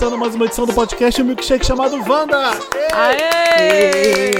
começando 0.00 0.18
mais 0.18 0.34
uma 0.34 0.46
edição 0.46 0.64
do 0.64 0.72
podcast 0.72 1.22
Milkshake 1.22 1.66
chamado 1.66 1.96
Wanda! 2.10 2.52
Aê! 2.90 4.32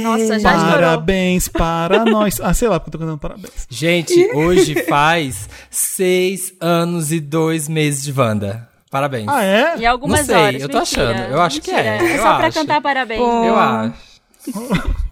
Nossa, 0.00 0.38
já 0.38 0.52
estourou. 0.52 0.74
Parabéns 0.74 1.48
para 1.48 2.04
nós. 2.06 2.40
Ah, 2.40 2.54
sei 2.54 2.68
lá, 2.68 2.78
porque 2.78 2.90
eu 2.90 2.92
tô 2.92 2.98
cantando 2.98 3.18
parabéns. 3.18 3.66
Gente, 3.68 4.30
hoje 4.32 4.84
faz 4.84 5.48
seis 5.72 6.52
anos 6.60 7.10
e 7.10 7.18
dois 7.18 7.68
meses 7.68 8.04
de 8.04 8.12
Wanda. 8.12 8.68
Parabéns. 8.92 9.26
Ah, 9.26 9.42
é? 9.42 9.76
Em 9.76 9.86
algumas 9.86 10.20
Não 10.20 10.26
sei, 10.26 10.36
horas. 10.36 10.62
eu 10.62 10.68
tô 10.68 10.78
mentira, 10.78 11.10
achando. 11.10 11.32
Eu 11.32 11.42
acho 11.42 11.60
que 11.60 11.72
mentira. 11.72 11.96
é, 11.96 12.14
eu 12.14 12.22
só 12.22 12.36
pra 12.36 12.46
acho. 12.46 12.58
cantar 12.60 12.80
parabéns. 12.80 13.20
Eu 13.20 13.56
acho. 13.56 13.94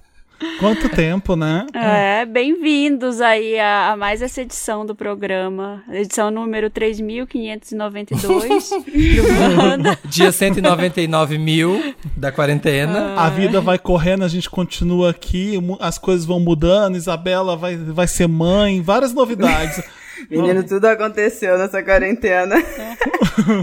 Quanto 0.58 0.88
tempo, 0.88 1.36
né? 1.36 1.66
É, 1.72 2.26
bem-vindos 2.26 3.20
aí 3.20 3.58
a, 3.58 3.92
a 3.92 3.96
mais 3.96 4.22
essa 4.22 4.42
edição 4.42 4.84
do 4.84 4.94
programa. 4.94 5.82
Edição 5.90 6.30
número 6.30 6.68
3592 6.68 8.70
do 8.70 9.58
Wanda. 9.58 9.98
Dia 10.04 10.32
199 10.32 11.38
mil 11.38 11.94
da 12.16 12.32
quarentena. 12.32 13.14
A 13.16 13.30
vida 13.30 13.60
vai 13.60 13.78
correndo, 13.78 14.24
a 14.24 14.28
gente 14.28 14.50
continua 14.50 15.10
aqui, 15.10 15.54
as 15.78 15.98
coisas 15.98 16.24
vão 16.24 16.40
mudando, 16.40 16.96
Isabela 16.96 17.56
vai, 17.56 17.76
vai 17.76 18.08
ser 18.08 18.26
mãe, 18.26 18.80
várias 18.80 19.12
novidades. 19.12 19.82
Menino, 20.30 20.62
tudo 20.64 20.86
aconteceu 20.86 21.58
nessa 21.58 21.82
quarentena. 21.82 22.56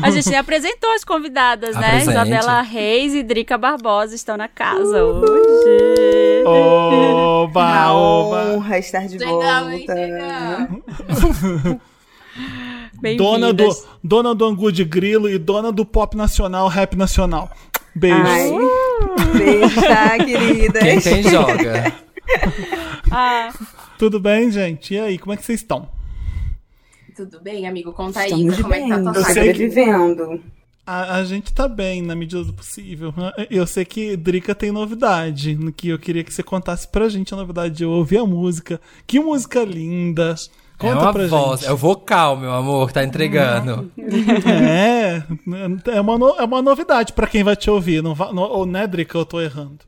A 0.04 0.10
gente 0.12 0.30
nem 0.30 0.38
apresentou 0.40 0.90
as 0.94 1.04
convidadas, 1.04 1.76
né? 1.76 1.88
Apresente. 1.88 2.12
Isabela 2.12 2.62
Reis 2.62 3.14
e 3.14 3.24
Drica 3.24 3.58
Barbosa 3.58 4.16
estão 4.16 4.36
na 4.38 4.48
casa 4.48 5.04
hoje. 5.04 6.44
Oba, 6.46 7.60
Uma 7.62 7.94
oba. 7.94 8.38
honra 8.54 8.78
estar 8.80 9.08
de 9.08 9.18
volta. 9.18 10.70
Dona 13.18 13.54
do, 13.54 13.70
dona 14.04 14.36
do 14.36 14.46
Angu 14.46 14.72
de 14.72 14.84
Grilo 14.84 15.30
e 15.30 15.38
dona 15.38 15.72
do 15.72 15.86
pop 15.86 16.18
nacional, 16.18 16.68
rap 16.68 16.96
nacional. 16.98 17.50
Beijo. 17.96 18.18
Ai, 18.26 18.52
beijo, 19.38 19.82
tá, 19.82 20.18
queridas? 20.18 20.84
Quem 20.84 21.00
tem, 21.00 21.24
joga. 21.24 21.94
Ah, 23.12 23.50
Tudo 23.98 24.20
bem, 24.20 24.52
gente? 24.52 24.94
E 24.94 25.00
aí, 25.00 25.18
como 25.18 25.34
é 25.34 25.38
que 25.38 25.46
vocês 25.46 25.62
estão? 25.62 25.88
Tudo 27.26 27.42
bem, 27.42 27.68
amigo? 27.68 27.92
Conta 27.92 28.22
aí, 28.22 28.32
Estamos 28.32 28.62
como 28.62 28.74
é 28.74 28.82
que 28.82 28.90
tá 28.90 28.96
bem, 28.96 29.04
tua 29.04 29.12
Eu 29.12 29.22
saga? 29.22 29.34
sei 29.34 29.44
que- 29.44 29.50
sobrevivendo. 29.70 30.44
A, 30.88 31.16
a 31.18 31.24
gente 31.26 31.54
tá 31.54 31.68
bem, 31.68 32.02
na 32.02 32.16
medida 32.16 32.44
do 32.44 32.54
possível. 32.54 33.14
Eu 33.50 33.68
sei 33.68 33.84
que 33.86 34.16
Drica 34.16 34.56
tem 34.56 34.72
novidade, 34.72 35.54
no 35.56 35.72
que 35.72 35.90
eu 35.90 36.00
queria 36.00 36.24
que 36.24 36.34
você 36.34 36.42
contasse 36.42 36.88
pra 36.88 37.10
gente 37.10 37.34
a 37.34 37.38
novidade. 37.38 37.84
Eu 37.84 37.92
ouvi 37.92 38.18
a 38.18 38.26
música. 38.26 38.80
Que 39.06 39.20
música 39.20 39.64
linda. 39.64 40.34
É 40.34 40.78
Conta 40.82 40.96
uma 41.04 41.14
pra 41.14 41.28
voz, 41.28 41.60
gente. 41.60 41.70
é 41.70 41.74
o 41.74 41.78
vocal, 41.78 42.38
meu 42.38 42.54
amor, 42.54 42.92
tá 42.92 43.04
entregando. 43.04 43.92
É, 44.48 45.22
é 45.92 46.02
uma, 46.02 46.18
no- 46.18 46.36
é 46.38 46.44
uma 46.46 46.62
novidade 46.62 47.12
pra 47.14 47.28
quem 47.28 47.44
vai 47.44 47.56
te 47.56 47.70
ouvir. 47.70 48.02
Não 48.02 48.16
va, 48.16 48.32
não, 48.32 48.44
ou, 48.44 48.66
né, 48.66 48.88
Drica, 48.88 49.18
eu 49.18 49.26
tô 49.26 49.42
errando. 49.42 49.80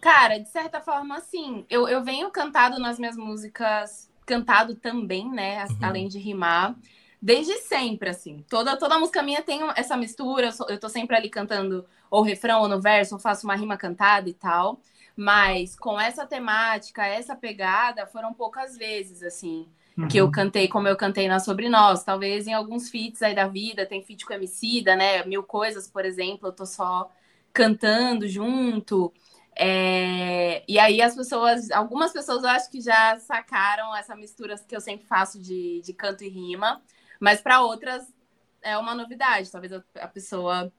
Cara, 0.00 0.38
de 0.38 0.48
certa 0.48 0.80
forma, 0.80 1.20
sim. 1.20 1.64
Eu, 1.68 1.86
eu 1.86 2.02
venho 2.02 2.30
cantado 2.30 2.78
nas 2.80 2.98
minhas 2.98 3.16
músicas, 3.16 4.07
cantado 4.28 4.74
também, 4.76 5.30
né? 5.30 5.64
Uhum. 5.68 5.78
Além 5.80 6.08
de 6.08 6.18
rimar. 6.18 6.76
Desde 7.20 7.54
sempre, 7.58 8.10
assim. 8.10 8.44
Toda, 8.48 8.76
toda 8.78 8.98
música 8.98 9.22
minha 9.22 9.42
tem 9.42 9.60
essa 9.76 9.96
mistura. 9.96 10.46
Eu, 10.46 10.52
sou- 10.52 10.68
eu 10.68 10.78
tô 10.78 10.88
sempre 10.88 11.16
ali 11.16 11.28
cantando 11.30 11.84
ou 12.10 12.22
refrão 12.22 12.60
ou 12.62 12.68
no 12.68 12.80
verso, 12.80 13.14
ou 13.14 13.20
faço 13.20 13.46
uma 13.46 13.56
rima 13.56 13.76
cantada 13.76 14.28
e 14.28 14.34
tal. 14.34 14.80
Mas 15.16 15.74
com 15.76 16.00
essa 16.00 16.26
temática, 16.26 17.04
essa 17.06 17.34
pegada, 17.34 18.06
foram 18.06 18.32
poucas 18.34 18.76
vezes, 18.76 19.22
assim. 19.22 19.68
que 20.06 20.16
eu 20.18 20.30
cantei 20.30 20.68
como 20.68 20.88
eu 20.88 20.96
cantei 20.96 21.28
na 21.28 21.38
Sobre 21.38 21.68
Nós. 21.68 22.02
Talvez 22.04 22.46
em 22.46 22.54
alguns 22.54 22.88
feats 22.90 23.20
aí 23.22 23.34
da 23.34 23.46
vida, 23.46 23.84
tem 23.86 24.02
feat 24.02 24.24
com 24.24 24.32
Emicida, 24.32 24.96
né? 24.96 25.24
Mil 25.24 25.42
Coisas, 25.42 25.86
por 25.88 26.04
exemplo, 26.04 26.48
eu 26.48 26.52
tô 26.52 26.64
só 26.64 27.10
cantando 27.52 28.26
junto. 28.28 29.12
É, 29.58 30.64
E 30.68 30.78
aí 30.78 31.02
as 31.02 31.14
pessoas, 31.16 31.70
algumas 31.72 32.12
pessoas 32.12 32.42
eu 32.44 32.48
acho 32.50 32.70
que 32.70 32.80
já 32.80 33.18
sacaram 33.20 33.94
essa 33.96 34.14
mistura 34.16 34.56
que 34.58 34.76
eu 34.76 34.80
sempre 34.80 35.06
faço 35.06 35.40
de, 35.40 35.80
de 35.82 35.92
canto 35.92 36.22
e 36.24 36.28
rima, 36.28 36.80
mas 37.20 37.40
para 37.40 37.60
outras 37.62 38.04
é 38.62 38.76
uma 38.78 38.94
novidade. 38.94 39.50
Talvez 39.50 39.72
a 39.72 39.82
a 40.00 40.08
pessoa 40.08 40.72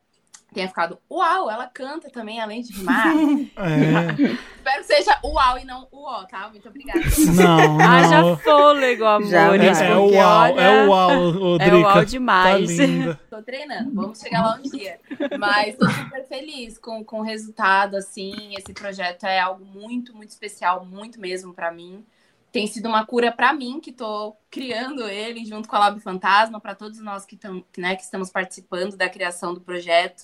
tenha 0.53 0.67
ficado, 0.67 0.99
uau, 1.09 1.49
ela 1.49 1.67
canta 1.67 2.09
também, 2.09 2.39
além 2.39 2.61
de 2.61 2.73
rimar. 2.73 3.07
É. 3.59 4.49
Espero 4.57 4.77
que 4.79 4.83
seja 4.83 5.19
uau 5.23 5.57
e 5.57 5.65
não 5.65 5.87
uó, 5.91 6.23
tá? 6.25 6.49
Muito 6.49 6.67
obrigada. 6.67 6.99
Não, 7.35 7.79
haja 7.81 8.21
não. 8.21 8.37
fôlego, 8.37 9.03
Já 9.25 9.45
amores. 9.45 9.81
É, 9.81 9.91
é 9.91 9.95
uau, 9.95 10.09
olha, 10.09 10.61
é 10.61 10.87
uau, 10.87 11.11
ô, 11.11 11.57
é 11.57 11.73
uau 11.73 12.05
demais. 12.05 12.77
Tá 12.77 12.83
linda. 12.85 13.19
Tô 13.29 13.41
treinando, 13.41 13.93
vamos 13.93 14.19
chegar 14.19 14.41
lá 14.41 14.55
um 14.55 14.61
dia. 14.61 14.99
Mas 15.37 15.75
tô 15.75 15.89
super 15.89 16.25
feliz 16.27 16.77
com, 16.77 17.03
com 17.03 17.19
o 17.19 17.23
resultado, 17.23 17.95
assim. 17.95 18.53
Esse 18.57 18.73
projeto 18.73 19.25
é 19.25 19.39
algo 19.39 19.65
muito, 19.65 20.15
muito 20.15 20.29
especial, 20.29 20.85
muito 20.85 21.19
mesmo 21.19 21.53
pra 21.53 21.71
mim. 21.71 22.05
Tem 22.51 22.65
sido 22.65 22.87
uma 22.87 23.05
cura 23.05 23.31
pra 23.31 23.53
mim, 23.53 23.79
que 23.79 23.91
tô 23.91 24.35
criando 24.49 25.07
ele 25.07 25.45
junto 25.45 25.69
com 25.69 25.75
a 25.75 25.79
Lab 25.79 25.99
Fantasma, 25.99 26.59
pra 26.59 26.73
todos 26.73 26.99
nós 26.99 27.23
que, 27.23 27.37
tam, 27.37 27.63
né, 27.77 27.95
que 27.95 28.01
estamos 28.03 28.31
participando 28.31 28.97
da 28.97 29.07
criação 29.07 29.53
do 29.53 29.61
projeto. 29.61 30.23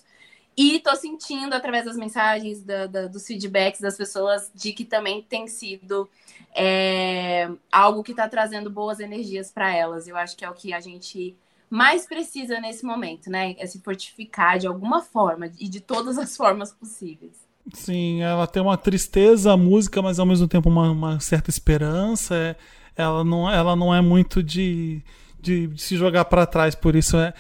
E 0.58 0.80
tô 0.80 0.96
sentindo, 0.96 1.54
através 1.54 1.86
das 1.86 1.98
mensagens, 1.98 2.62
da- 2.64 2.88
da- 2.88 3.08
dos 3.08 3.26
feedbacks 3.28 3.82
das 3.82 3.98
pessoas, 3.98 4.50
de 4.56 4.72
que 4.72 4.86
também 4.86 5.22
tem 5.22 5.48
sido 5.48 6.10
é, 6.58 7.50
algo 7.72 8.02
que 8.02 8.14
tá 8.14 8.30
trazendo 8.30 8.70
boas 8.70 9.00
energias 9.02 9.52
pra 9.52 9.76
elas. 9.76 10.08
Eu 10.08 10.16
acho 10.16 10.38
que 10.38 10.46
é 10.46 10.50
o 10.50 10.54
que 10.54 10.74
a 10.74 10.80
gente 10.80 11.36
mais 11.70 12.06
precisa 12.06 12.60
nesse 12.62 12.86
momento, 12.86 13.30
né? 13.30 13.56
É 13.58 13.68
se 13.68 13.82
fortificar 13.82 14.58
de 14.58 14.66
alguma 14.66 15.02
forma 15.02 15.52
e 15.60 15.68
de 15.68 15.82
todas 15.82 16.18
as 16.18 16.36
formas 16.38 16.72
possíveis. 16.72 17.34
Sim, 17.74 18.22
ela 18.22 18.48
tem 18.48 18.62
uma 18.62 18.78
tristeza, 18.78 19.52
a 19.52 19.58
música, 19.58 20.02
mas 20.02 20.20
ao 20.20 20.26
mesmo 20.26 20.48
tempo 20.48 20.70
uma, 20.70 20.90
uma 20.92 21.20
certa 21.20 21.50
esperança. 21.50 22.34
É- 22.36 22.56
ela, 22.96 23.26
não, 23.26 23.50
ela 23.50 23.76
não 23.76 23.94
é 23.94 24.00
muito 24.00 24.42
de, 24.42 25.02
de, 25.42 25.68
de 25.68 25.82
se 25.82 25.98
jogar 25.98 26.24
pra 26.26 26.46
trás, 26.46 26.74
por 26.76 26.96
isso 26.96 27.18
é 27.18 27.34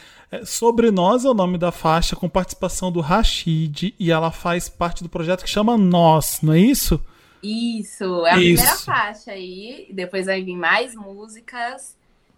Sobre 0.44 0.90
Nós 0.92 1.24
é 1.24 1.30
o 1.30 1.34
nome 1.34 1.58
da 1.58 1.72
faixa, 1.72 2.16
com 2.16 2.28
participação 2.28 2.92
do 2.92 3.00
Rashid, 3.02 3.94
e 4.00 4.12
ela 4.12 4.32
faz 4.32 4.68
parte 4.68 5.04
do 5.04 5.10
projeto 5.10 5.44
que 5.44 5.50
chama 5.50 5.78
Nós, 5.78 6.40
não 6.42 6.54
é 6.54 6.60
isso? 6.60 7.00
Isso, 7.44 8.26
é 8.26 8.32
a 8.32 8.38
Isso. 8.40 8.64
primeira 8.64 8.78
faixa 8.80 9.32
aí. 9.32 9.88
Depois 9.92 10.26
vai 10.26 10.42
vir 10.42 10.56
mais 10.56 10.96
músicas. 10.96 11.96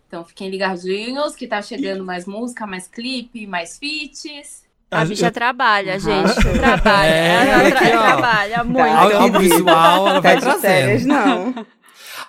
Então 0.08 0.24
fiquem 0.26 0.50
ligadinhos 0.50 1.36
que 1.36 1.48
tá 1.48 1.62
chegando 1.62 2.04
mais 2.04 2.26
música, 2.26 2.68
mais 2.68 2.88
clipe, 2.88 3.48
mais 3.48 3.78
feats. 3.78 4.64
A 4.92 5.04
gente- 5.06 5.18
bicha 5.18 5.32
trabalha, 5.32 6.00
gente. 6.00 6.34
Trabalha. 6.60 7.10
É, 7.14 7.50
ela 7.50 7.70
tra- 7.72 7.80
aqui, 7.80 7.90
trabalha 7.90 8.64
muito. 8.64 8.80
Ao- 8.80 9.22
Audiovisual, 9.24 10.08
ela 10.08 10.20
vai 10.22 10.36
Tá 10.36 10.42
trazendo. 10.42 11.08
não. 11.08 11.66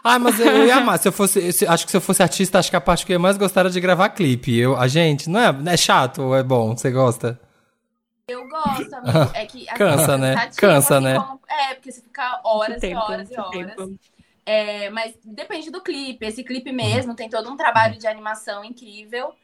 Ai, 0.03 0.19
mas 0.19 0.39
eu, 0.41 0.67
ia 0.67 0.77
amar. 0.77 0.99
Se 1.01 1.09
eu 1.09 1.13
fosse, 1.13 1.53
se- 1.53 1.67
acho 1.67 1.85
que 1.85 1.91
se 1.91 1.97
eu 1.97 2.01
fosse 2.01 2.23
artista, 2.23 2.59
acho 2.59 2.71
que 2.71 2.77
a 2.77 2.81
parte 2.81 3.05
que 3.05 3.13
eu 3.13 3.21
mais 3.21 3.37
gostar 3.37 3.61
era 3.61 3.71
de 3.71 3.81
gravar 3.81 4.09
clipe. 4.11 4.57
Eu, 4.57 4.77
a 4.77 4.87
gente, 4.89 5.29
não 5.29 5.41
é, 5.41 5.73
é 5.73 5.77
chato 5.77 6.23
ou 6.23 6.37
é 6.37 6.43
bom? 6.43 6.77
Você 6.77 6.91
gosta? 6.91 7.39
Eu 8.29 8.47
gosto, 8.49 8.93
amigo. 8.95 9.31
É 9.35 9.47
que, 9.47 9.69
assim, 9.69 9.79
Cansa, 9.79 10.19
né? 10.19 10.35
Cansa, 10.57 10.97
assim, 10.97 11.05
né? 11.05 11.15
como- 11.19 11.41
É, 11.49 11.75
porque 11.75 11.91
você 11.93 12.01
fica 12.03 12.41
horas 12.45 12.81
Tempo, 12.81 12.95
e 12.97 13.13
horas 13.13 13.31
e 13.31 13.39
horas. 13.41 13.75
tempo. 13.75 13.99
É, 14.45 14.91
mas 14.91 15.15
depende 15.25 15.71
do 15.71 15.81
clipe. 15.83 16.25
Esse 16.27 16.43
clipe 16.45 16.73
mesmo 16.73 17.15
tem 17.15 17.29
todo 17.29 17.51
um 17.51 17.57
trabalho 17.57 17.99
de 17.99 18.07
animação 18.07 18.65
incrível. 18.65 19.35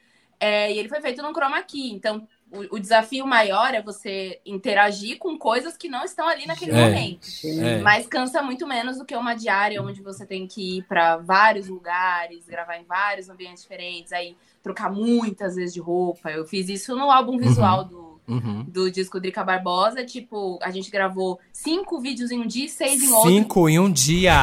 É, 0.40 0.70
e 0.72 0.78
ele 0.78 0.88
foi 0.88 1.00
feito 1.00 1.22
num 1.22 1.32
chroma 1.32 1.62
key. 1.62 1.92
Então, 1.92 2.26
o, 2.70 2.76
o 2.76 2.78
desafio 2.78 3.26
maior 3.26 3.74
é 3.74 3.82
você 3.82 4.40
interagir 4.46 5.18
com 5.18 5.36
coisas 5.38 5.76
que 5.76 5.88
não 5.88 6.04
estão 6.04 6.28
ali 6.28 6.46
naquele 6.46 6.72
É. 6.72 6.84
momento. 6.84 7.26
É. 7.44 7.78
Mas 7.82 8.06
cansa 8.06 8.42
muito 8.42 8.66
menos 8.66 8.98
do 8.98 9.04
que 9.04 9.14
uma 9.16 9.34
diária 9.34 9.82
onde 9.82 10.00
você 10.02 10.24
tem 10.26 10.46
que 10.46 10.78
ir 10.78 10.82
para 10.84 11.16
vários 11.16 11.68
lugares, 11.68 12.46
gravar 12.46 12.76
em 12.76 12.84
vários 12.84 13.28
ambientes 13.28 13.62
diferentes, 13.62 14.12
aí 14.12 14.36
trocar 14.62 14.90
muitas 14.90 15.56
vezes 15.56 15.74
de 15.74 15.80
roupa. 15.80 16.30
Eu 16.30 16.44
fiz 16.46 16.68
isso 16.68 16.96
no 16.96 17.10
álbum 17.10 17.36
visual 17.38 17.84
do, 17.84 18.03
Uhum. 18.26 18.64
do 18.64 18.90
disco 18.90 19.20
Drica 19.20 19.44
Barbosa. 19.44 20.04
Tipo, 20.04 20.58
a 20.62 20.70
gente 20.70 20.90
gravou 20.90 21.38
cinco 21.52 22.00
vídeos 22.00 22.30
em 22.30 22.40
um 22.40 22.46
dia 22.46 22.64
e 22.64 22.68
seis 22.68 23.02
em 23.02 23.12
outro. 23.12 23.30
Cinco 23.30 23.68
em 23.68 23.78
um 23.78 23.90
dia. 23.90 24.42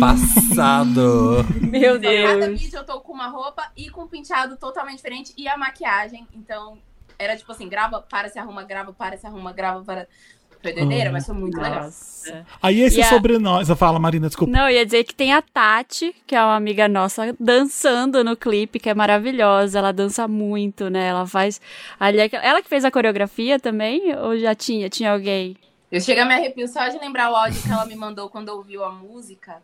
Passado. 0.00 1.44
Meu 1.60 1.96
Então, 1.96 2.12
cada 2.12 2.46
Deus. 2.46 2.60
vídeo 2.60 2.78
eu 2.78 2.84
tô 2.84 3.00
com 3.00 3.12
uma 3.12 3.28
roupa 3.28 3.70
e 3.76 3.90
com 3.90 4.02
um 4.02 4.08
penteado 4.08 4.56
totalmente 4.56 4.96
diferente 4.96 5.32
e 5.36 5.48
a 5.48 5.56
maquiagem. 5.56 6.26
Então, 6.34 6.78
era 7.18 7.36
tipo 7.36 7.50
assim, 7.52 7.68
grava, 7.68 8.00
para, 8.00 8.28
se 8.28 8.38
arruma, 8.38 8.62
grava, 8.64 8.92
para, 8.92 9.16
se 9.16 9.26
arruma, 9.26 9.52
grava, 9.52 9.82
para. 9.84 10.08
Foi 10.64 10.72
doideira, 10.72 11.12
mas 11.12 11.26
foi 11.26 11.34
muito 11.34 11.60
legal. 11.60 11.84
Nossa. 11.84 12.46
Aí 12.62 12.80
esse 12.80 12.98
E 12.98 13.02
a- 13.02 13.08
sobre 13.10 13.38
nós. 13.38 13.68
Fala, 13.68 13.98
Marina, 13.98 14.28
desculpa. 14.28 14.50
Não, 14.50 14.66
eu 14.66 14.76
ia 14.76 14.84
dizer 14.86 15.04
que 15.04 15.14
tem 15.14 15.34
a 15.34 15.42
Tati, 15.42 16.16
que 16.26 16.34
é 16.34 16.40
uma 16.42 16.56
amiga 16.56 16.88
nossa, 16.88 17.36
dançando 17.38 18.24
no 18.24 18.34
clipe, 18.34 18.78
que 18.80 18.88
é 18.88 18.94
maravilhosa. 18.94 19.78
Ela 19.78 19.92
dança 19.92 20.26
muito, 20.26 20.88
né? 20.88 21.08
Ela 21.08 21.26
faz. 21.26 21.60
Ali, 22.00 22.18
ela 22.32 22.62
que 22.62 22.68
fez 22.70 22.82
a 22.82 22.90
coreografia 22.90 23.60
também? 23.60 24.16
Ou 24.16 24.38
já 24.38 24.54
tinha? 24.54 24.88
Tinha 24.88 25.12
alguém? 25.12 25.54
Eu 25.92 26.00
chego 26.00 26.22
a 26.22 26.24
me 26.24 26.32
arrepio 26.32 26.66
só 26.66 26.88
de 26.88 26.98
lembrar 26.98 27.30
o 27.30 27.36
áudio 27.36 27.60
que 27.62 27.70
ela 27.70 27.84
me 27.84 27.94
mandou 27.94 28.30
quando 28.30 28.48
ouviu 28.48 28.82
a 28.82 28.90
música. 28.90 29.60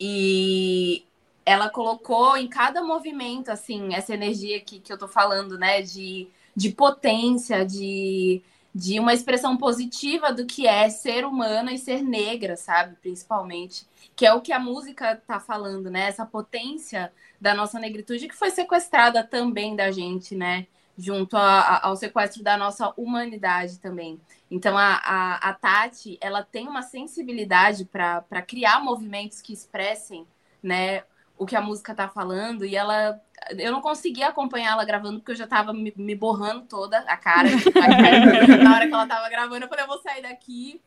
E 0.00 1.04
ela 1.44 1.68
colocou 1.68 2.38
em 2.38 2.48
cada 2.48 2.82
movimento, 2.82 3.50
assim, 3.50 3.94
essa 3.94 4.14
energia 4.14 4.60
que, 4.60 4.80
que 4.80 4.90
eu 4.90 4.96
tô 4.98 5.06
falando, 5.08 5.58
né? 5.58 5.82
De, 5.82 6.26
de 6.56 6.70
potência, 6.70 7.66
de, 7.66 8.40
de 8.74 9.00
uma 9.00 9.14
expressão 9.14 9.56
positiva 9.56 10.32
do 10.32 10.46
que 10.46 10.66
é 10.66 10.88
ser 10.90 11.24
humana 11.24 11.72
e 11.72 11.78
ser 11.78 12.02
negra, 12.02 12.56
sabe? 12.56 12.96
Principalmente. 12.96 13.86
Que 14.14 14.26
é 14.26 14.32
o 14.32 14.40
que 14.40 14.52
a 14.52 14.58
música 14.58 15.16
tá 15.26 15.40
falando, 15.40 15.90
né? 15.90 16.08
Essa 16.08 16.26
potência 16.26 17.12
da 17.40 17.54
nossa 17.54 17.78
negritude 17.78 18.28
que 18.28 18.36
foi 18.36 18.50
sequestrada 18.50 19.24
também 19.24 19.74
da 19.74 19.90
gente, 19.90 20.34
né? 20.34 20.66
Junto 20.96 21.36
a, 21.36 21.60
a, 21.60 21.86
ao 21.86 21.96
sequestro 21.96 22.42
da 22.42 22.56
nossa 22.56 22.92
humanidade 22.96 23.78
também. 23.78 24.20
Então, 24.50 24.76
a, 24.76 24.94
a, 25.04 25.34
a 25.50 25.54
Tati, 25.54 26.18
ela 26.20 26.42
tem 26.42 26.66
uma 26.68 26.82
sensibilidade 26.82 27.84
para 27.84 28.42
criar 28.46 28.80
movimentos 28.80 29.40
que 29.40 29.52
expressem, 29.52 30.26
né? 30.62 31.04
O 31.36 31.46
que 31.46 31.54
a 31.56 31.60
música 31.60 31.94
tá 31.94 32.08
falando, 32.08 32.64
e 32.64 32.76
ela. 32.76 33.20
Eu 33.58 33.72
não 33.72 33.80
conseguia 33.80 34.28
acompanhar 34.28 34.72
ela 34.72 34.84
gravando, 34.84 35.18
porque 35.18 35.32
eu 35.32 35.36
já 35.36 35.46
tava 35.46 35.72
me, 35.72 35.92
me 35.96 36.14
borrando 36.14 36.62
toda 36.66 36.98
a 37.00 37.16
cara. 37.16 37.48
Na 38.62 38.74
hora 38.74 38.86
que 38.86 38.92
ela 38.92 39.06
tava 39.06 39.28
gravando, 39.28 39.64
eu 39.64 39.68
falei, 39.68 39.84
eu 39.84 39.88
vou 39.88 39.98
sair 39.98 40.22
daqui. 40.22 40.80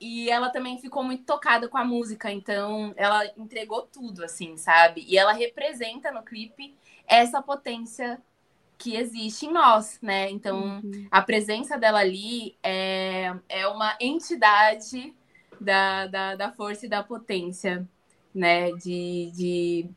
E 0.00 0.30
ela 0.30 0.48
também 0.48 0.78
ficou 0.78 1.04
muito 1.04 1.24
tocada 1.24 1.68
com 1.68 1.76
a 1.76 1.84
música, 1.84 2.32
então 2.32 2.94
ela 2.96 3.22
entregou 3.36 3.82
tudo, 3.82 4.24
assim, 4.24 4.56
sabe? 4.56 5.04
E 5.06 5.18
ela 5.18 5.32
representa 5.32 6.10
no 6.10 6.22
clipe 6.22 6.74
essa 7.06 7.42
potência 7.42 8.18
que 8.78 8.96
existe 8.96 9.44
em 9.44 9.52
nós, 9.52 9.98
né? 10.00 10.30
Então, 10.30 10.80
uhum. 10.82 11.06
a 11.10 11.20
presença 11.20 11.76
dela 11.76 12.00
ali 12.00 12.56
é, 12.62 13.34
é 13.46 13.66
uma 13.68 13.94
entidade 14.00 15.14
da, 15.60 16.06
da, 16.06 16.34
da 16.34 16.50
força 16.50 16.86
e 16.86 16.88
da 16.88 17.02
potência, 17.02 17.86
né? 18.34 18.72
De, 18.72 19.30
de, 19.34 19.90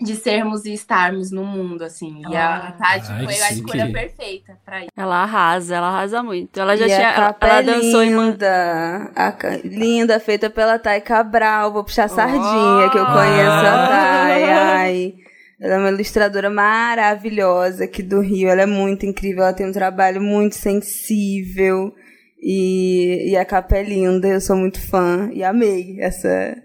de 0.00 0.16
sermos 0.16 0.64
e 0.64 0.72
estarmos 0.72 1.30
no 1.30 1.44
mundo, 1.44 1.84
assim. 1.84 2.22
E 2.28 2.36
a, 2.36 2.56
a 2.56 2.72
Tati 2.72 3.12
Ai, 3.12 3.24
foi 3.24 3.42
a 3.42 3.52
escolha 3.52 3.92
perfeita 3.92 4.58
para 4.64 4.80
isso. 4.80 4.90
Ela 4.96 5.22
arrasa, 5.22 5.76
ela 5.76 5.88
arrasa 5.88 6.22
muito. 6.22 6.58
Ela 6.58 6.76
já 6.76 6.86
e 6.86 6.88
tinha. 6.88 7.10
ela, 7.10 7.36
ela 7.38 7.62
dançou 7.62 8.02
linda, 8.02 9.12
em 9.14 9.20
a, 9.20 9.36
linda, 9.64 10.20
feita 10.20 10.48
pela 10.48 10.78
Thay 10.78 11.02
Cabral. 11.02 11.72
Vou 11.72 11.84
puxar 11.84 12.04
a 12.04 12.08
sardinha, 12.08 12.86
oh! 12.86 12.90
que 12.90 12.98
eu 12.98 13.06
conheço 13.06 13.66
a 13.66 13.88
Thay. 13.88 14.44
Ai. 14.44 15.14
Ela 15.60 15.74
é 15.74 15.78
uma 15.78 15.90
ilustradora 15.90 16.48
maravilhosa 16.48 17.84
aqui 17.84 18.02
do 18.02 18.20
Rio. 18.20 18.48
Ela 18.48 18.62
é 18.62 18.66
muito 18.66 19.04
incrível. 19.04 19.42
Ela 19.42 19.52
tem 19.52 19.68
um 19.68 19.72
trabalho 19.72 20.22
muito 20.22 20.54
sensível. 20.54 21.92
E, 22.42 23.32
e 23.32 23.36
a 23.36 23.44
capa 23.44 23.76
é 23.76 23.82
linda. 23.82 24.26
Eu 24.26 24.40
sou 24.40 24.56
muito 24.56 24.80
fã. 24.80 25.28
E 25.30 25.44
amei 25.44 26.00
essa 26.00 26.56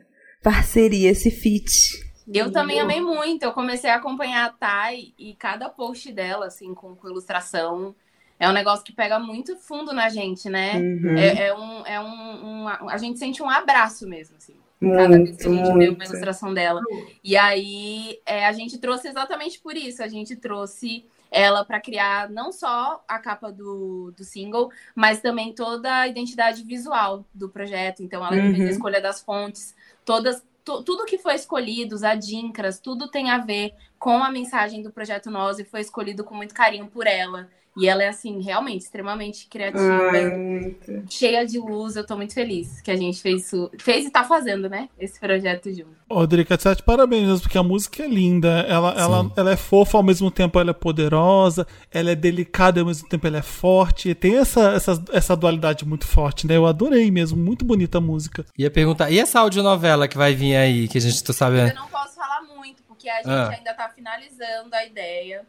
parceria, 0.41 1.11
esse 1.11 1.29
feat. 1.29 2.04
Eu 2.33 2.51
também 2.51 2.79
amei 2.79 3.01
muito. 3.01 3.43
Eu 3.43 3.51
comecei 3.51 3.89
a 3.89 3.95
acompanhar 3.95 4.45
a 4.45 4.49
Thay 4.49 5.13
e 5.17 5.35
cada 5.35 5.69
post 5.69 6.11
dela, 6.11 6.47
assim, 6.47 6.73
com, 6.73 6.95
com 6.95 7.07
ilustração, 7.07 7.95
é 8.39 8.49
um 8.49 8.53
negócio 8.53 8.83
que 8.83 8.91
pega 8.91 9.17
muito 9.17 9.55
fundo 9.55 9.93
na 9.93 10.09
gente, 10.09 10.49
né? 10.49 10.75
Uhum. 10.75 11.17
É, 11.17 11.47
é, 11.47 11.53
um, 11.53 11.85
é 11.85 11.99
um, 11.99 12.63
um, 12.63 12.67
A 12.67 12.97
gente 12.97 13.17
sente 13.17 13.41
um 13.41 13.49
abraço 13.49 14.07
mesmo, 14.07 14.35
assim. 14.37 14.55
Cada 14.79 15.17
vez 15.17 15.37
que 15.37 15.47
a 15.47 15.51
gente 15.51 15.77
vê 15.77 15.89
uma 15.89 16.03
ilustração 16.03 16.53
dela. 16.53 16.81
E 17.23 17.37
aí 17.37 18.19
é, 18.25 18.45
a 18.45 18.51
gente 18.51 18.77
trouxe 18.77 19.07
exatamente 19.07 19.59
por 19.59 19.75
isso. 19.75 20.03
A 20.03 20.07
gente 20.07 20.35
trouxe 20.35 21.05
ela 21.31 21.63
para 21.63 21.79
criar 21.79 22.29
não 22.29 22.51
só 22.51 23.03
a 23.07 23.17
capa 23.19 23.51
do, 23.51 24.13
do 24.15 24.23
single, 24.23 24.69
mas 24.93 25.21
também 25.21 25.53
toda 25.53 26.01
a 26.01 26.07
identidade 26.07 26.61
visual 26.63 27.25
do 27.33 27.49
projeto. 27.49 28.03
Então 28.03 28.25
ela 28.25 28.35
uhum. 28.35 28.51
fez 28.51 28.59
a 28.59 28.63
uhum. 28.63 28.69
escolha 28.69 29.01
das 29.01 29.21
fontes, 29.21 29.73
todas 30.03 30.43
tudo 30.65 31.05
que 31.05 31.17
foi 31.17 31.35
escolhido, 31.35 31.95
os 31.95 32.03
adinkras, 32.03 32.79
tudo 32.79 33.09
tem 33.09 33.29
a 33.29 33.37
ver 33.37 33.73
com 33.99 34.23
a 34.23 34.31
mensagem 34.31 34.81
do 34.81 34.91
projeto 34.91 35.29
Nós 35.29 35.59
e 35.59 35.63
foi 35.63 35.81
escolhido 35.81 36.23
com 36.23 36.35
muito 36.35 36.53
carinho 36.53 36.87
por 36.87 37.05
ela. 37.07 37.49
E 37.77 37.89
ela 37.89 38.03
é, 38.03 38.07
assim, 38.07 38.41
realmente 38.41 38.83
extremamente 38.83 39.47
criativa, 39.47 40.09
Ai, 40.13 40.75
cheia 41.09 41.45
de 41.45 41.59
luz. 41.59 41.97
Eu 41.97 42.05
tô 42.05 42.15
muito 42.15 42.33
feliz 42.33 42.79
que 42.79 42.89
a 42.89 42.95
gente 42.95 43.21
fez 43.21 43.45
isso. 43.45 43.69
Fez 43.77 44.05
e 44.05 44.09
tá 44.09 44.23
fazendo, 44.23 44.69
né? 44.69 44.87
Esse 44.97 45.19
projeto 45.19 45.69
junto. 45.69 45.93
Rodrigo 46.09 46.55
Sete, 46.57 46.81
parabéns, 46.83 47.41
porque 47.41 47.57
a 47.57 47.63
música 47.63 48.03
é 48.03 48.07
linda. 48.07 48.65
Ela, 48.69 48.93
ela, 48.97 49.31
ela 49.35 49.51
é 49.51 49.57
fofa, 49.57 49.97
ao 49.97 50.03
mesmo 50.03 50.31
tempo 50.31 50.57
ela 50.57 50.69
é 50.69 50.73
poderosa, 50.73 51.67
ela 51.91 52.11
é 52.11 52.15
delicada, 52.15 52.79
ao 52.79 52.85
mesmo 52.85 53.09
tempo 53.09 53.27
ela 53.27 53.39
é 53.39 53.41
forte. 53.41 54.09
E 54.09 54.15
tem 54.15 54.37
essa, 54.37 54.71
essa, 54.71 55.03
essa 55.11 55.35
dualidade 55.35 55.85
muito 55.85 56.07
forte, 56.07 56.47
né? 56.47 56.55
Eu 56.55 56.65
adorei 56.65 57.11
mesmo, 57.11 57.37
muito 57.37 57.65
bonita 57.65 57.97
a 57.97 58.01
música. 58.01 58.45
Ia 58.57 58.71
perguntar, 58.71 59.11
e 59.11 59.19
essa 59.19 59.41
audionovela 59.41 60.07
que 60.07 60.17
vai 60.17 60.33
vir 60.33 60.55
aí, 60.55 60.87
que 60.87 60.97
a 60.97 61.01
gente 61.01 61.21
tá 61.21 61.33
sabendo? 61.33 61.69
Eu 61.69 61.75
não 61.75 61.87
posso 61.87 62.15
falar 62.15 62.41
muito, 62.55 62.83
porque 62.83 63.09
a 63.09 63.17
gente 63.17 63.27
ah. 63.27 63.49
ainda 63.49 63.73
tá 63.73 63.89
finalizando 63.89 64.73
a 64.73 64.85
ideia. 64.85 65.45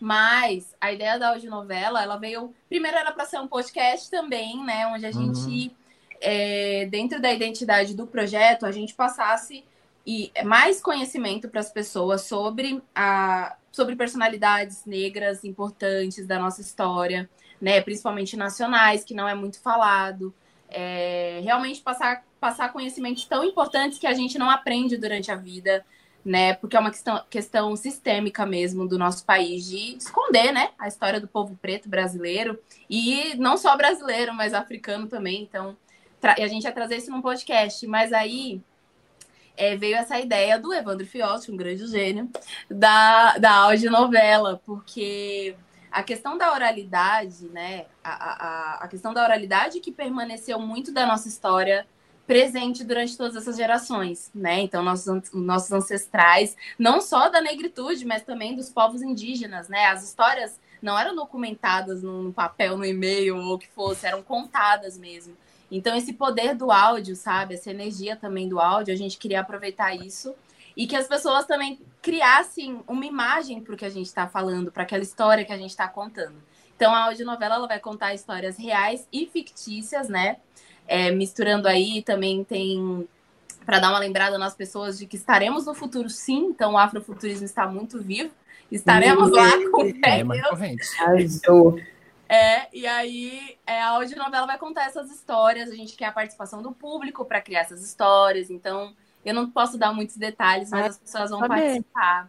Mas 0.00 0.74
a 0.80 0.90
ideia 0.90 1.18
da 1.18 1.28
audionovela, 1.28 2.02
ela 2.02 2.16
veio. 2.16 2.54
Primeiro 2.68 2.96
era 2.96 3.12
para 3.12 3.26
ser 3.26 3.38
um 3.38 3.46
podcast 3.46 4.10
também, 4.10 4.64
né? 4.64 4.86
Onde 4.86 5.04
a 5.04 5.10
uhum. 5.10 5.34
gente, 5.34 5.76
é, 6.20 6.86
dentro 6.90 7.20
da 7.20 7.30
identidade 7.30 7.94
do 7.94 8.06
projeto, 8.06 8.64
a 8.64 8.72
gente 8.72 8.94
passasse 8.94 9.62
e 10.06 10.32
mais 10.44 10.80
conhecimento 10.80 11.48
para 11.50 11.60
as 11.60 11.70
pessoas 11.70 12.22
sobre, 12.22 12.82
a, 12.94 13.56
sobre 13.70 13.94
personalidades 13.94 14.86
negras 14.86 15.44
importantes 15.44 16.26
da 16.26 16.38
nossa 16.38 16.62
história, 16.62 17.28
né? 17.60 17.82
Principalmente 17.82 18.38
nacionais, 18.38 19.04
que 19.04 19.12
não 19.12 19.28
é 19.28 19.34
muito 19.34 19.60
falado. 19.60 20.34
É, 20.70 21.40
realmente 21.44 21.82
passar, 21.82 22.24
passar 22.40 22.72
conhecimentos 22.72 23.26
tão 23.26 23.44
importantes 23.44 23.98
que 23.98 24.06
a 24.06 24.14
gente 24.14 24.38
não 24.38 24.48
aprende 24.48 24.96
durante 24.96 25.30
a 25.30 25.36
vida 25.36 25.84
né? 26.24 26.54
Porque 26.54 26.76
é 26.76 26.80
uma 26.80 26.90
questão, 26.90 27.24
questão 27.30 27.76
sistêmica 27.76 28.44
mesmo 28.44 28.86
do 28.86 28.98
nosso 28.98 29.24
país 29.24 29.64
de 29.64 29.96
esconder, 29.96 30.52
né? 30.52 30.70
A 30.78 30.88
história 30.88 31.20
do 31.20 31.28
povo 31.28 31.58
preto 31.60 31.88
brasileiro 31.88 32.58
e 32.88 33.34
não 33.36 33.56
só 33.56 33.76
brasileiro, 33.76 34.34
mas 34.34 34.54
africano 34.54 35.06
também. 35.06 35.42
Então, 35.42 35.76
a 36.22 36.46
gente 36.46 36.64
ia 36.64 36.72
trazer 36.72 36.96
isso 36.96 37.10
num 37.10 37.22
podcast. 37.22 37.86
Mas 37.86 38.12
aí 38.12 38.60
é, 39.56 39.76
veio 39.76 39.96
essa 39.96 40.18
ideia 40.18 40.58
do 40.58 40.72
Evandro 40.72 41.06
Fiotti, 41.06 41.50
um 41.50 41.56
grande 41.56 41.86
gênio, 41.86 42.30
da, 42.70 43.38
da 43.38 43.52
audionovela, 43.52 44.60
porque 44.64 45.54
a 45.90 46.02
questão 46.02 46.38
da 46.38 46.52
oralidade, 46.52 47.48
né? 47.48 47.86
A, 48.04 48.10
a, 48.10 48.74
a 48.84 48.88
questão 48.88 49.12
da 49.12 49.22
oralidade 49.22 49.80
que 49.80 49.90
permaneceu 49.90 50.58
muito 50.58 50.92
da 50.92 51.06
nossa 51.06 51.28
história 51.28 51.86
presente 52.30 52.84
durante 52.84 53.16
todas 53.16 53.34
essas 53.34 53.56
gerações, 53.56 54.30
né? 54.32 54.60
Então, 54.60 54.84
nossos, 54.84 55.32
nossos 55.32 55.72
ancestrais, 55.72 56.56
não 56.78 57.00
só 57.00 57.28
da 57.28 57.40
negritude, 57.40 58.04
mas 58.04 58.22
também 58.22 58.54
dos 58.54 58.70
povos 58.70 59.02
indígenas, 59.02 59.68
né? 59.68 59.86
As 59.86 60.04
histórias 60.04 60.60
não 60.80 60.96
eram 60.96 61.16
documentadas 61.16 62.04
no 62.04 62.32
papel, 62.32 62.78
no 62.78 62.84
e-mail 62.84 63.36
ou 63.36 63.54
o 63.54 63.58
que 63.58 63.66
fosse, 63.66 64.06
eram 64.06 64.22
contadas 64.22 64.96
mesmo. 64.96 65.36
Então, 65.72 65.96
esse 65.96 66.12
poder 66.12 66.54
do 66.54 66.70
áudio, 66.70 67.16
sabe? 67.16 67.54
Essa 67.54 67.72
energia 67.72 68.14
também 68.14 68.48
do 68.48 68.60
áudio, 68.60 68.94
a 68.94 68.96
gente 68.96 69.18
queria 69.18 69.40
aproveitar 69.40 69.92
isso 69.96 70.32
e 70.76 70.86
que 70.86 70.94
as 70.94 71.08
pessoas 71.08 71.46
também 71.46 71.80
criassem 72.00 72.80
uma 72.86 73.04
imagem 73.04 73.60
para 73.60 73.74
o 73.74 73.76
que 73.76 73.84
a 73.84 73.90
gente 73.90 74.06
está 74.06 74.28
falando, 74.28 74.70
para 74.70 74.84
aquela 74.84 75.02
história 75.02 75.44
que 75.44 75.52
a 75.52 75.58
gente 75.58 75.70
está 75.70 75.88
contando. 75.88 76.36
Então, 76.76 76.94
a 76.94 77.06
audionovela 77.06 77.56
ela 77.56 77.66
vai 77.66 77.80
contar 77.80 78.14
histórias 78.14 78.56
reais 78.56 79.08
e 79.12 79.26
fictícias, 79.26 80.08
né? 80.08 80.36
É, 80.90 81.12
misturando 81.12 81.68
aí 81.68 82.02
também 82.02 82.42
tem 82.42 83.08
para 83.64 83.78
dar 83.78 83.90
uma 83.90 84.00
lembrada 84.00 84.36
nas 84.36 84.56
pessoas 84.56 84.98
de 84.98 85.06
que 85.06 85.16
estaremos 85.16 85.64
no 85.64 85.72
futuro 85.72 86.10
sim, 86.10 86.46
então 86.46 86.72
o 86.72 86.78
afrofuturismo 86.78 87.44
está 87.44 87.68
muito 87.68 88.02
vivo. 88.02 88.32
Estaremos 88.72 89.30
lá 89.30 89.50
com 89.70 89.82
é, 90.04 90.24
é, 92.28 92.68
e 92.72 92.86
aí 92.88 93.56
é, 93.64 93.80
a 93.80 93.90
audionovela 93.90 94.46
vai 94.46 94.58
contar 94.58 94.86
essas 94.86 95.10
histórias, 95.12 95.70
a 95.70 95.76
gente 95.76 95.94
quer 95.94 96.06
a 96.06 96.12
participação 96.12 96.60
do 96.60 96.72
público 96.72 97.24
para 97.24 97.40
criar 97.40 97.60
essas 97.60 97.84
histórias, 97.84 98.50
então 98.50 98.92
eu 99.24 99.34
não 99.34 99.48
posso 99.48 99.78
dar 99.78 99.92
muitos 99.92 100.16
detalhes, 100.16 100.70
mas 100.70 100.86
as 100.86 100.98
pessoas 100.98 101.30
vão 101.30 101.40
participar. 101.46 102.28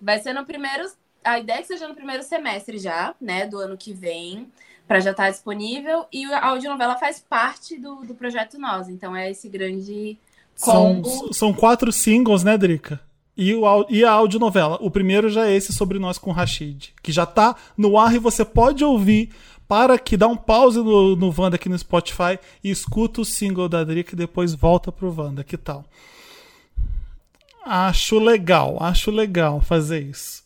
Vai 0.00 0.18
ser 0.20 0.32
no 0.32 0.46
primeiro. 0.46 0.90
A 1.22 1.38
ideia 1.38 1.58
é 1.58 1.60
que 1.60 1.68
seja 1.68 1.86
no 1.86 1.94
primeiro 1.94 2.22
semestre 2.22 2.78
já, 2.78 3.14
né? 3.20 3.46
Do 3.46 3.58
ano 3.58 3.76
que 3.76 3.92
vem 3.92 4.50
para 4.90 4.98
já 4.98 5.12
estar 5.12 5.26
tá 5.26 5.30
disponível. 5.30 6.04
E 6.12 6.24
a 6.24 6.46
audionovela 6.46 6.96
faz 6.96 7.20
parte 7.20 7.78
do, 7.78 8.04
do 8.04 8.12
projeto 8.12 8.58
Nós. 8.58 8.88
Então 8.88 9.14
é 9.14 9.30
esse 9.30 9.48
grande 9.48 10.18
combo. 10.60 11.08
São, 11.08 11.32
são 11.32 11.52
quatro 11.52 11.92
singles, 11.92 12.42
né, 12.42 12.58
Drica? 12.58 13.00
E, 13.36 13.54
o, 13.54 13.86
e 13.88 14.04
a 14.04 14.10
audionovela. 14.10 14.78
O 14.80 14.90
primeiro 14.90 15.30
já 15.30 15.46
é 15.46 15.54
esse 15.54 15.72
sobre 15.72 16.00
nós 16.00 16.18
com 16.18 16.32
Rashid, 16.32 16.92
que 17.00 17.12
já 17.12 17.24
tá 17.24 17.54
no 17.76 17.96
ar 17.96 18.12
e 18.16 18.18
você 18.18 18.44
pode 18.44 18.82
ouvir. 18.84 19.30
Para 19.68 19.96
que 19.96 20.16
dá 20.16 20.26
um 20.26 20.36
pause 20.36 20.80
no, 20.80 21.14
no 21.14 21.32
Wanda 21.38 21.54
aqui 21.54 21.68
no 21.68 21.78
Spotify 21.78 22.36
e 22.64 22.72
escuta 22.72 23.20
o 23.20 23.24
single 23.24 23.68
da 23.68 23.84
Drica 23.84 24.14
e 24.14 24.18
depois 24.18 24.52
volta 24.52 24.90
pro 24.90 25.14
Wanda. 25.16 25.44
Que 25.44 25.56
tal? 25.56 25.84
Acho 27.64 28.18
legal, 28.18 28.78
acho 28.80 29.12
legal 29.12 29.60
fazer 29.60 30.02
isso. 30.02 30.42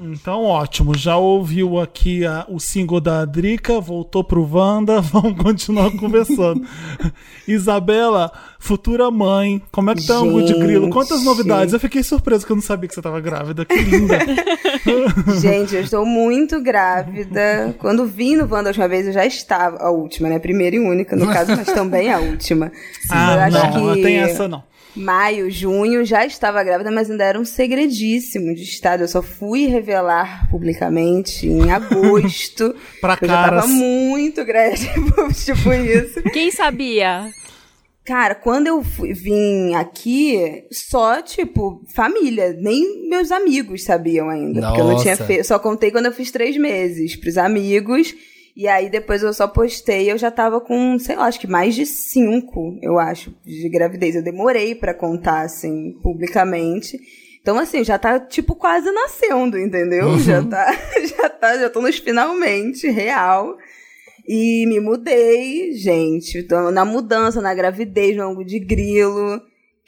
Então, 0.00 0.44
ótimo. 0.44 0.96
Já 0.96 1.16
ouviu 1.16 1.80
aqui 1.80 2.24
a- 2.24 2.46
o 2.48 2.60
single 2.60 3.00
da 3.00 3.24
Drica, 3.24 3.80
voltou 3.80 4.22
pro 4.22 4.48
Wanda, 4.48 5.00
vamos 5.02 5.36
continuar 5.42 5.90
conversando. 5.96 6.62
Isabela, 7.48 8.30
futura 8.60 9.10
mãe, 9.10 9.60
como 9.72 9.90
é 9.90 9.94
que 9.96 10.06
tá 10.06 10.20
o 10.20 10.28
Angu 10.28 10.42
de 10.44 10.54
Grilo? 10.54 10.88
Quantas 10.90 11.24
novidades? 11.24 11.74
Eu 11.74 11.80
fiquei 11.80 12.02
surpresa 12.04 12.46
que 12.46 12.52
eu 12.52 12.56
não 12.56 12.62
sabia 12.62 12.88
que 12.88 12.94
você 12.94 13.02
tava 13.02 13.20
grávida. 13.20 13.64
Que 13.64 13.74
linda. 13.76 14.18
Gente, 15.40 15.74
eu 15.74 15.82
estou 15.82 16.06
muito 16.06 16.60
grávida. 16.62 17.74
Quando 17.78 18.06
vim 18.06 18.36
no 18.36 18.44
Wanda 18.44 18.68
a 18.68 18.70
última 18.70 18.86
vez, 18.88 19.06
eu 19.06 19.12
já 19.12 19.26
estava. 19.26 19.78
A 19.78 19.90
última, 19.90 20.28
né? 20.28 20.38
Primeira 20.38 20.76
e 20.76 20.78
única, 20.78 21.16
no 21.16 21.26
caso, 21.26 21.56
mas 21.56 21.66
também 21.66 22.12
a 22.12 22.18
última. 22.20 22.70
ah, 23.10 23.44
acho 23.46 23.56
não, 23.78 23.86
não 23.88 23.94
que 23.94 24.02
tem 24.02 24.16
essa 24.18 24.46
não. 24.46 24.62
Maio, 24.98 25.50
junho, 25.50 26.04
já 26.04 26.26
estava 26.26 26.62
grávida, 26.62 26.90
mas 26.90 27.10
ainda 27.10 27.24
era 27.24 27.38
um 27.40 27.44
segredíssimo 27.44 28.54
de 28.54 28.62
estado. 28.62 29.02
Eu 29.04 29.08
só 29.08 29.22
fui 29.22 29.66
revelar 29.66 30.48
publicamente 30.50 31.46
em 31.46 31.70
agosto. 31.72 32.74
Pra 33.00 33.16
eu 33.20 33.28
já 33.28 33.34
caras. 33.34 33.62
tava 33.62 33.72
muito 33.72 34.44
grávida, 34.44 34.92
tipo 35.44 35.72
isso. 35.72 36.22
Quem 36.32 36.50
sabia? 36.50 37.30
Cara, 38.04 38.34
quando 38.34 38.66
eu 38.66 38.82
fui, 38.82 39.12
vim 39.12 39.74
aqui, 39.74 40.64
só, 40.72 41.20
tipo, 41.20 41.84
família. 41.94 42.54
Nem 42.58 43.06
meus 43.08 43.30
amigos 43.30 43.84
sabiam 43.84 44.30
ainda. 44.30 44.62
Porque 44.62 44.80
eu 44.80 44.86
não 44.86 44.96
tinha 44.96 45.12
Nossa. 45.12 45.26
feito. 45.26 45.46
Só 45.46 45.58
contei 45.58 45.90
quando 45.90 46.06
eu 46.06 46.12
fiz 46.12 46.30
três 46.30 46.56
meses 46.56 47.14
pros 47.16 47.36
amigos. 47.36 48.14
E 48.58 48.66
aí 48.66 48.90
depois 48.90 49.22
eu 49.22 49.32
só 49.32 49.46
postei. 49.46 50.10
Eu 50.10 50.18
já 50.18 50.32
tava 50.32 50.60
com, 50.60 50.98
sei 50.98 51.14
lá, 51.14 51.26
acho 51.26 51.38
que 51.38 51.46
mais 51.46 51.76
de 51.76 51.86
cinco, 51.86 52.76
eu 52.82 52.98
acho, 52.98 53.32
de 53.46 53.68
gravidez. 53.68 54.16
Eu 54.16 54.22
demorei 54.24 54.74
pra 54.74 54.92
contar, 54.92 55.42
assim, 55.42 55.92
publicamente. 56.02 56.98
Então, 57.40 57.56
assim, 57.56 57.84
já 57.84 57.96
tá, 58.00 58.18
tipo, 58.18 58.56
quase 58.56 58.90
nascendo, 58.90 59.56
entendeu? 59.56 60.18
Já 60.18 60.42
tá, 60.44 60.72
já 61.06 61.28
tá, 61.28 61.56
já 61.56 61.70
tô 61.70 61.80
nos 61.80 61.98
finalmente, 61.98 62.88
real. 62.88 63.56
E 64.26 64.66
me 64.66 64.80
mudei, 64.80 65.72
gente. 65.74 66.42
Tô 66.42 66.72
na 66.72 66.84
mudança, 66.84 67.40
na 67.40 67.54
gravidez, 67.54 68.16
no 68.16 68.24
ângulo 68.24 68.44
de 68.44 68.58
grilo, 68.58 69.40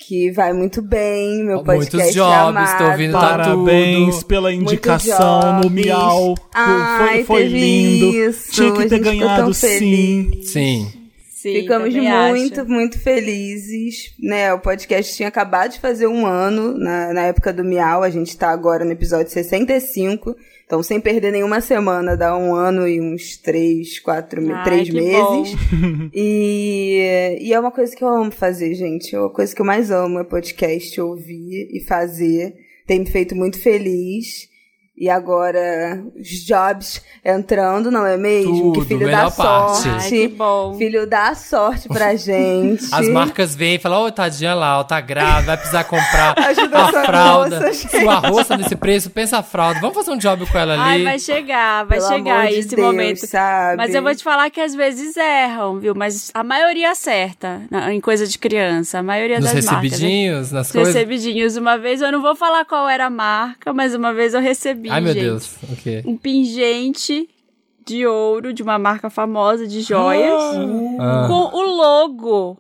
que 0.07 0.31
vai 0.33 0.53
muito 0.53 0.81
bem. 0.83 1.45
Meu 1.45 1.63
podcast 1.63 1.95
Muitos 1.95 2.11
é 2.11 2.13
jobs, 2.13 2.49
amado. 2.49 2.79
tô 2.79 2.91
ouvindo 2.91 3.13
tá 3.13 3.21
Parabéns 3.21 4.15
tudo. 4.17 4.27
pela 4.27 4.53
indicação 4.53 5.61
no. 5.61 5.71
Miau. 5.71 6.35
Ai, 6.55 7.23
foi 7.25 7.25
foi 7.25 7.47
lindo. 7.47 8.07
isso, 8.17 8.51
Tinha 8.53 8.73
que 8.73 8.83
a 8.83 8.89
ter 8.89 8.99
ganhado 8.99 9.55
sim. 9.55 9.69
feliz. 9.69 10.51
Sim. 10.51 10.93
Sim, 11.41 11.55
Ficamos 11.55 11.95
muito, 11.95 12.61
acho. 12.61 12.71
muito 12.71 12.99
felizes, 12.99 14.15
né? 14.21 14.53
O 14.53 14.61
podcast 14.61 15.17
tinha 15.17 15.29
acabado 15.29 15.71
de 15.71 15.81
fazer 15.81 16.07
um 16.07 16.27
ano 16.27 16.77
na, 16.77 17.15
na 17.15 17.23
época 17.23 17.51
do 17.51 17.65
Miau. 17.65 18.03
A 18.03 18.11
gente 18.11 18.37
tá 18.37 18.51
agora 18.51 18.85
no 18.85 18.93
episódio 18.93 19.33
65. 19.33 20.37
Então, 20.67 20.83
sem 20.83 21.01
perder 21.01 21.33
nenhuma 21.33 21.63
semana, 21.63 22.15
dá 22.15 22.37
um 22.37 22.55
ano 22.55 22.87
e 22.87 23.01
uns 23.01 23.39
três, 23.39 23.99
quatro, 23.99 24.47
Ai, 24.55 24.65
três 24.65 24.91
meses. 24.91 25.57
E, 26.13 27.39
e 27.41 27.55
é 27.55 27.59
uma 27.59 27.71
coisa 27.71 27.97
que 27.97 28.05
eu 28.05 28.09
amo 28.09 28.31
fazer, 28.31 28.75
gente. 28.75 29.17
É 29.17 29.19
uma 29.19 29.31
coisa 29.31 29.55
que 29.55 29.63
eu 29.63 29.67
mais 29.67 29.91
amo 29.91 30.19
é 30.19 30.25
podcast, 30.25 31.01
ouvir 31.01 31.71
e 31.73 31.81
fazer. 31.81 32.53
Tem 32.87 33.01
me 33.01 33.07
feito 33.07 33.35
muito 33.35 33.59
feliz. 33.63 34.47
E 35.01 35.09
agora, 35.09 36.05
os 36.15 36.29
jobs 36.45 37.03
entrando, 37.25 37.91
não 37.91 38.05
é 38.07 38.19
mesmo? 38.19 38.75
Tudo, 38.75 38.81
que 38.83 38.89
filho 38.89 39.11
da 39.11 39.31
parte. 39.31 39.79
sorte. 39.79 39.89
Ai, 39.89 40.09
que 40.11 40.29
bom. 40.29 40.75
Filho 40.77 41.07
dá 41.07 41.35
sorte 41.35 41.89
pra 41.89 42.15
gente. 42.21 42.85
As 42.93 43.09
marcas 43.09 43.55
vêm 43.55 43.77
e 43.77 43.79
falam, 43.79 44.05
ô, 44.05 44.13
tadinha 44.13 44.53
lá, 44.53 44.79
ó, 44.79 44.85
tá 44.85 45.01
grávida, 45.01 45.47
vai 45.47 45.57
precisar 45.57 45.85
comprar 45.85 46.35
Ajuda 46.51 46.79
a 46.79 46.89
fralda. 47.05 47.61
moça. 47.61 47.89
Sua 47.89 48.15
roça 48.17 48.57
nesse 48.59 48.77
preço, 48.77 49.09
pensa 49.09 49.39
a 49.39 49.43
fralda. 49.43 49.81
Vamos 49.81 49.97
fazer 49.97 50.11
um 50.11 50.19
job 50.19 50.45
com 50.45 50.59
ela 50.59 50.77
Ai, 50.79 50.97
ali. 50.97 51.05
vai 51.05 51.19
chegar, 51.19 51.87
vai 51.87 51.97
Pelo 51.99 52.11
chegar 52.11 52.49
de 52.49 52.55
esse 52.59 52.77
Deus, 52.77 52.87
momento. 52.87 53.27
sabe? 53.27 53.77
Mas 53.79 53.95
eu 53.95 54.03
vou 54.03 54.15
te 54.15 54.23
falar 54.23 54.51
que 54.51 54.61
às 54.61 54.75
vezes 54.75 55.17
erram, 55.17 55.79
viu? 55.79 55.95
Mas 55.95 56.31
a 56.35 56.45
maioria 56.45 56.91
acerta 56.91 57.63
em 57.91 58.01
coisa 58.03 58.27
de 58.27 58.39
criança. 58.39 58.99
A 58.99 59.03
maioria 59.03 59.41
Nos 59.41 59.51
das 59.51 59.65
marcas. 59.65 59.73
né? 59.83 59.89
recebidinhos, 59.89 60.53
nas 60.53 60.67
Os 60.67 60.73
coisas. 60.75 60.95
recebidinhos. 60.95 61.57
Uma 61.57 61.79
vez, 61.79 62.03
eu 62.03 62.13
não 62.13 62.21
vou 62.21 62.37
falar 62.37 62.67
qual 62.67 62.87
era 62.87 63.07
a 63.07 63.11
marca, 63.11 63.73
mas 63.73 63.95
uma 63.95 64.13
vez 64.13 64.35
eu 64.35 64.41
recebi, 64.43 64.90
Ai, 64.91 65.01
meu 65.01 65.13
gente, 65.13 65.23
Deus. 65.25 65.57
O 65.71 65.77
quê? 65.77 66.03
um 66.07 66.17
pingente 66.17 67.29
de 67.87 68.07
ouro 68.07 68.53
de 68.53 68.63
uma 68.63 68.79
marca 68.79 69.11
famosa 69.11 69.67
de 69.67 69.81
joias 69.81 70.41
Ah. 71.01 71.25
com 71.27 71.57
o 71.57 71.63
logo 71.63 72.57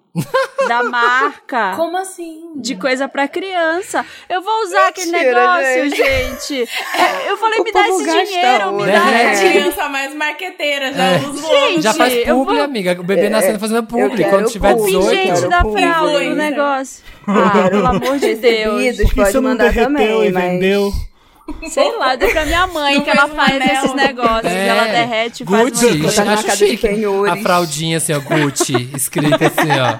da 0.67 0.83
marca. 0.91 1.75
Como 1.77 1.97
assim? 1.97 2.53
De 2.57 2.75
coisa 2.75 3.07
pra 3.07 3.29
criança. 3.29 4.05
Eu 4.29 4.43
vou 4.43 4.63
usar 4.65 4.89
aquele 4.89 5.13
Mentira, 5.13 5.41
negócio, 5.63 5.91
gente. 5.97 6.69
É, 6.99 7.31
Eu 7.31 7.37
falei, 7.37 7.61
O 7.61 7.65
me 7.65 7.71
dá 7.71 7.85
povo 7.85 8.01
esse 8.03 8.25
dinheiro, 8.27 8.73
me 8.73 8.87
dá. 8.87 8.93
É 8.93 9.31
a 9.31 9.51
criança 9.53 9.89
mais 9.89 10.15
marqueteira, 10.15 10.93
já 10.93 11.05
É. 11.05 11.19
usa 11.19 11.47
o 11.47 11.53
logo. 11.53 11.83
Já 11.83 11.95
faz 11.95 12.13
eu 12.27 12.37
publi, 12.37 12.55
vou- 12.57 12.65
amiga. 12.65 12.97
O 13.01 13.05
bebê 13.05 13.29
nascendo 13.29 13.59
fazendo 13.61 13.87
publi. 13.87 14.25
Quando 14.25 14.51
tiver 14.51 14.75
publi. 14.75 14.91
18. 14.91 15.11
Pingente 15.11 15.33
quero 15.35 15.49
da 15.51 15.61
fralda 15.61 16.11
do 16.13 16.23
Influencer. 16.25 16.37
negócio. 16.37 17.05
Ah, 17.29 17.69
pelo 17.71 17.87
amor 17.87 18.19
de 18.19 18.35
Deus. 18.35 18.97
Que 19.11 19.15
pode 19.15 19.39
mandar 19.41 19.73
também, 19.75 20.25
e 20.27 20.33
mas... 20.33 20.45
vendeu? 20.45 20.91
Sei 21.69 21.97
lá, 21.97 22.17
deu 22.17 22.31
pra 22.31 22.45
minha 22.47 22.67
mãe 22.67 22.97
Não 22.97 23.03
que 23.03 23.11
ela 23.11 23.27
um 23.27 23.35
faz 23.35 23.51
anel. 23.57 23.69
esses 23.75 23.95
negócios. 23.95 24.53
É. 24.53 24.69
Ela 24.69 24.85
derrete 24.85 25.45
faz 25.45 25.63
Gucci, 25.71 25.87
uma 25.87 25.99
coisa. 26.01 26.23
Botar 26.23 26.25
na 26.25 26.35
de 26.43 26.57
chique. 26.57 26.77
penhores. 26.89 27.33
A 27.33 27.37
fraldinha 27.37 27.97
assim, 27.99 28.13
ó, 28.13 28.21
Gucci, 28.21 28.91
escrita 28.95 29.47
assim, 29.47 29.71
ó. 29.71 29.99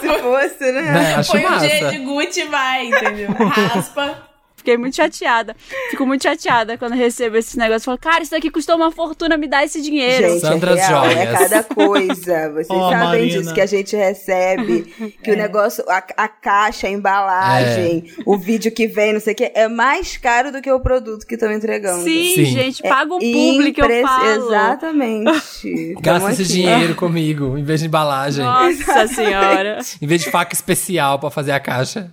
Se 0.00 0.18
fosse, 0.20 0.72
né? 0.72 0.82
Né? 0.82 1.14
Acho 1.16 1.32
Põe 1.32 1.44
o 1.44 1.50
massa. 1.50 1.68
G 1.68 1.84
de 1.90 1.98
Gucci 1.98 2.40
e 2.40 2.44
vai, 2.44 2.86
entendeu? 2.86 3.28
Raspa. 3.48 4.33
Fiquei 4.64 4.78
muito 4.78 4.96
chateada. 4.96 5.54
Fico 5.90 6.06
muito 6.06 6.22
chateada 6.22 6.78
quando 6.78 6.94
recebo 6.94 7.36
esses 7.36 7.54
negócios. 7.54 7.84
Falo, 7.84 7.98
cara, 7.98 8.22
isso 8.22 8.30
daqui 8.30 8.50
custou 8.50 8.76
uma 8.76 8.90
fortuna, 8.90 9.36
me 9.36 9.46
dá 9.46 9.62
esse 9.62 9.82
dinheiro. 9.82 10.26
Gente, 10.26 10.40
Sandras 10.40 10.78
é 10.78 10.86
real, 10.86 11.04
é 11.04 11.26
cada 11.26 11.62
coisa. 11.64 12.48
Vocês 12.50 12.70
Ó, 12.70 12.90
sabem 12.90 13.06
Marina. 13.06 13.40
disso, 13.42 13.52
que 13.52 13.60
a 13.60 13.66
gente 13.66 13.94
recebe, 13.94 14.82
que 15.22 15.30
o 15.30 15.36
negócio, 15.36 15.84
a, 15.86 16.02
a 16.16 16.28
caixa, 16.28 16.86
a 16.86 16.90
embalagem, 16.90 18.04
o 18.24 18.38
vídeo 18.38 18.72
que 18.72 18.86
vem, 18.86 19.12
não 19.12 19.20
sei 19.20 19.34
o 19.34 19.36
que, 19.36 19.52
é 19.54 19.68
mais 19.68 20.16
caro 20.16 20.50
do 20.50 20.62
que 20.62 20.72
o 20.72 20.80
produto 20.80 21.26
que 21.26 21.34
estão 21.34 21.52
entregando. 21.52 22.02
Sim, 22.02 22.32
Sim. 22.34 22.44
gente, 22.46 22.86
É 22.86 22.88
paga 22.88 23.14
um 23.14 23.18
público, 23.18 23.80
eu 23.80 23.84
impre- 23.84 24.00
falo. 24.02 24.46
Exatamente. 24.48 25.94
Gasta 26.00 26.30
esse 26.32 26.44
dinheiro 26.44 26.94
comigo, 26.94 27.58
em 27.58 27.64
vez 27.64 27.80
de 27.80 27.86
embalagem. 27.86 28.42
Nossa 28.42 29.06
senhora. 29.08 29.78
Em 30.00 30.06
vez 30.06 30.22
de 30.22 30.30
faca 30.30 30.54
especial 30.54 31.18
pra 31.18 31.30
fazer 31.30 31.52
a 31.52 31.60
caixa. 31.60 32.10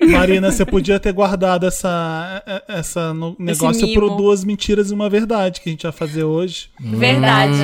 Marina, 0.00 0.50
você 0.52 0.64
podia 0.64 0.98
ter 1.00 1.12
guardado 1.12 1.66
essa, 1.66 2.42
essa 2.68 3.12
no- 3.12 3.34
negócio 3.38 3.92
pro 3.92 4.10
duas 4.10 4.44
mentiras 4.44 4.90
e 4.90 4.94
uma 4.94 5.08
verdade 5.10 5.60
que 5.60 5.68
a 5.68 5.72
gente 5.72 5.82
vai 5.82 5.92
fazer 5.92 6.24
hoje. 6.24 6.70
Verdade. 6.80 7.58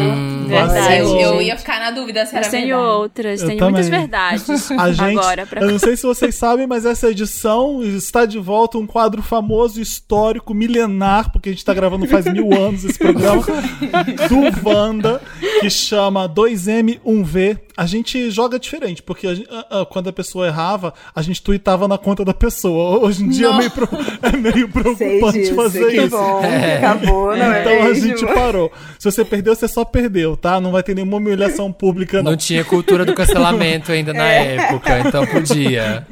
Verdade. 0.47 0.99
Eu, 1.01 1.19
eu 1.21 1.43
ia 1.43 1.57
ficar 1.57 1.79
na 1.81 1.91
dúvida 1.91 2.27
se 2.27 2.35
era 2.35 2.45
Mas 2.45 2.51
tenho 2.51 2.67
verdade. 2.77 2.97
outras, 2.99 3.41
Eu 3.43 3.49
tenho 3.49 3.61
muitas 3.63 3.87
também. 3.87 4.01
verdades 4.01 4.71
A 4.73 4.93
gente, 4.93 5.19
agora 5.19 5.47
pra 5.47 5.61
eu 5.63 5.71
não 5.71 5.79
sei 5.79 5.97
se 5.97 6.03
vocês 6.05 6.35
sabem, 6.35 6.67
mas 6.67 6.85
essa 6.85 7.11
edição 7.11 7.83
está 7.83 8.25
de 8.27 8.39
volta 8.39 8.79
um 8.79 8.87
quadro 8.87 9.23
famoso, 9.23 9.81
histórico, 9.81 10.53
milenar, 10.55 11.31
porque 11.33 11.49
a 11.51 11.53
gente 11.53 11.59
está 11.61 11.73
gravando 11.75 12.07
faz 12.07 12.27
mil 12.27 12.53
anos 12.53 12.85
esse 12.85 12.99
programa, 12.99 13.43
do 14.29 14.69
Wanda, 14.69 15.21
que 15.61 15.71
chama 15.71 16.29
2M1V. 16.29 17.59
A 17.77 17.87
gente 17.87 18.31
joga 18.31 18.59
diferente, 18.59 19.03
porque 19.03 19.27
a 19.27 19.33
a- 19.33 19.81
a- 19.81 19.87
quando 19.87 20.09
a 20.09 20.13
pessoa 20.13 20.47
errava, 20.47 20.95
a 21.15 21.23
gente 21.23 21.43
tweetava 21.43 21.89
na 21.89 21.99
conta 21.99 22.24
da 22.25 22.35
pessoa. 22.35 22.99
Hoje 23.05 23.25
em 23.25 23.29
dia 23.29 23.49
é 23.49 23.57
meio, 23.57 23.71
pro- 23.71 23.89
é 24.23 24.37
meio 24.37 24.69
preocupante 24.73 25.39
disso, 25.39 25.55
fazer 25.55 25.87
que 25.91 25.97
isso. 25.99 26.09
bom, 26.11 26.45
É. 26.45 26.77
acabou, 26.79 27.37
não 27.37 27.53
é 27.53 27.61
Então 27.61 27.83
a 27.83 27.95
gente 27.95 28.27
parou. 28.27 28.73
Se 28.99 29.11
você 29.11 29.25
perdeu, 29.25 29.55
você 29.55 29.69
só 29.69 29.85
perdeu, 29.85 30.37
tá? 30.37 30.61
Não 30.61 30.73
vai 30.73 30.83
ter 30.83 30.95
nenhuma 30.95 31.17
humilhação 31.19 31.73
pública, 31.73 32.23
não. 32.23 32.33
Não 32.33 32.37
tinha 32.37 32.65
cultura 32.65 33.05
do 33.05 33.13
cancelamento 33.15 33.93
ainda 33.93 34.13
na 34.13 34.25
época, 34.29 34.99
então 35.01 35.27
podia. 35.27 36.07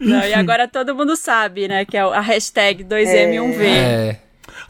Não, 0.00 0.20
e 0.26 0.34
agora 0.34 0.66
todo 0.66 0.94
mundo 0.94 1.14
sabe, 1.16 1.68
né? 1.68 1.84
Que 1.84 1.96
é 1.96 2.00
a 2.00 2.20
hashtag 2.20 2.84
2M1V. 2.84 3.62
É. 3.64 4.16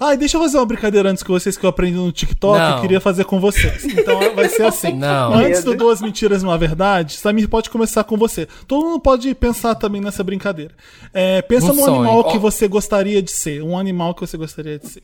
Ai, 0.05 0.17
deixa 0.17 0.37
eu 0.37 0.41
fazer 0.41 0.57
uma 0.57 0.67
brincadeira 0.67 1.09
antes 1.11 1.23
com 1.23 1.33
vocês 1.33 1.57
que 1.57 1.65
eu 1.65 1.71
aprendi 1.71 1.97
no 1.97 2.11
TikTok 2.11 2.59
Não. 2.59 2.79
e 2.79 2.81
queria 2.81 3.01
fazer 3.01 3.25
com 3.25 3.39
vocês. 3.39 3.85
Então 3.85 4.35
vai 4.35 4.49
ser 4.49 4.65
assim. 4.65 4.95
Não. 4.99 5.35
Antes 5.35 5.63
do. 5.63 5.77
Duas 5.77 6.01
Mentiras 6.01 6.43
e 6.43 6.45
uma 6.45 6.59
Verdade, 6.59 7.15
Samir 7.17 7.49
pode 7.49 7.71
começar 7.71 8.03
com 8.05 8.17
você. 8.17 8.49
Todo 8.67 8.85
mundo 8.87 9.01
pode 9.01 9.33
pensar 9.35 9.75
também 9.75 10.01
nessa 10.01 10.25
brincadeira. 10.25 10.75
É, 11.15 11.41
pensa 11.43 11.67
Um 11.73 11.75
num 11.77 11.85
sonho. 11.85 11.95
animal 12.03 12.25
que 12.25 12.39
você 12.39 12.67
gostaria 12.67 13.23
de 13.23 13.31
ser. 13.31 13.63
Um 13.63 13.79
animal 13.79 14.15
que 14.15 14.21
você 14.21 14.37
gostaria 14.37 14.79
de 14.79 14.89
ser. 14.89 15.03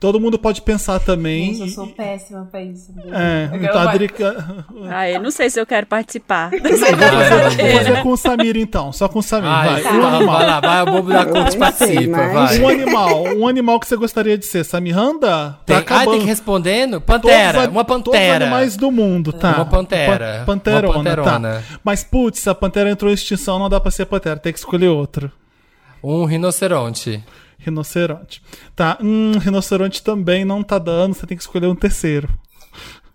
Todo 0.00 0.20
mundo 0.20 0.38
pode 0.38 0.62
pensar 0.62 1.00
também. 1.00 1.46
Gente, 1.54 1.60
eu 1.62 1.74
sou 1.74 1.86
péssima 1.88 2.46
pra 2.48 2.62
isso. 2.62 2.94
É, 3.12 3.48
Eu 3.50 3.56
então 3.56 3.72
quero- 3.72 3.78
a 3.88 3.92
Drica. 3.92 4.64
Ah, 4.88 5.10
eu 5.10 5.20
não 5.20 5.30
sei 5.32 5.50
se 5.50 5.60
eu 5.60 5.66
quero 5.66 5.86
participar. 5.86 6.50
Ai, 6.52 6.60
Vou 6.60 7.78
fazer 7.78 8.02
com 8.04 8.10
o 8.10 8.16
Samir 8.16 8.56
então, 8.56 8.92
só 8.92 9.08
com 9.08 9.18
o 9.18 9.22
Samir. 9.22 9.50
Ai, 9.50 9.68
vai. 9.68 9.82
tá, 9.82 9.92
Um 9.92 10.06
animal. 10.06 10.36
vai 10.38 10.46
lá, 10.46 10.60
vai, 10.60 10.82
o 10.82 10.86
bobo 10.86 11.08
da 11.10 11.22
Eu 11.22 11.30
corte 11.30 11.56
participa, 11.56 12.16
mas- 12.16 12.32
vai. 12.32 12.58
Um 12.60 12.68
animal, 12.68 13.24
um 13.38 13.48
animal 13.48 13.80
que 13.80 13.88
você 13.88 13.96
gostaria 13.96 14.38
de 14.38 14.46
ser. 14.46 14.64
Samiranda? 14.64 15.58
Tem, 15.66 15.74
Tá 15.76 15.80
ai, 15.80 15.84
tem 15.84 15.96
acabando. 15.96 16.18
que 16.18 16.24
ir 16.24 16.26
respondendo? 16.28 16.92
Todos 17.00 17.06
Pantera, 17.22 17.64
a- 17.64 17.68
uma 17.68 17.84
Todos 17.84 18.06
os 18.06 18.12
pantera. 18.12 18.44
animais 18.44 18.76
do 18.76 18.92
mundo, 18.92 19.32
tá? 19.32 19.56
Uma 19.56 19.66
pantera. 19.66 20.36
Pa- 20.40 20.44
panterona, 20.46 20.86
Uma 20.88 20.94
panterona. 20.94 21.54
tá. 21.68 21.78
Mas, 21.82 22.04
putz, 22.04 22.46
a 22.46 22.54
pantera 22.54 22.88
entrou 22.88 23.10
em 23.10 23.14
extinção, 23.14 23.58
não 23.58 23.68
dá 23.68 23.80
pra 23.80 23.90
ser 23.90 24.06
pantera, 24.06 24.36
tem 24.36 24.52
que 24.52 24.60
escolher 24.60 24.88
outro. 24.88 25.30
Um 26.04 26.24
rinoceronte. 26.24 27.20
Rinoceronte. 27.58 28.40
Tá, 28.74 28.96
hum, 29.00 29.32
rinoceronte 29.38 30.02
também 30.02 30.44
não 30.44 30.62
tá 30.62 30.78
dando, 30.78 31.14
você 31.14 31.26
tem 31.26 31.36
que 31.36 31.42
escolher 31.42 31.66
um 31.66 31.74
terceiro. 31.74 32.28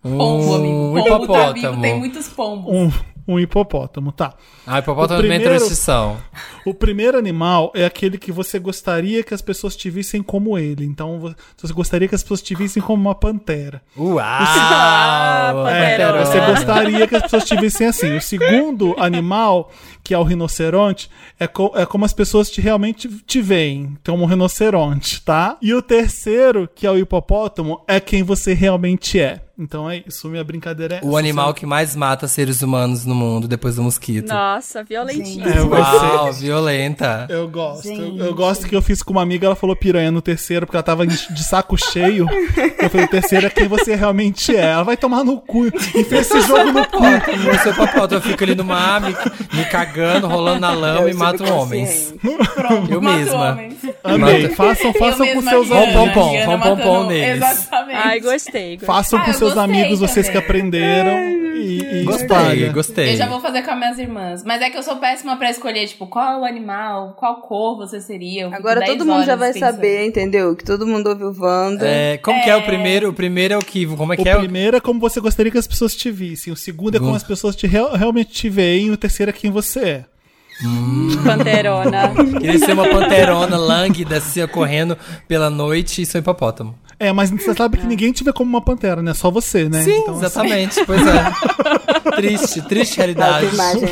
Pombo, 0.01 0.55
amigo. 0.55 0.99
Um 0.99 1.03
Pombo 1.03 1.27
tá 1.33 1.43
vivo, 1.53 1.57
hipopótamo. 1.59 1.81
tem 1.81 1.97
muitos 1.97 2.27
pombos. 2.27 2.73
Um, 2.75 2.91
um 3.25 3.39
hipopótamo, 3.39 4.11
tá. 4.11 4.33
Ah, 4.67 4.79
hipopótamo 4.79 5.19
O 5.19 5.21
também 5.23 5.39
primeiro- 5.39 5.63
extinção. 5.63 6.17
O 6.65 6.73
primeiro 6.73 7.17
animal 7.17 7.71
é 7.73 7.85
aquele 7.85 8.17
que 8.17 8.29
você 8.31 8.59
gostaria 8.59 9.23
que 9.23 9.33
as 9.33 9.41
pessoas 9.41 9.77
te 9.77 9.89
vissem 9.89 10.21
como 10.21 10.57
ele. 10.57 10.83
Então, 10.85 11.19
vo- 11.19 11.35
você 11.57 11.71
gostaria 11.73 12.07
que 12.09 12.15
as 12.15 12.21
pessoas 12.21 12.41
te 12.41 12.53
vissem 12.53 12.83
como 12.83 13.01
uma 13.01 13.15
pantera. 13.15 13.81
Uau! 13.97 14.23
É, 15.73 15.91
Panterona. 15.97 16.25
você 16.25 16.39
gostaria 16.39 17.07
que 17.07 17.15
as 17.15 17.21
pessoas 17.23 17.45
te 17.45 17.55
vissem 17.55 17.87
assim. 17.87 18.15
O 18.17 18.21
segundo 18.21 18.95
animal, 18.97 19.71
que 20.03 20.13
é 20.13 20.17
o 20.17 20.23
rinoceronte, 20.23 21.09
é, 21.39 21.47
co- 21.47 21.71
é 21.75 21.85
como 21.85 22.03
as 22.05 22.11
pessoas 22.13 22.49
te 22.51 22.59
realmente 22.59 23.07
te 23.25 23.41
veem, 23.41 23.97
como 24.05 24.23
um 24.23 24.27
rinoceronte, 24.27 25.21
tá? 25.21 25.57
E 25.61 25.73
o 25.73 25.81
terceiro, 25.81 26.69
que 26.73 26.85
é 26.85 26.91
o 26.91 26.97
hipopótamo, 26.97 27.81
é 27.87 27.99
quem 27.99 28.21
você 28.23 28.53
realmente 28.53 29.19
é. 29.19 29.41
Então 29.57 29.87
é 29.87 30.03
isso, 30.07 30.27
minha 30.29 30.43
brincadeira 30.43 30.95
é 30.95 31.01
O 31.03 31.09
essa. 31.09 31.19
animal 31.19 31.53
que 31.53 31.63
mais 31.63 31.95
mata 31.95 32.27
seres 32.27 32.63
humanos 32.63 33.05
no 33.05 33.13
mundo 33.13 33.47
depois 33.47 33.75
do 33.75 33.83
mosquito. 33.83 34.27
Nossa, 34.27 34.83
violentinho. 34.83 35.47
É, 35.47 35.61
Uau, 35.61 36.33
violenta. 36.33 37.27
Eu 37.29 37.47
gosto. 37.47 37.87
Eu, 37.87 38.17
eu 38.17 38.33
gosto 38.33 38.67
que 38.67 38.75
eu 38.75 38.81
fiz 38.81 39.03
com 39.03 39.11
uma 39.13 39.21
amiga, 39.21 39.45
ela 39.45 39.55
falou 39.55 39.75
piranha 39.75 40.09
no 40.09 40.23
terceiro, 40.23 40.65
porque 40.65 40.75
ela 40.75 40.81
tava 40.83 41.05
de 41.05 41.43
saco 41.43 41.77
cheio. 41.77 42.25
Eu 42.81 42.89
falei, 42.89 43.05
o 43.05 43.09
terceiro 43.09 43.45
é 43.45 43.49
quem 43.51 43.67
você 43.67 43.93
realmente 43.95 44.55
é. 44.55 44.71
Ela 44.71 44.83
vai 44.83 44.97
tomar 44.97 45.23
no 45.23 45.39
cu. 45.39 45.67
E 45.67 46.03
fez 46.03 46.31
esse 46.31 46.41
jogo 46.47 46.71
no 46.71 46.87
cu. 46.87 47.03
No 47.43 47.59
seu 47.59 47.71
hipopótamo, 47.73 48.15
eu 48.17 48.21
fico 48.21 48.43
ali 48.43 48.55
no 48.55 48.63
mar, 48.63 48.99
me, 49.01 49.09
me 49.53 49.65
cagando, 49.65 49.92
rolando 50.27 50.59
na 50.59 50.71
lama 50.75 51.09
e 51.09 51.13
mato 51.13 51.43
homens. 51.45 52.13
Pronto, 52.55 52.91
Eu 52.91 53.01
mesma. 53.01 53.51
homens. 53.51 53.73
Amei. 54.03 54.47
Façam, 54.49 54.93
façam 54.93 55.25
Eu 55.25 55.35
com 55.35 55.41
seus 55.41 55.67
Pom, 55.67 55.75
pom, 55.75 55.83
amigos. 55.99 56.13
pom. 56.13 56.31
Diana 56.31 56.57
pom, 56.57 56.75
pom, 56.77 56.93
matando- 56.93 57.07
neles. 57.09 57.35
Exatamente. 57.43 57.99
Ai, 58.03 58.19
gostei. 58.19 58.71
gostei. 58.71 58.77
Façam 58.87 59.19
Ah, 59.19 59.23
com 59.23 59.29
eu 59.31 59.33
seus 59.35 59.57
amigos, 59.57 59.99
vocês 59.99 60.27
que 60.27 60.33
também. 60.33 60.45
aprenderam. 60.47 61.43
E, 61.55 62.01
e 62.01 62.03
Gostei, 62.03 62.25
espalha. 62.25 62.73
gostei. 62.73 63.13
Eu 63.13 63.17
já 63.17 63.27
vou 63.27 63.39
fazer 63.39 63.61
com 63.61 63.71
as 63.71 63.77
minhas 63.77 63.97
irmãs. 63.99 64.43
Mas 64.43 64.61
é 64.61 64.69
que 64.69 64.77
eu 64.77 64.83
sou 64.83 64.97
péssima 64.97 65.37
pra 65.37 65.49
escolher, 65.49 65.87
tipo, 65.87 66.07
qual 66.07 66.41
o 66.41 66.45
animal, 66.45 67.15
qual 67.17 67.37
cor 67.41 67.77
você 67.77 68.01
seria. 68.01 68.47
Agora 68.53 68.81
10 68.81 68.91
todo 68.97 69.05
mundo 69.05 69.23
já 69.23 69.35
vai 69.37 69.53
pensando. 69.53 69.75
saber, 69.75 70.05
entendeu? 70.07 70.55
Que 70.55 70.63
todo 70.65 70.85
mundo 70.85 71.07
ouviu 71.09 71.33
Wanda. 71.39 71.85
É, 71.87 72.17
como 72.17 72.41
que 72.43 72.49
é 72.49 72.55
o 72.57 72.63
primeiro? 72.63 73.09
O 73.09 73.13
primeiro 73.13 73.53
é 73.53 73.57
o 73.57 73.61
que? 73.61 73.85
Como 73.85 74.11
é 74.11 74.17
O 74.17 74.23
que 74.23 74.27
é? 74.27 74.35
primeiro 74.35 74.75
é 74.77 74.79
como 74.81 74.99
você 74.99 75.21
gostaria 75.21 75.51
que 75.51 75.57
as 75.57 75.67
pessoas 75.67 75.95
te 75.95 76.11
vissem. 76.11 76.51
O 76.51 76.55
segundo 76.55 76.97
é 76.97 76.99
como 76.99 77.15
as 77.15 77.23
pessoas 77.23 77.55
te 77.55 77.65
real- 77.65 77.93
realmente 77.93 78.31
te 78.31 78.49
veem. 78.49 78.91
O 78.91 78.97
terceiro 78.97 79.29
é 79.29 79.33
quem 79.33 79.49
você 79.51 79.82
é. 79.83 80.05
Panterona. 81.23 82.13
Queria 82.39 82.59
ser 82.59 82.73
uma 82.73 82.87
panterona 82.87 83.57
lânguida, 83.57 84.17
assim, 84.17 84.45
correndo 84.47 84.97
pela 85.27 85.49
noite 85.49 86.01
e 86.01 86.05
sou 86.05 86.19
hipopótamo. 86.19 86.75
É, 86.99 87.11
mas 87.11 87.29
você 87.31 87.53
sabe 87.53 87.77
que 87.77 87.85
ninguém 87.85 88.11
te 88.11 88.23
vê 88.23 88.31
como 88.31 88.49
uma 88.49 88.61
pantera, 88.61 89.01
né? 89.01 89.13
Só 89.13 89.29
você, 89.31 89.67
né? 89.69 89.83
Sim, 89.83 89.91
Então, 89.99 90.15
assim, 90.15 90.25
exatamente. 90.25 90.85
Pois 90.85 91.01
é. 91.05 92.11
triste, 92.15 92.61
triste 92.63 92.97
realidade. 92.97 93.45
Autoimagem 93.45 93.83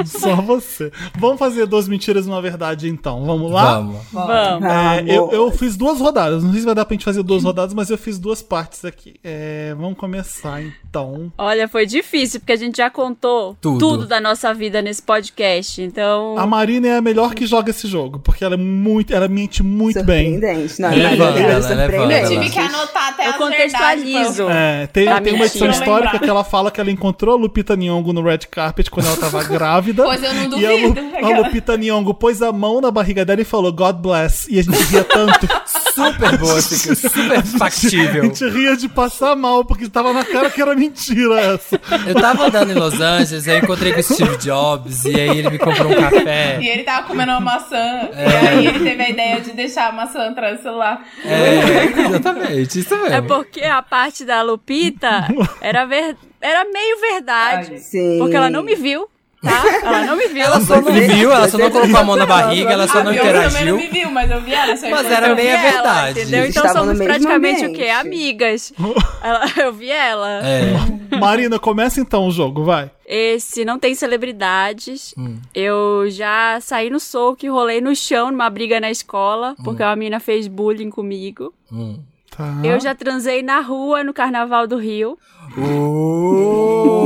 é 0.00 0.04
só 0.06 0.36
você. 0.36 0.90
Vamos 1.18 1.38
fazer 1.38 1.66
duas 1.66 1.88
mentiras 1.88 2.26
e 2.26 2.28
uma 2.28 2.40
verdade, 2.40 2.88
então. 2.88 3.24
Vamos 3.24 3.50
lá? 3.50 3.74
Vamos. 3.74 4.00
Vamos. 4.12 4.64
É, 4.64 4.96
Vamos. 4.96 5.12
eu, 5.12 5.30
eu 5.32 5.50
fiz 5.50 5.76
duas 5.76 6.00
rodadas. 6.00 6.42
Não 6.42 6.50
sei 6.52 6.60
se 6.60 6.66
vai 6.66 6.74
dar 6.74 6.84
pra 6.84 6.94
gente 6.94 7.04
fazer 7.04 7.22
duas 7.22 7.44
rodadas, 7.44 7.74
mas 7.74 7.90
eu 7.90 7.98
fiz 7.98 8.18
duas 8.18 8.42
partes 8.42 8.84
aqui. 8.84 9.14
É, 9.22 9.74
vamos 9.76 9.98
começar, 9.98 10.62
então. 10.62 11.32
Olha, 11.36 11.68
foi 11.68 11.86
difícil, 11.86 12.40
porque 12.40 12.52
a 12.52 12.56
gente 12.56 12.76
já 12.78 12.90
contou 12.90 13.56
Tudo. 13.60 13.78
tudo, 13.78 14.06
da 14.06 14.20
nossa 14.20 14.52
vida 14.54 14.80
nesse 14.80 15.02
podcast. 15.02 15.82
Então. 15.82 16.38
A 16.38 16.46
Marina 16.46 16.88
é 16.88 16.96
a 16.96 17.02
melhor 17.02 17.34
que 17.34 17.46
joga 17.46 17.70
esse 17.70 17.86
jogo, 17.86 18.18
porque 18.18 18.44
ela 18.44 18.54
é 18.54 18.58
muito, 18.58 19.12
ela 19.14 19.28
mente 19.28 19.62
muito 19.62 20.02
bem. 20.02 20.32
Surpreendente. 20.32 20.80
Não, 20.80 20.88
Ela 20.90 21.02
é 21.02 21.12
é 21.12 21.72
ela 21.72 21.82
é 21.82 21.97
Eu 22.04 22.28
tive 22.28 22.50
que 22.50 22.58
anotar 22.58 23.08
até 23.08 23.26
Eu 23.26 23.30
as 23.30 23.36
contextualizo. 23.36 24.46
verdades, 24.46 24.84
É, 24.84 24.86
tem, 24.88 25.22
tem 25.22 25.34
uma 25.34 25.44
edição 25.46 25.68
histórica 25.70 26.12
Lembrar. 26.12 26.18
que 26.20 26.30
ela 26.30 26.44
fala 26.44 26.70
que 26.70 26.80
ela 26.80 26.90
encontrou 26.90 27.34
a 27.36 27.38
Lupita 27.38 27.76
Nyong'o 27.76 28.12
no 28.12 28.22
red 28.22 28.38
carpet 28.50 28.90
quando 28.90 29.06
ela 29.06 29.16
tava 29.16 29.42
grávida. 29.48 30.04
Pois 30.04 30.22
eu 30.22 30.32
não 30.34 30.58
E 30.58 30.66
a, 30.66 30.70
Lu- 30.72 30.94
duvido. 30.94 31.26
a 31.26 31.28
Lupita 31.38 31.76
Nyong'o 31.76 32.14
pôs 32.14 32.42
a 32.42 32.52
mão 32.52 32.80
na 32.80 32.90
barriga 32.90 33.24
dela 33.24 33.40
e 33.40 33.44
falou 33.44 33.72
God 33.72 33.96
bless. 33.96 34.46
E 34.50 34.58
a 34.58 34.62
gente 34.62 34.78
ria 34.84 35.04
tanto. 35.04 35.46
Super 36.06 36.38
boa, 36.38 36.60
super 36.60 37.38
A 37.38 37.42
factível. 37.42 38.24
gente 38.24 38.48
ria 38.48 38.76
de 38.76 38.88
passar 38.88 39.34
mal, 39.36 39.64
porque 39.64 39.88
tava 39.88 40.12
na 40.12 40.24
cara 40.24 40.50
que 40.50 40.60
era 40.62 40.74
mentira 40.74 41.40
essa. 41.40 41.80
Eu 42.06 42.14
tava 42.14 42.46
andando 42.46 42.70
em 42.70 42.74
Los 42.74 43.00
Angeles, 43.00 43.46
aí 43.48 43.56
eu 43.56 43.62
encontrei 43.64 43.92
com 43.92 44.00
o 44.00 44.02
Steve 44.02 44.36
Jobs, 44.38 45.04
e 45.04 45.14
aí 45.20 45.38
ele 45.38 45.50
me 45.50 45.58
comprou 45.58 45.90
um 45.90 45.94
café. 45.94 46.58
E 46.60 46.68
ele 46.68 46.82
tava 46.84 47.06
comendo 47.06 47.32
uma 47.32 47.40
maçã. 47.40 47.76
É. 48.14 48.26
E 48.28 48.46
aí 48.48 48.66
ele 48.66 48.80
teve 48.80 49.02
a 49.02 49.10
ideia 49.10 49.40
de 49.40 49.52
deixar 49.52 49.88
a 49.88 49.92
maçã 49.92 50.28
atrás 50.28 50.58
do 50.58 50.62
celular. 50.62 51.04
É, 51.24 52.06
exatamente, 52.06 52.80
isso 52.80 52.96
mesmo. 52.96 53.14
É 53.14 53.20
porque 53.20 53.62
a 53.62 53.82
parte 53.82 54.24
da 54.24 54.42
Lupita 54.42 55.26
era, 55.60 55.84
ver... 55.84 56.16
era 56.40 56.64
meio 56.64 57.00
verdade. 57.00 57.72
Ai, 57.72 57.78
Sim. 57.78 58.18
Porque 58.18 58.36
ela 58.36 58.50
não 58.50 58.62
me 58.62 58.74
viu, 58.74 59.08
tá? 59.42 59.62
Ela 59.84 60.04
não 60.06 60.16
me 60.16 60.26
viu. 60.28 60.42
Ela 60.42 60.60
só 60.60 60.80
não 60.80 60.92
viu, 60.92 61.32
ela 61.32 61.48
só 61.48 61.58
não 61.58 61.70
colocou 61.70 61.96
a 61.96 62.04
mão 62.04 62.16
na 62.16 62.26
barriga, 62.26 62.72
ela 62.72 62.88
só 62.88 62.98
a 62.98 63.04
não 63.04 63.12
Beyoncé 63.12 63.32
também 63.32 63.46
interagiu. 63.48 63.74
não 63.76 63.82
me 63.82 63.88
viu, 63.88 64.10
mas 64.10 64.30
eu 64.30 64.40
vi 64.40 64.54
ela. 64.54 64.74
Mas 64.90 65.10
era 65.10 65.34
meia 65.34 65.50
ela, 65.56 65.70
verdade. 65.72 66.20
Entendeu? 66.20 66.46
Então 66.46 66.68
somos 66.72 66.98
praticamente 66.98 67.66
o 67.66 67.72
quê? 67.72 67.88
Amigas. 67.88 68.72
Ela- 69.22 69.44
eu 69.58 69.72
vi 69.72 69.90
ela. 69.90 70.40
É. 70.46 71.16
Marina, 71.18 71.58
começa 71.58 72.00
então 72.00 72.28
o 72.28 72.30
jogo, 72.30 72.62
vai. 72.64 72.90
Esse 73.06 73.64
não 73.64 73.78
tem 73.78 73.94
celebridades. 73.94 75.12
Hum. 75.18 75.38
Eu 75.54 76.04
já 76.08 76.58
saí 76.60 76.88
no 76.90 77.00
soco 77.00 77.44
e 77.44 77.48
rolei 77.48 77.80
no 77.80 77.94
chão 77.96 78.30
numa 78.30 78.48
briga 78.48 78.78
na 78.80 78.90
escola, 78.90 79.56
porque 79.64 79.82
uma 79.82 79.96
menina 79.96 80.20
fez 80.20 80.46
bullying 80.46 80.90
comigo. 80.90 81.52
Hum. 81.72 81.98
Tá. 82.36 82.54
Eu 82.62 82.78
já 82.78 82.94
transei 82.94 83.42
na 83.42 83.60
rua 83.60 84.04
no 84.04 84.12
Carnaval 84.14 84.66
do 84.68 84.76
Rio. 84.76 85.18
Uh. 85.56 86.97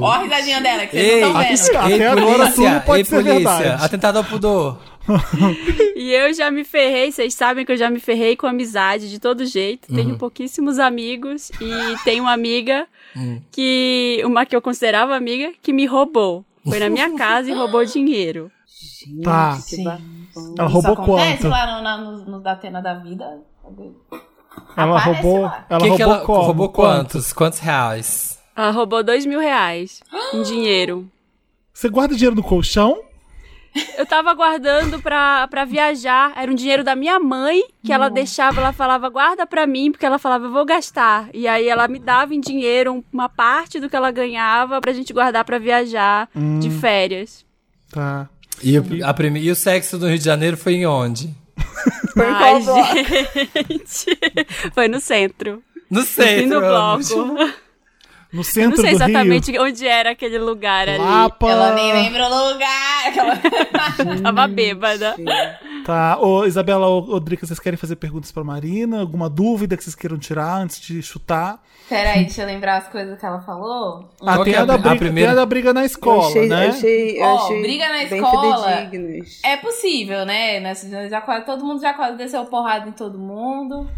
Ó 0.00 0.06
a 0.10 0.18
risadinha 0.22 0.60
dela, 0.60 0.86
que 0.86 0.96
vocês 0.96 1.08
Ei, 1.12 1.20
não 1.20 1.40
estão 1.42 1.42
vendo. 1.42 1.76
Até 1.78 1.94
ei, 1.94 2.06
agora 2.06 2.38
polícia, 2.38 2.70
tudo 2.74 2.84
pode 2.86 2.98
ei, 3.00 3.04
ser 3.04 3.16
polícia, 3.24 3.58
verdade. 3.58 3.84
atentado 3.84 4.16
ao 4.18 4.24
pudor. 4.24 4.78
E 5.96 6.12
eu 6.12 6.32
já 6.32 6.50
me 6.50 6.64
ferrei, 6.64 7.10
vocês 7.10 7.34
sabem 7.34 7.64
que 7.64 7.72
eu 7.72 7.76
já 7.76 7.90
me 7.90 7.98
ferrei 7.98 8.36
com 8.36 8.46
amizade 8.46 9.10
de 9.10 9.18
todo 9.18 9.44
jeito. 9.44 9.88
Uhum. 9.90 9.96
Tenho 9.96 10.18
pouquíssimos 10.18 10.78
amigos 10.78 11.50
e 11.60 11.70
tenho 12.04 12.22
uma 12.24 12.32
amiga 12.32 12.86
Hum. 13.16 13.40
que. 13.52 14.22
Uma 14.24 14.46
que 14.46 14.56
eu 14.56 14.62
considerava 14.62 15.14
amiga, 15.14 15.52
que 15.62 15.70
me 15.72 15.84
roubou. 15.84 16.44
Foi 16.66 16.78
na 16.78 16.88
minha 16.88 17.12
casa 17.18 17.50
e 17.50 17.52
roubou 17.54 17.84
dinheiro. 17.84 18.50
Tá. 19.22 19.58
Que 19.68 19.82
bafão. 19.84 20.00
Ela 20.56 20.66
Isso 20.68 20.74
roubou 20.80 20.92
acontece 20.92 21.42
quanto? 21.42 21.48
lá 21.50 21.76
no, 21.76 21.82
na- 21.82 21.96
no, 21.98 22.24
no 22.24 22.40
Datena 22.40 22.80
da 22.80 22.94
Vida. 22.94 23.26
Ela 24.76 24.98
Aparece 24.98 25.22
roubou. 25.22 25.42
lá. 25.42 25.66
Ela 25.68 25.80
que 25.80 25.88
roubou 25.88 25.96
que 25.96 26.02
ela 26.02 26.18
como? 26.20 26.40
roubou 26.42 26.68
Quanto? 26.70 27.10
quantos? 27.12 27.32
Quantos 27.34 27.58
reais? 27.58 28.38
Ela 28.56 28.70
roubou 28.70 29.02
dois 29.02 29.24
mil 29.26 29.40
reais 29.40 30.02
em 30.34 30.42
dinheiro. 30.44 31.10
Você 31.72 31.88
guarda 31.88 32.14
dinheiro 32.14 32.36
no 32.36 32.42
colchão? 32.42 33.00
Eu 33.96 34.04
tava 34.04 34.34
guardando 34.34 35.00
pra, 35.00 35.48
pra 35.48 35.64
viajar. 35.64 36.32
Era 36.36 36.52
um 36.52 36.54
dinheiro 36.54 36.84
da 36.84 36.94
minha 36.94 37.18
mãe 37.18 37.62
que 37.82 37.90
ela 37.90 38.10
deixava, 38.10 38.60
ela 38.60 38.72
falava, 38.74 39.08
guarda 39.08 39.46
pra 39.46 39.66
mim, 39.66 39.90
porque 39.90 40.04
ela 40.04 40.18
falava, 40.18 40.44
eu 40.44 40.52
vou 40.52 40.66
gastar. 40.66 41.30
E 41.32 41.48
aí 41.48 41.66
ela 41.68 41.88
me 41.88 41.98
dava 41.98 42.34
em 42.34 42.40
dinheiro 42.40 42.92
um- 42.92 43.02
uma 43.10 43.30
parte 43.30 43.80
do 43.80 43.88
que 43.88 43.96
ela 43.96 44.10
ganhava 44.10 44.78
pra 44.82 44.92
gente 44.92 45.10
guardar 45.14 45.42
pra 45.46 45.58
viajar 45.58 46.28
de 46.60 46.68
férias. 46.68 47.46
Tá. 47.90 48.28
E, 48.62 48.78
o, 48.78 48.84
a 49.06 49.14
prime... 49.14 49.40
e 49.40 49.50
o 49.50 49.56
sexo 49.56 49.96
do 49.98 50.06
Rio 50.06 50.18
de 50.18 50.24
Janeiro 50.26 50.58
foi 50.58 50.74
em 50.74 50.86
onde? 50.86 51.34
Foi 52.12 52.26
em 52.26 52.34
Ai, 52.34 52.60
gente. 52.60 54.18
Foi 54.74 54.86
no 54.88 55.00
centro. 55.00 55.62
No 55.90 56.00
E 56.00 56.04
centro. 56.04 56.60
no 56.60 56.66
amo. 56.66 57.02
bloco. 57.02 57.52
No 58.32 58.38
Não 58.38 58.42
centro 58.44 58.80
sei 58.80 58.92
do 58.92 58.96
Rio. 58.98 59.08
exatamente 59.08 59.58
onde 59.58 59.86
era 59.86 60.12
aquele 60.12 60.38
lugar 60.38 60.88
ali. 60.88 60.98
Lapa. 60.98 61.50
Ela 61.50 61.74
nem 61.74 61.92
lembra 61.92 62.26
o 62.28 62.52
lugar. 62.52 63.02
Tava 64.22 64.48
bêbada. 64.48 65.14
Tá. 65.84 66.18
Ô, 66.18 66.46
Isabela 66.46 66.86
ou 66.86 67.20
Drica, 67.20 67.46
vocês 67.46 67.58
querem 67.60 67.76
fazer 67.76 67.96
perguntas 67.96 68.32
pra 68.32 68.42
Marina? 68.42 69.00
Alguma 69.00 69.28
dúvida 69.28 69.76
que 69.76 69.84
vocês 69.84 69.94
queiram 69.94 70.16
tirar 70.18 70.62
antes 70.62 70.80
de 70.80 71.02
chutar? 71.02 71.60
Peraí, 71.88 72.20
deixa 72.24 72.42
eu 72.42 72.46
lembrar 72.46 72.78
as 72.78 72.88
coisas 72.88 73.18
que 73.18 73.26
ela 73.26 73.40
falou. 73.42 74.08
Ah, 74.22 74.36
Qual 74.36 74.44
tem 74.44 74.54
é 74.54 74.58
a, 74.58 74.64
da 74.64 74.74
a 74.74 74.78
briga, 74.78 74.96
primeira? 74.96 75.30
tem 75.30 75.38
a 75.38 75.40
da 75.40 75.46
briga 75.46 75.74
na 75.74 75.82
Eu 75.82 75.86
escola, 75.86 76.26
achei, 76.28 76.48
né? 76.48 76.66
eu 76.66 76.70
achei, 76.70 77.18
eu 77.20 77.24
Ó, 77.26 77.36
achei 77.44 77.60
briga 77.62 77.88
na 77.88 78.04
escola. 78.04 78.90
É 79.44 79.56
possível, 79.58 80.24
né? 80.24 80.74
Já, 81.10 81.20
todo 81.44 81.64
mundo 81.66 81.82
já 81.82 81.92
quase 81.92 82.16
desceu 82.16 82.44
porrada 82.46 82.88
em 82.88 82.92
todo 82.92 83.18
mundo. 83.18 83.90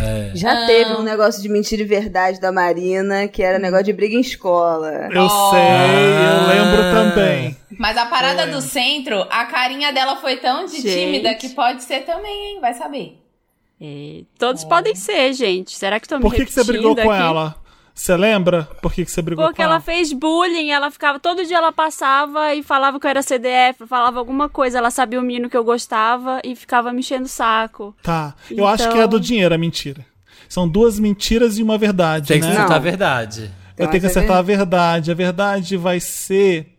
É. 0.00 0.30
Já 0.34 0.52
Ah. 0.52 0.66
teve 0.66 0.92
um 0.94 1.02
negócio 1.02 1.42
de 1.42 1.48
mentira 1.48 1.82
e 1.82 1.84
verdade 1.84 2.40
da 2.40 2.50
Marina, 2.52 3.28
que 3.28 3.42
era 3.42 3.58
negócio 3.58 3.84
de 3.86 3.92
briga 3.92 4.14
em 4.16 4.20
escola. 4.20 5.08
Eu 5.12 5.22
Oh. 5.24 5.50
sei, 5.50 5.60
eu 5.60 6.46
lembro 6.48 6.82
Ah. 6.82 6.92
também. 6.92 7.56
Mas 7.78 7.96
a 7.96 8.06
parada 8.06 8.46
do 8.46 8.60
centro, 8.60 9.26
a 9.30 9.44
carinha 9.46 9.92
dela 9.92 10.16
foi 10.16 10.36
tão 10.36 10.64
de 10.66 10.80
Gente. 10.80 10.92
tímida 10.94 11.34
que 11.34 11.48
pode 11.50 11.82
ser 11.82 12.00
também, 12.04 12.54
hein? 12.54 12.60
Vai 12.60 12.74
saber. 12.74 13.18
É, 13.80 14.22
todos 14.38 14.62
podem 14.64 14.94
ser, 14.94 15.32
gente. 15.32 15.76
Será 15.76 15.98
que 15.98 16.06
estão 16.06 16.18
me 16.18 16.22
Por 16.22 16.34
que, 16.34 16.44
que 16.44 16.52
você 16.52 16.62
brigou 16.62 16.90
repetindo 16.90 17.06
com 17.08 17.12
aqui? 17.12 17.22
ela? 17.22 17.56
Você 17.94 18.16
lembra 18.16 18.64
por 18.80 18.92
que, 18.92 19.04
que 19.04 19.10
você 19.10 19.20
brigou 19.20 19.44
Porque 19.44 19.56
com 19.58 19.62
ela? 19.62 19.72
ela 19.74 19.80
fez 19.80 20.12
bullying, 20.12 20.70
ela 20.70 20.90
ficava. 20.90 21.20
Todo 21.20 21.44
dia 21.44 21.58
ela 21.58 21.70
passava 21.72 22.54
e 22.54 22.62
falava 22.62 22.98
que 22.98 23.06
eu 23.06 23.10
era 23.10 23.22
CDF, 23.22 23.86
falava 23.86 24.18
alguma 24.18 24.48
coisa. 24.48 24.78
Ela 24.78 24.90
sabia 24.90 25.20
o 25.20 25.22
menino 25.22 25.50
que 25.50 25.56
eu 25.56 25.62
gostava 25.64 26.40
e 26.42 26.56
ficava 26.56 26.92
me 26.92 27.00
enchendo 27.00 27.26
o 27.26 27.28
saco. 27.28 27.94
Tá. 28.02 28.34
Eu 28.50 28.66
acho 28.66 28.88
que 28.90 28.96
é 28.98 29.02
a 29.02 29.06
do 29.06 29.16
Então- 29.16 29.20
dinheiro, 29.20 29.54
a 29.54 29.58
mentira. 29.58 30.04
São 30.48 30.66
duas 30.68 30.98
mentiras 30.98 31.58
e 31.58 31.62
uma 31.62 31.76
verdade, 31.78 32.28
Tem 32.28 32.40
que 32.40 32.46
né? 32.46 32.58
Não. 32.58 32.72
a 32.72 32.78
verdade. 32.78 33.42
Eu 33.76 33.84
Então, 33.84 33.90
tenho 33.90 34.00
que 34.00 34.06
é 34.06 34.10
acertar 34.10 34.36
a 34.36 34.42
verdade. 34.42 35.10
A 35.10 35.14
verdade 35.14 35.76
vai 35.76 35.98
ser. 36.00 36.71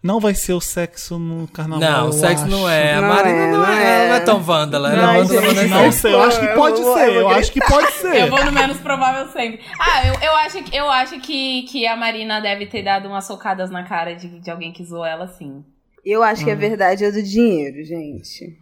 Não 0.00 0.20
vai 0.20 0.32
ser 0.32 0.52
o 0.52 0.60
sexo 0.60 1.18
no 1.18 1.48
carnaval. 1.48 1.80
Não, 1.90 2.04
eu 2.04 2.10
o 2.10 2.12
sexo 2.12 2.44
acho. 2.44 2.50
não 2.52 2.70
é. 2.70 2.94
A 2.94 3.00
Não 3.00 3.08
Marina 3.08 3.36
é, 3.38 3.50
não, 3.50 3.58
não 3.58 3.66
é, 3.66 3.82
é. 3.82 3.96
ela 3.98 4.08
não 4.08 4.14
é 4.14 4.20
tão 4.20 4.40
vândala. 4.40 4.92
Ela 4.92 5.02
Não, 5.02 5.10
é 5.14 5.24
vândala, 5.24 5.64
não 5.64 5.80
é 5.80 5.90
sei. 5.90 6.14
Eu 6.14 6.22
acho 6.22 6.38
que 6.40 6.46
Eu 6.46 6.54
pode 6.54 6.80
vou- 6.82 6.94
ser. 6.96 7.08
eu 7.08 7.12
Eu 7.14 7.28
acho 7.30 7.52
que 7.52 7.60
pode 7.60 7.92
ser. 7.94 8.16
Eu 8.16 8.30
vou 8.30 8.44
no 8.44 8.52
menos 8.52 8.76
provável 8.78 9.26
sempre. 9.32 9.60
Ah, 9.78 10.06
eu, 10.06 10.14
eu 10.22 10.36
acho, 10.36 10.62
que- 10.62 10.76
eu 10.76 10.88
acho 10.88 11.18
que, 11.20 11.62
que 11.64 11.84
a 11.86 11.96
Marina 11.96 12.40
deve 12.40 12.66
ter 12.66 12.82
dado 12.84 13.08
umas 13.08 13.24
socadas 13.26 13.70
na 13.70 13.82
cara 13.82 14.14
de, 14.14 14.28
de 14.40 14.50
alguém 14.50 14.72
que 14.72 14.84
zoou 14.84 15.04
ela, 15.04 15.26
sim. 15.26 15.64
Eu 16.04 16.22
acho 16.22 16.44
que 16.44 16.50
a 16.50 16.54
verdade 16.54 17.04
é 17.04 17.10
do 17.10 17.20
dinheiro, 17.22 17.84
gente. 17.84 18.56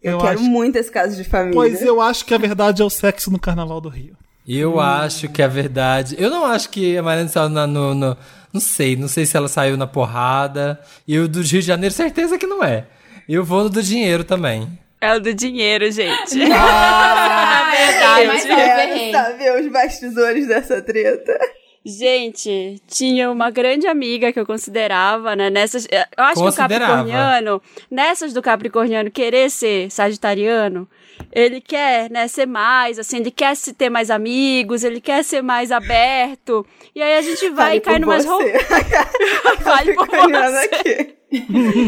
Eu, 0.00 0.12
Eu 0.12 0.18
quero 0.18 0.38
acho- 0.38 0.44
muito 0.48 0.76
esse 0.76 0.90
caso 0.90 1.16
de 1.16 1.24
família. 1.24 1.52
Pois 1.54 1.82
eu 1.82 2.00
acho 2.00 2.24
que 2.24 2.32
a 2.32 2.38
verdade 2.38 2.80
é 2.80 2.84
o 2.84 2.90
sexo 2.90 3.28
no 3.30 3.40
carnaval 3.40 3.80
do 3.80 3.88
Rio. 3.88 4.16
Eu 4.48 4.78
acho 4.78 5.28
que 5.28 5.42
a 5.42 5.48
verdade. 5.48 6.14
Eu 6.16 6.30
não 6.30 6.44
acho 6.46 6.68
que 6.70 6.96
a 6.96 7.02
Marina 7.02 7.26
saiu 7.28 7.48
na- 7.48 7.66
no, 7.66 7.92
no- 7.92 8.16
Não 8.56 8.60
sei, 8.60 8.96
não 8.96 9.06
sei 9.06 9.26
se 9.26 9.36
ela 9.36 9.48
saiu 9.48 9.76
na 9.76 9.86
porrada. 9.86 10.80
E 11.06 11.18
o 11.18 11.28
do 11.28 11.42
Rio 11.42 11.60
de 11.60 11.66
Janeiro, 11.66 11.94
certeza 11.94 12.38
que 12.38 12.46
não 12.46 12.64
é. 12.64 12.86
Eu 13.28 13.44
vou 13.44 13.64
no 13.64 13.68
do 13.68 13.82
dinheiro 13.82 14.24
também. 14.24 14.66
É 14.98 15.14
o 15.14 15.20
do 15.20 15.34
dinheiro, 15.34 15.90
gente. 15.92 16.40
Ah, 16.54 17.68
verdade. 17.76 18.26
mas 18.28 18.46
eu 18.46 18.56
Quero 18.56 19.12
saber 19.12 19.60
os 19.60 19.70
bastidores 19.70 20.48
dessa 20.48 20.80
treta. 20.80 21.38
Gente, 21.84 22.80
tinha 22.88 23.30
uma 23.30 23.50
grande 23.50 23.86
amiga 23.86 24.32
que 24.32 24.40
eu 24.40 24.46
considerava, 24.46 25.36
né? 25.36 25.50
Nessas. 25.50 25.86
Eu 25.92 26.24
acho 26.24 26.42
que 26.42 26.48
o. 26.48 26.52
Capricorniano, 26.54 27.62
nessas 27.90 28.32
do 28.32 28.40
Capricorniano 28.40 29.10
querer 29.10 29.50
ser 29.50 29.90
sagitariano, 29.90 30.88
ele 31.32 31.60
quer, 31.60 32.10
né, 32.10 32.28
ser 32.28 32.46
mais, 32.46 32.98
assim, 32.98 33.18
ele 33.18 33.30
quer 33.30 33.54
se 33.54 33.72
ter 33.72 33.90
mais 33.90 34.10
amigos, 34.10 34.84
ele 34.84 35.00
quer 35.00 35.22
ser 35.24 35.42
mais 35.42 35.70
aberto. 35.70 36.66
E 36.94 37.02
aí 37.02 37.18
a 37.18 37.22
gente 37.22 37.50
vai 37.50 37.66
Fale 37.66 37.76
e 37.76 37.80
cai 37.80 37.98
numas 37.98 38.24
roupas. 38.24 38.62
Fale 39.62 39.94
por 39.94 40.06
você. 40.06 40.76
aqui. 40.76 41.16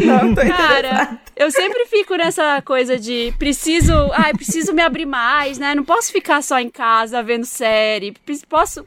Não 0.05 0.35
tô 0.35 0.41
Cara, 0.41 1.21
eu 1.37 1.51
sempre 1.51 1.87
fico 1.87 2.15
nessa 2.17 2.61
coisa 2.63 2.99
de 2.99 3.33
preciso, 3.39 3.93
ai, 4.13 4.33
preciso 4.35 4.75
me 4.75 4.83
abrir 4.83 5.07
mais, 5.07 5.59
né? 5.59 5.75
Não 5.75 5.85
posso 5.85 6.11
ficar 6.13 6.43
só 6.43 6.59
em 6.59 6.69
casa 6.69 7.23
vendo 7.23 7.45
série. 7.45 8.15
Posso 8.49 8.85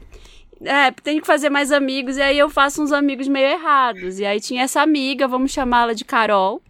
é, 0.64 0.92
tenho 1.02 1.20
que 1.20 1.26
fazer 1.26 1.50
mais 1.50 1.72
amigos 1.72 2.16
e 2.16 2.22
aí 2.22 2.38
eu 2.38 2.48
faço 2.48 2.82
uns 2.82 2.92
amigos 2.92 3.26
meio 3.28 3.46
errados. 3.48 4.18
E 4.18 4.24
aí 4.24 4.40
tinha 4.40 4.62
essa 4.62 4.80
amiga, 4.80 5.26
vamos 5.26 5.52
chamá-la 5.52 5.92
de 5.92 6.04
Carol. 6.04 6.62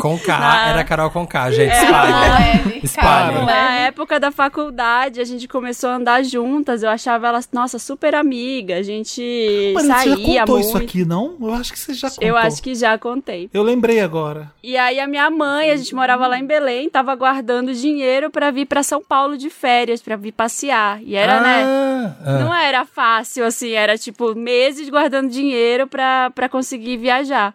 Com 0.00 0.18
K, 0.18 0.38
Na- 0.38 0.68
era 0.68 0.84
Carol 0.84 1.10
com 1.10 1.26
K, 1.26 1.50
gente. 1.50 1.70
É, 1.72 1.82
Espalha. 1.84 2.78
Espalha. 2.82 3.32
cara, 3.32 3.44
Na 3.44 3.74
época 3.80 4.18
da 4.18 4.30
faculdade, 4.30 5.20
a 5.20 5.24
gente 5.24 5.46
começou 5.46 5.90
a 5.90 5.94
andar 5.96 6.24
juntas. 6.24 6.82
Eu 6.82 6.90
achava 6.90 7.28
ela, 7.28 7.40
nossa, 7.52 7.78
super 7.78 8.14
amiga. 8.14 8.76
A 8.76 8.82
gente 8.82 9.72
Mas 9.74 9.82
você 9.84 9.88
já 9.88 9.98
saía 9.98 10.40
contou 10.40 10.54
muito. 10.56 10.68
isso 10.68 10.76
aqui, 10.78 11.04
não? 11.04 11.36
Eu 11.40 11.52
acho 11.54 11.72
que 11.72 11.78
você 11.78 11.94
já 11.94 12.08
contou. 12.10 12.24
Eu 12.26 12.36
acho 12.36 12.62
que 12.62 12.74
já 12.74 12.96
contei. 12.98 13.50
Eu 13.52 13.62
lembrei 13.62 14.00
agora. 14.00 14.50
E 14.62 14.76
aí 14.76 14.98
a 14.98 15.06
minha 15.06 15.30
mãe, 15.30 15.70
a 15.70 15.76
gente 15.76 15.94
morava 15.94 16.26
lá 16.26 16.38
em 16.38 16.46
Belém, 16.46 16.88
tava 16.88 17.14
guardando 17.14 17.74
dinheiro 17.74 18.30
pra 18.30 18.50
vir 18.50 18.66
pra 18.66 18.82
São 18.82 19.02
Paulo 19.02 19.36
de 19.36 19.50
férias, 19.50 20.00
pra 20.00 20.16
vir 20.16 20.32
passear. 20.32 21.00
E 21.02 21.14
era, 21.16 21.40
né? 21.40 21.64
Ah, 21.64 22.16
ah. 22.24 22.38
Não 22.38 22.54
era 22.54 22.84
fácil, 22.84 23.44
assim, 23.44 23.72
era 23.72 23.96
tipo 23.98 24.34
meses 24.34 24.88
guardando 24.88 25.30
dinheiro 25.30 25.86
pra 25.86 26.48
conseguir 26.50 26.96
viajar. 26.96 27.54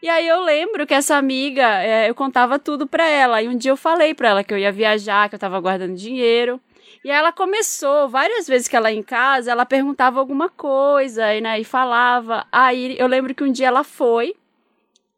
E 0.00 0.08
aí 0.08 0.28
eu 0.28 0.42
lembro 0.42 0.86
que 0.86 0.94
essa 0.94 1.16
amiga, 1.16 1.82
é, 1.82 2.08
eu 2.08 2.14
contava 2.14 2.58
tudo 2.58 2.86
pra 2.86 3.06
ela. 3.08 3.42
E 3.42 3.48
um 3.48 3.56
dia 3.56 3.72
eu 3.72 3.76
falei 3.76 4.14
pra 4.14 4.28
ela 4.28 4.44
que 4.44 4.54
eu 4.54 4.58
ia 4.58 4.70
viajar, 4.70 5.28
que 5.28 5.34
eu 5.34 5.38
tava 5.38 5.58
guardando 5.60 5.96
dinheiro. 5.96 6.60
E 7.04 7.10
aí 7.10 7.16
ela 7.16 7.32
começou, 7.32 8.08
várias 8.08 8.46
vezes 8.46 8.68
que 8.68 8.76
ela 8.76 8.90
ia 8.92 8.98
em 8.98 9.02
casa, 9.02 9.50
ela 9.50 9.66
perguntava 9.66 10.20
alguma 10.20 10.48
coisa 10.48 11.34
e, 11.34 11.40
né, 11.40 11.60
e 11.60 11.64
falava. 11.64 12.46
Aí 12.50 12.96
eu 12.98 13.06
lembro 13.06 13.34
que 13.34 13.44
um 13.44 13.52
dia 13.52 13.68
ela 13.68 13.82
foi 13.84 14.34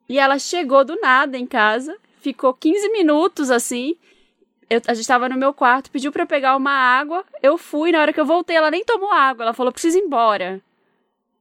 e 0.09 0.19
ela 0.19 0.39
chegou 0.39 0.85
do 0.85 0.97
nada 1.01 1.39
em 1.39 1.47
casa, 1.47 1.97
ficou 2.21 2.53
15 2.55 2.91
minutos 2.91 3.51
assim. 3.51 3.97
Eu, 4.69 4.81
a 4.87 4.95
gente 4.95 5.07
tava 5.07 5.29
no 5.29 5.37
meu 5.37 5.53
quarto, 5.53 5.91
pediu 5.91 6.13
eu 6.15 6.27
pegar 6.27 6.57
uma 6.57 6.73
água. 6.73 7.25
Eu 7.43 7.59
fui, 7.59 7.93
na 7.93 8.01
hora 8.01 8.13
que 8.13 8.21
eu 8.21 8.27
voltei, 8.27 8.57
ela 8.57 8.71
nem 8.71 8.85
tomou 8.85 9.13
água. 9.13 9.45
Ela 9.45 9.55
falou: 9.55 9.73
preciso 9.73 9.99
ir 9.99 10.03
embora. 10.03 10.61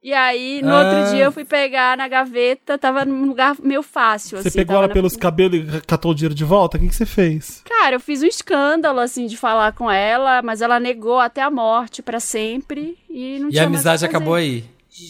E 0.01 0.13
aí, 0.13 0.61
no 0.61 0.71
Ah. 0.73 0.79
outro 0.79 1.11
dia, 1.13 1.25
eu 1.25 1.31
fui 1.31 1.43
pegar 1.43 1.97
na 1.97 2.07
gaveta, 2.07 2.77
tava 2.77 3.03
num 3.03 3.25
lugar 3.27 3.55
meio 3.61 3.83
fácil. 3.83 4.37
Você 4.41 4.47
assim, 4.47 4.59
pegou 4.59 4.77
ela 4.77 4.87
na- 4.87 4.93
pelos 4.93 5.17
cabelos 5.17 5.75
e 5.75 5.81
catou 5.81 6.11
o 6.11 6.15
dinheiro 6.15 6.33
de 6.33 6.45
volta? 6.45 6.77
O 6.77 6.79
que, 6.79 6.87
que 6.87 6.95
você 6.95 7.05
fez? 7.05 7.61
Cara, 7.67 7.95
eu 7.97 7.99
fiz 7.99 8.23
um 8.23 8.25
escândalo, 8.25 8.99
assim, 8.99 9.25
de 9.27 9.35
falar 9.35 9.73
com 9.73 9.91
ela, 9.91 10.41
mas 10.41 10.61
ela 10.61 10.79
negou 10.79 11.19
até 11.19 11.41
a 11.41 11.51
morte 11.51 12.01
pra 12.01 12.19
sempre. 12.21 12.97
E 13.09 13.39
não 13.39 13.49
E 13.49 13.51
tinha 13.51 13.63
a 13.63 13.67
amizade 13.67 14.05
acabou 14.05 14.35
aí. 14.35 14.63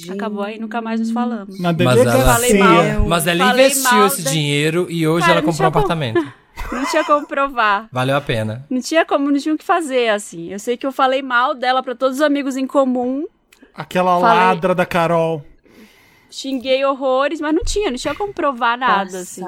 Acabou 0.09 0.43
aí, 0.43 0.59
nunca 0.59 0.81
mais 0.81 0.99
nos 0.99 1.11
falamos. 1.11 1.59
Na 1.59 1.71
Mas 1.71 1.99
ela, 1.99 2.25
Falei 2.33 2.53
mal. 2.59 3.07
mas 3.07 3.27
ela 3.27 3.45
Falei 3.47 3.65
investiu 3.67 3.91
mal 3.97 4.07
esse 4.07 4.21
da- 4.23 4.31
dinheiro 4.31 4.87
e 4.89 5.07
hoje 5.07 5.25
Cara, 5.25 5.39
ela 5.39 5.45
comprou 5.45 5.65
um 5.65 5.69
apartamento. 5.69 6.19
Não 6.71 6.85
tinha 6.85 7.03
como 7.05 7.25
provar. 7.25 7.87
Valeu 7.91 8.15
a 8.17 8.21
pena. 8.21 8.65
Não 8.69 8.81
tinha 8.81 9.05
como, 9.05 9.31
não 9.31 9.39
tinha 9.39 9.55
o 9.55 9.57
que 9.57 9.63
fazer, 9.63 10.09
assim. 10.09 10.51
Eu 10.51 10.59
sei 10.59 10.75
que 10.75 10.85
eu 10.85 10.91
falei 10.91 11.21
mal 11.21 11.55
dela 11.55 11.81
pra 11.81 11.95
todos 11.95 12.17
os 12.17 12.21
amigos 12.21 12.57
em 12.57 12.67
comum, 12.67 13.25
Aquela 13.73 14.19
Falei. 14.19 14.35
ladra 14.37 14.75
da 14.75 14.85
Carol. 14.85 15.43
xinguei 16.29 16.83
horrores, 16.85 17.39
mas 17.41 17.53
não 17.53 17.63
tinha, 17.63 17.89
não 17.89 17.97
tinha 17.97 18.13
como 18.15 18.33
provar 18.33 18.77
nada, 18.77 19.19
assim. 19.19 19.43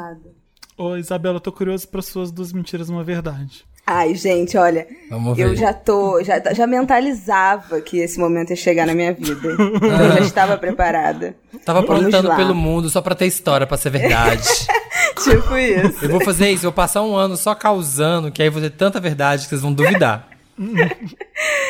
Ô, 0.77 0.95
Isabela, 0.95 1.35
eu 1.35 1.41
tô 1.41 1.51
curioso 1.51 1.87
para 1.87 2.01
suas 2.01 2.31
duas 2.31 2.51
mentiras 2.53 2.89
uma 2.89 3.03
verdade. 3.03 3.65
Ai, 3.85 4.15
gente, 4.15 4.55
olha, 4.57 4.87
Vamos 5.09 5.35
ver. 5.35 5.43
eu 5.43 5.55
já 5.55 5.73
tô, 5.73 6.23
já, 6.23 6.39
já 6.53 6.65
mentalizava 6.67 7.81
que 7.81 7.97
esse 7.97 8.19
momento 8.19 8.51
ia 8.51 8.55
chegar 8.55 8.85
na 8.85 8.93
minha 8.93 9.11
vida. 9.13 9.47
eu 9.49 10.11
já 10.13 10.19
estava 10.19 10.57
preparada. 10.57 11.35
Tava 11.65 11.79
aprontando 11.79 12.33
pelo 12.35 12.55
mundo 12.55 12.89
só 12.89 13.01
pra 13.01 13.15
ter 13.15 13.25
história, 13.25 13.67
pra 13.67 13.77
ser 13.77 13.89
verdade. 13.89 14.43
Tipo 15.23 15.57
isso. 15.57 16.05
eu 16.05 16.09
vou 16.09 16.23
fazer 16.23 16.49
isso, 16.51 16.65
eu 16.65 16.71
vou 16.71 16.75
passar 16.75 17.01
um 17.03 17.15
ano 17.15 17.35
só 17.35 17.53
causando, 17.53 18.31
que 18.31 18.41
aí 18.41 18.47
eu 18.47 18.51
vou 18.51 18.61
ter 18.61 18.69
tanta 18.71 18.99
verdade 18.99 19.43
que 19.43 19.49
vocês 19.49 19.61
vão 19.61 19.73
duvidar. 19.73 20.27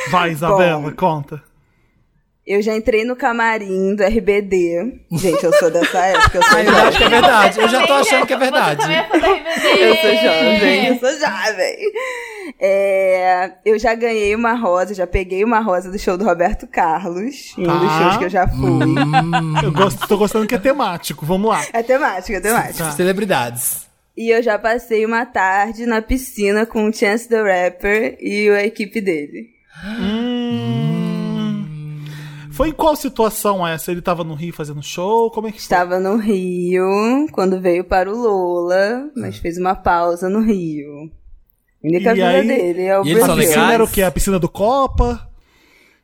Vai, 0.09 0.31
Isabela, 0.31 0.81
Bom. 0.89 0.95
conta. 0.95 1.41
Eu 2.51 2.61
já 2.61 2.75
entrei 2.75 3.05
no 3.05 3.15
camarim 3.15 3.95
do 3.95 4.03
RBD. 4.03 4.99
Gente, 5.11 5.41
eu 5.43 5.53
sou 5.53 5.71
dessa 5.71 5.97
época, 6.05 6.37
eu 6.37 6.43
sou 6.43 6.59
eu 6.59 6.75
acho 6.75 6.97
que 6.97 7.03
é 7.05 7.09
verdade. 7.09 7.59
Eu 7.61 7.69
já 7.69 7.87
tô 7.87 7.93
achando 7.93 8.25
que 8.27 8.33
é 8.33 8.37
verdade. 8.37 8.91
É. 8.91 9.07
Eu 9.81 9.95
sou 9.95 10.15
jovem, 10.15 10.87
eu 10.87 10.99
sou 10.99 11.09
jovem. 11.19 11.75
É, 12.59 13.51
eu 13.65 13.77
já 13.79 13.93
ganhei 13.95 14.35
uma 14.35 14.53
rosa, 14.53 14.93
já 14.93 15.05
peguei 15.07 15.43
uma 15.43 15.59
rosa 15.59 15.89
do 15.91 15.97
show 15.99 16.17
do 16.17 16.25
Roberto 16.25 16.67
Carlos, 16.67 17.53
em 17.57 17.67
um 17.67 17.79
dos 17.79 17.87
Tá. 17.87 17.99
shows 18.03 18.17
que 18.17 18.23
eu 18.25 18.29
já 18.29 18.47
fui. 18.47 18.69
Hum. 18.69 19.53
Eu 19.63 19.71
gosto, 19.71 20.07
tô 20.07 20.17
gostando 20.17 20.45
que 20.47 20.55
é 20.55 20.57
temático. 20.59 21.25
Vamos 21.25 21.49
lá. 21.49 21.63
É 21.73 21.81
temática, 21.83 22.37
é 22.37 22.41
temática. 22.41 22.83
Tá. 22.85 22.91
Celebridades. 22.91 23.87
E 24.17 24.29
eu 24.29 24.41
já 24.43 24.57
passei 24.59 25.05
uma 25.05 25.25
tarde 25.25 25.85
na 25.85 26.01
piscina 26.01 26.65
com 26.65 26.87
o 26.87 26.93
Chance 26.93 27.27
the 27.29 27.41
Rapper 27.41 28.17
e 28.19 28.49
a 28.49 28.65
equipe 28.65 28.99
dele. 28.99 29.49
Hum. 29.85 30.90
Foi 32.51 32.69
em 32.69 32.73
qual 32.73 32.95
situação 32.95 33.65
essa? 33.65 33.91
Ele 33.91 34.01
tava 34.01 34.23
no 34.23 34.33
Rio 34.33 34.53
fazendo 34.53 34.81
show? 34.83 35.31
Como 35.31 35.47
é 35.47 35.51
que 35.51 35.57
foi? 35.57 35.63
Estava 35.63 35.99
no 35.99 36.17
Rio 36.17 37.27
quando 37.31 37.59
veio 37.61 37.83
para 37.83 38.11
o 38.11 38.15
Lola, 38.17 39.09
mas 39.15 39.37
fez 39.37 39.57
uma 39.57 39.73
pausa 39.75 40.29
no 40.29 40.41
Rio. 40.41 41.09
Única 41.83 42.11
E 42.11 42.13
vida 42.13 42.27
aí- 42.27 42.47
dele 42.47 42.81
é 42.83 42.99
o 42.99 43.05
e 43.05 43.11
eles 43.11 43.23
A 43.23 43.35
piscina 43.35 43.73
era 43.73 43.83
o 43.83 43.87
quê? 43.89 44.03
A 44.03 44.11
piscina 44.11 44.37
do 44.37 44.47
Copa? 44.49 45.27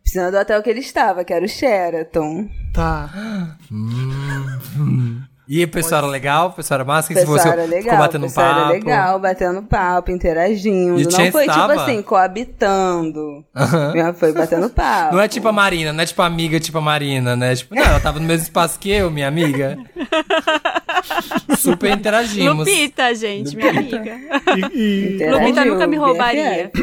Piscina 0.04 0.32
do 0.32 0.38
hotel 0.38 0.64
que 0.64 0.70
ele 0.70 0.80
estava, 0.80 1.24
que 1.24 1.34
era 1.34 1.46
o 1.46 1.50
Sheraton. 1.50 2.48
Tá. 2.74 3.58
E 5.48 5.64
o 5.64 5.68
pessoal 5.68 6.00
era 6.04 6.12
legal? 6.12 6.48
O 6.50 6.52
pessoal 6.52 6.82
era 6.82 6.86
massa? 6.86 7.08
Que 7.08 7.14
você 7.26 7.48
era 7.48 7.62
ficou 7.62 7.70
legal, 7.70 7.98
batendo 7.98 8.24
o 8.24 8.28
pessoal 8.28 8.48
papo. 8.48 8.60
era 8.60 8.70
legal, 8.70 9.20
batendo 9.20 9.64
papo, 9.64 10.12
interagindo. 10.12 11.00
E 11.00 11.04
não 11.06 11.32
foi 11.32 11.46
tava? 11.46 11.74
tipo 11.74 11.80
assim, 11.84 12.02
coabitando. 12.02 13.46
Aham. 13.56 14.14
Foi 14.14 14.34
batendo 14.34 14.70
papo. 14.70 15.16
Não 15.16 15.22
é 15.22 15.28
tipo 15.28 15.48
a 15.48 15.54
Marina, 15.54 15.94
não 15.94 16.04
é 16.04 16.06
tipo 16.06 16.22
a 16.22 16.26
amiga, 16.26 16.60
tipo 16.60 16.78
a 16.78 16.82
Marina, 16.82 17.36
né? 17.36 17.56
Tipo, 17.56 17.76
não, 17.76 17.84
ela 17.84 18.00
tava 18.00 18.20
no 18.20 18.26
mesmo 18.26 18.44
espaço 18.44 18.78
que 18.78 18.92
eu, 18.92 19.10
minha 19.10 19.28
amiga. 19.28 19.78
Super 21.58 21.92
interagimos. 21.92 22.68
Lupita, 22.68 23.16
gente, 23.16 23.56
minha 23.56 23.70
amiga. 23.70 24.18
E, 24.74 25.18
e 25.22 25.30
Lupita 25.30 25.64
nunca 25.64 25.88
me 25.88 25.96
roubaria. 25.96 26.72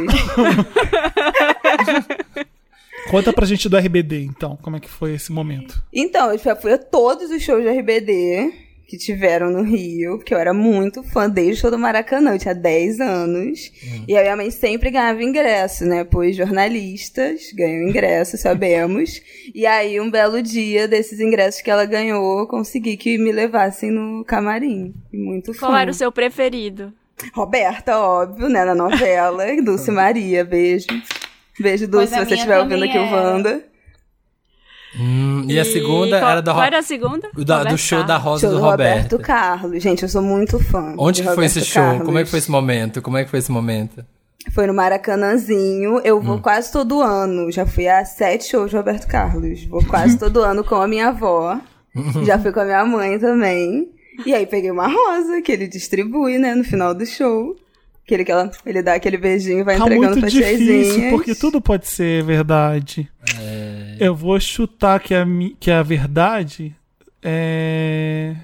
Conta 3.11 3.33
pra 3.33 3.47
gente 3.47 3.69
do 3.69 3.77
RBD, 3.77 4.23
então. 4.25 4.57
Como 4.63 4.77
é 4.77 4.81
que 4.81 4.89
foi 4.89 5.15
esse 5.15 5.31
momento? 5.31 5.83
Então, 5.93 6.33
eu 6.33 6.39
já 6.39 6.57
fui 6.57 6.73
a 6.73 6.79
todos 6.79 7.31
os 7.31 7.43
shows 7.43 7.63
do 7.63 7.71
RBD. 7.71 8.63
que 8.87 8.99
tiveram 8.99 9.51
no 9.51 9.63
Rio, 9.63 10.19
porque 10.19 10.35
eu 10.35 10.39
era 10.39 10.53
muito 10.53 11.03
fã 11.03 11.29
desde 11.29 11.53
o 11.55 11.57
show 11.63 11.71
do 11.71 11.79
Maracanã, 11.79 12.33
eu 12.35 12.39
tinha 12.39 12.55
10 12.55 13.01
anos. 13.01 13.73
E 14.07 14.15
a 14.17 14.21
minha 14.21 14.37
mãe 14.37 14.51
sempre 14.51 14.91
ganhava 14.91 15.23
ingresso, 15.23 15.87
né? 15.87 16.05
Pois 16.05 16.37
jornalistas 16.37 17.51
ganham 17.55 17.89
ingresso, 17.89 18.37
sabemos. 18.39 19.23
E 19.55 19.65
aí, 19.67 19.99
um 20.01 20.11
belo 20.11 20.43
dia 20.43 20.87
desses 20.87 21.19
ingressos 21.19 21.63
que 21.63 21.71
ela 21.71 21.87
ganhou, 21.87 22.41
eu 22.41 22.47
consegui 22.47 22.97
que 22.97 23.17
me 23.17 23.33
levassem 23.33 23.91
no 23.91 24.23
camarim. 24.25 24.95
Muito 25.13 25.55
fã. 25.55 25.69
Qual 25.69 25.77
era 25.77 25.91
o 25.91 25.95
seu 25.95 26.13
preferido? 26.13 26.93
Roberta, 27.33 27.99
óbvio, 27.99 28.49
né? 28.51 28.65
Na 28.65 28.75
novela. 28.75 29.45
Dulce 29.65 29.91
Maria, 29.91 30.45
beijo. 30.45 30.87
Beijo, 31.59 31.87
Dulce, 31.89 32.09
se 32.15 32.25
você 32.25 32.35
estiver 32.35 32.59
ouvindo 32.59 32.85
aqui 32.85 32.99
o 32.99 33.03
era. 33.03 33.17
Wanda. 33.17 33.63
Hum, 34.99 35.45
e 35.49 35.59
a 35.59 35.65
segunda 35.65 36.21
qual, 36.21 36.31
era 36.31 36.41
da 36.43 36.53
Qual 36.53 36.65
era 36.65 36.79
a 36.79 36.83
segunda? 36.83 37.29
da- 37.37 37.65
do 37.65 37.77
show 37.77 38.05
da. 38.05 38.17
Rosa 38.17 38.43
Show 38.43 38.51
do 38.51 38.57
do 38.59 38.63
Roberto. 38.63 39.13
Roberto 39.15 39.19
Carlos. 39.27 39.83
Gente, 39.83 40.03
eu 40.05 40.09
sou 40.09 40.23
muito 40.23 40.59
fã. 40.61 40.95
Onde 40.97 41.21
de 41.23 41.29
que 41.29 41.35
foi 41.35 41.47
esse 41.47 41.65
show? 41.65 41.83
Carlos. 41.83 42.05
Como 42.07 42.19
é 42.19 42.25
que 42.25 42.31
foi 42.31 42.39
esse 42.39 42.51
momento? 42.51 43.03
Como 43.03 43.17
é 43.19 43.25
que 43.25 43.31
foi 43.31 43.39
esse 43.41 43.51
momento? 43.51 44.05
Foi 44.53 44.67
no 44.67 44.75
Maracanãzinho. 44.75 46.01
Eu 46.05 46.19
Hum. 46.19 46.21
vou 46.21 46.39
quase 46.41 46.71
todo 46.71 47.01
ano. 47.03 47.51
Já 47.51 47.67
fui 47.67 47.89
a 47.89 48.05
sete 48.05 48.45
shows 48.49 48.71
de 48.71 48.77
Roberto 48.77 49.07
Carlos. 49.09 49.65
Vou 49.65 49.85
quase 49.85 50.17
todo 50.19 50.41
ano 50.43 50.63
com 50.63 50.77
a 50.77 50.87
minha 50.87 51.09
avó. 51.09 51.59
Já 52.25 52.39
fui 52.39 52.53
com 52.53 52.61
a 52.61 52.65
minha 52.65 52.85
mãe 52.85 53.19
também. 53.19 53.89
E 54.25 54.33
aí 54.33 54.47
peguei 54.47 54.71
uma 54.71 54.87
rosa 54.87 55.43
que 55.43 55.51
ele 55.51 55.67
distribui, 55.67 56.39
né, 56.39 56.55
no 56.55 56.63
final 56.63 56.95
do 56.95 57.05
show. 57.05 57.57
Aquele 58.05 58.25
que 58.25 58.31
ela, 58.33 58.51
ele 58.67 58.83
dá 58.83 58.95
aquele 58.95 59.17
beijinho 59.17 59.61
e 59.61 59.63
vai 59.63 59.79
Tá 59.79 59.85
entregando 59.87 60.17
muito 60.21 60.31
difícil, 60.31 61.11
porque 61.11 61.35
tudo 61.35 61.61
pode 61.61 61.87
ser 61.89 62.23
verdade. 62.23 63.09
Eu 63.99 64.15
vou 64.15 64.39
chutar 64.39 65.01
que 65.01 65.15
a, 65.15 65.25
que 65.59 65.71
a 65.71 65.83
verdade 65.83 66.75
é. 67.23 68.35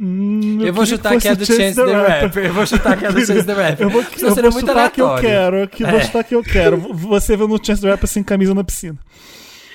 Hum, 0.00 0.58
Eu, 0.62 0.72
vou 0.72 0.82
queria 0.84 0.96
chutar 0.96 1.20
que 1.20 1.28
é 1.28 1.34
do 1.36 1.44
Chance 1.46 1.74
the 1.76 1.92
Rapper. 2.20 2.44
Eu 2.46 2.54
vou 2.54 2.66
chutar 2.66 2.96
que 2.98 3.06
é 3.06 3.12
do 3.12 3.20
Chance 3.26 3.44
the 3.44 3.52
Rapper. 3.52 3.86
Eu 3.86 3.90
vou, 3.90 4.02
Senão 4.02 4.28
eu 4.30 4.34
vou 4.34 4.52
muito 4.52 4.66
chutar 4.66 4.90
que 4.90 5.00
eu 5.00 5.06
aleatório. 5.08 5.28
quero. 5.28 5.68
Que 5.68 5.84
Vou 5.84 5.98
É. 5.98 6.02
chutar 6.02 6.24
que 6.24 6.34
eu 6.34 6.42
quero. 6.42 6.78
Você 6.94 7.36
vê 7.36 7.46
no 7.46 7.64
Chance 7.64 7.82
the 7.82 7.90
Rapper 7.90 8.08
sem 8.08 8.22
camisa 8.24 8.54
na 8.54 8.64
piscina. 8.64 8.98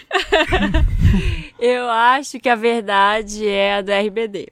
Eu 1.59 1.89
acho 1.89 2.39
que 2.39 2.49
a 2.49 2.55
verdade 2.55 3.47
é 3.47 3.75
a 3.75 3.81
do 3.81 3.91
RBD. 3.91 4.47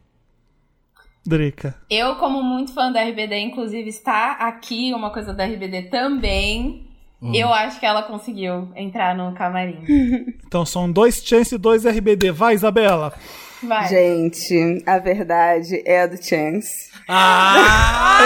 Drica. 1.28 1.76
Eu, 1.90 2.16
como 2.16 2.42
muito 2.42 2.74
fã 2.74 2.92
da 2.92 3.02
RBD, 3.04 3.38
inclusive 3.40 3.90
está 3.90 4.34
aqui 4.34 4.94
uma 4.94 5.10
coisa 5.12 5.34
da 5.34 5.46
RBD 5.46 5.84
também. 5.84 6.88
Hum. 7.22 7.34
Eu 7.34 7.52
acho 7.54 7.80
que 7.80 7.86
ela 7.86 8.04
conseguiu 8.04 8.70
entrar 8.76 9.16
no 9.16 9.34
camarim. 9.34 9.84
Então 10.48 10.66
são 10.66 10.90
dois 10.90 11.22
Chance 11.26 11.56
e 11.56 11.58
dois 11.58 11.86
RBD. 11.86 12.32
Vai, 12.32 12.54
Isabela. 12.54 13.14
Vai. 13.62 13.90
Gente, 13.90 14.82
a 14.86 14.98
verdade 14.98 15.84
é 15.86 16.04
a 16.04 16.08
do 16.08 16.16
Chance. 16.16 16.90
Ah! 17.10 18.20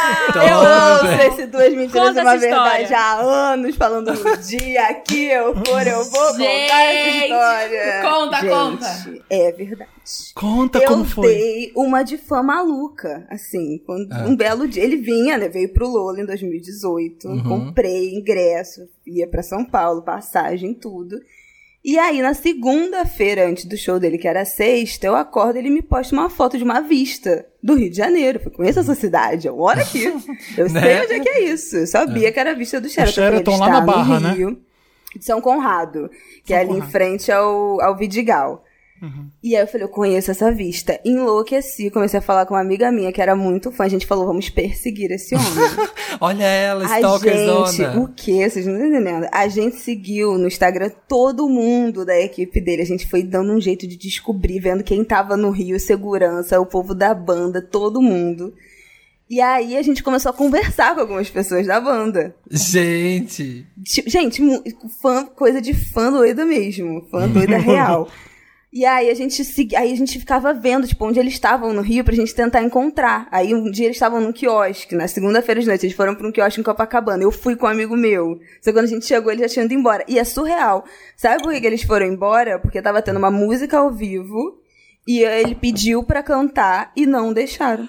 Eu 0.26 0.32
Toma, 0.32 0.92
ouço 0.92 1.06
velho. 1.06 1.32
esse 1.32 1.46
duas 1.46 1.74
mentiras 1.74 2.08
Conta 2.08 2.20
e 2.20 2.22
uma 2.24 2.34
história. 2.36 2.70
verdade 2.72 2.94
há 2.94 3.14
anos, 3.20 3.76
falando 3.76 4.12
no 4.14 4.36
dia 4.38 4.94
que 4.94 5.26
eu 5.26 5.54
for, 5.54 5.86
eu 5.86 6.04
vou 6.04 6.28
contar 6.28 6.44
essa 6.44 7.10
Gente, 7.10 7.22
história. 7.24 8.02
conta, 8.02 8.36
Gente, 8.40 8.50
conta. 8.50 9.24
É 9.30 9.52
verdade. 9.52 9.90
Conta 10.34 10.78
eu 10.78 10.88
como 10.88 11.04
foi. 11.04 11.28
dei 11.28 11.72
uma 11.76 12.02
de 12.02 12.18
fã 12.18 12.42
maluca, 12.42 13.26
assim, 13.30 13.78
quando- 13.86 14.12
Ah. 14.12 14.24
um 14.26 14.36
belo 14.36 14.68
dia, 14.68 14.82
ele 14.84 14.96
vinha, 14.96 15.38
né, 15.38 15.48
veio 15.48 15.72
pro 15.72 15.88
Lola 15.88 16.20
em 16.20 16.26
2018, 16.26 17.28
Uhum. 17.28 17.42
comprei 17.42 18.14
ingresso, 18.14 18.82
ia 19.06 19.26
pra 19.26 19.42
São 19.42 19.64
Paulo, 19.64 20.02
passagem, 20.02 20.74
tudo. 20.74 21.18
E 21.84 21.98
aí, 21.98 22.22
na 22.22 22.32
segunda-feira, 22.32 23.46
antes 23.46 23.66
do 23.66 23.76
show 23.76 24.00
dele, 24.00 24.16
que 24.16 24.26
era 24.26 24.44
sexta, 24.46 25.06
eu 25.06 25.14
acordo 25.14 25.56
e 25.56 25.58
ele 25.58 25.68
me 25.70 25.82
posta 25.82 26.14
uma 26.14 26.30
foto 26.30 26.56
de 26.56 26.64
uma 26.64 26.80
vista 26.80 27.46
do 27.62 27.74
Rio 27.74 27.90
de 27.90 27.96
Janeiro. 27.98 28.38
Eu 28.38 28.42
falei, 28.42 28.56
conheço 28.56 28.80
essa 28.80 28.94
cidade, 28.94 29.46
eu 29.48 29.56
moro 29.56 29.78
aqui. 29.80 30.04
Eu 30.56 30.70
Né? 30.70 30.80
sei 30.80 31.00
onde 31.02 31.12
é 31.12 31.20
que 31.20 31.28
é 31.28 31.40
isso. 31.44 31.76
Eu 31.76 31.86
sabia 31.86 32.32
que 32.32 32.40
era 32.40 32.52
a 32.52 32.54
vista 32.54 32.80
do 32.80 32.88
Sheraton. 32.88 33.12
Sheraton 33.12 33.50
Ele 33.52 33.60
lá 33.60 33.68
na 33.68 33.80
Barra, 33.82 34.14
no 34.18 34.28
né? 34.28 34.34
Rio, 34.34 34.58
de 35.14 35.24
São 35.24 35.40
Conrado, 35.42 36.10
que 36.42 36.48
São 36.48 36.56
é 36.56 36.60
ali 36.60 36.68
Conrado. 36.70 36.88
em 36.88 36.90
frente 36.90 37.30
ao, 37.30 37.80
ao 37.82 37.94
Vidigal. 37.96 38.63
Uhum. 39.04 39.28
E 39.42 39.54
aí 39.54 39.62
eu 39.62 39.66
falei, 39.66 39.84
eu 39.84 39.90
conheço 39.90 40.30
essa 40.30 40.50
vista. 40.50 40.98
Enlouqueci, 41.04 41.90
comecei 41.90 42.18
a 42.18 42.22
falar 42.22 42.46
com 42.46 42.54
uma 42.54 42.60
amiga 42.60 42.90
minha 42.90 43.12
que 43.12 43.20
era 43.20 43.36
muito 43.36 43.70
fã. 43.70 43.84
A 43.84 43.88
gente 43.88 44.06
falou, 44.06 44.26
vamos 44.26 44.48
perseguir 44.48 45.10
esse 45.12 45.34
homem. 45.34 45.46
Olha 46.20 46.44
ela, 46.44 46.84
stalkerzona. 46.84 48.00
o 48.00 48.08
quê? 48.08 48.48
Vocês 48.48 48.66
não 48.66 48.74
estão 48.74 48.88
entendendo? 48.88 49.28
A 49.30 49.46
gente 49.46 49.76
seguiu 49.76 50.38
no 50.38 50.46
Instagram 50.46 50.90
todo 51.06 51.48
mundo 51.48 52.04
da 52.04 52.18
equipe 52.18 52.60
dele. 52.60 52.80
A 52.80 52.86
gente 52.86 53.06
foi 53.06 53.22
dando 53.22 53.52
um 53.52 53.60
jeito 53.60 53.86
de 53.86 53.96
descobrir, 53.96 54.58
vendo 54.60 54.82
quem 54.82 55.04
tava 55.04 55.36
no 55.36 55.50
Rio, 55.50 55.78
segurança, 55.78 56.58
o 56.58 56.64
povo 56.64 56.94
da 56.94 57.12
banda, 57.12 57.60
todo 57.60 58.00
mundo. 58.00 58.54
E 59.28 59.40
aí 59.40 59.76
a 59.76 59.82
gente 59.82 60.02
começou 60.02 60.30
a 60.30 60.34
conversar 60.34 60.94
com 60.94 61.00
algumas 61.00 61.28
pessoas 61.28 61.66
da 61.66 61.80
banda. 61.80 62.34
Gente. 62.50 63.66
Gente, 63.84 64.42
fã, 65.02 65.26
coisa 65.26 65.60
de 65.60 65.74
fã 65.74 66.10
doida 66.10 66.44
mesmo. 66.44 67.06
Fã 67.10 67.28
doida 67.28 67.56
real. 67.58 68.08
E 68.74 68.84
aí 68.84 69.08
a 69.08 69.14
gente 69.14 69.40
aí 69.76 69.92
a 69.92 69.96
gente 69.96 70.18
ficava 70.18 70.52
vendo, 70.52 70.84
tipo, 70.84 71.06
onde 71.06 71.20
eles 71.20 71.34
estavam 71.34 71.72
no 71.72 71.80
Rio 71.80 72.02
pra 72.02 72.12
gente 72.12 72.34
tentar 72.34 72.60
encontrar. 72.60 73.28
Aí 73.30 73.54
um 73.54 73.70
dia 73.70 73.86
eles 73.86 73.94
estavam 73.94 74.20
num 74.20 74.32
quiosque, 74.32 74.96
na 74.96 75.06
segunda-feira 75.06 75.60
de 75.60 75.68
noite, 75.68 75.86
eles 75.86 75.94
foram 75.94 76.12
pra 76.12 76.26
um 76.26 76.32
quiosque 76.32 76.60
em 76.60 76.64
Copacabana. 76.64 77.22
Eu 77.22 77.30
fui 77.30 77.54
com 77.54 77.66
um 77.66 77.68
amigo 77.68 77.96
meu. 77.96 78.40
Só 78.60 78.72
quando 78.72 78.86
a 78.86 78.88
gente 78.88 79.06
chegou, 79.06 79.30
eles 79.30 79.42
já 79.42 79.48
tinham 79.48 79.66
ido 79.66 79.74
embora. 79.74 80.04
E 80.08 80.18
é 80.18 80.24
surreal. 80.24 80.84
Sabe 81.16 81.40
por 81.40 81.54
que 81.54 81.64
eles 81.64 81.84
foram 81.84 82.06
embora? 82.06 82.58
Porque 82.58 82.82
tava 82.82 83.00
tendo 83.00 83.18
uma 83.20 83.30
música 83.30 83.78
ao 83.78 83.92
vivo 83.92 84.58
e 85.06 85.20
ele 85.20 85.54
pediu 85.54 86.02
pra 86.02 86.20
cantar 86.20 86.90
e 86.96 87.06
não 87.06 87.32
deixaram. 87.32 87.88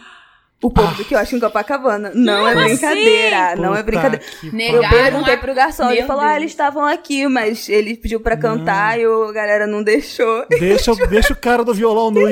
O 0.64 0.72
povo 0.72 0.96
do 0.96 1.06
quiosque 1.06 1.36
em 1.36 1.40
Copacabana. 1.40 2.12
Não 2.16 2.48
é 2.48 2.54
Como 2.54 2.66
brincadeira, 2.66 3.52
assim? 3.52 3.62
não 3.62 3.74
é 3.76 3.84
Puta 3.84 3.84
brincadeira. 3.84 4.26
que 4.42 4.48
Eu 4.48 4.82
perguntei 4.90 5.34
a- 5.34 5.38
pro 5.38 5.54
garçom, 5.54 5.92
ele 5.92 6.04
falou, 6.04 6.24
ah, 6.24 6.28
Deus. 6.30 6.38
eles 6.38 6.52
estavam 6.52 6.84
aqui, 6.86 7.28
mas 7.28 7.70
ele 7.70 7.96
pediu 7.96 8.20
pra 8.20 8.36
cantar 8.36 9.00
e 9.00 9.06
o- 9.06 9.26
a 9.26 9.32
galera 9.34 9.68
não 9.68 9.84
deixou. 9.84 10.46
Deixa, 10.60 10.92
o- 10.92 11.08
deixa 11.08 11.34
o 11.34 11.36
cara 11.36 11.64
do 11.64 11.74
violão 11.74 12.10
no 12.10 12.28
é 12.28 12.32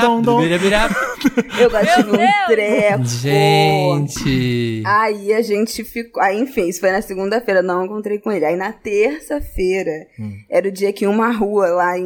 dom, 0.00 0.22
dom. 0.22 0.40
bira, 0.40 0.58
bira. 0.58 0.88
Eu 1.60 1.68
tive 1.70 2.10
um 2.10 2.16
Deus! 2.16 2.30
treco. 2.46 3.04
Gente. 3.04 4.82
Aí 4.86 5.32
a 5.32 5.42
gente 5.42 5.84
ficou. 5.84 6.22
Aí, 6.22 6.38
enfim, 6.40 6.68
isso 6.68 6.80
foi 6.80 6.90
na 6.90 7.02
segunda-feira, 7.02 7.62
não 7.62 7.84
encontrei 7.84 8.18
com 8.18 8.30
ele. 8.32 8.44
Aí 8.44 8.56
na 8.56 8.72
terça-feira, 8.72 10.06
Hum. 10.18 10.38
era 10.48 10.68
o 10.68 10.72
dia 10.72 10.92
que 10.92 11.06
uma 11.06 11.30
rua 11.32 11.68
lá 11.68 11.98
em, 11.98 12.04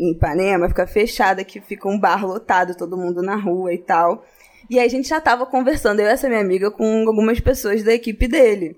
em 0.00 0.12
Ipanema 0.12 0.68
fica 0.68 0.86
fechada, 0.86 1.44
que 1.44 1.60
fica 1.60 1.88
um 1.88 1.98
bar 1.98 2.26
lotado, 2.26 2.74
todo 2.76 2.96
mundo 2.96 3.17
na 3.22 3.36
rua 3.36 3.72
e 3.72 3.78
tal. 3.78 4.24
E 4.70 4.78
aí 4.78 4.86
a 4.86 4.90
gente 4.90 5.08
já 5.08 5.20
tava 5.20 5.46
conversando, 5.46 6.00
eu 6.00 6.06
e 6.06 6.10
essa 6.10 6.28
minha 6.28 6.40
amiga, 6.40 6.70
com 6.70 7.04
algumas 7.06 7.40
pessoas 7.40 7.82
da 7.82 7.92
equipe 7.94 8.28
dele. 8.28 8.76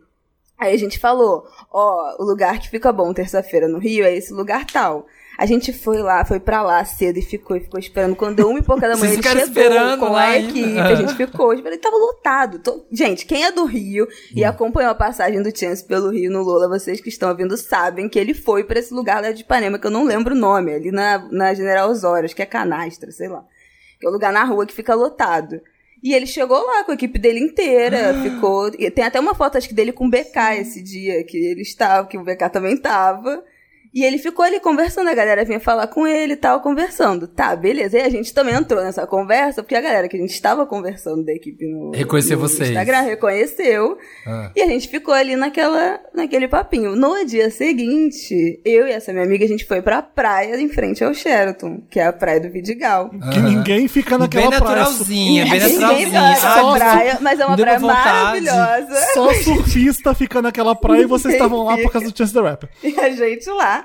Aí 0.58 0.74
a 0.74 0.78
gente 0.78 0.98
falou, 0.98 1.44
ó, 1.72 2.16
o 2.22 2.24
lugar 2.24 2.58
que 2.60 2.68
fica 2.68 2.92
bom 2.92 3.12
terça-feira 3.14 3.66
no 3.66 3.78
Rio 3.78 4.04
é 4.04 4.14
esse 4.14 4.32
lugar 4.32 4.64
tal. 4.66 5.06
A 5.38 5.46
gente 5.46 5.72
foi 5.72 5.96
lá, 6.02 6.22
foi 6.22 6.38
pra 6.38 6.60
lá 6.62 6.84
cedo 6.84 7.18
e 7.18 7.22
ficou, 7.22 7.56
e 7.56 7.60
ficou 7.60 7.80
esperando. 7.80 8.14
Quando 8.14 8.36
deu 8.36 8.50
uma 8.50 8.58
e 8.58 8.62
pouca 8.62 8.86
da 8.86 8.94
manhã, 8.98 9.14
ele 9.14 9.22
chegou 9.22 9.42
esperando 9.42 9.98
com 9.98 10.14
a 10.14 10.20
ainda? 10.20 10.50
equipe. 10.50 10.78
A 10.78 10.94
gente 10.94 11.14
ficou, 11.14 11.54
ele 11.54 11.78
tava 11.78 11.96
lotado. 11.96 12.58
To- 12.58 12.84
Gente, 12.92 13.24
quem 13.24 13.42
é 13.46 13.50
do 13.50 13.64
Rio 13.64 14.06
e 14.36 14.44
acompanhou 14.44 14.90
a 14.90 14.94
passagem 14.94 15.42
do 15.42 15.58
Chance 15.58 15.82
pelo 15.82 16.10
Rio 16.10 16.30
no 16.30 16.42
Lola, 16.42 16.68
vocês 16.68 17.00
que 17.00 17.08
estão 17.08 17.30
ouvindo 17.30 17.56
sabem 17.56 18.06
que 18.06 18.18
ele 18.18 18.34
foi 18.34 18.64
pra 18.64 18.78
esse 18.78 18.92
lugar 18.92 19.22
lá 19.22 19.32
de 19.32 19.40
Ipanema, 19.40 19.78
que 19.78 19.86
eu 19.86 19.90
não 19.90 20.04
lembro 20.04 20.34
o 20.34 20.38
nome, 20.38 20.74
ali 20.74 20.92
na, 20.92 21.26
na 21.32 21.54
General 21.54 21.88
Osório, 21.88 22.26
acho 22.26 22.36
que 22.36 22.42
é 22.42 22.46
Canastra, 22.46 23.10
sei 23.10 23.28
lá. 23.28 23.42
Que 24.00 24.06
é 24.06 24.08
o 24.08 24.12
lugar 24.12 24.32
na 24.32 24.44
rua 24.44 24.66
que 24.66 24.72
fica 24.72 24.94
lotado. 24.94 25.60
E 26.02 26.14
ele 26.14 26.26
chegou 26.26 26.64
lá 26.64 26.82
com 26.82 26.92
a 26.92 26.94
equipe 26.94 27.18
dele 27.18 27.40
inteira, 27.40 28.14
ficou. 28.22 28.70
e 28.78 28.90
Tem 28.90 29.04
até 29.04 29.20
uma 29.20 29.34
foto, 29.34 29.58
acho 29.58 29.68
que 29.68 29.74
dele 29.74 29.92
com 29.92 30.06
o 30.06 30.10
BK 30.10 30.58
esse 30.58 30.82
dia, 30.82 31.22
que 31.24 31.36
ele 31.36 31.60
estava, 31.60 32.08
que 32.08 32.16
o 32.16 32.24
BK 32.24 32.48
também 32.50 32.76
tava. 32.76 33.44
E 33.92 34.04
ele 34.04 34.18
ficou 34.18 34.44
ali 34.44 34.60
conversando, 34.60 35.08
a 35.08 35.14
galera 35.14 35.44
vinha 35.44 35.58
falar 35.58 35.88
com 35.88 36.06
ele 36.06 36.34
e 36.34 36.36
tal, 36.36 36.60
conversando. 36.60 37.26
Tá, 37.26 37.56
beleza. 37.56 37.98
E 37.98 38.02
a 38.02 38.08
gente 38.08 38.32
também 38.32 38.54
entrou 38.54 38.82
nessa 38.84 39.04
conversa, 39.06 39.62
porque 39.64 39.74
a 39.74 39.80
galera 39.80 40.08
que 40.08 40.16
a 40.16 40.20
gente 40.20 40.32
estava 40.32 40.64
conversando 40.64 41.24
da 41.24 41.32
equipe 41.32 41.66
no, 41.66 41.90
Reconheceu 41.90 42.36
no 42.38 42.46
vocês. 42.48 42.68
Instagram 42.70 43.00
reconheceu. 43.00 43.98
Ah. 44.26 44.52
E 44.54 44.62
a 44.62 44.66
gente 44.66 44.86
ficou 44.88 45.12
ali 45.12 45.34
naquela, 45.34 45.98
naquele 46.14 46.46
papinho. 46.46 46.94
No 46.94 47.24
dia 47.24 47.50
seguinte, 47.50 48.60
eu 48.64 48.86
e 48.86 48.92
essa 48.92 49.12
minha 49.12 49.24
amiga, 49.24 49.44
a 49.44 49.48
gente 49.48 49.64
foi 49.64 49.82
pra 49.82 50.00
praia 50.02 50.60
em 50.60 50.68
frente 50.68 51.02
ao 51.02 51.12
Sheraton, 51.12 51.82
que 51.90 51.98
é 51.98 52.06
a 52.06 52.12
praia 52.12 52.40
do 52.40 52.48
Vidigal. 52.50 53.10
Que 53.32 53.40
ninguém 53.40 53.88
fica 53.88 54.16
naquela 54.16 54.50
bem 54.50 54.58
praia. 54.60 54.74
naturalzinha, 54.76 55.44
bem 55.46 55.52
Ninguém 55.60 55.78
naturalzinha. 55.80 56.20
naquela 56.20 56.54
Só- 56.62 56.76
praia, 56.76 57.18
mas 57.20 57.40
é 57.40 57.46
uma 57.46 57.56
praia 57.56 57.78
vontade. 57.80 58.40
maravilhosa. 58.44 59.00
Só 59.14 59.32
surfista 59.34 60.14
fica 60.14 60.40
naquela 60.40 60.76
praia 60.76 61.02
e 61.02 61.06
vocês 61.06 61.34
estavam 61.34 61.64
lá 61.64 61.76
por 61.78 61.90
causa 61.90 62.08
do 62.08 62.16
Chance 62.16 62.32
the 62.32 62.40
Rapper. 62.40 62.68
E 62.84 62.98
a 63.00 63.10
gente 63.10 63.48
lá. 63.50 63.79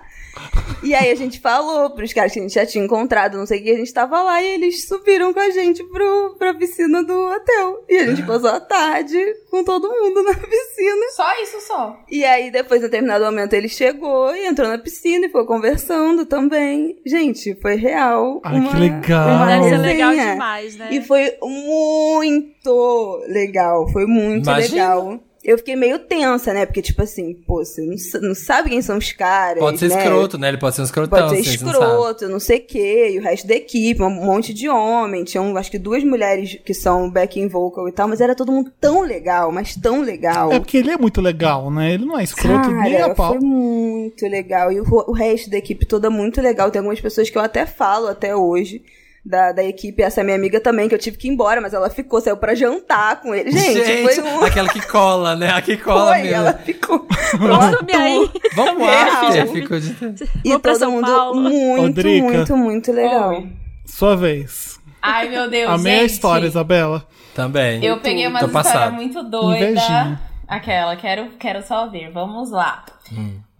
E 0.83 0.93
aí 0.93 1.11
a 1.11 1.15
gente 1.15 1.39
falou 1.39 1.89
pros 1.89 2.13
caras 2.13 2.31
que 2.31 2.39
a 2.39 2.41
gente 2.41 2.53
já 2.53 2.65
tinha 2.65 2.83
encontrado, 2.83 3.37
não 3.37 3.45
sei 3.45 3.59
o 3.59 3.63
que, 3.63 3.71
a 3.71 3.77
gente 3.77 3.93
tava 3.93 4.21
lá 4.21 4.41
e 4.41 4.47
eles 4.53 4.87
subiram 4.87 5.33
com 5.33 5.39
a 5.39 5.49
gente 5.49 5.83
pro, 5.85 6.35
pra 6.37 6.53
piscina 6.53 7.03
do 7.03 7.13
hotel. 7.13 7.83
E 7.89 7.97
a 7.97 8.05
gente 8.05 8.21
passou 8.23 8.49
a 8.49 8.59
tarde 8.59 9.17
com 9.49 9.63
todo 9.63 9.89
mundo 9.89 10.21
na 10.23 10.33
piscina. 10.33 11.05
Só 11.15 11.41
isso 11.41 11.61
só. 11.61 11.97
E 12.09 12.23
aí, 12.23 12.51
depois, 12.51 12.81
em 12.81 12.85
determinado 12.85 13.25
momento, 13.25 13.53
ele 13.53 13.67
chegou 13.67 14.35
e 14.35 14.45
entrou 14.45 14.67
na 14.67 14.77
piscina 14.77 15.25
e 15.25 15.29
ficou 15.29 15.45
conversando 15.45 16.25
também. 16.25 16.99
Gente, 17.05 17.55
foi 17.61 17.75
real. 17.75 18.41
Ai, 18.43 18.59
uma, 18.59 18.71
que 18.71 18.77
legal. 18.77 19.27
uma 19.27 19.45
Deve 19.47 19.69
ser 19.69 19.77
legal 19.77 20.11
demais, 20.11 20.75
né? 20.75 20.89
E 20.91 21.01
foi 21.01 21.35
muito 21.41 23.23
legal. 23.27 23.87
Foi 23.89 24.05
muito 24.05 24.49
Imagina. 24.49 24.95
legal. 24.95 25.19
Eu 25.45 25.59
fiquei 25.59 25.75
meio 25.75 25.99
tensa, 25.99 26.51
né? 26.51 26.65
Porque, 26.65 26.81
tipo 26.81 27.03
assim, 27.03 27.35
pô, 27.35 27.63
você 27.63 27.79
não, 27.83 27.95
não 28.29 28.33
sabe 28.33 28.71
quem 28.71 28.81
são 28.81 28.97
os 28.97 29.11
caras. 29.11 29.59
Pode 29.59 29.77
ser 29.77 29.89
né? 29.89 29.97
escroto, 29.99 30.39
né? 30.39 30.47
Ele 30.47 30.57
pode 30.57 30.75
ser 30.75 30.81
um 30.81 30.85
escrotão, 30.85 31.27
Pode 31.27 31.43
ser 31.43 31.57
você 31.57 31.63
não 31.63 31.71
escroto, 31.71 32.27
não 32.27 32.39
sei 32.39 32.57
o 32.57 32.65
quê, 32.65 33.11
e 33.11 33.19
o 33.19 33.21
resto 33.21 33.47
da 33.47 33.53
equipe, 33.53 34.01
um 34.01 34.09
monte 34.09 34.51
de 34.55 34.67
homem. 34.67 35.23
Tinham, 35.23 35.55
acho 35.55 35.69
que 35.69 35.77
duas 35.77 36.03
mulheres 36.03 36.57
que 36.65 36.73
são 36.73 37.11
backing 37.11 37.47
vocal 37.47 37.87
e 37.87 37.91
tal, 37.91 38.07
mas 38.07 38.21
era 38.21 38.33
todo 38.33 38.51
mundo 38.51 38.71
tão 38.81 39.01
legal, 39.01 39.51
mas 39.51 39.75
tão 39.75 40.01
legal. 40.01 40.51
É 40.51 40.59
porque 40.59 40.77
ele 40.77 40.89
é 40.89 40.97
muito 40.97 41.21
legal, 41.21 41.69
né? 41.69 41.93
Ele 41.93 42.05
não 42.05 42.17
é 42.17 42.23
escroto 42.23 42.71
nem 42.71 42.97
a 42.97 43.01
Cara, 43.01 43.15
pau. 43.15 43.33
foi 43.33 43.39
muito 43.39 44.27
legal. 44.27 44.71
E 44.71 44.81
o, 44.81 44.85
o 44.89 45.11
resto 45.11 45.51
da 45.51 45.57
equipe 45.57 45.85
toda 45.85 46.09
muito 46.09 46.41
legal. 46.41 46.71
Tem 46.71 46.79
algumas 46.79 46.99
pessoas 46.99 47.29
que 47.29 47.37
eu 47.37 47.41
até 47.43 47.67
falo 47.67 48.07
até 48.07 48.35
hoje. 48.35 48.81
Da, 49.27 49.51
da 49.51 49.63
equipe, 49.63 50.03
essa 50.03 50.23
minha 50.23 50.35
amiga 50.35 50.59
também, 50.59 50.87
que 50.87 50.93
eu 50.93 50.99
tive 50.99 51.17
que 51.17 51.27
ir 51.27 51.31
embora, 51.31 51.59
mas 51.59 51.73
ela 51.73 51.89
ficou, 51.89 52.21
saiu 52.21 52.37
pra 52.37 52.53
jantar 52.53 53.21
com 53.21 53.33
ele. 53.33 53.49
Gente, 53.51 54.03
foi 54.03 54.23
um. 54.23 54.43
aquela 54.45 54.69
que 54.69 54.85
cola, 54.85 55.35
né? 55.35 55.49
A 55.51 55.61
que 55.63 55.75
cola 55.81 56.13
Foi, 56.13 56.21
mesmo. 56.21 56.35
ela 56.35 56.53
ficou. 56.53 57.07
Assume 57.09 57.93
aí. 57.93 58.31
Vamos 58.55 58.85
lá, 58.85 59.19
filha. 59.31 59.47
Ficou 59.47 59.79
de... 59.79 59.95
E 60.43 60.49
Vou 60.49 60.59
todo 60.59 60.77
São 60.77 60.91
mundo 60.91 61.07
Paulo. 61.07 61.41
muito, 61.41 62.05
muito, 62.05 62.55
muito 62.57 62.91
legal. 62.91 63.31
Oi. 63.31 63.49
Sua 63.87 64.15
vez. 64.15 64.79
Ai, 65.01 65.27
meu 65.29 65.49
Deus, 65.49 65.71
Amei 65.71 65.93
a 65.95 65.99
gente. 66.01 66.11
história, 66.11 66.45
Isabela. 66.47 67.07
Também. 67.33 67.83
Eu 67.83 67.99
peguei 67.99 68.27
uma 68.27 68.39
história 68.41 68.53
passado. 68.53 68.93
muito 68.93 69.23
doida. 69.23 69.69
Invejinha. 69.71 70.21
Aquela, 70.47 70.95
quero, 70.97 71.31
quero 71.39 71.63
só 71.65 71.87
ver. 71.87 72.11
Vamos 72.11 72.51
lá. 72.51 72.85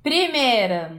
Primeira, 0.03 0.91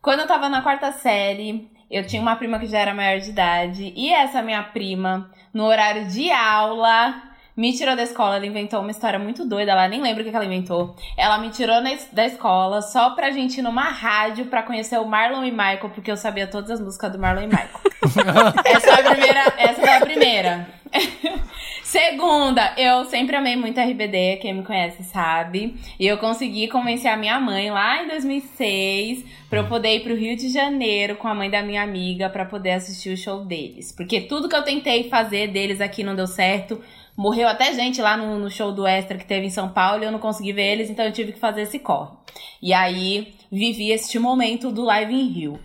quando 0.00 0.20
eu 0.20 0.26
tava 0.26 0.48
na 0.48 0.62
quarta 0.62 0.90
série, 0.92 1.68
eu 1.90 2.06
tinha 2.06 2.20
uma 2.20 2.36
prima 2.36 2.58
que 2.58 2.66
já 2.66 2.78
era 2.78 2.94
maior 2.94 3.20
de 3.20 3.30
idade. 3.30 3.92
E 3.96 4.12
essa 4.12 4.42
minha 4.42 4.62
prima, 4.62 5.30
no 5.52 5.64
horário 5.64 6.06
de 6.06 6.30
aula, 6.30 7.22
me 7.56 7.72
tirou 7.72 7.96
da 7.96 8.02
escola. 8.02 8.36
Ela 8.36 8.46
inventou 8.46 8.80
uma 8.80 8.90
história 8.90 9.18
muito 9.18 9.46
doida. 9.46 9.72
Ela 9.72 9.88
nem 9.88 10.02
lembra 10.02 10.22
o 10.22 10.24
que 10.24 10.30
que 10.30 10.36
ela 10.36 10.44
inventou. 10.44 10.96
Ela 11.16 11.38
me 11.38 11.50
tirou 11.50 11.80
na 11.80 11.90
da 12.12 12.26
escola 12.26 12.82
só 12.82 13.10
pra 13.10 13.30
gente 13.30 13.58
ir 13.58 13.62
numa 13.62 13.84
rádio 13.84 14.46
pra 14.46 14.62
conhecer 14.62 14.98
o 14.98 15.06
Marlon 15.06 15.44
e 15.44 15.50
Michael, 15.50 15.90
porque 15.94 16.10
eu 16.10 16.16
sabia 16.16 16.46
todas 16.46 16.70
as 16.70 16.80
músicas 16.80 17.12
do 17.12 17.18
Marlon 17.18 17.42
e 17.42 17.46
Michael. 17.46 17.80
essa 18.64 18.90
é 18.90 19.00
a 19.00 19.10
primeira. 19.10 19.54
Essa 19.56 19.82
é 19.82 19.96
a 19.96 20.00
primeira. 20.00 20.68
Segunda, 21.96 22.74
eu 22.76 23.06
sempre 23.06 23.36
amei 23.36 23.56
muito 23.56 23.80
RBD, 23.80 24.36
quem 24.42 24.52
me 24.52 24.62
conhece 24.62 25.02
sabe. 25.02 25.74
E 25.98 26.06
eu 26.06 26.18
consegui 26.18 26.68
convencer 26.68 27.10
a 27.10 27.16
minha 27.16 27.40
mãe 27.40 27.70
lá 27.70 28.04
em 28.04 28.08
2006 28.08 29.24
pra 29.48 29.60
eu 29.60 29.66
poder 29.66 29.96
ir 29.96 30.00
pro 30.00 30.14
Rio 30.14 30.36
de 30.36 30.50
Janeiro 30.50 31.16
com 31.16 31.26
a 31.26 31.34
mãe 31.34 31.48
da 31.48 31.62
minha 31.62 31.82
amiga 31.82 32.28
pra 32.28 32.44
poder 32.44 32.72
assistir 32.72 33.14
o 33.14 33.16
show 33.16 33.46
deles. 33.46 33.92
Porque 33.92 34.20
tudo 34.20 34.46
que 34.46 34.54
eu 34.54 34.62
tentei 34.62 35.08
fazer 35.08 35.48
deles 35.48 35.80
aqui 35.80 36.04
não 36.04 36.14
deu 36.14 36.26
certo. 36.26 36.78
Morreu 37.16 37.48
até 37.48 37.72
gente 37.72 37.98
lá 38.02 38.14
no, 38.14 38.38
no 38.38 38.50
show 38.50 38.72
do 38.72 38.86
Extra 38.86 39.16
que 39.16 39.24
teve 39.24 39.46
em 39.46 39.50
São 39.50 39.70
Paulo 39.70 40.02
e 40.02 40.06
eu 40.06 40.12
não 40.12 40.18
consegui 40.18 40.52
ver 40.52 40.72
eles, 40.72 40.90
então 40.90 41.02
eu 41.02 41.12
tive 41.12 41.32
que 41.32 41.40
fazer 41.40 41.62
esse 41.62 41.78
corre. 41.78 42.10
E 42.60 42.74
aí 42.74 43.32
vivi 43.50 43.90
este 43.90 44.18
momento 44.18 44.70
do 44.70 44.84
Live 44.84 45.14
em 45.14 45.28
Rio. 45.28 45.58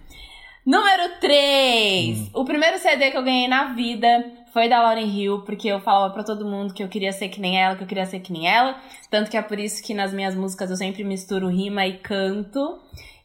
Número 0.66 1.20
3. 1.20 2.30
O 2.34 2.46
primeiro 2.46 2.80
CD 2.80 3.12
que 3.12 3.18
eu 3.18 3.24
ganhei 3.24 3.50
na 3.50 3.74
vida 3.74 4.40
foi 4.54 4.68
da 4.70 4.82
Lauren 4.82 5.06
Hill, 5.08 5.42
porque 5.42 5.68
eu 5.68 5.80
falava 5.80 6.14
pra 6.14 6.24
todo 6.24 6.46
mundo 6.46 6.74
que 6.74 6.84
eu 6.84 6.88
queria 6.88 7.12
ser 7.12 7.30
que 7.30 7.40
nem 7.40 7.62
ela, 7.62 7.76
que 7.76 7.84
eu 7.84 7.88
queria 7.88 8.06
ser 8.06 8.20
que 8.20 8.32
nem 8.34 8.48
ela. 8.48 8.76
Tanto 9.10 9.30
que 9.32 9.38
é 9.38 9.42
por 9.42 9.58
isso 9.60 9.82
que 9.84 9.94
nas 9.94 10.14
minhas 10.14 10.36
músicas 10.36 10.70
eu 10.70 10.76
sempre 10.78 11.04
misturo 11.04 11.48
rima 11.48 11.86
e 11.86 11.98
canto. 11.98 12.80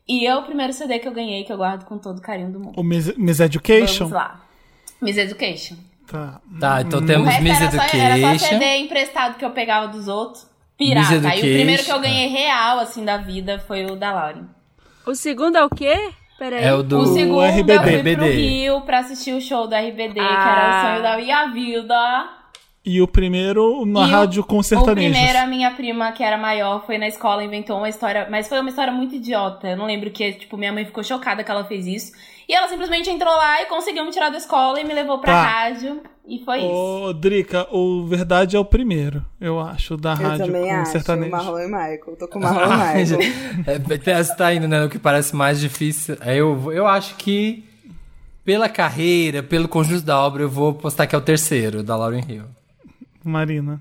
E 0.08 0.26
é 0.26 0.36
o 0.36 0.42
primeiro 0.42 0.72
CD 0.72 0.98
que 1.00 1.08
eu 1.08 1.12
ganhei, 1.12 1.42
que 1.44 1.52
eu 1.52 1.56
guardo 1.56 1.84
com 1.84 1.98
todo 1.98 2.18
o 2.18 2.22
carinho 2.22 2.50
do 2.52 2.60
mundo. 2.60 2.78
O 2.80 2.84
Miss, 2.84 3.16
Miss 3.16 3.40
Education? 3.40 4.08
Vamos 4.08 4.12
lá. 4.12 4.40
Miss 5.02 5.16
Education. 5.16 5.76
Tá. 6.06 6.40
Tá, 6.60 6.82
então 6.82 7.00
O 7.00 7.06
temos 7.06 7.26
resto 7.26 7.42
Miss 7.42 7.60
era 7.60 7.70
só, 7.72 7.76
era 7.96 8.14
só 8.20 8.26
Education. 8.28 8.48
CD 8.48 8.76
emprestado 8.76 9.36
que 9.36 9.44
eu 9.44 9.50
pegava 9.50 9.88
dos 9.88 10.06
outros. 10.06 10.46
Pirata. 10.78 11.10
Miss 11.10 11.24
E 11.24 11.38
o 11.38 11.40
primeiro 11.40 11.82
que 11.84 11.90
eu 11.90 11.96
Education. 11.96 12.00
ganhei 12.02 12.28
real, 12.28 12.78
assim, 12.78 13.04
da 13.04 13.16
vida 13.16 13.58
foi 13.66 13.84
o 13.86 13.96
da 13.96 14.12
Lauren. 14.12 14.44
O 15.04 15.14
segundo 15.14 15.56
é 15.56 15.64
o 15.64 15.68
quê? 15.70 16.10
Peraí. 16.38 16.62
É 16.64 16.74
o 16.74 16.82
do 16.82 16.98
O 17.00 17.06
segundo 17.06 17.40
RBD. 17.40 17.72
eu 17.72 17.82
fui 17.82 17.88
pro 17.92 17.98
RBD. 18.00 18.30
Rio 18.32 18.80
pra 18.82 18.98
assistir 18.98 19.32
o 19.32 19.40
show 19.40 19.66
do 19.66 19.74
RBD, 19.74 20.14
que 20.14 20.20
Ah. 20.20 20.52
era 20.52 20.68
o 20.68 20.82
sonho 20.90 21.02
da 21.02 21.16
minha 21.16 21.46
vida. 21.46 22.28
E 22.84 23.02
o 23.02 23.08
primeiro 23.08 23.84
na 23.84 24.00
E 24.00 24.04
o- 24.04 24.06
rádio 24.06 24.44
com 24.44 24.58
O 24.58 24.62
sertanejos. 24.62 25.10
primeiro, 25.16 25.38
a 25.40 25.46
minha 25.46 25.70
prima, 25.72 26.12
que 26.12 26.22
era 26.22 26.36
maior, 26.36 26.84
foi 26.86 26.98
na 26.98 27.08
escola, 27.08 27.42
inventou 27.42 27.78
uma 27.78 27.88
história, 27.88 28.28
mas 28.30 28.48
foi 28.48 28.60
uma 28.60 28.68
história 28.70 28.92
muito 28.92 29.16
idiota. 29.16 29.66
Eu 29.68 29.76
não 29.76 29.86
lembro 29.86 30.10
que, 30.10 30.32
tipo, 30.34 30.56
minha 30.56 30.72
mãe 30.72 30.84
ficou 30.84 31.02
chocada 31.02 31.42
que 31.42 31.50
ela 31.50 31.64
fez 31.64 31.86
isso. 31.86 32.12
E 32.48 32.54
ela 32.54 32.68
simplesmente 32.68 33.10
entrou 33.10 33.34
lá 33.34 33.62
e 33.62 33.66
conseguiu 33.66 34.04
me 34.04 34.10
tirar 34.12 34.30
da 34.30 34.38
escola 34.38 34.80
e 34.80 34.84
me 34.84 34.94
levou 34.94 35.18
pra 35.18 35.32
Tá. 35.32 35.42
rádio. 35.42 36.00
E 36.28 36.44
foi 36.44 36.58
isso. 36.58 36.68
Ô, 36.68 37.12
Drica, 37.12 37.66
o 37.74 38.04
Verdade 38.06 38.56
é 38.56 38.58
o 38.58 38.64
primeiro, 38.64 39.24
eu 39.40 39.60
acho, 39.60 39.96
da 39.96 40.12
Eu 40.12 40.16
rádio 40.16 40.46
também 40.46 40.68
com 40.68 40.74
acho. 40.80 40.90
sertanejo. 40.92 41.30
Marlon 41.30 41.58
e 41.60 41.66
Michael. 41.66 42.16
Tô 42.18 42.28
com 42.28 42.38
o 42.40 42.42
Marlon 42.42 42.72
e 42.72 42.98
Michael. 43.04 43.20
É, 43.66 44.22
Você 44.24 44.34
tá 44.36 44.52
indo, 44.54 44.66
né? 44.68 44.80
No 44.80 44.88
que 44.88 44.98
parece 44.98 45.34
mais 45.36 45.60
difícil. 45.60 46.16
É, 46.20 46.34
Eu, 46.36 46.72
eu 46.72 46.86
acho 46.86 47.14
que, 47.16 47.64
pela 48.44 48.68
carreira, 48.68 49.42
pelo 49.42 49.68
conjunto 49.68 50.04
da 50.04 50.20
obra, 50.20 50.42
eu 50.42 50.48
vou 50.50 50.72
postar 50.74 51.06
que 51.06 51.14
é 51.14 51.18
o 51.18 51.22
terceiro, 51.22 51.82
da 51.84 51.96
Lauren 51.96 52.24
Hill. 52.28 52.44
Marina. 53.24 53.80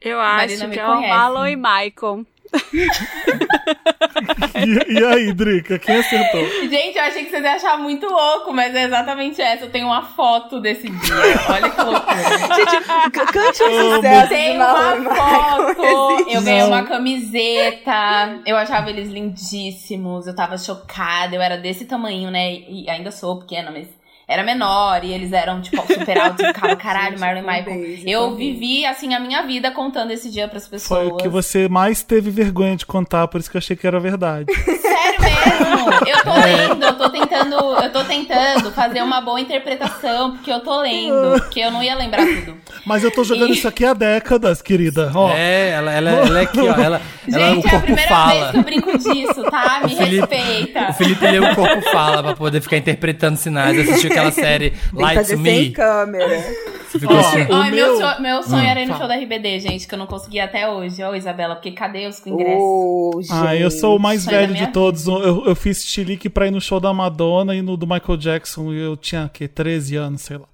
Eu 0.00 0.16
Marina 0.18 0.54
acho 0.60 0.68
me 0.68 0.74
que 0.74 0.80
é 0.80 0.86
o. 0.86 1.00
Marlon 1.08 1.46
e 1.46 1.56
Michael. 1.56 2.26
E, 4.54 4.92
e 4.92 5.04
aí, 5.04 5.32
Drica, 5.32 5.78
quem 5.78 5.96
acertou? 5.96 6.46
Gente, 6.68 6.96
eu 6.96 7.04
achei 7.04 7.24
que 7.24 7.30
vocês 7.30 7.42
iam 7.42 7.54
achar 7.54 7.78
muito 7.78 8.06
louco, 8.06 8.52
mas 8.52 8.74
é 8.74 8.84
exatamente 8.84 9.40
essa. 9.40 9.64
Eu 9.64 9.70
tenho 9.70 9.86
uma 9.86 10.02
foto 10.02 10.60
desse 10.60 10.88
dia. 10.88 11.14
Olha 11.48 11.70
que 11.70 11.80
loucura. 11.80 12.02
Cante 13.32 13.62
um 13.62 13.94
sucesso 13.96 14.28
Tem 14.28 14.56
uma 14.56 15.14
foto. 15.14 15.82
Eu 16.28 16.42
ganhei 16.42 16.62
uma 16.64 16.84
camiseta. 16.84 18.40
Eu 18.46 18.56
achava 18.56 18.90
eles 18.90 19.08
lindíssimos. 19.08 20.26
Eu 20.26 20.34
tava 20.34 20.56
chocada. 20.58 21.34
Eu 21.34 21.42
era 21.42 21.56
desse 21.56 21.84
tamanho, 21.84 22.30
né? 22.30 22.52
E 22.52 22.88
ainda 22.88 23.10
sou 23.10 23.40
pequena, 23.40 23.70
mas 23.70 23.88
era 24.32 24.42
menor. 24.42 25.04
E 25.04 25.12
eles 25.12 25.32
eram, 25.32 25.60
tipo, 25.60 25.82
super 25.86 26.18
altos. 26.18 26.40
Eu 26.44 26.54
ficava, 26.54 26.74
caralho, 26.76 27.10
Gente, 27.12 27.20
Marlon 27.20 27.40
e 27.40 27.42
Michael. 27.42 27.98
Eu 28.06 28.34
vivi, 28.34 28.84
assim, 28.86 29.14
a 29.14 29.20
minha 29.20 29.42
vida 29.42 29.70
contando 29.70 30.10
esse 30.10 30.30
dia 30.30 30.48
pras 30.48 30.66
pessoas. 30.66 31.00
Foi 31.02 31.08
o 31.12 31.16
que 31.16 31.28
você 31.28 31.68
mais 31.68 32.02
teve 32.02 32.30
vergonha 32.30 32.76
de 32.76 32.86
contar, 32.86 33.28
por 33.28 33.40
isso 33.40 33.50
que 33.50 33.56
eu 33.56 33.60
achei 33.60 33.76
que 33.76 33.86
era 33.86 34.00
verdade. 34.00 34.46
Sério 34.82 35.20
mesmo? 35.20 35.92
Eu 36.06 36.22
tô 36.22 36.32
lendo, 36.34 36.84
eu 36.84 36.96
tô 36.96 37.10
tentando, 37.10 37.54
eu 37.82 37.92
tô 37.92 38.04
tentando 38.04 38.70
fazer 38.72 39.02
uma 39.02 39.20
boa 39.20 39.40
interpretação, 39.40 40.32
porque 40.32 40.52
eu 40.52 40.60
tô 40.60 40.80
lendo, 40.80 41.40
porque 41.40 41.60
eu 41.60 41.70
não 41.70 41.82
ia 41.82 41.94
lembrar 41.94 42.24
tudo. 42.24 42.56
Mas 42.86 43.02
eu 43.04 43.10
tô 43.10 43.24
jogando 43.24 43.52
isso 43.52 43.66
aqui 43.68 43.84
há 43.84 43.92
décadas, 43.94 44.60
querida. 44.62 45.10
Ó, 45.14 45.30
É, 45.30 45.70
ela, 45.70 45.92
ela, 45.92 46.10
ela 46.10 46.38
é 46.40 46.42
aqui, 46.42 46.60
ó. 46.60 46.72
Ela, 46.72 46.84
ela, 46.84 47.00
o 47.26 47.30
Gente, 47.30 47.64
é 47.64 47.68
a 47.68 47.70
corpo 47.70 47.86
primeira 47.86 48.26
vez 48.26 48.40
que 48.40 48.46
eu 48.46 48.50
fala. 48.50 48.62
brinco 48.62 48.98
disso, 48.98 49.42
tá? 49.50 49.80
Me 49.84 49.96
Felipe- 49.96 50.34
respeita. 50.36 50.90
O 50.90 50.92
Felipe 50.94 51.26
lê 51.26 51.38
o 51.38 51.54
corpo 51.54 51.82
fala 51.90 52.22
pra 52.22 52.34
poder 52.34 52.60
ficar 52.60 52.76
interpretando 52.76 53.36
sinais. 53.36 53.78
Assistiu 53.78 54.10
aquela 54.28 54.32
série 54.32 54.70
Tem 54.70 54.80
que 54.90 54.96
Light 55.02 55.14
fazer 55.16 55.36
to 55.36 55.42
sem 55.42 55.58
Me. 55.60 55.70
câmera. 55.70 56.42
Você 56.88 56.98
ficou 56.98 57.16
Ó, 57.16 57.20
assim. 57.20 57.40
o 57.42 57.54
Ai, 57.54 57.70
meu, 57.70 57.86
meu- 57.86 57.96
sonho, 57.96 58.22
meu 58.22 58.42
sonho 58.42 58.62
Hum, 58.62 58.66
era 58.66 58.80
ir 58.82 58.86
no 58.86 58.92
fala. 58.92 58.98
show 59.00 59.08
da 59.08 59.14
RBD, 59.24 59.60
gente, 59.60 59.88
que 59.88 59.94
eu 59.94 59.98
não 59.98 60.06
consegui 60.06 60.38
até 60.40 60.68
hoje. 60.68 61.02
Ô, 61.02 61.14
Isabela, 61.14 61.54
porque 61.54 61.70
cadê 61.72 62.06
os 62.06 62.24
ingressos? 62.26 62.58
Oh, 62.60 63.20
Ah, 63.30 63.56
eu 63.56 63.70
sou 63.70 63.96
o 63.96 63.98
mais 63.98 64.22
Sonho 64.24 64.36
velho 64.36 64.54
de 64.54 64.66
todos. 64.68 65.06
Eu, 65.06 65.46
eu 65.46 65.54
fiz 65.56 65.82
chilique 65.84 66.28
pra 66.28 66.46
ir 66.46 66.50
no 66.50 66.60
show 66.60 66.78
da 66.78 66.92
Madonna 66.92 67.54
e 67.54 67.62
no 67.62 67.76
do 67.78 67.86
Michael 67.86 68.16
Jackson. 68.18 68.72
Eu 68.72 68.96
tinha, 68.96 69.30
que 69.32 69.48
13 69.48 69.96
anos, 69.96 70.20
sei 70.22 70.36
lá. 70.36 70.44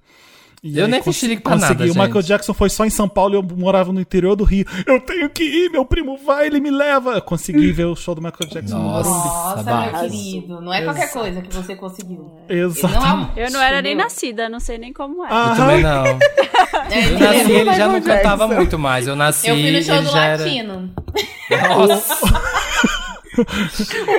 E 0.61 0.77
Eu 0.77 0.85
aí 0.85 0.91
nem 0.91 1.01
fiz 1.01 1.15
chilique 1.15 1.41
pra 1.41 1.53
consegui. 1.53 1.71
nada, 1.73 1.83
O 1.85 1.87
gente. 1.87 1.97
Michael 1.99 2.21
Jackson 2.21 2.53
foi 2.53 2.69
só 2.69 2.85
em 2.85 2.89
São 2.89 3.07
Paulo 3.07 3.33
e 3.33 3.37
eu 3.37 3.43
morava 3.57 3.93
no 3.93 4.01
interior 4.01 4.35
do 4.35 4.43
Rio. 4.43 4.65
Eu 4.85 4.99
tenho 4.99 5.29
que 5.29 5.43
ir, 5.43 5.69
meu 5.71 5.85
primo 5.85 6.17
vai, 6.17 6.47
ele 6.47 6.59
me 6.59 6.69
leva. 6.69 7.11
Eu 7.13 7.21
consegui 7.21 7.71
ver 7.71 7.85
o 7.85 7.95
show 7.95 8.13
do 8.13 8.21
Michael 8.21 8.49
Jackson 8.49 8.77
no 8.77 8.83
Nossa. 8.83 9.09
Morumbi. 9.09 9.27
Nossa, 9.27 9.81
meu 9.91 10.01
querido. 10.09 10.61
Não 10.61 10.73
é 10.73 10.81
qualquer 10.83 11.11
coisa 11.13 11.41
que 11.41 11.55
você 11.55 11.75
conseguiu. 11.75 12.29
Exato. 12.49 12.93
Não 12.93 13.31
é, 13.37 13.47
Eu 13.47 13.51
não 13.51 13.61
era 13.61 13.81
nem 13.81 13.95
nascida, 13.95 14.49
não 14.49 14.59
sei 14.59 14.77
nem 14.77 14.91
como 14.91 15.23
é. 15.25 15.29
Eu 15.29 15.35
Ah, 15.35 15.53
também 15.55 15.81
não. 15.81 16.03
É, 16.91 17.05
Eu 17.13 17.19
nasci, 17.19 17.51
ele 17.51 17.73
já 17.73 17.87
não 17.87 18.01
cantava 18.01 18.47
muito 18.47 18.77
mais. 18.77 19.07
Eu 19.07 19.15
nasci, 19.15 19.47
Eu 19.47 19.55
fui 19.55 19.71
no 19.71 19.81
show 19.83 20.01
do 20.01 20.11
já 20.11 20.25
era... 20.25 20.43
Latino. 20.43 20.91
Nossa. 21.77 22.17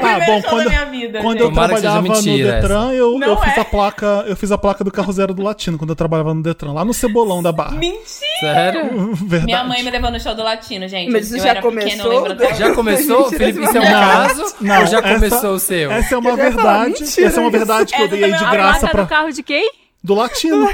Ah, 0.02 0.20
bom, 0.26 0.42
quando, 0.42 0.90
vida, 0.90 1.20
quando 1.20 1.40
eu 1.40 1.52
trabalhava 1.52 2.02
no 2.02 2.22
Detran, 2.22 2.92
eu, 2.92 3.20
eu 3.20 3.36
fiz 3.38 3.56
é. 3.56 3.60
a 3.60 3.64
placa, 3.64 4.24
eu 4.26 4.36
fiz 4.36 4.50
a 4.52 4.58
placa 4.58 4.82
do 4.84 4.90
carro 4.90 5.12
zero 5.12 5.34
do 5.34 5.42
Latino 5.42 5.78
quando 5.78 5.90
eu 5.90 5.96
trabalhava 5.96 6.32
no 6.34 6.42
Detran, 6.42 6.72
lá 6.72 6.84
no 6.84 6.92
Cebolão 6.94 7.42
da 7.42 7.52
Barra. 7.52 7.76
Mentira! 7.76 8.04
Sério? 8.40 9.14
Verdade. 9.14 9.44
Minha 9.44 9.64
mãe 9.64 9.82
me 9.82 9.90
levou 9.90 10.10
no 10.10 10.20
show 10.20 10.34
do 10.34 10.42
Latino, 10.42 10.88
gente. 10.88 11.10
Mas 11.10 11.26
isso 11.30 11.36
eu 11.36 11.42
já 11.54 11.60
começou? 11.62 12.24
hoje. 12.24 12.54
Já 12.58 12.74
começou, 12.74 13.24
Felipe? 13.30 13.62
Isso 13.64 13.76
é 13.76 13.80
um 13.80 13.84
Não, 13.84 13.90
caso? 13.90 14.54
não, 14.60 14.80
ou 14.80 14.86
já 14.86 14.98
essa- 14.98 15.14
começou 15.14 15.54
o 15.54 15.58
seu? 15.58 15.90
Essa 15.90 16.14
é 16.14 16.18
uma 16.18 16.30
falar, 16.30 16.42
verdade. 16.42 17.00
mentira 17.02 17.26
essa 17.26 17.36
é 17.36 17.40
uma 17.42 17.48
isso. 17.48 17.58
verdade 17.58 17.92
que 17.94 18.02
eu 18.02 18.08
dei 18.08 18.24
aí 18.24 18.32
de 18.32 18.38
graça 18.38 18.80
Placa 18.80 18.88
pra, 18.88 19.02
do 19.02 19.08
carro 19.08 19.32
de 19.32 19.42
quem? 19.42 19.70
Do 20.02 20.14
Latino. 20.14 20.68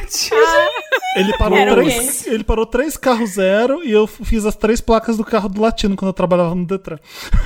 Ele 1.16 1.32
parou, 1.38 1.56
Era 1.58 1.74
três, 1.74 2.26
ele 2.26 2.44
parou 2.44 2.66
três 2.66 2.96
carros 2.96 3.30
zero 3.30 3.82
e 3.82 3.90
eu 3.90 4.06
fiz 4.06 4.44
as 4.44 4.54
três 4.54 4.82
placas 4.82 5.16
do 5.16 5.24
carro 5.24 5.48
do 5.48 5.60
Latino 5.62 5.96
quando 5.96 6.10
eu 6.10 6.12
trabalhava 6.12 6.54
no 6.54 6.66
Detran. 6.66 6.98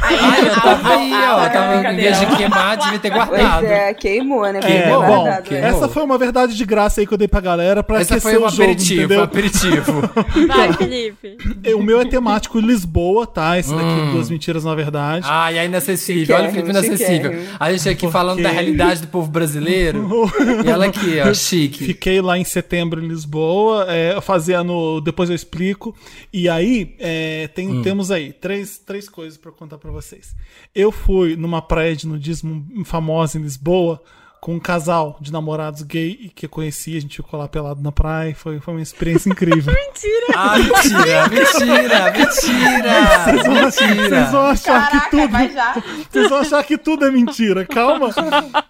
Ai, 0.03 0.49
eu 0.49 0.55
tava 0.61 0.89
aí, 0.95 1.13
ó. 1.13 1.39
Ah, 1.41 1.51
Tava, 1.51 1.93
em 1.93 1.97
vez 1.97 2.19
de 2.19 2.27
queimar, 2.37 2.77
devia 2.77 2.99
ter 2.99 3.11
Pois 3.13 3.27
guardado. 3.29 3.65
é, 3.67 3.95
queimou, 3.95 4.43
né? 4.53 4.59
É, 4.59 4.61
Queimou, 4.83 5.01
bom, 5.03 5.07
guardado, 5.23 5.43
queimou. 5.45 5.63
né? 5.71 5.77
essa 5.77 5.89
foi 5.89 6.03
uma 6.03 6.19
verdade 6.19 6.57
de 6.57 6.65
graça 6.65 7.01
aí 7.01 7.07
que 7.07 7.15
eu 7.15 7.19
dei 7.19 7.29
pra 7.29 7.41
galera 7.41 7.83
pra 7.83 8.01
Essa 8.01 8.15
aquecer 8.15 8.33
foi 8.33 8.41
um 8.43 8.47
o 8.47 8.51
jogo, 8.51 8.63
aperitivo, 8.63 9.03
entendeu? 9.05 9.23
aperitivo. 9.23 10.11
Vai, 10.49 10.73
Felipe. 10.73 11.37
É, 11.63 11.75
O 11.75 11.83
meu 11.83 12.01
é 12.01 12.05
temático 12.05 12.59
Lisboa, 12.59 13.25
tá? 13.27 13.57
Esse 13.57 13.71
daqui, 13.73 14.11
duas 14.13 14.29
mentiras 14.29 14.65
na 14.65 14.75
verdade. 14.75 15.27
Ai, 15.31 15.59
é 15.59 15.65
inacessível. 15.65 16.35
Olha 16.37 16.49
o 16.49 16.51
Felipe 16.51 16.71
inacessível. 16.71 17.31
chiquérrimo. 17.31 17.49
A 17.61 17.73
gente 17.73 17.89
aqui 17.89 18.11
falando 18.11 18.43
da 18.43 18.51
realidade 18.51 19.01
do 19.03 19.07
povo 19.07 19.31
brasileiro. 19.31 20.29
e 20.67 20.69
ela 20.69 20.87
aqui, 20.87 21.21
ó, 21.25 21.33
chique. 21.33 21.70
Fiquei 21.73 22.21
lá 22.21 22.39
em 22.39 22.45
setembro 22.45 23.03
em 23.03 23.09
Lisboa, 23.09 23.87
é, 23.89 24.21
fazendo. 24.21 25.01
Depois 25.01 25.29
eu 25.31 25.37
explico. 25.37 25.95
E 26.33 26.49
aí, 26.49 26.95
é, 26.99 27.49
tem- 27.49 27.69
Hum. 27.69 27.83
temos 27.83 28.11
aí 28.11 28.33
três, 28.33 28.79
três 28.79 29.09
coisas 29.09 29.37
pra 29.39 29.51
contar 29.53 29.79
pra 29.79 29.91
vocês. 29.91 30.35
Eu 30.75 30.91
fui 30.93 31.37
numa 31.37 31.61
praia 31.63 31.95
de 31.97 32.07
nudismo 32.07 32.85
famosa 32.85 33.39
em 33.39 33.43
Lisboa 33.43 34.03
com 34.41 34.55
um 34.55 34.59
casal 34.61 35.19
de 35.21 35.31
namorados 35.31 35.83
gay 35.83 36.33
que 36.35 36.47
eu 36.47 36.51
conheci. 36.51 36.97
A 36.97 37.01
gente 37.01 37.17
ficou 37.17 37.39
lá 37.39 37.47
pelado 37.47 37.83
na 37.83 37.93
praia. 37.93 38.35
Foi, 38.35 38.59
foi 38.59 38.75
uma 38.75 38.83
experiência 38.83 39.29
incrível. 39.31 39.73
Ah, 40.33 40.57
mentira, 40.57 41.29
mentira, 41.29 42.13
mentira, 42.13 43.25
Vocês 43.25 43.47
mentira. 43.93 44.25
vão 44.27 44.47
achar 44.47 44.91
Caraca, 44.91 45.01
que 45.01 45.11
tudo. 45.11 46.07
Vocês 46.11 46.29
vão 46.31 46.39
achar 46.39 46.65
que 46.65 46.79
tudo 46.79 47.05
é 47.05 47.11
mentira. 47.11 47.67
Calma. 47.67 48.07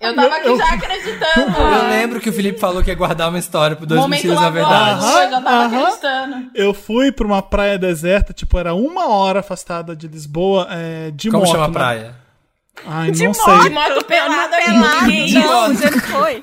Eu 0.00 0.14
tava 0.14 0.36
aqui 0.36 0.56
já 0.56 0.74
acreditando. 0.74 1.56
Eu 1.60 1.88
lembro 1.90 2.20
que 2.20 2.30
o 2.30 2.32
Felipe 2.32 2.58
falou 2.58 2.82
que 2.82 2.90
ia 2.90 2.96
guardar 2.96 3.28
uma 3.28 3.38
história 3.38 3.76
pro 3.76 3.86
Dois 3.86 4.00
Momento 4.00 4.22
Mentiras 4.24 4.40
na 4.40 4.50
Verdade. 4.50 5.00
lavando, 5.04 5.16
eu 5.24 5.30
já 5.30 5.40
tava 5.42 5.50
Aham. 5.64 5.82
acreditando. 5.84 6.50
Eu 6.54 6.74
fui 6.74 7.12
pra 7.12 7.26
uma 7.26 7.42
praia 7.42 7.78
deserta, 7.78 8.32
tipo, 8.32 8.58
era 8.58 8.74
uma 8.74 9.08
hora 9.08 9.40
afastada 9.40 9.94
de 9.94 10.08
Lisboa, 10.08 10.66
é, 10.70 11.10
de 11.12 11.30
Como 11.30 11.44
moto. 11.44 11.52
chama 11.52 11.64
a 11.64 11.68
né? 11.68 11.74
praia? 11.74 12.14
Ai, 12.86 13.10
de 13.10 13.24
não 13.24 13.32
moto, 13.32 13.44
sei. 13.44 13.58
De 13.60 13.70
moto 13.70 14.04
pelada, 14.04 14.56
pelada. 14.56 15.06
Não, 15.06 15.74
você 15.74 16.00
foi. 16.00 16.42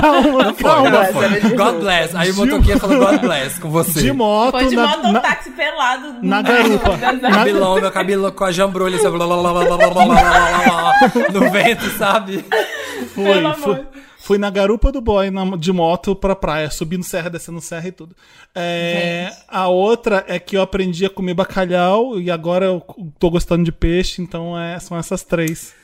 Calma, 0.00 0.44
não 0.44 0.54
foi, 0.54 0.70
calma. 0.70 0.90
Não 0.90 1.06
foi. 1.12 1.40
God 1.56 1.74
bless. 1.80 2.16
Aí 2.16 2.30
o 2.30 2.36
motoqueiro 2.36 2.80
falou 2.80 2.98
God 2.98 3.20
bless 3.20 3.60
com 3.60 3.70
você. 3.70 4.00
De 4.00 4.12
moto. 4.12 4.52
Foi 4.52 4.66
de 4.66 4.76
na, 4.76 4.86
moto 4.86 5.02
na, 5.02 5.08
um 5.10 5.22
táxi 5.22 5.50
pelado. 5.50 6.14
Na 6.22 6.42
garupa. 6.42 6.98
Cabelão, 6.98 7.80
meu 7.80 7.90
cabelo 7.90 8.32
com 8.32 8.44
a 8.44 8.52
jambrulha. 8.52 8.96
Assim, 8.96 9.08
no 11.32 11.50
vento, 11.50 11.90
sabe? 11.98 12.44
Foi, 13.14 13.54
foi 13.54 13.86
fui, 14.22 14.38
na 14.38 14.48
garupa 14.50 14.90
do 14.92 15.00
boy 15.00 15.30
na- 15.30 15.56
de 15.56 15.72
moto 15.72 16.14
pra 16.14 16.34
praia, 16.36 16.70
subindo 16.70 17.02
serra, 17.04 17.28
descendo 17.28 17.60
serra 17.60 17.88
e 17.88 17.92
tudo. 17.92 18.16
É, 18.54 19.32
a 19.48 19.68
outra 19.68 20.24
é 20.28 20.38
que 20.38 20.56
eu 20.56 20.62
aprendi 20.62 21.04
a 21.04 21.10
comer 21.10 21.34
bacalhau 21.34 22.20
e 22.20 22.30
agora 22.30 22.66
eu 22.66 22.80
tô 23.18 23.30
gostando 23.30 23.64
de 23.64 23.72
peixe, 23.72 24.22
então 24.22 24.58
é, 24.58 24.78
são 24.78 24.96
essas 24.96 25.22
três. 25.22 25.74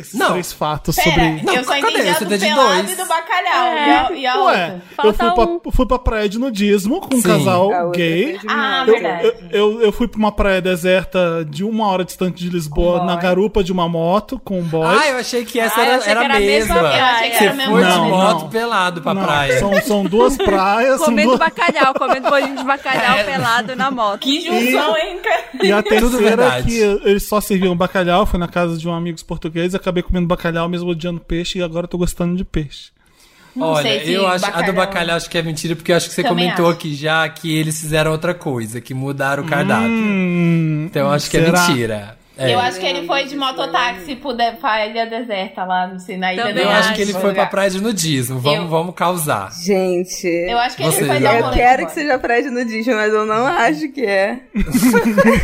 Esses 0.00 0.14
Não. 0.14 0.30
três 0.32 0.52
fatos 0.52 0.96
Pera, 0.96 1.10
sobre. 1.10 1.42
Não, 1.42 1.54
eu 1.54 1.64
só 1.64 1.70
cadê? 1.74 1.88
entendi 1.90 2.08
a 2.08 2.14
Você 2.14 2.24
do 2.24 2.38
de 2.38 2.44
pelado 2.46 2.68
dois. 2.74 2.90
e 2.92 2.94
do 2.96 3.06
bacalhau. 3.06 3.66
É. 3.66 3.88
E 3.88 3.92
a, 3.92 4.12
e 4.12 4.26
a 4.26 4.44
Ué, 4.44 4.80
eu 5.04 5.14
fui 5.14 5.26
um. 5.28 5.34
pra, 5.34 5.72
fui 5.72 5.86
pra 5.86 5.98
praia 5.98 6.28
de 6.28 6.38
nudismo 6.38 7.00
com 7.00 7.16
um 7.16 7.20
Sim. 7.20 7.28
casal 7.28 7.72
A 7.72 7.90
gay. 7.90 8.38
foi 8.38 8.50
Ah, 8.50 8.78
moto. 8.86 8.90
verdade. 8.92 9.24
Eu, 9.24 9.34
eu, 9.50 9.82
eu 9.82 9.92
fui 9.92 10.08
pra 10.08 10.18
uma 10.18 10.32
praia 10.32 10.60
deserta 10.60 11.44
de 11.48 11.64
uma 11.64 11.86
hora 11.88 12.04
distante 12.04 12.42
de 12.42 12.50
Lisboa, 12.50 13.00
Com 13.00 13.04
na 13.06 13.16
garupa 13.16 13.62
de 13.62 13.72
uma 13.72 13.88
moto 13.88 14.40
com 14.44 14.58
um 14.60 14.62
boy. 14.62 14.86
Ah, 14.86 15.08
eu 15.08 15.16
achei 15.18 15.44
que 15.44 15.58
essa 15.60 15.80
Ah, 15.80 15.84
eu 15.84 15.86
era, 15.92 15.96
achei 15.98 16.10
era 16.10 16.20
que 16.20 16.24
era 16.26 16.34
a 16.34 16.36
a 16.36 16.40
mesma 16.40 16.74
mesma. 16.74 16.88
praia. 16.88 16.98
Eu 17.00 17.04
achei 17.04 17.30
que 17.30 17.36
Você 17.36 17.44
era 17.44 17.52
a 17.52 17.56
mesma 17.56 17.72
foi 17.72 17.84
de 17.84 17.98
moto 18.10 18.40
não. 18.42 18.48
pelado 18.48 19.02
pra 19.02 19.14
Não, 19.14 19.22
praia. 19.22 19.58
São, 19.58 19.82
são 19.82 20.04
duas 20.04 20.36
praias. 20.38 20.96
São 20.96 21.06
Comendo 21.06 21.28
duas... 21.28 21.38
bacalhau, 21.38 21.94
comendo 21.94 22.28
bolinho 22.30 22.56
de 22.56 22.64
bacalhau 22.64 23.18
É. 23.18 23.24
pelado 23.24 23.76
na 23.76 23.90
moto. 23.90 24.20
Que 24.20 24.40
junção, 24.40 24.96
hein, 24.96 25.18
cara? 25.22 25.40
E 25.62 25.72
a 25.72 25.82
terceira 25.82 26.44
é 26.58 26.62
que 26.62 26.78
eles 27.04 27.22
só 27.28 27.40
serviam 27.40 27.76
bacalhau. 27.76 28.24
Fui 28.26 28.38
na 28.38 28.48
casa 28.48 28.76
de 28.76 28.88
um 28.88 28.94
amigo 28.94 29.18
português, 29.26 29.74
acabei 29.90 30.02
comendo 30.02 30.26
bacalhau, 30.26 30.68
mesmo 30.68 30.88
odiando 30.90 31.20
peixe, 31.20 31.58
e 31.58 31.62
agora 31.62 31.84
eu 31.84 31.88
tô 31.88 31.98
gostando 31.98 32.36
de 32.36 32.44
peixe. 32.44 32.90
Não 33.54 33.66
Olha, 33.66 34.04
eu 34.04 34.28
acho 34.28 34.44
a 34.44 34.48
do 34.48 34.54
bacalhau- 34.54 34.74
bacalhau 34.76 35.16
acho 35.16 35.28
que 35.28 35.36
é 35.36 35.42
mentira, 35.42 35.74
porque 35.74 35.90
eu 35.90 35.96
acho 35.96 36.08
que 36.08 36.14
você 36.14 36.22
Também 36.22 36.44
comentou 36.46 36.66
acho. 36.68 36.76
aqui 36.76 36.94
já 36.94 37.28
que 37.28 37.52
eles 37.56 37.80
fizeram 37.80 38.12
outra 38.12 38.32
coisa, 38.32 38.80
que 38.80 38.94
mudaram 38.94 39.42
o 39.42 39.46
cardápio. 39.46 39.88
Hum, 39.90 40.84
então 40.88 41.02
eu 41.08 41.10
acho 41.12 41.28
que 41.28 41.36
será? 41.36 41.64
é 41.64 41.68
mentira. 41.68 42.18
É. 42.42 42.54
Eu 42.54 42.58
acho 42.58 42.80
que 42.80 42.86
ele 42.86 43.06
foi 43.06 43.24
de 43.24 43.36
mototáxi 43.36 44.16
pro 44.16 44.32
de, 44.32 44.52
pra 44.52 44.86
ilha 44.86 45.04
deserta 45.04 45.62
lá 45.64 45.86
no 45.86 45.98
na 46.16 46.32
ilha 46.32 46.42
Também 46.46 46.62
Eu 46.64 46.70
acho 46.70 46.94
que 46.94 47.02
ele 47.02 47.12
foi 47.12 47.34
pra 47.34 47.44
praia 47.46 47.68
de 47.70 47.82
nudismo. 47.82 48.38
Vamos, 48.38 48.60
Eu- 48.60 48.68
vamos 48.68 48.94
causar. 48.94 49.52
Gente, 49.52 50.26
Eu 50.26 50.58
acho 50.58 50.74
que 50.76 50.82
ele 50.82 50.92
foi 50.92 51.08
um 51.10 51.12
eu 51.20 51.50
quero 51.50 51.86
que 51.86 51.92
seja 51.92 52.18
praia 52.18 52.42
de 52.42 52.50
nudismo, 52.50 52.94
mas 52.94 53.12
eu 53.12 53.26
não 53.26 53.46
acho 53.46 53.88
que 53.92 54.06
é. 54.06 54.40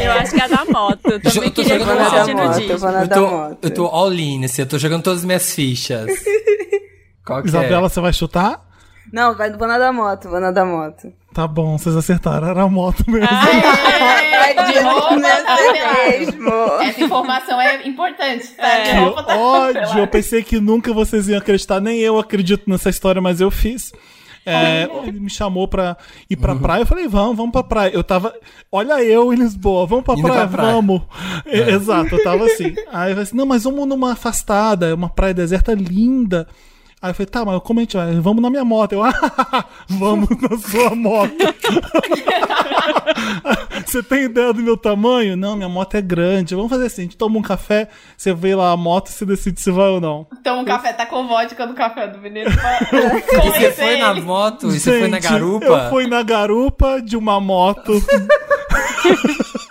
Eu 0.03 0.13
acho 0.13 0.35
que 0.35 0.41
é 0.41 0.49
da 0.49 0.65
moto. 0.65 1.01
Eu 1.05 1.21
também 1.21 1.51
tô 1.51 1.63
queria 1.63 1.79
que 1.79 1.85
fosse 1.85 2.25
de 2.25 2.31
eu 2.31 2.37
nudismo. 2.37 2.79
vou 2.79 2.93
na 2.93 3.03
Eu 3.03 3.09
tô, 3.09 3.29
moto. 3.29 3.59
eu 3.63 3.71
tô 3.71 3.87
all 3.87 4.13
in, 4.15 4.45
assim, 4.47 4.63
eu 4.63 4.67
tô 4.67 4.79
jogando 4.79 5.03
todas 5.03 5.19
as 5.21 5.25
minhas 5.27 5.55
fichas. 5.55 6.07
Qual 7.27 7.43
que 7.43 7.49
Isabela, 7.49 7.87
é? 7.87 7.91
você 7.91 8.01
vai 8.01 8.13
chutar? 8.13 8.65
Não, 9.13 9.37
vai, 9.37 9.53
vou 9.53 9.69
na 9.69 9.79
da 9.79 9.93
moto, 9.93 10.29
vou 10.29 10.41
na 10.41 10.51
da 10.51 10.65
moto. 10.65 11.13
Tá 11.37 11.47
bom, 11.47 11.77
vocês 11.77 11.95
acertaram. 11.95 12.49
Era 12.49 12.63
a 12.63 12.69
moto 12.69 13.05
mesmo. 13.07 13.29
É, 13.29 14.73
de 14.73 14.79
roupa, 14.79 15.09
pelado. 15.21 15.63
mesmo. 16.09 16.51
Essa 16.81 17.01
informação 17.05 17.61
é 17.61 17.87
importante, 17.87 18.49
tá? 18.57 18.67
É. 18.67 18.99
Roupa 19.01 19.23
tá 19.23 19.37
ódio! 19.37 19.99
Eu 19.99 20.07
pensei 20.09 20.43
que 20.43 20.59
nunca 20.59 20.95
vocês 20.95 21.29
iam 21.29 21.37
acreditar, 21.37 21.79
nem 21.79 21.99
eu 22.01 22.19
acredito 22.19 22.63
nessa 22.71 22.89
história, 22.89 23.21
mas 23.21 23.39
eu 23.43 23.51
fiz. 23.51 23.93
É, 24.47 24.89
ele 25.05 25.21
me 25.21 25.29
chamou 25.29 25.69
pra 25.69 25.97
ir 26.31 26.37
Uhum. 26.37 26.41
pra 26.41 26.55
praia, 26.55 26.81
eu 26.83 26.87
falei, 26.87 27.07
vamos, 27.07 27.37
vamos 27.37 27.53
pra 27.53 27.63
praia. 27.65 27.91
Eu 27.93 28.03
tava, 28.03 28.33
olha 28.73 29.03
eu 29.05 29.31
em 29.35 29.37
Lisboa, 29.37 29.85
vamos 29.87 30.05
pra 30.07 30.15
praia, 30.17 30.47
pra 30.47 30.49
praia. 30.49 30.73
vamos. 30.73 31.03
E- 31.45 31.71
Exato, 31.73 32.15
eu 32.15 32.23
tava 32.23 32.47
assim. 32.47 32.75
Aí 32.91 33.11
eu 33.11 33.15
falei 33.17 33.23
assim, 33.25 33.37
não, 33.37 33.45
mas 33.45 33.65
vamos 33.65 33.87
numa 33.87 34.13
afastada, 34.13 34.87
é 34.87 34.95
uma 34.95 35.11
praia 35.11 35.35
deserta 35.35 35.75
linda. 35.75 36.47
Aí 37.01 37.11
eu 37.11 37.15
falei, 37.15 37.27
tá, 37.27 37.45
mas 37.45 37.63
como 37.63 37.79
a 37.79 37.83
gente 37.83 37.97
vai? 37.97 38.15
Vamos 38.15 38.43
na 38.43 38.49
minha 38.49 38.65
moto. 38.65 38.93
Eu, 38.93 39.05
ah, 39.05 39.65
vamos 39.89 40.29
na 40.41 40.57
sua 40.57 40.95
moto. 40.95 41.35
Você 43.87 44.03
tem 44.03 44.25
ideia 44.25 44.53
do 44.53 44.63
meu 44.63 44.77
tamanho? 44.77 45.37
Não, 45.37 45.57
minha 45.57 45.69
moto 45.69 45.95
é 45.95 46.01
grande. 46.01 46.55
Vamos 46.55 46.71
fazer 46.71 46.87
assim: 46.87 47.03
a 47.03 47.05
gente 47.05 47.17
toma 47.17 47.39
um 47.39 47.43
café, 47.43 47.89
você 48.17 48.33
vê 48.33 48.55
lá 48.55 48.73
a 48.73 48.77
moto 48.77 49.09
e 49.09 49.13
você 49.13 49.27
decide 49.27 49.61
se 49.61 49.71
vai 49.71 49.89
ou 49.89 50.01
não. 50.01 50.27
Toma 50.43 50.63
um 50.63 50.65
café, 50.65 50.93
tá 50.93 51.07
com 51.07 51.27
vodka 51.27 51.67
no 51.67 51.75
café 51.75 52.09
do 52.09 52.19
menino 52.19 52.51
pra 52.51 52.81
E 53.47 53.51
você 53.51 53.73
foi 53.73 53.97
na 53.99 54.15
moto? 54.15 54.69
E 54.69 54.81
você 54.81 54.99
foi 54.99 55.09
na 55.09 55.19
garupa? 55.19 55.67
Eu 55.67 55.91
fui 55.91 56.07
na 56.07 56.23
garupa 56.23 57.01
de 57.03 57.17
uma 57.17 57.41
moto. 57.41 57.93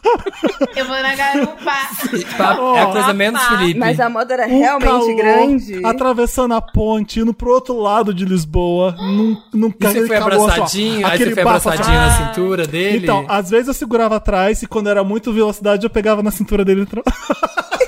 Eu 0.76 0.86
vou 0.86 1.02
na 1.02 1.16
garupa. 1.16 1.72
Tipo, 2.10 2.44
é 2.76 2.82
a 2.82 2.86
coisa 2.88 3.14
menos 3.14 3.42
Felipe. 3.44 3.80
Mas 3.80 4.00
a 4.00 4.10
moto 4.10 4.32
era 4.32 4.48
Um 4.48 4.60
realmente 4.60 4.90
calor, 4.90 5.16
grande. 5.16 5.86
Atravessando 5.86 6.54
a 6.54 6.62
ponte, 6.62 7.20
indo 7.20 7.34
pro 7.34 7.52
outro 7.52 7.80
lado 7.80 8.14
de 8.14 8.26
Lisboa. 8.26 8.96
Num, 8.98 9.38
num 9.54 9.74
E 9.80 9.86
você 9.86 10.08
foi 10.08 10.18
assim, 10.18 10.26
abraçadinho? 10.26 11.08
Aí 11.08 11.14
aquele 11.14 11.30
você 11.32 11.42
foi 11.42 11.44
abraçadinho 11.44 12.00
assim. 12.00 12.22
na 12.22 12.28
cintura 12.28 12.68
dele? 12.68 12.98
Então, 13.04 13.26
às 13.28 13.50
vezes 13.50 13.68
eu 13.68 13.74
segurava 13.74 14.16
atrás 14.18 14.62
e 14.62 14.68
quando 14.68 14.90
era 14.90 15.04
muito 15.04 15.34
velocidade 15.34 15.86
eu 15.86 15.90
pegava 15.90 16.22
na 16.22 16.32
cintura 16.32 16.64
dele 16.64 16.82
e 16.82 16.86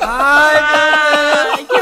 Ai, 0.02 0.56
Ai, 0.60 1.66
que 1.66 1.77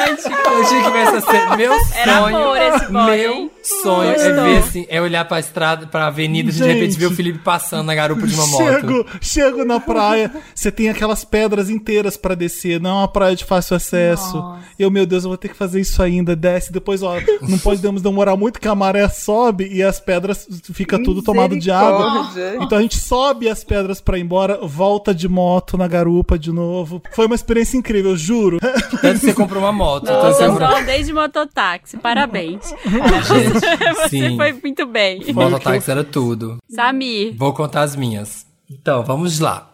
romântico. 0.00 0.28
eu 0.50 0.68
tinha 0.68 0.82
que 0.84 0.90
ver 0.90 0.98
essa 0.98 1.20
cena. 1.20 1.56
Meu 1.56 1.72
Era 1.94 2.20
sonho. 2.20 2.36
amor 2.36 2.56
esse 2.56 2.86
boy, 2.92 3.04
meu 3.16 3.32
hein? 3.34 3.50
sonho 3.62 4.10
é 4.10 4.32
ver 4.32 4.58
assim, 4.58 4.86
é 4.88 5.00
olhar 5.00 5.24
pra 5.26 5.40
estrada, 5.40 5.86
pra 5.86 6.06
avenida 6.06 6.50
e 6.50 6.52
de 6.52 6.62
repente 6.62 6.98
ver 6.98 7.06
o 7.06 7.14
Felipe 7.14 7.38
passando 7.38 7.86
na 7.86 7.94
garupa 7.94 8.26
de 8.26 8.34
uma 8.34 8.46
moto. 8.46 8.64
Chego, 8.64 9.06
chego 9.20 9.64
na 9.64 9.80
praia, 9.80 10.30
você 10.54 10.70
tem 10.70 10.88
aquelas 10.88 11.24
pedras 11.24 11.68
inteiras 11.70 12.16
pra 12.16 12.34
descer, 12.34 12.80
não 12.80 12.90
é 12.90 12.94
uma 12.94 13.08
praia 13.08 13.36
de 13.36 13.44
fácil 13.44 13.76
acesso. 13.76 14.42
Eu, 14.78 14.90
meu 14.90 15.04
Deus, 15.06 15.24
eu 15.24 15.30
vou 15.30 15.36
ter 15.36 15.48
que 15.48 15.56
fazer 15.56 15.80
isso 15.80 16.02
ainda, 16.02 16.34
desce, 16.34 16.72
depois, 16.72 17.02
ó, 17.02 17.16
não 17.42 17.58
podemos 17.58 18.02
demorar 18.02 18.36
muito 18.36 18.60
que 18.60 18.68
a 18.68 18.74
maré 18.74 19.08
sobe 19.08 19.68
e 19.70 19.82
as 19.82 20.00
pedras 20.00 20.46
fica 20.72 21.02
tudo 21.02 21.22
tomado 21.22 21.58
de 21.58 21.70
água. 21.70 22.30
Então 22.60 22.78
a 22.78 22.82
gente 22.82 22.98
sobe 22.98 23.48
as 23.48 23.62
pedras 23.64 24.00
pra 24.00 24.18
ir 24.18 24.22
embora, 24.22 24.58
volta 24.62 25.14
de 25.14 25.28
moto 25.28 25.76
na 25.76 25.86
garupa 25.88 26.38
de 26.38 26.52
novo. 26.52 27.02
Foi 27.12 27.26
uma 27.26 27.34
experiência 27.34 27.76
incrível, 27.76 28.16
juro. 28.16 28.58
Tanto 28.60 29.20
que 29.20 29.26
você 29.26 29.34
comprou 29.34 29.62
uma 29.62 29.72
moto. 29.72 29.89
Então 29.98 30.14
Nossa, 30.22 30.32
você 30.34 30.44
eu 30.44 30.50
comprou... 30.50 30.70
só 30.70 30.78
andei 30.78 31.02
de 31.02 31.12
mototáxi. 31.12 31.96
Parabéns. 31.98 32.74
Você 34.02 34.08
Sim. 34.08 34.36
foi 34.36 34.52
muito 34.52 34.86
bem. 34.86 35.22
Mototáxi 35.32 35.90
era 35.90 36.04
tudo. 36.04 36.58
Samir. 36.68 37.34
Vou 37.36 37.52
contar 37.52 37.82
as 37.82 37.94
minhas. 37.96 38.46
Então, 38.70 39.02
vamos 39.04 39.40
lá. 39.40 39.70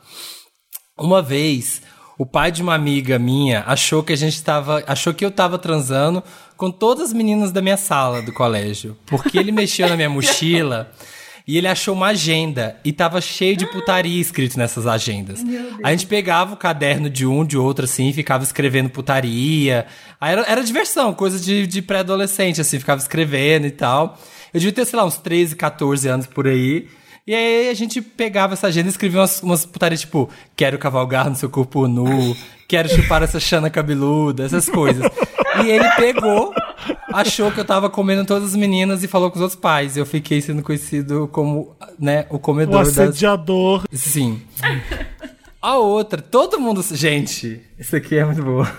Uma 0.98 1.20
vez, 1.22 1.82
O 2.18 2.24
pai 2.24 2.50
de 2.50 2.62
uma 2.62 2.74
amiga 2.74 3.18
minha 3.18 3.62
achou 3.66 4.02
que 4.02 4.12
a 4.12 4.16
gente 4.16 4.42
tava. 4.42 4.82
achou 4.86 5.12
que 5.12 5.22
eu 5.24 5.30
tava 5.30 5.58
transando 5.58 6.22
com 6.56 6.70
todas 6.70 7.08
as 7.08 7.12
meninas 7.12 7.52
da 7.52 7.60
minha 7.60 7.76
sala 7.76 8.22
do 8.22 8.32
colégio. 8.32 8.96
Porque 9.04 9.36
ele 9.36 9.52
mexeu 9.52 9.86
na 9.86 9.96
minha 9.96 10.08
mochila 10.10 10.90
e 11.46 11.56
ele 11.56 11.68
achou 11.68 11.94
uma 11.94 12.08
agenda 12.08 12.76
e 12.84 12.92
tava 12.92 13.20
cheio 13.20 13.56
de 13.56 13.66
putaria 13.66 14.20
escrito 14.20 14.58
nessas 14.58 14.84
agendas. 14.84 15.44
A 15.82 15.92
gente 15.92 16.06
pegava 16.06 16.54
o 16.54 16.56
caderno 16.56 17.08
de 17.08 17.24
um, 17.24 17.44
de 17.44 17.56
outro, 17.56 17.84
assim, 17.84 18.08
e 18.08 18.12
ficava 18.12 18.42
escrevendo 18.42 18.90
putaria. 18.90 19.86
Aí 20.20 20.32
era, 20.32 20.42
era 20.42 20.64
diversão, 20.64 21.14
coisa 21.14 21.38
de, 21.38 21.66
de 21.66 21.80
pré-adolescente, 21.80 22.60
assim, 22.60 22.80
ficava 22.80 23.00
escrevendo 23.00 23.66
e 23.66 23.70
tal. 23.70 24.18
Eu 24.52 24.58
devia 24.58 24.72
ter, 24.72 24.84
sei 24.84 24.98
lá, 24.98 25.04
uns 25.04 25.18
13, 25.18 25.54
14 25.54 26.08
anos 26.08 26.26
por 26.26 26.48
aí. 26.48 26.88
E 27.24 27.34
aí 27.34 27.68
a 27.68 27.74
gente 27.74 28.00
pegava 28.00 28.54
essa 28.54 28.66
agenda 28.66 28.88
e 28.88 28.90
escrevia 28.90 29.20
umas, 29.20 29.42
umas 29.42 29.66
putarias 29.66 30.00
tipo, 30.00 30.28
quero 30.56 30.78
cavalgar 30.78 31.28
no 31.28 31.36
seu 31.36 31.50
corpo 31.50 31.86
nu, 31.86 32.36
quero 32.68 32.88
chupar 32.88 33.22
essa 33.22 33.38
chana 33.40 33.70
cabeluda, 33.70 34.44
essas 34.44 34.68
coisas. 34.68 35.04
E 35.64 35.70
ele 35.70 35.88
pegou, 35.96 36.52
achou 37.12 37.50
que 37.50 37.58
eu 37.60 37.64
tava 37.64 37.88
comendo 37.88 38.24
todas 38.24 38.50
as 38.50 38.56
meninas 38.56 39.02
e 39.02 39.08
falou 39.08 39.30
com 39.30 39.36
os 39.36 39.42
outros 39.42 39.58
pais. 39.58 39.96
Eu 39.96 40.04
fiquei 40.04 40.40
sendo 40.40 40.62
conhecido 40.62 41.28
como, 41.32 41.74
né, 41.98 42.26
o 42.30 42.36
O 42.36 42.38
comedor 42.38 42.84
das... 42.84 42.98
assediador. 42.98 43.84
Sim. 43.92 44.42
A 45.62 45.76
outra, 45.76 46.20
todo 46.20 46.60
mundo. 46.60 46.82
Gente, 46.92 47.60
isso 47.78 47.96
aqui 47.96 48.16
é 48.16 48.24
muito 48.24 48.42
boa. 48.42 48.70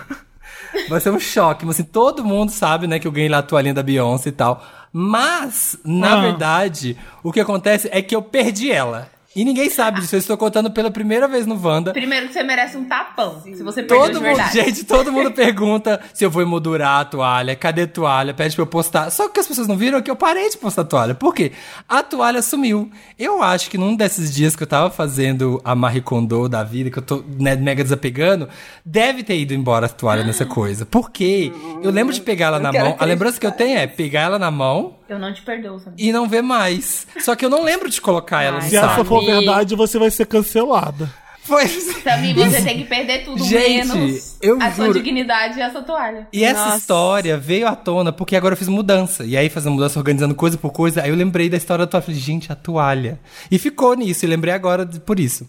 Vai 0.88 1.00
ser 1.00 1.10
um 1.10 1.18
choque, 1.20 1.66
mas 1.66 1.74
assim, 1.76 1.84
todo 1.84 2.24
mundo 2.24 2.50
sabe, 2.50 2.86
né, 2.86 2.98
que 2.98 3.06
eu 3.06 3.12
ganhei 3.12 3.28
lá 3.28 3.38
a 3.38 3.42
toalhinha 3.42 3.74
da 3.74 3.82
Beyoncé 3.82 4.28
e 4.28 4.32
tal. 4.32 4.64
Mas, 4.92 5.76
na 5.84 6.14
Ah. 6.18 6.20
verdade, 6.22 6.96
o 7.22 7.30
que 7.32 7.40
acontece 7.40 7.88
é 7.92 8.00
que 8.00 8.14
eu 8.16 8.22
perdi 8.22 8.70
ela. 8.70 9.08
E 9.36 9.44
ninguém 9.44 9.68
sabe 9.68 10.00
disso. 10.00 10.16
Eu 10.16 10.20
estou 10.20 10.36
contando 10.36 10.70
pela 10.70 10.90
primeira 10.90 11.28
vez 11.28 11.46
no 11.46 11.60
Wanda. 11.62 11.92
Primeiro 11.92 12.28
que 12.28 12.32
você 12.32 12.42
merece 12.42 12.76
um 12.76 12.84
tapão. 12.84 13.40
Se 13.42 13.62
você 13.62 13.82
Todo 13.82 14.18
de 14.18 14.20
mundo, 14.20 14.42
gente, 14.52 14.84
todo 14.84 15.12
mundo 15.12 15.30
pergunta 15.30 16.00
se 16.14 16.24
eu 16.24 16.30
vou 16.30 16.42
emoldurar 16.42 17.00
a 17.00 17.04
toalha, 17.04 17.54
cadê 17.54 17.82
a 17.82 17.86
toalha, 17.86 18.32
pede 18.32 18.54
pra 18.54 18.62
eu 18.62 18.66
postar. 18.66 19.10
Só 19.10 19.28
que 19.28 19.38
as 19.38 19.46
pessoas 19.46 19.68
não 19.68 19.76
viram 19.76 20.00
que 20.00 20.10
eu 20.10 20.16
parei 20.16 20.48
de 20.48 20.56
postar 20.56 20.82
a 20.82 20.84
toalha. 20.86 21.14
Por 21.14 21.34
quê? 21.34 21.52
A 21.88 22.02
toalha 22.02 22.40
sumiu. 22.40 22.90
Eu 23.18 23.42
acho 23.42 23.70
que 23.70 23.76
num 23.76 23.94
desses 23.94 24.34
dias 24.34 24.56
que 24.56 24.62
eu 24.62 24.66
tava 24.66 24.90
fazendo 24.90 25.60
a 25.62 25.74
Marie 25.74 26.00
Kondo 26.00 26.48
da 26.48 26.64
vida, 26.64 26.90
que 26.90 26.98
eu 26.98 27.02
tô 27.02 27.22
né, 27.38 27.54
mega 27.54 27.82
desapegando, 27.82 28.48
deve 28.84 29.22
ter 29.22 29.38
ido 29.38 29.52
embora 29.52 29.86
a 29.86 29.88
toalha 29.90 30.24
nessa 30.24 30.46
coisa. 30.46 30.86
Por 30.86 31.10
quê? 31.10 31.52
Eu 31.82 31.90
lembro 31.90 32.14
de 32.14 32.20
pegar 32.22 32.46
ela 32.46 32.58
na 32.58 32.72
mão. 32.72 32.96
A 32.98 33.04
lembrança 33.04 33.38
que 33.38 33.46
eu 33.46 33.52
tenho 33.52 33.78
é 33.78 33.86
pegar 33.86 34.22
ela 34.22 34.38
na 34.38 34.50
mão 34.50 34.97
Eu 35.08 35.18
não 35.18 35.32
te 35.32 35.40
perdoo, 35.42 35.78
sabe? 35.78 35.96
e 35.98 36.12
não 36.12 36.28
ver 36.28 36.42
mais. 36.42 37.06
Só 37.20 37.34
que 37.34 37.44
eu 37.44 37.48
não 37.50 37.62
lembro 37.64 37.88
de 37.88 38.00
colocar 38.00 38.42
ela 38.42 38.60
Se 38.60 38.76
essa 38.76 39.04
for 39.04 39.22
Samir. 39.22 39.36
verdade, 39.36 39.74
você 39.74 39.98
vai 39.98 40.10
ser 40.10 40.26
cancelada. 40.26 41.10
Foi. 41.42 41.66
Samir, 41.66 42.34
você 42.36 42.60
tem 42.60 42.76
que 42.76 42.84
perder 42.84 43.24
tudo 43.24 43.42
Gente, 43.42 43.88
menos 43.88 44.36
eu 44.42 44.60
a 44.60 44.70
sua 44.70 44.84
juro. 44.88 44.98
dignidade 45.02 45.58
e 45.58 45.62
a 45.62 45.70
sua 45.72 45.80
toalha. 45.82 46.28
E 46.30 46.44
essa 46.44 46.66
Nossa. 46.66 46.76
história 46.76 47.38
veio 47.38 47.66
à 47.66 47.74
tona 47.74 48.12
porque 48.12 48.36
agora 48.36 48.52
eu 48.52 48.56
fiz 48.58 48.68
mudança. 48.68 49.24
E 49.24 49.34
aí, 49.34 49.48
fazendo 49.48 49.72
mudança, 49.72 49.98
organizando 49.98 50.34
coisa 50.34 50.58
por 50.58 50.70
coisa, 50.72 51.02
aí 51.02 51.08
eu 51.08 51.16
lembrei 51.16 51.48
da 51.48 51.56
história 51.56 51.86
da 51.86 51.90
toalha. 51.90 52.04
Falei, 52.04 52.20
gente, 52.20 52.52
a 52.52 52.54
toalha. 52.54 53.18
E 53.50 53.58
ficou 53.58 53.94
nisso, 53.94 54.26
e 54.26 54.28
lembrei 54.28 54.52
agora 54.52 54.84
de- 54.84 55.00
por 55.00 55.18
isso. 55.18 55.48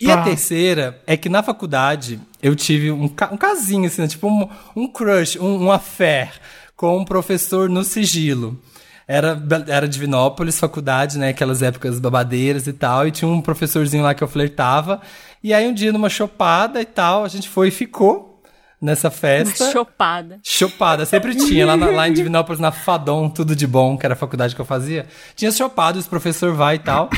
E 0.00 0.10
a 0.10 0.16
Tá. 0.16 0.22
terceira 0.24 1.02
é 1.06 1.18
que 1.18 1.28
na 1.28 1.42
faculdade 1.42 2.18
eu 2.42 2.56
tive 2.56 2.90
um, 2.90 3.06
ca- 3.06 3.28
um 3.30 3.36
casinho, 3.36 3.86
assim, 3.86 4.00
né? 4.00 4.08
tipo 4.08 4.26
um, 4.28 4.48
um 4.74 4.88
crush, 4.88 5.38
um, 5.38 5.64
um 5.66 5.70
affair 5.70 6.30
com 6.74 6.96
um 6.98 7.04
professor 7.04 7.68
no 7.68 7.84
sigilo. 7.84 8.58
Era, 9.08 9.40
era 9.68 9.86
Divinópolis, 9.88 10.58
faculdade, 10.58 11.16
né? 11.18 11.28
Aquelas 11.28 11.62
épocas 11.62 12.00
babadeiras 12.00 12.66
e 12.66 12.72
tal. 12.72 13.06
E 13.06 13.10
tinha 13.12 13.28
um 13.30 13.40
professorzinho 13.40 14.02
lá 14.02 14.14
que 14.14 14.22
eu 14.24 14.28
flertava. 14.28 15.00
E 15.42 15.54
aí 15.54 15.66
um 15.68 15.72
dia, 15.74 15.92
numa 15.92 16.08
chopada 16.08 16.80
e 16.80 16.84
tal, 16.84 17.24
a 17.24 17.28
gente 17.28 17.48
foi 17.48 17.68
e 17.68 17.70
ficou 17.70 18.42
nessa 18.82 19.08
festa. 19.10 19.70
Chopada. 19.70 20.38
Chopada, 20.42 21.06
sempre 21.06 21.34
tinha. 21.36 21.64
Lá, 21.66 21.76
na- 21.76 21.86
lá 21.90 22.08
em 22.08 22.12
Divinópolis, 22.12 22.58
na 22.60 22.72
Fadom, 22.72 23.28
tudo 23.30 23.54
de 23.54 23.66
bom, 23.66 23.96
que 23.96 24.04
era 24.04 24.14
a 24.14 24.18
faculdade 24.18 24.54
que 24.56 24.60
eu 24.60 24.64
fazia. 24.66 25.06
Tinha 25.36 25.52
chopado, 25.52 25.98
os 26.00 26.06
professor 26.08 26.52
vai 26.52 26.74
e 26.74 26.78
tal. 26.80 27.08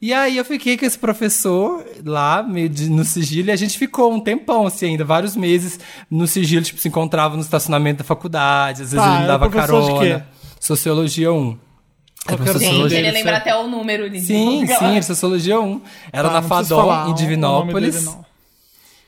E 0.00 0.12
aí 0.12 0.36
eu 0.36 0.44
fiquei 0.44 0.76
com 0.76 0.84
esse 0.84 0.98
professor 0.98 1.84
lá, 2.04 2.42
meio 2.42 2.68
de- 2.68 2.90
no 2.90 3.04
sigilo, 3.04 3.48
e 3.48 3.52
a 3.52 3.56
gente 3.56 3.78
ficou 3.78 4.12
um 4.12 4.20
tempão, 4.20 4.66
assim, 4.66 4.86
ainda, 4.86 5.04
vários 5.04 5.34
meses 5.36 5.80
no 6.10 6.26
sigilo, 6.26 6.62
tipo, 6.64 6.78
se 6.80 6.88
encontrava 6.88 7.34
no 7.34 7.40
estacionamento 7.42 7.98
da 7.98 8.04
faculdade, 8.04 8.82
às 8.82 8.90
vezes 8.92 9.04
Tá, 9.04 9.10
ele 9.12 9.20
me 9.22 9.26
dava 9.26 9.48
carona. 9.50 10.26
Sociologia 10.66 11.32
1. 11.32 11.58
Qual 12.26 12.38
que 12.38 12.48
era 12.48 12.58
o 12.58 12.60
Gente, 12.60 12.94
ele 12.94 13.10
lembra 13.12 13.36
até 13.36 13.54
o 13.56 13.68
número 13.68 14.10
de 14.10 14.20
Sim, 14.20 14.66
sim, 14.66 14.92
era 14.92 15.02
Sociologia 15.02 15.60
1. 15.60 15.80
Era 16.12 16.28
Tá, 16.28 16.40
na 16.40 16.42
o 17.06 17.10
em 17.10 17.14
Divinópolis. 17.14 18.16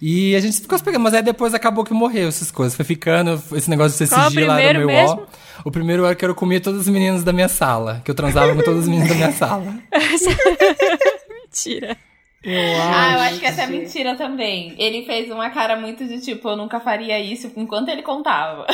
E 0.00 0.36
a 0.36 0.40
gente 0.40 0.60
ficou 0.60 0.78
se 0.78 0.84
pegando, 0.84 1.02
mas 1.02 1.12
aí 1.14 1.22
depois 1.22 1.52
acabou 1.52 1.82
que 1.84 1.92
morreu 1.92 2.28
essas 2.28 2.52
coisas. 2.52 2.76
Foi 2.76 2.84
ficando, 2.84 3.42
esse 3.56 3.68
negócio 3.68 3.98
de 3.98 4.06
ser 4.06 4.16
o 4.16 4.24
sigilo 4.30 4.46
lá 4.46 4.60
era 4.60 4.78
meio 4.78 4.98
ó. 5.00 5.26
O 5.64 5.72
primeiro 5.72 6.04
era 6.04 6.14
que 6.14 6.24
eu 6.24 6.32
comia 6.36 6.60
todas 6.60 6.82
as 6.82 6.88
meninas 6.88 7.24
da 7.24 7.32
minha 7.32 7.48
sala. 7.48 8.00
Que 8.04 8.10
eu 8.12 8.14
transava 8.14 8.54
com 8.54 8.62
todas 8.62 8.82
as 8.84 8.88
meninas 8.88 9.08
da 9.08 9.14
minha 9.16 9.32
sala. 9.34 9.74
Mentira. 11.42 11.96
Eu 12.44 12.52
Ah, 12.80 13.14
eu 13.14 13.20
acho. 13.20 13.30
acho 13.30 13.40
que 13.40 13.46
essa 13.46 13.62
é 13.62 13.66
mentira 13.66 14.14
também. 14.14 14.76
Ele 14.78 15.04
fez 15.04 15.28
uma 15.32 15.50
cara 15.50 15.74
muito 15.76 16.06
de 16.06 16.20
tipo, 16.20 16.48
eu 16.48 16.56
nunca 16.56 16.78
faria 16.78 17.18
isso 17.18 17.50
enquanto 17.56 17.88
ele 17.88 18.02
contava. 18.02 18.64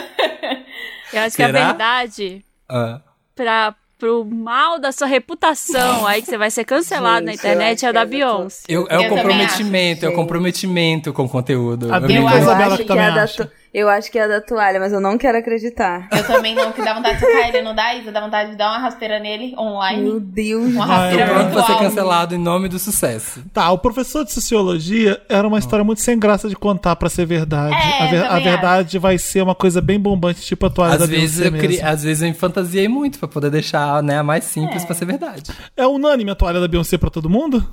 Eu 1.12 1.22
acho 1.22 1.35
que 1.37 1.43
a 1.43 1.47
Será? 1.47 1.66
verdade, 1.68 2.45
Ah. 2.69 3.01
pra, 3.35 3.75
pro 3.99 4.25
mal 4.25 4.79
da 4.79 4.93
sua 4.93 5.07
reputação, 5.07 6.07
aí 6.07 6.21
que 6.21 6.29
você 6.29 6.39
vai 6.39 6.51
ser 6.51 6.65
cancelado 6.65 7.27
na 7.27 7.33
Gente, 7.33 7.41
internet, 7.41 7.83
eu 7.83 7.89
é 7.89 7.91
o 7.91 7.95
da 7.95 8.05
Beyoncé. 8.05 8.65
Eu, 8.69 8.87
é 8.89 8.97
Eu 8.97 9.01
o 9.03 9.09
comprometimento, 9.09 10.07
é 10.07 10.09
o 10.09 10.12
comprometimento 10.15 11.12
com 11.12 11.25
o 11.25 11.29
conteúdo. 11.29 11.93
A 11.93 11.99
Eu 11.99 12.29
a 12.29 12.39
Eu 12.39 12.51
acho 12.51 12.77
que 12.77 12.83
é 12.83 12.87
também 12.87 13.15
da 13.15 13.27
Eu 13.75 13.89
acho 13.89 14.09
que 14.09 14.16
é 14.20 14.29
da 14.29 14.41
toalha, 14.41 14.79
mas 14.79 14.93
eu 14.93 15.01
não 15.01 15.18
quero 15.18 15.37
acreditar. 15.37 16.09
Eu 16.12 16.25
também 16.25 16.55
não, 16.55 16.70
que 16.70 16.81
dá 16.81 16.95
vontade 16.95 17.18
de 17.18 17.27
socar 17.27 17.49
ele, 17.49 17.61
não 17.61 17.75
dá, 17.75 17.93
Isa? 17.97 18.12
Dá 18.12 18.20
vontade 18.20 18.51
de 18.53 18.57
dar 18.57 18.68
uma 18.70 18.79
rasteira 18.79 19.18
nele 19.18 19.49
Meu 19.51 19.59
online. 19.59 20.20
Deus. 20.20 20.72
Uma 20.72 20.87
rasteira 20.87 21.27
Tô 21.27 21.35
pronto 21.35 21.53
pra 21.53 21.62
ser 21.64 21.79
cancelado 21.81 22.35
em 22.37 22.39
nome 22.39 22.68
do 22.68 22.79
sucesso. 22.79 23.43
Tá, 23.53 23.72
o 23.72 23.79
professor 23.79 24.25
de 24.25 24.33
sociologia 24.33 25.20
era 25.29 25.49
uma 25.49 25.59
história 25.59 25.85
muito 25.85 26.01
sem 26.03 26.16
graça 26.16 26.49
de 26.49 26.55
contar 26.55 26.95
pra 26.95 27.09
ser 27.09 27.27
verdade. 27.27 27.75
É, 27.75 28.03
a, 28.03 28.07
ver- 28.07 28.25
a 28.27 28.39
verdade 28.39 28.97
vai 28.97 29.18
ser 29.18 29.43
uma 29.43 29.57
coisa 29.57 29.81
bem 29.81 29.99
bombante, 29.99 30.41
tipo 30.43 30.66
a 30.66 30.70
toalha 30.70 30.97
da 30.97 31.05
Às 31.05 31.11
vezes, 31.11 31.41
Beyoncé 31.41 31.57
eu 31.57 31.61
cri... 31.61 31.83
Às 31.83 32.05
vezes 32.05 32.22
eu 32.22 32.29
me 32.29 32.35
fantasiei 32.35 32.87
muito 32.87 33.18
pra 33.18 33.27
poder 33.27 33.51
deixar 33.51 34.01
né, 34.05 34.18
a 34.18 34.22
mais 34.22 34.45
simples 34.45 34.85
pra 34.85 34.95
ser 34.95 35.05
verdade. 35.07 35.51
É 35.77 35.85
unânime 35.85 36.31
a 36.31 36.37
toalha 36.37 36.61
da 36.61 36.68
Beyoncé 36.68 36.97
pra 36.97 37.11
todo 37.11 37.29
mundo? 37.29 37.66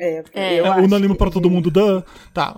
É, 0.00 0.22
É. 0.34 0.60
eu 0.60 0.66
é 0.66 0.70
unânime 0.76 1.12
que- 1.14 1.18
pra 1.18 1.30
todo 1.30 1.50
mundo? 1.50 1.70
Duh. 1.70 2.02
Tá, 2.32 2.54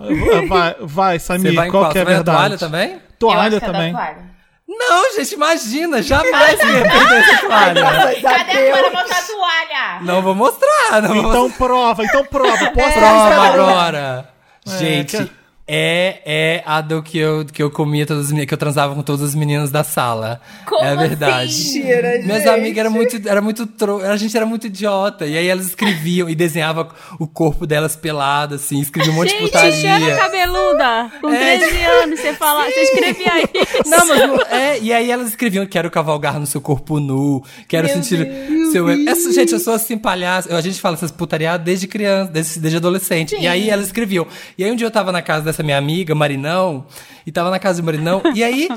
vai, 0.47 0.75
vai 0.79 1.19
Samir, 1.19 1.55
qual 1.55 1.69
qual? 1.71 1.91
que 1.91 1.97
é 1.97 2.01
a 2.01 2.05
verdade? 2.05 2.37
toalha 2.37 2.57
também? 2.57 3.01
Toalha 3.17 3.55
é 3.55 3.59
também. 3.59 3.91
toalha. 3.93 4.31
Não, 4.67 5.13
gente, 5.15 5.33
imagina, 5.33 6.01
jamais 6.01 6.59
eu 6.59 6.69
ia 6.69 6.81
perder 6.89 7.17
essa 7.19 7.37
toalha. 7.47 7.83
Cadê 8.21 8.27
a 8.27 8.43
Deus. 8.43 8.69
toalha? 8.79 8.91
Mostra 8.91 9.17
a 9.17 9.21
toalha! 9.23 10.01
Não 10.01 10.21
vou 10.21 10.35
mostrar, 10.35 11.01
não 11.01 11.07
vou 11.09 11.15
mostrar. 11.23 11.29
Então 11.39 11.51
prova, 11.51 12.03
então 12.05 12.25
prova. 12.25 12.69
Posta 12.71 12.89
no 13.01 13.07
Prova 13.07 13.47
agora. 13.47 14.29
É, 14.67 14.77
Gente, 14.77 15.17
que- 15.17 15.31
é, 15.73 16.21
é 16.25 16.63
a 16.65 16.81
do 16.81 17.01
que 17.01 17.17
eu, 17.17 17.45
que 17.45 17.63
eu 17.63 17.71
comia 17.71 18.05
todas 18.05 18.25
as 18.25 18.31
meninas, 18.31 18.47
que 18.49 18.53
eu 18.53 18.57
transava 18.57 18.93
com 18.93 19.01
todas 19.01 19.21
as 19.21 19.33
meninas 19.33 19.71
da 19.71 19.85
sala. 19.85 20.41
Como 20.65 20.83
é 20.83 20.93
verdade. 20.97 21.45
assim? 21.49 21.79
Mentira, 21.79 22.19
Minhas 22.23 22.43
gente. 22.43 22.49
amigas 22.49 22.77
eram 22.79 22.91
muito, 22.91 23.29
era 23.29 23.41
muito 23.41 23.65
tro... 23.65 24.01
a 24.03 24.17
gente 24.17 24.35
era 24.35 24.45
muito 24.45 24.67
idiota. 24.67 25.25
E 25.25 25.37
aí 25.37 25.47
elas 25.47 25.67
escreviam 25.67 26.29
e 26.29 26.35
desenhavam 26.35 26.89
o 27.17 27.25
corpo 27.25 27.65
delas 27.65 27.95
pelado, 27.95 28.55
assim, 28.55 28.81
escreviam 28.81 29.13
um 29.13 29.17
monte 29.19 29.29
de 29.29 29.39
Gente, 29.39 29.51
Xana 29.53 29.97
putaria. 29.99 30.17
cabeluda, 30.17 31.11
com 31.21 31.29
É. 31.29 31.57
13 31.57 31.81
anos, 31.83 32.19
você 32.19 32.33
fala, 32.33 32.65
você 32.65 32.79
escrevia 32.81 33.31
isso. 33.55 33.89
Não, 33.89 34.07
mas 34.07 34.49
é, 34.51 34.79
e 34.79 34.91
aí 34.91 35.09
elas 35.09 35.29
escreviam: 35.29 35.65
quero 35.65 35.89
cavalgar 35.89 36.37
no 36.37 36.45
seu 36.45 36.59
corpo 36.59 36.99
nu, 36.99 37.41
quero 37.69 37.87
Meu 37.87 37.95
sentir 37.95 38.25
Deus. 38.25 38.73
seu. 38.73 38.89
Essa, 39.07 39.31
gente, 39.31 39.53
eu 39.53 39.59
sou 39.59 39.73
assim, 39.73 39.97
palhaço. 39.97 40.53
A 40.53 40.59
gente 40.59 40.81
fala 40.81 40.95
essas 40.95 41.11
putaria 41.11 41.55
desde 41.55 41.87
criança, 41.87 42.29
desde, 42.29 42.59
desde 42.59 42.75
adolescente. 42.77 43.35
E 43.39 43.47
aí 43.47 43.69
elas 43.69 43.85
escreviam. 43.85 44.27
E 44.57 44.65
aí 44.65 44.71
um 44.71 44.75
dia 44.75 44.85
eu 44.87 44.91
tava 44.91 45.13
na 45.13 45.21
casa 45.21 45.45
dessa 45.45 45.60
minha 45.63 45.77
amiga, 45.77 46.13
Marinão, 46.15 46.85
e 47.25 47.31
tava 47.31 47.49
na 47.49 47.59
casa 47.59 47.79
de 47.81 47.85
Marinão, 47.85 48.21
e 48.35 48.43
aí. 48.43 48.69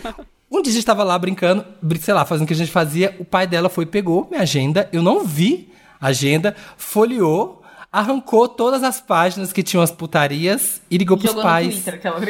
Um 0.50 0.62
dia 0.62 0.70
a 0.70 0.74
gente 0.74 0.86
tava 0.86 1.02
lá 1.02 1.18
brincando, 1.18 1.64
brin- 1.82 1.98
sei 2.00 2.14
lá, 2.14 2.24
fazendo 2.24 2.44
o 2.44 2.46
que 2.46 2.52
a 2.52 2.56
gente 2.56 2.70
fazia. 2.70 3.16
O 3.18 3.24
pai 3.24 3.44
dela 3.44 3.68
foi, 3.68 3.86
pegou 3.86 4.28
minha 4.30 4.42
agenda, 4.42 4.88
eu 4.92 5.02
não 5.02 5.24
vi 5.24 5.72
a 6.00 6.08
agenda, 6.08 6.54
folheou, 6.76 7.60
arrancou 7.90 8.46
todas 8.46 8.84
as 8.84 9.00
páginas 9.00 9.52
que 9.52 9.62
tinham 9.64 9.82
as 9.82 9.90
putarias 9.90 10.80
e 10.88 10.96
ligou 10.96 11.16
pros 11.16 11.30
Jogou 11.30 11.42
no 11.42 11.48
pais. 11.48 11.74
Twitter, 11.74 11.94
aquela. 11.94 12.20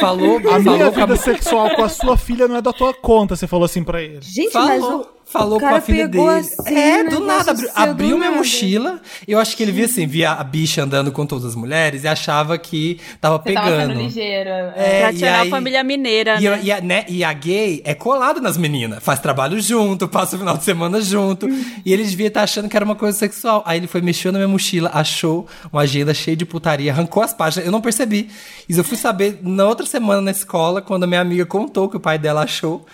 Falou, 0.00 0.36
A 0.38 0.58
minha 0.58 0.78
falou 0.78 0.92
com 0.92 1.00
a 1.00 1.06
vida 1.06 1.16
sexual 1.16 1.74
com 1.74 1.82
a 1.84 1.88
sua 1.90 2.16
filha 2.16 2.48
não 2.48 2.56
é 2.56 2.62
da 2.62 2.72
tua 2.72 2.94
conta, 2.94 3.36
você 3.36 3.46
falou 3.46 3.66
assim 3.66 3.84
pra 3.84 4.00
ele. 4.02 4.20
Gente, 4.22 4.52
Falou. 4.52 4.68
mas 4.68 4.82
o, 4.84 5.06
falou 5.38 5.60
com 5.60 5.66
a 5.74 5.80
filha 5.80 6.08
pegou 6.08 6.28
dele. 6.28 6.40
assim, 6.58 6.74
é, 6.74 7.02
um 7.02 7.08
do 7.08 7.20
nada. 7.26 7.52
Do 7.54 7.68
abriu 7.74 8.16
minha 8.16 8.30
nada. 8.30 8.36
mochila. 8.36 9.00
Eu 9.28 9.38
acho 9.38 9.56
que 9.56 9.62
ele 9.62 9.72
via 9.72 9.84
assim, 9.84 10.06
via 10.06 10.32
a 10.32 10.42
bicha 10.44 10.82
andando 10.82 11.12
com 11.12 11.26
todas 11.26 11.44
as 11.44 11.54
mulheres 11.54 12.04
e 12.04 12.08
achava 12.08 12.56
que 12.56 12.98
tava 13.20 13.38
Você 13.42 13.52
tava 13.52 13.66
sendo 13.68 13.80
pegando. 13.88 14.00
ligeiro. 14.00 14.48
É, 14.76 14.96
e 14.96 15.00
Tradicional 15.00 15.42
aí- 15.42 15.50
família 15.50 15.84
mineira, 15.84 16.40
E, 16.40 16.46
a- 16.48 16.50
né? 16.56 16.60
e 16.62 16.72
a, 16.72 16.80
né, 16.80 17.04
e 17.08 17.24
a 17.24 17.32
gay 17.32 17.82
é 17.84 17.94
colada 17.94 18.40
nas 18.40 18.56
meninas, 18.56 19.02
faz 19.02 19.18
trabalho 19.20 19.60
junto, 19.60 20.06
passa 20.08 20.36
o 20.36 20.38
final 20.38 20.56
de 20.56 20.64
semana 20.64 21.00
junto. 21.00 21.48
e 21.84 21.92
ele 21.92 22.04
devia 22.04 22.28
estar 22.28 22.42
achando 22.42 22.68
que 22.68 22.76
era 22.76 22.84
uma 22.84 22.94
coisa 22.96 23.16
sexual. 23.18 23.62
Aí 23.66 23.78
ele 23.78 23.86
foi, 23.86 24.00
mexeu 24.00 24.30
na 24.32 24.38
minha 24.38 24.48
mochila, 24.48 24.90
achou 24.94 25.46
uma 25.72 25.82
agenda 25.82 26.14
cheia 26.14 26.36
de 26.36 26.44
putaria, 26.44 26.92
arrancou 26.92 27.22
as 27.22 27.32
páginas. 27.32 27.66
Eu 27.66 27.72
não 27.72 27.80
percebi. 27.80 28.30
Isso 28.68 28.80
eu 28.80 28.84
fui 28.84 28.96
saber 28.96 29.38
na 29.42 29.66
outra 29.66 29.84
semana 29.86 30.20
na 30.20 30.30
escola, 30.30 30.80
quando 30.80 31.04
a 31.04 31.06
minha 31.06 31.20
amiga 31.20 31.44
contou 31.44 31.88
que 31.88 31.96
o 31.96 32.00
pai 32.00 32.18
dela 32.18 32.42
achou. 32.42 32.86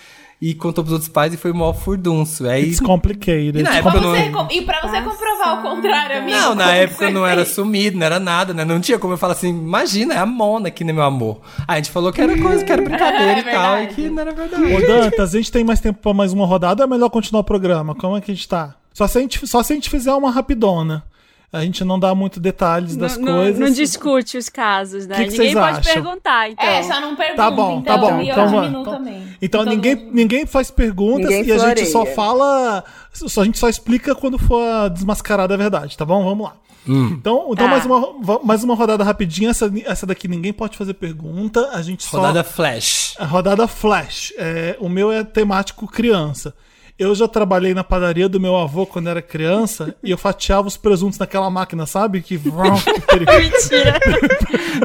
E 0.42 0.54
contou 0.54 0.82
pros 0.82 0.94
outros 0.94 1.10
pais 1.10 1.34
e 1.34 1.36
foi 1.36 1.50
o 1.50 1.54
maior 1.54 1.74
furdunço. 1.74 2.48
Aí, 2.48 2.64
It's 2.64 2.80
complicated. 2.80 3.58
E 3.58 3.62
na 3.62 3.70
Pra 3.70 3.78
época 3.80 3.96
eu 3.98 4.00
não- 4.00 4.10
você 4.16 4.30
com- 4.30 4.48
E 4.50 4.62
pra 4.62 4.80
você 4.80 5.02
comprovar 5.02 5.58
o 5.58 5.62
contrário, 5.62 6.16
amigo. 6.18 6.34
Não, 6.38 6.54
na 6.54 6.72
época 6.74 7.04
você 7.06 7.10
não 7.12 7.26
era 7.26 7.44
sumido, 7.44 7.98
não 7.98 8.06
era 8.06 8.18
nada, 8.18 8.54
né? 8.54 8.64
Não 8.64 8.80
tinha 8.80 8.98
como 8.98 9.12
eu 9.12 9.18
falar 9.18 9.34
assim, 9.34 9.50
imagina, 9.50 10.14
é 10.14 10.16
a 10.18 10.24
Mona 10.24 10.68
aqui, 10.68 10.82
né, 10.82 10.94
meu 10.94 11.02
amor? 11.02 11.42
Aí 11.68 11.74
a 11.74 11.76
gente 11.76 11.90
falou 11.90 12.10
que 12.10 12.22
era 12.22 12.38
coisa, 12.40 12.64
que 12.64 12.72
era 12.72 12.80
brincadeira 12.80 13.38
É 13.38 13.40
e 13.40 13.44
tal, 13.44 13.82
e 13.82 13.86
que 13.88 14.08
não 14.08 14.22
era 14.22 14.32
verdade. 14.32 14.62
Ô, 14.74 14.80
Dantas, 14.80 15.34
a 15.34 15.36
gente 15.36 15.52
tem 15.52 15.62
mais 15.62 15.78
tempo 15.78 15.98
pra 16.00 16.14
mais 16.14 16.32
uma 16.32 16.46
rodada 16.46 16.82
ou 16.82 16.88
é 16.88 16.90
melhor 16.90 17.10
continuar 17.10 17.42
o 17.42 17.44
programa? 17.44 17.94
Como 17.94 18.16
é 18.16 18.20
que 18.22 18.30
a 18.30 18.34
gente 18.34 18.48
tá? 18.48 18.74
Só 18.94 19.06
se 19.06 19.18
a 19.18 19.20
gente, 19.20 19.46
só 19.46 19.62
se 19.62 19.74
a 19.74 19.76
gente 19.76 19.90
fizer 19.90 20.12
uma 20.14 20.30
rapidona. 20.30 21.04
A 21.52 21.62
gente 21.62 21.82
não 21.84 21.98
dá 21.98 22.14
muito 22.14 22.38
detalhes 22.38 22.96
das 22.96 23.16
não, 23.16 23.32
coisas. 23.34 23.58
Não, 23.58 23.66
não 23.66 23.74
discute 23.74 24.38
os 24.38 24.48
casos, 24.48 25.06
né? 25.08 25.16
Que 25.16 25.24
que 25.24 25.30
Ninguém 25.32 25.54
pode 25.54 25.78
acham? 25.78 25.94
perguntar, 25.94 26.48
então. 26.50 26.64
É, 26.64 26.82
só 26.84 27.00
não 27.00 27.16
pergunta, 27.16 27.36
Tá 27.42 27.50
bom, 27.50 27.80
então. 27.80 27.94
tá 27.96 27.98
bom. 28.00 28.22
Então, 28.22 28.46
então, 28.80 29.24
então 29.42 29.64
Todo 29.64 29.70
ninguém, 29.74 29.94
mundo- 29.96 30.10
ninguém 30.14 30.46
faz 30.46 30.70
perguntas 30.70 31.28
Ninguém 31.28 31.44
e 31.48 31.52
a 31.52 31.58
gente 31.74 31.86
só 31.86 31.92
floreia. 32.06 32.14
fala. 32.14 32.84
Só, 33.12 33.40
a 33.40 33.44
gente 33.44 33.58
só 33.58 33.68
explica 33.68 34.14
quando 34.14 34.38
for 34.38 34.62
desmascarada 34.90 35.52
a 35.52 35.56
verdade, 35.56 35.96
tá 35.98 36.04
bom? 36.04 36.22
Vamos 36.24 36.46
lá. 36.46 36.54
Então, 36.86 37.48
então 37.50 37.66
Tá. 37.66 37.68
mais, 37.68 37.84
uma, 37.84 38.38
mais 38.44 38.64
uma 38.64 38.74
rodada 38.74 39.02
rapidinha. 39.04 39.50
Essa, 39.50 39.70
essa 39.84 40.06
daqui 40.06 40.28
ninguém 40.28 40.52
pode 40.52 40.78
fazer 40.78 40.94
pergunta. 40.94 41.70
A 41.72 41.82
gente 41.82 42.04
só. 42.04 42.18
Rodada 42.18 42.42
Flash. 42.44 43.14
A 43.18 43.24
rodada 43.26 43.66
Flash. 43.68 44.32
É, 44.38 44.76
o 44.80 44.88
meu 44.88 45.10
é 45.12 45.22
temático 45.24 45.86
criança. 45.86 46.54
Eu 47.00 47.14
já 47.14 47.26
trabalhei 47.26 47.72
na 47.72 47.82
padaria 47.82 48.28
do 48.28 48.38
meu 48.38 48.54
avô 48.54 48.84
quando 48.84 49.08
era 49.08 49.22
criança 49.22 49.96
e 50.04 50.10
eu 50.10 50.18
fatiava 50.18 50.68
os 50.68 50.76
presuntos 50.76 51.18
naquela 51.18 51.48
máquina, 51.48 51.86
sabe? 51.86 52.20
Que. 52.20 52.36
Mentira. 52.44 53.98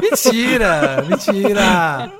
Mentira! 0.00 1.04
mentira! 1.06 2.12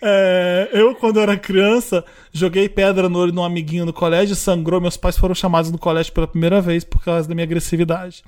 É, 0.00 0.70
eu, 0.72 0.94
quando 0.94 1.20
era 1.20 1.36
criança, 1.36 2.02
joguei 2.32 2.70
pedra 2.70 3.06
no 3.06 3.18
olho 3.18 3.30
de 3.30 3.38
um 3.38 3.44
amiguinho 3.44 3.84
no 3.84 3.92
colégio, 3.92 4.34
sangrou. 4.34 4.80
Meus 4.80 4.96
pais 4.96 5.18
foram 5.18 5.34
chamados 5.34 5.70
no 5.70 5.76
colégio 5.76 6.12
pela 6.14 6.26
primeira 6.26 6.62
vez 6.62 6.82
por 6.82 7.04
causa 7.04 7.28
da 7.28 7.34
minha 7.34 7.44
agressividade. 7.44 8.24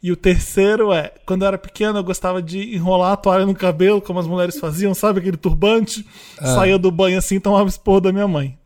E 0.00 0.12
o 0.12 0.16
terceiro 0.16 0.92
é, 0.92 1.12
quando 1.26 1.42
eu 1.42 1.48
era 1.48 1.58
pequeno, 1.58 1.98
eu 1.98 2.04
gostava 2.04 2.40
de 2.40 2.76
enrolar 2.76 3.14
a 3.14 3.16
toalha 3.16 3.46
no 3.46 3.54
cabelo, 3.54 4.00
como 4.00 4.20
as 4.20 4.28
mulheres 4.28 4.60
faziam, 4.60 4.94
sabe? 4.94 5.18
Aquele 5.18 5.36
turbante. 5.36 6.06
Saía 6.40 6.78
do 6.78 6.92
banho 6.92 7.18
assim 7.18 7.34
e 7.34 7.40
tomava 7.40 7.68
esporro 7.68 8.00
da 8.00 8.12
minha 8.12 8.28
mãe. 8.28 8.56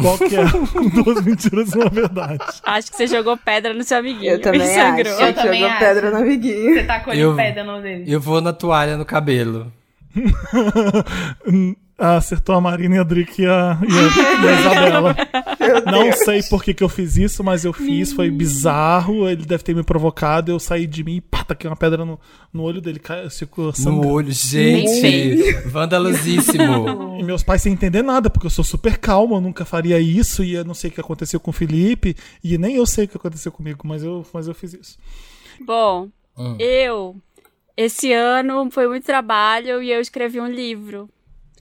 Qual 0.00 0.18
que 0.18 0.36
é? 0.36 0.44
Duas 1.02 1.24
mentiras 1.24 1.72
e 1.72 1.78
uma 1.78 1.88
verdade. 1.90 2.38
Acho 2.64 2.90
que 2.90 2.96
você 2.96 3.06
jogou 3.06 3.36
pedra 3.36 3.72
no 3.74 3.82
seu 3.84 3.98
amiguinho. 3.98 4.32
Eu 4.32 4.40
também 4.40 4.60
sangrou. 4.74 5.12
acho. 5.14 5.22
Eu 5.22 5.34
também 5.34 5.60
Jogou 5.60 5.70
acho. 5.76 5.78
pedra 5.84 6.10
no 6.10 6.16
amiguinho. 6.18 6.74
Você 6.74 6.84
tacou 6.84 7.14
Eu- 7.14 7.30
de 7.32 7.36
pedra 7.36 7.64
no 7.64 7.80
dele. 7.82 8.04
Eu 8.06 8.20
vou 8.20 8.40
na 8.40 8.52
toalha 8.52 8.96
no 8.96 9.04
cabelo. 9.04 9.72
Ah, 12.00 12.16
acertou 12.16 12.54
a 12.54 12.60
Marina 12.60 12.94
e 12.94 12.98
a 13.00 13.02
Drick 13.02 13.42
e 13.42 13.46
a, 13.46 13.76
e 13.82 13.86
a, 13.92 14.44
e 14.44 14.48
a 14.48 14.60
Isabela. 14.60 15.16
Não 15.90 16.12
sei 16.12 16.42
por 16.44 16.62
que, 16.62 16.72
que 16.72 16.84
eu 16.84 16.88
fiz 16.88 17.16
isso, 17.16 17.42
mas 17.42 17.64
eu 17.64 17.72
fiz, 17.72 18.12
foi 18.12 18.30
bizarro. 18.30 19.28
Ele 19.28 19.44
deve 19.44 19.64
ter 19.64 19.74
me 19.74 19.82
provocado. 19.82 20.52
Eu 20.52 20.60
saí 20.60 20.86
de 20.86 21.02
mim 21.02 21.16
e 21.16 21.20
pá, 21.20 21.42
taquei 21.42 21.68
uma 21.68 21.74
pedra 21.76 22.04
no, 22.04 22.18
no 22.52 22.62
olho 22.62 22.80
dele. 22.80 23.00
caiu- 23.00 23.28
Ficou 23.28 23.72
No 23.84 24.06
olho, 24.06 24.30
gente. 24.30 25.52
Vandalosíssimo. 25.66 27.18
E 27.18 27.22
meus 27.24 27.42
pais 27.42 27.62
sem 27.62 27.72
entender 27.72 28.02
nada, 28.02 28.30
porque 28.30 28.46
eu 28.46 28.50
sou 28.50 28.64
super 28.64 28.96
calmo, 28.98 29.34
eu 29.36 29.40
nunca 29.40 29.64
faria 29.64 29.98
isso, 29.98 30.44
e 30.44 30.54
eu 30.54 30.64
não 30.64 30.74
sei 30.74 30.90
o 30.90 30.92
que 30.92 31.00
aconteceu 31.00 31.40
com 31.40 31.50
o 31.50 31.54
Felipe, 31.54 32.14
e 32.42 32.56
nem 32.58 32.76
eu 32.76 32.86
sei 32.86 33.04
o 33.06 33.08
que 33.08 33.16
aconteceu 33.16 33.50
comigo, 33.50 33.80
mas 33.86 34.02
eu, 34.02 34.24
mas 34.32 34.46
eu 34.46 34.54
fiz 34.54 34.74
isso. 34.74 34.98
Bom, 35.64 36.08
Hum. 36.36 36.56
eu. 36.60 37.16
Esse 37.76 38.12
ano 38.12 38.68
foi 38.70 38.86
muito 38.86 39.04
trabalho 39.04 39.82
e 39.82 39.90
eu 39.90 40.00
escrevi 40.00 40.40
um 40.40 40.46
livro. 40.48 41.08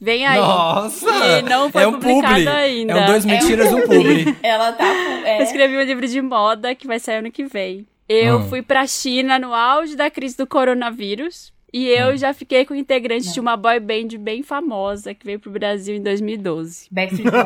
Vem 0.02 0.26
aí. 0.26 0.38
Nossa! 0.40 1.06
E 1.10 1.42
não 1.42 1.72
foi 1.72 1.84
é 1.84 1.88
um 1.88 1.94
publicado 1.94 2.36
publi. 2.36 2.48
ainda. 2.48 2.94
É 2.94 3.04
um 3.04 3.06
dois 3.08 3.26
mentiras, 3.26 3.72
um 3.74 3.82
publi. 3.82 4.36
Ela 4.44 4.72
tá. 4.74 4.86
Eu 4.86 5.26
É, 5.26 5.44
escrevi 5.44 5.78
um 5.78 5.82
livro 5.82 6.08
de 6.08 6.22
moda 6.22 6.76
que 6.76 6.86
vai 6.88 7.00
sair 7.00 7.18
ano 7.18 7.32
que 7.32 7.46
vem. 7.46 7.86
Eu 8.08 8.38
Hum. 8.40 8.48
fui 8.50 8.62
pra 8.62 8.86
China 8.88 9.38
no 9.40 9.54
auge 9.54 9.96
da 9.96 10.10
crise 10.10 10.38
do 10.38 10.48
coronavírus. 10.48 11.52
E 11.78 11.88
eu 11.90 12.14
Hum. 12.14 12.18
já 12.18 12.34
fiquei 12.34 12.66
com 12.66 12.74
integrante 12.74 13.32
de 13.32 13.40
uma 13.40 13.56
boy 13.56 13.80
band 13.80 14.18
bem 14.20 14.42
famosa 14.42 15.14
que 15.14 15.24
veio 15.26 15.40
pro 15.40 15.52
Brasil 15.52 15.96
em 15.96 16.02
2012. 16.02 16.88
Backstreet 16.90 17.30
Boys. 17.30 17.44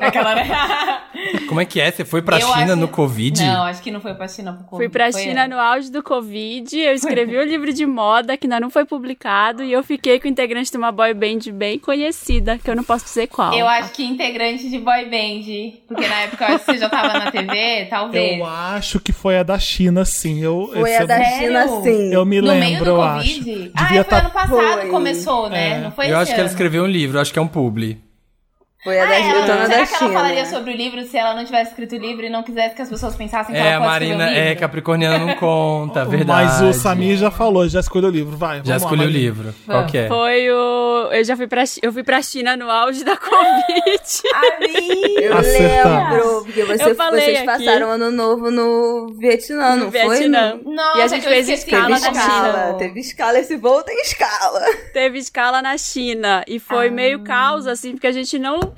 Aquela? 0.00 0.34
Como 1.48 1.60
é 1.60 1.64
que 1.64 1.80
é? 1.80 1.90
Você 1.90 2.04
foi 2.04 2.22
pra 2.22 2.38
Eu 2.38 2.46
China 2.48 2.72
acho- 2.72 2.76
no 2.76 2.88
Covid? 2.88 3.42
Não, 3.44 3.64
acho 3.64 3.82
que 3.82 3.90
não 3.90 4.00
foi 4.00 4.14
pra 4.14 4.28
China. 4.28 4.52
Pro 4.52 4.76
Fui 4.76 4.88
pra 4.88 5.10
Foi 5.10 5.20
China 5.22 5.40
ela. 5.40 5.48
no 5.48 5.58
auge 5.60 5.90
do 5.90 6.02
Covid, 6.02 6.78
eu 6.78 6.94
escrevi 6.94 7.36
um 7.38 7.42
livro 7.42 7.72
de 7.72 7.84
moda 7.86 8.36
que 8.36 8.46
ainda 8.46 8.60
não 8.60 8.70
foi 8.70 8.84
publicado 8.84 9.62
e 9.64 9.72
eu 9.72 9.82
fiquei 9.82 10.20
com 10.20 10.28
integrante 10.28 10.70
de 10.70 10.76
uma 10.76 10.92
boy 10.92 11.12
band 11.14 11.50
bem 11.52 11.78
conhecida, 11.78 12.58
que 12.58 12.70
eu 12.70 12.76
não 12.76 12.84
posso 12.84 13.04
dizer 13.04 13.26
qual. 13.26 13.52
Eu 13.52 13.66
acho 13.66 13.92
que 13.92 14.04
integrante 14.04 14.68
de 14.70 14.78
boy 14.78 15.04
band. 15.06 15.80
Porque 15.88 16.06
na 16.08 16.20
época 16.22 16.44
eu 16.44 16.54
acho 16.54 16.64
que 16.64 16.72
você 16.72 16.78
já 16.78 16.88
tava 16.88 17.18
na 17.18 17.30
TV, 17.30 17.86
talvez. 17.90 18.38
Eu 18.38 18.46
acho 18.46 19.00
que 19.00 19.12
foi 19.12 19.38
a 19.38 19.42
da 19.42 19.58
China, 19.58 20.04
sim. 20.04 20.40
Eu, 20.42 20.70
Foi 20.72 20.94
a 20.96 21.00
eu 21.02 21.06
da? 21.06 21.24
China, 21.24 21.68
sim. 21.82 22.12
Eu 22.14 22.24
me 22.24 22.40
no 22.40 22.48
lembro, 22.48 22.64
meio 22.68 22.78
do 22.84 22.90
eu 22.90 22.96
Covid? 22.96 23.40
acho. 23.40 23.71
Ah, 23.74 23.82
Devia 23.84 24.00
é, 24.00 24.04
foi 24.04 24.10
tá- 24.10 24.18
ano 24.20 24.30
passado 24.30 24.80
Foi. 24.80 24.90
começou, 24.90 25.48
né? 25.50 25.70
É. 25.72 25.80
Não 25.80 25.90
foi 25.92 26.06
Eu 26.06 26.08
esse 26.10 26.16
acho 26.16 26.26
que 26.26 26.32
ela 26.34 26.42
ano. 26.42 26.50
escreveu 26.50 26.84
um 26.84 26.86
livro, 26.86 27.18
acho 27.20 27.32
que 27.32 27.38
é 27.38 27.42
um 27.42 27.48
publi. 27.48 28.00
Foi 28.82 28.98
a 28.98 29.04
da 29.06 29.10
Ah, 29.12 29.14
ela, 29.18 29.24
Giltona 29.38 29.46
será 29.46 29.68
da 29.80 29.86
que 29.86 29.94
ela 29.94 29.98
China. 29.98 30.12
falaria 30.12 30.46
sobre 30.46 30.72
o 30.72 30.76
livro 30.76 31.04
se 31.04 31.16
ela 31.16 31.34
não 31.34 31.44
tivesse 31.44 31.70
escrito 31.70 31.94
o 31.94 31.98
livro 31.98 32.24
e 32.26 32.28
não 32.28 32.42
quisesse 32.42 32.74
que 32.74 32.82
as 32.82 32.88
pessoas 32.88 33.14
pensassem 33.14 33.54
que 33.54 33.60
É, 33.60 33.66
ela 33.68 33.76
pode 33.78 33.88
Marina 33.90 34.14
escrever 34.24 34.34
um 34.34 34.42
é 34.42 34.48
livro? 34.48 34.60
capricorniana, 34.60 35.18
não 35.24 35.34
conta, 35.36 36.04
verdade. 36.04 36.44
Mas 36.60 36.60
o 36.62 36.72
Samir 36.72 37.16
já 37.16 37.30
falou, 37.30 37.68
já 37.68 37.78
escolheu 37.78 38.08
o 38.08 38.12
livro. 38.12 38.36
Vai, 38.36 38.56
Já 38.56 38.62
vamos 38.62 38.68
lá, 38.70 38.76
escolheu 38.78 39.06
o 39.06 39.10
livro. 39.10 39.54
Qual 39.66 39.86
que 39.86 39.98
é? 39.98 40.08
Foi 40.08 40.50
o. 40.50 41.08
Eu 41.12 41.24
já 41.24 41.36
fui 41.36 41.46
pra, 41.46 41.62
eu 41.82 41.92
fui 41.92 42.02
pra 42.02 42.20
China 42.22 42.56
no 42.56 42.68
auge 42.70 43.04
da 43.04 43.16
Covid. 43.16 44.02
Amiga! 44.34 45.20
Eu 45.22 45.36
Acertamos. 45.38 46.10
lembro, 46.12 46.44
porque 46.44 46.64
você- 46.64 46.84
Eu 46.90 46.94
falei 46.96 47.20
vocês 47.24 47.36
aqui. 47.38 47.46
passaram 47.46 47.90
ano 47.90 48.10
novo 48.10 48.50
no 48.50 49.14
Vietnã, 49.18 49.76
no 49.76 49.84
não 49.84 49.90
Vietnã. 49.90 50.58
foi? 50.62 50.72
Nossa, 50.74 50.98
E 50.98 51.02
a 51.02 51.06
gente 51.06 51.26
fez 51.28 51.48
escala 51.48 52.00
Teve 52.00 52.08
escala, 52.18 52.74
teve 52.78 53.00
escala, 53.00 53.38
esse 53.38 53.56
voo 53.56 53.82
tem 53.82 54.00
escala. 54.02 54.60
Teve 54.92 55.18
escala 55.18 55.62
na 55.62 55.76
China. 55.78 56.42
E 56.48 56.58
foi 56.58 56.88
Ah. 56.88 56.90
meio 56.90 57.20
caos, 57.22 57.66
assim, 57.66 57.92
porque 57.92 58.06
a 58.08 58.12
gente 58.12 58.38
não. 58.38 58.71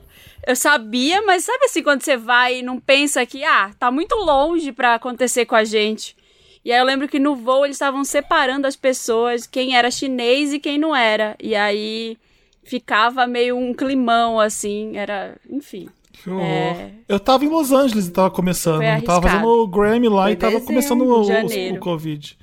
Eu 0.46 0.54
sabia, 0.54 1.22
mas 1.22 1.44
sabe 1.44 1.64
assim, 1.64 1.82
quando 1.82 2.02
você 2.02 2.16
vai 2.16 2.58
e 2.58 2.62
não 2.62 2.78
pensa 2.78 3.24
que, 3.24 3.44
ah, 3.44 3.70
tá 3.78 3.90
muito 3.90 4.14
longe 4.14 4.72
pra 4.72 4.94
acontecer 4.94 5.46
com 5.46 5.54
a 5.54 5.64
gente. 5.64 6.14
E 6.64 6.72
aí 6.72 6.78
eu 6.78 6.84
lembro 6.84 7.08
que 7.08 7.18
no 7.18 7.36
voo 7.36 7.64
eles 7.64 7.76
estavam 7.76 8.04
separando 8.04 8.66
as 8.66 8.76
pessoas, 8.76 9.46
quem 9.46 9.76
era 9.76 9.90
chinês 9.90 10.52
e 10.52 10.58
quem 10.58 10.78
não 10.78 10.94
era. 10.96 11.36
E 11.40 11.54
aí 11.54 12.16
ficava 12.62 13.26
meio 13.26 13.56
um 13.56 13.74
climão, 13.74 14.40
assim, 14.40 14.96
era. 14.96 15.36
Enfim. 15.48 15.88
Que 16.12 16.30
horror. 16.30 16.42
É. 16.42 16.90
Eu 17.08 17.20
tava 17.20 17.44
em 17.44 17.48
Los 17.48 17.70
Angeles 17.70 18.06
e 18.06 18.10
tava 18.10 18.30
começando. 18.30 18.80
Tava 19.04 19.28
fazendo 19.28 19.46
o 19.46 19.66
Grammy 19.66 20.08
lá 20.08 20.24
Foi 20.24 20.32
e 20.32 20.36
tava 20.36 20.52
dezembro, 20.52 20.66
começando 20.66 21.02
o, 21.02 21.22
o, 21.22 21.74
o 21.74 21.80
Covid. 21.80 22.38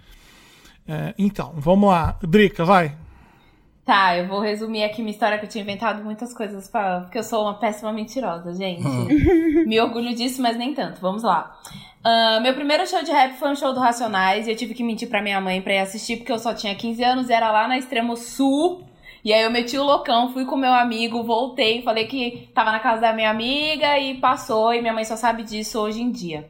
É, 0.88 1.14
então, 1.18 1.54
vamos 1.56 1.90
lá. 1.90 2.20
Drica, 2.22 2.64
vai. 2.64 2.96
Tá, 3.86 4.16
eu 4.18 4.28
vou 4.28 4.40
resumir 4.40 4.84
aqui 4.84 5.02
minha 5.02 5.12
história 5.12 5.38
que 5.40 5.46
eu 5.46 5.50
tinha 5.50 5.64
inventado 5.64 6.04
muitas 6.04 6.34
coisas 6.34 6.70
pra... 6.70 7.02
porque 7.02 7.18
eu 7.18 7.24
sou 7.24 7.44
uma 7.44 7.56
péssima 7.56 7.92
mentirosa, 7.92 8.54
gente. 8.54 8.84
Me 9.66 9.80
orgulho 9.80 10.14
disso, 10.14 10.42
mas 10.42 10.56
nem 10.56 10.74
tanto. 10.74 11.02
Vamos 11.02 11.24
lá. 11.24 11.60
Ah, 12.04 12.40
meu 12.42 12.54
primeiro 12.54 12.88
show 12.88 13.04
de 13.04 13.12
rap 13.12 13.38
foi 13.38 13.50
um 13.50 13.56
show 13.56 13.74
do 13.74 13.80
Racionais 13.80 14.48
e 14.48 14.52
eu 14.52 14.56
tive 14.56 14.74
que 14.74 14.84
mentir 14.84 15.08
pra 15.08 15.22
minha 15.22 15.40
mãe 15.40 15.62
pra 15.62 15.74
ir 15.74 15.80
assistir 15.80 16.18
porque 16.18 16.32
eu 16.32 16.40
só 16.40 16.54
tinha 16.54 16.76
15 16.76 17.04
anos 17.04 17.30
e 17.30 17.34
era 17.34 17.52
lá 17.52 17.68
na 17.68 17.78
Extremo 17.78 18.16
Sul. 18.18 18.84
E 19.24 19.32
aí 19.32 19.44
eu 19.44 19.52
meti 19.52 19.78
o 19.78 19.84
loucão, 19.84 20.34
fui 20.34 20.46
com 20.46 20.56
meu 20.56 20.74
amigo, 20.74 21.24
voltei, 21.24 21.84
falei 21.84 22.08
que 22.08 22.50
tava 22.56 22.72
na 22.72 22.80
casa 22.80 23.02
da 23.02 23.14
minha 23.14 23.30
amiga 23.30 24.00
e 24.00 24.16
passou 24.16 24.74
e 24.74 24.82
minha 24.82 24.94
mãe 24.94 25.06
só 25.06 25.16
sabe 25.16 25.44
disso 25.44 25.80
hoje 25.80 26.02
em 26.02 26.12
dia. 26.12 26.50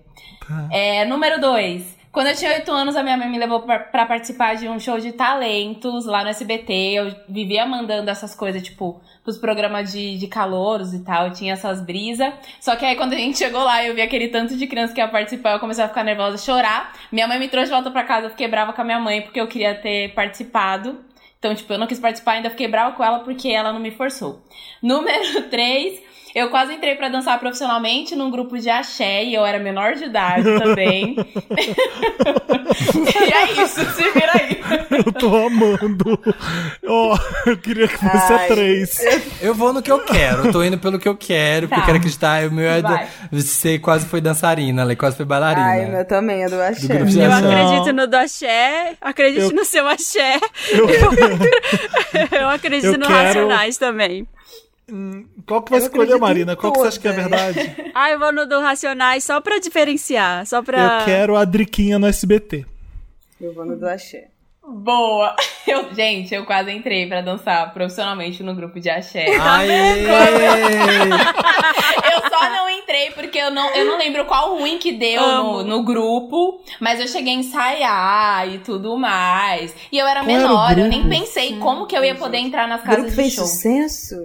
É, 0.71 1.03
número 1.03 1.39
2. 1.41 2.00
Quando 2.11 2.27
eu 2.27 2.35
tinha 2.35 2.51
8 2.51 2.69
anos, 2.71 2.97
a 2.97 3.03
minha 3.03 3.15
mãe 3.15 3.29
me 3.29 3.39
levou 3.39 3.61
pra 3.61 4.05
participar 4.05 4.55
de 4.55 4.67
um 4.67 4.77
show 4.77 4.99
de 4.99 5.13
talentos 5.13 6.05
lá 6.05 6.23
no 6.23 6.29
SBT. 6.29 6.73
Eu 6.73 7.15
vivia 7.29 7.65
mandando 7.65 8.09
essas 8.09 8.35
coisas, 8.35 8.61
tipo, 8.61 9.01
pros 9.23 9.37
programas 9.37 9.93
de, 9.93 10.17
de 10.17 10.27
calouros 10.27 10.93
e 10.93 11.05
tal. 11.05 11.27
Eu 11.27 11.33
tinha 11.33 11.53
essas 11.53 11.79
brisas. 11.79 12.33
Só 12.59 12.75
que 12.75 12.83
aí, 12.83 12.97
quando 12.97 13.13
a 13.13 13.15
gente 13.15 13.37
chegou 13.37 13.63
lá, 13.63 13.85
eu 13.85 13.95
vi 13.95 14.01
aquele 14.01 14.27
tanto 14.27 14.57
de 14.57 14.67
criança 14.67 14.93
que 14.93 14.99
ia 14.99 15.07
participar. 15.07 15.53
Eu 15.53 15.59
comecei 15.59 15.85
a 15.85 15.87
ficar 15.87 16.03
nervosa, 16.03 16.37
chorar. 16.37 16.91
Minha 17.09 17.29
mãe 17.29 17.39
me 17.39 17.47
trouxe 17.47 17.67
de 17.67 17.75
volta 17.75 17.89
pra 17.89 18.03
casa. 18.03 18.25
Eu 18.25 18.31
fiquei 18.31 18.49
brava 18.49 18.73
com 18.73 18.81
a 18.81 18.85
minha 18.85 18.99
mãe, 18.99 19.21
porque 19.21 19.39
eu 19.39 19.47
queria 19.47 19.73
ter 19.73 20.13
participado. 20.13 20.99
Então, 21.39 21.55
tipo, 21.55 21.71
eu 21.71 21.79
não 21.79 21.87
quis 21.87 21.99
participar, 21.99 22.33
ainda 22.33 22.51
fiquei 22.51 22.67
brava 22.67 22.95
com 22.95 23.03
ela 23.03 23.19
porque 23.19 23.49
ela 23.49 23.71
não 23.71 23.79
me 23.79 23.89
forçou. 23.89 24.43
Número 24.81 25.43
3. 25.49 26.10
Eu 26.33 26.49
quase 26.49 26.73
entrei 26.73 26.95
pra 26.95 27.09
dançar 27.09 27.37
profissionalmente 27.39 28.15
num 28.15 28.31
grupo 28.31 28.57
de 28.57 28.69
axé 28.69 29.23
e 29.23 29.33
eu 29.33 29.45
era 29.45 29.59
menor 29.59 29.95
de 29.95 30.05
idade 30.05 30.43
também. 30.59 31.15
e 33.17 33.33
é 33.33 33.63
isso, 33.63 33.81
se 33.91 34.09
vira 34.11 34.31
aí. 34.33 34.61
Eu 35.05 35.11
tô 35.13 35.27
amando. 35.47 36.19
Ó, 36.87 37.17
eu 37.45 37.57
queria 37.57 37.87
que 37.87 37.97
fosse 37.97 38.33
Ai. 38.33 38.45
a 38.45 38.47
três. 38.47 38.99
Eu 39.41 39.53
vou 39.53 39.73
no 39.73 39.81
que 39.81 39.91
eu 39.91 39.99
quero, 39.99 40.47
eu 40.47 40.51
tô 40.51 40.63
indo 40.63 40.77
pelo 40.77 40.97
que 40.99 41.07
eu 41.07 41.15
quero, 41.17 41.67
porque 41.67 41.75
Tá. 41.75 41.81
eu 41.81 41.85
quero 41.85 41.97
acreditar. 41.97 42.47
O 42.47 42.51
meu 42.51 42.69
é 42.69 42.81
do, 42.81 42.99
você 43.31 43.77
quase 43.79 44.05
foi 44.05 44.21
dançarina, 44.21 44.81
ela 44.83 44.95
quase 44.95 45.17
foi 45.17 45.25
bailarina. 45.25 45.65
Ai, 45.67 45.85
o 45.85 45.91
meu 45.91 46.05
também 46.05 46.43
é 46.43 46.49
do 46.49 46.61
axé. 46.61 47.03
de 47.03 47.19
Eu 47.19 47.31
axé. 47.31 47.47
acredito 47.47 47.93
no 47.93 48.07
do 48.07 48.15
axé, 48.15 48.93
acredito 49.01 49.41
Eu- 49.43 49.51
no 49.55 49.65
seu 49.65 49.87
axé. 49.87 50.39
Eu- 50.71 50.87
Eu 52.41 52.49
acredito 52.49 52.85
Eu 52.93 52.99
no 52.99 53.05
quero- 53.07 53.17
Racionais 53.23 53.77
também. 53.77 54.27
Qual 55.45 55.61
que 55.61 55.71
vai 55.71 55.79
Eu 55.79 55.85
escolher, 55.85 56.17
Marina? 56.19 56.55
Qual 56.55 56.73
que 56.73 56.79
você 56.79 56.87
acha 56.89 56.99
que 56.99 57.07
é 57.07 57.11
verdade? 57.11 57.75
Ah, 57.93 58.09
eu 58.09 58.19
vou 58.19 58.31
no 58.31 58.45
do 58.47 58.59
Racionais 58.59 59.23
só 59.23 59.41
pra 59.41 59.59
diferenciar, 59.59 60.45
só 60.45 60.61
pra... 60.61 60.99
Eu 60.99 61.05
quero 61.05 61.35
a 61.35 61.43
Driquinha 61.43 61.99
no 61.99 62.07
SBT. 62.07 62.65
Eu 63.39 63.53
vou 63.53 63.65
no 63.65 63.75
do 63.77 63.87
axé. 63.87 64.27
Boa! 64.65 65.35
Eu, 65.67 65.93
gente, 65.93 66.33
eu 66.33 66.43
quase 66.43 66.71
entrei 66.71 67.07
pra 67.07 67.21
dançar 67.21 67.71
profissionalmente 67.71 68.41
no 68.41 68.55
grupo 68.55 68.79
de 68.79 68.89
axé. 68.89 69.25
Aê! 69.39 70.05
Eu 72.13 72.29
só 72.29 72.49
não 72.49 72.67
entrei 72.69 73.11
porque 73.11 73.37
eu 73.37 73.51
não, 73.51 73.69
eu 73.75 73.85
não 73.85 73.97
lembro 73.97 74.25
qual 74.25 74.57
ruim 74.57 74.79
que 74.79 74.91
deu 74.91 75.21
no, 75.21 75.63
no 75.63 75.83
grupo, 75.83 76.61
mas 76.79 76.99
eu 76.99 77.07
cheguei 77.07 77.33
a 77.33 77.37
ensaiar 77.37 78.49
e 78.53 78.57
tudo 78.59 78.97
mais. 78.97 79.73
E 79.91 79.97
eu 79.99 80.07
era 80.07 80.21
Qual 80.23 80.31
era 80.31 80.47
menor, 80.47 80.77
eu 80.79 80.87
nem 80.87 81.07
pensei 81.07 81.57
como 81.57 81.85
que 81.85 81.95
eu 81.95 82.03
ia 82.03 82.15
poder 82.15 82.37
entrar 82.37 82.67
nas 82.67 82.81
O 82.81 82.85
grupo 82.85 82.95
casas 83.03 83.11
de 83.11 83.15
fez 83.15 83.33
show. 83.33 83.45
sucesso? 83.45 84.15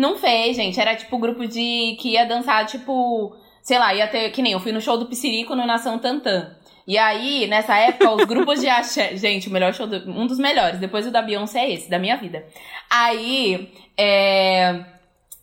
Não 0.00 0.16
fez, 0.16 0.56
gente. 0.56 0.80
Era 0.80 0.96
tipo 0.96 1.18
grupo 1.18 1.46
de 1.46 1.96
que 2.00 2.10
ia 2.12 2.24
dançar, 2.24 2.64
tipo, 2.66 3.36
sei 3.62 3.78
lá, 3.78 3.92
ia 3.94 4.08
ter. 4.08 4.30
Que 4.30 4.40
nem 4.40 4.52
eu 4.52 4.60
fui 4.60 4.72
no 4.72 4.80
show 4.80 4.96
do 4.96 5.06
Piscirico 5.06 5.54
no 5.54 5.66
Nação 5.66 5.98
Tantã. 5.98 6.56
E 6.86 6.96
aí, 6.96 7.46
nessa 7.46 7.76
época, 7.76 8.10
os 8.10 8.24
grupos 8.24 8.60
de 8.60 8.68
axé. 8.68 9.14
Gente, 9.18 9.48
o 9.48 9.52
melhor 9.52 9.74
show, 9.74 9.86
do- 9.86 10.10
um 10.10 10.26
dos 10.26 10.38
melhores. 10.38 10.80
Depois 10.80 11.06
o 11.06 11.10
da 11.10 11.20
Beyoncé 11.20 11.60
é 11.66 11.72
esse, 11.74 11.90
da 11.90 11.98
minha 11.98 12.16
vida. 12.16 12.44
Aí, 12.88 13.70
é. 13.96 14.84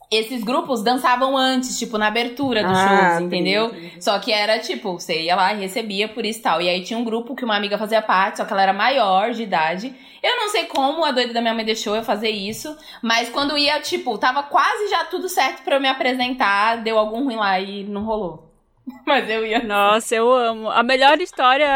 Esses 0.10 0.42
grupos 0.42 0.82
dançavam 0.82 1.36
antes, 1.36 1.78
tipo, 1.78 1.98
na 1.98 2.08
abertura 2.08 2.64
dos 2.64 2.78
Ah, 2.78 3.10
shows, 3.18 3.26
entendeu? 3.26 3.76
Só 4.00 4.18
que 4.20 4.32
era 4.32 4.58
tipo, 4.58 4.94
você 4.94 5.24
ia 5.24 5.36
lá 5.36 5.54
e 5.54 5.60
recebia 5.60 6.08
por 6.08 6.26
isso 6.26 6.40
e 6.40 6.42
tal. 6.42 6.62
E 6.62 6.70
aí 6.70 6.82
tinha 6.82 6.98
um 6.98 7.04
grupo 7.04 7.36
que 7.36 7.44
uma 7.44 7.58
amiga 7.58 7.78
fazia 7.78 8.02
parte, 8.02 8.38
só 8.38 8.46
que 8.46 8.54
ela 8.54 8.62
era 8.62 8.72
maior 8.74 9.32
de 9.32 9.44
idade. 9.44 9.94
Eu 10.24 10.38
não 10.38 10.50
sei 10.50 10.66
como 10.66 11.04
a 11.04 11.12
doida 11.12 11.34
da 11.34 11.42
minha 11.42 11.54
mãe 11.54 11.66
deixou 11.66 11.94
eu 11.96 12.04
fazer 12.04 12.30
isso, 12.30 12.76
mas 13.02 13.30
quando 13.30 13.58
ia, 13.58 13.82
tipo, 13.82 14.18
tava 14.18 14.44
quase 14.44 14.90
já 14.90 15.04
tudo 15.06 15.28
certo 15.28 15.62
pra 15.64 15.76
eu 15.76 15.82
me 15.82 15.90
apresentar, 15.90 16.78
deu 16.78 16.98
algum 16.98 17.26
ruim 17.26 17.36
lá 17.36 17.60
e 17.60 17.84
não 17.84 18.04
rolou. 18.06 18.47
Mas 19.06 19.30
eu 19.30 19.46
ia. 19.46 19.64
Nossa, 19.64 20.16
eu 20.16 20.32
amo. 20.32 20.70
A 20.70 20.82
melhor 20.84 21.20
história 21.20 21.68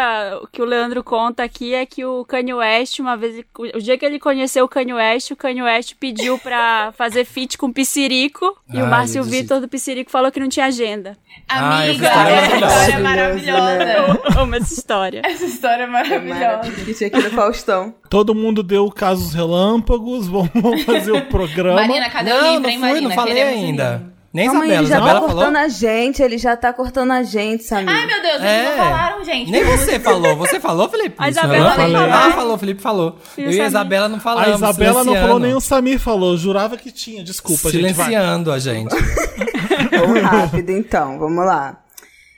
que 0.51 0.61
o 0.61 0.65
Leandro 0.65 1.03
conta 1.03 1.43
aqui 1.43 1.73
é 1.73 1.85
que 1.85 2.05
o 2.05 2.23
Kanye 2.25 2.53
West, 2.53 2.99
uma 2.99 3.15
vez, 3.17 3.43
o 3.57 3.79
dia 3.79 3.97
que 3.97 4.05
ele 4.05 4.19
conheceu 4.19 4.65
o 4.65 4.67
Kanye 4.67 4.93
West, 4.93 5.31
o 5.31 5.35
Kanye 5.35 5.61
West 5.63 5.95
pediu 5.99 6.37
pra 6.39 6.91
fazer 6.97 7.25
feat 7.25 7.57
com 7.57 7.67
o 7.67 7.73
Piscirico 7.73 8.57
e 8.73 8.77
Ai, 8.77 8.83
o 8.83 8.87
Márcio 8.87 9.19
eu 9.19 9.23
desisto. 9.23 9.41
Vitor 9.43 9.61
do 9.61 9.67
Piscirico 9.67 10.11
falou 10.11 10.31
que 10.31 10.39
não 10.39 10.49
tinha 10.49 10.65
agenda. 10.67 11.17
Ah, 11.49 11.83
essa 11.83 11.91
Amiga, 11.91 12.05
história 12.07 12.29
é 12.31 12.35
essa 12.35 12.55
história 12.55 12.93
é 12.93 12.99
maravilhosa. 12.99 13.83
Eu 13.93 14.41
amo 14.41 14.55
essa 14.55 14.73
história. 14.73 15.21
Essa 15.25 15.45
história 15.45 15.83
é 15.83 15.87
maravilhosa. 15.87 16.71
Que 16.71 16.93
tinha 16.93 17.07
aqui 17.07 17.21
no 17.21 17.29
Faustão. 17.31 17.93
Todo 18.09 18.35
mundo 18.35 18.61
deu 18.63 18.89
casos 18.91 19.33
relâmpagos, 19.33 20.27
vamos 20.27 20.83
fazer 20.83 21.11
o 21.11 21.25
programa. 21.25 21.75
Marina, 21.81 22.09
cadê 22.09 22.31
o 22.31 22.35
Não, 22.35 22.43
livro, 22.53 22.61
não 22.63 22.69
hein, 22.69 22.79
fui, 22.79 22.87
Marina? 22.87 23.09
não 23.09 23.15
falei 23.15 23.33
Queremos 23.33 23.55
o 23.61 23.65
ainda. 23.65 24.10
Nem 24.33 24.45
Calma 24.45 24.63
aí, 24.63 24.69
Isabela, 24.69 24.81
ele 24.81 24.87
já 24.89 24.95
Isabela 24.95 25.13
tá 25.13 25.19
falou? 25.27 25.35
cortando 25.43 25.55
a 25.57 25.67
gente, 25.67 26.23
ele 26.23 26.37
já 26.37 26.55
tá 26.55 26.71
cortando 26.73 27.11
a 27.11 27.21
gente, 27.23 27.63
Samir. 27.63 27.89
Ai, 27.89 28.05
meu 28.05 28.21
Deus, 28.21 28.35
eles 28.35 28.45
É. 28.45 28.63
não 28.69 28.77
falaram, 28.77 29.23
gente. 29.25 29.51
Nem 29.51 29.63
você 29.65 29.99
falou. 29.99 30.35
Você 30.37 30.59
falou, 30.59 30.87
Felipe? 30.89 31.15
A 31.17 31.29
Isso, 31.29 31.39
Isabela 31.39 31.69
não? 31.69 31.75
falou. 31.75 32.01
Ah, 32.13 32.31
falou, 32.31 32.57
Felipe 32.57 32.81
falou. 32.81 33.19
E 33.37 33.41
Eu 33.43 33.51
e 33.51 33.59
a? 33.61 33.65
Isabela 33.67 34.07
não 34.07 34.17
A 34.17 34.21
falamos. 34.21 34.55
Isabela 34.55 34.93
não 34.93 35.03
silenciando. 35.03 35.27
falou, 35.27 35.39
nem 35.39 35.53
o 35.53 35.59
Samir 35.59 35.99
falou. 35.99 36.37
Jurava 36.37 36.77
que 36.77 36.91
tinha. 36.93 37.23
Desculpa, 37.25 37.69
gente. 37.69 37.81
Vai. 37.93 38.05
Silenciando 38.05 38.51
a 38.53 38.59
gente. 38.59 38.95
Vamos 39.91 40.21
rápido, 40.21 40.69
então, 40.71 41.19
vamos 41.19 41.45
lá. 41.45 41.77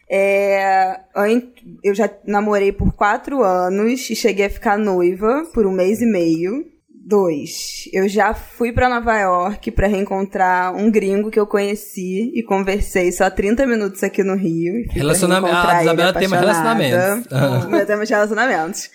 É, 0.10 1.00
eu 1.84 1.94
já 1.96 2.10
namorei 2.26 2.72
por 2.72 2.92
quatro 2.94 3.42
anos 3.44 4.10
e 4.10 4.16
cheguei 4.16 4.46
a 4.48 4.50
ficar 4.50 4.78
noiva 4.78 5.44
por 5.54 5.66
um 5.68 5.72
mês 5.72 6.02
e 6.02 6.06
meio. 6.06 6.66
Dois, 7.06 7.90
eu 7.92 8.08
já 8.08 8.34
fui 8.34 8.72
pra 8.72 8.88
Nova 8.88 9.18
York 9.20 9.72
pra 9.72 9.88
reencontrar 9.88 10.74
um 10.74 10.90
gringo 10.90 11.30
que 11.30 11.38
eu 11.40 11.46
conheci 11.46 12.32
e 12.34 12.42
conversei 12.44 13.12
só 13.12 13.30
30 13.30 13.68
minutos 13.68 14.02
aqui 14.04 14.24
no 14.24 14.36
Rio. 14.36 14.86
Relacionamento- 14.90 15.52
reencontrar 15.54 15.76
a 15.80 15.84
Isabela 15.84 16.10
apaixonada. 16.12 16.46
relacionamentos. 16.46 17.28
Ah. 17.32 17.68
Meu 17.68 17.86
tema 17.86 18.06
de 18.06 18.14
relacionamentos. 18.14 18.90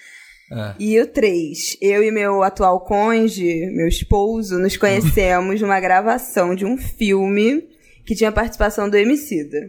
Ah. 0.50 0.74
E 0.80 0.98
o 0.98 1.06
três, 1.06 1.76
eu 1.82 2.02
e 2.02 2.10
meu 2.10 2.42
atual 2.42 2.80
cônjuge, 2.80 3.66
meu 3.74 3.86
esposo, 3.86 4.58
nos 4.58 4.78
conhecemos 4.78 5.60
numa 5.60 5.78
gravação 5.78 6.54
de 6.54 6.64
um 6.64 6.78
filme 6.78 7.62
que 8.06 8.14
tinha 8.14 8.32
participação 8.32 8.88
do 8.88 8.96
Emicida. 8.96 9.68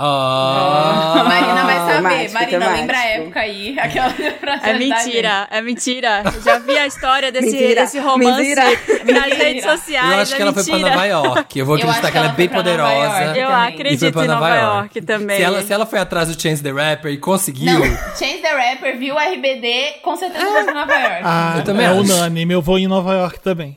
Oh. 0.00 1.24
Marina 1.24 1.64
vai 1.64 1.76
saber. 1.78 1.98
Temático, 1.98 2.32
Marina, 2.34 2.48
temático. 2.48 2.76
lembra 2.80 2.98
a 2.98 3.04
época 3.06 3.40
aí. 3.40 3.76
Aquela 3.78 4.14
É 4.62 4.72
mentira, 4.78 5.48
é 5.50 5.60
mentira. 5.60 6.22
Já 6.44 6.58
vi 6.60 6.78
a 6.78 6.86
história 6.86 7.32
desse, 7.32 7.50
Mentira, 7.50 7.80
desse 7.82 7.98
romance 7.98 8.40
mentira. 8.40 8.62
nas 8.64 9.04
Mentira. 9.04 9.34
redes 9.36 9.64
sociais. 9.64 10.12
Eu 10.12 10.18
acho 10.20 10.36
que 10.36 10.38
é 10.38 10.42
ela 10.42 10.52
foi 10.54 10.64
pra. 10.64 10.78
Nova 10.78 11.04
York. 11.04 11.58
Eu 11.58 11.66
vou 11.66 11.74
acreditar 11.76 12.00
acho 12.02 12.12
que 12.12 12.16
ela 12.18 12.26
é 12.26 12.30
que 12.30 12.36
bem 12.36 12.46
ela 12.46 12.56
poderosa. 12.56 13.24
Eu 13.24 13.34
também. 13.34 13.38
E 13.38 13.44
foi 13.44 13.68
acredito 13.74 14.12
pra 14.12 14.24
em 14.24 14.28
Nova 14.28 14.54
York, 14.56 15.00
também. 15.02 15.36
Se 15.36 15.42
ela, 15.42 15.62
se 15.62 15.72
ela 15.72 15.86
foi 15.86 15.98
atrás 15.98 16.28
do 16.28 16.40
Chance 16.40 16.62
the 16.62 16.70
Rapper 16.70 17.12
e 17.12 17.18
conseguiu. 17.18 17.78
Não, 17.80 17.84
Chance 18.16 18.38
the 18.40 18.70
Rapper 18.70 18.96
viu 18.98 19.14
o 19.14 19.18
RBD, 19.18 19.94
com 20.02 20.16
certeza 20.16 20.46
foi 20.46 20.64
pra 20.64 20.74
Nova 20.74 20.94
York. 20.94 21.22
Ah, 21.24 21.54
Eu 21.58 21.64
também 21.64 21.86
é 21.86 21.88
acho. 21.88 22.00
unânime. 22.00 22.54
Eu 22.54 22.62
vou 22.62 22.78
em 22.78 22.86
Nova 22.86 23.12
York 23.14 23.40
também. 23.40 23.76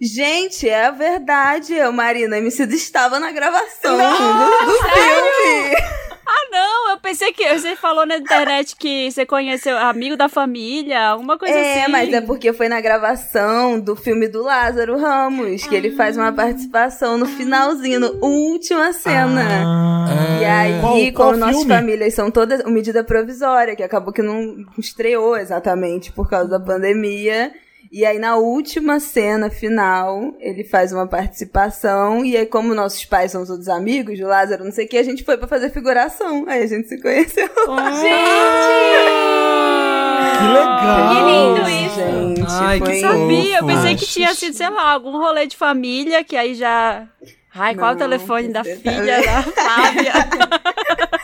Gente, 0.00 0.68
é 0.68 0.90
verdade, 0.92 1.72
eu, 1.74 1.90
Marina, 1.90 2.36
Emicida 2.38 2.74
estava 2.74 3.18
na 3.18 3.30
gravação 3.32 3.96
do, 3.96 4.66
do 4.66 4.72
filme. 4.72 5.76
Ah, 6.28 6.48
não, 6.50 6.90
eu 6.90 6.98
pensei 6.98 7.32
que 7.32 7.48
você 7.54 7.76
falou 7.76 8.04
na 8.04 8.16
internet 8.16 8.74
que 8.76 9.10
você 9.10 9.24
conheceu 9.24 9.78
amigo 9.78 10.16
da 10.16 10.28
família, 10.28 11.00
alguma 11.08 11.38
coisa 11.38 11.54
É, 11.54 11.82
assim. 11.84 11.92
mas 11.92 12.12
é 12.12 12.20
porque 12.20 12.52
foi 12.52 12.68
na 12.68 12.80
gravação 12.80 13.78
do 13.80 13.94
filme 13.96 14.26
do 14.28 14.42
Lázaro 14.42 14.98
Ramos, 14.98 15.64
que 15.66 15.74
ele 15.74 15.92
faz 15.92 16.16
uma 16.16 16.32
participação 16.32 17.16
no 17.16 17.26
finalzinho, 17.26 18.00
na 18.00 18.10
última 18.20 18.92
cena. 18.92 19.42
Ah, 19.64 20.38
E 20.40 20.44
aí, 20.44 20.80
Qual- 20.80 20.92
como 20.94 21.12
qual 21.12 21.36
nossas 21.36 21.56
filme? 21.58 21.74
famílias 21.74 22.12
são 22.12 22.30
todas 22.30 22.62
medida 22.64 23.02
provisória, 23.04 23.74
que 23.76 23.82
acabou 23.82 24.12
que 24.12 24.20
não 24.22 24.56
estreou 24.76 25.36
exatamente 25.38 26.12
por 26.12 26.28
causa 26.28 26.50
da 26.50 26.60
pandemia. 26.60 27.52
E 27.90 28.04
aí, 28.04 28.18
na 28.18 28.36
última 28.36 28.98
cena 29.00 29.50
final, 29.50 30.34
ele 30.40 30.64
faz 30.64 30.92
uma 30.92 31.06
participação. 31.06 32.24
E 32.24 32.36
aí, 32.36 32.46
como 32.46 32.74
nossos 32.74 33.04
pais 33.04 33.32
são 33.32 33.46
todos 33.46 33.68
amigos 33.68 34.18
do 34.18 34.26
Lázaro, 34.26 34.64
não 34.64 34.72
sei 34.72 34.86
o 34.86 34.88
que, 34.88 34.98
a 34.98 35.02
gente 35.02 35.24
foi 35.24 35.36
pra 35.36 35.46
fazer 35.46 35.70
figuração. 35.70 36.44
Aí 36.48 36.62
a 36.62 36.66
gente 36.66 36.88
se 36.88 37.00
conheceu. 37.00 37.48
que 40.36 40.46
legal. 40.48 41.08
Que 41.08 41.20
lindo 41.30 41.68
isso. 41.70 41.96
Gente, 41.96 42.46
Ai, 42.48 42.80
que 42.80 43.00
Sabia, 43.00 43.58
eu 43.58 43.66
pensei 43.66 43.96
que 43.96 44.06
tinha 44.06 44.34
sido, 44.34 44.54
sei 44.54 44.68
lá, 44.68 44.90
algum 44.92 45.12
rolê 45.12 45.46
de 45.46 45.56
família, 45.56 46.22
que 46.22 46.36
aí 46.36 46.54
já. 46.54 47.06
Ai, 47.54 47.74
qual 47.74 47.90
o 47.90 47.94
Não, 47.94 47.98
telefone 47.98 48.48
da 48.48 48.62
filha 48.62 49.22
da 49.22 49.42
Flávia? 49.42 50.12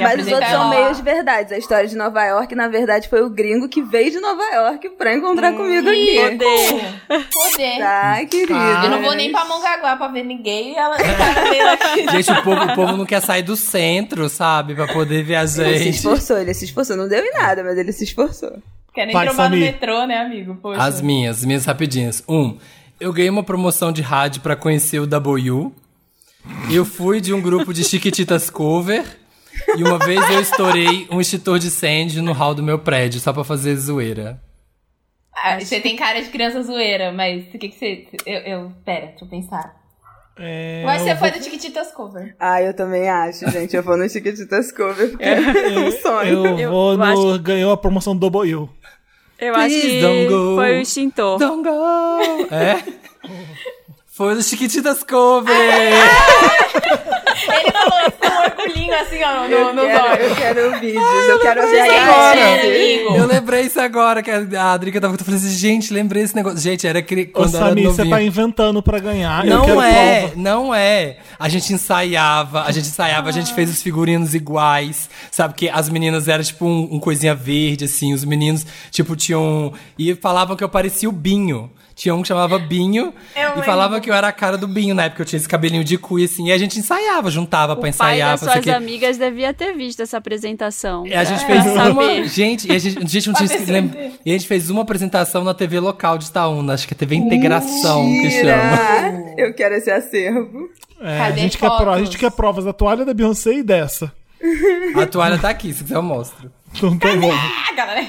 Mas 0.00 0.26
os 0.26 0.32
outros 0.32 0.50
são 0.50 0.68
meios 0.70 1.00
verdades. 1.00 1.52
A 1.52 1.58
história 1.58 1.88
de 1.88 1.96
Nova 1.96 2.22
York, 2.24 2.54
na 2.54 2.68
verdade, 2.68 3.08
foi 3.08 3.22
o 3.22 3.30
gringo 3.30 3.68
que 3.68 3.82
veio 3.82 4.10
de 4.10 4.20
Nova 4.20 4.42
York 4.42 4.90
pra 4.90 5.14
encontrar 5.14 5.52
comigo 5.52 5.88
aqui. 5.88 6.16
Poder. 6.20 7.28
Poder. 7.32 7.78
Tá, 7.78 8.24
querido. 8.26 8.52
Eu 8.84 8.90
não 8.90 9.02
vou 9.02 9.14
nem 9.14 9.30
pra 9.32 9.44
Mongaguá 9.44 9.96
pra 9.96 10.08
ver 10.08 10.24
ninguém 10.24 10.72
e 10.72 10.76
ela 10.76 10.96
tá 10.96 11.04
vendo 11.50 11.68
aqui. 11.68 12.08
Gente, 12.22 12.32
o 12.32 12.42
povo, 12.42 12.62
o 12.64 12.74
povo 12.74 12.96
não 12.96 13.06
quer 13.06 13.20
sair 13.20 13.42
do 13.42 13.56
centro, 13.56 14.28
sabe? 14.28 14.74
Pra 14.74 14.86
poder 14.88 15.22
ver 15.22 15.36
a 15.36 15.42
Ele 15.42 15.48
se 15.48 15.64
gente. 15.84 15.96
esforçou, 15.96 16.38
ele 16.38 16.54
se 16.54 16.64
esforçou. 16.66 16.96
Não 16.96 17.08
deu 17.08 17.24
em 17.24 17.32
nada, 17.32 17.62
mas 17.64 17.76
ele 17.78 17.92
se 17.92 18.04
esforçou. 18.04 18.58
Quer 18.94 19.06
nem 19.06 19.14
trombar 19.16 19.50
no 19.50 19.56
metrô, 19.56 20.06
né, 20.06 20.18
amigo? 20.18 20.56
Poxa. 20.60 20.82
As 20.82 21.00
minhas, 21.00 21.38
as 21.38 21.44
minhas 21.44 21.64
rapidinhas. 21.64 22.22
Um, 22.28 22.56
eu 23.00 23.12
ganhei 23.12 23.30
uma 23.30 23.42
promoção 23.44 23.92
de 23.92 24.02
rádio 24.02 24.40
pra 24.42 24.56
conhecer 24.56 24.98
o 24.98 25.06
W. 25.06 25.72
Eu 26.70 26.84
fui 26.84 27.20
de 27.20 27.32
um 27.32 27.40
grupo 27.40 27.72
de 27.72 27.84
Chiquititas 27.84 28.50
Cover. 28.50 29.04
E 29.76 29.82
uma 29.82 29.98
vez 29.98 30.20
eu 30.30 30.40
estourei 30.40 31.06
um 31.10 31.20
extintor 31.20 31.58
de 31.58 31.66
incêndio 31.68 32.22
no 32.22 32.32
hall 32.32 32.54
do 32.54 32.62
meu 32.62 32.78
prédio, 32.78 33.20
só 33.20 33.32
pra 33.32 33.44
fazer 33.44 33.74
zoeira. 33.76 34.40
Ah, 35.34 35.58
você 35.60 35.80
tem 35.80 35.94
cara 35.96 36.20
de 36.20 36.28
criança 36.30 36.62
zoeira, 36.62 37.12
mas 37.12 37.46
o 37.54 37.58
que 37.58 37.68
que 37.68 37.78
você... 37.78 38.06
Eu, 38.26 38.40
eu... 38.40 38.72
Pera, 38.84 39.06
deixa 39.06 39.24
eu 39.24 39.28
pensar. 39.28 39.76
É, 40.40 40.82
Mas 40.84 41.02
você 41.02 41.12
eu 41.12 41.16
foi 41.16 41.30
vou- 41.30 41.38
do 41.38 41.44
Chiquititas 41.44 41.90
Cover. 41.92 42.34
Ah, 42.38 42.62
eu 42.62 42.72
também 42.74 43.08
acho, 43.08 43.48
gente. 43.50 43.74
Eu 43.74 43.82
vou 43.82 43.96
no 43.96 44.08
Chiquititas 44.08 44.70
Cover 44.70 45.10
porque 45.10 45.24
é 45.24 45.78
um 45.78 45.90
sonho. 45.92 46.46
Eu, 46.46 46.58
Eu- 46.58 46.70
vou 46.70 46.92
eu 46.92 46.98
no. 46.98 47.04
acho 47.04 47.38
Ganhou 47.40 47.72
a 47.72 47.76
promoção 47.76 48.14
do 48.16 48.20
Double 48.30 48.54
U. 48.54 48.68
Eu 49.38 49.54
acho 49.54 49.68
Please 49.68 49.80
que 49.88 50.00
don't 50.00 50.28
go. 50.28 50.54
foi 50.56 50.78
o 50.78 50.80
extintor. 50.80 51.38
Don't 51.38 51.62
go! 51.62 52.54
É? 52.54 52.82
Foi 54.06 54.34
do 54.34 54.42
Chiquititas 54.42 55.02
Cover! 55.04 55.54
Ele 57.52 57.72
falou 57.72 58.00
isso 58.08 58.47
orgulhinho 58.58 58.94
assim, 58.94 59.22
ó, 59.22 59.48
no, 59.48 59.54
Eu 59.54 59.74
no 59.74 59.82
quero, 59.82 60.22
eu 60.22 60.34
quero 60.36 60.80
vídeos, 60.80 61.28
eu 61.28 61.38
quero 61.40 61.62
ver 61.68 61.80
agora. 61.80 62.60
amigo. 62.60 63.16
Eu 63.16 63.26
lembrei 63.26 63.60
isso 63.62 63.80
agora, 63.80 64.22
que 64.22 64.30
a 64.30 64.72
Adrica 64.72 65.00
tava 65.00 65.14
eu 65.14 65.24
falei 65.24 65.38
assim, 65.40 65.50
gente, 65.50 65.92
lembrei 65.92 66.22
esse 66.22 66.34
negócio. 66.34 66.58
Gente, 66.58 66.86
era. 66.86 66.98
Ô, 66.98 67.02
quando 67.32 67.54
eu 67.54 67.60
era 67.60 67.68
Samir, 67.68 67.84
você 67.88 68.06
tá 68.06 68.22
inventando 68.22 68.82
pra 68.82 68.98
ganhar. 68.98 69.46
eu 69.46 69.56
Não 69.56 69.64
quero 69.64 69.80
é, 69.82 70.20
prova. 70.20 70.32
não 70.36 70.74
é. 70.74 71.16
A 71.38 71.48
gente 71.48 71.72
ensaiava, 71.72 72.62
a 72.62 72.70
gente 72.72 72.86
ensaiava, 72.88 73.28
a 73.28 73.32
gente 73.32 73.52
fez 73.54 73.70
os 73.70 73.82
figurinos 73.82 74.34
iguais, 74.34 75.08
sabe? 75.30 75.54
Que 75.54 75.68
as 75.68 75.88
meninas 75.88 76.28
eram 76.28 76.42
tipo 76.44 76.66
um, 76.66 76.88
um 76.94 77.00
coisinha 77.00 77.34
verde, 77.34 77.84
assim, 77.84 78.12
os 78.12 78.24
meninos, 78.24 78.66
tipo, 78.90 79.16
tinham. 79.16 79.72
E 79.98 80.14
falavam 80.14 80.56
que 80.56 80.64
eu 80.64 80.68
parecia 80.68 81.08
o 81.08 81.12
Binho. 81.12 81.70
Tinha 81.98 82.14
um 82.14 82.22
que 82.22 82.28
chamava 82.28 82.60
Binho 82.60 83.12
Eu 83.34 83.42
e 83.42 83.46
lembro. 83.48 83.62
falava 83.64 84.00
que 84.00 84.08
eu 84.08 84.14
era 84.14 84.28
a 84.28 84.32
cara 84.32 84.56
do 84.56 84.68
Binho, 84.68 84.94
na 84.94 85.06
época 85.06 85.22
eu 85.22 85.26
tinha 85.26 85.36
esse 85.36 85.48
cabelinho 85.48 85.82
de 85.82 85.98
cu, 85.98 86.16
assim, 86.22 86.46
e 86.46 86.52
a 86.52 86.56
gente 86.56 86.78
ensaiava, 86.78 87.28
juntava 87.28 87.74
pra 87.74 87.80
O 87.80 87.82
pai 87.82 87.90
ensaiar, 87.90 88.30
das 88.30 88.40
pra 88.40 88.52
sei 88.52 88.60
o 88.60 88.62
suas 88.62 88.76
quê. 88.76 88.82
amigas 88.84 89.18
devia 89.18 89.52
ter 89.52 89.72
visto 89.76 90.00
essa 90.00 90.16
apresentação. 90.16 91.04
E 91.04 91.12
a 91.12 91.24
gente 91.24 91.42
É, 91.42 91.46
fez 91.46 91.64
pra 91.72 91.90
uma. 91.90 92.24
Gente, 92.28 92.68
e 92.68 92.72
a 92.72 92.78
gente, 92.78 92.98
a 92.98 93.04
gente 93.04 93.26
não 93.26 93.34
tinha 93.34 93.46
esque- 93.46 93.72
lem- 93.72 94.12
E 94.24 94.30
a 94.30 94.32
gente 94.32 94.46
fez 94.46 94.70
uma 94.70 94.82
apresentação 94.82 95.42
na 95.42 95.52
TV 95.54 95.80
local 95.80 96.16
de 96.18 96.26
Itaúna, 96.26 96.74
acho 96.74 96.86
que 96.86 96.94
é 96.94 96.96
TV 96.96 97.16
Integração 97.16 98.04
que 98.06 98.30
chama. 98.30 98.62
Mentira! 98.62 99.34
Eu 99.36 99.52
quero 99.54 99.74
esse 99.74 99.90
acervo. 99.90 100.68
É, 101.00 101.20
a, 101.20 101.30
gente 101.32 101.58
quer 101.58 101.66
a 101.66 101.98
gente 101.98 102.16
quer 102.16 102.30
provas 102.30 102.64
da 102.64 102.72
toalha 102.72 103.04
da 103.04 103.12
Beyoncé 103.12 103.54
e 103.54 103.62
dessa. 103.64 104.12
A 104.94 105.04
toalha 105.06 105.36
tá 105.36 105.48
aqui, 105.48 105.72
se 105.72 105.82
quiser 105.82 105.96
eu 105.96 106.02
mostro. 106.02 106.48
Então 106.74 106.96
tá 106.98 107.14
bom. 107.16 107.30
Ah, 107.32 107.72
galera. 107.74 108.06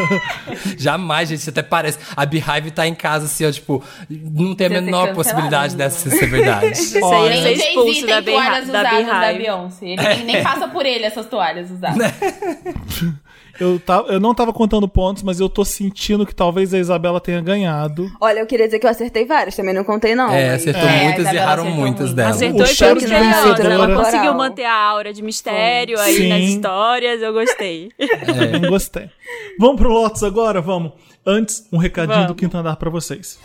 Jamais, 0.78 1.28
gente, 1.28 1.48
até 1.48 1.62
parece. 1.62 1.98
A 2.16 2.24
Beehive 2.26 2.70
tá 2.70 2.86
em 2.86 2.94
casa, 2.94 3.26
assim, 3.26 3.46
ó, 3.46 3.50
tipo, 3.50 3.82
não 4.08 4.54
tem 4.54 4.66
a 4.66 4.70
menor 4.70 5.14
possibilidade 5.14 5.76
né? 5.76 5.84
dessa 5.84 6.08
ser 6.10 6.26
verdade. 6.26 6.72
Isso 6.78 6.96
aí 6.96 7.02
Olha. 7.02 7.34
é 7.34 7.40
Nem 7.42 7.56
ser 7.56 7.68
expulso 7.68 8.06
da, 8.06 8.22
tem 8.22 8.34
toalhas 8.34 8.66
da 8.68 8.80
usadas 8.80 9.06
da 9.06 9.12
Beehive. 9.20 9.38
Beyoncé. 9.38 9.86
Ele 9.86 10.02
nem- 10.02 10.24
nem 10.24 10.42
passa 10.42 10.68
por 10.68 10.84
ele 10.86 11.04
essas 11.04 11.26
toalhas 11.26 11.70
usadas. 11.70 12.12
Eu, 13.60 13.80
tá, 13.80 14.04
eu 14.08 14.20
não 14.20 14.32
tava 14.34 14.52
contando 14.52 14.86
pontos, 14.86 15.22
mas 15.22 15.40
eu 15.40 15.48
tô 15.48 15.64
sentindo 15.64 16.24
que 16.24 16.34
talvez 16.34 16.72
a 16.72 16.78
Isabela 16.78 17.20
tenha 17.20 17.40
ganhado. 17.40 18.08
Olha, 18.20 18.38
eu 18.40 18.46
queria 18.46 18.66
dizer 18.66 18.78
que 18.78 18.86
eu 18.86 18.90
acertei 18.90 19.24
várias, 19.26 19.56
também 19.56 19.74
não 19.74 19.82
contei 19.82 20.14
não. 20.14 20.30
É, 20.30 20.52
mas- 20.52 20.60
acertou 20.62 20.88
É, 20.88 21.02
muitas 21.04 21.26
e 21.32 21.36
erraram 21.36 21.62
acertou 21.64 21.80
muitas 21.80 22.00
muito. 22.06 22.14
dela. 22.16 22.30
Acertou 22.30 22.60
O 22.60 22.62
e 22.62 22.66
foi 22.66 22.74
cheiro 22.74 23.00
de 23.00 23.06
criteriosa. 23.06 23.42
vencedora. 23.48 23.74
Ela 23.74 23.96
conseguiu 23.96 24.34
manter 24.34 24.64
a 24.64 24.74
aura 24.76 25.12
de 25.12 25.22
mistério 25.22 25.98
aí 25.98 26.14
Sim. 26.16 26.28
nas 26.28 26.40
histórias. 26.42 27.20
Eu 27.22 27.32
gostei. 27.32 27.90
É. 27.98 28.58
Não 28.58 28.68
gostei. 28.70 29.10
Vamos 29.58 29.76
pro 29.76 29.88
Lotus 29.90 30.22
agora? 30.22 30.60
Vamos. 30.60 30.92
Antes, 31.26 31.66
um 31.72 31.78
recadinho 31.78 32.14
Vamos. 32.14 32.28
do 32.28 32.34
quinto 32.36 32.56
andar 32.56 32.76
pra 32.76 32.88
vocês. 32.90 33.38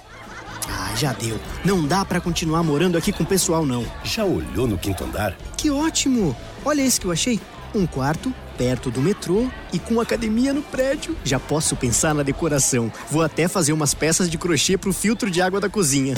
Ah, 0.70 0.96
já 0.96 1.12
deu. 1.14 1.38
Não 1.66 1.86
dá 1.86 2.06
pra 2.06 2.22
continuar 2.22 2.64
morando 2.64 2.98
aqui 2.98 3.12
com 3.12 3.24
o 3.24 3.26
pessoal, 3.26 3.66
não. 3.66 3.84
Já 4.04 4.24
olhou 4.24 4.68
no 4.68 4.78
quinto 4.78 5.04
andar? 5.04 5.36
Que 5.58 5.70
ótimo! 5.70 6.36
Olha 6.64 6.82
esse 6.82 7.00
que 7.02 7.08
eu 7.08 7.12
achei. 7.12 7.40
Um 7.74 7.88
quarto 7.88 8.34
perto 8.58 8.92
do 8.92 9.02
metrô 9.02 9.50
e 9.72 9.80
com 9.80 10.00
academia 10.00 10.54
no 10.54 10.62
prédio. 10.62 11.18
Já 11.24 11.40
posso 11.40 11.76
pensar 11.76 12.14
na 12.14 12.24
decoração. 12.24 12.92
Vou 13.10 13.24
até 13.24 13.48
fazer 13.48 13.74
umas 13.74 13.94
peças 13.94 14.30
de 14.30 14.38
crochê 14.38 14.78
pro 14.78 14.94
filtro 14.94 15.32
de 15.32 15.42
água 15.42 15.60
da 15.60 15.70
cozinha. 15.70 16.16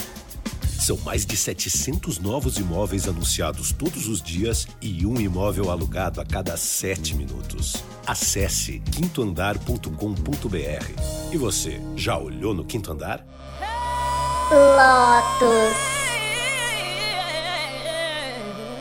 São 0.85 0.97
mais 0.97 1.25
de 1.25 1.35
700 1.35 2.19
novos 2.19 2.57
imóveis 2.57 3.07
anunciados 3.07 3.71
todos 3.71 4.07
os 4.07 4.21
dias 4.21 4.67
e 4.79 5.05
um 5.05 5.19
imóvel 5.19 5.71
alugado 5.71 6.21
a 6.21 6.25
cada 6.25 6.55
sete 6.57 7.15
minutos. 7.15 7.83
Acesse 8.05 8.79
quintoandar.com.br. 8.91 11.31
E 11.31 11.37
você, 11.37 11.81
já 11.95 12.17
olhou 12.17 12.53
no 12.53 12.63
quinto 12.63 12.91
andar? 12.91 13.25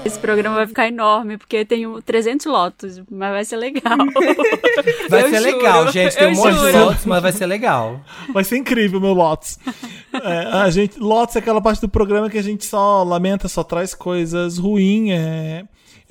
Esse 0.05 0.19
programa 0.19 0.57
vai 0.57 0.67
ficar 0.67 0.87
enorme, 0.89 1.39
porque 1.39 1.57
eu 1.57 1.65
tenho 1.67 2.03
300 2.03 2.47
lotos, 2.47 3.03
mas 3.11 3.33
vai 3.33 3.45
ser 3.45 3.57
legal. 3.57 3.97
Vai 5.09 5.23
Eu 5.23 5.29
ser 5.31 5.41
juro, 5.41 5.57
legal, 5.57 5.93
gente. 5.93 6.17
Tem 6.17 6.29
um 6.29 6.35
monte 6.35 6.53
de 6.53 6.59
juro. 6.59 6.85
lotes, 6.87 7.07
mas 7.07 7.23
vai 7.23 7.33
ser 7.33 7.47
legal. 7.47 8.01
Vai 8.33 8.45
ser 8.45 8.57
incrível, 8.57 9.01
meu 9.01 9.13
Lotus. 9.15 9.59
É, 10.13 10.39
a 10.53 10.71
gente, 10.71 10.99
Lotus 10.99 11.37
é 11.37 11.39
aquela 11.39 11.61
parte 11.61 11.81
do 11.81 11.89
programa 11.89 12.29
que 12.29 12.39
a 12.39 12.43
gente 12.43 12.65
só 12.67 13.03
lamenta, 13.03 13.49
só 13.49 13.63
traz 13.63 13.95
coisas 13.95 14.59
ruins. 14.59 15.11
é. 15.13 15.65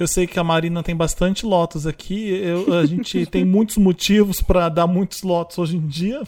Eu 0.03 0.07
sei 0.07 0.27
que 0.27 0.39
a 0.39 0.43
Marina 0.43 0.83
tem 0.83 0.95
bastante 0.95 1.45
Lotus 1.45 1.87
aqui. 1.87 2.29
eu- 2.29 2.73
a 2.73 2.85
gente 2.85 3.25
tem 3.27 3.43
muitos 3.45 3.77
motivos 3.77 4.41
pra 4.41 4.69
dar 4.69 4.85
muitos 4.87 5.23
Lotus 5.23 5.57
hoje 5.57 5.77
em 5.77 5.87
dia. 5.87 6.21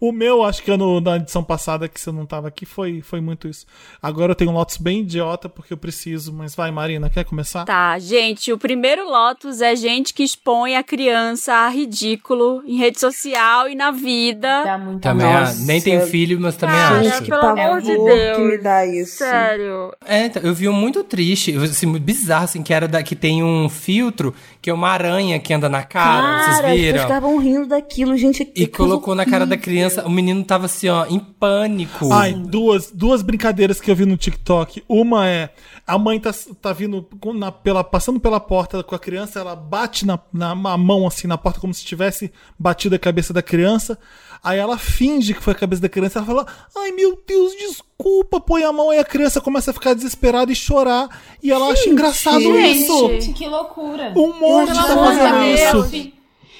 O, 0.00 0.08
o 0.08 0.12
meu, 0.12 0.42
acho 0.44 0.62
que 0.62 0.70
ano, 0.70 1.00
na 1.00 1.16
edição 1.16 1.42
passada 1.44 1.88
que 1.88 2.00
você 2.00 2.10
não 2.10 2.26
tava 2.26 2.48
aqui, 2.48 2.64
foi, 2.66 3.00
foi 3.02 3.20
muito 3.20 3.46
isso. 3.48 3.66
Agora 4.02 4.32
eu 4.32 4.36
tenho 4.36 4.50
um 4.50 4.54
Lotus 4.54 4.76
bem 4.76 5.00
idiota 5.00 5.48
porque 5.48 5.72
eu 5.72 5.76
preciso. 5.76 6.32
Mas 6.32 6.54
vai, 6.54 6.70
Marina, 6.70 7.08
quer 7.10 7.24
começar? 7.24 7.64
Tá, 7.64 7.98
gente, 7.98 8.52
o 8.52 8.58
primeiro 8.58 9.04
Lotus 9.08 9.60
é 9.60 9.76
gente 9.76 10.12
que 10.14 10.22
expõe 10.22 10.76
a 10.76 10.82
criança 10.82 11.52
a 11.52 11.68
ridículo 11.68 12.62
em 12.66 12.76
rede 12.76 12.98
social 13.00 13.68
e 13.68 13.74
na 13.74 13.90
vida. 13.90 14.64
Dá 14.64 14.78
muito 14.78 15.00
Também, 15.02 15.26
ah, 15.26 15.52
nem 15.60 15.80
tenho 15.80 16.00
filho, 16.06 16.40
mas 16.40 16.56
também 16.56 16.76
Cara, 16.76 17.00
acho. 17.00 17.08
Gente, 17.10 17.22
que 17.24 17.30
pelo 17.30 17.42
amor 17.46 17.80
de 17.80 17.96
Deus. 17.96 18.36
que 18.36 18.42
me 18.42 18.58
dá 18.58 18.86
isso. 18.86 19.18
Sério. 19.18 19.92
É, 20.06 20.26
então, 20.26 20.42
eu 20.42 20.54
vi 20.54 20.68
um 20.68 20.72
muito 20.72 21.02
triste, 21.04 21.54
assim, 21.56 21.86
muito 21.86 22.02
bizarro, 22.02 22.44
assim, 22.54 22.62
que 22.62 22.72
era 22.72 22.86
da, 22.86 23.02
que 23.02 23.16
tem 23.16 23.42
um 23.42 23.68
filtro 23.68 24.32
que 24.62 24.70
é 24.70 24.72
uma 24.74 24.88
aranha 24.88 25.38
que 25.38 25.52
anda 25.52 25.68
na 25.68 25.82
cara, 25.82 26.22
Cara, 26.22 26.62
vocês 26.62 26.80
viram? 26.80 27.02
estavam 27.02 27.38
rindo 27.38 27.66
daquilo, 27.66 28.16
gente. 28.16 28.50
E 28.54 28.66
colocou 28.66 29.14
na 29.14 29.26
cara 29.26 29.44
da 29.44 29.56
criança, 29.56 30.06
o 30.06 30.10
menino 30.10 30.42
tava 30.44 30.66
assim, 30.66 30.88
ó, 30.88 31.04
em 31.06 31.18
pânico. 31.18 32.12
Ai, 32.12 32.32
duas, 32.32 32.90
duas 32.90 33.22
brincadeiras 33.22 33.80
que 33.80 33.90
eu 33.90 33.96
vi 33.96 34.06
no 34.06 34.16
TikTok. 34.16 34.82
Uma 34.88 35.28
é 35.28 35.50
a 35.86 35.98
mãe 35.98 36.18
tá, 36.18 36.32
tá 36.62 36.72
vindo 36.72 37.06
com- 37.20 37.34
na, 37.34 37.52
pela, 37.52 37.84
passando 37.84 38.18
pela 38.18 38.40
porta 38.40 38.82
com 38.82 38.94
a 38.94 38.98
criança, 38.98 39.40
ela 39.40 39.54
bate 39.54 40.06
na, 40.06 40.18
na 40.32 40.52
a 40.52 40.78
mão 40.78 41.06
assim 41.06 41.26
na 41.26 41.36
porta 41.36 41.60
como 41.60 41.74
se 41.74 41.84
tivesse 41.84 42.32
batido 42.58 42.94
a 42.94 42.98
cabeça 42.98 43.32
da 43.34 43.42
criança. 43.42 43.98
Aí 44.44 44.58
ela 44.58 44.76
finge 44.76 45.32
que 45.32 45.40
foi 45.42 45.54
a 45.54 45.56
cabeça 45.56 45.80
da 45.80 45.88
criança. 45.88 46.18
Ela 46.18 46.26
fala: 46.26 46.46
Ai 46.76 46.92
meu 46.92 47.18
Deus, 47.26 47.52
desculpa. 47.56 48.38
Põe 48.40 48.62
a 48.62 48.72
mão 48.72 48.90
aí 48.90 48.98
a 48.98 49.04
criança 49.04 49.40
começa 49.40 49.70
a 49.70 49.74
ficar 49.74 49.94
desesperada 49.94 50.52
e 50.52 50.54
chorar. 50.54 51.08
E 51.42 51.50
ela 51.50 51.72
acha 51.72 51.88
engraçado 51.88 52.38
isso. 52.58 53.08
Gente, 53.08 53.32
que 53.32 53.48
loucura. 53.48 54.12
Um 54.14 54.38
monte 54.38 54.74
tá 54.74 54.82
fazendo 54.94 55.44
isso. 55.46 56.12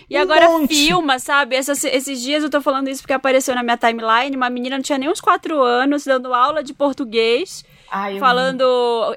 E 0.08 0.18
Um 0.18 0.20
agora 0.22 0.48
monte. 0.48 0.74
filma, 0.74 1.18
sabe? 1.18 1.56
Essas- 1.56 1.82
esses 1.84 2.20
dias 2.20 2.42
eu 2.42 2.50
tô 2.50 2.60
falando 2.60 2.88
isso 2.88 3.00
porque 3.02 3.12
apareceu 3.14 3.54
na 3.54 3.62
minha 3.62 3.76
timeline 3.76 4.36
uma 4.36 4.50
menina 4.50 4.76
não 4.76 4.82
tinha 4.82 4.98
nem 4.98 5.08
uns 5.10 5.20
quatro 5.20 5.62
anos 5.62 6.04
dando 6.04 6.32
aula 6.34 6.62
de 6.62 6.74
português, 6.74 7.64
Ai, 7.90 8.16
eu 8.16 8.20
falando 8.20 8.64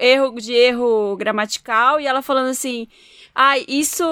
erro 0.00 0.34
de 0.40 0.52
erro 0.54 1.14
gramatical 1.16 2.00
e 2.00 2.06
ela 2.06 2.22
falando 2.22 2.48
assim: 2.48 2.88
"Ai, 3.40 3.64
isso 3.68 4.04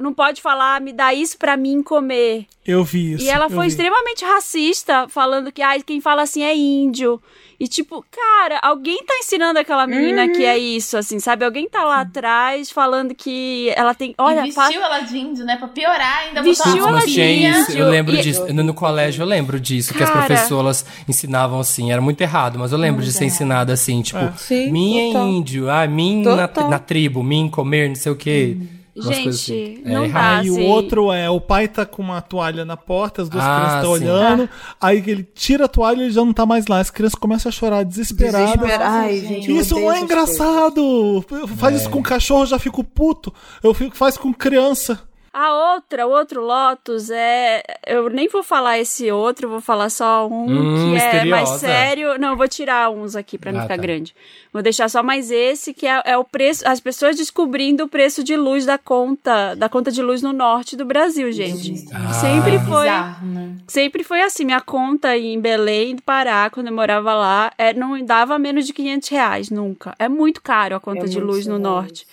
não 0.00 0.14
pode 0.14 0.40
falar, 0.40 0.80
me 0.80 0.94
dá 0.94 1.12
isso 1.12 1.36
pra 1.36 1.58
mim 1.58 1.82
comer". 1.82 2.46
Eu 2.64 2.82
vi 2.82 3.12
isso. 3.12 3.24
e 3.24 3.28
ela 3.28 3.50
foi 3.50 3.66
vi. 3.66 3.68
extremamente 3.68 4.24
racista, 4.24 5.06
falando 5.08 5.52
que 5.52 5.60
ai, 5.60 5.82
quem 5.82 6.00
fala 6.00 6.22
assim 6.22 6.42
é 6.42 6.56
índio. 6.56 7.20
E 7.62 7.68
tipo, 7.68 8.04
cara, 8.10 8.58
alguém 8.60 9.04
tá 9.06 9.14
ensinando 9.20 9.56
aquela 9.56 9.86
menina 9.86 10.28
que 10.28 10.44
é 10.44 10.58
isso, 10.58 10.96
assim, 10.98 11.20
sabe? 11.20 11.44
Alguém 11.44 11.68
tá 11.68 11.84
lá 11.84 12.00
atrás 12.00 12.72
falando 12.72 13.14
que 13.14 13.72
ela 13.76 13.94
tem. 13.94 14.16
Olha, 14.18 14.40
e 14.44 14.50
vestiu 14.50 14.82
ela 14.82 14.98
de 14.98 15.16
índio, 15.16 15.44
né? 15.44 15.54
Pra 15.56 15.68
piorar 15.68 16.24
ainda. 16.26 16.42
Vestiu 16.42 16.78
ela 16.78 16.90
Mas, 16.90 17.04
de 17.12 17.78
eu 17.78 17.88
lembro 17.88 18.16
E- 18.16 18.20
disso. 18.20 18.52
No, 18.52 18.64
no 18.64 18.74
colégio 18.74 19.22
eu 19.22 19.26
lembro 19.28 19.60
disso, 19.60 19.94
que 19.94 20.02
as 20.02 20.10
Cara. 20.10 20.26
professoras 20.26 20.84
ensinavam 21.08 21.60
assim. 21.60 21.92
Era 21.92 22.00
muito 22.00 22.20
errado, 22.20 22.58
mas 22.58 22.72
eu 22.72 22.78
lembro 22.78 23.00
de 23.04 23.12
ser 23.12 23.26
ensinado 23.26 23.70
assim, 23.70 24.02
tipo, 24.02 24.18
Sim, 24.36 24.72
mim 24.72 25.12
total. 25.12 25.22
é 25.24 25.30
índio, 25.30 25.70
ah, 25.70 25.86
mim 25.86 26.22
na, 26.24 26.68
na 26.68 26.78
tribo, 26.80 27.22
mim 27.22 27.48
comer, 27.48 27.90
não 27.90 27.94
sei 27.94 28.10
o 28.10 28.16
quê. 28.16 28.56
Coisas 28.58 28.81
Gente, 28.94 29.28
assim. 29.30 29.82
É 29.86 29.90
não 29.90 30.04
errado. 30.04 30.34
dá, 30.34 30.38
Aí 30.40 30.50
o 30.50 30.54
assim. 30.54 30.66
outro 30.66 31.10
é, 31.12 31.30
o 31.30 31.40
pai 31.40 31.66
tá 31.66 31.86
com 31.86 32.02
uma 32.02 32.20
toalha 32.20 32.64
na 32.64 32.76
porta, 32.76 33.22
as 33.22 33.28
duas 33.30 33.42
Ah, 33.42 33.56
crianças 33.56 33.76
estão 33.78 33.96
sim. 33.96 34.04
olhando, 34.04 34.50
aí 34.80 34.98
ele 35.06 35.22
tira 35.34 35.64
a 35.64 35.68
toalha 35.68 36.00
e 36.00 36.02
ele 36.04 36.10
já 36.10 36.22
não 36.24 36.32
tá 36.32 36.44
mais 36.44 36.66
lá. 36.66 36.78
As 36.78 36.90
crianças 36.90 37.14
começam 37.18 37.48
a 37.48 37.52
chorar 37.52 37.84
desesperadas. 37.84 38.52
Desespera- 38.52 38.86
Ai, 38.88 39.18
gente, 39.20 39.50
Isso 39.56 39.74
não 39.80 39.90
é 39.90 40.00
engraçado! 40.00 41.24
Faz 41.56 41.76
isso 41.80 41.90
com 41.90 42.02
cachorro, 42.02 42.42
eu 42.42 42.46
já 42.46 42.58
fico 42.58 42.84
puto. 42.84 43.32
Eu 43.62 43.72
fico, 43.72 43.96
faz 43.96 44.16
com 44.18 44.32
criança. 44.32 45.00
A 45.32 45.74
outra, 45.74 46.06
o 46.06 46.10
outro 46.10 46.42
Lotus 46.42 47.08
é. 47.10 47.62
Eu 47.86 48.10
nem 48.10 48.28
vou 48.28 48.42
falar 48.42 48.78
esse 48.78 49.10
outro, 49.10 49.48
vou 49.48 49.62
falar 49.62 49.88
só 49.88 50.28
um 50.28 50.44
Hum, 50.44 50.92
que 50.92 50.98
é 51.16 51.24
mais 51.24 51.50
misteriosa. 51.50 51.58
sério. 51.58 52.18
Não, 52.18 52.30
eu 52.32 52.36
vou 52.36 52.46
tirar 52.46 52.90
uns 52.90 53.16
aqui 53.16 53.38
pra 53.38 53.50
não 53.50 53.60
Ah, 53.60 53.62
ficar 53.62 53.76
tá. 53.76 53.82
grande. 53.82 54.14
Vou 54.52 54.60
deixar 54.62 54.90
só 54.90 55.02
mais 55.02 55.30
esse, 55.30 55.72
que 55.72 55.86
é, 55.86 56.02
é 56.04 56.18
o 56.18 56.24
preço. 56.24 56.68
As 56.68 56.80
pessoas 56.80 57.16
descobrindo 57.16 57.84
o 57.84 57.88
preço 57.88 58.22
de 58.22 58.36
luz 58.36 58.66
da 58.66 58.76
conta, 58.76 59.54
da 59.54 59.70
conta 59.70 59.90
de 59.90 60.02
luz 60.02 60.20
no 60.20 60.34
norte 60.34 60.76
do 60.76 60.84
Brasil, 60.84 61.32
gente. 61.32 61.86
Ah. 61.94 62.12
Sempre 62.12 62.58
foi. 62.58 62.82
Bizarro, 62.84 63.26
né? 63.26 63.56
Sempre 63.66 64.04
foi 64.04 64.20
assim. 64.20 64.44
Minha 64.44 64.60
conta 64.60 65.16
em 65.16 65.40
Belém 65.40 65.94
do 65.96 66.02
Pará, 66.02 66.50
quando 66.50 66.66
eu 66.66 66.74
morava 66.74 67.14
lá, 67.14 67.50
é, 67.56 67.72
não 67.72 68.04
dava 68.04 68.38
menos 68.38 68.66
de 68.66 68.74
500 68.74 69.08
reais, 69.08 69.48
nunca. 69.48 69.94
É 69.98 70.10
muito 70.10 70.42
caro 70.42 70.76
a 70.76 70.80
conta 70.80 71.06
É 71.06 71.08
de 71.08 71.18
luz 71.18 71.46
no 71.46 71.58
norte. 71.58 72.06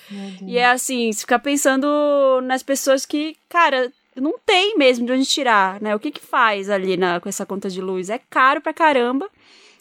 E 0.47 0.57
é 0.57 0.69
assim, 0.71 1.11
você 1.11 1.19
fica 1.19 1.37
pensando 1.37 1.85
nas 2.43 2.63
pessoas 2.63 3.05
que, 3.09 3.35
cara, 3.49 3.91
não 4.15 4.35
tem 4.45 4.77
mesmo 4.77 5.05
de 5.05 5.11
onde 5.11 5.25
tirar, 5.25 5.81
né? 5.81 5.95
O 5.95 5.99
que 5.99 6.11
que 6.11 6.21
faz 6.21 6.69
ali 6.69 6.95
na, 6.95 7.19
com 7.19 7.27
essa 7.27 7.45
conta 7.45 7.69
de 7.69 7.81
luz? 7.81 8.09
É 8.09 8.19
caro 8.29 8.61
pra 8.61 8.73
caramba. 8.73 9.29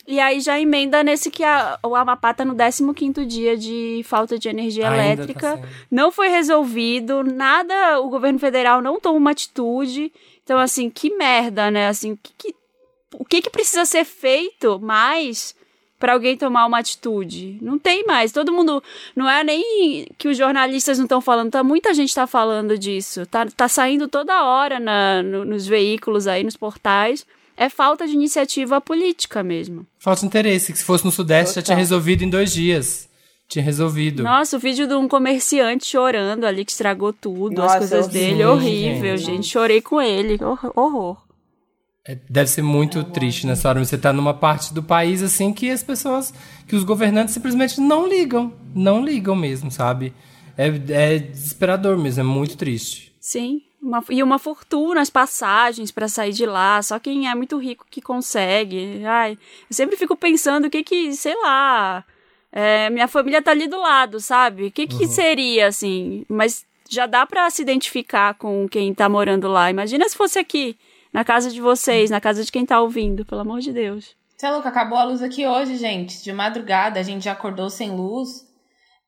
E 0.06 0.18
aí 0.18 0.40
já 0.40 0.58
emenda 0.58 1.02
nesse 1.04 1.30
que 1.30 1.44
a, 1.44 1.78
o 1.84 1.94
Amapá 1.94 2.32
tá 2.32 2.42
no 2.42 2.54
15º 2.54 3.26
dia 3.26 3.58
de 3.58 4.00
falta 4.06 4.38
de 4.38 4.48
energia 4.48 4.88
Ainda 4.88 4.96
tá 5.02 5.04
elétrica. 5.12 5.56
sendo. 5.56 5.68
não 5.90 6.10
foi 6.10 6.28
resolvido, 6.28 7.22
nada, 7.22 8.00
o 8.00 8.08
governo 8.08 8.38
federal 8.38 8.80
não 8.80 8.98
toma 8.98 9.18
uma 9.18 9.30
atitude. 9.32 10.10
Então, 10.42 10.58
assim, 10.58 10.88
que 10.88 11.10
merda, 11.14 11.70
né? 11.70 11.88
Assim, 11.88 12.16
que, 12.16 12.32
que- 12.38 12.54
o 13.18 13.24
que 13.24 13.42
que 13.42 13.50
precisa 13.50 13.84
ser 13.84 14.04
feito 14.06 14.78
mais 14.80 15.54
para 15.98 16.12
alguém 16.12 16.36
tomar 16.36 16.66
uma 16.66 16.78
atitude? 16.78 17.58
Não 17.60 17.78
tem 17.78 18.04
mais. 18.06 18.30
Todo 18.32 18.52
mundo, 18.52 18.82
não 19.16 19.28
é 19.28 19.42
nem 19.42 20.06
que 20.16 20.28
os 20.28 20.36
jornalistas 20.36 20.98
não 20.98 21.04
estão 21.06 21.20
falando, 21.20 21.50
tá 21.50 21.62
muita 21.64 21.92
gente 21.94 22.14
tá 22.14 22.26
falando 22.26 22.78
disso. 22.78 23.26
Tá, 23.26 23.46
tá 23.46 23.68
saindo 23.68 24.06
toda 24.08 24.44
hora 24.44 24.78
na, 24.78 25.22
no- 25.22 25.44
nos 25.44 25.66
veículos 25.66 26.26
aí, 26.26 26.44
nos 26.44 26.56
portais. 26.56 27.26
É 27.56 27.68
falta 27.68 28.06
de 28.06 28.12
iniciativa 28.12 28.80
política 28.80 29.42
mesmo. 29.42 29.84
Falta 29.98 30.20
de 30.20 30.26
interesse, 30.26 30.72
que 30.72 30.78
se 30.78 30.84
fosse 30.84 31.04
no 31.04 31.10
Sudeste 31.10 31.56
já 31.56 31.62
tinha 31.62 31.76
resolvido 31.76 32.22
em 32.22 32.30
dois 32.30 32.52
dias. 32.52 33.08
Tinha 33.48 33.64
resolvido. 33.64 34.22
Nossa, 34.22 34.56
o 34.56 34.60
vídeo 34.60 34.86
de 34.86 34.94
um 34.94 35.08
comerciante 35.08 35.86
chorando 35.86 36.44
ali 36.44 36.64
que 36.64 36.70
estragou 36.70 37.12
tudo, 37.14 37.56
Nossa, 37.56 37.78
as 37.78 37.88
coisas 37.90 38.06
eu 38.06 38.12
vi, 38.12 38.18
dele, 38.18 38.44
horrível, 38.44 39.16
gente. 39.16 39.26
gente. 39.26 39.46
Chorei 39.48 39.80
com 39.80 40.00
ele, 40.02 40.38
hor- 40.44 40.72
horror. 40.76 41.16
É, 42.08 42.16
Deve 42.28 42.48
ser 42.48 42.62
muito 42.62 43.04
triste 43.04 43.46
nessa 43.46 43.68
hora. 43.68 43.84
Você 43.84 43.98
tá 43.98 44.12
numa 44.12 44.32
parte 44.32 44.72
do 44.72 44.82
país 44.82 45.22
assim 45.22 45.52
que 45.52 45.70
as 45.70 45.82
pessoas, 45.82 46.32
que 46.66 46.74
os 46.74 46.82
governantes 46.82 47.34
simplesmente 47.34 47.80
não 47.80 48.08
ligam. 48.08 48.52
Não 48.74 49.04
ligam 49.04 49.36
mesmo, 49.36 49.70
sabe? 49.70 50.14
É, 50.56 50.68
é 50.68 51.18
desesperador 51.18 51.98
mesmo, 51.98 52.20
é 52.22 52.24
muito 52.24 52.56
triste. 52.56 53.12
Sim, 53.20 53.60
uma- 53.80 54.02
e 54.08 54.22
uma 54.22 54.38
fortuna 54.38 55.00
as 55.02 55.10
passagens 55.10 55.90
pra 55.92 56.08
sair 56.08 56.32
de 56.32 56.46
lá, 56.46 56.80
só 56.82 56.98
quem 56.98 57.28
é 57.28 57.34
muito 57.34 57.58
rico 57.58 57.86
que 57.90 58.00
consegue. 58.00 59.04
Ai, 59.04 59.32
eu 59.32 59.74
sempre 59.76 59.96
fico 59.96 60.16
pensando 60.16 60.64
o 60.66 60.70
que 60.70 60.82
que, 60.82 61.12
sei 61.14 61.34
lá, 61.42 62.02
é, 62.50 62.88
minha 62.90 63.06
família 63.06 63.42
tá 63.42 63.50
ali 63.50 63.68
do 63.68 63.78
lado, 63.78 64.18
sabe? 64.18 64.66
O 64.66 64.70
que 64.72 64.86
que 64.86 65.06
seria 65.06 65.66
assim? 65.68 66.24
Mas 66.28 66.64
já 66.88 67.04
dá 67.06 67.26
pra 67.26 67.48
se 67.50 67.60
identificar 67.60 68.32
com 68.34 68.66
quem 68.66 68.94
tá 68.94 69.08
morando 69.10 69.46
lá. 69.46 69.70
Imagina 69.70 70.08
se 70.08 70.16
fosse 70.16 70.38
aqui, 70.38 70.74
na 71.12 71.24
casa 71.24 71.50
de 71.50 71.60
vocês, 71.60 72.10
na 72.10 72.20
casa 72.20 72.44
de 72.44 72.52
quem 72.52 72.66
tá 72.66 72.80
ouvindo, 72.80 73.24
pelo 73.24 73.40
amor 73.40 73.60
de 73.60 73.72
Deus. 73.72 74.16
Você 74.36 74.46
é 74.46 74.50
louco, 74.50 74.68
acabou 74.68 74.96
a 74.98 75.04
luz 75.04 75.22
aqui 75.22 75.46
hoje, 75.46 75.76
gente. 75.76 76.22
De 76.22 76.32
madrugada, 76.32 77.00
a 77.00 77.02
gente 77.02 77.24
já 77.24 77.32
acordou 77.32 77.68
sem 77.68 77.90
luz. 77.90 78.46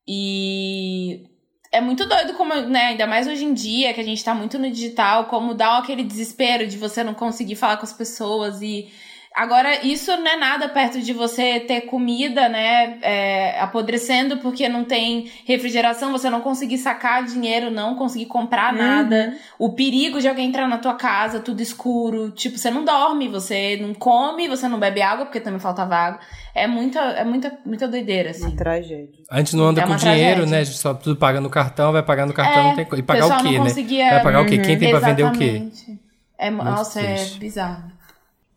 E 0.06 1.24
é 1.72 1.80
muito 1.80 2.04
doido 2.04 2.34
como, 2.34 2.52
né, 2.52 2.86
ainda 2.86 3.06
mais 3.06 3.28
hoje 3.28 3.44
em 3.44 3.54
dia, 3.54 3.94
que 3.94 4.00
a 4.00 4.04
gente 4.04 4.24
tá 4.24 4.34
muito 4.34 4.58
no 4.58 4.68
digital, 4.68 5.26
como 5.26 5.54
dá 5.54 5.78
aquele 5.78 6.02
desespero 6.02 6.66
de 6.66 6.76
você 6.76 7.04
não 7.04 7.14
conseguir 7.14 7.54
falar 7.54 7.76
com 7.76 7.84
as 7.84 7.92
pessoas 7.92 8.60
e 8.60 8.90
Agora, 9.34 9.86
isso 9.86 10.10
não 10.16 10.26
é 10.26 10.36
nada 10.36 10.68
perto 10.68 11.00
de 11.00 11.12
você 11.12 11.60
ter 11.60 11.82
comida, 11.82 12.48
né, 12.48 12.98
é, 13.00 13.60
apodrecendo 13.60 14.38
porque 14.38 14.68
não 14.68 14.84
tem 14.84 15.30
refrigeração, 15.46 16.10
você 16.10 16.28
não 16.28 16.40
conseguir 16.40 16.78
sacar 16.78 17.24
dinheiro, 17.24 17.70
não 17.70 17.94
conseguir 17.94 18.26
comprar 18.26 18.72
nada. 18.72 19.34
O 19.56 19.72
perigo 19.72 20.20
de 20.20 20.26
alguém 20.28 20.48
entrar 20.48 20.66
na 20.66 20.78
tua 20.78 20.94
casa, 20.94 21.38
tudo 21.38 21.62
escuro. 21.62 22.32
Tipo, 22.32 22.58
você 22.58 22.70
não 22.72 22.84
dorme, 22.84 23.28
você 23.28 23.78
não 23.80 23.94
come, 23.94 24.48
você 24.48 24.66
não 24.66 24.80
bebe 24.80 25.00
água, 25.00 25.24
porque 25.26 25.38
também 25.40 25.60
faltava 25.60 25.94
água. 25.94 26.20
É 26.52 26.66
muita, 26.66 26.98
é 26.98 27.24
muita, 27.24 27.56
muita 27.64 27.86
doideira, 27.86 28.30
assim. 28.30 28.48
Uma 28.48 28.56
tragédia. 28.56 29.08
A 29.30 29.38
gente 29.38 29.54
não 29.54 29.66
anda 29.66 29.80
É 29.80 29.86
com 29.86 29.94
dinheiro, 29.94 30.20
tragédia. 30.40 30.46
né? 30.46 30.58
A 30.58 30.64
gente 30.64 30.76
só 30.78 30.92
tudo 30.92 31.14
paga 31.16 31.40
no 31.40 31.48
cartão, 31.48 31.92
vai 31.92 32.02
pagar 32.02 32.26
no 32.26 32.32
cartão, 32.32 32.60
É, 32.62 32.64
não 32.64 32.74
tem 32.74 32.84
E 32.98 33.00
o 33.00 33.04
pagar 33.04 33.26
o 33.26 33.36
quê, 33.42 33.44
não 33.44 33.52
né? 33.52 33.58
conseguia- 33.70 34.10
Vai 34.10 34.22
pagar 34.24 34.40
o 34.42 34.46
quê? 34.46 34.58
Quem 34.58 34.76
tem 34.76 34.90
pra 34.90 34.98
vender 34.98 35.22
o 35.22 35.30
quê? 35.32 35.44
Exatamente. 35.44 36.00
É, 36.36 36.50
nossa, 36.50 37.00
é 37.00 37.24
bizarro. 37.38 37.89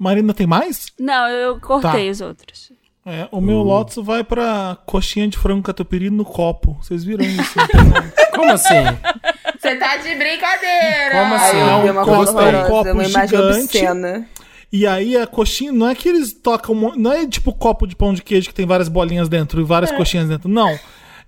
Marina, 0.03 0.33
tem 0.33 0.45
mais? 0.45 0.87
Não, 0.99 1.27
eu 1.29 1.59
cortei 1.59 2.05
Tá. 2.05 2.11
os 2.11 2.21
outros. 2.21 2.71
É, 3.05 3.27
o 3.31 3.41
meu 3.41 3.57
Lotus 3.57 4.03
vai 4.05 4.23
pra 4.23 4.77
coxinha 4.85 5.27
de 5.27 5.37
frango 5.37 5.61
catupiry 5.63 6.09
no 6.09 6.23
copo. 6.23 6.77
Vocês 6.81 7.03
viram 7.03 7.23
isso? 7.25 7.53
Como 8.33 8.51
assim? 8.51 8.75
Você 9.59 9.75
tá 9.75 9.97
de 9.97 10.15
brincadeira! 10.15 11.11
Como 11.21 11.33
assim? 11.35 11.57
vi 11.57 11.89
um 11.89 11.91
uma 11.91 12.05
copo- 12.05 12.15
coisa 12.15 12.31
um 12.31 12.69
copo 12.69 12.91
uma 12.91 13.03
imagem 13.05 13.27
gigante. 13.27 13.63
obscena. 13.77 14.27
E 14.71 14.87
aí 14.87 15.15
a 15.17 15.27
coxinha, 15.27 15.71
não 15.71 15.87
é 15.89 15.95
que 15.95 16.07
eles 16.09 16.33
tocam, 16.33 16.73
não 16.95 17.11
é 17.13 17.27
tipo 17.27 17.53
copo 17.53 17.85
de 17.85 17.95
pão 17.95 18.13
de 18.13 18.23
queijo 18.23 18.47
que 18.49 18.53
tem 18.55 18.65
várias 18.65 18.87
bolinhas 18.89 19.29
dentro 19.29 19.61
e 19.61 19.63
várias 19.63 19.91
coxinhas 19.91 20.27
dentro. 20.29 20.49
Não. 20.49 20.77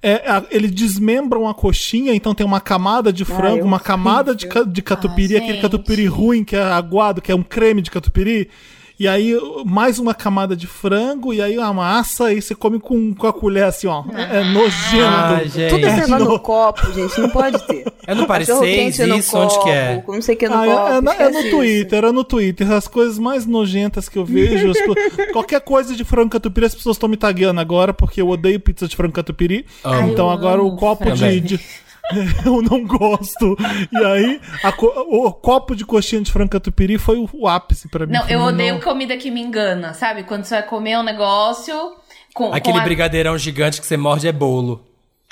É, 0.01 0.29
a- 0.29 0.43
eles 0.51 0.71
desmembram 0.71 1.47
a 1.47 1.53
coxinha, 1.53 2.13
então 2.13 2.35
tem 2.35 2.45
uma 2.45 2.61
camada 2.61 3.11
de 3.11 3.25
frango, 3.25 3.59
é 3.59 3.63
uma 3.63 3.79
camada 3.79 4.35
de, 4.35 4.47
de 4.67 4.81
catupiry, 4.81 5.35
Ah, 5.35 5.39
aquele 5.39 5.61
catupiry 5.61 6.05
ruim 6.05 6.43
que 6.43 6.55
é 6.55 6.61
aguado, 6.61 7.21
que 7.21 7.31
é 7.31 7.35
um 7.35 7.41
creme 7.43 7.81
de 7.81 7.89
catupiry. 7.89 8.49
E 8.97 9.09
aí 9.09 9.37
mais 9.65 9.99
uma 9.99 10.13
camada 10.13 10.55
de 10.55 10.67
frango 10.67 11.33
e 11.33 11.41
aí 11.41 11.59
a 11.59 11.73
massa 11.73 12.31
e 12.31 12.41
você 12.41 12.55
come 12.55 12.79
com, 12.79 13.13
com 13.13 13.27
a 13.27 13.33
colher 13.33 13.65
assim, 13.65 13.87
ó. 13.87 14.03
É, 14.13 14.39
é 14.39 14.43
nojento. 14.45 15.05
Ai, 15.05 15.49
gente. 15.49 15.69
Tudo 15.69 15.81
negócio 15.85 16.19
no- 16.19 16.25
no 16.31 16.39
copo, 16.39 16.93
gente, 16.93 17.19
não 17.19 17.29
pode 17.29 17.61
ter. 17.67 17.85
É 18.07 18.15
no 18.15 18.25
Paris 18.25 18.47
Cachorro 18.47 18.65
6 18.65 18.75
quente 18.97 19.09
no 19.09 19.17
isso? 19.17 19.37
Onde 19.37 19.59
que 19.63 19.69
é? 19.69 19.95
copo, 19.97 20.13
Não 20.13 20.21
sei 20.21 20.35
o 20.35 20.37
que 20.37 20.47
no 20.47 20.55
Ah, 20.55 20.65
copo. 20.65 20.87
é, 20.93 20.97
é 20.97 21.01
na- 21.01 21.15
é 21.15 21.29
no 21.29 21.39
isso. 21.41 21.49
Twitter, 21.49 22.03
é 22.05 22.11
no 22.13 22.23
Twitter. 22.23 22.71
As 22.71 22.87
coisas 22.87 23.19
mais 23.19 23.45
nojentas 23.45 24.07
que 24.07 24.17
eu 24.17 24.23
vejo. 24.23 24.71
as 24.71 24.77
qualquer 25.33 25.59
coisa 25.59 25.93
de 25.93 26.03
frango 26.05 26.29
catupiry, 26.29 26.65
as 26.67 26.75
pessoas 26.75 26.95
estão 26.95 27.09
me 27.09 27.17
tagueando 27.17 27.59
agora, 27.59 27.93
porque 27.93 28.21
eu 28.21 28.29
odeio 28.29 28.59
pizza 28.61 28.87
de 28.87 28.95
frango 28.95 29.13
catupiry. 29.13 29.65
Amo. 29.83 30.11
Então 30.13 30.29
agora 30.29 30.63
o 30.63 30.73
copo 30.77 31.11
de. 31.11 31.41
de- 31.41 31.59
eu 32.45 32.61
não 32.61 32.83
gosto. 32.85 33.57
E 33.91 34.05
aí, 34.05 34.41
a 34.63 34.71
co- 34.71 34.93
o, 35.09 35.31
copo 35.33 35.75
de 35.75 35.85
coxinha 35.85 36.21
de 36.21 36.31
frango 36.31 36.51
catupiry 36.51 36.97
foi 36.97 37.17
o, 37.17 37.29
o 37.33 37.47
ápice 37.47 37.87
pra 37.87 38.05
mim. 38.05 38.13
Não, 38.13 38.27
eu 38.27 38.39
Não- 38.39 38.47
odeio 38.47 38.79
comida 38.81 39.17
que 39.17 39.31
me 39.31 39.41
engana, 39.41 39.93
sabe? 39.93 40.23
Quando 40.23 40.43
você 40.45 40.55
vai 40.55 40.63
comer 40.63 40.97
um 40.97 41.03
negócio 41.03 41.93
com. 42.33 42.53
Aquele 42.53 42.73
com 42.77 42.81
a... 42.81 42.83
brigadeirão 42.83 43.37
gigante 43.37 43.79
que 43.81 43.87
você 43.87 43.97
morde 43.97 44.27
é 44.27 44.31
bolo. 44.31 44.83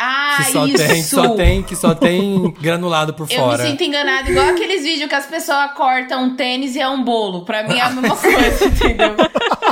Ah, 0.06 0.38
Que 0.38 0.52
só 0.52 0.66
isso! 0.66 0.78
tem, 0.78 1.04
só 1.04 1.30
tem, 1.36 1.64
que 1.64 1.76
só 1.76 1.94
tem 1.94 2.52
granulado 2.60 3.14
por 3.14 3.28
Eu 3.32 3.40
fora. 3.40 3.64
me 3.64 3.70
sinto 3.70 3.84
enganada, 3.84 4.30
igual 4.30 4.50
aqueles 4.50 4.84
vídeos 4.84 5.08
que 5.08 5.16
as 5.16 5.28
pessoas 5.28 5.72
cortam 5.74 6.24
um 6.24 6.36
tênis 6.36 6.76
e 6.76 6.82
é 6.82 6.90
um 6.90 7.04
bolo. 7.04 7.46
Pra 7.46 7.64
mim 7.64 7.78
é 7.78 7.82
a 7.82 7.90
mesma 7.92 8.16
coisa, 8.18 8.66
entendeu? 8.66 9.16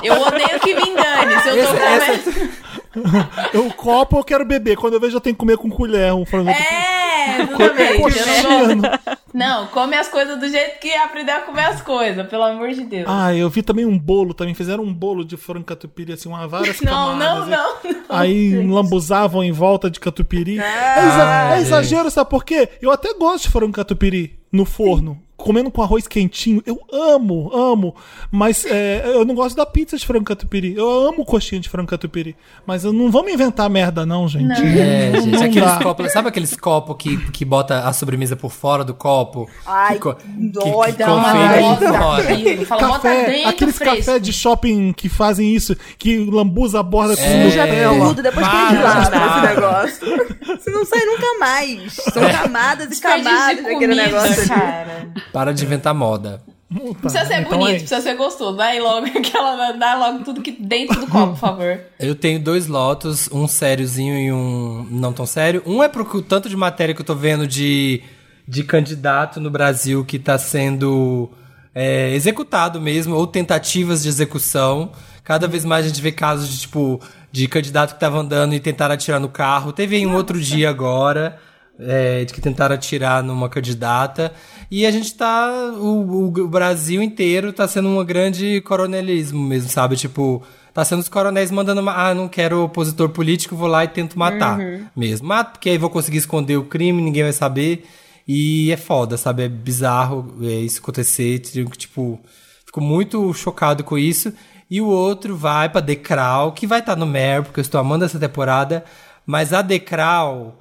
Eu 0.03 0.21
odeio 0.21 0.59
que 0.61 0.75
me 0.75 0.81
engane. 0.89 1.41
Se 1.41 1.49
eu 1.49 1.65
tô 1.65 1.73
comendo. 1.73 2.51
Eu, 3.53 3.67
o 3.67 3.73
copo 3.73 4.17
eu 4.17 4.23
quero 4.23 4.45
beber. 4.45 4.75
Quando 4.77 4.93
eu 4.93 4.99
vejo, 4.99 5.15
eu 5.17 5.21
tenho 5.21 5.35
que 5.35 5.39
comer 5.39 5.57
com 5.57 5.69
colher 5.69 6.13
um 6.13 6.25
frango. 6.25 6.49
É, 6.49 7.41
exatamente. 7.41 8.89
Não, 9.33 9.61
não, 9.61 9.67
come 9.67 9.95
as 9.95 10.07
coisas 10.09 10.39
do 10.39 10.49
jeito 10.49 10.79
que 10.79 10.93
aprender 10.93 11.31
a 11.31 11.41
comer 11.41 11.65
as 11.65 11.81
coisas, 11.81 12.27
pelo 12.27 12.43
amor 12.43 12.69
de 12.71 12.83
Deus. 12.83 13.05
Ah, 13.07 13.33
eu 13.33 13.49
vi 13.49 13.61
também 13.61 13.85
um 13.85 13.97
bolo 13.97 14.33
também. 14.33 14.53
Fizeram 14.53 14.83
um 14.83 14.93
bolo 14.93 15.23
de 15.23 15.37
frango 15.37 15.65
catupiry, 15.65 16.13
assim, 16.13 16.29
uma, 16.29 16.47
várias 16.47 16.81
não, 16.81 16.91
camadas. 17.11 17.19
não, 17.19 17.45
né? 17.47 17.57
não, 17.57 17.91
não. 17.91 18.01
Aí 18.09 18.67
lambuzavam 18.67 19.43
em 19.43 19.51
volta 19.51 19.89
de 19.89 19.99
catupiry. 19.99 20.59
é, 20.59 20.63
exa- 20.99 21.55
é 21.55 21.59
exagero, 21.61 22.11
sabe 22.11 22.29
por 22.29 22.43
quê? 22.43 22.69
Eu 22.81 22.91
até 22.91 23.13
gosto 23.13 23.43
de 23.45 23.49
frango 23.49 23.71
catupiry 23.73 24.37
no 24.51 24.65
forno. 24.65 25.21
Comendo 25.41 25.71
com 25.71 25.81
arroz 25.81 26.07
quentinho. 26.07 26.61
Eu 26.65 26.79
amo, 26.91 27.51
amo. 27.53 27.95
Mas 28.31 28.65
é, 28.65 29.03
eu 29.05 29.25
não 29.25 29.35
gosto 29.35 29.55
da 29.55 29.65
pizza 29.65 29.97
de 29.97 30.05
frango 30.05 30.25
catupiry. 30.25 30.75
Eu 30.75 31.07
amo 31.07 31.25
coxinha 31.25 31.59
de 31.59 31.69
frango 31.69 31.87
catupiry. 31.89 32.35
Mas 32.65 32.83
eu 32.83 32.93
não 32.93 33.11
vamos 33.11 33.31
inventar 33.33 33.69
merda, 33.69 34.05
não, 34.05 34.27
gente. 34.27 34.61
É, 34.61 35.11
gente, 35.15 35.27
Não 35.31 35.43
aqueles 35.43 35.73
copos, 35.83 36.11
sabe 36.11 36.27
aqueles 36.29 36.55
copos 36.55 36.95
que, 36.97 37.17
que 37.31 37.43
bota 37.43 37.79
a 37.87 37.93
sobremesa 37.93 38.35
por 38.35 38.51
fora 38.51 38.83
do 38.83 38.93
copo? 38.93 39.49
Ai, 39.65 39.99
que, 39.99 40.49
dói, 40.51 40.91
que, 40.91 40.97
que 40.97 41.03
uma 41.03 41.33
confeita 41.59 42.65
Fala, 42.65 42.99
Café, 42.99 43.45
aqueles 43.45 43.79
café 43.79 44.19
de 44.19 44.33
shopping 44.33 44.93
que 44.93 45.09
fazem 45.09 45.53
isso, 45.53 45.75
que 45.97 46.17
lambuza 46.17 46.79
a 46.79 46.83
borda 46.83 47.15
com 47.15 47.23
É. 47.23 47.43
Nutella. 47.45 48.07
tudo, 48.07 48.21
depois 48.23 48.47
Para, 48.47 48.67
que 48.67 49.09
para. 49.09 49.31
esse 49.31 49.55
negócio. 49.55 50.27
Você 50.59 50.71
não 50.71 50.85
sai 50.85 51.05
nunca 51.05 51.39
mais. 51.39 51.93
São 51.93 52.29
camadas 52.31 52.97
e 52.97 53.01
camadas 53.01 53.63
daquele 53.63 53.95
negócio 53.95 54.47
cara. 54.47 55.09
Para 55.31 55.53
de 55.53 55.63
inventar 55.63 55.93
moda. 55.93 56.41
Não 56.69 56.93
precisa 56.93 57.25
ser 57.25 57.41
Então 57.41 57.57
bonito, 57.59 57.75
é 57.75 57.79
precisa 57.79 57.99
ser 58.01 58.15
gostoso. 58.15 58.55
Vai 58.55 58.79
logo, 58.79 59.05
aquela, 59.17 59.73
dá 59.73 59.95
logo 59.95 60.23
tudo 60.23 60.41
que 60.41 60.51
dentro 60.51 60.99
do 61.01 61.07
copo, 61.07 61.33
por 61.33 61.37
favor. 61.39 61.79
Eu 61.99 62.15
tenho 62.15 62.39
dois 62.39 62.67
lotos, 62.67 63.29
um 63.31 63.45
sériozinho 63.47 64.17
e 64.17 64.31
um 64.31 64.87
não 64.89 65.11
tão 65.11 65.25
sério. 65.25 65.61
Um 65.65 65.83
é 65.83 65.89
pro 65.89 66.05
que- 66.05 66.21
tanto 66.21 66.47
de 66.47 66.55
matéria 66.55 66.95
que 66.95 67.01
eu 67.01 67.05
tô 67.05 67.13
vendo 67.15 67.45
de, 67.45 68.01
de 68.47 68.63
candidato 68.63 69.39
no 69.41 69.49
Brasil 69.49 70.05
que 70.05 70.17
tá 70.17 70.37
sendo 70.37 71.29
é, 71.75 72.13
executado 72.13 72.79
mesmo, 72.79 73.15
ou 73.15 73.27
tentativas 73.27 74.01
de 74.03 74.07
execução. 74.09 74.91
Cada 75.25 75.47
vez 75.47 75.65
mais 75.65 75.85
a 75.85 75.87
gente 75.89 76.01
vê 76.01 76.11
casos 76.11 76.47
de, 76.49 76.59
tipo, 76.61 77.01
de 77.31 77.47
candidato 77.49 77.93
que 77.95 77.99
tava 77.99 78.17
andando 78.17 78.53
e 78.55 78.59
tentaram 78.61 78.95
atirar 78.95 79.19
no 79.19 79.29
carro. 79.29 79.73
Teve 79.73 79.97
aí 79.97 80.05
um 80.07 80.15
outro 80.15 80.39
dia 80.39 80.69
agora, 80.69 81.37
é, 81.81 82.23
de 82.25 82.33
que 82.33 82.39
tentaram 82.41 82.75
atirar 82.75 83.21
numa 83.23 83.49
candidata. 83.49 84.31
E 84.69 84.85
a 84.85 84.91
gente 84.91 85.13
tá. 85.15 85.49
O, 85.77 86.27
o- 86.27 86.47
Brasil 86.47 87.01
inteiro 87.01 87.51
tá 87.51 87.67
sendo 87.67 87.89
um 87.89 88.03
grande 88.05 88.61
coronelismo 88.61 89.41
mesmo, 89.41 89.69
sabe? 89.69 89.95
Tipo. 89.95 90.41
Tá 90.73 90.85
sendo 90.85 90.99
os 90.99 91.09
coronéis 91.09 91.51
mandando. 91.51 91.81
uma- 91.81 91.93
Ah, 91.93 92.13
não 92.13 92.29
quero 92.29 92.63
opositor 92.63 93.09
político, 93.09 93.57
vou 93.57 93.67
lá 93.67 93.83
e 93.83 93.89
tento 93.89 94.17
matar 94.17 94.57
mesmo. 94.95 95.27
Mato, 95.27 95.51
porque 95.53 95.69
aí 95.69 95.77
vou 95.77 95.89
conseguir 95.89 96.19
esconder 96.19 96.55
o 96.55 96.63
crime, 96.63 97.01
ninguém 97.01 97.23
vai 97.23 97.33
saber. 97.33 97.83
E 98.25 98.71
é 98.71 98.77
foda, 98.77 99.17
sabe? 99.17 99.43
É 99.43 99.49
bizarro 99.49 100.33
é, 100.41 100.45
isso 100.45 100.79
acontecer. 100.79 101.39
Tipo, 101.39 102.17
fico 102.65 102.79
muito 102.79 103.33
chocado 103.33 103.83
com 103.83 103.97
isso. 103.97 104.31
E 104.69 104.79
o 104.79 104.85
outro 104.87 105.35
vai 105.35 105.67
pra 105.67 105.81
Decral, 105.81 106.53
que 106.53 106.65
vai 106.65 106.79
estar 106.79 106.95
no 106.95 107.05
Mer, 107.05 107.43
porque 107.43 107.59
eu 107.59 107.63
estou 107.63 107.81
amando 107.81 108.05
essa 108.05 108.17
temporada. 108.17 108.85
Mas 109.25 109.51
a 109.51 109.61
Decral 109.61 110.60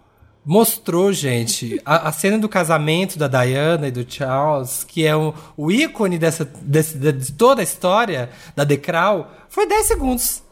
mostrou, 0.50 1.12
gente, 1.12 1.80
a, 1.84 2.08
a 2.08 2.12
cena 2.12 2.36
do 2.36 2.48
casamento 2.48 3.16
da 3.16 3.28
Diana 3.28 3.86
e 3.86 3.90
do 3.92 4.04
Charles, 4.12 4.82
que 4.82 5.06
é 5.06 5.14
o, 5.14 5.32
o 5.56 5.70
ícone 5.70 6.18
dessa, 6.18 6.44
desse, 6.44 6.98
de 6.98 7.32
toda 7.34 7.60
a 7.60 7.62
história 7.62 8.30
da 8.56 8.64
Decral, 8.64 9.30
foi 9.48 9.64
10 9.64 9.86
segundos. 9.86 10.42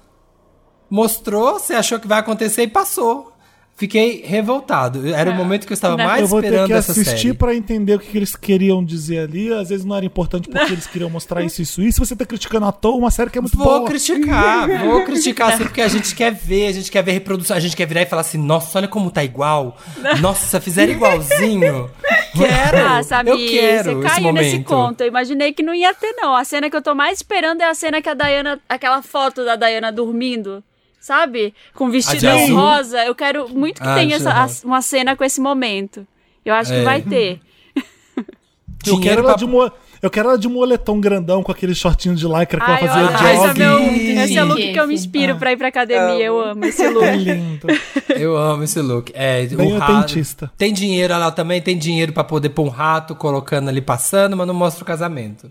Mostrou, 0.89 1.59
você 1.59 1.75
achou 1.75 1.99
que 1.99 2.07
vai 2.07 2.21
acontecer 2.21 2.63
e 2.63 2.69
passou. 2.69 3.33
Fiquei 3.79 4.25
revoltado. 4.27 5.07
Era 5.15 5.31
o 5.31 5.35
momento 5.35 5.65
que 5.65 5.73
eu 5.73 5.75
estava 5.75 5.97
mais 5.97 6.23
Eu 6.23 6.27
vou 6.27 6.41
ter 6.41 6.49
esperando 6.49 6.67
que 6.67 6.73
essa 6.73 6.91
assistir 6.91 7.17
série. 7.29 7.35
pra 7.35 7.55
entender 7.55 7.95
o 7.95 7.99
que, 8.01 8.09
que 8.11 8.19
eles 8.19 8.35
queriam 8.35 8.85
dizer 8.85 9.21
ali. 9.21 9.53
Às 9.53 9.69
vezes 9.69 9.85
não 9.87 9.95
era 9.95 10.05
importante 10.05 10.49
porque 10.49 10.73
eles 10.73 10.87
queriam 10.89 11.09
mostrar 11.09 11.43
isso, 11.45 11.63
isso, 11.63 11.81
isso. 11.81 12.05
Você 12.05 12.17
tá 12.17 12.27
criticando 12.27 12.67
à 12.67 12.73
toa 12.73 12.97
uma 12.97 13.11
série 13.13 13.31
que 13.31 13.39
é 13.39 13.41
muito 13.41 13.57
Vou 13.57 13.65
boa. 13.67 13.85
criticar, 13.87 14.67
vou 14.85 15.05
criticar 15.05 15.53
assim, 15.53 15.63
porque 15.63 15.81
a 15.81 15.87
gente 15.87 16.13
quer 16.17 16.35
ver, 16.35 16.67
a 16.67 16.73
gente 16.73 16.91
quer 16.91 17.03
ver 17.05 17.13
reprodução, 17.13 17.57
a 17.57 17.61
gente 17.61 17.77
quer 17.77 17.87
virar 17.87 18.03
e 18.03 18.07
falar 18.07 18.23
assim, 18.23 18.37
nossa, 18.39 18.79
olha 18.79 18.89
como 18.89 19.13
tá 19.13 19.23
igual. 19.23 19.77
Nossa, 20.21 20.61
fizeram 20.61 20.93
igualzinho. 20.93 21.89
Quero, 22.37 22.79
Ah, 22.87 23.03
sabe, 23.03 23.31
eu 23.31 23.37
quero 23.37 24.01
você 24.01 24.07
esse 24.07 24.15
caiu 24.17 24.33
nesse 24.33 24.59
conto. 24.61 25.01
Eu 25.01 25.07
imaginei 25.09 25.53
que 25.53 25.63
não 25.63 25.75
ia 25.75 25.93
ter, 25.95 26.13
não. 26.17 26.35
A 26.37 26.45
cena 26.45 26.69
que 26.69 26.77
eu 26.77 26.83
tô 26.83 26.95
mais 26.95 27.19
esperando 27.19 27.61
é 27.63 27.65
a 27.65 27.75
cena 27.75 28.03
que 28.03 28.09
a 28.09 28.15
Diana. 28.15 28.61
Aquela 28.69 29.03
foto 29.03 29.45
da 29.45 29.57
Diana 29.57 29.91
dormindo. 29.91 30.63
Sabe? 31.01 31.55
Com 31.75 31.91
vestido 31.91 32.19
de 32.21 32.27
azul? 32.27 32.57
rosa. 32.57 33.05
Eu 33.05 33.15
quero 33.15 33.49
muito 33.49 33.81
que 33.81 33.89
Ah, 33.89 33.95
tenha 33.95 34.09
de 34.09 34.15
essa, 34.15 34.33
rosa. 34.43 34.67
uma 34.67 34.83
cena 34.83 35.17
com 35.17 35.25
esse 35.25 35.41
momento. 35.41 36.07
Eu 36.45 36.55
acho 36.55 36.71
que 36.73 36.79
É. 36.79 36.85
vai 36.85 37.01
ter. 37.03 37.41
Eu 38.87 39.01
quero, 39.01 39.21
ela 39.21 39.31
pra- 39.31 39.37
de 39.37 39.45
mo... 39.47 39.71
eu 40.01 40.09
quero 40.09 40.29
ela 40.29 40.39
de 40.39 40.49
moletom 40.49 41.01
grandão 41.01 41.43
com 41.43 41.51
aquele 41.51 41.75
shortinho 41.75 42.15
de 42.15 42.25
lycra 42.27 42.61
que 42.65 42.71
Ai, 42.71 42.85
ela 42.85 42.89
fazia 42.89 43.07
olha, 43.09 43.15
esse, 43.17 43.25
é 43.25 43.47
jogging. 43.49 43.59
meu, 43.59 44.25
esse 44.25 44.37
é 44.39 44.45
o 44.45 44.47
look 44.47 44.73
que 44.73 44.79
eu 44.81 44.87
me 44.87 44.95
inspiro 44.95 45.37
pra 45.37 45.53
ir 45.53 45.57
pra 45.57 45.67
academia. 45.69 46.25
Eu 46.25 46.41
amo 46.41 46.65
esse 46.65 46.83
É 46.85 46.89
look. 46.89 47.17
lindo. 47.17 47.67
Eu 48.17 48.37
amo 48.37 48.63
esse 48.63 48.81
look. 48.81 49.11
É, 49.15 49.45
Bem 49.47 49.73
o 49.75 49.79
rato- 49.79 49.93
autentista. 49.93 50.51
Tem 50.57 50.73
dinheiro 50.73 51.13
lá 51.19 51.31
também, 51.33 51.61
tem 51.61 51.77
dinheiro 51.77 52.13
pra 52.13 52.23
poder 52.23 52.51
pôr 52.51 52.63
um 52.67 52.69
rato 52.71 53.15
colocando 53.17 53.69
ali 53.69 53.81
passando, 53.81 54.37
mas 54.37 54.47
não 54.47 54.55
mostra 54.55 54.83
o 54.85 54.87
casamento. 54.87 55.51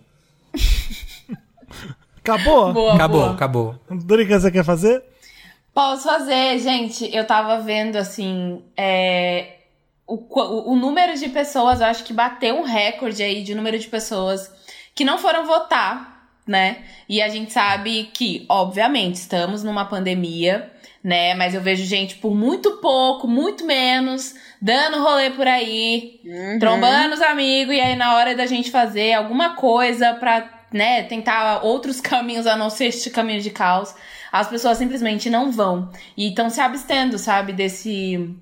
Acabou? 2.20 2.74
Boa, 2.74 2.94
acabou, 2.96 3.22
boa. 3.22 3.32
acabou. 3.34 3.76
Dorica, 3.90 4.40
você 4.40 4.52
quer 4.52 4.64
fazer? 4.64 5.02
Posso 5.78 6.06
fazer, 6.06 6.58
gente. 6.58 7.08
Eu 7.16 7.24
tava 7.24 7.60
vendo 7.60 7.98
assim. 7.98 8.64
é, 8.76 9.58
o, 10.08 10.72
o 10.72 10.76
número 10.76 11.16
de 11.16 11.30
pessoas, 11.30 11.82
eu 11.82 11.86
acho 11.86 12.04
que 12.04 12.14
bateu 12.14 12.56
um 12.58 12.64
recorde 12.64 13.22
aí 13.22 13.44
de 13.44 13.54
número 13.54 13.78
de 13.78 13.88
pessoas 13.88 14.52
que 14.96 15.06
não 15.06 15.20
foram 15.20 15.46
votar, 15.46 16.32
né? 16.48 16.78
E 17.08 17.22
a 17.22 17.30
gente 17.30 17.54
sabe 17.54 18.10
que, 18.12 18.44
obviamente, 18.50 19.18
estamos 19.18 19.64
numa 19.64 19.86
pandemia, 19.86 20.68
né? 21.04 21.36
Mas 21.36 21.54
eu 21.54 21.62
vejo 21.62 21.86
gente 21.86 22.16
por 22.16 22.34
muito 22.34 22.78
pouco, 22.78 23.28
muito 23.28 23.64
menos, 23.64 24.34
dando 24.60 25.04
rolê 25.04 25.30
por 25.30 25.48
aí, 25.48 26.20
trombando 26.60 27.14
os 27.14 27.22
amigos, 27.22 27.76
e 27.76 27.80
aí 27.80 27.96
na 27.96 28.16
hora 28.16 28.36
da 28.36 28.48
gente 28.48 28.72
fazer 28.72 29.14
alguma 29.14 29.54
coisa 29.56 30.16
pra, 30.16 30.66
né, 30.74 31.04
tentar 31.04 31.64
outros 31.64 32.02
caminhos 32.02 32.48
a 32.48 32.56
não 32.56 32.72
ser 32.72 32.86
este 32.86 33.12
caminho 33.12 33.42
de 33.42 33.52
caos, 33.52 33.94
as 34.40 34.48
pessoas 34.48 34.78
simplesmente 34.78 35.30
não 35.30 35.52
vão. 35.52 35.90
E 36.16 36.30
estão 36.30 36.50
se 36.50 36.62
abstendo, 36.62 37.18
sabe, 37.18 37.54
desse 37.54 38.36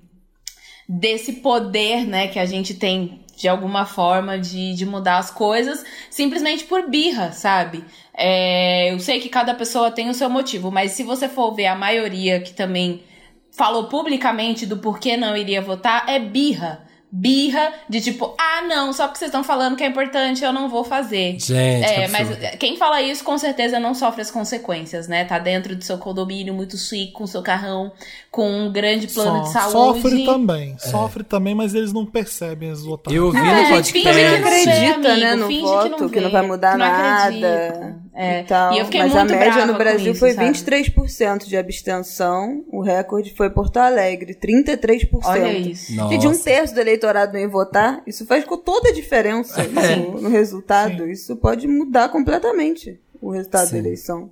desse 0.88 1.34
poder, 1.34 2.06
né, 2.06 2.28
que 2.28 2.38
a 2.38 2.46
gente 2.46 2.74
tem 2.74 3.24
de 3.36 3.48
alguma 3.48 3.84
forma 3.84 4.38
de, 4.38 4.72
de 4.74 4.86
mudar 4.86 5.18
as 5.18 5.30
coisas, 5.30 5.84
simplesmente 6.08 6.64
por 6.64 6.88
birra, 6.88 7.32
sabe? 7.32 7.84
É, 8.14 8.92
eu 8.92 8.98
sei 8.98 9.20
que 9.20 9.28
cada 9.28 9.52
pessoa 9.52 9.90
tem 9.90 10.08
o 10.08 10.14
seu 10.14 10.30
motivo, 10.30 10.70
mas 10.70 10.92
se 10.92 11.02
você 11.02 11.28
for 11.28 11.54
ver 11.54 11.66
a 11.66 11.74
maioria 11.74 12.40
que 12.40 12.54
também 12.54 13.02
falou 13.50 13.88
publicamente 13.88 14.64
do 14.64 14.78
porquê 14.78 15.16
não 15.16 15.36
iria 15.36 15.60
votar, 15.60 16.08
é 16.08 16.18
birra. 16.18 16.85
Birra 17.10 17.72
de 17.88 18.00
tipo, 18.00 18.34
ah, 18.36 18.62
não, 18.68 18.92
só 18.92 19.04
porque 19.06 19.18
vocês 19.20 19.28
estão 19.28 19.44
falando 19.44 19.76
que 19.76 19.84
é 19.84 19.86
importante, 19.86 20.44
eu 20.44 20.52
não 20.52 20.68
vou 20.68 20.82
fazer. 20.84 21.38
Gente, 21.38 21.52
É, 21.54 22.08
mas 22.08 22.28
absurdo. 22.30 22.58
quem 22.58 22.76
fala 22.76 23.00
isso 23.00 23.22
com 23.22 23.38
certeza 23.38 23.78
não 23.78 23.94
sofre 23.94 24.22
as 24.22 24.30
consequências, 24.30 25.06
né? 25.06 25.24
Tá 25.24 25.38
dentro 25.38 25.76
do 25.76 25.84
seu 25.84 25.98
condomínio 25.98 26.52
muito 26.52 26.76
chique, 26.76 27.12
com 27.12 27.26
seu 27.26 27.42
carrão, 27.42 27.92
com 28.30 28.50
um 28.50 28.72
grande 28.72 29.06
plano 29.06 29.42
de 29.44 29.52
Só- 29.52 29.70
saúde. 29.70 30.02
Sofre 30.02 30.24
também. 30.26 30.76
Sofre 30.78 31.22
também, 31.24 31.54
mas 31.54 31.74
eles 31.74 31.92
não 31.92 32.04
percebem 32.04 32.70
os 32.72 32.82
votados. 32.84 33.16
Eu 33.16 33.30
vi 33.30 33.38
É, 33.38 33.42
no 33.42 33.68
podcast. 33.68 33.92
finge 33.92 34.04
que 34.08 34.12
não 34.12 34.36
acredita, 34.36 34.72
vê, 34.74 35.08
amigo, 35.08 35.20
né, 35.20 35.34
no 35.36 35.46
finge 35.46 35.60
voto, 35.62 36.08
que 36.10 36.20
não, 36.20 36.30
vai 36.30 36.42
vê, 36.42 36.48
mudar 36.48 36.72
que 36.72 36.78
não 36.78 36.86
nada 36.86 37.24
acredita. 37.24 37.96
É. 38.16 38.40
e. 38.42 38.76
E 38.76 38.78
eu 38.78 38.84
fiquei 38.86 39.00
Mas 39.02 39.12
muito 39.12 39.32
a 39.34 39.36
média 39.36 39.66
no 39.66 39.74
Brasil 39.74 40.12
isso, 40.12 40.20
foi 40.20 40.32
sabe? 40.32 40.48
23% 40.50 41.44
de 41.46 41.56
abstenção, 41.56 42.64
o 42.72 42.80
recorde 42.80 43.34
foi 43.36 43.50
Porto 43.50 43.76
Alegre, 43.76 44.34
33%. 44.34 45.08
Olha 45.24 45.52
isso. 45.52 45.94
Nossa. 45.94 46.14
Se 46.14 46.18
de 46.18 46.26
um 46.26 46.36
terço 46.36 46.74
do 46.74 46.80
eleitorado 46.80 47.34
não 47.34 47.40
ir 47.40 47.46
votar, 47.48 48.02
isso 48.06 48.24
faz 48.24 48.44
com 48.44 48.56
toda 48.56 48.88
a 48.88 48.92
diferença 48.92 49.60
É. 49.76 49.96
no, 49.96 50.20
no 50.22 50.28
resultado. 50.30 51.06
Isso 51.08 51.36
pode 51.36 51.68
mudar 51.68 52.08
completamente 52.08 52.98
o 53.20 53.30
resultado 53.30 53.66
Sim. 53.66 53.72
da 53.74 53.78
eleição. 53.78 54.30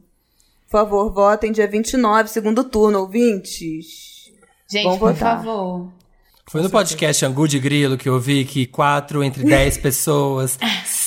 Por 0.67 0.79
favor, 0.79 1.13
votem 1.13 1.53
dia 1.53 1.69
29, 1.69 2.29
segundo 2.31 2.65
turno, 2.65 3.01
ouvintes. 3.01 4.31
Gente, 4.69 4.85
Vamos 4.85 4.99
por 4.99 5.13
votar. 5.13 5.37
favor. 5.39 5.89
Foi 6.47 6.61
no 6.63 6.69
podcast 6.71 7.25
Angu 7.25 7.47
de 7.49 7.59
Grilo 7.59 7.97
que 7.97 8.09
eu 8.09 8.19
vi 8.21 8.45
que 8.45 8.67
quatro 8.67 9.23
entre 9.23 9.45
dez 9.45 9.77
pessoas 9.79 10.59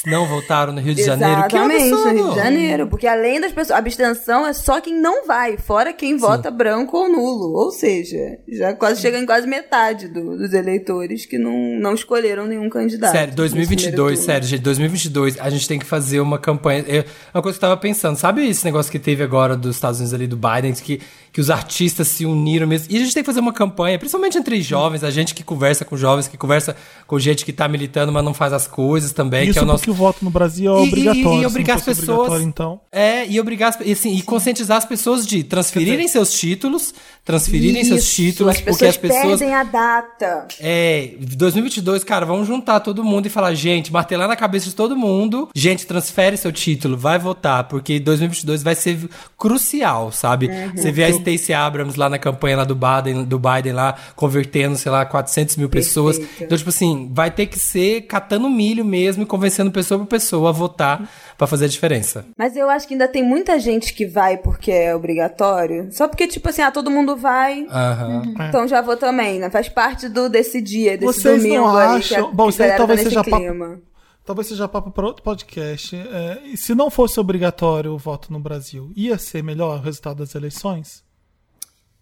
não 0.09 0.25
votaram 0.25 0.73
no 0.73 0.81
Rio 0.81 0.95
de 0.95 1.03
Janeiro. 1.03 1.43
Que 1.47 1.55
Exatamente, 1.55 1.89
no 1.89 1.95
absurdo! 1.97 2.15
Rio 2.23 2.29
de 2.29 2.35
Janeiro. 2.35 2.87
Porque 2.87 3.07
além 3.07 3.39
das 3.41 3.51
pessoas, 3.51 3.71
a 3.71 3.77
abstenção 3.77 4.45
é 4.47 4.53
só 4.53 4.79
quem 4.81 4.99
não 4.99 5.25
vai, 5.27 5.57
fora 5.57 5.93
quem 5.93 6.17
vota 6.17 6.49
branco 6.49 6.97
ou 6.97 7.09
nulo. 7.09 7.53
Ou 7.57 7.71
seja, 7.71 8.17
já 8.47 8.73
quase 8.73 9.01
chega 9.01 9.19
em 9.19 9.25
quase 9.25 9.47
metade 9.47 10.07
do- 10.07 10.37
dos 10.37 10.53
eleitores 10.53 11.25
que 11.25 11.37
não, 11.37 11.79
não 11.79 11.93
escolheram 11.93 12.45
nenhum 12.45 12.69
candidato. 12.69 13.11
Sério, 13.11 13.27
nesse 13.27 13.35
2022, 13.35 13.91
primeiro 13.93 14.11
turno. 14.15 14.25
sério, 14.25 14.47
gente, 14.47 14.61
2022, 14.61 15.39
a 15.39 15.49
gente 15.49 15.67
tem 15.67 15.79
que 15.79 15.85
fazer 15.85 16.19
uma 16.19 16.39
campanha. 16.39 16.83
Eu, 16.87 17.03
uma 17.33 17.41
coisa 17.41 17.57
que 17.57 17.63
eu 17.65 17.69
tava 17.69 17.79
pensando, 17.79 18.15
sabe 18.17 18.47
esse 18.47 18.63
negócio 18.65 18.91
que 18.91 18.99
teve 18.99 19.23
agora 19.23 19.55
dos 19.55 19.75
Estados 19.75 19.99
Unidos 19.99 20.13
ali, 20.13 20.27
do 20.27 20.37
Biden, 20.37 20.73
que, 20.73 21.01
que 21.31 21.41
os 21.41 21.49
artistas 21.49 22.07
se 22.07 22.25
uniram 22.25 22.65
mesmo. 22.67 22.87
E 22.89 22.95
a 22.97 22.99
gente 22.99 23.13
tem 23.13 23.23
que 23.23 23.27
fazer 23.27 23.39
uma 23.39 23.53
campanha, 23.53 23.97
principalmente 23.99 24.37
entre 24.37 24.61
jovens, 24.61 25.03
a 25.03 25.11
gente 25.11 25.33
que 25.35 25.43
conversa 25.43 25.83
com 25.85 25.97
jovens, 25.97 26.27
que 26.27 26.37
conversa 26.37 26.75
com 27.05 27.19
gente 27.19 27.43
que 27.45 27.51
tá 27.53 27.67
militando, 27.67 28.11
mas 28.11 28.23
não 28.23 28.33
faz 28.33 28.53
as 28.53 28.67
coisas 28.67 29.11
também, 29.11 29.43
Isso 29.45 29.53
que 29.53 29.59
é 29.59 29.61
o 29.61 29.65
nosso. 29.65 29.83
Voto 29.97 30.23
no 30.23 30.29
Brasil 30.29 30.71
é 30.75 30.79
E- 30.79 30.83
e- 30.83 30.87
obrigatório. 30.87 31.41
e 31.41 31.45
obrigar 31.45 31.79
Se 31.79 31.85
não 31.87 31.91
as 31.91 31.99
pessoas- 31.99 32.17
obrigatório, 32.19 32.45
então. 32.47 32.79
É, 32.91 33.27
e 33.27 33.39
obrigar 33.39 33.69
as, 33.69 33.77
e, 33.85 33.91
assim, 33.91 34.15
e 34.15 34.21
conscientizar 34.21 34.77
as 34.77 34.85
pessoas 34.85 35.25
de 35.25 35.43
transferirem 35.43 36.07
seus 36.07 36.31
títulos, 36.31 36.93
transferirem 37.25 37.83
seus 37.83 38.01
Isso, 38.03 38.15
títulos, 38.15 38.55
as 38.55 38.61
porque 38.61 38.85
as 38.85 38.95
pessoas. 38.97 39.39
perdem 39.39 39.53
a 39.53 39.63
data. 39.63 40.47
É, 40.59 41.11
2022, 41.19 42.03
cara, 42.03 42.25
vamos 42.25 42.47
juntar 42.47 42.79
todo 42.79 43.03
mundo 43.03 43.25
e 43.25 43.29
falar, 43.29 43.53
gente, 43.53 43.91
martelar 43.91 44.27
na 44.27 44.35
cabeça 44.35 44.67
de 44.69 44.75
todo 44.75 44.95
mundo, 44.95 45.49
gente, 45.55 45.85
transfere 45.85 46.37
seu 46.37 46.51
título, 46.51 46.95
vai 46.95 47.17
votar, 47.19 47.65
porque 47.65 47.99
2022 47.99 48.63
vai 48.63 48.75
ser 48.75 48.97
crucial, 49.37 50.11
sabe? 50.11 50.47
Uhum. 50.47 50.71
Você 50.75 50.91
vê 50.91 51.03
a 51.05 51.11
Stacey 51.11 51.53
Abrams 51.53 51.97
lá 51.97 52.09
na 52.09 52.17
campanha 52.19 52.57
lá 52.57 52.63
do 52.63 52.75
Biden, 52.75 53.23
do 53.23 53.39
Biden 53.39 53.73
lá, 53.73 53.95
convertendo, 54.15 54.75
sei 54.77 54.91
lá, 54.91 55.05
400 55.05 55.55
mil 55.57 55.69
pessoas. 55.69 56.17
Perfeito. 56.17 56.43
Então, 56.43 56.57
tipo 56.57 56.69
assim, 56.69 57.09
vai 57.13 57.31
ter 57.31 57.45
que 57.47 57.57
ser 57.59 58.01
catando 58.01 58.49
milho 58.49 58.83
mesmo 58.83 59.23
e 59.23 59.25
convencendo 59.25 59.71
pessoa 59.87 59.99
por 59.99 60.07
pessoa 60.07 60.49
a 60.49 60.51
votar 60.51 61.09
pra 61.37 61.47
fazer 61.47 61.65
a 61.65 61.67
diferença. 61.67 62.25
Mas 62.37 62.55
eu 62.55 62.69
acho 62.69 62.87
que 62.87 62.93
ainda 62.93 63.07
tem 63.07 63.23
muita 63.23 63.59
gente 63.59 63.93
que 63.93 64.05
vai 64.05 64.37
porque 64.37 64.71
é 64.71 64.95
obrigatório. 64.95 65.89
Só 65.91 66.07
porque, 66.07 66.27
tipo 66.27 66.49
assim, 66.49 66.61
ah, 66.61 66.71
todo 66.71 66.91
mundo 66.91 67.15
vai. 67.15 67.65
Aham. 67.69 68.21
Então 68.49 68.67
já 68.67 68.81
vou 68.81 68.97
também, 68.97 69.39
né? 69.39 69.49
Faz 69.49 69.69
parte 69.69 70.09
do, 70.09 70.29
desse 70.29 70.61
dia, 70.61 70.97
desse 70.97 71.05
Vocês 71.21 71.43
não 71.43 71.49
domingo 71.49 71.77
aí. 71.77 72.01
que 72.01 72.15
a- 72.15 72.17
acham- 72.19 72.33
Bom, 72.33 72.49
isso 72.49 72.61
aí 72.61 72.75
talvez 72.75 72.99
tá 72.99 73.03
nesse 73.05 73.15
seja 73.15 73.23
papo- 73.23 73.37
clima. 73.43 73.81
Talvez 74.25 74.47
seja 74.47 74.67
papo 74.67 74.91
para 74.91 75.05
outro 75.05 75.23
podcast. 75.23 75.95
É, 75.95 76.41
e 76.45 76.57
se 76.57 76.75
não 76.75 76.89
fosse 76.89 77.17
obrigatório 77.19 77.93
o 77.93 77.97
voto 77.97 78.31
no 78.33 78.39
Brasil, 78.41 78.91
ia 78.95 79.17
ser 79.17 79.41
melhor 79.41 79.79
o 79.79 79.81
resultado 79.81 80.17
das 80.17 80.35
eleições? 80.35 81.01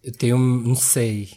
Eu 0.02 0.12
tenho, 0.12 0.36
não 0.38 0.74
sei. 0.74 1.28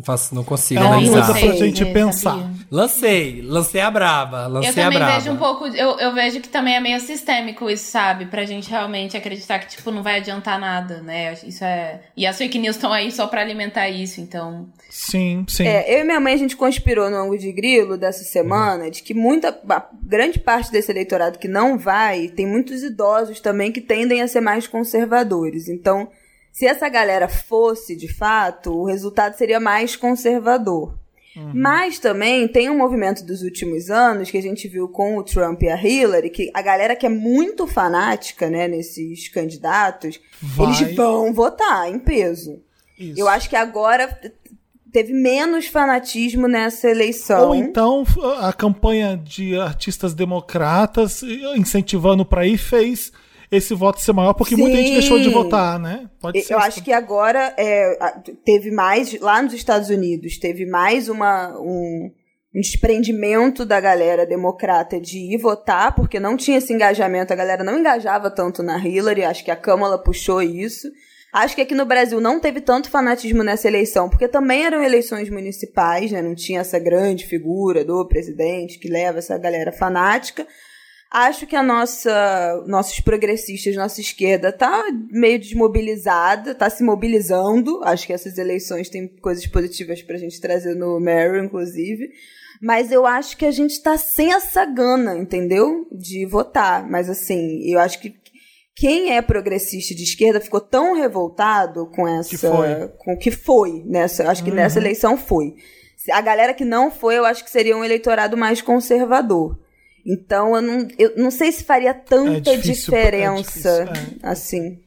Não, 0.00 0.04
faço, 0.04 0.34
não 0.34 0.42
consigo 0.42 0.82
É 0.82 0.86
analisar. 0.86 1.26
coisa 1.26 1.46
pra 1.46 1.56
gente 1.56 1.84
né, 1.84 1.92
pensar. 1.92 2.30
sabia? 2.30 2.50
Lancei, 2.70 3.42
lancei 3.42 3.80
a 3.80 3.90
braba, 3.90 4.46
lancei 4.46 4.70
Eu 4.70 4.74
também 4.74 4.86
a 4.86 5.00
braba. 5.00 5.18
vejo 5.18 5.30
um 5.32 5.36
pouco. 5.36 5.66
Eu, 5.66 5.98
eu 5.98 6.14
vejo 6.14 6.40
que 6.40 6.48
também 6.48 6.74
é 6.76 6.80
meio 6.80 6.98
sistêmico 7.00 7.68
isso, 7.68 7.90
sabe? 7.90 8.26
Pra 8.26 8.44
gente 8.46 8.70
realmente 8.70 9.16
acreditar 9.16 9.58
que, 9.58 9.68
tipo, 9.68 9.90
não 9.90 10.02
vai 10.02 10.16
adiantar 10.16 10.58
nada, 10.58 11.02
né? 11.02 11.34
Isso 11.44 11.62
é. 11.64 12.00
E 12.16 12.26
as 12.26 12.38
fake 12.38 12.58
news 12.58 12.76
estão 12.76 12.92
aí 12.92 13.12
só 13.12 13.26
pra 13.26 13.40
alimentar 13.42 13.88
isso, 13.90 14.20
então. 14.20 14.68
Sim, 14.88 15.44
sim. 15.48 15.66
É, 15.66 15.94
eu 15.96 16.00
e 16.00 16.04
minha 16.04 16.20
mãe, 16.20 16.32
a 16.34 16.38
gente 16.38 16.56
conspirou 16.56 17.10
no 17.10 17.16
ângulo 17.16 17.38
de 17.38 17.52
grilo 17.52 17.98
dessa 17.98 18.24
semana 18.24 18.90
de 18.90 19.02
que 19.02 19.12
muita, 19.12 19.56
grande 20.02 20.38
parte 20.38 20.72
desse 20.72 20.90
eleitorado 20.90 21.38
que 21.38 21.48
não 21.48 21.76
vai, 21.76 22.28
tem 22.28 22.46
muitos 22.46 22.82
idosos 22.82 23.40
também 23.40 23.70
que 23.70 23.80
tendem 23.80 24.22
a 24.22 24.28
ser 24.28 24.40
mais 24.40 24.66
conservadores. 24.66 25.68
Então, 25.68 26.08
se 26.52 26.66
essa 26.66 26.88
galera 26.88 27.28
fosse, 27.28 27.96
de 27.96 28.12
fato, 28.12 28.72
o 28.72 28.84
resultado 28.84 29.36
seria 29.36 29.60
mais 29.60 29.96
conservador. 29.96 30.98
Mas 31.54 31.98
também 31.98 32.46
tem 32.48 32.68
um 32.68 32.76
movimento 32.76 33.24
dos 33.24 33.42
últimos 33.42 33.88
anos 33.88 34.30
que 34.30 34.36
a 34.36 34.42
gente 34.42 34.66
viu 34.68 34.88
com 34.88 35.16
o 35.16 35.22
Trump 35.22 35.62
e 35.62 35.68
a 35.68 35.80
Hillary, 35.80 36.28
que 36.28 36.50
a 36.52 36.60
galera 36.60 36.96
que 36.96 37.06
é 37.06 37.08
muito 37.08 37.66
fanática, 37.66 38.50
né, 38.50 38.66
nesses 38.66 39.28
candidatos, 39.28 40.20
Vai. 40.42 40.66
eles 40.66 40.96
vão 40.96 41.32
votar 41.32 41.88
em 41.88 41.98
peso. 41.98 42.60
Isso. 42.98 43.18
Eu 43.18 43.28
acho 43.28 43.48
que 43.48 43.56
agora 43.56 44.18
teve 44.92 45.12
menos 45.12 45.66
fanatismo 45.66 46.48
nessa 46.48 46.90
eleição. 46.90 47.48
Ou 47.48 47.54
então 47.54 48.04
a 48.40 48.52
campanha 48.52 49.16
de 49.16 49.58
artistas 49.58 50.12
democratas 50.12 51.22
incentivando 51.56 52.24
para 52.24 52.46
ir 52.46 52.58
fez 52.58 53.12
esse 53.50 53.74
voto 53.74 54.00
ser 54.00 54.12
maior 54.12 54.32
porque 54.34 54.56
muita 54.56 54.76
gente 54.76 54.88
Sim. 54.88 54.94
deixou 54.94 55.18
de 55.18 55.28
votar, 55.28 55.78
né? 55.78 56.08
Pode 56.20 56.40
ser. 56.42 56.54
Eu 56.54 56.58
acho 56.58 56.82
que 56.82 56.92
agora 56.92 57.52
é, 57.56 57.96
teve 58.44 58.70
mais, 58.70 59.18
lá 59.20 59.42
nos 59.42 59.52
Estados 59.52 59.90
Unidos, 59.90 60.38
teve 60.38 60.64
mais 60.64 61.08
uma, 61.08 61.58
um, 61.58 62.10
um 62.54 62.60
desprendimento 62.60 63.64
da 63.64 63.80
galera 63.80 64.24
democrata 64.24 65.00
de 65.00 65.18
ir 65.18 65.38
votar, 65.38 65.94
porque 65.94 66.20
não 66.20 66.36
tinha 66.36 66.58
esse 66.58 66.72
engajamento, 66.72 67.32
a 67.32 67.36
galera 67.36 67.64
não 67.64 67.78
engajava 67.78 68.30
tanto 68.30 68.62
na 68.62 68.78
Hillary, 68.78 69.24
acho 69.24 69.44
que 69.44 69.50
a 69.50 69.56
Câmara 69.56 69.98
puxou 69.98 70.40
isso. 70.40 70.88
Acho 71.32 71.54
que 71.54 71.62
aqui 71.62 71.74
no 71.76 71.86
Brasil 71.86 72.20
não 72.20 72.40
teve 72.40 72.60
tanto 72.60 72.90
fanatismo 72.90 73.44
nessa 73.44 73.68
eleição, 73.68 74.08
porque 74.08 74.26
também 74.26 74.64
eram 74.64 74.82
eleições 74.82 75.30
municipais, 75.30 76.10
né? 76.10 76.20
Não 76.20 76.34
tinha 76.34 76.60
essa 76.60 76.78
grande 76.78 77.24
figura 77.24 77.84
do 77.84 78.04
presidente 78.06 78.78
que 78.80 78.88
leva 78.88 79.18
essa 79.18 79.38
galera 79.38 79.70
fanática. 79.70 80.44
Acho 81.10 81.44
que 81.44 81.56
a 81.56 81.62
nossa, 81.62 82.62
nossos 82.68 83.00
progressistas, 83.00 83.74
nossa 83.74 84.00
esquerda, 84.00 84.52
tá 84.52 84.84
meio 85.10 85.40
desmobilizada, 85.40 86.54
tá 86.54 86.70
se 86.70 86.84
mobilizando. 86.84 87.80
Acho 87.82 88.06
que 88.06 88.12
essas 88.12 88.38
eleições 88.38 88.88
têm 88.88 89.08
coisas 89.20 89.44
positivas 89.48 90.00
pra 90.02 90.16
gente 90.16 90.40
trazer 90.40 90.76
no 90.76 91.00
Meryl, 91.00 91.44
inclusive. 91.44 92.10
Mas 92.62 92.92
eu 92.92 93.06
acho 93.06 93.36
que 93.36 93.44
a 93.44 93.50
gente 93.50 93.82
tá 93.82 93.98
sem 93.98 94.32
essa 94.32 94.64
gana, 94.64 95.16
entendeu? 95.16 95.88
De 95.90 96.24
votar. 96.26 96.88
Mas 96.88 97.10
assim, 97.10 97.60
eu 97.68 97.80
acho 97.80 98.00
que 98.00 98.14
quem 98.76 99.16
é 99.16 99.20
progressista 99.20 99.94
de 99.94 100.04
esquerda 100.04 100.40
ficou 100.40 100.60
tão 100.60 100.94
revoltado 100.94 101.86
com 101.86 102.06
essa. 102.06 102.30
Que 102.30 102.38
foi. 102.38 102.88
Com 102.98 103.14
o 103.14 103.18
que 103.18 103.32
foi 103.32 103.82
nessa. 103.84 104.30
Acho 104.30 104.44
que 104.44 104.52
nessa 104.52 104.78
eleição 104.78 105.16
foi. 105.16 105.56
A 106.12 106.20
galera 106.20 106.54
que 106.54 106.64
não 106.64 106.88
foi, 106.88 107.18
eu 107.18 107.24
acho 107.24 107.42
que 107.44 107.50
seria 107.50 107.76
um 107.76 107.84
eleitorado 107.84 108.36
mais 108.36 108.62
conservador. 108.62 109.58
Então, 110.06 110.56
eu 110.56 110.62
não, 110.62 110.88
eu 110.98 111.12
não 111.16 111.30
sei 111.30 111.52
se 111.52 111.62
faria 111.64 111.92
tanta 111.94 112.50
É 112.50 112.56
difícil, 112.56 112.94
é 112.94 113.02
diferença 113.04 113.84
difícil, 113.84 114.18
assim. 114.22 114.78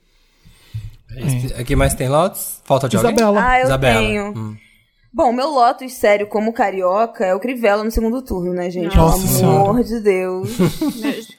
Esse- 1.16 1.54
Aqui 1.54 1.76
mais 1.76 1.94
tem 1.94 2.10
lotes? 2.10 2.60
Falta 2.66 2.90
de 2.90 2.98
alguém? 2.98 3.12
Isabela. 3.14 3.46
Ah, 3.48 3.60
eu 3.60 3.66
Isabela. 3.66 4.00
tenho. 4.00 4.38
Hum. 4.38 4.58
Bom, 5.16 5.32
meu 5.32 5.48
Lotus 5.50 5.94
sério 5.94 6.26
como 6.26 6.52
carioca 6.52 7.24
é 7.24 7.36
o 7.36 7.40
Crivella 7.40 7.84
no 7.84 7.92
segundo 7.92 8.20
turno, 8.24 8.52
né, 8.52 8.72
gente? 8.72 8.98
Nossa 8.98 9.40
Pelo 9.42 9.52
amor 9.52 9.84
de 9.84 10.00
Deus. 10.00 10.50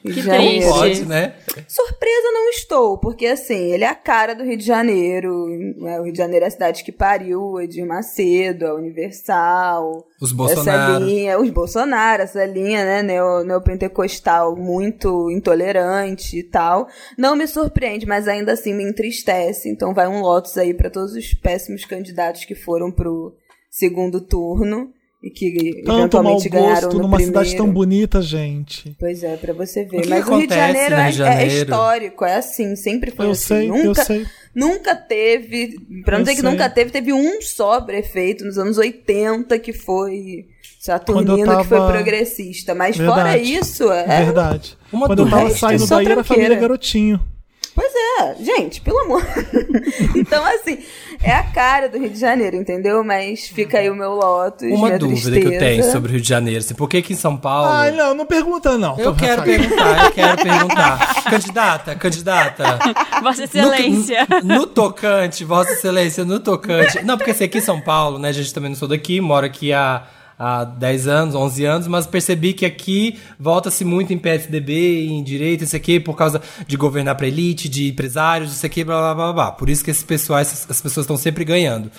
Que 0.01 0.21
Janeiro. 0.21 0.61
triste. 0.61 0.69
Pode, 0.79 1.05
né? 1.05 1.33
Surpresa 1.67 2.31
não 2.31 2.49
estou, 2.51 2.97
porque 2.97 3.25
assim, 3.25 3.73
ele 3.73 3.83
é 3.83 3.87
a 3.87 3.95
cara 3.95 4.33
do 4.35 4.43
Rio 4.43 4.55
de 4.55 4.63
Janeiro. 4.63 5.47
né? 5.77 5.99
O 5.99 6.03
Rio 6.03 6.11
de 6.13 6.17
Janeiro 6.17 6.45
é 6.45 6.47
a 6.47 6.51
cidade 6.51 6.83
que 6.83 6.91
pariu 6.91 7.41
o 7.41 7.59
Edir 7.59 7.85
Macedo, 7.85 8.67
a 8.67 8.75
Universal. 8.75 10.05
Os 10.21 10.29
Essa 10.29 10.35
Bolsonaro. 10.35 11.03
linha, 11.03 11.39
os 11.39 11.49
Bolsonaro, 11.49 12.21
essa 12.23 12.45
linha, 12.45 12.85
né, 12.85 13.01
neo, 13.03 13.43
neopentecostal 13.43 14.55
muito 14.55 15.29
intolerante 15.31 16.37
e 16.39 16.43
tal. 16.43 16.87
Não 17.17 17.35
me 17.35 17.47
surpreende, 17.47 18.05
mas 18.05 18.27
ainda 18.27 18.53
assim 18.53 18.73
me 18.73 18.83
entristece. 18.87 19.67
Então 19.69 19.93
vai 19.93 20.07
um 20.07 20.21
Lotus 20.21 20.57
aí 20.57 20.73
pra 20.73 20.89
todos 20.89 21.13
os 21.13 21.33
péssimos 21.33 21.83
candidatos 21.83 22.45
que 22.45 22.55
foram 22.55 22.91
pro 22.91 23.33
segundo 23.77 24.21
turno 24.21 24.89
e 25.23 25.29
que 25.31 25.81
Tanto 25.83 25.87
mau 25.87 25.97
eventualmente 25.99 26.49
ganharam 26.49 26.81
gosto 26.81 26.93
no 26.97 27.03
numa 27.03 27.17
primeiro. 27.17 27.39
cidade 27.45 27.57
tão 27.57 27.67
bonita, 27.73 28.21
gente. 28.21 28.95
Pois 28.99 29.23
é, 29.23 29.35
pra 29.37 29.53
você 29.53 29.83
ver. 29.83 29.97
O 29.97 30.01
que 30.03 30.09
Mas 30.09 30.27
o 30.27 30.37
Rio 30.37 30.47
de 30.47 30.53
Janeiro, 30.55 30.93
é, 30.95 31.03
Rio 31.03 31.11
de 31.13 31.21
é 31.21 31.25
Janeiro? 31.25 31.53
histórico, 31.71 32.25
é 32.25 32.35
assim, 32.35 32.75
sempre 32.75 33.11
foi 33.11 33.25
Eu 33.25 33.31
assim. 33.31 33.43
sei, 33.47 33.69
eu 33.71 33.83
nunca, 33.83 34.03
sei. 34.05 34.25
nunca 34.53 34.95
teve, 34.95 35.79
pra 36.03 36.13
não 36.13 36.19
Eu 36.19 36.25
dizer 36.25 36.35
que 36.35 36.41
nunca 36.43 36.69
teve, 36.69 36.91
teve 36.91 37.11
um 37.11 37.41
só 37.41 37.81
prefeito 37.81 38.45
nos 38.45 38.57
anos 38.59 38.77
80 38.77 39.57
que 39.57 39.73
foi 39.73 40.45
eu 40.45 40.45
Saturnino, 40.79 41.35
que 41.57 41.63
foi 41.67 41.77
tava- 41.79 41.91
progressista. 41.91 42.75
Mas 42.75 42.95
fora 42.95 43.31
Verdade. 43.31 43.53
isso, 43.55 43.91
é. 43.91 44.23
Verdade. 44.25 44.77
Uma 44.93 45.07
Quando 45.07 45.23
eu 45.23 45.29
tava 45.29 45.49
saindo 45.49 45.87
daí 45.87 46.05
era 46.05 46.21
a 46.21 46.23
família. 46.23 46.55
Garotinho. 46.55 47.19
Pois 47.75 47.91
é, 47.93 48.35
gente, 48.41 48.79
pelo 48.79 48.99
amor. 48.99 49.21
então, 50.15 50.45
assim, 50.45 50.79
é 51.21 51.33
a 51.33 51.43
cara 51.43 51.89
do 51.89 51.97
Rio 51.99 52.09
de 52.09 52.17
Janeiro, 52.17 52.55
entendeu? 52.55 53.03
Mas 53.03 53.47
fica 53.47 53.79
aí 53.79 53.89
o 53.89 53.95
meu 53.95 54.13
Lotus, 54.13 54.71
Uma 54.71 54.87
minha 54.87 54.97
dúvida 54.99 55.31
tristeza. 55.31 55.49
que 55.49 55.55
eu 55.55 55.59
tenho 55.59 55.91
sobre 55.91 56.09
o 56.09 56.11
Rio 56.13 56.21
de 56.21 56.29
Janeiro. 56.29 56.59
Assim, 56.59 56.73
por 56.73 56.87
que 56.87 57.01
que 57.01 57.11
em 57.11 57.17
São 57.17 57.35
Paulo... 57.35 57.69
Ai, 57.69 57.91
não, 57.91 58.13
não 58.13 58.25
pergunta 58.25 58.77
não. 58.77 58.97
Eu 58.97 59.13
quero 59.13 59.43
perguntar, 59.43 60.05
eu 60.05 60.11
quero 60.11 60.37
perguntar. 60.41 61.23
Candidata, 61.25 61.95
candidata. 61.95 62.79
Vossa 63.21 63.43
Excelência. 63.43 64.25
No, 64.41 64.55
no 64.55 64.67
tocante, 64.67 65.43
Vossa 65.43 65.73
Excelência, 65.73 66.23
no 66.23 66.39
tocante. 66.39 67.03
Não, 67.03 67.17
porque 67.17 67.31
assim, 67.31 67.43
aqui 67.43 67.57
em 67.57 67.61
São 67.61 67.81
Paulo, 67.81 68.17
né? 68.17 68.29
A 68.29 68.33
gente 68.33 68.53
também 68.53 68.69
não 68.69 68.77
sou 68.77 68.87
daqui, 68.87 69.19
moro 69.19 69.45
aqui 69.45 69.73
há, 69.73 70.03
há 70.37 70.63
10 70.63 71.07
anos, 71.07 71.35
11 71.35 71.65
anos, 71.65 71.87
mas 71.87 72.05
percebi 72.05 72.53
que 72.53 72.65
aqui 72.65 73.17
volta-se 73.39 73.83
muito 73.85 74.13
em 74.13 74.17
PSDB, 74.17 75.07
em 75.07 75.23
direita, 75.23 75.63
isso 75.63 75.75
aqui, 75.75 75.99
por 75.99 76.15
causa 76.15 76.41
de 76.67 76.77
governar 76.77 77.15
pra 77.15 77.27
elite, 77.27 77.69
de 77.69 77.89
empresários, 77.89 78.53
isso 78.53 78.65
aqui, 78.65 78.83
blá 78.83 78.97
blá 78.99 79.15
blá 79.15 79.33
blá. 79.33 79.51
Por 79.51 79.69
isso 79.69 79.83
que 79.83 79.91
esses 79.91 80.03
pessoais, 80.03 80.65
as 80.69 80.81
pessoas 80.81 81.03
estão 81.05 81.17
sempre 81.17 81.43
ganhando. 81.43 81.89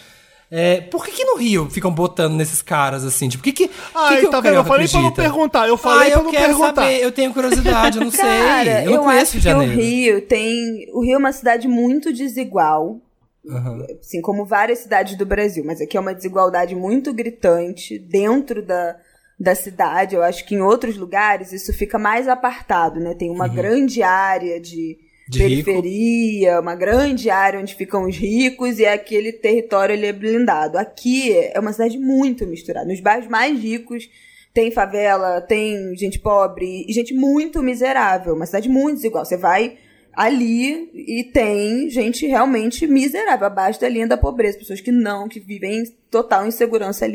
É, 0.48 0.80
por 0.80 1.04
que, 1.04 1.10
que 1.10 1.24
no 1.24 1.36
Rio 1.36 1.68
ficam 1.68 1.90
botando 1.90 2.34
nesses 2.34 2.62
caras 2.62 3.04
assim? 3.04 3.28
Tipo, 3.28 3.40
o 3.40 3.44
que 3.44 3.52
que, 3.52 3.70
Ai, 3.92 4.14
que, 4.14 4.20
que 4.20 4.26
o 4.28 4.30
tá 4.30 4.40
vendo? 4.40 4.54
Eu 4.54 4.64
falei 4.64 4.86
pra 4.86 5.00
não 5.00 5.08
acredita? 5.08 5.22
perguntar. 5.22 5.68
Eu 5.68 5.76
falei 5.76 6.08
ah, 6.08 6.10
pra 6.12 6.20
eu 6.20 6.24
não 6.24 6.30
quero 6.30 6.44
perguntar. 6.46 6.82
saber, 6.82 7.02
eu 7.02 7.10
tenho 7.10 7.32
curiosidade, 7.34 7.98
eu 7.98 8.04
não 8.04 8.12
Cara, 8.14 8.64
sei. 8.64 8.86
Eu 8.86 8.90
não 8.92 9.04
conheço 9.04 9.36
acho 9.36 9.40
de 9.40 9.48
que 9.48 9.54
o. 9.54 9.60
Rio 9.60 10.20
tem. 10.22 10.86
O 10.92 11.02
Rio 11.04 11.14
é 11.14 11.18
uma 11.18 11.32
cidade 11.32 11.66
muito 11.66 12.12
desigual. 12.12 13.00
Aham. 13.48 13.86
assim 14.00 14.20
como 14.20 14.44
várias 14.44 14.80
cidades 14.80 15.16
do 15.16 15.26
Brasil, 15.26 15.64
mas 15.64 15.80
aqui 15.80 15.96
é 15.96 16.00
uma 16.00 16.14
desigualdade 16.14 16.74
muito 16.74 17.12
gritante 17.12 17.98
dentro 17.98 18.62
da, 18.64 18.96
da 19.38 19.54
cidade. 19.54 20.14
Eu 20.14 20.22
acho 20.22 20.44
que 20.46 20.54
em 20.54 20.60
outros 20.60 20.96
lugares 20.96 21.52
isso 21.52 21.72
fica 21.72 21.98
mais 21.98 22.28
apartado, 22.28 22.98
né? 23.00 23.14
Tem 23.14 23.30
uma 23.30 23.48
grande 23.48 24.02
área 24.02 24.60
de, 24.60 24.98
Uhum. 25.26 25.30
De 25.30 25.44
rico. 25.44 25.64
periferia, 25.64 26.60
uma 26.60 26.76
grande 26.76 27.30
área 27.30 27.58
onde 27.58 27.74
ficam 27.74 28.04
os 28.06 28.16
ricos 28.16 28.78
e 28.78 28.86
aquele 28.86 29.32
território 29.32 29.92
ele 29.92 30.06
é 30.06 30.12
blindado. 30.12 30.78
Aqui 30.78 31.32
é 31.36 31.58
uma 31.58 31.72
cidade 31.72 31.98
muito 31.98 32.46
misturada. 32.46 32.86
Nos 32.86 33.00
bairros 33.00 33.26
mais 33.28 33.58
ricos 33.58 34.08
tem 34.54 34.70
favela, 34.70 35.40
tem 35.40 35.96
gente 35.96 36.20
pobre 36.20 36.84
e 36.88 36.92
gente 36.92 37.12
muito 37.12 37.60
miserável. 37.60 38.34
Uma 38.34 38.46
cidade 38.46 38.68
muito 38.68 38.96
desigual. 38.98 39.24
Você 39.24 39.36
vai 39.36 39.76
ali 40.16 40.90
e 40.94 41.24
tem 41.24 41.90
gente 41.90 42.26
realmente 42.26 42.86
miserável, 42.86 43.46
abaixo 43.46 43.78
da 43.78 43.88
linha 43.88 44.06
da 44.06 44.16
pobreza, 44.16 44.58
pessoas 44.58 44.80
que 44.80 44.90
não, 44.90 45.28
que 45.28 45.38
vivem 45.38 45.82
em 45.82 45.84
total 46.10 46.46
insegurança 46.46 47.06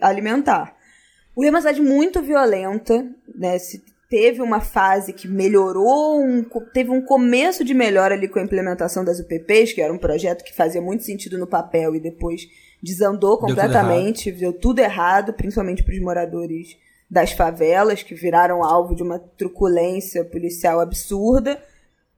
alimentar. 0.00 0.76
O 1.34 1.42
Rio 1.42 1.48
é 1.48 1.50
uma 1.50 1.60
cidade 1.60 1.82
muito 1.82 2.22
violenta, 2.22 3.04
né? 3.34 3.58
Se 3.58 3.82
teve 4.08 4.40
uma 4.40 4.60
fase 4.60 5.12
que 5.12 5.26
melhorou, 5.26 6.22
um 6.22 6.44
teve 6.72 6.90
um 6.90 7.02
começo 7.02 7.64
de 7.64 7.74
melhora 7.74 8.14
ali 8.14 8.28
com 8.28 8.38
a 8.38 8.42
implementação 8.42 9.04
das 9.04 9.18
UPPs, 9.18 9.72
que 9.72 9.82
era 9.82 9.92
um 9.92 9.98
projeto 9.98 10.44
que 10.44 10.54
fazia 10.54 10.80
muito 10.80 11.02
sentido 11.02 11.36
no 11.36 11.48
papel 11.48 11.96
e 11.96 12.00
depois 12.00 12.42
desandou 12.80 13.36
tudo 13.36 13.48
completamente, 13.48 14.30
deu 14.30 14.52
tudo 14.52 14.78
errado, 14.78 15.32
principalmente 15.32 15.82
para 15.82 15.94
os 15.94 16.00
moradores 16.00 16.76
das 17.10 17.32
favelas, 17.32 18.04
que 18.04 18.14
viraram 18.14 18.62
alvo 18.62 18.94
de 18.94 19.02
uma 19.02 19.18
truculência 19.18 20.24
policial 20.24 20.78
absurda. 20.78 21.60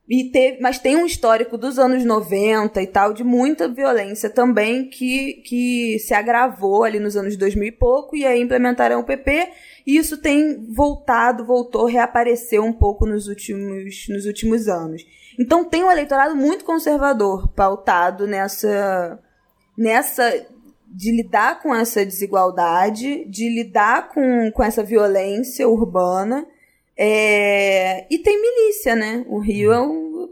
E 0.08 0.30
teve, 0.30 0.60
mas 0.60 0.78
tem 0.78 0.96
um 0.96 1.04
histórico 1.04 1.58
dos 1.58 1.80
anos 1.80 2.04
90 2.04 2.80
e 2.80 2.86
tal, 2.86 3.12
de 3.12 3.24
muita 3.24 3.66
violência 3.66 4.30
também, 4.30 4.88
que, 4.88 5.42
que 5.44 5.98
se 5.98 6.14
agravou 6.14 6.84
ali 6.84 7.00
nos 7.00 7.16
anos 7.16 7.36
2000 7.36 7.68
e 7.68 7.72
pouco, 7.72 8.16
e 8.16 8.24
aí 8.24 8.40
implementaram 8.40 9.00
o 9.00 9.04
PP, 9.04 9.48
e 9.84 9.96
isso 9.96 10.18
tem 10.18 10.64
voltado, 10.72 11.44
voltou, 11.44 11.86
reapareceu 11.86 12.62
um 12.62 12.72
pouco 12.72 13.04
nos 13.04 13.26
últimos, 13.26 14.06
nos 14.08 14.26
últimos 14.26 14.68
anos. 14.68 15.02
Então 15.38 15.64
tem 15.64 15.82
um 15.82 15.90
eleitorado 15.90 16.36
muito 16.36 16.64
conservador, 16.64 17.48
pautado 17.48 18.28
nessa, 18.28 19.18
nessa 19.76 20.46
de 20.86 21.10
lidar 21.10 21.60
com 21.60 21.74
essa 21.74 22.06
desigualdade, 22.06 23.24
de 23.24 23.48
lidar 23.48 24.08
com, 24.08 24.52
com 24.52 24.62
essa 24.62 24.84
violência 24.84 25.68
urbana, 25.68 26.46
é, 26.98 28.06
e 28.10 28.18
tem 28.18 28.40
milícia, 28.40 28.96
né? 28.96 29.24
O 29.28 29.38
Rio 29.38 29.72
é 29.72 29.76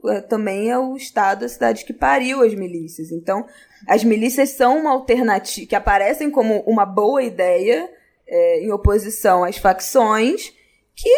é- 0.07 0.21
também 0.21 0.71
é 0.71 0.79
o 0.79 0.97
estado, 0.97 1.45
a 1.45 1.49
cidade 1.49 1.85
que 1.85 1.93
pariu 1.93 2.43
as 2.43 2.55
milícias. 2.55 3.11
Então, 3.11 3.47
as 3.89 4.05
milícias 4.05 4.51
são 4.51 4.79
uma 4.81 4.91
alternativa, 4.93 5.67
que 5.67 5.75
aparecem 5.77 6.31
como 6.31 6.61
uma 6.67 6.85
boa 6.85 7.23
ideia 7.23 7.89
é, 8.27 8.61
em 8.65 8.73
oposição 8.73 9.45
às 9.45 9.57
facções, 9.59 10.53
que, 10.97 11.11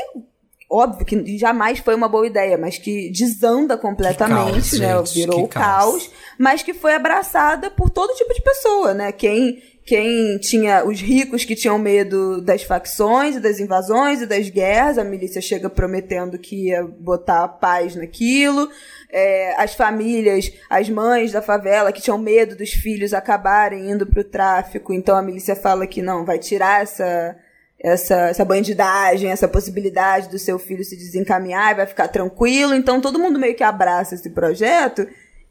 óbvio, 0.70 1.04
que 1.06 1.38
jamais 1.38 1.78
foi 1.78 1.94
uma 1.94 2.08
boa 2.08 2.26
ideia, 2.26 2.56
mas 2.58 2.78
que 2.78 3.10
desanda 3.10 3.76
completamente, 3.78 4.70
caos, 4.70 4.72
né? 4.80 4.98
gente, 4.98 5.14
Virou 5.14 5.36
que 5.36 5.42
o 5.44 5.48
caos, 5.48 6.02
caos. 6.06 6.10
mas 6.38 6.62
que 6.62 6.74
foi 6.74 6.94
abraçada 6.94 7.70
por 7.70 7.90
todo 7.90 8.14
tipo 8.14 8.32
de 8.34 8.42
pessoa, 8.42 8.94
né? 8.94 9.12
Quem 9.12 9.62
quem 9.86 10.36
tinha 10.38 10.84
os 10.84 11.00
ricos 11.00 11.44
que 11.44 11.54
tinham 11.54 11.78
medo 11.78 12.42
das 12.42 12.64
facções 12.64 13.36
e 13.36 13.40
das 13.40 13.60
invasões 13.60 14.20
e 14.20 14.26
das 14.26 14.50
guerras, 14.50 14.98
a 14.98 15.04
milícia 15.04 15.40
chega 15.40 15.70
prometendo 15.70 16.36
que 16.38 16.70
ia 16.70 16.82
botar 16.82 17.46
paz 17.46 17.94
naquilo. 17.94 18.68
É, 19.08 19.54
as 19.56 19.74
famílias, 19.74 20.52
as 20.68 20.90
mães 20.90 21.30
da 21.30 21.40
favela 21.40 21.92
que 21.92 22.02
tinham 22.02 22.18
medo 22.18 22.56
dos 22.56 22.72
filhos 22.72 23.14
acabarem 23.14 23.88
indo 23.88 24.04
pro 24.04 24.24
tráfico, 24.24 24.92
então 24.92 25.16
a 25.16 25.22
milícia 25.22 25.54
fala 25.54 25.86
que 25.86 26.02
não, 26.02 26.24
vai 26.24 26.40
tirar 26.40 26.82
essa 26.82 27.36
essa, 27.78 28.28
essa 28.28 28.44
bandidagem, 28.44 29.30
essa 29.30 29.46
possibilidade 29.46 30.28
do 30.30 30.38
seu 30.38 30.58
filho 30.58 30.82
se 30.82 30.96
desencaminhar 30.96 31.72
e 31.72 31.76
vai 31.76 31.86
ficar 31.86 32.08
tranquilo. 32.08 32.74
Então 32.74 33.00
todo 33.00 33.18
mundo 33.18 33.38
meio 33.38 33.54
que 33.54 33.62
abraça 33.62 34.16
esse 34.16 34.30
projeto. 34.30 35.06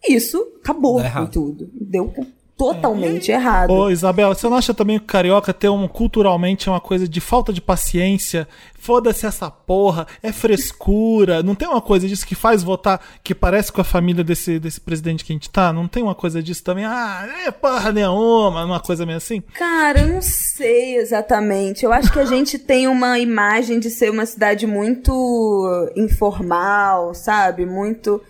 Isso 0.06 0.60
acabou 0.62 1.02
com 1.02 1.26
tudo. 1.28 1.70
Deu 1.74 2.12
totalmente 2.58 3.32
é. 3.32 3.36
errado. 3.36 3.72
Ô, 3.72 3.90
Isabela, 3.90 4.34
você 4.34 4.48
não 4.48 4.58
acha 4.58 4.74
também 4.74 4.98
que 4.98 5.04
o 5.04 5.08
carioca 5.08 5.54
tem 5.54 5.70
um, 5.70 5.88
culturalmente 5.88 6.70
uma 6.70 6.80
coisa 6.80 7.08
de 7.08 7.20
falta 7.20 7.52
de 7.52 7.62
paciência? 7.62 8.48
Foda-se 8.78 9.26
essa 9.26 9.50
porra, 9.50 10.06
é 10.22 10.32
frescura. 10.32 11.42
Não 11.42 11.56
tem 11.56 11.68
uma 11.68 11.82
coisa 11.82 12.08
disso 12.08 12.26
que 12.26 12.36
faz 12.36 12.64
votar 12.64 13.02
que 13.24 13.34
parece 13.34 13.72
com 13.72 13.82
a 13.82 13.84
família 13.84 14.24
desse, 14.24 14.60
desse 14.60 14.80
presidente 14.80 15.26
que 15.26 15.34
a 15.34 15.36
gente 15.36 15.50
tá? 15.50 15.74
Não 15.74 15.88
tem 15.88 16.04
uma 16.04 16.16
coisa 16.16 16.42
disso 16.42 16.64
também? 16.64 16.86
Ah, 16.86 17.28
é 17.46 17.52
porra 17.52 17.92
nenhuma, 17.92 18.64
uma 18.64 18.80
coisa 18.80 19.06
meio 19.06 19.18
assim? 19.18 19.42
Cara, 19.54 20.02
eu 20.02 20.08
não 20.08 20.22
sei 20.22 20.98
exatamente. 20.98 21.84
Eu 21.84 21.92
acho 21.92 22.12
que 22.12 22.20
a 22.20 22.26
gente 22.26 22.60
tem 22.60 22.88
uma 22.88 23.20
imagem 23.20 23.80
de 23.80 23.90
ser 23.90 24.12
uma 24.12 24.26
cidade 24.26 24.68
muito 24.68 25.92
informal, 25.96 27.14
sabe? 27.14 27.66
Muito 27.66 28.22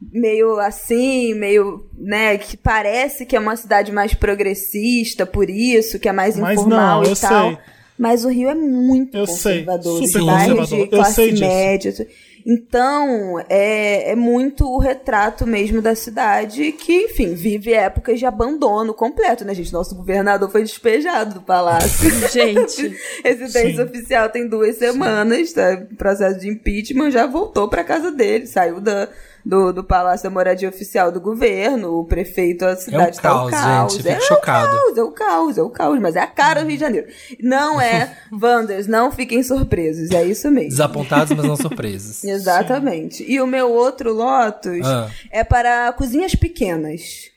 meio 0.00 0.58
assim, 0.58 1.34
meio, 1.34 1.86
né, 1.96 2.38
que 2.38 2.56
parece 2.56 3.26
que 3.26 3.34
é 3.34 3.40
uma 3.40 3.56
cidade 3.56 3.90
mais 3.90 4.14
progressista, 4.14 5.26
por 5.26 5.50
isso, 5.50 5.98
que 5.98 6.08
é 6.08 6.12
mais 6.12 6.36
Mas 6.36 6.58
informal 6.58 7.02
não, 7.02 7.12
e 7.12 7.16
tal. 7.16 7.48
Sei. 7.48 7.58
Mas 7.98 8.24
o 8.24 8.28
Rio 8.28 8.48
é 8.48 8.54
muito 8.54 9.16
eu 9.16 9.26
conservador, 9.26 10.06
sei. 10.06 10.24
bairros 10.24 10.68
de 10.68 10.86
classe 10.86 11.32
média. 11.32 12.06
Então, 12.46 13.44
é, 13.48 14.12
é 14.12 14.14
muito 14.14 14.64
o 14.64 14.78
retrato 14.78 15.44
mesmo 15.44 15.82
da 15.82 15.94
cidade 15.94 16.72
que, 16.72 17.06
enfim, 17.06 17.34
vive 17.34 17.74
épocas 17.74 18.18
de 18.18 18.24
abandono 18.24 18.94
completo, 18.94 19.44
né, 19.44 19.52
gente? 19.52 19.72
Nosso 19.72 19.96
governador 19.96 20.48
foi 20.48 20.62
despejado 20.62 21.34
do 21.34 21.42
palácio. 21.42 22.08
gente. 22.32 22.96
Residência 23.22 23.74
Sim. 23.74 23.82
oficial 23.82 24.30
tem 24.30 24.48
duas 24.48 24.76
semanas, 24.76 25.52
tá? 25.52 25.84
Processo 25.98 26.38
de 26.38 26.48
impeachment, 26.48 27.10
já 27.10 27.26
voltou 27.26 27.68
para 27.68 27.84
casa 27.84 28.12
dele, 28.12 28.46
saiu 28.46 28.80
da, 28.80 29.08
do, 29.44 29.72
do 29.72 29.84
Palácio 29.84 30.24
da 30.24 30.30
Moradia 30.30 30.68
Oficial 30.68 31.10
do 31.10 31.20
Governo, 31.20 31.98
o 31.98 32.04
prefeito, 32.04 32.64
a 32.64 32.76
cidade 32.76 33.16
é 33.16 33.20
um 33.20 33.22
caos, 33.22 33.50
tá 33.50 33.62
caos. 33.62 33.94
Gente, 33.94 34.08
é 34.08 34.20
chocado. 34.20 34.68
o 34.68 34.76
caos, 34.76 34.98
é 34.98 35.02
o 35.02 35.10
caos, 35.10 35.58
é 35.58 35.62
o 35.62 35.70
caos, 35.70 36.00
mas 36.00 36.16
é 36.16 36.20
a 36.20 36.26
cara 36.26 36.62
do 36.62 36.68
Rio 36.68 36.76
de 36.76 36.80
Janeiro. 36.80 37.06
Não 37.40 37.80
é, 37.80 38.16
Wanders, 38.32 38.86
não 38.86 39.10
fiquem 39.10 39.42
surpresos, 39.42 40.10
é 40.10 40.24
isso 40.24 40.50
mesmo. 40.50 40.70
Desapontados, 40.70 41.36
mas 41.36 41.46
não 41.46 41.56
surpresos. 41.56 42.24
Exatamente. 42.24 43.18
Sim. 43.18 43.24
E 43.28 43.40
o 43.40 43.46
meu 43.46 43.70
outro 43.70 44.12
Lotus 44.12 44.86
ah. 44.86 45.10
é 45.30 45.42
para 45.44 45.92
cozinhas 45.92 46.34
pequenas. 46.34 47.30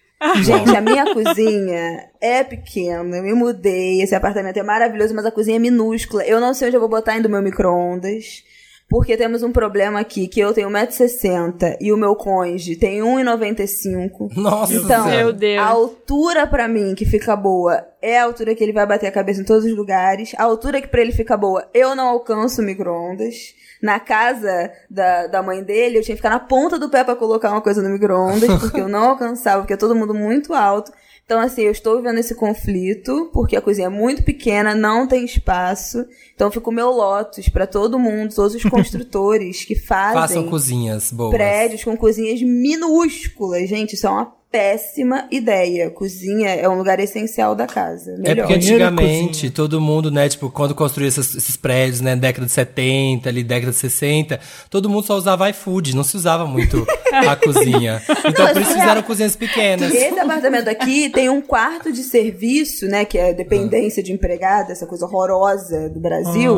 Gente, 0.43 0.75
a 0.75 0.81
minha 0.81 1.13
cozinha 1.13 2.09
é 2.21 2.43
pequena, 2.43 3.17
eu 3.17 3.23
me 3.23 3.33
mudei, 3.33 4.03
esse 4.03 4.13
apartamento 4.13 4.57
é 4.57 4.61
maravilhoso, 4.61 5.15
mas 5.15 5.25
a 5.25 5.31
cozinha 5.31 5.55
é 5.55 5.59
minúscula. 5.59 6.23
Eu 6.23 6.39
não 6.39 6.53
sei 6.53 6.67
onde 6.67 6.77
eu 6.77 6.79
vou 6.79 6.89
botar 6.89 7.13
ainda 7.13 7.27
o 7.27 7.31
meu 7.31 7.41
micro-ondas. 7.41 8.43
Porque 8.91 9.15
temos 9.15 9.41
um 9.41 9.53
problema 9.53 10.01
aqui, 10.01 10.27
que 10.27 10.41
eu 10.41 10.53
tenho 10.53 10.69
1,60m 10.69 11.77
e 11.79 11.93
o 11.93 11.97
meu 11.97 12.13
cônjuge 12.13 12.75
tem 12.75 12.99
1,95m. 12.99 14.35
Nossa, 14.35 14.73
então, 14.73 15.05
meu 15.05 15.31
Deus. 15.31 15.63
a 15.63 15.65
altura 15.65 16.45
para 16.45 16.67
mim 16.67 16.93
que 16.93 17.05
fica 17.05 17.33
boa 17.33 17.87
é 18.01 18.19
a 18.19 18.25
altura 18.25 18.53
que 18.53 18.61
ele 18.61 18.73
vai 18.73 18.85
bater 18.85 19.07
a 19.07 19.11
cabeça 19.11 19.39
em 19.39 19.45
todos 19.45 19.63
os 19.63 19.73
lugares. 19.73 20.33
A 20.37 20.43
altura 20.43 20.81
que 20.81 20.89
para 20.89 20.99
ele 20.99 21.13
fica 21.13 21.37
boa, 21.37 21.65
eu 21.73 21.95
não 21.95 22.09
alcanço 22.09 22.61
micro-ondas. 22.61 23.55
Na 23.81 23.97
casa 23.97 24.69
da, 24.89 25.27
da 25.27 25.41
mãe 25.41 25.63
dele, 25.63 25.97
eu 25.97 26.03
tinha 26.03 26.13
que 26.13 26.21
ficar 26.21 26.29
na 26.29 26.39
ponta 26.41 26.77
do 26.77 26.89
pé 26.89 27.01
para 27.05 27.15
colocar 27.15 27.49
uma 27.49 27.61
coisa 27.61 27.81
no 27.81 27.89
micro-ondas, 27.89 28.49
porque 28.59 28.81
eu 28.81 28.89
não 28.89 29.11
alcançava, 29.11 29.61
porque 29.61 29.73
é 29.73 29.77
todo 29.77 29.95
mundo 29.95 30.13
muito 30.13 30.53
alto. 30.53 30.91
Então, 31.31 31.39
assim, 31.39 31.61
eu 31.61 31.71
estou 31.71 31.95
vivendo 31.95 32.17
esse 32.17 32.35
conflito, 32.35 33.29
porque 33.31 33.55
a 33.55 33.61
cozinha 33.61 33.85
é 33.85 33.89
muito 33.89 34.21
pequena, 34.21 34.75
não 34.75 35.07
tem 35.07 35.23
espaço. 35.23 36.05
Então, 36.35 36.51
fica 36.51 36.69
o 36.69 36.73
meu 36.73 36.89
lotus 36.89 37.47
para 37.47 37.65
todo 37.65 37.97
mundo, 37.97 38.35
todos 38.35 38.53
os 38.53 38.63
construtores 38.69 39.63
que 39.63 39.73
fazem. 39.73 40.21
Façam 40.21 40.49
cozinhas 40.49 41.09
boas. 41.09 41.31
Prédios 41.33 41.85
com 41.85 41.95
cozinhas 41.95 42.41
minúsculas. 42.41 43.69
Gente, 43.69 43.93
isso 43.93 44.07
é 44.07 44.09
uma 44.09 44.40
péssima 44.51 45.27
ideia. 45.31 45.89
Cozinha 45.89 46.49
é 46.49 46.67
um 46.67 46.77
lugar 46.77 46.99
essencial 46.99 47.55
da 47.55 47.65
casa. 47.65 48.17
Melhor. 48.17 48.31
É 48.31 48.35
porque 48.35 48.53
antigamente 48.53 49.49
todo 49.49 49.79
mundo, 49.79 50.11
né, 50.11 50.27
tipo, 50.27 50.51
quando 50.51 50.75
construía 50.75 51.07
esses, 51.07 51.33
esses, 51.35 51.55
prédios, 51.55 52.01
né, 52.01 52.15
década 52.15 52.45
de 52.45 52.51
70, 52.51 53.29
ali, 53.29 53.43
década 53.43 53.71
de 53.71 53.77
60, 53.77 54.39
todo 54.69 54.89
mundo 54.89 55.05
só 55.05 55.15
usava 55.15 55.49
iFood, 55.49 55.95
não 55.95 56.03
se 56.03 56.17
usava 56.17 56.45
muito 56.45 56.85
a 57.13 57.35
cozinha. 57.35 58.01
Então 58.25 58.47
por 58.51 58.61
isso 58.61 58.73
fizeram 58.73 59.01
cozinhas 59.03 59.35
pequenas. 59.35 59.93
Esse 59.93 60.19
apartamento 60.19 60.67
aqui 60.67 61.09
tem 61.09 61.29
um 61.29 61.41
quarto 61.41 61.91
de 61.91 62.03
serviço, 62.03 62.87
né, 62.87 63.05
que 63.05 63.17
é 63.17 63.33
dependência 63.33 64.03
de 64.03 64.11
empregada, 64.11 64.73
essa 64.73 64.85
coisa 64.85 65.05
horrorosa 65.05 65.89
do 65.89 65.99
Brasil, 65.99 66.57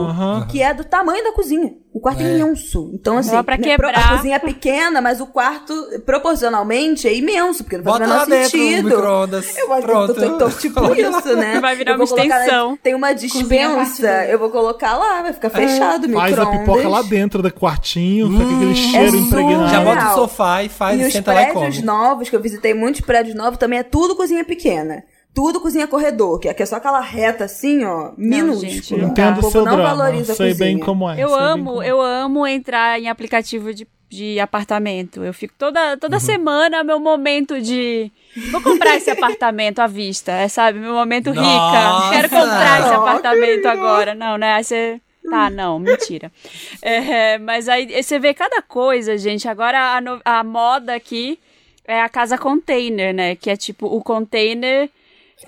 que 0.49 0.63
é 0.63 0.73
do 0.73 0.83
tamanho 0.83 1.23
da 1.23 1.31
cozinha. 1.31 1.73
O 1.93 1.99
quarto 1.99 2.21
é, 2.21 2.25
é 2.25 2.39
imenso. 2.39 2.89
Então, 2.91 3.17
assim, 3.17 3.43
pra 3.43 3.55
né, 3.55 3.63
quebrar. 3.63 3.95
a 3.95 4.17
cozinha 4.17 4.35
é 4.37 4.39
pequena, 4.39 4.99
mas 4.99 5.21
o 5.21 5.27
quarto, 5.27 5.73
proporcionalmente, 6.03 7.07
é 7.07 7.13
imenso, 7.13 7.63
porque 7.63 7.82
não 7.83 8.07
faz 8.07 8.27
o 8.27 8.29
menor 8.29 8.45
sentido. 8.49 8.89
Micro-ondas. 8.89 9.57
Eu 9.57 9.67
Pronto. 9.81 10.13
Tô, 10.13 10.37
tô, 10.37 10.49
tipo 10.49 10.79
isso, 10.95 11.35
né? 11.35 11.59
Vai 11.59 11.75
virar 11.75 11.95
uma 11.95 12.03
extensão. 12.03 12.77
tem 12.81 12.95
uma 12.95 13.13
dispensa, 13.13 14.25
eu 14.25 14.39
vou 14.39 14.49
colocar 14.49 14.97
lá, 14.97 15.21
vai 15.21 15.33
ficar 15.33 15.49
fechado 15.49 16.05
o 16.05 16.07
micro-ondas. 16.07 16.35
Faz 16.35 16.47
a 16.47 16.59
pipoca 16.59 16.89
lá 16.89 17.01
dentro 17.01 17.41
do 17.41 17.51
quartinho, 17.51 18.27
hum, 18.27 18.37
com 18.37 18.43
aquele 18.43 18.71
hum, 18.71 18.75
cheiro 18.75 19.15
é 19.15 19.19
impregnado. 19.19 19.69
Já 19.69 19.81
bota 19.81 20.11
o 20.11 20.15
sofá 20.15 20.63
e 20.63 20.69
faz 20.69 20.99
e 20.99 21.03
e 21.03 21.07
os 21.07 21.19
prédios 21.19 21.81
novos, 21.81 22.29
que 22.29 22.35
eu 22.35 22.41
visitei 22.41 22.73
muitos 22.73 23.01
prédios 23.01 23.35
novos, 23.35 23.57
também 23.57 23.79
é 23.79 23.83
tudo 23.83 24.15
cozinha 24.15 24.43
pequena. 24.43 25.03
Tudo 25.33 25.59
cozinha 25.59 25.87
corredor, 25.87 26.39
que 26.39 26.47
é 26.47 26.65
só 26.65 26.75
aquela 26.75 26.99
reta 26.99 27.45
assim, 27.45 27.83
ó, 27.83 28.11
minúscula. 28.15 29.03
Entendo 29.03 29.39
o 29.39 29.49
seu 29.49 29.65
não 29.65 29.75
drama. 29.77 29.95
valoriza 29.95 30.35
sei 30.35 30.53
bem 30.53 30.77
como 30.77 31.09
é. 31.09 31.19
Eu 31.19 31.33
amo, 31.33 31.81
é. 31.81 31.89
eu 31.89 31.99
amo 31.99 32.45
entrar 32.45 32.99
em 32.99 33.09
aplicativo 33.09 33.73
de, 33.73 33.87
de 34.13 34.39
apartamento. 34.39 35.23
Eu 35.23 35.33
fico 35.33 35.53
toda, 35.57 35.97
toda 35.97 36.17
uhum. 36.17 36.19
semana, 36.19 36.83
meu 36.83 36.99
momento 36.99 37.59
de. 37.59 38.11
Vou 38.51 38.61
comprar 38.61 38.95
esse 38.95 39.09
apartamento 39.11 39.79
à 39.79 39.87
vista, 39.87 40.31
é, 40.31 40.47
sabe? 40.47 40.79
Meu 40.79 40.93
momento 40.93 41.33
Nossa. 41.33 41.41
rica. 41.41 42.09
Quero 42.11 42.29
comprar 42.29 42.81
esse 42.81 42.93
apartamento 42.93 43.65
agora. 43.65 44.13
Não, 44.13 44.37
né? 44.37 44.53
Aí 44.53 44.63
você. 44.63 45.01
Tá, 45.29 45.49
não, 45.49 45.79
mentira. 45.79 46.31
É, 46.81 47.37
mas 47.37 47.69
aí 47.69 48.03
você 48.03 48.19
vê 48.19 48.33
cada 48.33 48.61
coisa, 48.61 49.17
gente. 49.17 49.47
Agora 49.47 49.95
a, 49.95 50.01
no, 50.01 50.21
a 50.23 50.43
moda 50.43 50.93
aqui 50.93 51.39
é 51.85 52.01
a 52.01 52.09
casa 52.09 52.37
container, 52.37 53.13
né? 53.13 53.35
Que 53.35 53.49
é 53.49 53.55
tipo 53.55 53.87
o 53.87 54.03
container 54.03 54.89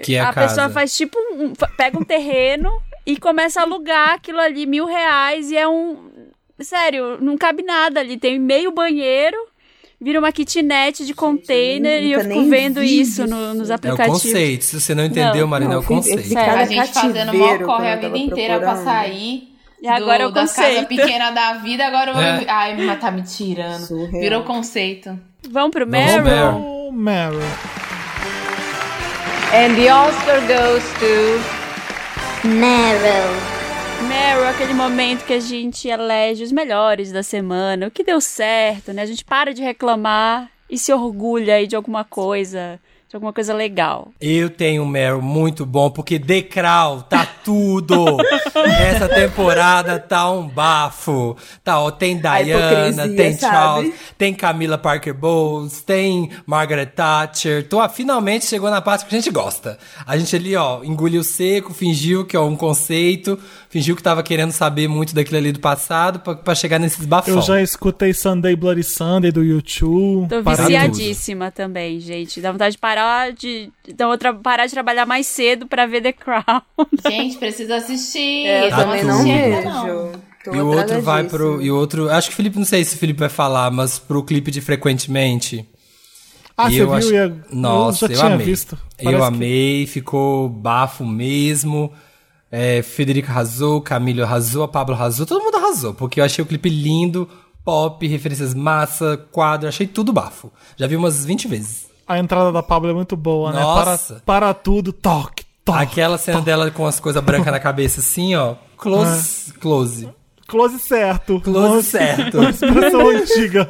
que 0.02 0.16
é 0.16 0.20
a, 0.20 0.30
a 0.30 0.34
pessoa 0.34 0.70
faz 0.70 0.96
tipo 0.96 1.18
um, 1.34 1.54
pega 1.78 1.98
um 1.98 2.04
terreno 2.04 2.82
e 3.06 3.18
começa 3.18 3.60
a 3.60 3.64
alugar 3.64 4.14
aquilo 4.14 4.40
ali 4.40 4.66
mil 4.66 4.86
reais 4.86 5.52
e 5.52 5.58
é 5.58 5.68
um 5.68 6.10
sério 6.64 7.18
não 7.22 7.38
cabe 7.38 7.64
nada 7.64 8.00
ali 8.00 8.18
tem 8.18 8.40
meio 8.40 8.72
banheiro 8.72 9.38
vira 10.00 10.20
uma 10.20 10.32
kitnet 10.32 11.06
de 11.06 11.14
container 11.14 12.02
Gente, 12.02 12.08
e 12.08 12.12
eu 12.12 12.22
fico 12.22 12.44
vendo 12.50 12.84
isso 12.84 13.26
no, 13.26 13.54
nos 13.54 13.72
aplicativos. 13.72 14.24
É 14.24 14.28
o 14.28 14.32
conceito. 14.32 14.64
Se 14.64 14.80
você 14.80 14.94
não 14.94 15.06
entendeu, 15.06 15.42
não, 15.42 15.48
Marina, 15.48 15.72
não, 15.72 15.78
é 15.78 15.84
o 15.84 15.84
conceito. 15.84 16.28
Sério, 16.28 16.60
a 16.60 16.66
gente 16.66 16.94
fazendo 16.94 17.34
mal 17.34 17.60
corre 17.60 17.92
a 17.92 17.96
vida 17.96 18.18
inteira 18.18 18.60
pra 18.60 18.76
sair. 18.76 19.56
E 19.82 19.88
agora 19.88 20.20
do, 20.20 20.24
é 20.24 20.28
o 20.28 20.32
da 20.32 20.48
casa 20.48 20.84
pequena 20.86 21.32
da 21.32 21.54
vida, 21.56 21.86
agora 21.86 22.12
eu... 22.12 22.20
É. 22.20 22.46
Ai, 22.48 22.86
mas 22.86 23.00
tá 23.00 23.12
me 23.12 23.22
tirando. 23.24 23.86
Surreal. 23.86 24.22
Virou 24.22 24.44
conceito. 24.44 25.20
Vamos 25.50 25.72
pro 25.72 25.86
Meryl? 25.86 26.24
Meryl. 26.24 26.92
Meryl. 26.92 27.42
And 29.54 29.76
the 29.76 29.92
Oscar 29.92 30.42
goes 30.48 30.84
to 31.00 32.48
Meryl. 32.48 33.55
Meryl, 34.04 34.48
aquele 34.48 34.74
momento 34.74 35.26
que 35.26 35.34
a 35.34 35.40
gente 35.40 35.88
elege 35.88 36.44
os 36.44 36.52
melhores 36.52 37.12
da 37.12 37.24
semana, 37.24 37.88
o 37.88 37.92
que 37.92 38.04
deu 38.04 38.20
certo, 38.20 38.94
né? 38.94 39.02
A 39.02 39.06
gente 39.06 39.24
para 39.24 39.54
de 39.54 39.62
reclamar 39.62 40.50
e 40.70 40.78
se 40.78 40.92
orgulha 40.94 41.56
aí 41.56 41.68
de 41.68 41.76
alguma 41.76 42.04
coisa 42.04 42.80
de 43.08 43.16
alguma 43.16 43.32
coisa 43.32 43.54
legal. 43.54 44.12
Eu 44.20 44.50
tenho 44.50 44.82
um 44.82 44.88
Meryl 44.88 45.22
muito 45.22 45.66
bom, 45.66 45.92
porque 45.92 46.20
The 46.20 46.42
Crown 46.42 47.02
tá 47.02 47.26
tudo. 47.44 48.18
Essa 48.80 49.08
temporada 49.08 50.00
tá 50.00 50.30
um 50.32 50.48
bafo. 50.48 51.38
Tá, 51.64 51.80
ó, 51.80 51.92
tem 51.92 52.20
Diana, 52.20 53.08
tem 53.08 53.34
sabe? 53.34 53.54
Charles, 53.54 53.94
tem 54.18 54.34
Camila 54.34 54.78
Parker 54.78 55.14
Bowles, 55.14 55.82
tem 55.82 56.32
Margaret 56.48 56.88
Thatcher. 56.88 57.68
Tô, 57.70 57.88
finalmente 57.90 58.46
chegou 58.46 58.72
na 58.72 58.82
parte 58.82 59.06
que 59.06 59.16
a 59.16 59.20
gente 59.20 59.32
gosta. 59.32 59.78
A 60.06 60.18
gente 60.18 60.36
ali, 60.36 60.56
ó, 60.56 60.84
engoliu 60.84 61.24
seco, 61.24 61.74
fingiu 61.76 62.26
que 62.26 62.36
é 62.36 62.40
um 62.40 62.56
conceito, 62.56 63.38
fingiu 63.70 63.96
que 63.96 64.02
tava 64.02 64.24
querendo 64.24 64.52
saber 64.52 64.88
muito 64.88 65.14
daquilo 65.14 65.38
ali 65.38 65.52
do 65.52 65.60
passado 65.60 66.20
para 66.20 66.56
chegar 66.56 66.80
nesses 66.80 67.06
bafões. 67.06 67.36
Eu 67.36 67.42
já 67.44 67.62
escutei 67.62 68.14
Sunday 68.14 68.56
Bloody 68.56 68.84
Sunday 68.84 69.32
do 69.32 69.44
YouTube. 69.44 70.28
Tô 70.28 70.42
viciadíssima 70.42 71.52
também, 71.52 72.00
gente. 72.00 72.42
Dá 72.42 72.52
vontade 72.52 72.74
de 72.74 72.80
parar 72.80 73.05
parar 73.06 73.32
de. 73.34 73.72
Então, 73.88 74.12
eu 74.12 74.18
tra- 74.18 74.34
parar 74.34 74.66
de 74.66 74.72
trabalhar 74.74 75.06
mais 75.06 75.28
cedo 75.28 75.68
pra 75.68 75.86
ver 75.86 76.02
The 76.02 76.12
Crown. 76.14 76.62
Gente, 77.08 77.38
precisa 77.38 77.76
assistir. 77.78 78.46
É, 78.48 78.66
eu 78.66 78.70
Tá 78.70 78.78
também 78.78 79.04
não 79.04 79.24
vejo. 79.24 80.12
Tô 80.44 80.54
E 80.54 80.60
o 80.62 80.68
outro 80.68 81.02
vai 81.02 81.22
atrasadíssima. 81.24 81.30
pro. 81.30 81.62
E 81.62 81.72
o 81.72 81.76
outro. 81.76 82.10
Acho 82.10 82.28
que 82.30 82.34
o 82.34 82.38
Felipe, 82.38 82.58
não 82.58 82.66
sei 82.66 82.84
se 82.84 82.96
o 82.96 83.00
Felipe 83.00 83.20
vai 83.20 83.30
falar, 83.30 83.72
mas 83.72 83.98
pro 84.00 84.24
clipe 84.24 84.52
de 84.52 84.62
Frequentemente. 84.62 85.68
Ah, 86.58 86.70
E 86.70 86.76
você 86.76 86.82
eu 86.82 86.86
viu? 86.88 86.96
acho- 86.96 87.14
e 87.14 87.18
eu- 87.18 87.40
Nossa, 87.52 88.06
eu 88.06 88.10
eu, 88.12 88.16
já 88.16 88.28
amei. 88.28 88.46
visto. 88.46 88.78
Eu 89.00 89.18
que- 89.18 89.24
amei, 89.26 89.86
ficou 89.88 90.48
bafo 90.48 91.06
mesmo. 91.06 91.92
É, 92.52 92.82
Federica 92.82 93.32
arrasou, 93.32 93.82
Camilo 93.82 94.24
arrasou, 94.24 94.64
a 94.64 94.68
Pablo 94.68 94.96
arrasou, 94.96 95.26
todo 95.26 95.44
mundo 95.44 95.56
arrasou, 95.58 95.94
porque 95.94 96.22
eu 96.22 96.24
achei 96.24 96.42
o 96.42 96.46
clipe 96.48 96.70
lindo, 96.70 97.28
pop, 97.66 98.08
referências 98.08 98.54
massa, 98.54 99.18
quadro, 99.32 99.68
achei 99.68 99.86
tudo 99.86 100.14
bafo. 100.14 100.50
Já 100.78 100.88
vi 100.88 100.96
umas 100.96 101.26
20 101.26 101.48
vezes. 101.50 101.85
A 102.08 102.20
entrada 102.20 102.52
da 102.52 102.62
Pablo 102.62 102.90
é 102.90 102.94
muito 102.94 103.16
boa, 103.18 103.52
né? 103.52 103.60
Nossa. 103.62 104.22
Para, 104.26 104.50
para 104.50 104.54
tudo, 104.54 104.94
toque, 104.94 105.44
toque. 105.64 105.80
Aquela 105.82 106.18
cena 106.18 106.42
dela 106.42 106.70
com 106.72 106.86
as 106.86 107.00
coisas 107.00 107.24
brancas 107.24 107.52
na 107.52 107.60
cabeça, 107.60 108.00
assim, 108.00 108.36
ó. 108.36 108.56
Close, 108.78 109.54
close. 109.54 110.10
Close 110.48 110.78
certo. 110.78 111.42
Close 111.42 111.68
Uma- 111.74 111.82
certo. 111.82 112.38
Uma 112.38 112.50
expressão 112.52 113.10
antiga. 113.10 113.68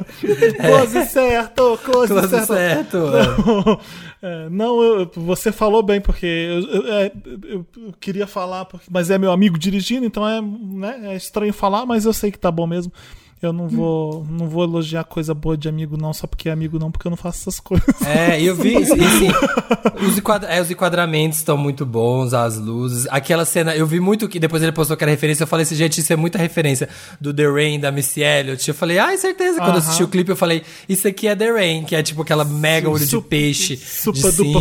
Close 0.60 1.06
certo, 1.06 1.78
close, 1.82 2.08
Close 2.12 2.28
certo. 2.28 2.46
certo. 2.52 3.80
É, 4.22 4.48
não, 4.48 4.82
eu- 4.82 5.10
você 5.14 5.52
falou 5.52 5.82
bem, 5.82 6.00
porque 6.00 6.24
eu, 6.26 6.60
eu- 6.82 6.92
é, 6.94 7.12
eu- 7.48 7.66
eu 7.76 7.92
queria 8.00 8.26
falar, 8.26 8.64
porque- 8.64 8.86
mas 8.90 9.10
é 9.10 9.18
meu 9.18 9.30
amigo 9.30 9.58
dirigindo, 9.58 10.06
então 10.06 10.26
é, 10.26 10.40
né, 10.40 11.00
é 11.12 11.14
estranho 11.16 11.52
falar, 11.52 11.84
mas 11.84 12.06
eu 12.06 12.12
sei 12.14 12.32
que 12.32 12.38
tá 12.38 12.50
bom 12.50 12.66
mesmo. 12.66 12.90
Eu 13.42 13.52
não 13.52 13.68
vou, 13.68 14.26
não 14.30 14.48
vou 14.48 14.64
elogiar 14.64 15.04
coisa 15.04 15.34
boa 15.34 15.58
de 15.58 15.68
amigo, 15.68 15.96
não, 15.96 16.12
só 16.14 16.26
porque 16.26 16.48
é 16.48 16.52
amigo, 16.52 16.78
não, 16.78 16.90
porque 16.90 17.06
eu 17.06 17.10
não 17.10 17.16
faço 17.18 17.40
essas 17.42 17.60
coisas. 17.60 17.86
É, 18.06 18.40
eu 18.40 18.54
vi, 18.56 18.74
e 18.76 18.84
sim, 18.86 19.28
os, 20.06 20.16
enquadra- 20.16 20.48
é, 20.48 20.60
os 20.60 20.70
enquadramentos 20.70 21.38
estão 21.38 21.56
muito 21.56 21.84
bons, 21.84 22.32
as 22.32 22.56
luzes. 22.56 23.06
Aquela 23.10 23.44
cena, 23.44 23.76
eu 23.76 23.86
vi 23.86 24.00
muito 24.00 24.26
que 24.28 24.38
depois 24.40 24.62
ele 24.62 24.72
postou 24.72 24.96
que 24.96 25.04
era 25.04 25.10
referência, 25.10 25.42
eu 25.42 25.46
falei 25.46 25.64
assim, 25.64 25.74
gente, 25.74 26.00
isso 26.00 26.12
é 26.12 26.16
muita 26.16 26.38
referência 26.38 26.88
do 27.20 27.32
The 27.34 27.46
Rain, 27.46 27.78
da 27.80 27.92
Missy 27.92 28.22
Elliott. 28.22 28.66
Eu 28.68 28.74
falei, 28.74 28.98
ai, 28.98 29.16
certeza. 29.18 29.58
Quando 29.58 29.72
eu 29.72 29.78
assisti 29.78 30.02
o 30.02 30.08
clipe, 30.08 30.30
eu 30.30 30.36
falei, 30.36 30.62
isso 30.88 31.06
aqui 31.06 31.28
é 31.28 31.36
The 31.36 31.50
Rain, 31.50 31.84
que 31.84 31.94
é 31.94 32.02
tipo 32.02 32.22
aquela 32.22 32.44
mega 32.44 32.88
olho 32.88 33.04
de 33.04 33.20
peixe. 33.20 33.76
super 33.76 34.32
cima. 34.32 34.60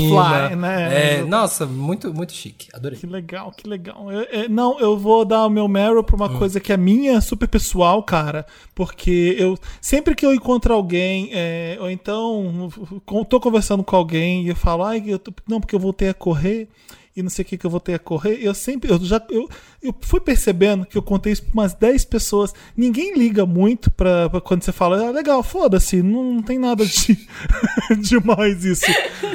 fly, 0.50 0.56
né? 0.58 1.20
É, 1.20 1.24
nossa, 1.24 1.66
muito, 1.66 2.14
muito 2.14 2.34
chique. 2.34 2.68
Adorei. 2.74 2.98
Que 3.00 3.08
legal, 3.08 3.52
que 3.56 3.68
legal. 3.68 4.12
Eu- 4.12 4.24
eu- 4.44 4.50
não, 4.50 4.80
eu 4.80 4.98
vou 4.98 5.24
dar 5.24 5.46
o 5.46 5.50
meu 5.50 5.68
Meryl 5.68 6.04
pra 6.04 6.16
uma 6.16 6.30
coisa 6.30 6.60
que 6.60 6.74
é 6.74 6.78
minha, 6.78 7.22
super 7.22 7.48
pessoal, 7.48 8.04
cara. 8.04 8.46
Porque 8.76 9.36
eu 9.40 9.58
sempre 9.80 10.14
que 10.14 10.26
eu 10.26 10.34
encontro 10.34 10.74
alguém, 10.74 11.30
é, 11.32 11.78
ou 11.80 11.90
então 11.90 12.70
tô 13.30 13.40
conversando 13.40 13.84
com 13.86 13.96
alguém 13.96 14.44
e 14.44 14.50
eu 14.50 14.56
falo, 14.56 14.84
ai, 14.84 15.02
eu 15.08 15.18
tô- 15.18 15.34
não, 15.48 15.62
porque 15.62 15.74
eu 15.74 15.80
voltei 15.80 16.10
a 16.10 16.14
correr 16.14 16.68
e 17.16 17.24
não 17.24 17.30
sei 17.30 17.44
o 17.44 17.48
que 17.48 17.58
que 17.58 17.66
eu 17.66 17.70
voltei 17.70 17.96
a 17.96 18.00
correr. 18.00 18.38
Eu 18.42 18.54
sempre, 18.54 18.92
eu 18.92 19.00
já, 19.00 19.26
eu, 19.30 19.50
eu 19.86 19.96
fui 20.02 20.20
percebendo 20.20 20.86
que 20.86 20.98
eu 20.98 21.02
contei 21.02 21.32
isso 21.34 21.44
pra 21.44 21.52
umas 21.54 21.74
10 21.74 22.06
pessoas. 22.06 22.54
Ninguém 22.76 23.14
liga 23.18 23.46
muito 23.46 23.90
pra, 23.92 24.30
pra 24.30 24.42
quando 24.42 24.64
você 24.64 24.72
fala, 24.72 25.08
ah, 25.08 25.12
legal, 25.12 25.42
foda-se, 25.44 26.02
não, 26.02 26.34
não 26.36 26.42
tem 26.42 26.58
nada 26.60 26.86
de 26.86 27.18
demais 28.02 28.64
isso. 28.66 28.86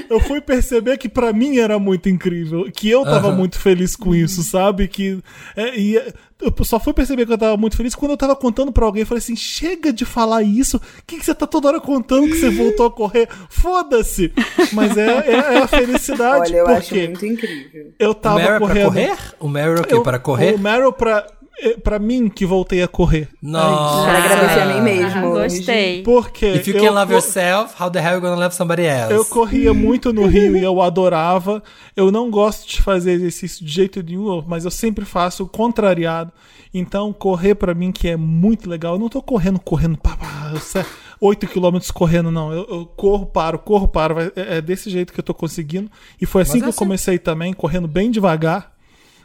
Eu 0.08 0.20
fui 0.20 0.40
perceber 0.40 0.96
que 0.98 1.08
pra 1.08 1.32
mim 1.32 1.58
era 1.58 1.78
muito 1.78 2.08
incrível, 2.08 2.70
que 2.72 2.88
eu 2.90 3.04
tava 3.04 3.28
Aham. 3.28 3.36
muito 3.36 3.58
feliz 3.58 3.94
com 3.96 4.14
isso, 4.14 4.42
sabe? 4.42 4.88
Que 4.88 5.18
é, 5.56 5.78
e, 5.78 5.96
é, 5.96 6.12
eu 6.40 6.52
só 6.64 6.80
fui 6.80 6.92
perceber 6.94 7.26
que 7.26 7.32
eu 7.32 7.38
tava 7.38 7.56
muito 7.56 7.76
feliz 7.76 7.94
quando 7.94 8.12
eu 8.12 8.16
tava 8.16 8.34
contando 8.34 8.72
pra 8.72 8.86
alguém. 8.86 9.02
Eu 9.02 9.06
falei 9.06 9.18
assim: 9.18 9.36
chega 9.36 9.92
de 9.92 10.04
falar 10.06 10.42
isso. 10.42 10.78
O 10.78 10.80
que, 11.06 11.18
que 11.18 11.24
você 11.24 11.34
tá 11.34 11.46
toda 11.46 11.68
hora 11.68 11.80
contando 11.80 12.26
que 12.28 12.34
você 12.34 12.48
voltou 12.50 12.86
a 12.86 12.90
correr? 12.90 13.28
Foda-se! 13.50 14.32
Mas 14.72 14.96
é, 14.96 15.06
é, 15.06 15.32
é 15.54 15.58
a 15.58 15.68
felicidade, 15.68 16.52
Olha, 16.52 16.56
eu 16.58 16.66
acho 16.68 16.88
porque 16.88 17.06
muito 17.08 17.26
incrível. 17.26 17.92
eu 17.98 18.10
O 18.10 18.14
tava 18.14 18.36
Meryl 18.38 18.54
é 18.54 18.58
pra 18.58 18.66
correndo. 18.68 18.84
correr? 18.86 19.16
O 19.38 19.48
Meryl 19.48 19.76
é 19.76 19.80
o 19.80 19.84
quê? 19.84 19.94
Eu- 19.94 20.02
para 20.02 20.18
correr? 20.18 20.39
O 20.54 20.58
Meryl 20.58 20.92
pra, 20.92 21.26
é, 21.62 21.76
pra 21.76 21.98
mim 21.98 22.28
que 22.28 22.46
voltei 22.46 22.82
a 22.82 22.88
correr. 22.88 23.28
Nossa. 23.42 24.06
Quero 24.10 24.24
agradecer 24.24 24.60
a 24.60 24.66
mim 24.66 24.80
mesmo. 24.82 25.26
Ah, 25.36 25.42
gostei. 25.42 26.02
Porque 26.02 26.46
If 26.54 26.66
you 26.68 26.74
can 26.80 26.90
love 26.92 27.12
yourself, 27.12 27.74
how 27.80 27.90
the 27.90 28.00
hell 28.00 28.14
you 28.14 28.20
gonna 28.20 28.36
love 28.36 28.54
somebody 28.54 28.82
else? 28.84 29.12
Eu 29.12 29.24
corria 29.24 29.74
muito 29.74 30.12
no 30.12 30.26
Rio 30.26 30.56
e 30.56 30.62
eu 30.64 30.80
adorava. 30.80 31.62
Eu 31.96 32.10
não 32.10 32.30
gosto 32.30 32.68
de 32.68 32.80
fazer 32.82 33.12
exercício 33.12 33.64
de 33.64 33.70
jeito 33.72 34.02
nenhum, 34.02 34.42
mas 34.46 34.64
eu 34.64 34.70
sempre 34.70 35.04
faço 35.04 35.46
contrariado. 35.46 36.32
Então, 36.72 37.12
correr 37.12 37.56
pra 37.56 37.74
mim 37.74 37.90
que 37.90 38.08
é 38.08 38.16
muito 38.16 38.70
legal. 38.70 38.94
Eu 38.94 38.98
não 39.00 39.08
tô 39.08 39.20
correndo, 39.20 39.58
correndo, 39.58 39.98
pá, 39.98 40.16
pá, 40.16 40.50
eu 40.54 40.60
sei, 40.60 40.84
8 41.20 41.48
km 41.48 41.78
correndo, 41.92 42.30
não. 42.30 42.52
Eu, 42.52 42.64
eu 42.70 42.86
corro, 42.96 43.26
paro, 43.26 43.58
corro, 43.58 43.88
paro. 43.88 44.20
É, 44.36 44.58
é 44.58 44.60
desse 44.62 44.88
jeito 44.88 45.12
que 45.12 45.18
eu 45.18 45.24
tô 45.24 45.34
conseguindo. 45.34 45.90
E 46.20 46.24
foi 46.24 46.42
assim 46.42 46.52
Mas 46.52 46.60
que 46.60 46.66
eu 46.66 46.70
assim- 46.70 46.78
comecei 46.78 47.18
também, 47.18 47.52
correndo 47.52 47.88
bem 47.88 48.08
devagar. 48.10 48.69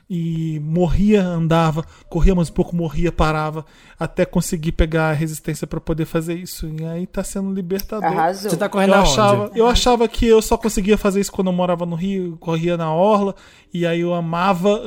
E 0.07 0.60
morria, 0.60 1.23
andava, 1.26 1.84
corria 2.07 2.36
mais 2.36 2.49
um 2.49 2.53
pouco, 2.53 2.76
morria, 2.76 3.11
parava, 3.11 3.65
até 3.99 4.23
conseguir 4.23 4.72
pegar 4.73 5.10
a 5.10 5.14
resistência 5.14 5.65
pra 5.65 5.82
poder 5.82 6.06
fazer 6.06 6.36
isso. 6.36 6.68
E 6.80 6.86
aí 6.86 7.07
tá 7.07 7.23
sendo 7.23 7.52
libertador. 7.52 8.07
Arrasou. 8.07 8.52
Você 8.52 8.56
tá 8.57 8.69
correndo 8.69 8.94
Eu 8.94 8.99
achava, 9.02 9.52
eu 9.56 9.68
achava 9.68 10.07
que 10.07 10.27
eu 10.27 10.41
só 10.44 10.57
conseguia 10.57 10.95
fazer 10.95 11.22
isso 11.22 11.32
quando 11.32 11.48
eu 11.48 11.53
morava 11.53 11.88
no 11.88 11.95
Rio, 11.95 12.38
corria 12.40 12.77
na 12.77 12.94
orla, 12.94 13.34
e 13.73 13.84
aí 13.84 14.02
eu 14.02 14.14
amava. 14.14 14.80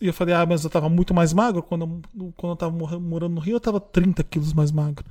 E 0.00 0.08
eu 0.08 0.12
falei, 0.12 0.34
ah, 0.34 0.44
mas 0.44 0.64
eu 0.64 0.70
tava 0.70 0.88
muito 0.88 1.14
mais 1.14 1.32
magro. 1.32 1.62
Quando 1.62 2.02
eu, 2.16 2.32
quando 2.36 2.52
eu 2.52 2.56
tava 2.56 2.72
mor- 2.76 3.00
morando 3.00 3.34
no 3.36 3.40
Rio, 3.40 3.54
eu 3.56 3.60
tava 3.60 3.78
30 3.78 4.24
quilos 4.24 4.52
mais 4.52 4.72
magro. 4.72 5.04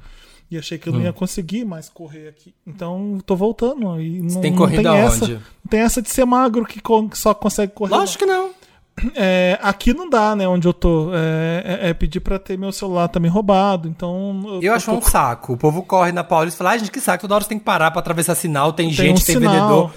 E 0.52 0.58
achei 0.58 0.78
que 0.78 0.90
eu 0.90 0.94
não 0.94 1.00
Hum. 1.00 1.04
ia 1.04 1.14
conseguir 1.14 1.64
mais 1.64 1.88
correr 1.88 2.28
aqui. 2.28 2.54
Então 2.68 3.18
tô 3.26 3.34
voltando. 3.36 4.00
E 4.02 4.22
não, 4.22 4.42
tem 4.42 4.52
não 4.52 4.58
corrido 4.58 4.84
tem 4.84 4.92
essa. 4.98 5.24
aonde? 5.26 5.34
Não 5.36 5.70
tem 5.70 5.80
essa 5.80 6.02
de 6.02 6.10
ser 6.10 6.26
magro 6.26 6.66
que 6.66 6.82
só 7.14 7.34
consegue 7.34 7.72
correr. 7.72 7.92
Lógico 7.96 8.20
que 8.20 8.26
não. 8.26 8.52
É, 9.16 9.58
aqui 9.62 9.94
não 9.94 10.10
dá, 10.10 10.36
né? 10.36 10.48
Onde 10.48 10.68
eu 10.68 10.74
tô. 10.74 11.10
É, 11.14 11.80
é- 11.86 11.90
é 11.90 11.94
pedir 11.94 12.20
pra 12.20 12.38
ter 12.40 12.58
meu 12.58 12.72
celular 12.72 13.08
também 13.08 13.30
roubado. 13.30 13.88
Então. 13.88 14.60
Eu 14.62 14.74
acho 14.74 14.92
tô- 14.92 14.98
um 14.98 15.02
saco. 15.02 15.54
O 15.54 15.58
povo 15.58 15.84
corre 15.84 16.12
na 16.12 16.24
Paulista 16.24 16.58
e 16.58 16.60
fala, 16.60 16.70
ai, 16.72 16.80
gente, 16.80 16.92
que 16.92 17.00
saco, 17.02 17.22
toda 17.22 17.36
hora 17.36 17.44
você 17.44 17.50
tem 17.50 17.60
que 17.60 17.66
parar 17.66 17.92
pra 17.92 18.00
atravessar 18.00 18.36
sinal, 18.36 18.72
tem, 18.72 18.88
Tem 18.88 18.94
gente, 18.96 19.22
um 19.22 19.26
tem 19.26 19.36
sinal. 19.36 19.52
vendedor. 19.54 19.92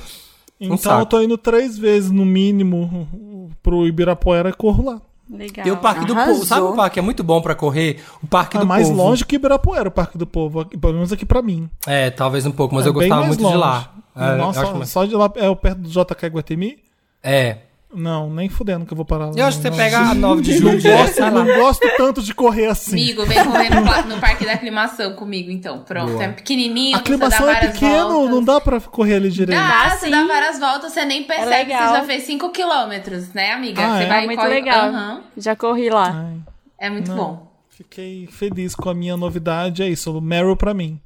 Então 0.59 0.78
saco. 0.78 1.02
eu 1.02 1.06
tô 1.06 1.20
indo 1.20 1.36
três 1.36 1.77
vezes 1.78 2.10
no 2.10 2.24
mínimo 2.24 3.51
pro 3.62 3.86
Ibirapuera 3.86 4.48
e 4.48 4.52
corro 4.55 4.85
lá. 4.90 5.01
Legal. 5.28 5.66
E 5.66 5.70
o 5.70 5.77
Parque 5.77 6.05
do 6.06 6.12
Arrasou. 6.14 6.35
Povo, 6.35 6.47
sabe 6.47 6.62
o 6.62 6.73
parque 6.74 6.94
que 6.94 6.98
é 7.01 7.02
muito 7.02 7.23
bom 7.24 7.43
pra 7.43 7.55
correr? 7.55 8.01
O 8.23 8.27
Parque 8.28 8.56
É 8.56 8.60
do 8.60 8.66
mais 8.66 8.89
Povo. 8.89 9.02
longe 9.02 9.24
que 9.27 9.36
Ibirapuera, 9.36 9.89
o 9.89 9.93
Parque 9.93 10.16
do 10.16 10.27
Povo, 10.27 10.64
pelo 10.64 10.94
menos 10.94 11.12
aqui 11.12 11.27
pra 11.27 11.43
mim. 11.43 11.68
É, 11.86 12.10
talvez 12.10 12.47
um 12.47 12.52
pouco, 12.52 12.74
mas 12.74 12.86
É 12.86 12.89
eu 12.89 12.93
gostava 12.94 13.16
mais 13.23 13.28
muito 13.28 13.39
de 13.40 13.44
longe. 13.44 13.59
lá. 13.59 13.90
É, 14.16 14.32
eu 14.32 14.39
Nossa, 14.39 14.62
acho 14.62 14.77
mais- 14.77 14.89
só 14.89 15.05
de 15.05 15.14
lá 15.14 15.31
é 15.36 15.48
o 15.48 15.56
perto 15.56 15.78
do 15.81 15.89
JK 15.90 16.27
Guatemi? 16.28 16.78
É. 17.23 17.59
Não, 17.97 18.28
nem 18.28 18.48
fudendo 18.48 18.85
que 18.85 18.93
eu 18.93 18.97
vou 18.97 19.06
parar 19.06 19.27
lá. 19.27 19.32
Eu 19.35 19.47
acho 19.47 19.56
que 19.56 19.62
você 19.62 19.70
Não, 19.70 19.77
pega 19.77 19.98
a 19.98 20.14
9 20.14 20.43
de 20.43 20.51
Não 20.52 20.59
julho 20.60 20.78
direto, 20.82 20.98
gosto, 21.18 21.20
não 21.31 21.44
gosto 21.56 21.89
tanto 21.97 22.23
de 22.23 22.35
correr 22.35 22.66
assim. 22.66 22.93
Amigo, 22.93 23.24
vem 23.24 23.43
correr 23.44 23.70
no, 23.70 24.14
no 24.14 24.20
parque 24.20 24.44
da 24.44 24.52
aclimação 24.52 25.14
comigo, 25.14 25.51
então. 25.51 25.78
Pronto. 25.81 26.12
Boa. 26.12 26.24
É 26.24 26.28
pequenininho, 26.28 26.94
A 26.97 26.98
aclimação 27.01 27.48
é 27.51 27.56
pequeno, 27.66 28.09
voltas. 28.10 28.31
não 28.31 28.44
dá 28.44 28.60
pra 28.60 28.78
correr 28.81 29.14
ali 29.14 29.31
direito. 29.31 29.59
Dá, 29.59 29.85
Dá 29.89 29.90
você 29.97 30.05
sim. 30.06 30.10
dá 30.10 30.27
várias 30.27 30.59
voltas, 30.60 30.93
você 30.93 31.05
nem 31.06 31.24
percebe 31.24 31.48
que 31.51 31.73
legal. 31.73 31.89
você 31.89 31.97
já 32.01 32.05
fez 32.05 32.23
5 32.24 32.51
quilômetros, 32.51 33.32
né, 33.32 33.52
amiga? 33.52 33.82
Ah, 33.82 33.97
você 33.98 34.05
é? 34.05 34.06
vai 34.09 34.20
É 34.20 34.23
e 34.23 34.27
muito 34.27 34.39
corre- 34.39 34.51
legal. 34.51 34.89
Aham. 34.89 35.20
Já 35.36 35.56
corri 35.56 35.89
lá. 35.90 36.12
Ai, 36.28 36.36
É 36.78 36.90
muito 36.90 37.09
Não. 37.10 37.16
bom. 37.16 37.47
fiquei 37.70 38.27
feliz 38.31 38.74
com 38.74 38.89
a 38.90 38.94
minha 38.94 39.16
novidade, 39.16 39.82
é 39.82 39.89
isso, 39.89 40.16
o 40.16 40.20
Meryl 40.20 40.56
pra 40.56 40.73
mim. 40.74 41.01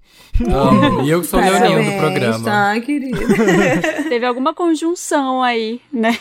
Amo. 0.49 1.03
E 1.03 1.11
eu 1.11 1.21
que 1.21 1.27
sou 1.27 1.41
o 1.41 1.43
leoninho 1.43 1.93
do 1.93 1.99
programa. 1.99 2.45
Tá, 2.45 2.81
querida. 2.81 3.19
Teve 4.09 4.25
alguma 4.25 4.55
conjunção 4.55 5.43
aí, 5.43 5.81
né? 5.93 6.17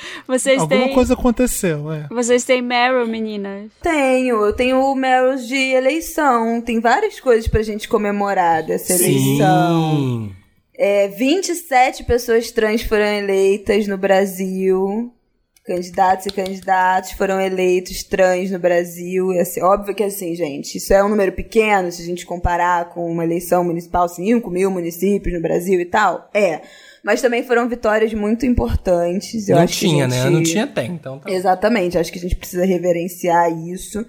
Vocês 0.26 0.60
Alguma 0.60 0.84
têm. 0.84 0.94
coisa 0.94 1.14
aconteceu, 1.14 1.92
é. 1.92 2.06
Vocês 2.10 2.44
têm 2.44 2.62
Meryl, 2.62 3.06
meninas? 3.06 3.70
Tenho, 3.82 4.44
eu 4.44 4.52
tenho 4.52 4.80
o 4.80 4.94
Meryl 4.94 5.36
de 5.36 5.56
eleição. 5.56 6.60
Tem 6.60 6.80
várias 6.80 7.20
coisas 7.20 7.48
pra 7.48 7.62
gente 7.62 7.88
comemorar 7.88 8.62
dessa 8.62 8.92
eleição. 8.94 9.96
Sim. 9.96 10.36
É, 10.78 11.08
27 11.08 12.04
pessoas 12.04 12.50
trans 12.50 12.82
foram 12.82 13.04
eleitas 13.06 13.86
no 13.86 13.96
Brasil. 13.96 15.12
Candidatos 15.64 16.26
e 16.26 16.30
candidatos 16.30 17.10
foram 17.12 17.40
eleitos 17.40 18.04
trans 18.04 18.50
no 18.52 18.58
Brasil. 18.58 19.32
E 19.32 19.40
assim, 19.40 19.60
óbvio 19.62 19.94
que 19.94 20.04
assim, 20.04 20.34
gente, 20.34 20.76
isso 20.78 20.92
é 20.92 21.02
um 21.02 21.08
número 21.08 21.32
pequeno 21.32 21.90
se 21.90 22.02
a 22.02 22.04
gente 22.04 22.24
comparar 22.24 22.90
com 22.90 23.10
uma 23.10 23.24
eleição 23.24 23.64
municipal, 23.64 24.08
5 24.08 24.48
mil 24.48 24.70
municípios 24.70 25.34
no 25.34 25.40
Brasil 25.40 25.80
e 25.80 25.84
tal. 25.86 26.30
É. 26.32 26.60
Mas 27.06 27.22
também 27.22 27.44
foram 27.44 27.68
vitórias 27.68 28.12
muito 28.12 28.44
importantes. 28.44 29.48
Eu 29.48 29.54
não 29.54 29.62
acho 29.62 29.78
que 29.78 29.86
a 29.86 29.88
tinha, 29.90 30.08
né? 30.08 30.22
gente- 30.24 30.32
Não 30.32 30.42
tinha, 30.42 30.66
tem. 30.66 30.90
Então 30.90 31.20
tá. 31.20 31.30
Exatamente, 31.30 31.96
acho 31.96 32.10
que 32.10 32.18
a 32.18 32.22
gente 32.22 32.34
precisa 32.34 32.66
reverenciar 32.66 33.48
isso. 33.68 34.04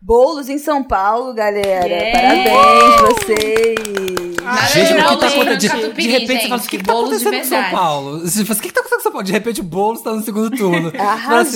Bolos 0.00 0.48
em 0.48 0.56
São 0.56 0.84
Paulo, 0.84 1.34
galera. 1.34 1.88
Yeah! 1.88 2.20
Parabéns, 2.20 3.00
vocês. 3.26 4.25
Nada 4.46 4.66
Gente, 4.68 4.86
de 4.86 4.92
o 4.94 4.96
que 4.96 5.02
tá 5.02 5.26
acontecendo? 5.26 5.56
De, 5.58 5.68
catupiry, 5.68 6.02
de 6.02 6.08
repente 6.08 6.42
você 6.42 6.48
fala 6.48 6.54
assim, 6.56 6.66
o 6.66 6.70
que, 6.70 6.78
que 6.78 6.84
tá 6.84 6.92
de 6.92 6.98
acontecendo 6.98 7.36
com 7.38 7.44
São. 7.44 7.70
Paulo? 7.70 8.18
Você 8.20 8.44
fala 8.44 8.52
assim, 8.52 8.52
o 8.52 8.62
que, 8.62 8.68
que 8.68 8.74
tá 8.74 8.80
acontecendo 8.80 8.96
com 8.98 9.02
São 9.02 9.12
Paulo? 9.12 9.24
De 9.26 9.32
repente 9.32 9.60
o 9.60 9.64
Boulos 9.64 10.00
tá 10.00 10.12
no 10.12 10.22
segundo 10.22 10.50
turno. 10.56 10.88
Assim, 10.96 10.98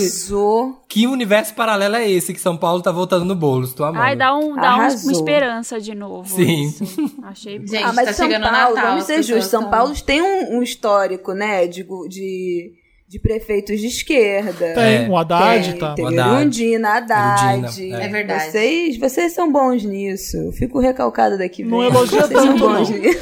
Arrasou. 0.05 0.85
que 0.89 1.07
universo 1.07 1.55
paralelo 1.55 1.97
é 1.97 2.11
esse 2.11 2.33
que 2.35 2.41
São 2.41 2.57
Paulo 2.57 2.83
tá 2.83 2.91
voltando 2.91 3.25
no 3.25 3.35
Boulos? 3.35 3.73
Tô 3.73 3.85
amando. 3.85 4.03
Ai, 4.05 4.17
dá, 4.17 4.35
um, 4.37 4.55
dá 4.57 4.77
um- 4.77 4.81
Arrasou. 4.81 5.03
uma 5.05 5.13
esperança 5.13 5.81
de 5.81 5.95
novo. 5.95 6.29
Sim. 6.29 6.65
isso. 6.69 6.85
Achei 7.23 7.59
Gente, 7.59 7.77
ah, 7.85 7.93
mas 7.93 8.07
tá 8.07 8.13
São 8.13 8.29
Paulo, 8.29 8.45
Natal, 8.45 8.75
vamos 8.75 9.05
ser 9.05 9.23
justos, 9.23 9.47
São 9.47 9.71
Paulo 9.71 9.95
tem 10.05 10.21
um, 10.23 10.59
um 10.59 10.63
histórico, 10.63 11.33
né, 11.33 11.67
de, 11.67 11.87
de, 12.09 12.73
de 13.11 13.19
prefeitos 13.19 13.81
de 13.81 13.89
esquerda. 13.89 14.73
Tem, 14.73 15.05
É. 15.05 15.09
o 15.09 15.17
Haddad 15.17 15.69
Tem, 15.71 15.79
tá. 15.81 15.95
tem 15.95 16.05
O 16.05 16.09
Haddad. 16.09 16.41
Erundina, 16.43 16.89
Haddad. 16.91 17.59
Erundina, 17.59 18.03
é. 18.03 18.05
É 18.05 18.09
verdade. 18.09 18.51
Vocês, 18.53 18.97
vocês 18.99 19.33
são 19.33 19.51
bons 19.51 19.83
nisso. 19.85 20.37
Eu 20.37 20.53
fico 20.53 20.79
recalcada 20.79 21.37
daqui. 21.37 21.65
Não 21.65 21.83
elogia 21.83 22.21
Vocês 22.21 22.41
são 22.41 22.53
tanto, 22.57 22.59
bons 22.61 22.89
não. 22.89 22.99
nisso. 22.99 23.21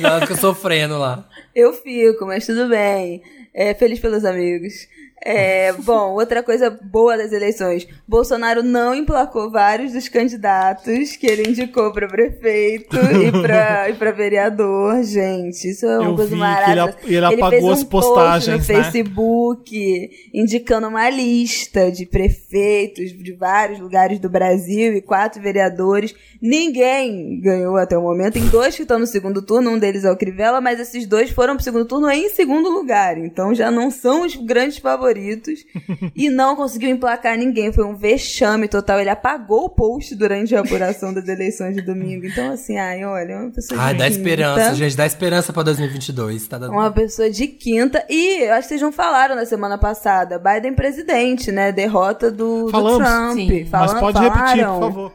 Não, 0.00 0.20
fica 0.20 0.36
sofrendo 0.36 0.98
lá. 0.98 1.26
Eu 1.54 1.72
fico, 1.72 2.26
mas 2.26 2.44
tudo 2.44 2.68
bem. 2.68 3.22
É, 3.54 3.72
feliz 3.72 3.98
pelos 4.00 4.22
amigos. 4.22 4.86
É, 5.26 5.72
bom, 5.72 6.12
outra 6.12 6.42
coisa 6.42 6.68
boa 6.70 7.16
das 7.16 7.32
eleições. 7.32 7.88
Bolsonaro 8.06 8.62
não 8.62 8.94
emplacou 8.94 9.50
vários 9.50 9.92
dos 9.92 10.06
candidatos 10.06 11.16
que 11.16 11.26
ele 11.26 11.48
indicou 11.48 11.90
para 11.92 12.06
prefeito 12.06 12.94
e 13.24 13.32
para 13.32 13.88
e 13.88 13.94
pra 13.94 14.10
vereador. 14.12 15.02
Gente, 15.02 15.70
isso 15.70 15.86
é 15.86 15.98
uma 15.98 16.10
Eu 16.10 16.14
coisa 16.16 16.32
ele 16.32 16.40
maravilhosa. 16.40 16.90
ap- 16.90 17.04
ele 17.08 17.24
apagou 17.24 17.50
fez 17.50 17.64
um 17.64 17.70
as 17.70 17.84
post 17.84 18.08
postagens, 18.10 18.68
no 18.68 18.74
né? 18.74 18.82
Facebook 18.84 20.10
indicando 20.32 20.88
uma 20.88 21.08
lista 21.08 21.90
de 21.90 22.04
prefeitos 22.06 23.10
de 23.16 23.32
vários 23.32 23.80
lugares 23.80 24.18
do 24.18 24.28
Brasil 24.28 24.92
e 24.94 25.00
quatro 25.00 25.40
vereadores. 25.40 26.14
Ninguém 26.42 27.40
ganhou 27.40 27.78
até 27.78 27.96
o 27.96 28.02
momento. 28.02 28.34
Tem 28.34 28.46
dois 28.48 28.76
que 28.76 28.82
estão 28.82 28.98
no 28.98 29.06
segundo 29.06 29.40
turno, 29.40 29.70
um 29.70 29.78
deles 29.78 30.04
é 30.04 30.10
o 30.10 30.16
Crivella, 30.16 30.60
mas 30.60 30.78
esses 30.78 31.06
dois 31.06 31.30
foram 31.30 31.54
pro 31.54 31.64
segundo 31.64 31.86
turno 31.86 32.10
em 32.10 32.28
segundo 32.28 32.68
lugar. 32.68 33.16
Então 33.16 33.54
já 33.54 33.70
não 33.70 33.90
são 33.90 34.26
os 34.26 34.36
grandes 34.36 34.76
favoritos. 34.78 35.13
e 36.14 36.28
não 36.30 36.56
conseguiu 36.56 36.90
emplacar 36.90 37.36
ninguém. 37.36 37.72
Foi 37.72 37.84
um 37.84 37.94
vexame 37.94 38.68
total. 38.68 39.00
Ele 39.00 39.10
apagou 39.10 39.64
o 39.64 39.68
post 39.70 40.14
durante 40.14 40.54
a 40.54 40.60
apuração 40.60 41.12
das 41.12 41.26
eleições 41.28 41.74
de 41.74 41.82
domingo. 41.82 42.26
Então, 42.26 42.52
assim, 42.52 42.76
ai, 42.76 43.04
olha, 43.04 43.32
é 43.32 43.36
uma 43.36 43.50
pessoa 43.50 43.80
Ai, 43.80 43.92
de 43.92 43.98
dá 43.98 44.04
quinta. 44.06 44.16
esperança, 44.18 44.74
gente. 44.74 44.96
Dá 44.96 45.06
esperança 45.06 45.52
pra 45.52 45.62
2022. 45.62 46.48
Tá 46.48 46.58
dando... 46.58 46.72
Uma 46.72 46.90
pessoa 46.90 47.30
de 47.30 47.46
quinta. 47.46 48.04
E 48.08 48.42
eu 48.44 48.52
acho 48.54 48.62
que 48.62 48.68
vocês 48.68 48.82
não 48.82 48.92
falaram 48.92 49.34
na 49.36 49.46
semana 49.46 49.78
passada. 49.78 50.38
Biden 50.38 50.74
presidente, 50.74 51.50
né? 51.52 51.72
Derrota 51.72 52.30
do, 52.30 52.64
do 52.64 52.70
Falamos. 52.70 52.98
Trump. 52.98 53.36
Sim. 53.36 53.68
Mas 53.70 53.94
pode 53.94 54.18
repetir, 54.18 54.40
falaram. 54.62 54.80
por 54.80 54.92
favor. 54.92 55.12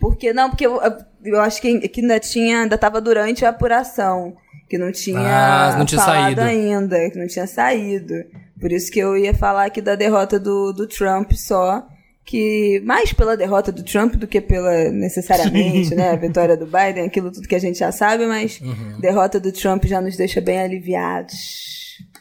Porque 0.00 0.32
não, 0.32 0.48
porque 0.50 0.64
eu, 0.64 0.80
eu 1.24 1.40
acho 1.40 1.60
que, 1.60 1.88
que 1.88 2.00
ainda 2.00 2.20
tinha, 2.20 2.60
ainda 2.62 2.78
tava 2.78 3.00
durante 3.00 3.44
a 3.44 3.48
apuração, 3.48 4.36
que 4.70 4.78
não 4.78 4.92
tinha, 4.92 5.18
Ah, 5.18 5.76
não 5.76 5.84
tinha 5.84 6.00
falado 6.00 6.22
saído. 6.36 6.40
ainda, 6.40 7.10
que 7.10 7.18
não 7.18 7.26
tinha 7.26 7.46
saído. 7.48 8.14
Por 8.60 8.72
isso 8.72 8.90
que 8.90 8.98
eu 8.98 9.16
ia 9.16 9.32
falar 9.34 9.66
aqui 9.66 9.80
da 9.80 9.94
derrota 9.94 10.38
do, 10.38 10.72
do 10.72 10.86
Trump 10.86 11.32
só, 11.32 11.86
que 12.24 12.80
mais 12.84 13.12
pela 13.12 13.36
derrota 13.36 13.70
do 13.72 13.82
Trump 13.82 14.14
do 14.16 14.26
que 14.26 14.40
pela 14.40 14.90
necessariamente, 14.90 15.94
né, 15.94 16.10
a 16.10 16.16
vitória 16.16 16.56
do 16.56 16.66
Biden, 16.66 17.06
aquilo 17.06 17.30
tudo 17.30 17.48
que 17.48 17.54
a 17.54 17.58
gente 17.60 17.78
já 17.78 17.90
sabe, 17.92 18.26
mas 18.26 18.60
Uhum. 18.60 19.00
derrota 19.00 19.38
do 19.40 19.50
Trump 19.52 19.84
já 19.84 20.00
nos 20.00 20.16
deixa 20.16 20.40
bem 20.40 20.58
aliviados. 20.60 21.34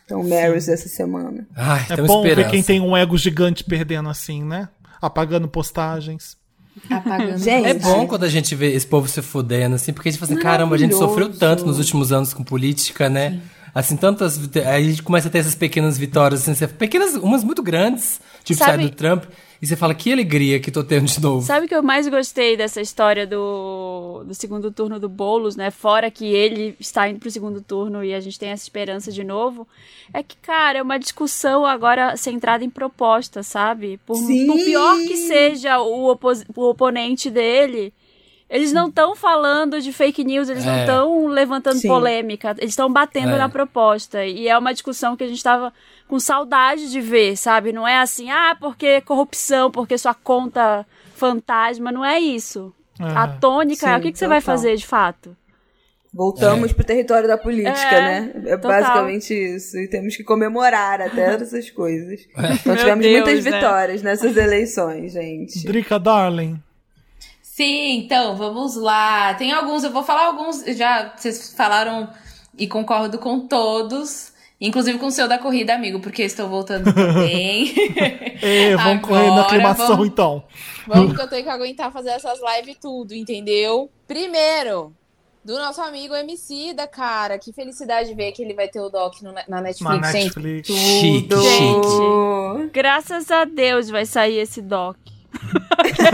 Então, 0.06 0.24
Marys 0.24 0.70
essa 0.70 0.88
semana. 0.88 1.46
Ai, 1.56 1.86
É 1.90 1.98
bom 1.98 2.22
esperança. 2.24 2.36
ver 2.36 2.50
quem 2.52 2.64
tem 2.64 2.80
um 2.80 2.96
ego 2.96 3.18
gigante 3.18 3.64
perdendo 3.64 4.08
assim, 4.10 4.44
né? 4.44 4.70
Apagando 5.02 5.48
postagens. 5.50 6.38
Apagando. 6.90 7.38
Gente, 7.40 7.68
É 7.68 7.74
bom 7.74 8.08
quando 8.08 8.24
a 8.24 8.30
gente 8.30 8.56
vê 8.56 8.72
esse 8.74 8.88
povo 8.88 9.08
se 9.08 9.22
fudendo, 9.22 9.76
assim, 9.76 9.92
porque 9.92 10.08
a 10.08 10.12
gente 10.12 10.20
fala 10.20 10.32
assim, 10.32 10.42
caramba, 10.42 10.76
a 10.76 10.78
gente 10.78 10.96
sofreu 10.96 11.30
tanto 11.34 11.66
nos 11.66 11.78
últimos 11.80 12.12
anos 12.14 12.34
com 12.34 12.44
política, 12.44 13.10
né? 13.10 13.42
Assim, 13.80 13.96
tantas. 13.96 14.40
Aí 14.56 14.88
a 14.88 14.90
gente 14.90 15.04
começa 15.04 15.28
a 15.28 15.32
ter 15.32 15.38
essas 15.38 15.54
pequenas 15.56 15.98
vitórias, 15.98 16.42
assim, 16.42 16.56
você- 16.56 16.68
pequenas, 16.68 17.14
umas 17.16 17.44
muito 17.44 17.62
grandes, 17.62 18.20
tipo 18.44 18.58
Sabe- 18.58 18.78
sair 18.78 18.90
do 18.90 18.96
Trump, 18.96 19.26
e 19.62 19.68
você 19.68 19.76
fala, 19.76 19.94
que 19.94 20.12
alegria 20.12 20.60
que 20.60 20.72
tô 20.72 20.84
tendo 20.84 21.06
de 21.06 21.22
novo. 21.22 21.46
Sabe 21.46 21.66
o 21.66 21.70
que 21.70 21.76
eu 21.76 21.84
mais 21.84 22.08
gostei 22.08 22.58
dessa 22.58 22.82
história 22.82 23.28
do, 23.28 24.24
do 24.26 24.34
segundo 24.34 24.72
turno 24.72 25.00
do 25.00 25.08
Boulos, 25.08 25.56
né? 25.56 25.70
Fora 25.70 26.10
que 26.10 26.26
ele 26.26 26.76
está 26.80 27.08
indo 27.08 27.20
pro 27.20 27.30
segundo 27.30 27.62
turno 27.62 28.04
e 28.04 28.14
a 28.16 28.20
gente 28.20 28.40
tem 28.40 28.50
essa 28.50 28.64
esperança 28.64 29.12
de 29.12 29.24
novo. 29.24 29.68
É 30.14 30.24
que, 30.24 30.38
cara, 30.38 30.80
é 30.80 30.82
uma 30.82 30.98
discussão 30.98 31.66
agora 31.66 32.18
centrada 32.18 32.64
em 32.64 32.70
proposta, 32.72 33.44
sabe? 33.44 34.00
Por, 34.06 34.16
Sim! 34.16 34.48
por 34.48 34.56
pior 34.56 34.98
que 35.00 35.18
seja 35.18 35.80
o, 35.82 36.10
opos- 36.12 36.44
o 36.56 36.70
oponente 36.70 37.30
dele, 37.30 37.94
eles 38.50 38.72
não 38.72 38.88
estão 38.88 39.16
falando 39.16 39.82
de 39.82 39.92
fake 39.92 40.24
news, 40.24 40.50
eles 40.50 40.64
não 40.66 40.74
É. 40.74 40.80
estão 40.82 41.28
levantando 41.28 41.80
Sim. 41.80 41.88
polêmica, 41.88 42.52
eles 42.58 42.72
estão 42.72 42.92
batendo 42.92 43.32
É. 43.34 43.38
na 43.38 43.50
proposta. 43.50 44.26
E 44.26 44.48
é 44.48 44.58
uma 44.58 44.74
discussão 44.74 45.16
que 45.18 45.24
a 45.24 45.28
gente 45.28 45.44
tava 45.44 45.74
com 46.08 46.20
saudade 46.20 46.90
de 46.90 47.02
ver, 47.02 47.36
sabe? 47.36 47.74
Não 47.74 47.88
é 47.88 47.98
assim, 48.00 48.30
ah, 48.32 48.56
porque 48.60 49.02
corrupção, 49.02 49.70
porque 49.70 49.98
sua 49.98 50.14
conta 50.14 50.86
fantasma, 51.16 51.92
não 51.92 52.06
é 52.06 52.20
isso. 52.20 52.74
É. 53.00 53.04
A 53.04 53.28
tônica 53.28 53.86
é 53.88 53.94
Sim, 53.94 54.00
o 54.00 54.02
que, 54.02 54.12
que 54.12 54.18
você 54.18 54.28
vai 54.28 54.42
fazer 54.42 54.76
de 54.76 54.86
fato. 54.88 55.36
Voltamos 56.14 56.72
pro 56.74 56.84
território 56.86 57.28
da 57.28 57.38
política, 57.38 57.78
É, 57.96 58.02
né? 58.22 58.32
É 58.46 58.58
total. 58.58 58.72
basicamente 58.82 59.34
isso. 59.34 59.78
E 59.78 59.88
temos 59.88 60.16
que 60.16 60.24
comemorar 60.24 61.00
até 61.02 61.36
essas 61.36 61.70
coisas. 61.70 62.22
Então 62.32 62.74
Meu 62.74 62.78
tivemos 62.78 63.06
Deus, 63.06 63.22
muitas 63.26 63.46
né? 63.46 63.52
vitórias 63.52 64.02
nessas 64.02 64.36
eleições, 64.38 65.12
gente. 65.14 65.64
Drica 65.66 66.00
Darling. 66.00 66.60
Sim, 67.58 67.98
então, 67.98 68.36
vamos 68.36 68.76
lá. 68.76 69.34
Tem 69.34 69.52
alguns, 69.52 69.84
eu 69.84 69.90
vou 69.92 70.04
falar 70.04 70.28
alguns, 70.28 70.64
já 70.78 71.12
vocês 71.18 71.56
falaram 71.58 72.08
e 72.56 72.68
concordo 72.68 73.18
com 73.18 73.48
todos. 73.48 74.32
Inclusive 74.62 74.98
com 75.00 75.08
o 75.08 75.12
seu 75.12 75.28
da 75.28 75.38
corrida, 75.40 75.74
amigo, 75.74 76.00
porque 76.00 76.22
estou 76.24 76.48
voltando 76.48 76.94
também. 76.94 77.74
E, 78.40 78.76
vamos 78.76 79.02
correr 79.02 79.26
na 79.26 79.32
Agora 79.32 79.42
aclimação 79.48 79.88
vamos- 79.88 80.08
então. 80.08 80.44
Vamos 80.86 81.16
que 81.16 81.22
eu 81.22 81.28
tenho 81.28 81.44
que 81.44 81.50
aguentar 81.50 81.92
fazer 81.92 82.10
essas 82.12 82.38
lives 82.40 82.78
tudo, 82.80 83.16
entendeu? 83.16 83.90
Primeiro, 84.08 84.94
do 85.44 85.58
nosso 85.58 85.82
amigo 85.82 86.14
MC 86.14 86.72
da 86.76 86.86
cara. 86.88 87.40
Que 87.40 87.52
felicidade 87.52 88.14
ver 88.14 88.32
que 88.34 88.44
ele 88.44 88.54
vai 88.54 88.68
ter 88.68 88.80
o 88.80 88.90
doc 88.90 89.20
no- 89.24 89.34
na 89.48 89.62
Netflix, 89.62 90.02
Na 90.02 90.12
hein? 90.16 90.24
Netflix. 90.26 90.68
Chique, 90.68 91.28
Tudo. 91.30 91.42
chique. 92.62 92.70
Graças 92.72 93.32
a 93.32 93.46
Deus 93.46 93.90
vai 93.90 94.06
sair 94.06 94.38
esse 94.38 94.62
doc. 94.62 94.96
Já 95.98 96.12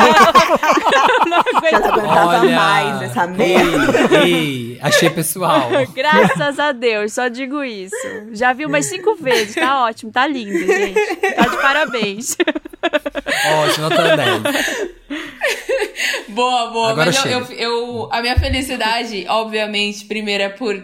não 1.27 1.39
aguentava 1.57 2.27
Olha, 2.39 2.55
mais 2.55 3.01
essa 3.03 3.27
merda. 3.27 4.15
ei, 4.25 4.33
ei, 4.33 4.79
achei 4.81 5.09
pessoal. 5.09 5.69
Graças 5.93 6.59
a 6.59 6.71
Deus, 6.71 7.13
só 7.13 7.27
digo 7.27 7.63
isso. 7.63 7.95
Já 8.33 8.53
vi 8.53 8.65
umas 8.65 8.85
cinco 8.85 9.15
vezes, 9.15 9.55
tá 9.55 9.83
ótimo, 9.85 10.11
tá 10.11 10.27
lindo, 10.27 10.57
gente. 10.59 10.99
Tá 11.35 11.47
de 11.47 11.57
parabéns. 11.57 12.37
Ótimo, 13.63 13.89
nota 13.89 14.15
10. 14.17 14.41
Boa, 16.29 16.67
boa. 16.71 16.91
Agora 16.91 17.11
Mas 17.11 17.25
eu, 17.25 17.31
eu, 17.41 17.51
eu- 17.51 18.09
a 18.11 18.21
minha 18.21 18.37
felicidade, 18.37 19.25
obviamente, 19.29 20.05
primeiro 20.05 20.43
é 20.43 20.49
por, 20.49 20.83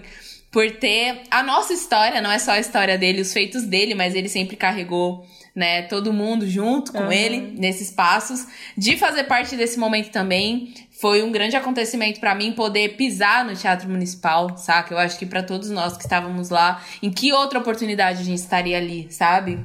por 0.51 0.69
ter 0.71 1.21
a 1.31 1.41
nossa 1.43 1.73
história, 1.73 2.21
não 2.21 2.31
é 2.31 2.39
só 2.39 2.51
a 2.51 2.59
história 2.59 2.97
dele, 2.97 3.21
os 3.21 3.33
feitos 3.33 3.63
dele, 3.63 3.95
mas 3.95 4.15
ele 4.15 4.29
sempre 4.29 4.55
carregou, 4.55 5.25
né, 5.59 5.81
todo 5.81 6.13
mundo 6.13 6.47
junto 6.47 6.93
com 6.93 6.99
Uhum. 7.03 7.11
ele 7.11 7.53
nesses 7.57 7.91
passos. 7.91 8.47
De 8.77 8.95
fazer 8.95 9.25
parte 9.25 9.57
desse 9.57 9.77
momento 9.77 10.09
também, 10.09 10.73
foi 10.89 11.21
um 11.21 11.31
grande 11.33 11.57
acontecimento 11.57 12.21
pra 12.21 12.33
mim 12.33 12.53
poder 12.53 12.95
pisar 12.95 13.43
no 13.43 13.53
Teatro 13.53 13.89
Municipal, 13.89 14.57
saca? 14.57 14.93
Eu 14.93 14.97
acho 14.97 15.19
que 15.19 15.25
pra 15.25 15.43
todos 15.43 15.69
nós 15.69 15.97
que 15.97 16.03
estávamos 16.03 16.49
lá, 16.49 16.81
em 17.03 17.11
que 17.11 17.33
outra 17.33 17.59
oportunidade 17.59 18.21
a 18.21 18.23
gente 18.23 18.39
estaria 18.39 18.77
ali, 18.77 19.07
sabe? 19.11 19.59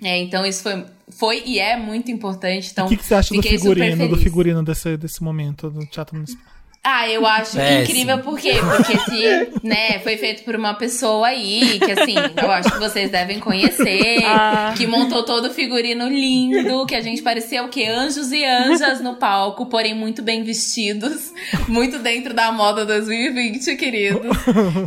É, 0.00 0.16
então 0.18 0.46
isso 0.46 0.62
foi, 0.62 0.84
foi 1.08 1.42
e 1.44 1.58
é 1.58 1.76
muito 1.76 2.12
importante. 2.12 2.70
Então, 2.70 2.86
o 2.86 2.88
que, 2.88 2.96
que 2.96 3.04
você 3.04 3.14
acha 3.14 3.34
do 3.34 3.42
figurino, 3.42 4.08
do 4.08 4.16
figurino 4.16 4.62
desse, 4.62 4.96
desse 4.96 5.20
momento 5.20 5.68
do 5.68 5.84
Teatro 5.86 6.14
Municipal? 6.14 6.53
Ah, 6.86 7.08
eu 7.08 7.26
acho 7.26 7.56
Péssimo. 7.56 7.82
incrível 7.82 8.18
por 8.18 8.38
quê? 8.38 8.52
Porque 8.60 8.98
se, 8.98 9.66
né, 9.66 9.98
foi 10.00 10.18
feito 10.18 10.42
por 10.44 10.54
uma 10.54 10.74
pessoa 10.74 11.28
aí, 11.28 11.78
que 11.78 11.90
assim, 11.92 12.14
eu 12.42 12.50
acho 12.50 12.70
que 12.70 12.78
vocês 12.78 13.10
devem 13.10 13.40
conhecer, 13.40 14.22
Ah. 14.26 14.74
que 14.76 14.86
montou 14.86 15.22
todo 15.22 15.46
o 15.46 15.50
figurino 15.50 16.06
lindo, 16.08 16.84
que 16.84 16.94
a 16.94 17.00
gente 17.00 17.22
parecia 17.22 17.64
o 17.64 17.68
quê? 17.68 17.86
Anjos 17.86 18.30
e 18.32 18.44
anjas 18.44 19.00
no 19.00 19.14
palco, 19.16 19.64
porém 19.66 19.94
muito 19.94 20.22
bem 20.22 20.42
vestidos, 20.44 21.32
muito 21.68 21.98
dentro 22.00 22.34
da 22.34 22.52
moda 22.52 22.84
2020, 22.84 23.76
querido. 23.76 24.20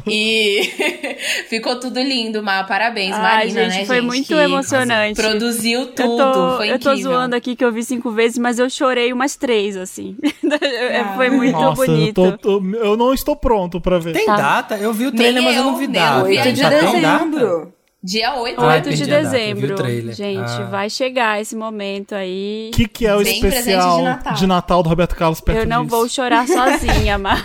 E 0.05 0.61
ficou 1.49 1.79
tudo 1.79 1.99
lindo, 1.99 2.43
Mar, 2.43 2.67
parabéns, 2.67 3.15
Ai, 3.15 3.21
Marina, 3.21 3.69
gente, 3.71 3.79
né, 3.79 3.85
foi 3.85 3.95
gente, 3.97 4.05
muito 4.05 4.33
emocionante. 4.35 5.19
Produziu 5.19 5.79
Eu 5.79 5.85
tudo, 5.87 6.17
tô, 6.33 6.57
foi 6.57 6.71
eu 6.71 6.77
tô 6.79 6.91
incrível. 6.91 7.11
zoando 7.13 7.35
aqui 7.35 7.55
que 7.55 7.65
eu 7.65 7.71
vi 7.71 7.83
cinco 7.83 8.11
vezes, 8.11 8.37
mas 8.37 8.59
eu 8.59 8.69
chorei 8.69 9.11
umas 9.11 9.35
três, 9.35 9.75
assim. 9.75 10.15
É, 10.59 11.03
foi 11.15 11.29
muito 11.29 11.51
Nossa, 11.53 11.75
eu, 11.91 12.13
tô- 12.13 12.37
tô- 12.37 12.61
eu 12.75 12.97
não 12.97 13.13
estou 13.13 13.35
pronto 13.35 13.79
pra 13.81 13.99
ver. 13.99 14.13
Tem 14.13 14.25
Tá. 14.25 14.35
data? 14.35 14.75
Eu 14.77 14.93
vi 14.93 15.07
o 15.07 15.11
trailer, 15.11 15.41
Nem 15.41 15.43
mas 15.45 15.55
eu 15.55 15.63
eu, 15.63 15.71
não 15.71 15.77
vi 15.77 15.85
eu 15.85 15.91
data. 15.91 16.23
vi. 16.23 16.37
8 16.37 16.53
de 16.53 16.61
data? 16.61 16.75
dezembro. 16.85 17.73
Dia 18.03 18.35
8, 18.35 18.61
Ai, 18.61 18.77
8 18.77 18.93
de 18.93 19.05
dezembro. 19.05 19.75
trailer. 19.75 20.15
Gente, 20.15 20.39
Ah. 20.51 20.67
vai 20.69 20.89
chegar 20.89 21.41
esse 21.41 21.55
momento 21.55 22.13
aí. 22.15 22.69
O 22.73 22.77
que, 22.77 22.87
que 22.87 23.05
é 23.07 23.13
o 23.15 23.23
Bem 23.23 23.39
presente 23.39 23.41
de 23.41 23.57
especial 23.57 24.01
Natal. 24.03 24.33
de 24.33 24.47
Natal 24.47 24.83
do 24.83 24.89
Roberto 24.89 25.15
Carlos 25.15 25.41
perto 25.41 25.57
Eu 25.59 25.65
não 25.65 25.83
disso? 25.83 25.95
vou 25.95 26.07
chorar 26.07 26.47
sozinha, 26.47 27.17
mas 27.19 27.41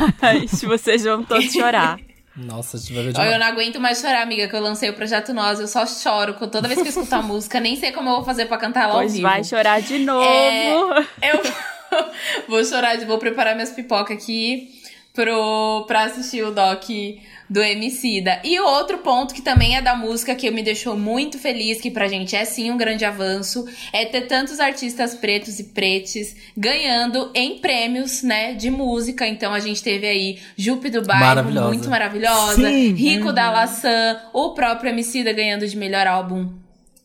vocês 0.62 1.02
vão 1.04 1.24
todos 1.24 1.50
chorar. 1.50 1.98
Nossa, 2.36 2.78
gente 2.78 2.94
vai 2.94 3.02
ver 3.02 3.08
Olha, 3.08 3.12
demais. 3.12 3.32
eu 3.32 3.38
não 3.40 3.46
aguento 3.46 3.80
mais 3.80 4.00
chorar, 4.00 4.22
amiga, 4.22 4.48
que 4.48 4.54
eu 4.56 4.60
lancei 4.60 4.88
o 4.88 4.94
Projeto 4.94 5.34
Nós. 5.34 5.58
Eu 5.60 5.66
só 5.68 5.84
choro 5.86 6.34
toda 6.50 6.62
vez 6.68 6.80
que 6.80 6.86
eu 6.88 6.90
escuto 6.90 7.14
a 7.14 7.20
música. 7.22 7.58
Nem 7.60 7.76
sei 7.76 7.90
como 7.92 8.08
eu 8.08 8.14
vou 8.16 8.24
fazer 8.24 8.46
pra 8.46 8.56
cantar 8.56 8.84
ela 8.84 8.92
ao 8.92 8.98
Pois 9.00 9.12
vivo. 9.14 9.22
vai 9.28 9.42
chorar 9.44 9.80
de 9.82 9.98
novo. 9.98 10.24
É, 10.24 10.72
Eu 11.30 11.40
vou 12.48 12.64
chorar, 12.64 12.98
vou 13.06 13.18
preparar 13.18 13.54
minhas 13.54 13.70
pipocas 13.70 14.16
aqui 14.16 14.68
pro, 15.12 15.84
pra 15.86 16.04
assistir 16.04 16.42
o 16.42 16.50
doc 16.50 16.84
do 17.48 17.60
Emicida. 17.60 18.40
E 18.42 18.58
outro 18.60 18.98
ponto 18.98 19.34
que 19.34 19.42
também 19.42 19.76
é 19.76 19.82
da 19.82 19.94
música 19.94 20.34
que 20.34 20.50
me 20.50 20.62
deixou 20.62 20.96
muito 20.96 21.38
feliz, 21.38 21.80
que 21.80 21.90
pra 21.90 22.08
gente 22.08 22.34
é 22.34 22.44
sim 22.46 22.70
um 22.70 22.78
grande 22.78 23.04
avanço, 23.04 23.66
é 23.92 24.06
ter 24.06 24.22
tantos 24.22 24.58
artistas 24.58 25.14
pretos 25.14 25.60
e 25.60 25.64
pretes 25.64 26.34
ganhando 26.56 27.30
em 27.34 27.58
prêmios, 27.58 28.22
né, 28.22 28.54
de 28.54 28.70
música. 28.70 29.26
Então 29.26 29.52
a 29.52 29.60
gente 29.60 29.82
teve 29.82 30.06
aí 30.06 30.38
Jupe 30.56 30.88
do 30.88 31.02
Bairro, 31.02 31.26
Maravilhosa. 31.26 31.68
muito 31.68 31.90
maravilhosa, 31.90 32.68
Sim. 32.68 32.94
Rico 32.94 33.32
da 33.32 33.50
Laçã, 33.50 34.18
o 34.32 34.50
próprio 34.54 34.90
Emicida 34.90 35.32
ganhando 35.32 35.66
de 35.66 35.76
melhor 35.76 36.06
álbum 36.06 36.61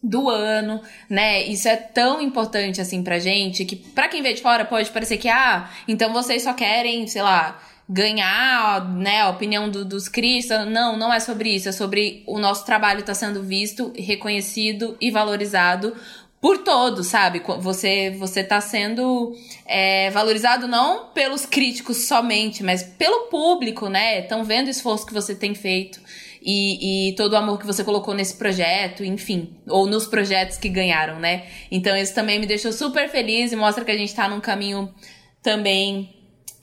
do 0.07 0.29
ano, 0.29 0.81
né? 1.09 1.43
Isso 1.43 1.67
é 1.67 1.75
tão 1.75 2.21
importante 2.21 2.79
assim 2.79 3.03
pra 3.03 3.19
gente 3.19 3.65
que 3.65 3.75
pra 3.75 4.07
quem 4.07 4.21
vê 4.21 4.33
de 4.33 4.41
fora 4.41 4.63
pode 4.65 4.89
parecer 4.91 5.17
que 5.17 5.27
ah, 5.29 5.69
então 5.87 6.13
vocês 6.13 6.43
só 6.43 6.53
querem, 6.53 7.05
sei 7.07 7.21
lá, 7.21 7.59
ganhar, 7.89 8.85
né, 8.95 9.21
a 9.21 9.29
opinião 9.29 9.69
do- 9.69 9.85
dos 9.85 10.07
cristas. 10.09 10.67
Não, 10.67 10.97
não 10.97 11.13
é 11.13 11.19
sobre 11.19 11.49
isso, 11.55 11.69
é 11.69 11.71
sobre 11.71 12.23
o 12.27 12.39
nosso 12.39 12.65
trabalho 12.65 13.03
tá 13.03 13.13
sendo 13.13 13.43
visto, 13.43 13.91
reconhecido 13.97 14.95
e 15.01 15.09
valorizado 15.11 15.95
por 16.39 16.59
todos, 16.59 17.07
sabe? 17.07 17.41
Você 17.59 18.11
você 18.19 18.43
tá 18.43 18.61
sendo 18.61 19.35
é, 19.65 20.09
valorizado 20.11 20.67
não 20.67 21.05
pelos 21.13 21.45
críticos 21.45 22.05
somente, 22.07 22.61
mas 22.63 22.83
pelo 22.83 23.21
público, 23.29 23.89
né? 23.89 24.19
Estão 24.19 24.43
vendo 24.43 24.67
o 24.67 24.69
esforço 24.69 25.05
que 25.05 25.13
você 25.13 25.33
tem 25.33 25.55
feito 25.55 25.99
e, 26.41 27.09
e 27.09 27.15
todo 27.15 27.33
o 27.33 27.35
amor 27.35 27.59
que 27.59 27.65
você 27.65 27.83
colocou 27.83 28.13
nesse 28.13 28.35
projeto, 28.35 29.03
enfim, 29.03 29.55
ou 29.67 29.85
nos 29.87 30.07
projetos 30.07 30.57
que 30.57 30.69
ganharam, 30.69 31.19
né? 31.19 31.45
Então 31.71 31.95
isso 31.95 32.13
também 32.13 32.39
me 32.39 32.45
deixou 32.45 32.71
super 32.71 33.09
feliz 33.09 33.51
e 33.51 33.55
mostra 33.55 33.83
que 33.83 33.91
a 33.91 33.97
gente 33.97 34.13
tá 34.15 34.27
num 34.29 34.39
caminho 34.39 34.93
também 35.41 36.13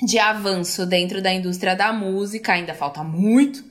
de 0.02 0.18
avanço 0.18 0.84
dentro 0.86 1.22
da 1.22 1.32
indústria 1.32 1.74
da 1.74 1.92
música. 1.92 2.52
Ainda 2.52 2.74
falta 2.74 3.02
muito, 3.02 3.62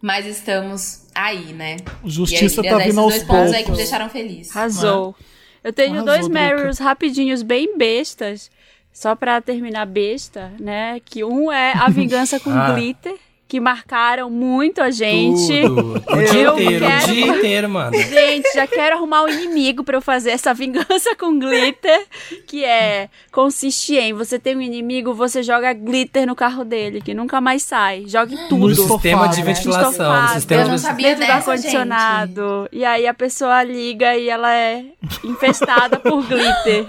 mas 0.00 0.26
estamos 0.26 1.06
aí, 1.14 1.52
né? 1.52 1.76
Justiça 2.04 2.60
e 2.62 2.66
aí, 2.66 2.70
tá 2.72 2.78
esses 2.80 2.90
vindo 2.94 3.00
aos 3.00 3.12
dois 3.14 3.24
pontos 3.24 3.52
aí 3.52 3.52
que 3.52 3.58
me 3.58 3.64
poucos. 3.64 3.78
deixaram 3.78 4.08
feliz. 4.08 4.54
Arrasou. 4.56 5.14
Eu 5.62 5.72
tenho 5.72 5.96
Arrasou, 5.98 6.06
dois. 6.06 6.28
Meryls 6.28 6.78
rapidinhos, 6.78 7.42
bem 7.42 7.76
bestas. 7.76 8.50
Só 8.92 9.14
pra 9.14 9.40
terminar 9.40 9.86
besta, 9.86 10.52
né? 10.60 11.00
Que 11.04 11.24
um 11.24 11.50
é 11.50 11.72
A 11.72 11.88
Vingança 11.88 12.38
com 12.38 12.50
Ah. 12.50 12.72
Glitter, 12.72 13.14
que 13.52 13.60
marcaram 13.60 14.30
muito 14.30 14.80
a 14.80 14.90
gente. 14.90 15.60
Tudo. 15.60 16.02
O 16.08 16.24
dia 16.24 16.40
Eu 16.44 16.54
inteiro, 16.54 16.86
quero- 16.86 17.04
o 17.04 17.06
dia 17.14 17.26
inteiro, 17.26 17.68
mano. 17.68 17.98
Gente, 17.98 18.50
já 18.54 18.66
quero 18.66 18.96
arrumar 18.96 19.24
um 19.24 19.28
inimigo 19.28 19.84
pra 19.84 19.98
eu 19.98 20.00
fazer 20.00 20.30
essa 20.30 20.54
vingança 20.54 21.14
com 21.20 21.38
glitter, 21.38 22.06
que 22.46 22.64
é 22.64 23.10
consiste 23.30 23.94
em 23.94 24.14
você 24.14 24.38
tem 24.38 24.56
um 24.56 24.62
inimigo, 24.62 25.12
você 25.12 25.42
joga 25.42 25.70
glitter 25.74 26.26
no 26.26 26.34
carro 26.34 26.64
dele, 26.64 27.02
que 27.02 27.12
nunca 27.12 27.42
mais 27.42 27.62
sai. 27.62 28.04
Joga 28.06 28.32
em 28.32 28.48
tudo. 28.48 28.68
No 28.68 28.74
Sistema 28.74 29.28
de 29.28 29.42
ventilação. 29.42 29.90
Estofado. 29.90 30.32
Sistema 30.32 30.62
Eu 30.62 30.68
não 30.68 30.74
de... 30.76 30.80
sabia 30.80 31.08
dentro 31.08 31.20
do 31.20 31.26
dessa, 31.26 31.50
ar-condicionado. 31.50 32.68
E 32.72 32.84
aí 32.86 33.06
a 33.06 33.12
pessoa 33.12 33.62
liga 33.62 34.16
e 34.16 34.30
ela 34.30 34.50
é 34.54 34.82
infestada 35.22 35.98
por 35.98 36.22
glitter. 36.26 36.86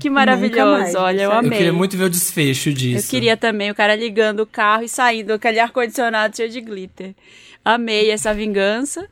Que 0.00 0.10
maravilhoso, 0.10 0.72
mais, 0.72 0.94
olha, 0.94 1.22
eu 1.22 1.30
sério. 1.30 1.32
Eu 1.32 1.38
amei. 1.38 1.58
queria 1.58 1.72
muito 1.72 1.96
ver 1.96 2.04
o 2.04 2.10
desfecho 2.10 2.70
Eu 2.70 2.74
disso. 2.74 3.10
queria 3.10 3.36
também 3.36 3.70
o 3.70 3.74
cara 3.74 3.94
ligando 3.94 4.40
o 4.40 4.46
carro 4.46 4.82
e 4.82 4.88
saindo 4.88 5.32
aquele 5.32 5.60
ar-condicionado 5.60 6.36
cheio 6.36 6.48
de 6.50 6.60
glitter. 6.60 7.14
Amei 7.64 8.10
essa 8.10 8.34
vingança. 8.34 9.08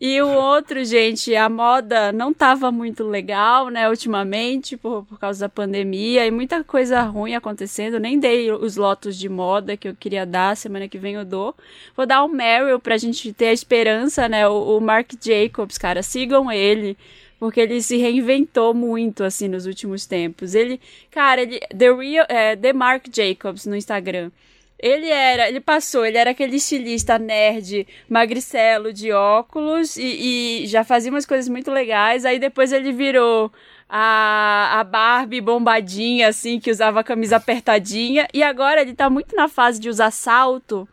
E 0.00 0.20
o 0.20 0.28
outro, 0.28 0.84
gente, 0.84 1.34
a 1.34 1.48
moda 1.48 2.12
não 2.12 2.34
tava 2.34 2.70
muito 2.70 3.04
legal, 3.04 3.70
né, 3.70 3.88
ultimamente, 3.88 4.76
por, 4.76 5.04
por 5.04 5.18
causa 5.18 5.40
da 5.40 5.48
pandemia 5.48 6.26
e 6.26 6.30
muita 6.30 6.62
coisa 6.62 7.00
ruim 7.02 7.34
acontecendo. 7.34 7.98
Nem 7.98 8.18
dei 8.18 8.52
os 8.52 8.76
lotos 8.76 9.16
de 9.16 9.28
moda 9.28 9.76
que 9.76 9.88
eu 9.88 9.96
queria 9.96 10.26
dar, 10.26 10.56
semana 10.56 10.88
que 10.88 10.98
vem 10.98 11.14
eu 11.14 11.24
dou. 11.24 11.54
Vou 11.96 12.04
dar 12.06 12.22
um 12.22 12.28
Meryl 12.28 12.78
pra 12.78 12.98
gente 12.98 13.32
ter 13.32 13.46
a 13.46 13.52
esperança, 13.52 14.28
né, 14.28 14.46
o, 14.46 14.76
o 14.76 14.80
Marc 14.80 15.12
Jacobs, 15.24 15.78
cara, 15.78 16.02
sigam 16.02 16.52
ele. 16.52 16.96
Porque 17.38 17.60
ele 17.60 17.80
se 17.80 17.96
reinventou 17.96 18.74
muito, 18.74 19.22
assim, 19.22 19.48
nos 19.48 19.66
últimos 19.66 20.06
tempos. 20.06 20.54
Ele, 20.54 20.80
cara, 21.10 21.42
ele, 21.42 21.60
The 21.76 21.92
Real, 21.92 22.26
é, 22.28 22.56
The 22.56 22.72
Mark 22.72 23.06
Jacobs 23.12 23.64
no 23.66 23.76
Instagram. 23.76 24.30
Ele 24.78 25.08
era, 25.08 25.48
ele 25.48 25.60
passou, 25.60 26.06
ele 26.06 26.18
era 26.18 26.30
aquele 26.30 26.56
estilista 26.56 27.18
nerd, 27.18 27.86
magricelo, 28.08 28.92
de 28.92 29.10
óculos 29.10 29.96
e, 29.96 30.62
e 30.62 30.66
já 30.66 30.84
fazia 30.84 31.10
umas 31.10 31.26
coisas 31.26 31.48
muito 31.48 31.70
legais. 31.70 32.24
Aí 32.24 32.38
depois 32.38 32.72
ele 32.72 32.92
virou 32.92 33.52
a, 33.88 34.78
a 34.80 34.84
Barbie 34.84 35.40
bombadinha, 35.40 36.28
assim, 36.28 36.60
que 36.60 36.70
usava 36.70 37.00
a 37.00 37.04
camisa 37.04 37.36
apertadinha. 37.36 38.28
E 38.32 38.42
agora 38.42 38.82
ele 38.82 38.94
tá 38.94 39.10
muito 39.10 39.34
na 39.34 39.48
fase 39.48 39.80
de 39.80 39.88
usar 39.88 40.12
salto 40.12 40.88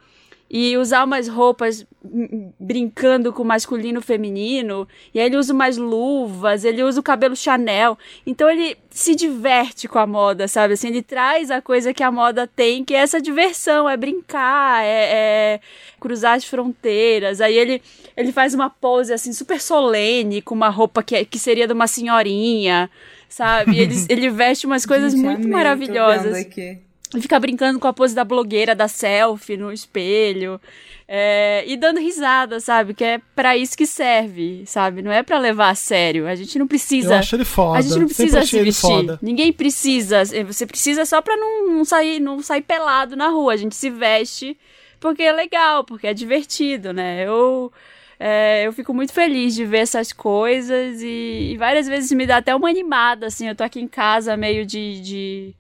e 0.50 0.78
usar 0.78 1.04
umas 1.04 1.28
roupas 1.28 1.86
hum, 2.04 2.52
brincando 2.60 3.34
com 3.34 3.44
masculino 3.44 4.00
e 4.00 4.04
feminino, 4.04 4.88
e 5.14 5.20
aí 5.20 5.26
ele 5.26 5.38
usa 5.38 5.52
umas 5.52 5.76
luvas, 5.76 6.64
ele 6.64 6.84
usa 6.84 7.00
o 7.00 7.04
cabelo 7.04 7.36
Chanel. 7.36 7.98
Então 8.28 8.50
ele 8.50 8.78
se 8.92 9.16
diverte 9.16 9.88
com 9.88 9.98
a 9.98 10.06
moda, 10.06 10.48
sabe? 10.48 10.76
Assim, 10.76 10.90
ele 10.90 11.02
traz 11.02 11.50
a 11.50 11.62
coisa 11.62 11.94
que 11.94 12.04
a 12.04 12.12
moda 12.12 12.46
tem, 12.48 12.86
que 12.86 12.94
é 12.94 13.00
essa 13.00 13.20
diversão, 13.20 13.90
é 13.90 13.98
brincar, 13.98 14.84
é, 14.86 15.10
é 15.56 15.60
cruzar 16.00 16.36
as 16.36 16.46
fronteiras. 16.46 17.42
Aí 17.42 17.58
ele, 17.58 17.82
ele 18.16 18.32
faz 18.32 18.54
uma 18.54 18.70
pose 18.70 19.12
assim 19.12 19.34
super 19.34 19.60
solene, 19.60 20.42
com 20.44 20.54
uma 20.54 20.70
roupa 20.70 21.02
que, 21.02 21.16
é- 21.16 21.26
que 21.26 21.40
seria 21.40 21.66
de 21.66 21.74
uma 21.74 21.88
senhorinha, 21.88 22.90
sabe? 23.28 23.80
Ele, 23.80 23.96
ele 24.08 24.30
veste 24.30 24.68
umas 24.68 24.86
coisas 24.86 25.12
Gente, 25.14 25.24
muito 25.24 25.38
amei, 25.40 25.50
tô 25.52 25.58
maravilhosas. 25.58 26.24
vendo 26.24 26.36
aqui. 26.36 26.85
Ele 27.14 27.22
fica 27.22 27.40
brincando 27.40 27.80
com 27.80 27.88
a 27.88 27.94
pose 27.94 28.14
da 28.16 28.24
blogueira, 28.24 28.74
da 28.76 28.88
selfie 28.88 29.56
no 29.58 29.72
espelho. 29.72 30.60
é, 31.08 31.64
e 31.68 31.78
dando 31.78 32.00
risada, 32.00 32.60
sabe? 32.60 32.94
Que 32.96 33.04
é 33.04 33.22
pra 33.36 33.56
isso 33.56 33.78
que 33.78 33.86
serve, 33.86 34.64
sabe? 34.66 35.02
Não 35.04 35.12
é 35.12 35.22
pra 35.22 35.38
levar 35.38 35.70
a 35.70 35.76
sério. 35.76 36.28
A 36.28 36.34
gente 36.36 36.58
não 36.58 36.66
Eu 36.66 36.70
precisa. 36.70 37.18
acho 37.20 37.36
ele 37.36 37.46
foda. 37.46 37.78
A 37.78 37.82
gente 37.82 38.00
não 38.00 38.08
precisa 38.08 38.44
se 38.44 38.60
vestir. 38.60 38.82
foda. 38.82 39.20
Ninguém 39.22 39.54
precisa. 39.54 40.24
Você 40.48 40.66
precisa 40.66 41.06
só 41.06 41.22
pra 41.22 41.38
não, 41.38 41.68
não 41.68 41.86
sair, 41.86 42.20
não 42.20 42.42
sair 42.42 42.62
pelado 42.64 43.16
na 43.16 43.30
rua. 43.30 43.54
A 43.54 43.58
gente 43.58 43.76
se 43.76 43.90
veste 43.90 44.58
porque 45.00 45.22
é 45.22 45.32
legal, 45.32 45.84
porque 45.84 46.08
é 46.08 46.14
divertido, 46.14 46.92
né? 46.92 47.24
Eu. 47.26 47.72
é, 48.20 48.64
eu 48.66 48.74
fico 48.74 48.92
muito 48.94 49.14
feliz 49.14 49.54
de 49.54 49.64
ver 49.64 49.80
essas 49.80 50.12
coisas 50.12 51.02
e, 51.04 51.52
e 51.54 51.58
várias 51.58 51.88
vezes 51.88 52.12
me 52.14 52.26
dá 52.26 52.38
até 52.38 52.56
uma 52.56 52.68
animada, 52.70 53.28
assim. 53.28 53.48
Eu 53.48 53.56
tô 53.56 53.64
aqui 53.64 53.80
em 53.80 53.88
casa 53.88 54.36
meio 54.36 54.66
de- 54.66 55.02
de 55.02 55.56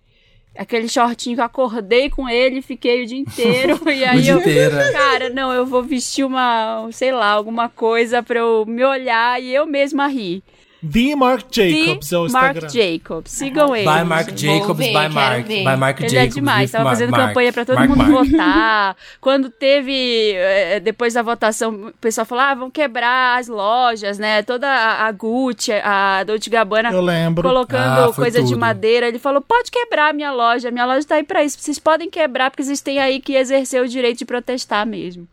aquele 0.58 0.88
shortinho 0.88 1.36
que 1.36 1.42
eu 1.42 1.46
acordei 1.46 2.10
com 2.10 2.28
ele, 2.28 2.62
fiquei 2.62 3.04
o 3.04 3.06
dia 3.06 3.20
inteiro. 3.20 3.80
e 3.90 4.04
aí 4.04 4.22
dia 4.22 4.34
eu. 4.34 4.40
inteiro. 4.40 4.76
é. 4.78 4.92
Cara, 4.92 5.30
não, 5.30 5.54
eu 5.54 5.66
vou 5.66 5.84
vestir 5.84 6.26
uma, 6.26 6.88
sei 6.92 7.12
lá, 7.12 7.32
alguma 7.32 7.70
coisa 7.70 8.24
pra 8.24 8.40
eu 8.40 8.66
me 8.66 8.84
olhar 8.84 9.42
e 9.42 9.54
eu 9.54 9.66
mesma 9.66 10.08
rir. 10.08 10.44
The 10.92 11.16
Mark 11.16 11.46
Jacobs 11.52 12.12
é 12.12 12.18
o 12.18 12.26
The 12.28 12.32
Mark 12.34 12.56
Instagram. 12.58 12.70
Jacobs. 12.70 13.32
Sigam 13.32 13.76
ele. 13.76 13.90
By 13.90 14.04
Mark 14.04 14.30
gente. 14.30 14.46
Jacobs, 14.46 14.78
ver, 14.78 14.88
by 14.94 15.14
Mark. 15.14 15.48
By 15.48 15.64
Mark 15.78 16.00
Ele 16.02 16.10
Jacobs. 16.10 16.32
é 16.32 16.40
demais, 16.40 16.72
tava 16.72 16.84
Mark- 16.84 16.96
fazendo 16.98 17.12
Mark. 17.12 17.28
campanha 17.28 17.54
pra 17.54 17.66
todo 17.66 17.76
Mark, 17.76 17.90
mundo 17.90 18.12
Mark. 18.12 18.30
votar. 18.32 18.98
Quando 19.22 19.50
teve, 19.50 20.34
eh, 20.36 20.80
depois 20.80 21.14
da 21.14 21.22
votação, 21.22 21.88
o 21.88 21.94
pessoal 22.00 22.26
falou: 22.26 22.44
ah, 22.44 22.54
vão 22.54 22.70
quebrar 22.70 23.40
as 23.40 23.48
lojas, 23.48 24.20
né? 24.20 24.42
Toda 24.44 24.68
a 24.70 25.12
Gucci, 25.12 25.72
a 25.72 26.24
Dolce 26.24 26.50
Gabbana 26.50 26.92
Eu 26.92 27.02
lembro. 27.02 27.48
colocando 27.48 28.10
Ah, 28.10 28.14
coisa 28.14 28.42
de 28.42 28.50
tudo. 28.50 28.60
madeira. 28.60 29.08
Ele 29.08 29.20
falou: 29.20 29.42
pode 29.42 29.72
quebrar 29.72 30.10
a 30.10 30.14
minha 30.14 30.32
loja, 30.32 30.70
minha 30.72 30.86
loja 30.86 31.06
tá 31.08 31.16
aí 31.16 31.24
pra 31.24 31.44
isso. 31.44 31.58
Vocês 31.60 31.80
podem 31.80 32.10
quebrar 32.10 32.52
porque 32.52 32.64
vocês 32.64 32.82
têm 32.82 33.00
aí 33.00 33.20
que 33.20 33.34
exercer 33.36 33.82
o 33.82 33.88
direito 33.88 34.20
de 34.20 34.26
protestar 34.26 34.86
mesmo. 34.86 35.28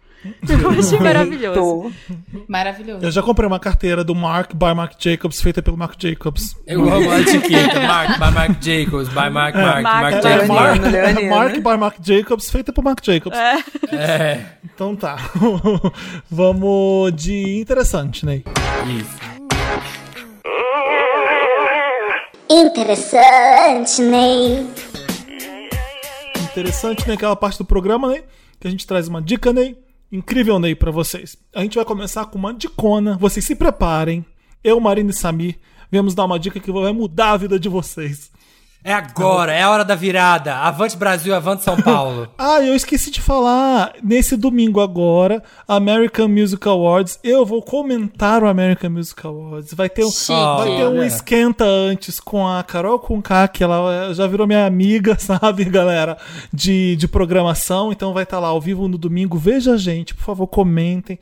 Eu 0.48 0.70
achei 0.70 0.98
maravilhoso. 1.00 1.54
Tô. 1.60 1.92
Maravilhoso. 2.48 3.04
Eu 3.04 3.10
já 3.10 3.22
comprei 3.22 3.46
uma 3.46 3.58
carteira 3.58 4.04
do 4.04 4.14
Mark 4.14 4.52
by 4.54 4.74
Mark 4.74 4.92
Jacobs, 4.98 5.40
feita 5.40 5.60
pelo 5.60 5.76
Mark 5.76 5.94
Jacobs. 6.00 6.56
Eu 6.66 6.82
amo 6.92 7.10
a 7.10 7.20
etiqueta. 7.20 7.80
Mark, 7.80 8.18
by 8.18 8.30
Mark 8.32 8.62
Jacobs, 8.62 9.08
by 9.08 9.14
Mark, 9.30 9.32
Mark, 9.32 9.56
Mark, 9.56 9.82
Mark, 9.82 10.14
by 10.16 10.22
Jacobs. 10.22 10.48
Mark, 10.48 10.80
Leonino, 10.82 10.90
Leonino. 10.90 11.30
Mark 11.30 11.54
by 11.56 11.76
Mark 11.78 11.96
Jacobs, 12.02 12.50
feita 12.50 12.72
por 12.72 12.84
Mark 12.84 13.00
Jacobs. 13.04 13.36
É, 13.36 14.44
Então 14.64 14.94
tá. 14.94 15.16
Vamos 16.30 17.12
de 17.14 17.60
interessante, 17.60 18.24
Ney. 18.24 18.44
isso. 18.86 19.32
Interessante, 22.48 24.02
Ney. 24.02 24.66
Interessante, 26.44 27.08
né? 27.08 27.14
Aquela 27.14 27.34
parte 27.34 27.58
do 27.58 27.64
programa, 27.64 28.08
Ney, 28.08 28.22
que 28.60 28.68
a 28.68 28.70
gente 28.70 28.86
traz 28.86 29.08
uma 29.08 29.22
dica, 29.22 29.52
Ney, 29.52 29.76
incrível 30.12 30.58
Ney 30.58 30.74
pra 30.74 30.90
vocês. 30.90 31.36
A 31.54 31.62
gente 31.62 31.76
vai 31.76 31.84
começar 31.84 32.26
com 32.26 32.38
uma 32.38 32.52
dicona. 32.52 33.16
Vocês 33.18 33.44
se 33.44 33.56
preparem. 33.56 34.24
Eu, 34.62 34.78
Marina 34.78 35.10
e 35.10 35.14
Samir, 35.14 35.58
viemos 35.90 36.14
dar 36.14 36.26
uma 36.26 36.38
dica 36.38 36.60
que 36.60 36.70
vai 36.70 36.92
mudar 36.92 37.32
a 37.32 37.36
vida 37.38 37.58
de 37.58 37.68
vocês. 37.68 38.30
É 38.84 38.92
agora, 38.92 39.52
é 39.52 39.62
a 39.62 39.70
hora 39.70 39.84
da 39.84 39.94
virada. 39.94 40.56
Avante 40.56 40.96
Brasil, 40.96 41.32
avante 41.34 41.62
São 41.62 41.80
Paulo. 41.80 42.28
Ah, 42.36 42.60
eu 42.60 42.74
esqueci 42.74 43.10
de 43.12 43.20
falar. 43.20 43.92
Nesse 44.02 44.36
domingo 44.36 44.80
agora, 44.80 45.40
American 45.68 46.26
Music 46.26 46.66
Awards, 46.66 47.18
eu 47.22 47.46
vou 47.46 47.62
comentar 47.62 48.42
o 48.42 48.48
American 48.48 48.90
Music 48.90 49.24
Awards. 49.24 49.72
Vai 49.74 49.88
ter, 49.88 50.04
um- 50.04 50.10
Chique. 50.10 50.32
vai 50.32 50.76
ter 50.76 50.86
um 50.88 51.02
esquenta 51.04 51.64
antes 51.64 52.18
com 52.18 52.44
a 52.46 52.62
Carol 52.64 52.98
Conká, 52.98 53.46
que 53.46 53.62
ela 53.62 54.12
já 54.14 54.26
virou 54.26 54.46
minha 54.48 54.66
amiga, 54.66 55.16
sabe, 55.20 55.64
galera, 55.66 56.18
de, 56.52 56.96
de 56.96 57.06
programação. 57.06 57.92
Então 57.92 58.12
vai 58.12 58.24
estar 58.24 58.40
lá 58.40 58.48
ao 58.48 58.60
vivo 58.60 58.88
no 58.88 58.98
domingo. 58.98 59.38
Veja 59.38 59.74
a 59.74 59.76
gente, 59.76 60.12
por 60.14 60.24
favor, 60.24 60.48
comentem. 60.48 61.18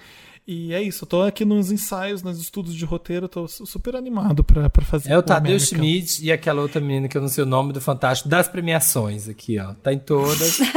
E 0.47 0.73
é 0.75 0.83
isso, 0.83 1.05
eu 1.05 1.09
tô 1.09 1.23
aqui 1.23 1.45
nos 1.45 1.71
ensaios, 1.71 2.23
nos 2.23 2.41
estudos 2.41 2.75
de 2.75 2.85
roteiro, 2.85 3.29
tô 3.29 3.47
su- 3.47 3.65
super 3.67 3.95
animado 3.95 4.43
pra, 4.43 4.69
pra 4.69 4.85
fazer 4.85 5.11
É 5.11 5.17
o 5.19 5.23
Tadeu. 5.23 5.59
Schmidt 5.61 6.25
e 6.25 6.33
aquela 6.33 6.61
outra 6.61 6.81
menina 6.81 7.07
que 7.09 7.17
eu 7.17 7.21
não 7.21 7.29
sei 7.29 7.45
o 7.45 7.47
nome 7.47 7.73
do 7.73 7.81
Fantástico, 7.81 8.29
das 8.29 8.49
premiações 8.49 9.29
aqui, 9.29 9.59
ó. 9.61 9.75
Tá 9.75 9.93
em 9.93 9.99
todas. 9.99 10.59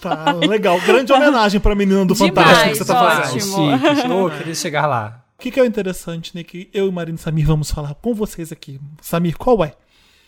Tá, 0.00 0.32
legal. 0.32 0.80
Grande 0.80 1.12
homenagem 1.12 1.60
pra 1.60 1.76
menina 1.76 2.04
do 2.04 2.12
Demais, 2.14 2.34
Fantástico 2.34 2.70
que 2.72 2.78
você 2.78 2.84
tá 2.84 3.02
ótimo. 3.04 3.40
fazendo. 3.40 3.94
Chique. 3.96 4.08
Oh, 4.10 4.30
queria 4.30 4.54
chegar 4.56 4.86
lá. 4.88 5.24
O 5.38 5.42
que, 5.42 5.50
que 5.52 5.60
é 5.60 5.62
o 5.62 5.66
interessante, 5.66 6.34
né? 6.34 6.42
Que 6.42 6.68
eu 6.74 6.88
e 6.88 6.90
Marina 6.92 7.16
e 7.16 7.20
Samir 7.20 7.46
vamos 7.46 7.70
falar 7.70 7.94
com 7.94 8.12
vocês 8.12 8.50
aqui. 8.50 8.80
Samir, 9.00 9.36
qual 9.38 9.64
é? 9.64 9.74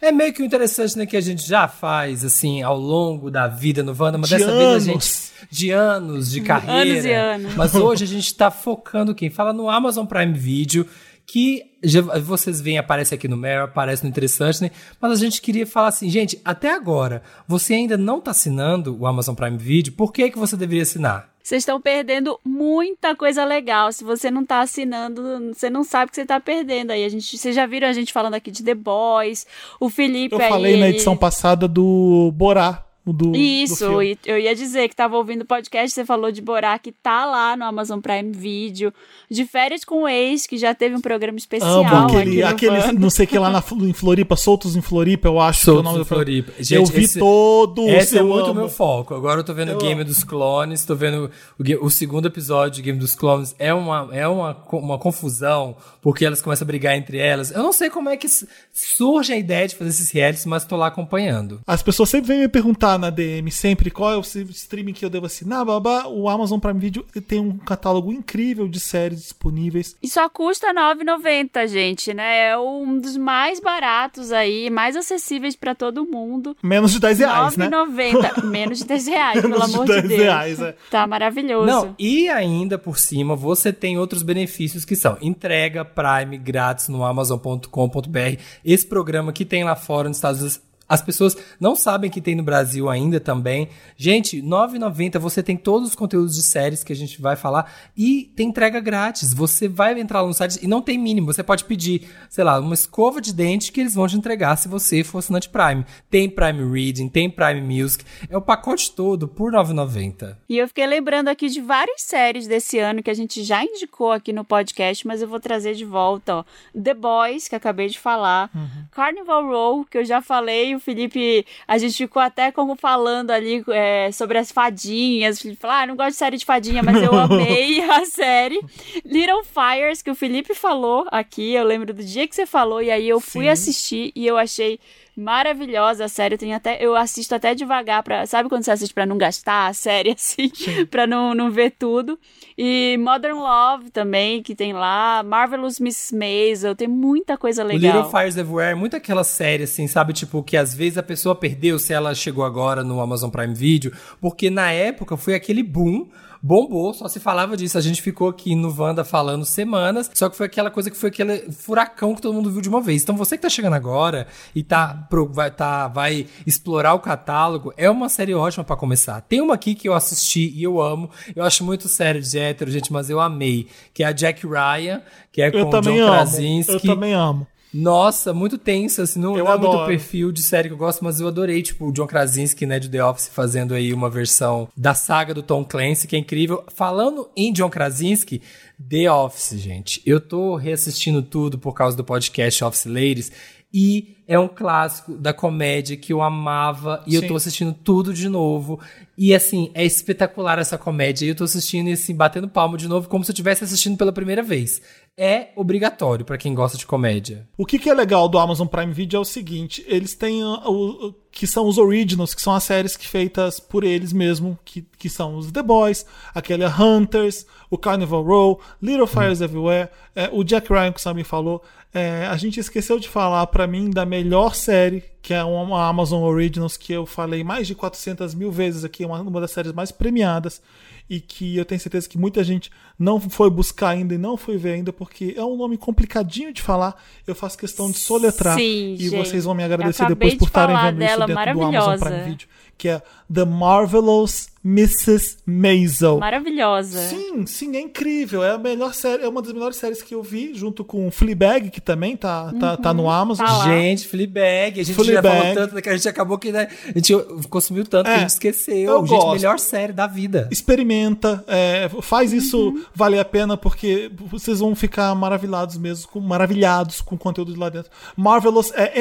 É 0.06 0.12
meio 0.12 0.32
que 0.32 0.43
o 0.43 0.44
interessante, 0.44 0.98
né, 0.98 1.06
que 1.06 1.16
a 1.16 1.20
gente 1.20 1.47
já 1.48 1.66
faz, 1.66 2.24
assim, 2.24 2.62
ao 2.62 2.78
longo 2.78 3.31
da 3.31 3.48
vida 3.48 3.82
no 3.82 3.97
Wanda, 3.98 4.18
mas 4.18 4.28
De 4.28 4.36
dessa 4.36 4.51
vez 4.51 4.62
a 4.62 4.70
anos. 4.72 4.85
gente. 4.85 5.35
De 5.51 5.70
anos, 5.70 6.31
de 6.31 6.40
carreira. 6.40 6.90
Anos 6.93 7.05
e 7.05 7.12
anos. 7.12 7.55
Mas 7.55 7.74
hoje 7.74 8.05
a 8.05 8.06
gente 8.06 8.35
tá 8.35 8.51
focando 8.51 9.14
quem 9.14 9.31
fala 9.31 9.52
no 9.52 9.68
Amazon 9.68 10.05
Prime 10.06 10.32
Video, 10.32 10.86
que 11.26 11.62
já- 11.82 12.01
vocês 12.01 12.60
veem, 12.60 12.78
aparece 12.78 13.14
aqui 13.14 13.26
no 13.28 13.36
Meryl, 13.36 13.64
aparece 13.64 14.02
no 14.02 14.09
Interessante, 14.09 14.62
né? 14.62 14.70
Mas 15.01 15.12
a 15.12 15.16
gente 15.16 15.40
queria 15.40 15.66
falar 15.66 15.88
assim, 15.88 16.09
gente, 16.09 16.40
até 16.44 16.70
agora, 16.70 17.22
você 17.48 17.74
ainda 17.74 17.96
não 17.96 18.20
tá 18.20 18.30
assinando 18.30 18.96
o 18.98 19.06
Amazon 19.06 19.34
Prime 19.34 19.56
Video, 19.59 19.92
por 19.92 20.12
que, 20.12 20.30
que 20.30 20.38
você 20.38 20.56
deveria 20.56 20.82
assinar? 20.82 21.28
Vocês 21.42 21.60
estão 21.60 21.78
perdendo 21.78 22.40
muita 22.42 23.14
coisa 23.14 23.44
legal. 23.44 23.92
Se 23.92 24.02
você 24.02 24.30
não 24.30 24.46
tá 24.46 24.62
assinando, 24.62 25.52
você 25.52 25.68
não 25.68 25.84
sabe 25.84 26.06
o 26.06 26.09
que 26.10 26.16
você 26.16 26.24
tá 26.24 26.40
perdendo 26.40 26.90
aí. 26.90 27.05
A 27.05 27.09
gente, 27.10 27.36
vocês 27.36 27.55
já 27.55 27.66
viram 27.66 27.86
a 27.86 27.92
gente 27.92 28.14
falando 28.14 28.32
aqui 28.32 28.51
de 28.51 28.62
The 28.64 28.74
Boys, 28.74 29.46
o 29.78 29.90
Felipe 29.90 30.34
Eu 30.34 30.40
aí, 30.40 30.48
falei 30.48 30.80
na 30.80 30.88
edição 30.88 31.14
passada 31.14 31.68
do 31.68 32.32
Borá. 32.34 32.84
Do, 33.06 33.12
do 33.12 33.36
Isso, 33.36 33.76
filme. 33.89 34.18
e 34.24 34.31
eu 34.31 34.39
ia 34.39 34.55
dizer 34.55 34.89
que 34.89 34.97
tava 34.97 35.16
ouvindo 35.16 35.43
o 35.43 35.44
podcast, 35.44 35.90
você 35.94 36.06
falou 36.06 36.32
de 36.32 36.40
Borá, 36.40 36.78
que 36.78 36.90
tá 36.90 37.26
lá 37.26 37.55
no 37.55 37.64
Amazon 37.64 38.01
Prime 38.01 38.32
Video, 38.32 38.93
de 39.31 39.44
Férias 39.44 39.85
com 39.85 40.05
o 40.05 40.09
Ex, 40.09 40.47
que 40.47 40.56
já 40.56 40.74
teve 40.74 40.94
um 40.97 41.01
programa 41.02 41.36
especial 41.36 41.85
Amo 41.85 42.06
aquele, 42.18 42.43
aquele 42.43 42.93
não 42.93 43.10
sei 43.10 43.26
o 43.26 43.28
que 43.28 43.39
lá 43.39 43.51
na, 43.51 43.62
em 43.82 43.93
Floripa, 43.93 44.36
Soltos 44.36 44.74
em 44.74 44.81
Floripa, 44.81 45.28
eu 45.28 45.39
acho 45.39 45.64
Soltos 45.64 45.82
que 45.82 45.86
é 45.86 45.90
o 45.90 45.93
nome 45.93 45.98
do. 45.98 46.05
Floripa. 46.06 46.52
eu 46.59 46.64
Gente, 46.64 46.93
vi 46.93 47.05
esse- 47.05 47.18
todos, 47.18 47.86
Esse 47.89 48.16
é 48.16 48.20
eu 48.20 48.26
muito 48.26 48.47
o 48.47 48.51
amo. 48.51 48.60
meu 48.60 48.68
foco. 48.70 49.14
Agora 49.14 49.40
eu 49.40 49.44
tô 49.44 49.52
vendo 49.52 49.72
o 49.74 49.78
Game 49.78 50.02
dos 50.02 50.24
Clones, 50.24 50.85
tô 50.86 50.94
vendo 50.94 51.31
o, 51.59 51.86
o 51.86 51.90
segundo 51.90 52.26
episódio 52.26 52.76
de 52.76 52.82
Game 52.82 52.98
dos 52.98 53.14
Clones. 53.14 53.55
É 53.59 53.74
uma, 53.74 54.09
é 54.12 54.26
uma, 54.26 54.56
uma 54.72 54.98
confusão, 54.98 55.76
porque 56.01 56.24
elas 56.24 56.40
começam 56.40 56.64
a 56.64 56.66
brigar 56.66 56.97
entre 56.97 57.18
elas. 57.18 57.51
Eu 57.51 57.62
não 57.62 57.72
sei 57.72 57.90
como 57.90 58.09
é 58.09 58.16
que 58.16 58.26
surge 58.72 59.32
a 59.32 59.36
ideia 59.36 59.68
de 59.68 59.74
fazer 59.76 59.90
esses 59.90 60.10
realities, 60.10 60.47
mas 60.47 60.64
tô 60.64 60.76
lá 60.76 60.86
acompanhando. 60.86 61.60
As 61.66 61.82
pessoas 61.82 62.09
sempre 62.09 62.28
vêm 62.28 62.39
me 62.40 62.48
perguntar 62.48 62.94
na 62.99 63.11
DM, 63.11 63.51
sempre, 63.51 63.91
qual 63.91 64.12
é 64.12 64.16
o 64.16 64.21
streaming 64.21 64.93
que 64.93 65.05
eu 65.05 65.11
devo 65.11 65.27
assinar, 65.27 65.65
babá. 65.65 66.07
O 66.07 66.29
Amazon 66.29 66.59
Prime 66.59 66.79
Video 66.79 67.05
tem 67.27 67.41
um 67.41 67.57
catálogo 67.59 68.12
incrível 68.12 68.69
de 68.69 68.81
séries 68.81 69.21
disponíveis. 69.21 69.97
E 70.03 70.09
só 70.09 70.29
custa 70.29 70.69
R$ 70.69 70.75
9,90, 70.75 71.66
gente, 71.69 72.12
né? 72.15 72.51
É 72.51 72.59
um 72.59 72.99
dos 72.99 73.16
mais 73.16 73.61
baratos 73.61 74.33
aí, 74.33 74.71
mais 74.71 74.97
acessíveis 74.97 75.57
pra 75.57 75.75
todo 75.75 76.05
mundo. 76.05 76.57
Menos 76.62 76.93
de 76.93 77.01
10 77.01 77.19
reais, 77.19 77.57
né? 77.57 77.69
9,90. 77.69 78.45
Menos 78.45 78.79
de 78.79 78.85
10 78.85 79.07
reais, 79.07 79.41
pelo 79.41 79.55
Menos 79.55 79.69
de 79.69 79.75
amor 79.75 79.87
de 79.87 79.93
10 79.93 80.09
Deus. 80.09 80.21
reais, 80.23 80.61
é. 80.61 80.77
Tá 80.91 81.07
maravilhoso. 81.07 81.66
Não, 81.66 81.95
e 81.99 82.29
ainda 82.29 82.79
por 82.79 82.99
cima, 82.99 83.35
você 83.37 83.73
tem 83.73 83.99
outros 83.99 84.23
benefícios 84.23 84.85
que 84.85 84.97
são 84.97 85.16
entrega 85.21 85.85
Prime 85.85 86.39
grátis 86.39 86.89
no 86.89 87.05
Amazon.com.br. 87.05 88.41
Esse 88.65 88.87
programa 88.87 89.33
que 89.33 89.45
tem 89.45 89.65
lá 89.65 89.77
fora 89.77 90.09
nos 90.09 90.19
Estados 90.19 90.41
Unidos. 90.41 90.61
As 90.89 91.01
pessoas 91.01 91.36
não 91.59 91.74
sabem 91.74 92.11
que 92.11 92.20
tem 92.20 92.35
no 92.35 92.43
Brasil 92.43 92.89
ainda 92.89 93.19
também. 93.19 93.69
Gente, 93.97 94.40
R$ 94.40 94.47
9,90 94.47 95.19
você 95.19 95.43
tem 95.43 95.56
todos 95.56 95.89
os 95.89 95.94
conteúdos 95.94 96.35
de 96.35 96.43
séries 96.43 96.85
que 96.85 96.93
a 96.93 96.97
gente 96.97 97.20
vai 97.20 97.36
falar 97.36 97.73
e 97.97 98.32
tem 98.36 98.48
entrega 98.48 98.81
grátis. 98.81 99.32
Você 99.32 99.66
vai 99.66 99.98
entrar 99.98 100.20
lá 100.20 100.28
no 100.28 100.35
site 100.35 100.59
e 100.62 100.66
não 100.66 100.82
tem 100.82 100.98
mínimo. 100.98 101.32
Você 101.32 101.43
pode 101.43 101.65
pedir, 101.65 102.09
sei 102.28 102.44
lá, 102.44 102.61
uma 102.61 102.74
escova 102.74 103.20
de 103.20 103.32
dente 103.32 103.73
que 103.73 103.81
eles 103.81 103.94
vão 103.94 104.06
te 104.06 104.16
entregar 104.16 104.56
se 104.56 104.69
você 104.69 105.02
for 105.02 105.19
assinante 105.19 105.48
Prime. 105.48 105.85
Tem 106.11 106.28
Prime 106.28 106.70
Reading, 106.70 107.09
tem 107.09 107.31
Prime 107.31 107.61
Music. 107.61 108.05
É 108.28 108.36
o 108.36 108.43
pacote 108.43 108.93
todo 108.93 109.27
por 109.27 109.52
R$ 109.52 109.59
9,90. 109.59 110.36
E 110.48 110.59
eu 110.59 110.69
fiquei 110.69 110.86
lembrando 110.86 111.28
aqui 111.28 111.48
de 111.48 111.61
várias 111.61 112.02
séries 112.02 112.47
desse 112.47 112.78
ano 112.78 113.02
que 113.02 113.11
a 113.11 113.15
gente 113.15 113.43
já 113.43 113.65
indicou 113.65 114.12
aqui 114.12 114.32
no 114.32 114.44
podcast, 114.44 115.06
mas 115.06 115.23
eu 115.23 115.28
vou 115.28 115.40
trazer 115.40 115.74
de 115.74 115.85
volta, 115.85 116.36
ó. 116.36 116.44
The 116.78 116.94
Boys, 116.94 117.48
que 117.48 117.56
acabei 117.56 117.89
de 117.89 117.98
falar. 117.98 118.51
Carnival 118.90 119.47
Row, 119.47 119.85
que 119.85 119.98
eu 119.98 120.05
já 120.05 120.20
falei. 120.20 120.73
O 120.74 120.80
Felipe, 120.80 121.46
a 121.66 121.78
gente 121.78 121.96
ficou 121.96 122.20
até 122.20 122.51
como 122.52 122.76
falando 122.76 123.30
ali 123.30 123.64
é, 123.68 124.10
sobre 124.12 124.38
as 124.38 124.51
fadinhas. 124.51 125.38
O 125.38 125.42
Felipe 125.42 125.60
falou, 125.60 125.76
ah, 125.76 125.86
não 125.86 125.96
gosto 125.96 126.10
de 126.10 126.16
série 126.16 126.36
de 126.36 126.44
fadinha, 126.44 126.82
mas 126.82 127.02
eu 127.02 127.12
amei 127.18 127.82
a 127.82 128.05
série. 128.05 128.60
Little 129.05 129.44
Fires, 129.44 130.02
que 130.02 130.10
o 130.10 130.14
Felipe 130.14 130.55
falou 130.55 131.06
aqui. 131.10 131.52
Eu 131.52 131.64
lembro 131.64 131.92
do 131.92 132.02
dia 132.02 132.26
que 132.26 132.34
você 132.34 132.46
falou, 132.46 132.82
e 132.82 132.90
aí 132.90 133.09
eu 133.09 133.20
fui 133.20 133.44
Sim. 133.44 133.51
assistir 133.51 134.12
e 134.14 134.26
eu 134.26 134.36
achei 134.36 134.78
maravilhosa 135.16 136.05
a 136.05 136.09
série. 136.09 136.35
Eu, 136.35 136.39
tenho 136.39 136.57
até, 136.57 136.85
eu 136.85 136.95
assisto 136.97 137.35
até 137.35 137.55
devagar 137.55 138.03
para 138.03 138.27
Sabe 138.27 138.49
quando 138.49 138.65
você 138.65 138.70
assiste 138.70 138.95
pra 138.95 139.07
não 139.07 139.16
gastar 139.19 139.69
a 139.69 139.73
série 139.73 140.11
assim? 140.16 140.51
pra 140.91 141.07
não, 141.07 141.35
não 141.35 141.51
ver 141.51 141.73
tudo. 141.78 142.19
E 142.57 142.97
Modern 143.01 143.36
Love 143.39 143.91
também, 143.91 144.43
que 144.43 144.55
tem 144.55 144.73
lá. 144.73 145.23
Marvelous 145.23 145.78
Miss 145.81 146.12
Maisel. 146.12 146.74
Tem 146.74 146.89
muita 146.89 147.36
coisa 147.36 147.65
O 147.65 147.66
legal. 147.66 147.97
Little 147.97 148.11
Fires 148.11 148.36
Everywhere 148.36 148.73
é 148.73 148.74
muito 148.74 148.97
aquela 148.97 149.24
série, 149.24 149.65
assim, 149.65 149.86
sabe? 149.86 150.12
Tipo, 150.12 150.43
que 150.43 150.57
às 150.57 150.74
vezes 150.74 150.99
a 150.99 151.03
pessoa 151.03 151.35
perdeu 151.35 151.78
se 151.78 151.93
ela 151.93 152.15
chegou 152.15 152.45
agora 152.45 152.82
no 152.85 153.01
Amazon 153.01 153.31
Prime 153.31 153.55
Video, 153.55 153.93
porque 154.20 154.51
na 154.51 154.70
época 154.70 155.16
foi 155.16 155.35
aquele 155.35 155.62
boom. 155.62 156.09
Bombou, 156.47 156.93
só 156.93 157.09
se 157.09 157.19
falava 157.19 157.57
disso. 157.57 157.79
A 157.79 157.81
gente 157.81 158.03
ficou 158.03 158.29
aqui 158.29 158.55
no 158.55 158.69
Wanda 158.79 159.03
falando 159.03 159.47
semanas, 159.47 160.11
só 160.12 160.29
que 160.29 160.37
foi 160.37 160.45
aquela 160.45 160.71
coisa 160.71 160.91
que 160.91 160.97
foi 160.97 161.09
aquele 161.09 161.51
furacão 161.51 162.15
que 162.15 162.21
todo 162.21 162.35
mundo 162.35 162.51
viu 162.51 162.61
de 162.61 162.69
uma 162.69 162.83
vez. 162.83 163.03
Então 163.03 163.16
você 163.16 163.37
que 163.39 163.43
tá 163.43 163.49
chegando 163.49 163.73
agora 163.73 164.27
e 164.55 164.62
tá, 164.62 165.07
pro- 165.09 165.27
vai, 165.33 165.51
tá, 165.51 165.89
vai 165.89 166.27
explorar 166.47 166.93
o 166.93 166.99
catálogo, 166.99 167.73
é 167.79 167.89
uma 167.89 168.11
série 168.11 168.35
ótima 168.35 168.62
pra 168.62 168.77
começar. 168.77 169.23
Tem 169.23 169.41
uma 169.41 169.55
aqui 169.55 169.75
que 169.75 169.89
eu 169.89 169.95
assisti 169.95 170.53
e 170.55 170.62
eu 170.62 170.83
amo. 170.83 171.09
Eu 171.35 171.45
acho 171.45 171.65
muito 171.65 171.89
sério 171.89 172.21
de 172.21 172.39
hétero, 172.39 172.71
gente, 172.71 172.93
mas 172.93 173.09
eu 173.09 173.21
amei. 173.21 173.66
Que 173.95 174.03
é 174.03 174.07
a 174.07 174.12
Jack 174.12 174.47
Ryan, 174.47 175.01
que 175.33 175.41
é 175.41 175.49
Eu 175.49 175.53
com 175.71 175.79
o 175.79 175.81
John 175.81 175.97
amo. 175.99 176.07
Krasinski. 176.12 176.73
Eu 176.75 176.81
também 176.81 177.15
amo. 177.15 177.47
Nossa, 177.74 178.32
muito 178.32 178.56
tenso, 178.56 179.02
assim, 179.02 179.18
não, 179.18 179.36
Eu 179.36 179.44
não 179.44 179.52
é 179.52 179.59
muito 179.59 179.86
perfil 179.86 180.30
de 180.30 180.40
série 180.40 180.68
que 180.68 180.74
eu 180.74 180.78
gosto, 180.78 181.02
mas 181.02 181.20
eu 181.20 181.26
adorei, 181.26 181.60
tipo, 181.60 181.88
o 181.88 181.92
John 181.92 182.06
Krasinski, 182.06 182.64
né, 182.64 182.78
de 182.78 182.88
The 182.88 183.05
Office, 183.05 183.28
fazendo 183.28 183.74
aí 183.74 183.92
uma 183.92 184.09
versão 184.09 184.68
da 184.76 184.94
saga 184.94 185.34
do 185.34 185.42
Tom 185.42 185.64
Clancy, 185.64 186.06
que 186.06 186.14
é 186.14 186.18
incrível. 186.20 186.64
Falando 186.72 187.28
em 187.36 187.52
John 187.52 187.68
Krasinski, 187.68 188.40
The 188.88 189.10
Office, 189.10 189.59
gente, 189.59 190.01
eu 190.06 190.20
tô 190.20 190.55
reassistindo 190.55 191.20
tudo 191.20 191.59
por 191.59 191.72
causa 191.74 191.96
do 191.96 192.05
podcast 192.05 192.62
Office 192.62 192.86
Ladies, 192.86 193.32
e 193.76 194.18
é 194.28 194.38
um 194.38 194.46
clássico 194.46 195.16
da 195.16 195.32
comédia 195.32 195.96
que 195.96 196.12
eu 196.12 196.22
amava, 196.22 197.02
e 197.09 197.16
eu 197.16 197.22
Sim. 197.22 197.26
tô 197.26 197.34
assistindo 197.34 197.72
tudo 197.74 198.14
de 198.14 198.28
novo. 198.28 198.78
E 199.18 199.34
assim, 199.34 199.72
é 199.74 199.84
espetacular 199.84 200.60
essa 200.60 200.78
comédia. 200.78 201.26
E 201.26 201.30
eu 201.30 201.34
tô 201.34 201.42
assistindo 201.42 201.88
e 201.88 201.92
assim, 201.92 202.14
batendo 202.14 202.48
palmo 202.48 202.76
de 202.76 202.86
novo, 202.86 203.09
como 203.09 203.24
se 203.24 203.32
eu 203.32 203.32
estivesse 203.32 203.64
assistindo 203.64 203.96
pela 203.96 204.12
primeira 204.12 204.44
vez. 204.44 204.80
É 205.16 205.51
obrigatório 205.55 206.24
pra 206.24 206.36
quem 206.36 206.55
gosta 206.55 206.77
de 206.77 206.85
comédia. 206.86 207.47
O 207.57 207.65
que, 207.65 207.78
que 207.78 207.89
é 207.89 207.95
legal 207.95 208.28
do 208.28 208.36
Amazon 208.36 208.66
Prime 208.66 208.93
Video 208.93 209.19
é 209.19 209.20
o 209.20 209.24
seguinte: 209.24 209.85
eles 209.86 210.15
têm 210.16 210.43
uh, 210.43 210.59
o, 210.69 211.09
o- 211.09 211.15
que 211.31 211.47
são 211.47 211.66
os 211.69 211.78
originals, 211.78 212.35
que 212.35 212.43
são 212.43 212.53
as 212.53 212.65
séries 212.65 212.97
que 212.97 213.07
feitas 213.07 213.61
por 213.61 213.85
eles 213.85 214.12
mesmo, 214.12 214.59
que, 214.65 214.82
que 214.99 215.09
são 215.09 215.36
os 215.36 215.53
The 215.53 215.62
Boys, 215.62 216.05
aquele 216.35 216.65
Hunters, 216.66 217.47
o 217.70 217.78
Carnival 217.78 218.23
Row, 218.24 218.61
Little 218.82 219.07
Fires 219.07 219.41
Everywhere, 219.41 219.89
é, 220.16 220.28
o 220.32 220.43
Jack 220.43 220.69
Ryan 220.73 220.93
que 220.93 220.99
o 220.99 221.03
Sammy 221.03 221.23
falou. 221.23 221.62
É, 221.93 222.27
a 222.27 222.36
gente 222.36 222.59
esqueceu 222.59 222.99
de 222.99 223.09
falar 223.09 223.47
pra 223.47 223.69
mim 223.69 223.89
da 223.91 224.05
melhor 224.05 224.57
série, 224.57 225.05
que 225.23 225.32
é 225.32 225.45
uma 225.45 225.86
Amazon 225.89 226.24
Originals, 226.24 226.77
que 226.77 226.93
eu 226.93 227.07
falei 227.07 227.45
mais 227.45 227.69
de 227.69 227.74
400 227.77 228.35
mil 228.35 228.51
vezes 228.51 228.85
aqui, 228.85 229.05
uma, 229.05 229.20
uma 229.20 229.41
das 229.41 229.53
séries 229.53 229.73
mais 229.73 229.93
premiadas 229.93 230.61
e 231.09 231.20
que 231.20 231.56
eu 231.56 231.64
tenho 231.64 231.81
certeza 231.81 232.09
que 232.09 232.16
muita 232.16 232.43
gente 232.43 232.70
não 232.98 233.20
foi 233.20 233.51
buscar 233.51 233.90
ainda 233.90 234.14
e 234.14 234.18
não 234.18 234.36
foi 234.36 234.56
ver 234.56 234.72
ainda, 234.72 234.93
porque 234.93 235.35
é 235.36 235.44
um 235.44 235.56
nome 235.56 235.76
complicadinho 235.76 236.52
de 236.52 236.62
falar. 236.62 237.01
Eu 237.26 237.35
faço 237.35 237.59
questão 237.59 237.90
de 237.90 237.98
soletrar 237.98 238.56
Sim, 238.56 238.94
e 238.94 239.09
gente. 239.09 239.16
vocês 239.16 239.44
vão 239.44 239.55
me 239.55 239.62
agradecer 239.62 240.06
depois 240.06 240.35
por 240.35 240.47
estarem 240.47 240.76
vendo 240.76 241.02
isso 241.02 241.16
dela, 241.16 241.26
dentro 241.26 241.55
do 241.55 241.62
Amazon. 241.62 241.98
Prime 241.98 242.24
Video, 242.24 242.48
que 242.76 242.88
é 242.88 243.02
The 243.32 243.44
Marvelous 243.44 244.48
Mrs. 244.64 245.36
Maisel. 245.44 246.18
Maravilhosa. 246.18 246.98
Sim, 247.09 247.44
sim, 247.46 247.76
é 247.76 247.80
incrível. 247.80 248.42
É 248.42 248.52
a 248.52 248.59
melhor 248.59 248.94
série, 248.94 249.22
é 249.22 249.28
uma 249.28 249.42
das 249.42 249.52
melhores 249.52 249.76
séries 249.76 250.01
que 250.01 250.14
eu 250.14 250.22
vi, 250.22 250.55
junto 250.55 250.82
com 250.82 251.10
Fleabag, 251.10 251.70
que 251.70 251.80
também 251.82 252.16
tá, 252.16 252.51
tá, 252.59 252.76
tá 252.78 252.94
no 252.94 253.10
Amazon. 253.10 253.44
Tá. 253.46 253.64
Gente, 253.64 254.09
Fleabag. 254.09 254.80
A 254.80 254.82
gente 254.84 254.96
já 254.96 255.05
Fleabag. 255.05 255.38
falou 255.38 255.55
tanto 255.55 255.82
que 255.82 255.88
a 255.88 255.96
gente 255.96 256.09
acabou 256.09 256.38
que 256.38 256.51
né, 256.51 256.68
a 256.86 256.92
gente 256.98 257.14
consumiu 257.51 257.84
tanto 257.84 258.06
que 258.06 258.12
É, 258.12 258.14
a 258.14 258.18
gente 258.20 258.30
esqueceu. 258.30 258.74
eu 258.90 259.01
gente, 259.06 259.10
gosto. 259.18 259.32
melhor 259.34 259.59
série 259.59 259.92
da 259.92 260.06
vida. 260.06 260.48
Experimenta, 260.51 261.44
é, 261.46 261.90
faz 262.01 262.32
isso 262.32 262.68
Uhum. 262.70 262.84
valer 262.94 263.18
a 263.20 263.24
pena, 263.24 263.56
porque 263.59 264.10
vocês 264.30 264.60
vão 264.60 264.74
ficar 264.74 265.14
maravilhados 265.14 265.76
mesmo, 265.76 266.09
com, 266.09 266.20
maravilhados 266.20 267.02
com 267.02 267.16
o 267.16 267.18
conteúdo 267.18 267.52
de 267.52 267.59
lá 267.59 267.68
dentro. 267.68 267.90
Marvelous 268.16 268.72
é 268.74 268.92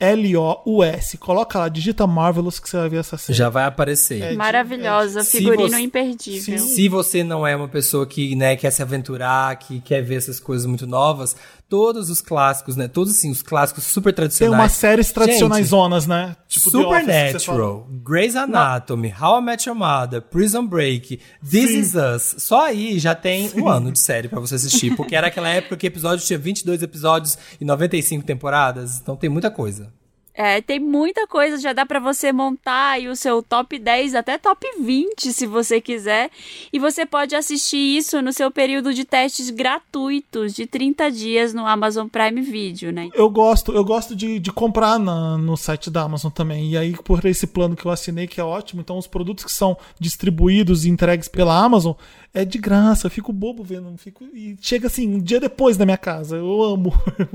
M-A-R-V-E-L-O-U-S. 0.00 1.16
Coloca 1.18 1.58
lá, 1.58 1.68
digita 1.68 2.06
Marvelous 2.06 2.58
que 2.58 2.68
você 2.68 2.76
vai 2.76 2.88
ver 2.88 2.96
essa 2.98 3.16
série. 3.16 3.36
Já 3.38 3.48
vai 3.48 3.64
aparecer. 3.64 4.20
É, 4.22 4.34
Maravilhosa, 4.34 5.22
Se 5.22 5.38
figurino 5.38 5.68
você- 5.70 5.80
imperdível. 5.80 6.58
Se 6.58 6.88
você 6.88 7.22
não 7.24 7.46
é 7.46 7.54
uma 7.54 7.68
pessoa 7.68 8.06
que 8.06 8.34
né, 8.34 8.56
quer 8.56 8.70
se 8.70 8.82
aventurar, 8.82 9.56
que 9.58 9.80
quer 9.80 10.02
ver 10.02 10.16
essas 10.16 10.40
coisas 10.40 10.66
muito 10.66 10.86
novas, 10.86 11.36
todos 11.74 12.08
os 12.08 12.20
clássicos, 12.20 12.76
né? 12.76 12.86
Todos 12.86 13.16
assim, 13.16 13.32
os 13.32 13.42
clássicos 13.42 13.82
super 13.82 14.12
Tem 14.12 14.18
tradicionais. 14.18 14.60
umas 14.62 14.72
séries 14.72 15.10
tradicionais 15.10 15.62
Gente, 15.64 15.70
zonas, 15.70 16.06
né? 16.06 16.36
Tipo 16.46 16.70
Supernatural, 16.70 17.88
Grey's 17.90 18.36
Anatomy, 18.36 19.12
How 19.20 19.40
I 19.40 19.42
Met 19.42 19.68
Your 19.68 19.76
Mother, 19.76 20.22
Prison 20.22 20.64
Break, 20.64 21.18
This 21.42 21.70
Is 21.70 21.94
Us. 21.96 22.36
Só 22.38 22.66
aí 22.66 22.96
já 23.00 23.12
tem 23.12 23.50
um 23.56 23.68
ano 23.68 23.90
de 23.90 23.98
série 23.98 24.28
pra 24.28 24.38
você 24.38 24.54
assistir. 24.54 24.94
Porque 24.94 25.16
era 25.16 25.26
aquela 25.26 25.48
época 25.48 25.76
que 25.76 25.88
episódio 25.88 26.24
tinha 26.24 26.38
22 26.38 26.80
episódios 26.80 27.36
e 27.60 27.64
95 27.64 28.24
temporadas. 28.24 29.00
Então 29.00 29.16
tem 29.16 29.28
muita 29.28 29.50
coisa. 29.50 29.92
É, 30.36 30.60
tem 30.60 30.80
muita 30.80 31.28
coisa, 31.28 31.58
já 31.58 31.72
dá 31.72 31.86
pra 31.86 32.00
você 32.00 32.32
montar 32.32 32.90
aí 32.94 33.08
o 33.08 33.14
seu 33.14 33.40
top 33.40 33.78
10, 33.78 34.16
até 34.16 34.36
top 34.36 34.66
20, 34.80 35.32
se 35.32 35.46
você 35.46 35.80
quiser. 35.80 36.28
E 36.72 36.78
você 36.78 37.06
pode 37.06 37.36
assistir 37.36 37.76
isso 37.76 38.20
no 38.20 38.32
seu 38.32 38.50
período 38.50 38.92
de 38.92 39.04
testes 39.04 39.48
gratuitos 39.50 40.52
de 40.52 40.66
30 40.66 41.10
dias 41.10 41.54
no 41.54 41.64
Amazon 41.66 42.08
Prime 42.08 42.40
Video, 42.40 42.90
né? 42.92 43.10
Eu 43.14 43.30
gosto, 43.30 43.72
eu 43.72 43.84
gosto 43.84 44.16
de, 44.16 44.40
de 44.40 44.50
comprar 44.52 44.98
na- 44.98 45.38
no 45.38 45.56
site 45.56 45.88
da 45.90 46.02
Amazon 46.02 46.32
também. 46.32 46.70
E 46.70 46.76
aí, 46.76 46.92
por 47.04 47.24
esse 47.24 47.46
plano 47.46 47.76
que 47.76 47.86
eu 47.86 47.90
assinei, 47.92 48.26
que 48.26 48.40
é 48.40 48.44
ótimo, 48.44 48.80
então 48.80 48.98
os 48.98 49.06
produtos 49.06 49.44
que 49.44 49.52
são 49.52 49.76
distribuídos 50.00 50.84
e 50.84 50.90
entregues 50.90 51.28
pela 51.28 51.56
Amazon 51.56 51.92
é 52.34 52.44
de 52.44 52.58
graça. 52.58 53.06
Eu 53.06 53.10
fico 53.10 53.32
bobo 53.32 53.62
vendo. 53.62 53.96
Fico, 53.96 54.24
e 54.34 54.56
chega 54.60 54.88
assim, 54.88 55.08
um 55.08 55.20
dia 55.20 55.38
depois 55.38 55.76
da 55.76 55.84
minha 55.84 55.96
casa. 55.96 56.36
Eu 56.36 56.62
amo 56.62 56.92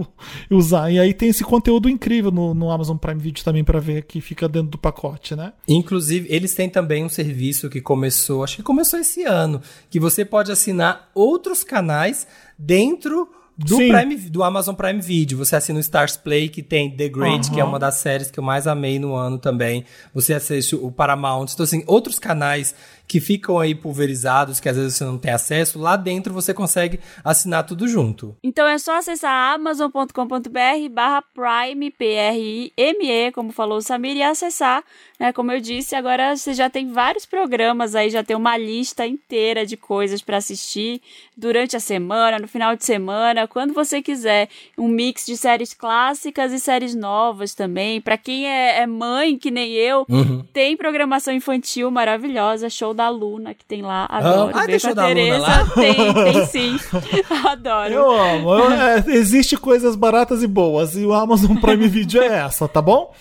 usar. 0.51 0.91
E 0.91 0.99
aí 0.99 1.13
tem 1.13 1.29
esse 1.29 1.43
conteúdo 1.43 1.89
incrível 1.89 2.29
no, 2.29 2.53
no 2.53 2.69
Amazon 2.69 2.97
Prime 2.97 3.19
Video 3.19 3.43
também 3.43 3.63
pra 3.63 3.79
ver 3.79 4.03
que 4.03 4.19
fica 4.19 4.47
dentro 4.49 4.71
do 4.71 4.77
pacote, 4.77 5.35
né? 5.35 5.53
Inclusive, 5.67 6.27
eles 6.29 6.53
têm 6.53 6.69
também 6.69 7.03
um 7.05 7.09
serviço 7.09 7.69
que 7.69 7.79
começou, 7.79 8.43
acho 8.43 8.57
que 8.57 8.63
começou 8.63 8.99
esse 8.99 9.23
ano, 9.23 9.61
que 9.89 9.99
você 9.99 10.25
pode 10.25 10.51
assinar 10.51 11.09
outros 11.15 11.63
canais 11.63 12.27
dentro 12.57 13.29
do, 13.59 13.75
Sim. 13.75 13.89
Prime, 13.89 14.15
do 14.15 14.41
Amazon 14.41 14.73
Prime 14.73 15.01
Video. 15.01 15.37
Você 15.37 15.55
assina 15.55 15.77
o 15.77 15.81
Stars 15.81 16.15
Play, 16.15 16.47
que 16.47 16.63
tem 16.63 16.89
The 16.89 17.09
Great, 17.09 17.47
Aham. 17.47 17.53
que 17.53 17.59
é 17.59 17.63
uma 17.63 17.77
das 17.77 17.95
séries 17.95 18.31
que 18.31 18.39
eu 18.39 18.43
mais 18.43 18.65
amei 18.65 18.97
no 18.97 19.15
ano 19.15 19.37
também. 19.37 19.83
Você 20.13 20.33
assiste 20.33 20.75
o 20.75 20.89
Paramount. 20.89 21.47
Então, 21.53 21.65
assim, 21.65 21.83
outros 21.85 22.17
canais 22.17 22.73
que 23.09 23.19
ficam 23.19 23.57
aí 23.57 23.73
pulverizados, 23.73 24.59
que 24.59 24.69
às 24.69 24.77
vezes 24.77 24.95
você 24.95 25.03
não 25.03 25.17
tem 25.17 25.31
acesso, 25.31 25.79
lá 25.79 25.95
dentro 25.95 26.31
você 26.31 26.53
consegue 26.53 26.99
assinar 27.23 27.65
tudo 27.65 27.87
junto. 27.87 28.37
Então 28.43 28.67
é 28.67 28.77
só 28.77 28.97
acessar 28.99 29.55
amazon.com.br 29.55 30.89
barra 30.91 31.21
Prime, 31.33 31.89
P-R-I-M-E, 31.91 33.31
como 33.31 33.51
falou 33.51 33.77
o 33.79 33.81
Samir, 33.81 34.15
e 34.15 34.21
acessar, 34.23 34.83
né? 35.19 35.33
Como 35.33 35.51
eu 35.51 35.59
disse, 35.59 35.95
agora 35.95 36.35
você 36.35 36.53
já 36.53 36.69
tem 36.69 36.91
vários 36.91 37.25
programas 37.25 37.95
aí, 37.95 38.09
já 38.09 38.23
tem 38.23 38.35
uma 38.35 38.55
lista 38.57 39.05
inteira 39.05 39.65
de 39.65 39.75
coisas 39.75 40.21
para 40.21 40.37
assistir 40.37 41.01
durante 41.35 41.75
a 41.75 41.79
semana, 41.79 42.37
no 42.39 42.47
final 42.47 42.75
de 42.75 42.85
semana, 42.85 43.47
quando 43.47 43.73
você 43.73 44.01
quiser. 44.01 44.49
Um 44.77 44.87
mix 44.87 45.25
de 45.25 45.35
séries 45.35 45.73
clássicas 45.73 46.51
e 46.51 46.59
séries 46.59 46.93
novas 46.95 47.53
também. 47.55 47.99
Para 48.01 48.17
quem 48.17 48.47
é, 48.47 48.81
é 48.81 48.87
mãe, 48.87 49.37
que 49.37 49.49
nem 49.51 49.71
eu, 49.73 50.05
Uhum. 50.09 50.43
tem 50.53 50.75
programação 50.77 51.33
infantil 51.33 51.89
maravilhosa, 51.91 52.69
show 52.69 52.93
da 52.99 53.09
Luna, 53.09 53.53
que 53.53 53.63
tem 53.63 53.81
lá. 53.81 54.05
Adoro. 54.09 54.51
Ah, 54.53 54.59
tem 54.59 54.67
Beijo 54.67 54.81
show 54.81 54.91
a 54.91 54.93
da 54.93 55.03
Luna 55.03 55.15
Tereza. 55.15 55.39
lá? 55.39 55.65
Tem, 55.73 56.13
tem 56.13 56.45
sim. 56.51 56.79
Adoro. 57.47 57.93
Eu 57.93 58.11
amo. 58.11 58.53
Eu- 58.55 58.71
é, 58.71 59.03
existe 59.07 59.55
coisas 59.55 59.95
baratas 59.95 60.43
e 60.43 60.47
boas. 60.47 60.95
E 60.97 61.05
o 61.05 61.13
Amazon 61.13 61.55
Prime 61.55 61.87
Video 61.87 62.21
é 62.21 62.39
essa, 62.39 62.67
tá 62.67 62.81
bom? 62.81 63.13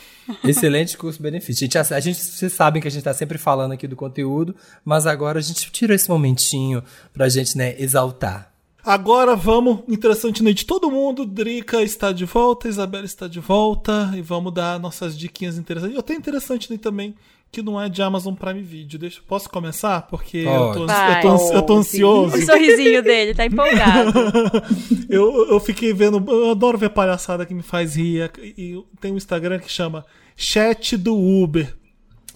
Excelente 0.42 0.98
custo-benefício. 0.98 1.64
A 1.64 1.66
gente, 1.66 1.94
a 1.94 2.00
gente, 2.00 2.18
vocês 2.18 2.52
sabem 2.52 2.82
que 2.82 2.88
a 2.88 2.90
gente 2.90 3.04
tá 3.04 3.14
sempre 3.14 3.38
falando 3.38 3.72
aqui 3.72 3.86
do 3.86 3.94
conteúdo, 3.94 4.54
mas 4.84 5.06
agora 5.06 5.38
a 5.38 5.42
gente 5.42 5.70
tirou 5.70 5.94
esse 5.94 6.10
momentinho 6.10 6.82
pra 7.14 7.28
gente, 7.28 7.56
né, 7.56 7.74
exaltar. 7.78 8.52
Agora 8.84 9.36
vamos, 9.36 9.80
interessante 9.86 10.42
noite 10.42 10.66
todo 10.66 10.90
mundo. 10.90 11.24
Drica 11.24 11.82
está 11.82 12.10
de 12.10 12.24
volta, 12.24 12.68
Isabela 12.68 13.04
está 13.04 13.28
de 13.28 13.38
volta 13.40 14.10
e 14.16 14.20
vamos 14.22 14.52
dar 14.52 14.78
nossas 14.80 15.16
diquinhas 15.16 15.56
interessantes. 15.56 15.96
Eu 15.96 16.02
tenho 16.02 16.18
interessante 16.18 16.68
noite 16.68 16.82
também 16.82 17.14
que 17.50 17.62
não 17.62 17.80
é 17.80 17.88
de 17.88 18.02
Amazon 18.02 18.34
Prime 18.34 18.62
Video. 18.62 18.98
Deixa, 18.98 19.20
posso 19.26 19.48
começar? 19.48 20.02
Porque 20.02 20.38
eu 20.38 20.72
tô, 20.72 20.80
eu, 20.82 21.20
tô, 21.22 21.52
eu 21.52 21.62
tô 21.62 21.76
ansioso. 21.76 22.36
O 22.36 22.42
sorrisinho 22.42 23.02
dele, 23.02 23.34
tá 23.34 23.46
empolgado. 23.46 24.12
eu, 25.08 25.48
eu 25.48 25.60
fiquei 25.60 25.92
vendo, 25.92 26.22
eu 26.28 26.50
adoro 26.50 26.76
ver 26.76 26.90
palhaçada 26.90 27.46
que 27.46 27.54
me 27.54 27.62
faz 27.62 27.96
rir. 27.96 28.30
E 28.56 28.82
tem 29.00 29.12
um 29.12 29.16
Instagram 29.16 29.58
que 29.58 29.70
chama 29.70 30.04
Chat 30.36 30.96
do 30.96 31.16
Uber. 31.16 31.74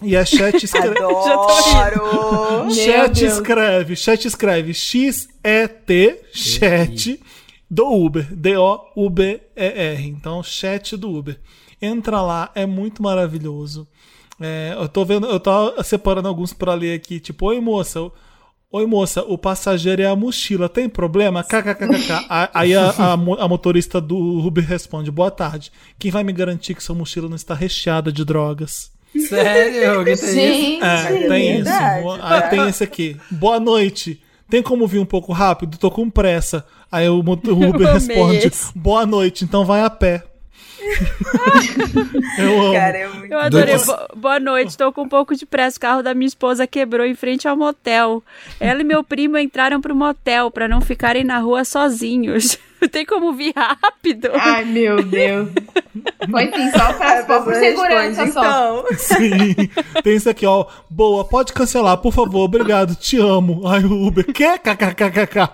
E 0.01 0.17
a 0.17 0.25
chat 0.25 0.55
escreve. 0.65 0.97
Adoro! 0.97 2.71
Chat 2.73 3.23
escreve, 3.23 3.95
chat 3.95 4.25
escreve 4.25 4.73
X-E-T, 4.73 6.21
chat 6.33 7.21
do 7.69 7.87
Uber, 7.87 8.27
D-O-U-B-E-R. 8.35 10.07
Então, 10.07 10.43
chat 10.43 10.97
do 10.97 11.09
Uber. 11.09 11.39
Entra 11.81 12.21
lá, 12.21 12.51
é 12.53 12.65
muito 12.65 13.01
maravilhoso. 13.01 13.87
É, 14.41 14.75
eu 14.77 14.89
tô 14.89 15.05
vendo, 15.05 15.27
eu 15.27 15.39
tô 15.39 15.81
separando 15.83 16.27
alguns 16.27 16.53
pra 16.53 16.73
ler 16.73 16.95
aqui, 16.95 17.19
tipo, 17.19 17.45
oi 17.47 17.59
moça, 17.59 18.01
o- 18.01 18.11
Oi 18.75 18.87
moça, 18.87 19.21
o 19.21 19.37
passageiro 19.37 20.01
é 20.01 20.07
a 20.07 20.15
mochila, 20.15 20.67
tem 20.67 20.89
problema? 20.89 21.43
KKKKK. 21.43 22.25
Aí 22.51 22.73
a, 22.75 22.89
a 22.89 23.13
a 23.13 23.47
motorista 23.47 24.01
do 24.01 24.17
Uber 24.17 24.65
responde: 24.67 25.11
Boa 25.11 25.29
tarde. 25.29 25.71
Quem 25.99 26.09
vai 26.09 26.23
me 26.23 26.33
garantir 26.33 26.73
que 26.73 26.81
sua 26.83 26.95
mochila 26.95 27.29
não 27.29 27.35
está 27.35 27.53
recheada 27.53 28.11
de 28.11 28.25
drogas? 28.25 28.89
Sério? 29.29 29.99
Que 30.03 30.05
tem 30.05 30.13
isso? 30.13 30.33
Gente, 30.33 30.83
É, 30.83 31.27
tem 31.27 31.51
isso. 31.59 31.63
verdade, 31.65 32.07
Aí 32.23 32.41
tá. 32.41 32.47
tem 32.47 32.67
esse 32.67 32.83
aqui. 32.83 33.15
Boa 33.29 33.59
noite. 33.59 34.19
Tem 34.49 34.63
como 34.63 34.87
vir 34.87 34.97
um 34.97 35.05
pouco 35.05 35.31
rápido? 35.33 35.77
Tô 35.77 35.91
com 35.91 36.09
pressa. 36.09 36.65
Aí 36.91 37.07
o, 37.07 37.19
Uber 37.19 37.43
responde: 37.93 38.47
esse. 38.47 38.75
Boa 38.75 39.05
noite, 39.05 39.43
então 39.45 39.63
vai 39.65 39.83
a 39.83 39.89
pé. 39.91 40.23
Eu 42.37 42.61
amo. 42.61 42.73
Cara, 42.73 42.97
é 42.97 43.07
muito 43.07 43.31
Eu 43.33 43.39
adorei. 43.39 43.77
Bo- 43.77 44.07
boa 44.15 44.39
noite, 44.39 44.77
tô 44.77 44.91
com 44.91 45.03
um 45.03 45.09
pouco 45.09 45.35
de 45.35 45.45
pressa. 45.45 45.77
O 45.77 45.81
carro 45.81 46.01
da 46.03 46.13
minha 46.13 46.27
esposa 46.27 46.65
quebrou 46.67 47.05
em 47.05 47.15
frente 47.15 47.47
ao 47.47 47.55
motel. 47.57 48.23
Ela 48.59 48.81
e 48.81 48.83
meu 48.83 49.03
primo 49.03 49.37
entraram 49.37 49.79
pro 49.81 49.95
motel 49.95 50.49
pra 50.51 50.67
não 50.67 50.81
ficarem 50.81 51.23
na 51.23 51.39
rua 51.39 51.63
sozinhos. 51.65 52.57
Tem 52.91 53.05
como 53.05 53.33
vir 53.33 53.53
rápido? 53.55 54.29
Ai, 54.33 54.65
meu 54.65 55.03
Deus. 55.03 55.49
Foi 56.29 56.45
sim, 56.51 56.71
só 56.71 56.93
pra 56.93 57.19
A 57.19 57.25
só 57.25 57.41
por 57.41 57.53
segurança 57.55 58.23
responde, 58.23 58.31
só. 58.33 58.39
então. 58.41 58.85
Sim. 58.97 59.55
Tem 60.03 60.15
isso 60.15 60.29
aqui, 60.29 60.45
ó. 60.45 60.65
Boa, 60.89 61.23
pode 61.25 61.53
cancelar, 61.53 61.97
por 61.97 62.11
favor. 62.13 62.41
Obrigado, 62.45 62.95
te 62.95 63.17
amo. 63.17 63.67
Aí 63.67 63.83
o 63.85 64.07
Uber, 64.07 64.25
quer? 64.25 64.57
KKKKK. 64.59 65.49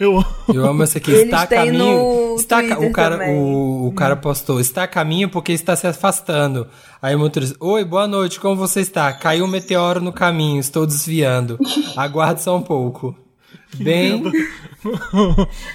Eu 0.00 0.22
Eu 0.52 0.66
amo 0.66 0.82
esse 0.82 0.98
aqui. 0.98 1.10
Eles 1.10 1.24
está 1.24 1.42
a 1.42 1.46
caminho. 1.46 2.34
Está 2.36 2.62
ca- 2.62 2.78
o, 2.78 2.90
cara, 2.92 3.18
também. 3.18 3.34
o, 3.38 3.86
o 3.88 3.92
cara 3.94 4.16
postou: 4.16 4.60
está 4.60 4.84
a 4.84 4.88
caminho 4.88 5.28
porque 5.28 5.52
está 5.52 5.74
se 5.76 5.86
afastando. 5.86 6.66
Aí 7.00 7.14
o 7.14 7.18
motorista: 7.18 7.56
Oi, 7.60 7.84
boa 7.84 8.06
noite, 8.06 8.40
como 8.40 8.56
você 8.56 8.80
está? 8.80 9.12
Caiu 9.12 9.44
um 9.44 9.48
meteoro 9.48 10.00
no 10.00 10.12
caminho, 10.12 10.60
estou 10.60 10.86
desviando. 10.86 11.58
Aguarde 11.96 12.42
só 12.42 12.56
um 12.56 12.62
pouco. 12.62 13.14
Bem. 13.78 14.22
Tem 14.22 14.32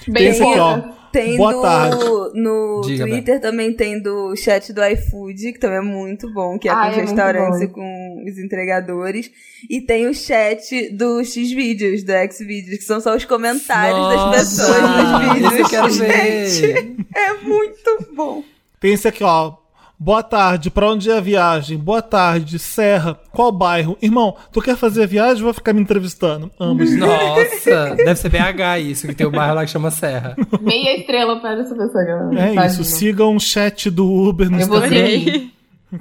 Bem 0.14 0.28
esse 0.28 0.42
aqui, 0.44 0.60
ó. 0.60 0.74
feita. 0.82 1.02
Tem 1.12 1.36
Boa 1.36 1.52
do, 1.54 1.62
tarde. 1.62 2.40
no 2.40 2.82
Diga, 2.86 3.06
Twitter 3.06 3.42
também 3.42 3.74
tem 3.74 4.02
do 4.02 4.34
chat 4.38 4.72
do 4.72 4.82
iFood, 4.82 5.52
que 5.52 5.60
também 5.60 5.80
é 5.80 5.82
muito 5.82 6.32
bom, 6.32 6.58
que 6.58 6.70
é 6.70 6.72
com 6.72 6.78
Ah, 6.78 6.84
os 6.90 6.94
é 6.94 6.96
muito 6.96 7.10
restaurantes 7.10 7.62
e 7.62 7.68
com 7.68 8.24
os 8.26 8.38
entregadores. 8.38 9.30
E 9.70 9.82
tem 9.82 10.08
o 10.08 10.14
chat 10.14 10.90
do 10.94 11.22
X-Vídeos, 11.22 12.04
do 12.04 12.12
X-Vídeos, 12.14 12.78
que 12.78 12.84
são 12.86 13.02
só 13.02 13.14
os 13.14 13.26
comentários 13.26 14.00
das 14.08 14.16
Nossa, 14.16 14.40
pessoas 14.40 14.82
nos 14.82 15.52
vídeos. 15.54 15.96
Gente, 16.56 17.06
é 17.14 17.34
muito 17.44 18.08
bom. 18.16 18.42
Tem 18.80 18.94
esse 18.94 19.10
aqui, 19.10 19.22
ó. 19.26 19.56
Boa 20.04 20.24
tarde, 20.24 20.72
pra 20.72 20.90
onde 20.90 21.12
é 21.12 21.18
a 21.18 21.22
viagem? 21.22 21.78
Boa 21.78 22.02
tarde, 22.02 22.58
Serra. 22.58 23.20
Qual 23.32 23.52
bairro? 23.52 23.96
Irmão, 24.02 24.36
tu 24.52 24.60
quer 24.60 24.76
fazer 24.76 25.04
a 25.04 25.06
viagem 25.06 25.44
ou 25.44 25.50
vai 25.50 25.54
ficar 25.54 25.74
me 25.74 25.80
entrevistando? 25.80 26.50
Ambos. 26.60 26.92
Nossa, 26.98 27.94
deve 28.04 28.16
ser 28.16 28.30
BH 28.30 28.80
isso, 28.82 29.08
que 29.08 29.14
tem 29.14 29.28
o 29.28 29.32
bairro 29.32 29.54
lá 29.54 29.64
que 29.64 29.70
chama 29.70 29.92
Serra. 29.92 30.36
Meia 30.60 30.98
estrela 30.98 31.40
para 31.40 31.62
essa 31.62 31.76
pessoa. 31.76 32.32
É 32.36 32.66
isso, 32.66 32.84
sigam 32.84 33.36
o 33.36 33.40
chat 33.40 33.92
do 33.92 34.12
Uber 34.12 34.50
no 34.50 34.58
Eu 34.58 34.62
Instagram. 34.62 35.50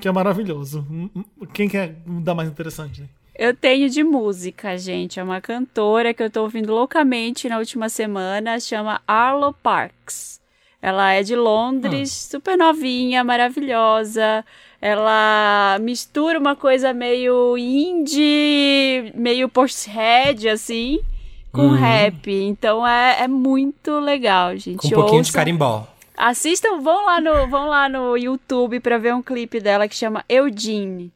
Que 0.00 0.08
é 0.08 0.12
maravilhoso. 0.12 0.82
Quem 1.52 1.68
quer 1.68 1.94
dar 2.06 2.34
mais 2.34 2.48
interessante? 2.48 3.04
Eu 3.34 3.54
tenho 3.54 3.90
de 3.90 4.02
música, 4.02 4.78
gente. 4.78 5.20
É 5.20 5.22
uma 5.22 5.42
cantora 5.42 6.14
que 6.14 6.22
eu 6.22 6.30
tô 6.30 6.40
ouvindo 6.40 6.72
loucamente 6.72 7.50
na 7.50 7.58
última 7.58 7.90
semana, 7.90 8.58
chama 8.60 9.02
Arlo 9.06 9.52
Parks. 9.62 10.39
Ela 10.82 11.12
é 11.12 11.22
de 11.22 11.36
Londres, 11.36 12.26
Ah. 12.28 12.30
super 12.38 12.56
novinha, 12.56 13.22
maravilhosa. 13.22 14.44
Ela 14.80 15.76
mistura 15.80 16.38
uma 16.38 16.56
coisa 16.56 16.94
meio 16.94 17.56
indie, 17.58 19.12
meio 19.14 19.48
post-head, 19.48 20.48
assim, 20.48 21.00
com 21.52 21.62
Uhum. 21.62 21.74
rap. 21.74 22.30
Então 22.32 22.86
é, 22.86 23.22
é 23.22 23.28
muito 23.28 23.98
legal, 24.00 24.56
gente. 24.56 24.78
Com 24.78 24.88
um 24.88 24.90
pouquinho 24.90 25.22
de 25.22 25.28
Ouçam. 25.28 25.34
carimbó. 25.38 25.86
Assistam, 26.16 26.80
vão 26.80 27.06
lá 27.06 27.20
no, 27.20 27.46
vão 27.48 27.66
lá 27.68 27.88
no 27.88 28.16
YouTube 28.16 28.80
pra 28.80 28.98
ver 28.98 29.14
um 29.14 29.22
clipe 29.22 29.60
dela 29.60 29.88
que 29.88 29.94
chama 29.94 30.24
Eugene. 30.28 31.10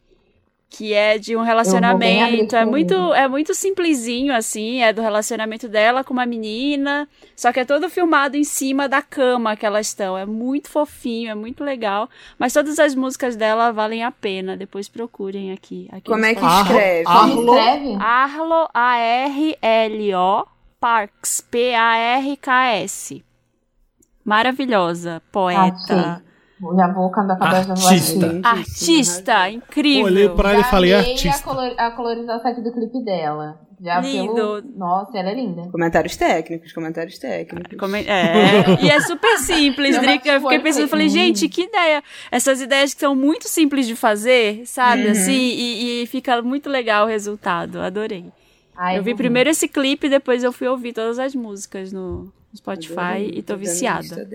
Que 0.76 0.92
é 0.92 1.18
de 1.18 1.36
um 1.36 1.42
relacionamento. 1.42 2.56
É 2.56 2.64
muito, 2.64 2.94
é 3.14 3.28
muito 3.28 3.54
simplesinho, 3.54 4.34
assim. 4.34 4.82
É 4.82 4.92
do 4.92 5.00
relacionamento 5.00 5.68
dela 5.68 6.02
com 6.02 6.12
uma 6.12 6.26
menina. 6.26 7.08
Só 7.36 7.52
que 7.52 7.60
é 7.60 7.64
todo 7.64 7.88
filmado 7.88 8.36
em 8.36 8.42
cima 8.42 8.88
da 8.88 9.00
cama 9.00 9.56
que 9.56 9.64
elas 9.64 9.86
estão. 9.86 10.18
É 10.18 10.26
muito 10.26 10.68
fofinho, 10.68 11.30
é 11.30 11.34
muito 11.34 11.62
legal. 11.62 12.10
Mas 12.36 12.52
todas 12.52 12.80
as 12.80 12.92
músicas 12.94 13.36
dela 13.36 13.70
valem 13.70 14.02
a 14.02 14.10
pena. 14.10 14.56
Depois 14.56 14.88
procurem 14.88 15.52
aqui. 15.52 15.88
aqui 15.92 16.10
Como 16.10 16.24
é 16.24 16.34
que 16.34 16.44
escreve? 16.44 17.06
Arlo? 17.06 17.54
Arlo, 18.00 18.68
A-R-L-O, 18.74 20.46
Parks, 20.80 21.40
P-A-R-K-S. 21.50 23.24
Maravilhosa, 24.24 25.22
poeta, 25.30 26.24
Já 26.76 26.88
vou 26.88 27.10
cantar 27.10 27.36
a 27.40 27.46
Artista. 27.46 27.76
Artista. 27.76 28.48
artista, 28.48 29.50
incrível. 29.50 30.04
olhei 30.04 30.28
pra 30.28 30.52
ele 30.52 30.62
e 30.62 30.64
falei 30.64 30.94
artista. 30.94 31.50
A, 31.50 31.54
color, 31.54 31.74
a 31.76 31.90
colorização 31.90 32.50
aqui 32.50 32.60
do 32.62 32.72
clipe 32.72 33.04
dela. 33.04 33.60
Já 33.80 34.00
Lindo. 34.00 34.34
pelo... 34.34 34.62
Nossa, 34.76 35.18
ela 35.18 35.30
é 35.30 35.34
linda. 35.34 35.68
Comentários 35.70 36.16
técnicos, 36.16 36.72
comentários 36.72 37.18
técnicos. 37.18 37.94
É, 38.06 38.82
e 38.82 38.90
é 38.90 39.00
super 39.00 39.36
simples, 39.38 39.96
Eu 39.96 40.02
Drica. 40.02 40.28
Eu 40.30 40.40
fiquei 40.40 40.58
e 40.58 40.60
pensando, 40.60 40.88
falei, 40.88 41.08
gente, 41.08 41.48
que 41.48 41.62
ideia. 41.64 42.02
Essas 42.30 42.60
ideias 42.60 42.94
que 42.94 43.00
são 43.00 43.14
muito 43.14 43.46
simples 43.48 43.86
de 43.86 43.94
fazer, 43.94 44.62
sabe? 44.64 45.08
Assim, 45.08 45.32
e, 45.32 46.02
e 46.02 46.06
fica 46.06 46.40
muito 46.40 46.70
legal 46.70 47.04
o 47.04 47.08
resultado. 47.08 47.80
Adorei. 47.80 48.32
Ai, 48.76 48.98
eu 48.98 49.02
vi 49.02 49.14
primeiro 49.14 49.50
esse 49.50 49.68
clipe, 49.68 50.08
depois 50.08 50.42
eu 50.42 50.52
fui 50.52 50.66
ouvir 50.66 50.92
todas 50.92 51.18
as 51.18 51.34
músicas 51.34 51.92
no 51.92 52.32
Spotify 52.54 53.30
e 53.32 53.42
tô 53.42 53.56
viciada. 53.56 54.26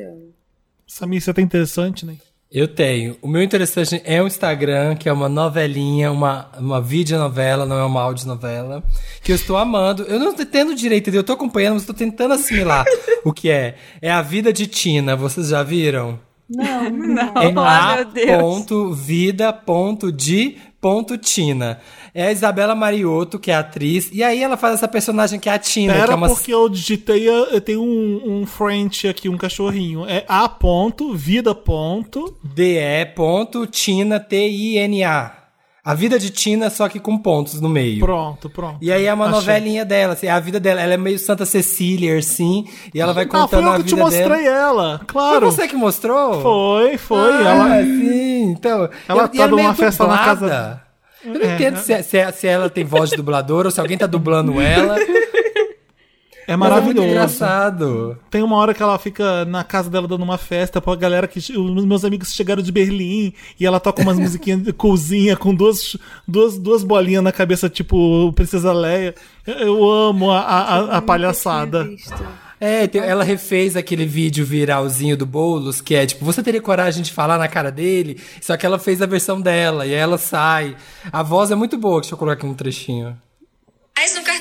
Samir, 0.89 1.21
você 1.21 1.31
tá 1.31 1.39
interessante, 1.41 2.03
né? 2.03 2.15
Eu 2.51 2.67
tenho. 2.67 3.15
O 3.21 3.27
meu 3.27 3.43
interessante 3.43 4.01
é 4.03 4.21
um 4.23 4.25
Instagram, 4.25 4.95
que 4.95 5.07
é 5.07 5.13
uma 5.13 5.29
novelinha, 5.29 6.11
uma, 6.11 6.49
uma 6.57 6.81
videonovela, 6.81 7.63
não 7.63 7.77
é 7.77 7.83
uma 7.85 8.01
audionovela, 8.01 8.83
que 9.21 9.31
eu 9.31 9.35
estou 9.35 9.55
amando. 9.55 10.01
Eu 10.03 10.17
não 10.19 10.33
tô 10.33 10.43
tendo 10.43 10.73
direito, 10.73 11.11
eu 11.11 11.23
tô 11.23 11.33
acompanhando, 11.33 11.73
mas 11.73 11.83
estou 11.83 11.95
tentando 11.95 12.33
assimilar 12.33 12.85
o 13.23 13.31
que 13.31 13.51
é. 13.51 13.75
É 14.01 14.09
a 14.11 14.23
vida 14.23 14.51
de 14.51 14.65
Tina, 14.65 15.15
vocês 15.15 15.49
já 15.49 15.61
viram? 15.61 16.19
Não, 16.49 16.89
Não, 16.89 17.33
É 17.39 17.53
ai, 17.55 17.93
a 17.93 17.95
meu 17.97 18.05
Deus. 18.05 18.41
ponto 18.41 18.91
vida 18.91 19.53
ponto 19.53 20.11
de 20.11 20.57
ponto 20.81 21.17
Tina. 21.17 21.79
É 22.13 22.27
a 22.27 22.31
Isabela 22.31 22.75
Mariotto, 22.75 23.37
que 23.37 23.51
é 23.51 23.55
atriz, 23.55 24.09
e 24.11 24.23
aí 24.23 24.41
ela 24.41 24.57
faz 24.57 24.75
essa 24.75 24.87
personagem 24.87 25.39
que 25.39 25.49
é 25.49 25.53
a 25.53 25.59
Tina, 25.59 25.93
que 25.93 25.99
é 25.99 26.01
Pera, 26.01 26.15
uma 26.15 26.27
porque 26.27 26.53
eu 26.53 26.67
digitei, 26.67 27.27
eu 27.27 27.61
tenho 27.61 27.81
um, 27.81 28.41
um 28.41 28.45
French 28.45 29.07
aqui, 29.07 29.29
um 29.29 29.37
cachorrinho. 29.37 30.05
É 30.07 30.25
A 30.27 30.47
ponto, 30.49 31.13
vida 31.13 31.53
ponto. 31.53 32.35
DE 32.43 33.05
ponto 33.15 33.67
Tina 33.67 34.19
T-I-N-A. 34.19 35.38
A 35.83 35.93
vida 35.93 36.19
de 36.19 36.29
Tina, 36.29 36.69
só 36.69 36.89
que 36.89 36.99
com 36.99 37.17
pontos 37.17 37.61
no 37.61 37.69
meio. 37.69 37.99
Pronto, 38.01 38.49
pronto. 38.49 38.77
E 38.81 38.91
aí 38.91 39.05
é 39.05 39.13
uma 39.13 39.25
Achei. 39.25 39.35
novelinha 39.39 39.85
dela, 39.85 40.13
assim, 40.13 40.27
a 40.27 40.39
vida 40.39 40.59
dela, 40.59 40.81
ela 40.81 40.93
é 40.93 40.97
meio 40.97 41.17
Santa 41.17 41.45
Cecília, 41.45 42.17
assim, 42.17 42.65
e 42.93 42.99
ela 42.99 43.13
vai 43.13 43.23
Ah, 43.23 43.27
foi 43.29 43.39
contando 43.41 43.63
eu 43.65 43.69
a 43.71 43.75
que 43.77 43.83
vida 43.83 43.95
te 43.95 43.99
mostrei 43.99 44.43
dela. 44.43 44.57
ela, 44.57 44.97
Foi 44.97 45.07
claro. 45.07 45.51
você 45.51 45.67
que 45.67 45.75
mostrou? 45.75 46.41
Foi, 46.41 46.97
foi. 46.97 47.17
Ah, 47.47 47.49
ela, 47.77 47.83
sim, 47.83 48.41
então. 48.51 48.89
Ela 49.07 49.27
tá 49.27 49.45
e 49.45 49.47
numa 49.47 49.73
festa 49.73 50.05
na 50.05 50.17
casa- 50.17 50.39
dublada. 50.45 50.83
Eu 51.25 51.33
não 51.33 51.41
É, 51.41 51.55
entendo 51.55 51.77
se, 51.77 51.91
é- 51.93 52.01
se, 52.01 52.17
é- 52.17 52.31
se 52.31 52.47
ela 52.47 52.69
tem 52.69 52.83
voz 52.85 53.09
de 53.09 53.15
dubladora 53.17 53.67
ou 53.67 53.71
se 53.71 53.79
alguém 53.81 53.97
tá 53.97 54.05
dublando 54.05 54.59
ela. 54.61 54.95
É 56.49 56.53
é 56.53 56.57
muito 56.57 56.69
maravilhoso. 56.69 57.07
engraçado. 57.07 58.17
Tem 58.29 58.41
uma 58.41 58.55
hora 58.57 58.73
que 58.73 58.81
ela 58.81 58.97
fica 58.97 59.45
na 59.45 59.63
casa 59.63 59.89
dela 59.89 60.07
dando 60.07 60.23
uma 60.23 60.37
festa 60.37 60.81
pra 60.81 60.95
galera 60.95 61.27
que. 61.27 61.39
Os 61.39 61.85
meus 61.85 62.03
amigos 62.03 62.33
chegaram 62.33 62.61
de 62.61 62.71
Berlim 62.71 63.33
e 63.59 63.65
ela 63.65 63.79
toca 63.79 64.01
umas 64.01 64.17
musiquinhas 64.19 64.61
de 64.63 64.73
cozinha 64.73 65.35
com 65.37 65.53
duas, 65.53 65.95
duas, 66.27 66.57
duas 66.57 66.83
bolinhas 66.83 67.23
na 67.23 67.31
cabeça, 67.31 67.69
tipo 67.69 68.31
Princesa 68.33 68.73
Leia. 68.73 69.13
Eu- 69.45 69.83
amo 69.89 70.31
a, 70.31 70.39
a, 70.39 70.61
a- 70.79 70.97
a 70.97 71.01
palhaçada. 71.01 71.83
Nunca. 71.85 72.49
É, 72.61 72.89
ela 72.97 73.23
refez 73.23 73.77
aquele 73.77 74.05
vídeo 74.05 74.45
viralzinho 74.45 75.15
do 75.15 75.25
Boulos, 75.25 75.79
que 75.79 75.95
é 75.95 76.05
tipo, 76.05 76.25
você 76.25 76.43
teria 76.43 76.61
coragem 76.61 77.01
de 77.01 77.13
falar 77.13 77.37
na 77.37 77.47
cara 77.47 77.71
dele? 77.71 78.19
Só 78.41 78.57
que 78.57 78.65
ela 78.65 78.77
fez 78.77 79.01
a 79.01 79.05
versão 79.05 79.39
dela, 79.39 79.85
e 79.85 79.91
aí 79.93 79.95
ela 79.99 80.17
sai. 80.17 80.75
A 81.09 81.23
voz 81.23 81.51
é 81.51 81.55
muito 81.55 81.77
boa, 81.77 82.01
deixa 82.01 82.15
eu 82.15 82.17
colocar 82.17 82.33
aqui 82.37 82.45
um 82.45 82.53
trechinho. 82.53 83.15
Mas 83.97 84.11
crédito? 84.19 84.38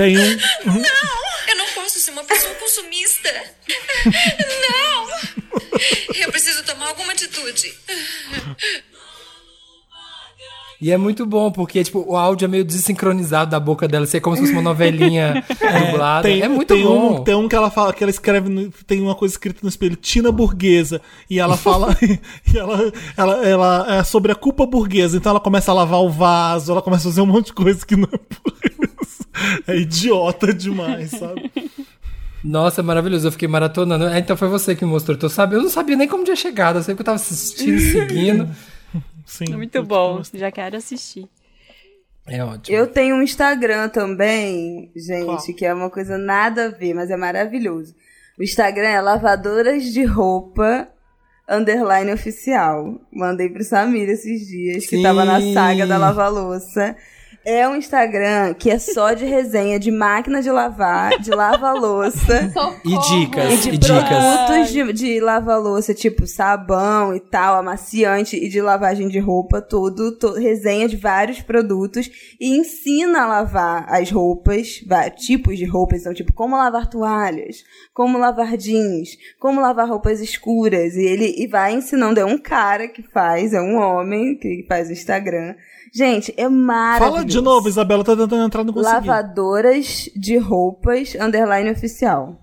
Tem 0.00 0.16
um. 0.18 0.36
Não, 0.66 1.48
eu 1.48 1.56
não 1.56 1.66
posso 1.74 1.98
ser 2.00 2.10
uma 2.12 2.24
pessoa 2.24 2.54
consumista. 2.54 3.30
Não! 4.06 5.08
Eu 6.14 6.30
preciso 6.30 6.62
tomar 6.64 6.88
alguma 6.88 7.12
atitude. 7.12 7.74
E 10.82 10.90
é 10.90 10.96
muito 10.96 11.26
bom, 11.26 11.52
porque, 11.52 11.84
tipo, 11.84 12.02
o 12.08 12.16
áudio 12.16 12.46
é 12.46 12.48
meio 12.48 12.64
desincronizado 12.64 13.50
da 13.50 13.60
boca 13.60 13.86
dela, 13.86 14.04
assim, 14.04 14.16
é 14.16 14.20
como 14.20 14.34
se 14.34 14.40
fosse 14.40 14.52
uma 14.54 14.62
novelinha 14.62 15.44
dublada. 15.86 16.22
Tem, 16.26 16.40
é 16.40 16.48
muito 16.48 16.74
tem 16.74 16.82
bom. 16.82 17.16
Um, 17.20 17.22
tem 17.24 17.34
um 17.34 17.46
que 17.46 17.54
ela 17.54 17.70
fala, 17.70 17.92
que 17.92 18.02
ela 18.02 18.10
escreve, 18.10 18.48
no- 18.48 18.70
tem 18.86 18.98
uma 19.02 19.14
coisa 19.14 19.34
escrita 19.34 19.58
no 19.62 19.68
espelho, 19.68 19.94
Tina 19.94 20.32
Burguesa. 20.32 21.02
E 21.28 21.38
ela 21.38 21.58
fala, 21.58 21.94
e 22.00 22.56
ela, 22.56 22.90
ela, 23.14 23.46
ela 23.46 23.94
é 23.98 24.04
sobre 24.04 24.32
a 24.32 24.34
culpa 24.34 24.64
burguesa. 24.64 25.18
Então 25.18 25.28
ela 25.28 25.40
começa 25.40 25.70
a 25.70 25.74
lavar 25.74 26.00
o 26.00 26.08
vaso, 26.08 26.72
ela 26.72 26.80
começa 26.80 27.06
a 27.06 27.10
fazer 27.10 27.20
um 27.20 27.26
monte 27.26 27.46
de 27.48 27.52
coisa 27.52 27.84
que 27.84 27.94
não 27.94 28.08
é. 28.10 28.69
É 29.66 29.76
idiota 29.76 30.52
demais, 30.52 31.10
sabe? 31.10 31.50
Nossa, 32.42 32.82
maravilhoso. 32.82 33.28
Eu 33.28 33.32
fiquei 33.32 33.48
maratonando. 33.48 34.06
Ah, 34.06 34.18
então 34.18 34.36
foi 34.36 34.48
você 34.48 34.74
que 34.74 34.84
me 34.84 34.90
mostrou. 34.90 35.16
Eu, 35.20 35.28
sabia, 35.28 35.58
eu 35.58 35.62
não 35.62 35.70
sabia 35.70 35.96
nem 35.96 36.08
como 36.08 36.24
tinha 36.24 36.36
chegado. 36.36 36.78
Eu 36.78 36.82
sei 36.82 36.94
que 36.94 37.00
eu 37.00 37.04
tava 37.04 37.16
assistindo, 37.16 37.78
seguindo. 37.78 38.48
Sim. 39.24 39.54
Muito 39.54 39.82
bom, 39.84 40.22
já 40.34 40.50
quero 40.50 40.76
assistir. 40.76 41.28
É 42.26 42.44
ótimo. 42.44 42.76
Eu 42.76 42.86
tenho 42.86 43.16
um 43.16 43.22
Instagram 43.22 43.88
também, 43.88 44.90
gente, 44.94 45.24
Qual? 45.24 45.56
que 45.56 45.64
é 45.64 45.72
uma 45.72 45.90
coisa 45.90 46.18
nada 46.18 46.66
a 46.66 46.68
ver, 46.68 46.94
mas 46.94 47.10
é 47.10 47.16
maravilhoso. 47.16 47.94
O 48.38 48.42
Instagram 48.42 48.88
é 48.88 49.00
lavadoras 49.00 49.84
de 49.84 50.04
roupa 50.04 50.88
underline 51.48 52.12
oficial. 52.12 53.00
Mandei 53.12 53.48
pro 53.48 53.64
Samir 53.64 54.08
esses 54.08 54.46
dias, 54.46 54.86
que 54.86 54.96
Sim. 54.96 55.02
tava 55.02 55.24
na 55.24 55.40
saga 55.52 55.86
da 55.86 55.98
lava-louça. 55.98 56.96
É 57.44 57.66
um 57.66 57.74
Instagram 57.74 58.52
que 58.52 58.70
é 58.70 58.78
só 58.78 59.14
de 59.14 59.24
resenha 59.24 59.78
de 59.80 59.90
máquina 59.90 60.42
de 60.42 60.50
lavar, 60.50 61.18
de 61.18 61.30
lava-louça. 61.30 62.52
E 62.84 62.98
dicas, 63.08 63.50
E 63.64 63.68
e, 63.68 63.70
de 63.72 63.78
dicas. 63.78 64.02
produtos 64.08 64.68
de, 64.72 64.92
de 64.92 65.20
lavar-louça, 65.20 65.94
tipo 65.94 66.26
sabão 66.26 67.14
e 67.14 67.20
tal, 67.20 67.56
amaciante 67.56 68.36
e 68.36 68.48
de 68.48 68.60
lavagem 68.60 69.08
de 69.08 69.18
roupa, 69.18 69.60
tudo, 69.62 70.16
to- 70.18 70.34
resenha 70.34 70.88
de 70.88 70.96
vários 70.96 71.40
produtos 71.40 72.10
e 72.40 72.56
ensina 72.58 73.22
a 73.22 73.26
lavar 73.26 73.86
as 73.88 74.10
roupas, 74.10 74.80
tipos 75.18 75.56
de 75.58 75.64
roupas, 75.64 76.00
então 76.00 76.14
tipo 76.14 76.32
como 76.32 76.56
lavar 76.56 76.88
toalhas, 76.88 77.56
como 77.94 78.18
lavar 78.18 78.56
jeans, 78.56 79.10
como 79.38 79.60
lavar 79.60 79.88
roupas 79.88 80.20
escuras 80.20 80.94
e 80.94 81.02
ele 81.04 81.34
e 81.38 81.46
vai 81.46 81.72
ensinando, 81.74 82.20
é 82.20 82.24
um 82.24 82.38
cara 82.38 82.88
que 82.88 83.02
faz, 83.02 83.52
é 83.52 83.60
um 83.60 83.76
homem 83.76 84.36
que 84.38 84.64
faz 84.68 84.88
o 84.88 84.92
Instagram. 84.92 85.54
Gente, 85.92 86.32
é 86.36 86.48
maravilhoso. 86.48 87.12
Fala 87.14 87.24
de 87.24 87.40
novo, 87.40 87.68
Isabela, 87.68 88.04
tá 88.04 88.16
tentando 88.16 88.44
entrar 88.44 88.64
no 88.64 88.72
consegui. 88.72 88.94
Lavadoras 89.08 90.08
de 90.16 90.36
roupas, 90.38 91.14
underline 91.20 91.70
oficial. 91.70 92.36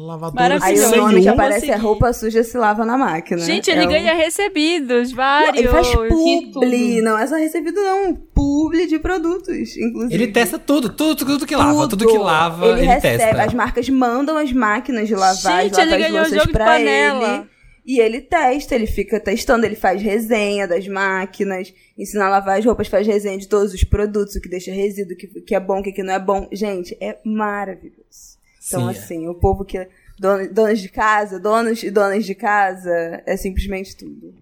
Lavadora 0.00 0.60
Aí 0.62 0.78
o 0.78 0.96
nome 0.96 1.22
que 1.22 1.28
um. 1.28 1.32
aparece 1.32 1.72
é 1.72 1.74
roupa 1.76 2.12
suja 2.12 2.44
se 2.44 2.56
lava 2.56 2.84
na 2.84 2.96
máquina. 2.96 3.40
Gente, 3.40 3.68
É 3.68 3.74
ele 3.74 3.84
um- 3.86 3.88
ganha 3.88 4.14
recebidos, 4.14 5.10
vários. 5.10 5.58
Ele 5.58 5.66
faz 5.68 5.88
publi, 5.88 6.52
tudo. 6.52 7.02
não 7.02 7.18
é 7.18 7.26
só 7.26 7.34
recebido 7.34 7.80
não, 7.82 8.14
publi 8.14 8.86
de 8.86 9.00
produtos, 9.00 9.76
inclusive. 9.76 10.14
Ele 10.14 10.28
testa 10.28 10.56
tudo, 10.56 10.88
tudo, 10.90 11.24
tudo 11.24 11.44
que 11.44 11.56
lava. 11.56 11.88
Tudo, 11.88 12.06
que 12.06 12.16
lava, 12.16 12.66
ele, 12.66 12.82
recebe, 12.86 13.18
testa. 13.24 13.42
As 13.42 13.52
marcas 13.54 13.88
mandam 13.88 14.36
as 14.36 14.52
máquinas 14.52 15.08
de 15.08 15.16
lavar, 15.16 15.64
Gente, 15.64 15.80
ele 15.80 15.94
as 15.94 16.00
ganhou 16.00 16.18
louças 16.18 16.32
jogo 16.34 16.46
de 16.46 16.52
panela. 16.52 17.34
ele. 17.34 17.57
E 17.88 18.00
ele 18.00 18.20
testa, 18.20 18.74
ele 18.74 18.86
fica 18.86 19.18
testando, 19.18 19.64
ele 19.64 19.74
faz 19.74 20.02
resenha 20.02 20.68
das 20.68 20.86
máquinas, 20.86 21.72
ensina 21.96 22.26
a 22.26 22.28
lavar 22.28 22.58
as 22.58 22.64
roupas, 22.66 22.86
faz 22.86 23.06
resenha 23.06 23.38
de 23.38 23.48
todos 23.48 23.72
os 23.72 23.82
produtos, 23.82 24.34
o 24.34 24.42
que 24.42 24.48
deixa 24.50 24.70
resíduo, 24.70 25.14
o 25.14 25.16
que, 25.16 25.26
que 25.26 25.54
é 25.54 25.58
bom, 25.58 25.80
o 25.80 25.82
que, 25.82 25.92
que 25.92 26.02
não 26.02 26.12
é 26.12 26.18
bom. 26.18 26.46
Gente, 26.52 26.94
é 27.00 27.18
maravilhoso. 27.24 28.36
Então, 28.66 28.82
Sim, 28.82 28.86
é. 28.88 28.90
assim, 28.90 29.26
o 29.26 29.34
povo 29.34 29.64
que. 29.64 29.88
Dono, 30.18 30.52
donos 30.52 30.80
de 30.80 30.90
casa, 30.90 31.40
donos 31.40 31.82
e 31.82 31.90
donas 31.90 32.26
de 32.26 32.34
casa, 32.34 33.22
é 33.24 33.38
simplesmente 33.38 33.96
tudo. 33.96 34.34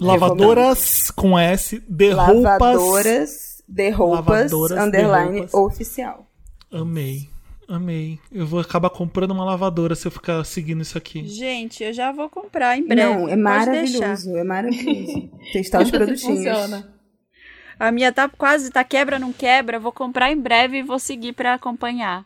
Lavadoras 0.00 1.10
com 1.10 1.38
S 1.38 1.82
de 1.86 2.10
roupas. 2.12 2.42
Lavadoras 2.42 3.62
de 3.68 3.90
roupas, 3.90 4.50
Lavadoras 4.50 4.78
de 4.78 4.84
underline 4.86 5.40
roupas. 5.40 5.54
oficial. 5.54 6.26
Amei. 6.72 7.28
Amei. 7.68 8.20
Eu 8.30 8.46
vou 8.46 8.60
acabar 8.60 8.90
comprando 8.90 9.32
uma 9.32 9.44
lavadora 9.44 9.94
se 9.96 10.06
eu 10.06 10.10
ficar 10.10 10.44
seguindo 10.44 10.82
isso 10.82 10.96
aqui. 10.96 11.26
Gente, 11.26 11.82
eu 11.82 11.92
já 11.92 12.12
vou 12.12 12.28
comprar 12.30 12.78
em 12.78 12.86
breve. 12.86 13.02
Não, 13.02 13.28
é 13.28 13.34
maravilhoso, 13.34 14.36
é 14.36 14.44
maravilhoso. 14.44 15.30
Testar 15.52 15.78
os 15.78 15.88
Assim 15.88 15.96
produtinhos. 15.96 16.38
funciona. 16.38 16.94
A 17.78 17.90
minha 17.90 18.12
tá 18.12 18.28
quase, 18.28 18.70
tá 18.70 18.84
quebra, 18.84 19.18
não 19.18 19.32
quebra. 19.32 19.80
Vou 19.80 19.92
comprar 19.92 20.30
em 20.30 20.40
breve 20.40 20.78
e 20.78 20.82
vou 20.82 20.98
seguir 20.98 21.32
pra 21.32 21.54
acompanhar. 21.54 22.24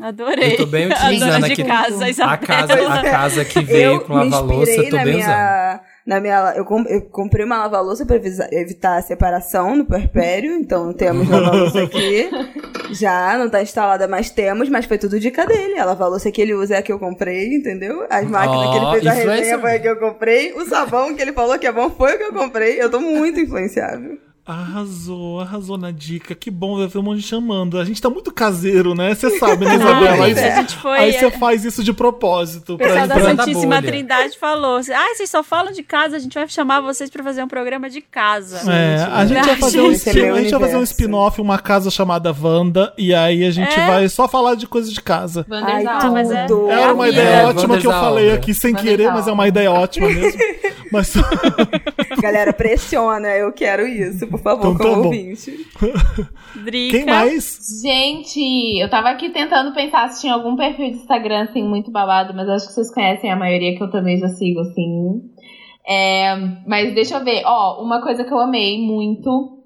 Adorei. 0.00 0.54
Eu 0.54 0.56
tô 0.58 0.66
bem 0.66 0.86
utilizando 0.90 1.44
de 1.46 1.52
aqui 1.52 1.64
casa, 1.64 2.06
a 2.24 2.36
casa, 2.38 2.94
a 2.94 3.02
casa 3.02 3.44
que 3.44 3.60
veio 3.60 3.94
eu 3.94 4.00
com 4.00 4.14
lava-louça, 4.14 4.82
tô 4.88 4.96
na 4.96 5.04
bem 5.04 5.16
usando. 5.20 5.80
Na 6.06 6.20
minha 6.20 6.52
eu, 6.56 6.64
com- 6.64 6.84
eu 6.88 7.02
comprei 7.02 7.44
uma 7.44 7.58
lava-louça 7.58 8.04
para 8.04 8.16
evitar 8.52 8.96
a 8.96 9.02
separação 9.02 9.76
no 9.76 9.84
puerpério, 9.84 10.52
então 10.56 10.92
temos 10.92 11.28
lava-louça 11.28 11.82
aqui. 11.82 12.28
Já 12.92 13.38
não 13.38 13.48
tá 13.48 13.62
instalada, 13.62 14.06
mas 14.06 14.30
temos, 14.30 14.68
mas 14.68 14.84
foi 14.84 14.98
tudo 14.98 15.18
dica 15.18 15.46
dele. 15.46 15.78
A 15.78 15.84
lava-louça 15.84 16.30
que 16.30 16.42
ele 16.42 16.52
usa 16.54 16.74
é 16.74 16.78
a 16.78 16.82
que 16.82 16.92
eu 16.92 16.98
comprei, 16.98 17.54
entendeu? 17.54 18.04
As 18.10 18.26
máquinas 18.28 18.70
que 18.70 18.76
ele 18.76 18.90
fez 18.92 19.06
a 19.06 19.12
resenha 19.12 19.58
foi 19.60 19.70
a 19.72 19.78
que 19.78 19.88
eu 19.88 19.96
comprei. 19.96 20.52
O 20.52 20.64
sabão 20.66 21.14
que 21.14 21.22
ele 21.22 21.32
falou 21.32 21.58
que 21.58 21.66
é 21.66 21.72
bom 21.72 21.88
foi 21.90 22.14
o 22.14 22.18
que 22.18 22.24
eu 22.24 22.32
comprei. 22.32 22.82
Eu 22.82 22.90
tô 22.90 23.00
muito 23.00 23.40
influenciável. 23.40 24.18
Arrasou, 24.44 25.38
arrasou 25.40 25.78
na 25.78 25.92
dica. 25.92 26.34
Que 26.34 26.50
bom, 26.50 26.76
deve 26.76 26.92
ter 26.92 26.98
um 26.98 27.02
monte 27.02 27.18
de 27.20 27.26
chamando. 27.28 27.78
A 27.78 27.84
gente 27.84 28.02
tá 28.02 28.10
muito 28.10 28.32
caseiro, 28.32 28.92
né? 28.92 29.14
Você 29.14 29.38
sabe, 29.38 29.64
né, 29.64 29.74
Isabela? 29.76 30.24
Aí, 30.24 30.34
foi- 30.66 31.12
você 31.12 31.30
faz 31.30 31.64
isso 31.64 31.84
de 31.84 31.92
propósito. 31.92 32.74
O 32.74 32.78
pessoal 32.78 33.06
da 33.06 33.20
Santíssima. 33.20 33.80
Trindade 33.80 34.36
falou: 34.36 34.78
Ah, 34.78 35.14
vocês 35.14 35.30
só 35.30 35.44
falam 35.44 35.72
de 35.72 35.84
casa, 35.84 36.16
a 36.16 36.18
gente 36.18 36.34
vai 36.34 36.48
chamar 36.48 36.80
vocês 36.80 37.08
pra 37.08 37.22
fazer 37.22 37.42
um 37.44 37.48
programa 37.48 37.88
de 37.88 38.00
casa. 38.00 38.68
É, 38.70 39.06
a 39.12 39.24
gente 39.26 39.44
vai 39.46 39.56
fazer 39.56 39.80
um, 39.80 39.92
é 39.92 40.30
a 40.30 40.40
gente 40.42 40.50
vai 40.50 40.60
fazer 40.60 40.76
um 40.76 40.82
spin-off, 40.82 41.40
uma 41.40 41.58
casa 41.60 41.88
chamada 41.88 42.34
Wanda, 42.42 42.92
e 42.98 43.14
aí 43.14 43.44
a 43.44 43.50
gente 43.52 43.72
É? 43.78 43.86
vai 43.86 44.08
só 44.08 44.26
falar 44.26 44.56
de 44.56 44.66
coisas 44.66 44.92
de 44.92 45.00
casa. 45.00 45.46
Ai. 45.50 45.86
Ah, 45.86 46.10
mas 46.10 46.30
é-. 46.32 46.46
Era 46.68 46.92
uma 46.92 47.06
É, 47.06 47.10
ideia 47.10 47.28
é, 47.28 47.46
ótima 47.46 47.78
que 47.78 47.86
eu 47.86 47.90
Wanda 47.90 48.02
falei 48.02 48.32
aqui 48.32 48.52
sem 48.52 48.72
Wanda 48.74 48.82
querer, 48.82 49.12
mas 49.12 49.28
é 49.28 49.32
uma 49.32 49.46
ideia 49.46 49.70
ótima 49.70 50.08
mesmo. 50.08 50.40
Mas 50.92 51.14
Galera, 52.22 52.52
pressiona, 52.52 53.28
eu 53.28 53.52
quero 53.52 53.86
isso, 53.86 54.26
por 54.28 54.38
favor, 54.40 54.72
Então 54.74 54.78
tá 54.78 54.84
como 54.84 55.02
bom. 55.02 55.08
ouvinte. 55.08 55.52
Drica. 56.64 56.96
quem 56.96 57.06
mais? 57.06 57.58
Gente, 57.82 58.80
eu 58.80 58.88
tava 58.88 59.10
aqui 59.10 59.30
tentando 59.30 59.74
pensar 59.74 60.08
se 60.08 60.20
tinha 60.20 60.34
algum 60.34 60.54
perfil 60.56 60.90
de 60.90 60.96
Instagram, 60.98 61.44
assim, 61.44 61.62
muito 61.62 61.90
babado, 61.90 62.32
mas 62.34 62.48
acho 62.48 62.68
que 62.68 62.72
vocês 62.74 62.92
conhecem 62.94 63.30
a 63.30 63.36
maioria 63.36 63.76
que 63.76 63.82
eu 63.82 63.90
também 63.90 64.18
já 64.18 64.28
sigo, 64.28 64.60
assim. 64.60 65.20
É, 65.88 66.36
mas 66.66 66.94
deixa 66.94 67.16
eu 67.16 67.24
ver, 67.24 67.42
ó, 67.44 67.82
uma 67.82 68.00
coisa 68.00 68.22
que 68.24 68.32
eu 68.32 68.38
amei 68.38 68.78
muito, 68.80 69.58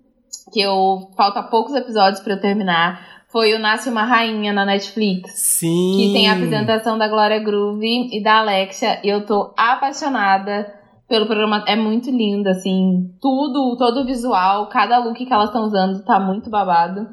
que 0.52 0.60
eu 0.60 1.10
falta 1.16 1.42
poucos 1.42 1.74
episódios 1.74 2.20
pra 2.20 2.34
eu 2.34 2.40
terminar, 2.40 3.16
foi 3.30 3.52
o 3.52 3.58
Nasce 3.58 3.90
uma 3.90 4.04
Rainha 4.04 4.52
na 4.52 4.64
Netflix. 4.64 5.32
Sim. 5.34 5.96
Que 5.98 6.12
tem 6.14 6.28
a 6.28 6.32
apresentação 6.32 6.96
da 6.96 7.06
Glória 7.08 7.38
Groove 7.38 8.08
e 8.16 8.22
da 8.22 8.38
Alexia. 8.38 8.98
E 9.04 9.08
eu 9.10 9.26
tô 9.26 9.52
apaixonada 9.58 10.72
pelo 11.08 11.26
programa. 11.26 11.64
É 11.66 11.76
muito 11.76 12.10
lindo, 12.10 12.48
assim. 12.48 13.10
Tudo, 13.20 13.76
todo 13.76 14.00
o 14.00 14.06
visual, 14.06 14.68
cada 14.68 14.98
look 14.98 15.24
que 15.24 15.32
elas 15.32 15.48
estão 15.48 15.64
usando 15.64 16.04
tá 16.04 16.18
muito 16.18 16.50
babado. 16.50 17.08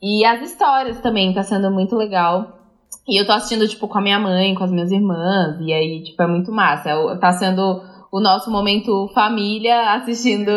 E 0.00 0.24
as 0.24 0.40
histórias 0.42 1.00
também 1.00 1.32
tá 1.34 1.42
sendo 1.42 1.70
muito 1.70 1.96
legal. 1.96 2.58
E 3.06 3.20
eu 3.20 3.26
tô 3.26 3.32
assistindo, 3.32 3.66
tipo, 3.66 3.88
com 3.88 3.98
a 3.98 4.02
minha 4.02 4.18
mãe, 4.18 4.54
com 4.54 4.64
as 4.64 4.70
minhas 4.70 4.92
irmãs. 4.92 5.58
E 5.60 5.72
aí, 5.72 6.02
tipo, 6.02 6.22
é 6.22 6.26
muito 6.26 6.52
massa. 6.52 6.90
Tá 7.20 7.32
sendo 7.32 7.82
o 8.10 8.20
nosso 8.20 8.50
momento 8.50 9.08
família 9.14 9.94
assistindo 9.94 10.50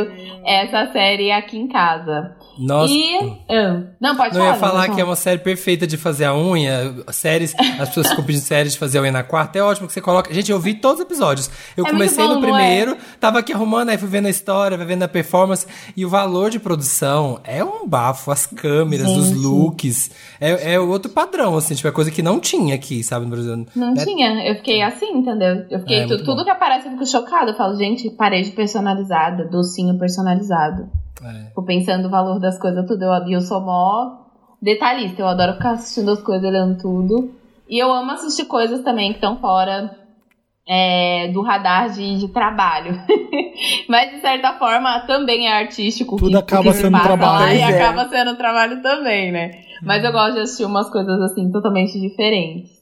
essa 0.46 0.92
série 0.92 1.32
aqui 1.32 1.58
em 1.58 1.68
casa. 1.68 2.36
Nossa. 2.62 2.94
E. 2.94 3.38
Ah, 3.50 3.82
não, 4.00 4.16
pode 4.16 4.36
Não 4.36 4.42
falar. 4.42 4.54
ia 4.54 4.60
falar 4.60 4.90
que 4.96 5.02
é 5.02 5.04
uma 5.04 5.16
série 5.16 5.40
perfeita 5.40 5.88
de 5.88 5.98
fazer 5.98 6.26
a 6.26 6.36
unha. 6.38 6.96
Séries, 7.12 7.56
as 7.80 7.90
pessoas 7.90 8.10
ficam 8.10 8.24
pedindo 8.24 8.44
séries 8.44 8.74
de 8.74 8.80
fazer 8.80 9.00
a 9.00 9.02
unha 9.02 9.12
na 9.12 9.24
quarta. 9.24 9.58
É 9.58 9.64
ótimo 9.64 9.88
que 9.88 9.94
você 9.94 10.02
coloca. 10.02 10.34
Gente, 10.34 10.52
eu 10.52 10.60
vi 10.60 10.76
todos 10.76 11.00
os 11.00 11.06
episódios. 11.06 11.50
Eu 11.76 11.86
É 11.86 11.90
comecei 11.90 12.24
bom, 12.26 12.36
no 12.36 12.40
é? 12.40 12.42
primeiro, 12.42 12.98
tava 13.20 13.40
aqui 13.40 13.52
arrumando, 13.52 13.90
aí 13.90 13.98
fui 13.98 14.08
vendo 14.08 14.28
a 14.28 14.30
história, 14.30 14.78
vai 14.78 14.86
vendo 14.86 15.04
a 15.04 15.08
performance. 15.08 15.66
E 15.98 16.06
o 16.06 16.10
valor 16.10 16.50
de 16.50 16.60
produção 16.60 17.40
é 17.44 17.64
um 17.64 17.88
bafo. 17.88 18.32
As 18.32 18.46
câmeras, 18.46 19.10
os 19.10 19.32
looks. 19.32 20.12
É, 20.40 20.74
é 20.74 20.80
outro 20.80 21.12
padrão, 21.12 21.58
assim. 21.58 21.74
Tipo, 21.76 21.88
é 21.88 21.92
coisa 21.92 22.12
que 22.12 22.22
não 22.22 22.40
tinha 22.40 22.76
aqui, 22.76 23.04
sabe, 23.04 23.26
no 23.26 23.32
Brasil. 23.32 23.66
Não 23.76 23.94
É- 23.94 24.06
tinha. 24.06 24.48
Eu 24.48 24.56
fiquei 24.56 24.82
assim, 24.82 25.12
entendeu? 25.18 25.66
Eu 25.70 25.80
fiquei. 25.80 26.02
É, 26.02 26.08
tu- 26.08 26.18
tudo 26.20 26.38
bom. 26.38 26.44
que 26.44 26.50
aparece 26.50 26.86
eu 26.88 26.92
fico 26.92 27.06
chocada. 27.08 27.52
Eu 27.52 27.56
falo, 27.56 27.76
gente, 27.76 28.10
parede 28.12 28.52
personalizada, 28.52 29.46
docinho 29.46 29.98
personalizado. 29.98 30.90
É. 31.24 31.48
Fico 31.50 31.64
pensando 31.64 32.08
o 32.08 32.12
valor 32.12 32.40
das 32.40 32.58
coisas, 32.60 32.86
tudo. 32.88 33.04
Eu, 33.04 33.28
e 33.28 33.34
eu 33.34 33.42
sou 33.42 33.62
mó 33.62 34.22
detalhista. 34.62 35.22
Eu 35.22 35.28
adoro 35.28 35.54
ficar 35.54 35.72
assistindo 35.72 36.12
as 36.12 36.22
coisas, 36.22 36.48
olhando 36.48 36.78
tudo. 36.82 37.32
E 37.70 37.78
eu 37.78 37.92
amo 37.92 38.12
assistir 38.12 38.46
coisas 38.46 38.82
também 38.84 39.12
que 39.12 39.18
estão 39.18 39.40
fora 39.40 39.96
é, 40.68 41.30
do 41.34 41.42
radar 41.42 41.90
de, 41.90 42.18
de 42.18 42.28
trabalho. 42.30 43.00
Mas, 43.88 44.12
de 44.12 44.22
certa 44.22 44.54
forma, 44.58 45.02
também 45.02 45.48
é 45.48 45.54
artístico. 45.54 46.18
Tudo 46.18 46.32
que- 46.32 46.38
acaba 46.38 46.64
que 46.64 46.74
se 46.74 46.82
sendo 46.82 47.00
trabalho. 47.02 47.46
Lá, 47.46 47.54
e 47.54 47.60
é. 47.60 47.66
acaba 47.66 48.10
sendo 48.10 48.36
trabalho 48.36 48.82
também, 48.82 49.32
né? 49.32 49.52
Mas 49.82 50.04
eu 50.04 50.12
gosto 50.12 50.34
de 50.36 50.42
assistir 50.42 50.66
umas 50.66 50.90
coisas 50.90 51.20
assim 51.22 51.52
totalmente 51.52 52.00
diferentes. 52.00 52.81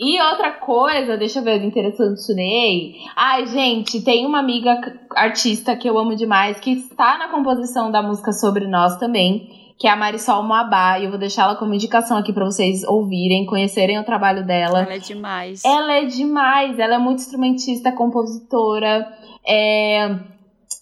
E 0.00 0.18
outra 0.22 0.52
coisa, 0.52 1.18
deixa 1.18 1.40
eu 1.40 1.44
ver, 1.44 1.62
interessante 1.62 2.22
Sunei. 2.22 2.94
Ai, 3.14 3.46
gente, 3.46 4.00
tem 4.00 4.24
uma 4.24 4.38
amiga 4.38 4.80
artista 5.14 5.76
que 5.76 5.86
eu 5.86 5.98
amo 5.98 6.16
demais, 6.16 6.58
que 6.58 6.72
está 6.72 7.18
na 7.18 7.28
composição 7.28 7.90
da 7.90 8.02
música 8.02 8.32
Sobre 8.32 8.66
Nós 8.66 8.96
também, 8.96 9.74
que 9.78 9.86
é 9.86 9.90
a 9.90 9.96
Marisol 9.96 10.42
Moabá. 10.42 10.98
E 10.98 11.04
eu 11.04 11.10
vou 11.10 11.18
deixar 11.18 11.42
ela 11.42 11.56
como 11.56 11.74
indicação 11.74 12.16
aqui 12.16 12.32
pra 12.32 12.46
vocês 12.46 12.82
ouvirem, 12.84 13.44
conhecerem 13.44 13.98
o 13.98 14.04
trabalho 14.04 14.42
dela. 14.46 14.80
Ela 14.80 14.94
é 14.94 14.98
demais. 14.98 15.62
Ela 15.66 15.92
é 15.92 16.04
demais, 16.06 16.78
ela 16.78 16.94
é 16.94 16.98
muito 16.98 17.18
instrumentista, 17.18 17.92
compositora. 17.92 19.06
É, 19.46 20.18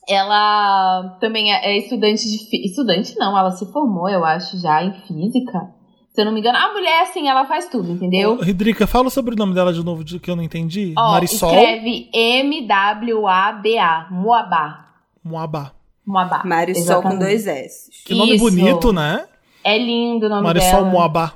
ela 0.09 1.19
também 1.20 1.53
é 1.53 1.73
é 1.73 1.78
estudante 1.78 2.23
de. 2.23 2.66
Estudante 2.66 3.19
não, 3.19 3.36
ela 3.36 3.51
se 3.51 3.66
formou, 3.73 4.09
eu 4.09 4.24
acho, 4.24 4.61
já 4.61 4.81
em 4.81 4.93
física. 4.93 5.77
Se 6.19 6.23
eu 6.23 6.24
não 6.24 6.32
me 6.32 6.40
engano, 6.40 6.59
a 6.59 6.73
mulher, 6.73 7.03
assim, 7.03 7.28
ela 7.28 7.47
faz 7.47 7.69
tudo, 7.69 7.93
entendeu? 7.93 8.32
Ô, 8.32 8.43
Ridrica, 8.43 8.89
fala 8.89 9.09
sobre 9.09 9.36
o 9.36 9.39
nome 9.39 9.55
dela 9.55 9.73
de 9.73 9.85
novo, 9.85 10.05
que 10.05 10.28
eu 10.28 10.35
não 10.35 10.43
entendi. 10.43 10.93
Ó, 10.99 11.12
Marisol 11.12 11.55
escreve 11.55 12.11
M-W-A-B-A. 12.12 14.09
Moabá. 14.11 14.86
Moabá. 15.23 15.70
Moabá. 16.05 16.43
Marisol 16.45 17.03
com 17.03 17.11
Exatamente. 17.11 17.20
dois 17.20 17.47
S. 17.47 17.90
Que 18.05 18.16
nome 18.16 18.35
Isso. 18.35 18.43
bonito, 18.43 18.93
né? 18.93 19.27
É 19.62 19.78
lindo 19.78 20.27
o 20.27 20.28
nome 20.28 20.43
Marisol 20.43 20.81
dela. 20.81 20.90
Moabá. 20.90 21.35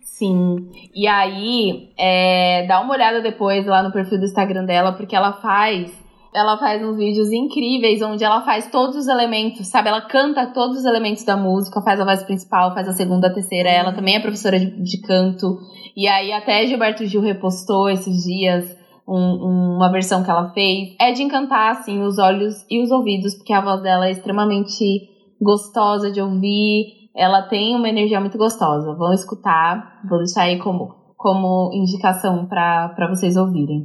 Sim. 0.00 0.70
E 0.94 1.08
aí, 1.08 1.90
é, 1.98 2.64
dá 2.68 2.80
uma 2.80 2.94
olhada 2.94 3.20
depois 3.20 3.66
lá 3.66 3.82
no 3.82 3.90
perfil 3.90 4.20
do 4.20 4.26
Instagram 4.26 4.64
dela, 4.64 4.92
porque 4.92 5.16
ela 5.16 5.32
faz. 5.32 5.90
Ela 6.32 6.56
faz 6.58 6.80
uns 6.82 6.96
vídeos 6.96 7.32
incríveis 7.32 8.00
onde 8.02 8.22
ela 8.22 8.42
faz 8.42 8.70
todos 8.70 8.94
os 8.96 9.08
elementos, 9.08 9.66
sabe? 9.66 9.88
Ela 9.88 10.02
canta 10.02 10.46
todos 10.46 10.78
os 10.78 10.84
elementos 10.84 11.24
da 11.24 11.36
música, 11.36 11.82
faz 11.82 12.00
a 12.00 12.04
voz 12.04 12.22
principal, 12.22 12.72
faz 12.72 12.86
a 12.88 12.92
segunda, 12.92 13.26
a 13.26 13.32
terceira. 13.34 13.68
Ela 13.68 13.92
também 13.92 14.14
é 14.14 14.20
professora 14.20 14.58
de, 14.58 14.80
de 14.80 15.00
canto. 15.02 15.58
E 15.96 16.06
aí, 16.06 16.32
até 16.32 16.64
Gilberto 16.66 17.04
Gil 17.04 17.20
repostou 17.20 17.90
esses 17.90 18.22
dias 18.22 18.78
um- 19.08 19.74
uma 19.76 19.90
versão 19.90 20.22
que 20.22 20.30
ela 20.30 20.50
fez. 20.52 20.94
É 21.00 21.10
de 21.10 21.20
encantar, 21.22 21.72
assim, 21.72 22.00
os 22.00 22.16
olhos 22.18 22.64
e 22.70 22.80
os 22.80 22.92
ouvidos, 22.92 23.34
porque 23.34 23.52
a 23.52 23.60
voz 23.60 23.82
dela 23.82 24.06
é 24.06 24.12
extremamente 24.12 25.08
gostosa 25.40 26.12
de 26.12 26.20
ouvir. 26.20 27.10
Ela 27.16 27.42
tem 27.42 27.74
uma 27.74 27.88
energia 27.88 28.20
muito 28.20 28.38
gostosa. 28.38 28.94
Vão 28.94 29.12
escutar. 29.12 30.00
Vou 30.08 30.18
deixar 30.18 30.42
aí 30.42 30.60
como, 30.60 30.94
como 31.16 31.72
indicação 31.74 32.46
pra 32.46 32.90
pra 32.90 33.08
vocês 33.08 33.36
ouvirem. 33.36 33.84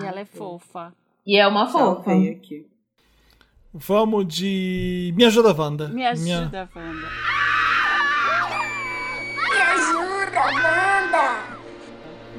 E 0.00 0.06
ela 0.06 0.20
é 0.20 0.24
fofa. 0.24 0.94
E 1.26 1.38
é 1.38 1.46
uma 1.46 1.66
fofa. 1.66 2.12
Aqui. 2.12 2.66
Vamos 3.72 4.26
de. 4.26 5.12
Me 5.16 5.24
ajuda, 5.24 5.52
Wanda. 5.52 5.88
Me 5.88 6.04
ajuda, 6.06 6.68
Wanda. 6.74 7.08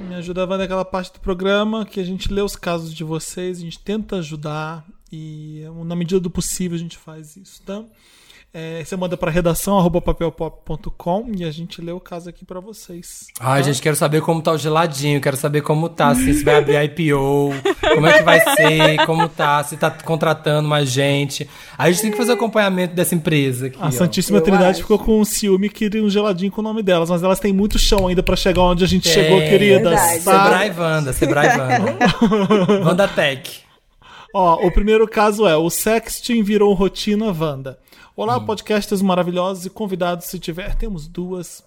Me 0.08 0.16
ajuda, 0.16 0.46
Wanda, 0.46 0.64
é 0.64 0.66
aquela 0.66 0.86
parte 0.86 1.14
do 1.14 1.20
programa 1.20 1.86
que 1.86 2.00
a 2.00 2.04
gente 2.04 2.32
lê 2.32 2.42
os 2.42 2.56
casos 2.56 2.94
de 2.94 3.04
vocês, 3.04 3.58
a 3.58 3.62
gente 3.62 3.80
tenta 3.80 4.18
ajudar 4.18 4.86
e 5.12 5.64
na 5.86 5.96
medida 5.96 6.20
do 6.20 6.30
possível 6.30 6.76
a 6.76 6.80
gente 6.80 6.98
faz 6.98 7.36
isso, 7.36 7.62
tá? 7.64 7.84
É, 8.58 8.82
você 8.86 8.96
manda 8.96 9.18
para 9.18 9.30
redação 9.30 9.78
arroba 9.78 10.00
papelpop.com 10.00 11.30
e 11.36 11.44
a 11.44 11.52
gente 11.52 11.82
lê 11.82 11.92
o 11.92 12.00
caso 12.00 12.30
aqui 12.30 12.46
para 12.46 12.62
vocês. 12.62 13.28
Ai, 13.38 13.62
gente, 13.62 13.82
quero 13.82 13.98
saber 13.98 14.22
como 14.22 14.42
tá 14.42 14.54
o 14.54 14.58
geladinho, 14.58 15.20
quero 15.20 15.36
saber 15.36 15.60
como 15.62 15.90
tá, 15.90 16.08
assim, 16.08 16.34
se 16.34 16.42
vai 16.42 16.56
abrir 16.56 16.82
IPO, 16.86 17.52
como 17.94 18.08
é 18.08 18.18
que 18.18 18.24
vai 18.24 18.40
ser, 18.40 19.06
como 19.06 19.28
tá, 19.28 19.62
se 19.62 19.76
tá 19.76 19.92
contratando 19.92 20.70
mais 20.70 20.90
gente. 20.90 21.50
Aí 21.78 21.90
a 21.90 21.92
gente 21.92 22.02
tem 22.04 22.12
que 22.12 22.18
fazer 22.18 22.32
o 22.32 22.36
acompanhamento 22.36 22.96
dessa 22.96 23.14
empresa 23.14 23.68
aqui, 23.68 23.78
A 23.82 23.88
ó. 23.88 23.92
Santíssima 23.92 24.38
eu 24.38 24.42
Trindade 24.42 24.70
acho. 24.70 24.82
ficou 24.84 25.00
com 25.00 25.20
um 25.20 25.26
ciúme 25.26 25.68
que 25.68 25.90
queria 25.90 26.02
um 26.02 26.10
geladinho 26.10 26.50
com 26.50 26.62
o 26.62 26.64
nome 26.64 26.82
delas, 26.82 27.10
mas 27.10 27.22
elas 27.24 27.42
têm 27.42 27.52
muito 27.52 27.78
chão 27.78 28.08
ainda 28.08 28.24
para 28.24 28.38
chegar 28.38 28.62
onde 28.62 28.86
a 28.86 28.88
gente 28.88 29.10
É, 29.10 29.12
chegou, 29.12 29.38
queridas. 29.42 29.82
verdade. 30.00 30.24
tá? 30.24 30.44
Sebrae 30.44 30.72
Wanda, 30.80 31.12
Sebrae 31.12 31.48
Wanda. 31.60 31.98
Wanda 32.88 33.08
Tech. 33.10 33.60
Ó, 34.34 34.66
o 34.66 34.72
primeiro 34.72 35.06
caso 35.10 35.46
é: 35.46 35.58
o 35.58 35.70
sexting 35.70 36.42
virou 36.42 36.74
rotina 36.74 37.26
Wanda. 37.38 37.78
Olá, 38.18 38.40
podcasters 38.40 39.02
maravilhosos 39.02 39.66
e 39.66 39.70
convidados, 39.70 40.28
se 40.28 40.40
tiver, 40.40 40.74
temos 40.76 41.06
duas. 41.06 41.62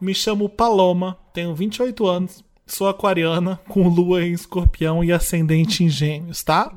Me 0.00 0.14
chamo 0.14 0.48
Paloma, 0.48 1.18
tenho 1.32 1.52
28 1.56 2.06
anos, 2.06 2.44
sou 2.64 2.88
aquariana, 2.88 3.58
com 3.68 3.88
lua 3.88 4.24
em 4.24 4.32
escorpião 4.32 5.02
e 5.02 5.10
ascendente 5.10 5.82
em 5.82 5.88
gêmeos, 5.88 6.44
tá? 6.44 6.72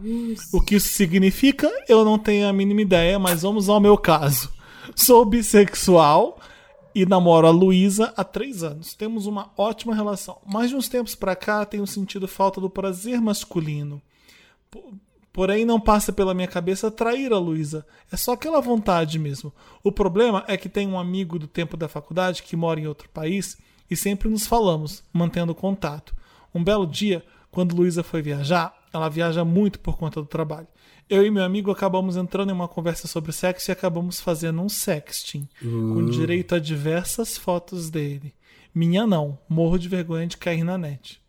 O 0.51 0.59
que 0.59 0.73
isso 0.73 0.89
significa, 0.89 1.71
eu 1.87 2.03
não 2.03 2.17
tenho 2.17 2.47
a 2.47 2.53
mínima 2.53 2.81
ideia, 2.81 3.19
mas 3.19 3.43
vamos 3.43 3.69
ao 3.69 3.79
meu 3.79 3.95
caso. 3.95 4.51
Sou 4.95 5.23
bissexual 5.23 6.39
e 6.95 7.05
namoro 7.05 7.45
a 7.45 7.51
Luísa 7.51 8.11
há 8.17 8.23
três 8.23 8.63
anos. 8.63 8.95
Temos 8.95 9.27
uma 9.27 9.51
ótima 9.55 9.93
relação. 9.93 10.39
Mas 10.51 10.71
de 10.71 10.75
uns 10.75 10.89
tempos 10.89 11.13
pra 11.13 11.35
cá 11.35 11.63
tenho 11.63 11.85
sentido 11.85 12.27
falta 12.27 12.59
do 12.59 12.71
prazer 12.71 13.21
masculino. 13.21 14.01
Po- 15.33 15.41
Porém, 15.41 15.65
não 15.65 15.79
passa 15.79 16.11
pela 16.11 16.33
minha 16.33 16.47
cabeça 16.47 16.91
trair 16.91 17.31
a 17.33 17.37
Luísa. 17.39 17.85
É 18.11 18.17
só 18.17 18.33
aquela 18.33 18.59
vontade 18.61 19.17
mesmo. 19.17 19.51
O 19.83 19.91
problema 19.91 20.43
é 20.47 20.57
que 20.57 20.69
tem 20.69 20.87
um 20.87 20.99
amigo 20.99 21.39
do 21.39 21.47
tempo 21.47 21.75
da 21.77 21.87
faculdade 21.87 22.43
que 22.43 22.55
mora 22.55 22.79
em 22.79 22.87
outro 22.87 23.07
país 23.09 23.57
e 23.89 23.95
sempre 23.95 24.29
nos 24.29 24.45
falamos, 24.45 25.03
mantendo 25.13 25.55
contato. 25.55 26.13
Um 26.53 26.63
belo 26.63 26.85
dia, 26.85 27.23
quando 27.49 27.75
Luísa 27.75 28.03
foi 28.03 28.21
viajar, 28.21 28.73
ela 28.93 29.09
viaja 29.09 29.43
muito 29.45 29.79
por 29.79 29.97
conta 29.97 30.19
do 30.21 30.27
trabalho. 30.27 30.67
Eu 31.09 31.25
e 31.25 31.31
meu 31.31 31.43
amigo 31.43 31.71
acabamos 31.71 32.15
entrando 32.15 32.49
em 32.51 32.53
uma 32.53 32.67
conversa 32.69 33.07
sobre 33.07 33.31
sexo 33.33 33.69
e 33.69 33.73
acabamos 33.73 34.21
fazendo 34.21 34.61
um 34.61 34.69
sexting, 34.69 35.47
com 35.61 36.05
direito 36.05 36.55
a 36.55 36.59
diversas 36.59 37.37
fotos 37.37 37.89
dele. 37.89 38.33
Minha 38.73 39.05
não, 39.05 39.37
morro 39.49 39.77
de 39.77 39.89
vergonha 39.89 40.25
de 40.27 40.37
cair 40.37 40.63
na 40.63 40.77
net. 40.77 41.21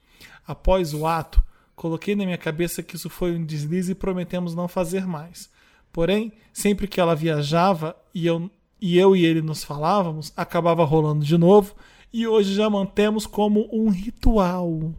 Após 0.46 0.94
o 0.94 1.06
ato, 1.06 1.42
coloquei 1.82 2.14
na 2.14 2.24
minha 2.24 2.38
cabeça 2.38 2.80
que 2.80 2.94
isso 2.94 3.10
foi 3.10 3.34
um 3.34 3.44
deslize 3.44 3.90
e 3.90 3.96
prometemos 3.96 4.54
não 4.54 4.68
fazer 4.68 5.04
mais. 5.04 5.50
Porém, 5.92 6.30
sempre 6.52 6.86
que 6.86 7.00
ela 7.00 7.16
viajava 7.16 7.96
e 8.14 8.24
eu, 8.24 8.48
e 8.80 8.96
eu 8.96 9.16
e 9.16 9.24
ele 9.24 9.42
nos 9.42 9.64
falávamos, 9.64 10.32
acabava 10.36 10.84
rolando 10.84 11.24
de 11.24 11.36
novo 11.36 11.74
e 12.12 12.24
hoje 12.24 12.54
já 12.54 12.70
mantemos 12.70 13.26
como 13.26 13.68
um 13.72 13.88
ritual. 13.88 14.94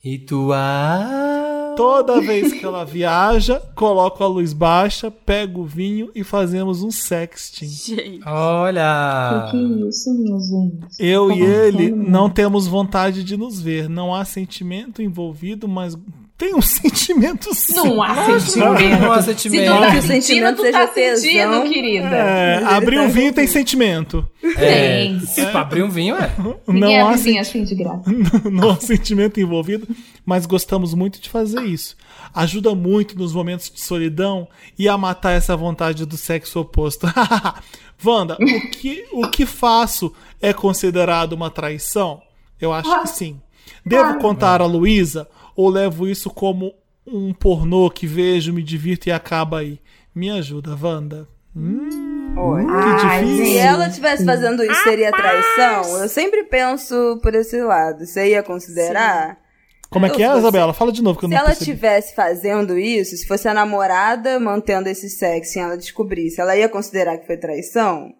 Ritual. 0.00 1.76
Toda 1.76 2.20
vez 2.20 2.52
que 2.52 2.64
ela 2.64 2.84
viaja, 2.84 3.60
coloco 3.76 4.22
a 4.24 4.26
luz 4.26 4.52
baixa, 4.52 5.12
pego 5.12 5.60
o 5.60 5.66
vinho 5.66 6.10
e 6.16 6.24
fazemos 6.24 6.82
um 6.82 6.90
sexting. 6.90 7.66
Gente. 7.66 8.28
Olha. 8.28 9.48
Que 9.52 9.56
isso, 9.88 10.12
meu 10.14 10.40
gente? 10.40 10.86
Eu 10.98 11.28
Tá 11.28 11.34
e 11.34 11.42
ele 11.42 11.90
não 11.92 12.28
temos 12.28 12.66
vontade 12.66 13.22
de 13.22 13.36
nos 13.36 13.60
ver. 13.60 13.88
Não 13.88 14.12
há 14.12 14.24
sentimento 14.24 15.00
envolvido, 15.00 15.68
mas 15.68 15.96
tem 16.44 16.54
um 16.54 16.60
sentimento 16.62 17.54
sim. 17.54 17.74
Não 17.74 18.02
há 18.02 18.14
Não 18.14 19.12
há 19.12 19.22
sentimento. 19.22 19.22
Se 19.22 19.24
sentimento. 19.24 19.72
tu 19.72 19.80
tá 19.80 19.90
Que 19.90 19.96
o 19.96 20.02
sentindo, 20.02 20.22
sentimento 20.22 20.56
tu 20.56 20.72
tá 20.72 20.88
seja 20.92 21.16
sentindo, 21.16 21.62
querida. 21.70 22.16
É, 22.16 22.64
abrir 22.64 22.98
o 23.00 23.08
vinho 23.08 23.32
tem 23.32 23.46
sentimento. 23.46 24.28
É, 24.56 25.04
Tem. 25.04 25.20
se 25.20 25.46
pra 25.46 25.62
abrir 25.62 25.82
um 25.82 25.88
vinho, 25.88 26.16
é. 26.16 26.30
Ninguém 26.68 26.98
Não 26.98 27.08
há, 27.08 27.16
vinho 27.16 27.40
assim 27.40 27.64
de 27.64 27.74
graça. 27.74 28.02
não 28.50 28.70
há 28.70 28.76
sentimento 28.76 29.40
envolvido, 29.40 29.88
mas 30.24 30.44
gostamos 30.44 30.92
muito 30.92 31.18
de 31.18 31.30
fazer 31.30 31.62
isso. 31.62 31.96
Ajuda 32.34 32.74
muito 32.74 33.16
nos 33.16 33.32
momentos 33.32 33.70
de 33.70 33.80
solidão 33.80 34.46
e 34.78 34.86
a 34.86 34.98
matar 34.98 35.30
essa 35.32 35.56
vontade 35.56 36.04
do 36.04 36.16
sexo 36.16 36.60
oposto. 36.60 37.06
Wanda, 38.04 38.36
o 38.38 38.70
que, 38.70 39.06
o 39.12 39.28
que 39.30 39.46
faço 39.46 40.12
é 40.42 40.52
considerado 40.52 41.32
uma 41.32 41.48
traição? 41.48 42.20
Eu 42.60 42.70
acho 42.72 43.00
que 43.02 43.08
sim. 43.08 43.40
Devo 43.86 44.18
contar 44.18 44.60
a 44.60 44.66
Luísa 44.66 45.26
ou 45.56 45.68
levo 45.68 46.08
isso 46.08 46.30
como 46.30 46.74
um 47.06 47.32
pornô 47.32 47.90
que 47.90 48.06
vejo, 48.06 48.52
me 48.52 48.62
divirto 48.62 49.08
e 49.08 49.12
acaba 49.12 49.60
aí? 49.60 49.78
Me 50.14 50.30
ajuda, 50.30 50.76
Wanda. 50.80 51.28
Hum, 51.56 52.34
que 52.34 53.06
Ai, 53.06 53.24
difícil. 53.24 53.46
Se 53.46 53.56
ela 53.58 53.86
estivesse 53.88 54.24
fazendo 54.24 54.64
isso, 54.64 54.82
seria 54.82 55.12
traição? 55.12 56.02
Eu 56.02 56.08
sempre 56.08 56.44
penso 56.44 57.18
por 57.22 57.34
esse 57.34 57.60
lado. 57.62 58.04
Você 58.04 58.30
ia 58.30 58.42
considerar? 58.42 59.38
Como 59.90 60.06
é 60.06 60.10
que 60.10 60.22
é, 60.22 60.32
Se 60.32 60.38
Isabela? 60.38 60.72
Fala 60.72 60.90
de 60.90 61.02
novo 61.02 61.18
que 61.18 61.24
eu 61.24 61.28
Se 61.28 61.34
não 61.34 61.40
ela 61.40 61.50
percebi. 61.50 61.70
estivesse 61.70 62.14
fazendo 62.16 62.76
isso, 62.76 63.16
se 63.16 63.26
fosse 63.28 63.46
a 63.46 63.54
namorada 63.54 64.40
mantendo 64.40 64.88
esse 64.88 65.08
sexo 65.08 65.56
e 65.56 65.62
ela 65.62 65.76
descobrisse, 65.76 66.40
ela 66.40 66.56
ia 66.56 66.68
considerar 66.68 67.16
que 67.18 67.26
foi 67.26 67.36
traição? 67.36 68.12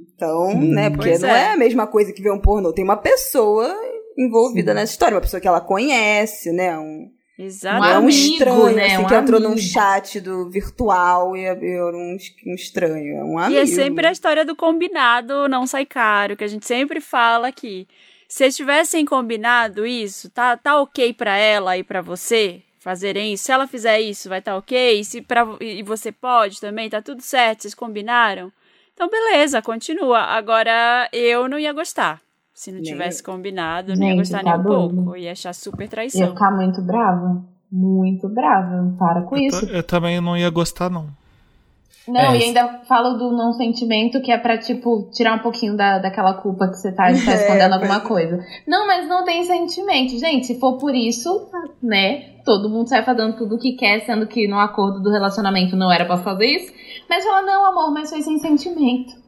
Então, 0.00 0.58
né? 0.58 0.88
Porque 0.88 1.18
não 1.18 1.28
é. 1.28 1.42
é. 1.42 1.52
a 1.52 1.56
mesma 1.56 1.86
coisa 1.86 2.12
que 2.12 2.22
ver 2.22 2.32
um 2.32 2.40
pornô. 2.40 2.72
Tem 2.72 2.84
uma 2.84 2.96
pessoa 2.96 3.74
envolvida 4.18 4.74
nessa 4.74 4.92
história, 4.92 5.14
uma 5.14 5.20
pessoa 5.20 5.40
que 5.40 5.48
ela 5.48 5.60
conhece, 5.60 6.52
né? 6.52 6.78
Um, 6.78 7.10
Exato. 7.38 7.84
é 7.84 7.98
um 7.98 8.02
amigo, 8.04 8.10
estranho, 8.10 8.76
né? 8.76 8.86
assim, 8.86 9.04
Um 9.04 9.06
que 9.06 9.14
entrou 9.14 9.40
num 9.40 9.52
amigo. 9.52 9.60
chat 9.60 10.20
do 10.20 10.48
virtual 10.50 11.36
e 11.36 11.44
é 11.44 11.48
é 11.48 11.84
um, 11.84 12.16
um 12.46 12.54
estranho. 12.54 13.16
É 13.16 13.24
um 13.24 13.38
amigo. 13.38 13.58
E 13.58 13.62
é 13.62 13.66
sempre 13.66 14.06
a 14.06 14.12
história 14.12 14.44
do 14.44 14.54
combinado 14.54 15.48
não 15.48 15.66
sai 15.66 15.84
caro, 15.84 16.36
que 16.36 16.44
a 16.44 16.48
gente 16.48 16.66
sempre 16.66 17.00
fala 17.00 17.48
aqui. 17.48 17.88
Se 18.28 18.44
eles 18.44 18.56
tivessem 18.56 19.04
combinado 19.04 19.86
isso, 19.86 20.30
tá, 20.30 20.56
tá 20.56 20.80
ok 20.80 21.12
pra 21.12 21.36
ela 21.36 21.76
e 21.76 21.84
pra 21.84 22.00
você 22.00 22.62
fazerem 22.80 23.32
isso? 23.32 23.44
Se 23.44 23.52
ela 23.52 23.66
fizer 23.66 24.00
isso, 24.00 24.28
vai 24.28 24.38
estar 24.38 24.52
tá 24.52 24.58
ok? 24.58 25.00
E, 25.00 25.04
se 25.04 25.22
pra, 25.22 25.46
e 25.60 25.82
você 25.82 26.12
pode 26.12 26.60
também, 26.60 26.90
tá 26.90 27.00
tudo 27.00 27.22
certo, 27.22 27.62
vocês 27.62 27.74
combinaram? 27.74 28.52
Então, 28.92 29.08
beleza, 29.08 29.60
continua. 29.62 30.18
Agora, 30.20 31.08
eu 31.12 31.48
não 31.48 31.58
ia 31.58 31.72
gostar. 31.72 32.20
Se 32.54 32.70
não 32.70 32.80
Nem 32.80 32.92
tivesse 32.92 33.22
combinado, 33.22 33.92
eu 33.92 33.96
não 33.98 34.06
ia 34.06 34.14
gostar 34.14 34.44
tá 34.44 34.44
nem 34.44 34.60
um 34.60 34.62
doido. 34.62 34.94
pouco. 34.94 35.10
Eu 35.10 35.16
ia 35.22 35.32
achar 35.32 35.52
super 35.52 35.82
Ia 35.84 35.88
traição. 35.90 36.28
ficar 36.28 36.50
muito 36.52 36.80
brava. 36.82 37.44
Muito 37.70 38.28
brava. 38.28 38.94
Para 38.96 39.22
com 39.22 39.36
Eu, 39.36 39.42
isso. 39.42 39.64
eu 39.66 39.82
também 39.82 40.20
não 40.20 40.36
ia 40.36 40.48
gostar, 40.50 40.88
não. 40.88 41.08
Não, 42.06 42.20
É, 42.20 42.36
e 42.38 42.42
ainda 42.44 42.82
falo 42.86 43.14
do 43.14 43.32
não 43.32 43.52
sentimento, 43.54 44.20
que 44.20 44.30
é 44.30 44.36
pra, 44.38 44.58
tipo, 44.58 45.08
tirar 45.10 45.34
um 45.34 45.38
pouquinho 45.40 45.74
da, 45.76 45.98
daquela 45.98 46.34
culpa 46.34 46.68
que 46.68 46.76
você 46.76 46.92
tá, 46.92 47.04
tá 47.04 47.10
É, 47.10 47.14
escondendo 47.14 47.70
pois 47.70 47.72
alguma 47.72 47.96
é. 47.96 48.00
coisa. 48.00 48.46
Não, 48.68 48.86
mas 48.86 49.08
não 49.08 49.24
tem 49.24 49.42
sentimento. 49.44 50.16
Gente, 50.18 50.46
se 50.46 50.60
for 50.60 50.76
por 50.78 50.94
isso, 50.94 51.48
né? 51.82 52.34
Todo 52.44 52.68
mundo 52.68 52.88
sai 52.88 53.02
fazendo 53.02 53.34
tudo 53.36 53.56
o 53.56 53.58
que 53.58 53.72
quer, 53.72 54.00
sendo 54.04 54.26
que 54.26 54.46
no 54.46 54.58
acordo 54.60 55.02
do 55.02 55.10
relacionamento 55.10 55.74
não 55.76 55.90
era 55.90 56.04
pra 56.04 56.18
fazer 56.18 56.46
isso. 56.46 56.72
Mas 57.08 57.24
fala, 57.24 57.42
não, 57.42 57.64
amor, 57.64 57.90
mas 57.92 58.10
foi 58.10 58.20
sem 58.22 58.38
sentimento. 58.38 59.23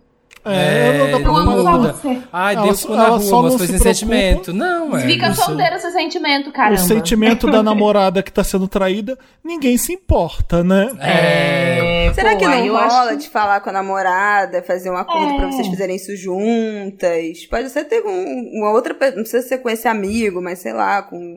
É, 0.46 0.88
eu 0.88 1.20
não 1.20 1.36
É, 1.36 1.40
amo 1.40 1.50
não 1.56 1.62
só 1.64 1.72
muda. 1.72 1.92
você. 1.92 2.18
Ai, 2.32 2.54
Ela 2.54 2.64
deu 2.64 2.74
só- 2.74 2.88
cu 2.88 2.94
na 2.96 3.04
ela 3.06 3.16
rua, 3.18 3.42
mas 3.42 3.54
foi 3.56 3.66
sem 3.66 3.78
sentimento. 3.78 4.52
Não, 4.52 4.96
é. 4.96 5.00
Fica 5.06 5.28
isso. 5.28 5.42
solteiro 5.42 5.78
sem 5.80 5.90
sentimento, 5.92 6.52
caramba. 6.52 6.74
O 6.80 6.84
sentimento 6.84 7.50
da 7.50 7.62
namorada 7.64 8.22
que 8.22 8.32
tá 8.32 8.44
sendo 8.44 8.68
traída, 8.68 9.18
ninguém 9.44 9.76
se 9.76 9.92
importa, 9.92 10.62
né? 10.64 10.90
É. 11.00 12.12
Será 12.14 12.32
pô, 12.32 12.38
que 12.38 12.46
não 12.46 12.68
rola 12.68 13.10
acho- 13.10 13.16
de 13.18 13.28
falar 13.28 13.60
com 13.60 13.70
a 13.70 13.72
namorada, 13.72 14.62
fazer 14.62 14.90
um 14.90 14.96
acordo 14.96 15.34
É. 15.34 15.36
pra 15.36 15.46
vocês 15.50 15.66
fizerem 15.66 15.96
isso 15.96 16.16
juntas? 16.16 17.44
Pode 17.50 17.68
ser 17.70 17.84
ter 17.84 18.02
um- 18.04 18.50
uma 18.58 18.70
outra 18.72 18.94
pessoa, 18.94 19.16
não 19.16 19.22
precisa 19.22 19.46
ser 19.46 19.58
com 19.58 19.68
esse 19.68 19.88
amigo, 19.88 20.40
mas 20.40 20.58
sei 20.60 20.72
lá, 20.72 21.02
com 21.02 21.36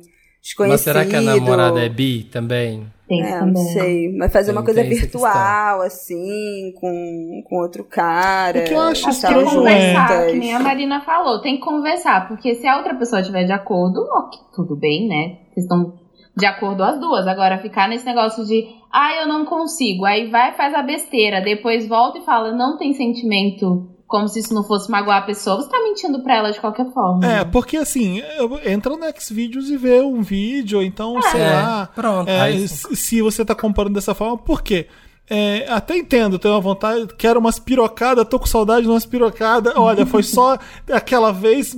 desconhecido. 0.49 0.71
Mas 0.71 0.81
será 0.81 1.05
que 1.05 1.15
a 1.15 1.21
namorada 1.21 1.79
é 1.79 1.89
bi 1.89 2.23
também? 2.23 2.85
Tem 3.07 3.23
É, 3.23 3.39
também. 3.39 3.53
não 3.53 3.61
sei. 3.61 4.15
Mas 4.17 4.31
fazer 4.31 4.51
Tem- 4.51 4.55
uma 4.59 4.63
coisa 4.65 4.83
virtual, 4.83 5.81
assim, 5.81 6.71
com, 6.79 7.41
com 7.47 7.55
outro 7.57 7.83
cara. 7.83 8.59
O 8.59 8.63
que 8.63 8.73
eu 8.73 8.81
acho 8.81 9.01
que 9.05 9.05
tem 9.05 9.11
que 9.11 9.15
estranho 9.25 9.47
é- 9.67 9.93
conversar, 9.95 10.27
que 10.27 10.33
nem 10.37 10.53
a 10.53 10.59
Marina 10.59 11.01
falou, 11.01 11.41
tem 11.41 11.55
que 11.55 11.61
conversar, 11.63 12.27
porque 12.27 12.53
se 12.55 12.67
a 12.67 12.77
outra 12.77 12.93
pessoa 12.95 13.21
estiver 13.21 13.45
de 13.45 13.51
acordo, 13.51 13.99
ok, 14.11 14.39
tudo 14.55 14.75
bem, 14.75 15.07
né? 15.07 15.37
Vocês 15.53 15.65
estão 15.65 15.93
de 16.37 16.45
acordo 16.45 16.83
as 16.83 16.99
duas. 16.99 17.27
Agora, 17.27 17.57
ficar 17.57 17.89
nesse 17.89 18.05
negócio 18.05 18.45
de, 18.45 18.63
ah, 18.93 19.15
eu 19.21 19.27
não 19.27 19.43
consigo, 19.45 20.05
aí 20.05 20.29
vai 20.29 20.53
faz 20.53 20.73
a 20.75 20.81
besteira, 20.83 21.41
depois 21.41 21.87
volta 21.87 22.19
e 22.19 22.21
fala, 22.21 22.51
não 22.53 22.77
tem 22.77 22.93
sentimento, 22.93 23.89
como 24.09 24.27
se 24.27 24.39
isso 24.39 24.55
não 24.55 24.63
fosse 24.63 24.89
magoar 24.89 25.19
a 25.19 25.25
pessoa, 25.25 25.57
você 25.61 25.69
tá 25.69 25.77
mentindo 25.83 26.21
pra 26.23 26.37
ela 26.37 26.51
de 26.51 26.59
qualquer 26.59 26.91
forma. 26.91 27.23
É, 27.25 27.45
porque 27.45 27.77
assim, 27.77 28.21
entra 28.65 28.97
no 28.97 29.05
Xvideos 29.21 29.69
e 29.69 29.77
vê 29.77 30.01
um 30.01 30.23
vídeo, 30.23 30.81
então, 30.81 31.21
sei 31.21 31.39
É, 31.41 31.53
lá. 31.53 31.89
pronto, 31.93 32.27
é, 32.27 32.57
se 32.67 33.21
você 33.21 33.45
tá 33.45 33.53
comparando 33.53 33.93
dessa 33.93 34.15
forma, 34.15 34.35
por 34.35 34.63
quê? 34.63 34.87
É, 35.29 35.67
até 35.69 35.95
entendo, 35.95 36.39
tenho 36.39 36.55
uma 36.55 36.59
vontade, 36.59 37.07
quero 37.15 37.39
umas 37.39 37.59
pirocadas, 37.59 38.27
tô 38.27 38.39
com 38.39 38.47
saudade 38.47 38.81
de 38.81 38.87
umas 38.89 39.05
pirocadas. 39.05 39.73
Olha, 39.75 40.03
foi 40.03 40.23
só 40.23 40.57
aquela 40.91 41.31
vez, 41.31 41.77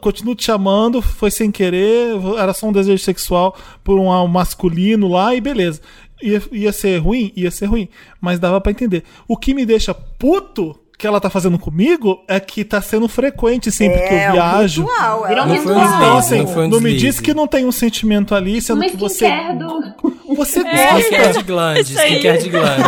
continuo 0.00 0.34
te 0.34 0.42
chamando, 0.46 1.00
foi 1.00 1.30
sem 1.30 1.48
querer, 1.48 2.16
era 2.36 2.52
só 2.52 2.66
um 2.66 2.72
desejo 2.72 3.04
sexual 3.04 3.56
por 3.84 4.00
um 4.00 4.26
masculino 4.26 5.06
lá 5.06 5.32
e 5.32 5.40
beleza. 5.40 5.80
Ia, 6.20 6.42
ia 6.50 6.72
ser 6.72 6.98
ruim? 6.98 7.32
Ia 7.36 7.52
ser 7.52 7.66
ruim, 7.66 7.88
mas 8.20 8.40
dava 8.40 8.60
pra 8.60 8.72
entender. 8.72 9.04
O 9.28 9.36
que 9.36 9.54
me 9.54 9.64
deixa 9.64 9.94
puto 9.94 10.74
que 10.98 11.06
ela 11.06 11.20
tá 11.20 11.30
fazendo 11.30 11.56
comigo 11.60 12.24
é 12.26 12.40
que 12.40 12.64
tá 12.64 12.82
sendo 12.82 13.06
frequente 13.08 13.70
sempre 13.70 13.98
que 14.00 14.14
É, 14.14 14.26
eu 14.26 14.30
um 14.30 14.32
viajo. 14.32 14.82
ritual, 14.82 15.26
ela 15.26 15.46
um 15.46 15.52
ritual. 15.52 15.76
Então, 15.96 16.18
assim, 16.18 16.42
não 16.44 16.68
não 16.68 16.80
me 16.80 16.96
diz 16.96 17.20
que 17.20 17.32
não 17.32 17.46
tem 17.46 17.64
um 17.64 17.70
sentimento 17.70 18.34
ali, 18.34 18.60
sendo 18.60 18.80
Uma 18.82 18.90
que 18.90 18.96
você. 18.96 19.30
do... 19.54 20.34
Você 20.34 20.58
Skincare 20.60 21.10
gosta. 21.16 21.32
de 21.38 21.42
glande, 21.44 21.94
skincare 21.94 22.42
de 22.42 22.48
glande. 22.50 22.82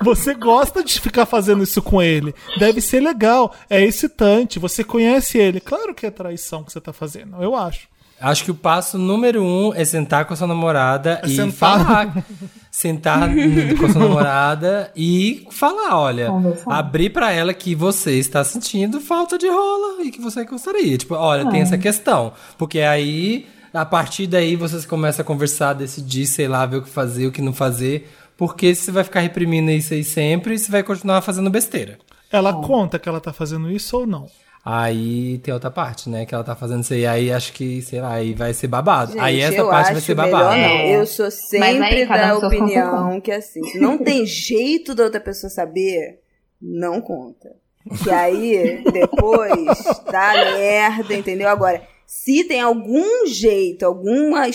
Você 0.02 0.34
gosta 0.34 0.82
de 0.82 1.00
ficar 1.00 1.24
fazendo 1.26 1.62
isso 1.62 1.80
com 1.80 2.02
ele. 2.02 2.34
Deve 2.58 2.80
ser 2.80 3.00
legal. 3.00 3.54
É 3.70 3.82
excitante. 3.82 4.58
Você 4.58 4.82
conhece 4.82 5.38
ele. 5.38 5.60
Claro 5.60 5.94
que 5.94 6.04
é 6.06 6.10
traição 6.10 6.64
que 6.64 6.72
você 6.72 6.80
tá 6.80 6.92
fazendo, 6.92 7.36
eu 7.40 7.54
acho. 7.54 7.88
Acho 8.20 8.44
que 8.44 8.50
o 8.50 8.54
passo 8.54 8.96
número 8.98 9.42
um 9.42 9.72
é 9.74 9.84
sentar 9.84 10.24
com 10.24 10.32
a 10.34 10.36
sua 10.36 10.46
namorada 10.46 11.20
É 11.22 11.26
e 11.26 11.36
sentar. 11.36 11.52
falar. 11.52 12.24
sentar 12.84 13.30
com 13.80 13.88
sua 13.90 14.02
namorada 14.02 14.92
e 14.94 15.46
falar, 15.50 15.98
olha, 15.98 16.28
abrir 16.66 17.08
pra 17.08 17.32
ela 17.32 17.54
que 17.54 17.74
você 17.74 18.18
está 18.18 18.44
sentindo 18.44 19.00
falta 19.00 19.38
de 19.38 19.48
rola 19.48 20.02
e 20.02 20.10
que 20.10 20.20
você 20.20 20.44
gostaria. 20.44 20.98
Tipo, 20.98 21.14
olha, 21.14 21.50
tem 21.50 21.62
essa 21.62 21.78
questão. 21.78 22.34
Porque 22.58 22.80
aí, 22.80 23.46
a 23.72 23.86
partir 23.86 24.26
daí, 24.26 24.54
vocês 24.54 24.84
começam 24.84 25.22
a 25.22 25.26
conversar, 25.26 25.72
decidir, 25.72 26.26
sei 26.26 26.46
lá, 26.46 26.66
ver 26.66 26.76
o 26.76 26.82
que 26.82 26.90
fazer, 26.90 27.26
o 27.26 27.32
que 27.32 27.40
não 27.40 27.54
fazer. 27.54 28.10
Porque 28.36 28.74
se 28.74 28.82
você 28.82 28.92
vai 28.92 29.04
ficar 29.04 29.20
reprimindo 29.20 29.70
isso 29.70 29.94
aí 29.94 30.04
sempre, 30.04 30.58
você 30.58 30.70
vai 30.70 30.82
continuar 30.82 31.22
fazendo 31.22 31.48
besteira. 31.48 31.98
Ela 32.30 32.52
conta 32.52 32.98
que 32.98 33.08
ela 33.08 33.20
tá 33.20 33.32
fazendo 33.32 33.70
isso 33.70 33.96
ou 33.96 34.06
não? 34.06 34.26
Aí 34.64 35.38
tem 35.38 35.52
outra 35.52 35.70
parte, 35.70 36.08
né? 36.08 36.24
Que 36.24 36.34
ela 36.34 36.42
tá 36.42 36.56
fazendo 36.56 36.82
isso 36.82 36.94
aí. 36.94 37.06
Aí 37.06 37.30
acho 37.30 37.52
que, 37.52 37.82
sei 37.82 38.00
lá, 38.00 38.14
aí 38.14 38.32
vai 38.32 38.54
ser 38.54 38.66
babado. 38.66 39.12
Gente, 39.12 39.20
aí 39.20 39.40
essa 39.40 39.62
parte 39.64 39.92
vai 39.92 40.00
ser 40.00 40.14
babado. 40.14 40.54
É. 40.54 40.96
Eu 40.96 41.06
sou 41.06 41.30
sempre 41.30 41.84
aí, 41.84 42.04
um 42.04 42.08
da 42.08 42.46
opinião 42.46 43.20
que 43.20 43.30
assim, 43.30 43.62
se 43.64 43.78
não 43.78 43.98
tem 43.98 44.24
jeito 44.24 44.94
da 44.94 45.04
outra 45.04 45.20
pessoa 45.20 45.50
saber, 45.50 46.20
não 46.60 47.00
conta. 47.00 47.54
Que 48.02 48.10
aí, 48.10 48.82
depois, 48.90 49.66
dá 50.10 50.32
merda, 50.56 51.12
entendeu? 51.12 51.50
Agora, 51.50 51.82
se 52.06 52.44
tem 52.44 52.62
algum 52.62 53.26
jeito, 53.26 53.84
alguma 53.84 54.48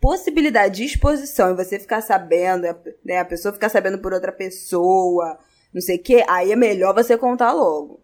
possibilidade 0.00 0.78
de 0.78 0.84
exposição 0.86 1.52
e 1.52 1.54
você 1.64 1.78
ficar 1.78 2.00
sabendo, 2.00 2.66
né, 3.04 3.18
a 3.18 3.24
pessoa 3.24 3.54
ficar 3.54 3.68
sabendo 3.68 3.98
por 3.98 4.12
outra 4.12 4.32
pessoa, 4.32 5.38
não 5.72 5.80
sei 5.80 5.96
o 5.96 6.02
quê, 6.02 6.24
aí 6.28 6.50
é 6.50 6.56
melhor 6.56 6.92
você 6.92 7.16
contar 7.16 7.52
logo. 7.52 8.00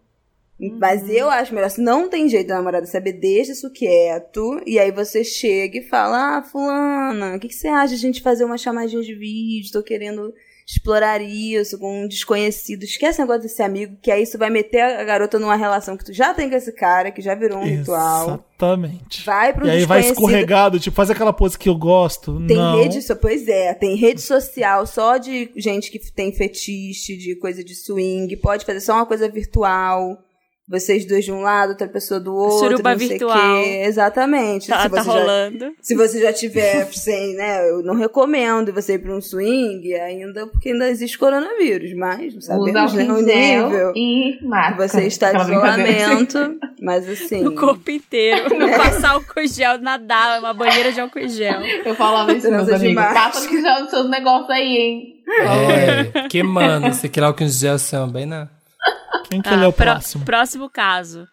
Mas 0.77 1.09
eu 1.09 1.29
acho 1.29 1.55
melhor, 1.55 1.69
se 1.69 1.79
não 1.79 2.09
tem 2.09 2.27
jeito 2.27 2.47
da 2.47 2.55
namorada 2.55 2.85
saber, 2.85 3.13
deixa 3.13 3.53
isso 3.53 3.71
quieto. 3.71 4.61
E 4.65 4.77
aí 4.77 4.91
você 4.91 5.23
chega 5.23 5.77
e 5.77 5.87
fala: 5.87 6.37
Ah, 6.37 6.43
Fulana, 6.43 7.35
o 7.35 7.39
que, 7.39 7.47
que 7.47 7.55
você 7.55 7.69
acha 7.69 7.89
de 7.89 7.95
a 7.95 8.07
gente 8.07 8.21
fazer 8.21 8.43
uma 8.43 8.57
chamadinha 8.57 9.01
de 9.01 9.15
vídeo? 9.15 9.71
Tô 9.71 9.81
querendo 9.81 10.33
explorar 10.69 11.19
isso 11.19 11.79
com 11.79 12.03
um 12.03 12.07
desconhecido. 12.07 12.83
Esquece 12.83 13.19
o 13.19 13.21
negócio 13.23 13.41
desse 13.41 13.63
amigo, 13.63 13.97
que 14.01 14.11
aí 14.11 14.21
isso 14.21 14.37
vai 14.37 14.51
meter 14.51 14.81
a 14.81 15.03
garota 15.03 15.39
numa 15.39 15.55
relação 15.55 15.97
que 15.97 16.05
tu 16.05 16.13
já 16.13 16.31
tem 16.31 16.47
com 16.47 16.55
esse 16.55 16.71
cara, 16.71 17.09
que 17.09 17.21
já 17.21 17.33
virou 17.33 17.57
um 17.57 17.63
ritual. 17.63 18.43
Exatamente. 18.59 19.25
Vai 19.25 19.51
pro 19.51 19.65
E 19.65 19.71
aí 19.71 19.85
vai 19.85 20.01
escorregado, 20.01 20.79
tipo, 20.79 20.95
faz 20.95 21.09
aquela 21.09 21.33
pose 21.33 21.57
que 21.57 21.69
eu 21.69 21.75
gosto. 21.75 22.39
Tem 22.45 22.55
não. 22.55 22.77
rede, 22.77 22.99
pois 23.19 23.47
é, 23.47 23.73
tem 23.73 23.95
rede 23.95 24.21
social 24.21 24.85
só 24.85 25.17
de 25.17 25.49
gente 25.57 25.89
que 25.89 25.99
tem 26.11 26.31
fetiche, 26.31 27.17
de 27.17 27.35
coisa 27.35 27.63
de 27.63 27.73
swing, 27.73 28.35
pode 28.37 28.63
fazer 28.63 28.81
só 28.81 28.93
uma 28.93 29.07
coisa 29.07 29.27
virtual. 29.27 30.23
Vocês 30.69 31.03
dois 31.03 31.25
de 31.25 31.31
um 31.31 31.41
lado, 31.41 31.69
outra 31.69 31.87
pessoa 31.87 32.19
do 32.19 32.35
outro, 32.35 32.59
Suruba 32.59 32.91
não 32.91 32.99
sei 32.99 33.07
o 33.07 33.09
virtual. 33.09 33.63
quê. 33.63 33.81
Exatamente. 33.85 34.67
Tá, 34.67 34.83
se 34.83 34.89
tá 34.89 35.01
você 35.01 35.09
já, 35.09 35.19
rolando. 35.19 35.73
se 35.81 35.95
você 35.95 36.21
já 36.21 36.31
tiver 36.31 36.85
sem, 36.93 37.33
né, 37.35 37.67
eu 37.71 37.81
não 37.81 37.95
recomendo 37.95 38.71
você 38.71 38.93
ir 38.93 38.99
para 38.99 39.15
um 39.15 39.19
swing 39.19 39.95
ainda, 39.95 40.45
porque 40.45 40.69
ainda 40.69 40.87
existe 40.87 41.17
coronavírus, 41.17 41.91
mas 41.93 42.19
não 42.19 42.37
Usa 42.37 42.47
sabemos 42.47 42.93
né, 42.93 43.03
o 43.03 43.09
álcool 43.09 43.21
em 43.21 43.25
gel 43.25 43.69
nível. 43.69 43.93
e 43.95 44.39
máscara. 44.43 44.87
Você 44.87 45.01
está 45.07 45.33
de 45.33 45.41
isolamento, 45.41 46.59
mas 46.79 47.09
assim... 47.09 47.41
No 47.41 47.55
corpo 47.55 47.89
inteiro. 47.89 48.49
Não 48.59 48.69
passar 48.77 49.11
álcool 49.11 49.47
gel, 49.47 49.79
nadar, 49.79 50.39
uma 50.39 50.53
banheira 50.53 50.91
de 50.91 50.99
álcool 50.99 51.27
gel. 51.27 51.61
Eu 51.61 51.95
falava 51.95 52.31
isso, 52.33 52.49
meus 52.51 52.69
amigos. 52.69 53.03
Passa 53.03 53.47
que 53.47 53.61
já 53.61 53.83
os 53.83 53.89
seus 53.89 54.09
negócios 54.09 54.49
aí, 54.49 54.77
hein? 54.77 55.15
É, 55.27 56.27
queimando. 56.27 56.87
Você 56.93 57.07
quer 57.09 57.21
lá 57.21 57.33
com 57.33 57.43
os 57.43 57.57
gel 57.59 57.79
são 57.79 58.07
bem 58.09 58.25
na. 58.25 58.49
Quem 59.29 59.41
que 59.41 59.49
Ah, 59.49 59.53
ele 59.53 59.65
é 59.65 59.67
o 59.67 59.73
pró- 59.73 59.91
próximo? 59.93 60.25
próximo 60.25 60.69
caso. 60.69 61.27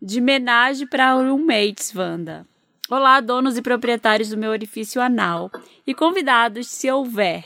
De 0.00 0.18
homenagem 0.20 0.86
para 0.86 1.12
roommates, 1.14 1.92
Wanda. 1.94 2.46
Olá, 2.88 3.20
donos 3.20 3.56
e 3.56 3.62
proprietários 3.62 4.30
do 4.30 4.36
meu 4.36 4.50
orifício 4.50 5.00
anal. 5.00 5.50
E 5.86 5.94
convidados, 5.94 6.66
se 6.68 6.90
houver. 6.90 7.44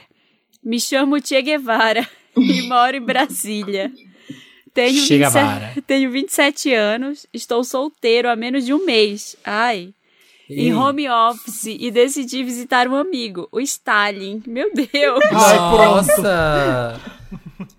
Me 0.62 0.78
chamo 0.80 1.20
Che 1.20 1.40
Guevara 1.42 2.06
e 2.36 2.62
moro 2.62 2.96
em 2.96 3.00
Brasília. 3.00 3.90
Tenho, 4.72 5.04
Che 5.06 5.16
27 5.16 5.18
Guevara. 5.18 5.72
tenho 5.86 6.10
27 6.10 6.72
anos, 6.74 7.26
estou 7.32 7.62
solteiro 7.64 8.28
há 8.28 8.36
menos 8.36 8.64
de 8.64 8.72
um 8.74 8.84
mês. 8.84 9.36
Ai. 9.44 9.92
Em 10.48 10.74
home 10.74 11.08
office 11.08 11.74
e 11.80 11.90
decidi 11.90 12.44
visitar 12.44 12.86
um 12.86 12.94
amigo, 12.94 13.48
o 13.50 13.60
Stalin. 13.60 14.42
Meu 14.46 14.70
Deus! 14.74 15.24
Ai, 15.32 15.56
Nossa! 15.58 17.00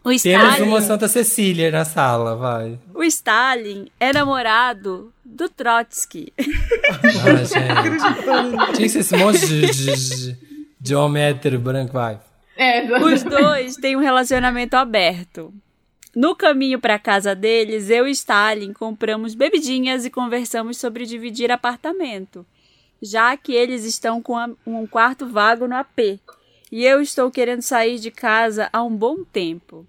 O 0.04 0.10
Temos 0.10 0.24
Stalin. 0.26 0.62
uma 0.68 0.82
Santa 0.82 1.08
Cecília 1.08 1.72
na 1.72 1.84
sala, 1.86 2.36
vai. 2.36 2.80
O 2.94 3.04
Stalin 3.04 3.88
é 4.00 4.14
namorado 4.14 5.12
do 5.24 5.50
Trotsky. 5.50 6.32
Ah, 6.38 7.44
gente. 7.44 8.76
Tinha 8.76 8.88
que 8.88 8.90
ser 8.90 9.00
esse 9.00 9.18
monte 9.18 9.46
de, 9.46 9.62
de, 9.72 9.96
de, 9.96 10.38
de 10.80 10.96
homem 10.96 11.24
hétero 11.24 11.60
branco, 11.60 11.94
vai. 11.94 12.20
É, 12.58 12.84
Os 13.04 13.24
dois 13.24 13.76
têm 13.76 13.96
um 13.96 14.02
relacionamento 14.02 14.76
aberto. 14.76 15.54
No 16.16 16.34
caminho 16.36 16.80
para 16.80 16.98
casa 16.98 17.36
deles, 17.36 17.90
eu 17.90 18.08
e 18.08 18.12
Stalin 18.12 18.72
compramos 18.72 19.36
bebidinhas 19.36 20.06
e 20.06 20.10
conversamos 20.10 20.78
sobre 20.78 21.06
dividir 21.06 21.52
apartamento, 21.52 22.46
já 23.02 23.36
que 23.36 23.52
eles 23.54 23.84
estão 23.84 24.22
com 24.22 24.38
a- 24.38 24.50
um 24.66 24.88
quarto 24.88 25.28
vago 25.28 25.68
no 25.68 25.76
AP 25.76 26.18
e 26.76 26.86
eu 26.86 27.00
estou 27.00 27.32
querendo 27.32 27.62
sair 27.62 28.00
de 28.00 28.12
casa 28.12 28.68
há 28.74 28.84
um 28.84 28.94
bom 28.94 29.24
tempo. 29.24 29.88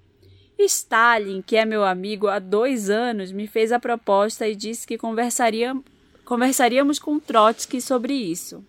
Stalin, 0.57 1.43
que 1.43 1.57
é 1.57 1.65
meu 1.65 1.85
amigo 1.85 2.29
há 2.29 2.39
dois 2.39 2.89
anos, 2.89 3.33
me 3.33 3.49
fez 3.49 3.73
a 3.73 3.81
proposta 3.81 4.47
e 4.47 4.55
disse 4.55 4.87
que 4.87 4.97
conversaria, 4.97 5.77
conversaríamos 6.25 7.01
com 7.01 7.19
Trotsky 7.19 7.81
sobre 7.81 8.15
isso. 8.15 8.65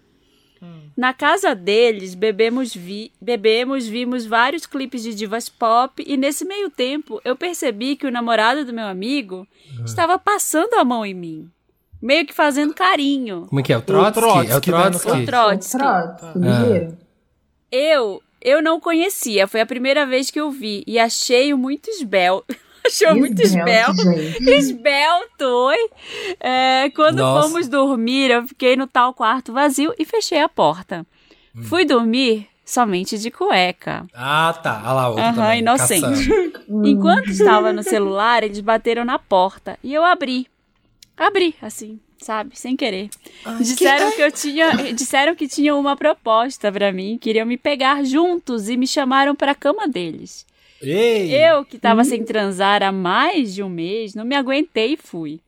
Na 0.97 1.13
casa 1.13 1.53
deles, 1.53 2.15
bebemos, 2.15 2.73
vi, 2.73 3.11
bebemos, 3.21 3.85
vimos 3.85 4.25
vários 4.25 4.65
clipes 4.65 5.03
de 5.03 5.13
divas 5.13 5.47
pop 5.47 6.03
e 6.03 6.17
nesse 6.17 6.43
meio 6.43 6.71
tempo 6.71 7.21
eu 7.23 7.35
percebi 7.35 7.95
que 7.95 8.07
o 8.07 8.11
namorado 8.11 8.65
do 8.65 8.73
meu 8.73 8.87
amigo 8.87 9.47
estava 9.85 10.17
passando 10.17 10.73
a 10.73 10.83
mão 10.83 11.05
em 11.05 11.13
mim, 11.13 11.51
meio 12.01 12.25
que 12.25 12.33
fazendo 12.33 12.73
carinho. 12.73 13.45
Como 13.47 13.59
é 13.59 13.63
que 13.63 13.71
é? 13.71 13.77
O 13.77 13.81
Trotsky? 13.83 14.19
Trotsky, 14.19 14.51
é 14.51 14.57
o 14.57 14.61
Trotsky. 14.61 15.11
né, 15.11 15.21
O 15.21 15.25
Trotsky. 15.27 15.77
Trotsky, 15.77 16.39
ligeiro. 16.39 17.06
Eu, 17.71 18.21
eu 18.41 18.61
não 18.61 18.79
conhecia, 18.79 19.47
foi 19.47 19.61
a 19.61 19.65
primeira 19.65 20.05
vez 20.05 20.31
que 20.31 20.39
eu 20.39 20.49
vi 20.49 20.83
e 20.87 20.97
achei-o 20.97 21.57
muito 21.57 21.89
esbelto. 21.89 22.55
Achou 22.85 23.15
muito 23.15 23.41
esbelto. 23.41 24.01
gente. 24.01 24.49
Esbelto, 24.49 25.43
oi? 25.43 25.89
É, 26.39 26.89
quando 26.95 27.17
Nossa. 27.17 27.49
fomos 27.49 27.67
dormir, 27.67 28.31
eu 28.31 28.47
fiquei 28.47 28.77
no 28.77 28.87
tal 28.87 29.13
quarto 29.13 29.51
vazio 29.51 29.93
e 29.99 30.05
fechei 30.05 30.39
a 30.39 30.47
porta. 30.47 31.05
Hum. 31.53 31.63
Fui 31.63 31.83
dormir 31.83 32.47
somente 32.63 33.17
de 33.17 33.29
cueca. 33.29 34.05
Ah, 34.13 34.57
tá. 34.63 34.81
Olha 34.85 34.93
lá, 34.93 35.09
outro 35.09 35.23
Aham, 35.23 35.35
também, 35.35 35.59
inocente. 35.59 36.29
Enquanto 36.85 37.29
estava 37.29 37.73
no 37.73 37.83
celular, 37.83 38.43
eles 38.43 38.61
bateram 38.61 39.03
na 39.03 39.19
porta 39.19 39.77
e 39.83 39.93
eu 39.93 40.05
abri. 40.05 40.47
Abri, 41.17 41.55
assim, 41.61 41.99
sabe, 42.19 42.57
sem 42.57 42.75
querer. 42.75 43.09
disseram 43.59 44.11
que... 44.11 44.21
eu 44.21 44.31
tinha, 44.31 44.71
disseram 44.93 45.35
que 45.35 45.47
tinham 45.47 45.79
uma 45.79 45.95
proposta 45.95 46.71
pra 46.71 46.91
mim, 46.91 47.17
queriam 47.17 47.45
me 47.45 47.57
pegar 47.57 48.03
juntos 48.03 48.69
e 48.69 48.77
me 48.77 48.87
chamaram 48.87 49.35
pra 49.35 49.55
cama 49.55 49.87
deles. 49.87 50.45
Ei! 50.81 51.33
Eu, 51.33 51.65
que 51.65 51.79
tava 51.79 52.03
sem 52.03 52.23
transar 52.23 52.83
há 52.83 52.91
mais 52.91 53.53
de 53.53 53.63
um 53.63 53.69
mês, 53.69 54.13
não 54.13 54.25
me 54.25 54.35
aguentei 54.35 54.93
e 54.93 54.97
fui. 54.97 55.39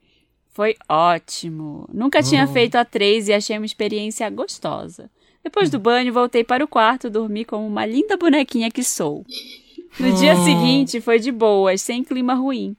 Foi 0.51 0.75
ótimo. 0.89 1.87
Nunca 1.93 2.21
tinha 2.21 2.45
feito 2.47 2.75
a 2.75 2.83
três 2.83 3.27
e 3.27 3.33
achei 3.33 3.57
uma 3.57 3.65
experiência 3.65 4.29
gostosa. 4.29 5.09
Depois 5.43 5.69
do 5.69 5.79
banho, 5.79 6.11
voltei 6.11 6.43
para 6.43 6.63
o 6.63 6.67
quarto, 6.67 7.09
dormi 7.09 7.45
como 7.45 7.65
uma 7.65 7.85
linda 7.85 8.17
bonequinha 8.17 8.69
que 8.69 8.83
sou. 8.83 9.25
No 9.99 10.11
dia 10.17 10.35
seguinte, 10.35 10.99
foi 10.99 11.19
de 11.19 11.31
boas, 11.31 11.81
sem 11.81 12.03
clima 12.03 12.33
ruim. 12.33 12.75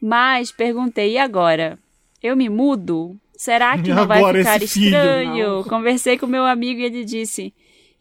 Mas 0.00 0.52
perguntei, 0.52 1.12
e 1.12 1.18
agora? 1.18 1.78
Eu 2.22 2.36
me 2.36 2.48
mudo? 2.48 3.18
Será 3.44 3.76
que 3.76 3.90
não 3.92 4.06
vai 4.06 4.24
ficar 4.32 4.62
esse 4.62 4.68
filho? 4.80 4.86
estranho? 4.86 5.64
Conversei 5.64 6.16
com 6.16 6.26
meu 6.26 6.46
amigo 6.46 6.80
e 6.80 6.84
ele 6.84 7.04
disse 7.04 7.52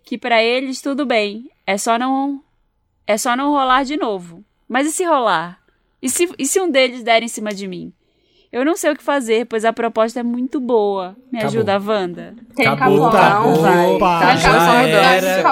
que 0.01 0.17
para 0.17 0.41
eles 0.41 0.81
tudo 0.81 1.05
bem, 1.05 1.51
é 1.67 1.77
só 1.77 1.99
não 1.99 2.41
é 3.05 3.17
só 3.17 3.35
não 3.35 3.51
rolar 3.51 3.83
de 3.83 3.97
novo. 3.97 4.41
Mas 4.69 4.87
e 4.87 4.91
se 4.93 5.03
rolar? 5.03 5.59
E 6.01 6.09
se, 6.09 6.29
e 6.39 6.45
se 6.45 6.61
um 6.61 6.71
deles 6.71 7.03
der 7.03 7.23
em 7.23 7.27
cima 7.27 7.53
de 7.53 7.67
mim? 7.67 7.91
Eu 8.53 8.63
não 8.63 8.75
sei 8.77 8.91
o 8.91 8.95
que 8.95 9.01
fazer, 9.03 9.47
pois 9.47 9.65
a 9.65 9.73
proposta 9.73 10.19
é 10.19 10.23
muito 10.23 10.59
boa. 10.59 11.15
Me 11.31 11.39
Acabou. 11.39 11.57
ajuda, 11.57 11.79
Wanda. 11.79 12.33
Tem 12.55 12.67
Acabou, 12.67 13.07
acabou. 13.07 13.27
acabou. 13.31 13.61
vai. 13.61 13.85
Opa, 13.87 14.19
Tá, 14.19 14.35
já 14.35 14.83
era. 14.83 15.43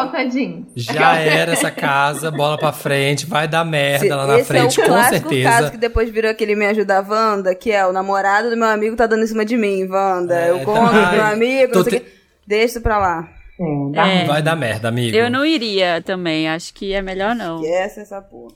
Já 0.76 1.16
era 1.16 1.52
essa 1.54 1.72
casa, 1.72 2.30
bola 2.30 2.60
pra 2.60 2.72
frente, 2.72 3.26
vai 3.26 3.48
dar 3.48 3.66
merda 3.66 4.16
lá 4.16 4.28
na 4.28 4.38
Esse 4.40 4.48
frente, 4.48 4.80
é 4.80 4.84
o 4.84 4.88
com 4.88 4.94
clássico 4.94 5.30
certeza. 5.30 5.50
caso 5.50 5.72
que 5.72 5.78
depois 5.78 6.10
virou 6.12 6.30
aquele 6.30 6.56
Me 6.56 6.68
Ajuda 6.68 7.02
Wanda, 7.02 7.56
que 7.56 7.72
é 7.72 7.86
o 7.88 7.92
namorado 7.92 8.52
do 8.52 8.56
meu 8.58 8.68
amigo 8.68 8.96
tá 8.96 9.08
dando 9.08 9.24
em 9.24 9.28
cima 9.28 9.44
de 9.44 9.58
mim, 9.58 9.88
Wanda. 9.90 10.36
É, 10.40 10.52
eu 10.52 10.60
tá- 10.60 10.66
conto 10.66 10.90
pro 10.92 11.00
Ai, 11.00 11.16
meu 11.16 11.26
amigo, 11.26 11.74
não 11.76 11.84
sei 11.84 11.98
o 11.98 12.00
te- 12.00 12.06
quê. 12.06 12.12
Deixa 12.46 12.66
isso 12.66 12.82
pra 12.82 12.98
lá. 13.00 13.28
É, 13.60 13.92
dá 13.94 14.08
É. 14.08 14.26
Vai 14.26 14.42
dar 14.44 14.56
merda, 14.56 14.88
amigo. 14.90 15.16
Eu 15.18 15.30
não 15.30 15.44
iria 15.46 16.02
também, 16.06 16.48
acho 16.48 16.72
que 16.74 16.94
é 16.94 17.02
melhor 17.02 17.34
não. 17.36 17.62
Esquece 17.64 18.02
essa 18.02 18.22
porra. 18.22 18.54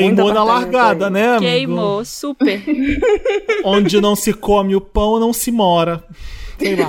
Queimou 0.00 0.32
na 0.32 0.44
largada, 0.44 1.06
aí. 1.06 1.12
né, 1.12 1.28
amigo? 1.36 1.42
Queimou, 1.44 2.04
super. 2.04 2.62
Onde 3.64 4.00
não 4.00 4.14
se 4.16 4.32
come 4.32 4.74
o 4.76 4.80
pão, 4.80 5.18
não 5.20 5.32
se 5.32 5.50
mora. 5.50 6.02
Sei 6.58 6.74
lá. 6.74 6.88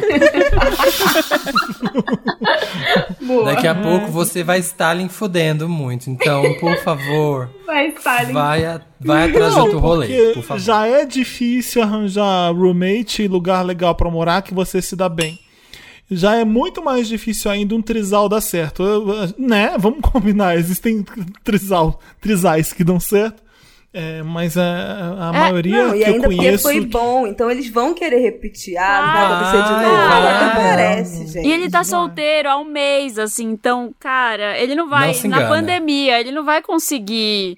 Daqui 3.46 3.68
a 3.68 3.76
pouco 3.76 4.08
você 4.08 4.44
vai 4.44 4.60
Stalin 4.60 5.10
fodendo 5.10 5.68
muito. 5.68 6.10
Então, 6.10 6.42
por 6.60 6.76
favor, 6.78 7.50
Vai, 7.66 7.88
Stalin. 7.90 8.34
vai, 8.34 8.66
a- 8.66 8.82
vai 9.00 9.30
atrás 9.30 9.58
outro 9.58 9.80
rolê, 9.80 10.32
por 10.34 10.44
favor. 10.44 10.62
já 10.62 10.88
é 10.88 11.06
difícil 11.06 11.82
arranjar 11.82 12.54
roommate 12.56 13.24
e 13.24 13.28
lugar 13.28 13.62
legal 13.66 13.94
pra 13.96 14.10
morar 14.10 14.42
que 14.42 14.54
você 14.54 14.82
se 14.82 14.96
dá 14.96 15.10
bem. 15.10 15.38
Já 16.10 16.36
é 16.36 16.46
muito 16.46 16.82
mais 16.84 17.08
difícil 17.08 17.52
ainda 17.52 17.76
um 17.76 17.82
trisal 17.82 18.30
dar 18.30 18.40
certo. 18.42 18.82
Eu- 18.84 19.10
eu- 19.10 19.34
Né? 19.38 19.74
Vamos 19.78 20.00
combinar. 20.02 20.56
Existem 20.58 21.04
trisal, 21.44 22.00
trisais 22.22 22.72
que 22.74 22.84
dão 22.84 23.00
certo. 23.00 23.46
É, 23.94 24.22
mas 24.22 24.56
a, 24.58 25.30
a 25.30 25.34
maioria 25.34 25.88
Não, 25.88 25.96
e 25.96 26.00
que 26.00 26.04
eu 26.04 26.14
ainda 26.14 26.24
porque 26.28 26.36
conheço. 26.38 26.64
foi 26.64 26.82
bom, 26.86 27.26
então 27.26 27.50
eles 27.50 27.68
vão 27.70 27.94
querer 27.96 28.20
repetir. 28.20 28.78
Ah, 28.78 29.02
não 29.02 29.14
vai 29.14 29.24
Ah, 29.24 29.28
acontecer 29.40 29.64
de 29.64 29.74
vai, 29.74 29.86
novo. 29.86 29.98
vai. 29.98 30.34
Até 30.34 30.56
parece, 30.56 31.28
gente. 31.28 31.48
E 31.48 31.52
ele 31.52 31.70
tá 31.70 31.84
solteiro 31.84 32.50
há 32.50 32.58
um 32.60 32.66
mês, 32.66 33.18
assim, 33.18 33.46
então, 33.50 33.92
cara, 34.00 34.58
ele 34.60 34.76
não 34.76 34.88
vai. 34.88 35.14
Não 35.14 35.22
na 35.30 35.38
engana. 35.38 35.48
pandemia, 35.48 36.20
ele 36.20 36.32
não 36.32 36.44
vai 36.44 36.62
conseguir, 36.62 37.58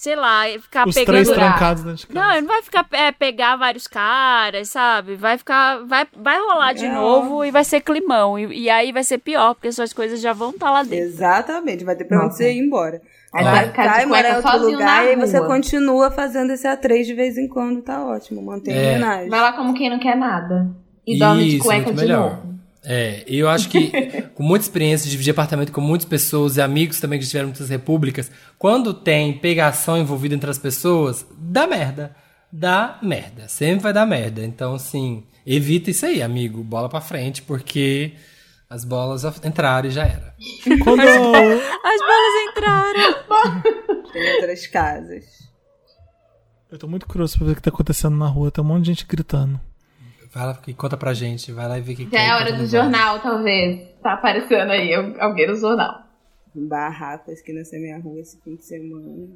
sei 0.00 0.16
lá, 0.16 0.44
ficar 0.58 0.88
Os 0.88 0.94
pegando. 0.94 1.14
três 1.14 1.28
trancados 1.28 1.82
dentro 1.82 1.98
de 1.98 2.06
casa. 2.06 2.18
Não, 2.18 2.32
ele 2.32 2.40
não 2.40 2.48
vai 2.48 2.62
ficar 2.62 2.86
é, 2.92 3.12
pegar 3.12 3.56
vários 3.56 3.86
caras, 3.86 4.70
sabe? 4.70 5.14
Vai 5.14 5.36
ficar. 5.36 5.84
Vai, 5.84 6.06
vai 6.16 6.38
rolar 6.40 6.72
de 6.72 6.86
É 6.86 6.90
novo 6.90 7.44
e 7.44 7.50
vai 7.50 7.62
ser 7.64 7.82
climão. 7.82 8.38
E, 8.38 8.62
e 8.62 8.70
aí 8.70 8.92
vai 8.92 9.04
ser 9.04 9.18
pior, 9.18 9.52
porque 9.54 9.70
suas 9.70 9.92
coisas 9.92 10.18
já 10.18 10.32
vão 10.32 10.50
estar 10.52 10.70
lá 10.70 10.82
dentro. 10.82 11.04
Exatamente, 11.04 11.84
vai 11.84 11.94
ter 11.96 12.04
pra 12.04 12.24
onde 12.24 12.34
você 12.34 12.50
ir 12.50 12.58
embora. 12.60 13.02
Aí 13.34 13.44
Vai 13.44 13.66
ficar 13.66 13.84
Cai, 13.84 14.00
de 14.00 14.06
mora 14.06 14.28
em 14.30 14.36
outro 14.36 14.58
lugar 14.70 15.04
e 15.04 15.08
aí 15.10 15.16
você 15.16 15.38
continua 15.42 16.10
fazendo 16.10 16.50
esse 16.50 16.66
A3 16.66 17.04
de 17.04 17.12
vez 17.14 17.36
em 17.36 17.46
quando, 17.46 17.82
tá 17.82 18.02
ótimo. 18.02 18.40
Mantém 18.42 18.74
É. 18.74 18.88
homenagem. 18.92 19.28
Vai 19.28 19.40
lá 19.42 19.52
como 19.52 19.74
quem 19.74 19.90
não 19.90 19.98
quer 19.98 20.16
nada. 20.16 20.66
E 21.06 21.18
dorme 21.18 21.44
de 21.44 21.56
Isso, 21.56 21.64
cueca 21.64 21.82
muito 21.84 21.96
de 21.96 22.02
melhor. 22.06 22.30
novo. 22.30 22.59
É, 22.82 23.24
eu 23.26 23.48
acho 23.48 23.68
que 23.68 23.90
com 24.34 24.42
muita 24.42 24.64
experiência 24.64 25.04
de 25.04 25.10
dividir 25.10 25.32
apartamento 25.32 25.72
com 25.72 25.80
muitas 25.80 26.08
pessoas 26.08 26.56
e 26.56 26.62
amigos 26.62 26.98
também 26.98 27.18
que 27.18 27.26
tiveram 27.26 27.48
muitas 27.48 27.68
repúblicas, 27.68 28.30
quando 28.58 28.94
tem 28.94 29.38
pegação 29.38 29.98
envolvida 29.98 30.34
entre 30.34 30.50
as 30.50 30.58
pessoas, 30.58 31.26
dá 31.36 31.66
merda. 31.66 32.16
Dá 32.52 32.98
merda. 33.02 33.46
Sempre 33.48 33.84
vai 33.84 33.92
dar 33.92 34.06
merda. 34.06 34.44
Então, 34.44 34.74
assim, 34.74 35.24
evita 35.46 35.90
isso 35.90 36.04
aí, 36.04 36.20
amigo. 36.20 36.64
Bola 36.64 36.88
pra 36.88 37.00
frente, 37.00 37.42
porque 37.42 38.14
as 38.68 38.84
bolas 38.84 39.24
entraram 39.44 39.88
e 39.88 39.92
já 39.92 40.04
era. 40.04 40.34
Quando 40.82 41.00
As 41.00 42.00
bolas 42.00 42.34
entraram. 42.48 44.02
Tem 44.12 44.34
outras 44.34 44.66
casas. 44.66 45.24
Eu 46.70 46.78
tô 46.78 46.88
muito 46.88 47.06
curioso 47.06 47.36
pra 47.36 47.46
ver 47.46 47.52
o 47.52 47.56
que 47.56 47.62
tá 47.62 47.70
acontecendo 47.70 48.16
na 48.16 48.26
rua. 48.26 48.50
Tem 48.50 48.62
um 48.62 48.66
monte 48.66 48.82
de 48.82 48.92
gente 48.92 49.06
gritando. 49.06 49.60
Vai 50.32 50.46
lá 50.46 50.58
e 50.66 50.74
conta 50.74 50.96
pra 50.96 51.12
gente. 51.12 51.50
Vai 51.52 51.68
lá 51.68 51.78
e 51.78 51.80
vê 51.80 51.92
o 51.92 51.96
que 51.96 52.06
que 52.06 52.16
Já 52.16 52.22
é 52.22 52.28
tá 52.28 52.36
hora 52.36 52.52
do 52.52 52.58
dando 52.58 52.70
jornal, 52.70 53.18
talvez. 53.18 53.80
Tá 54.02 54.12
aparecendo 54.14 54.70
aí 54.70 54.94
alguém 55.18 55.46
no 55.48 55.56
jornal. 55.56 56.10
Barracos 56.52 57.38
aqui 57.40 57.52
nessa 57.52 57.76
minha 57.76 57.98
rua 58.00 58.18
esse 58.18 58.36
fim 58.42 58.56
de 58.56 58.64
semana. 58.64 59.28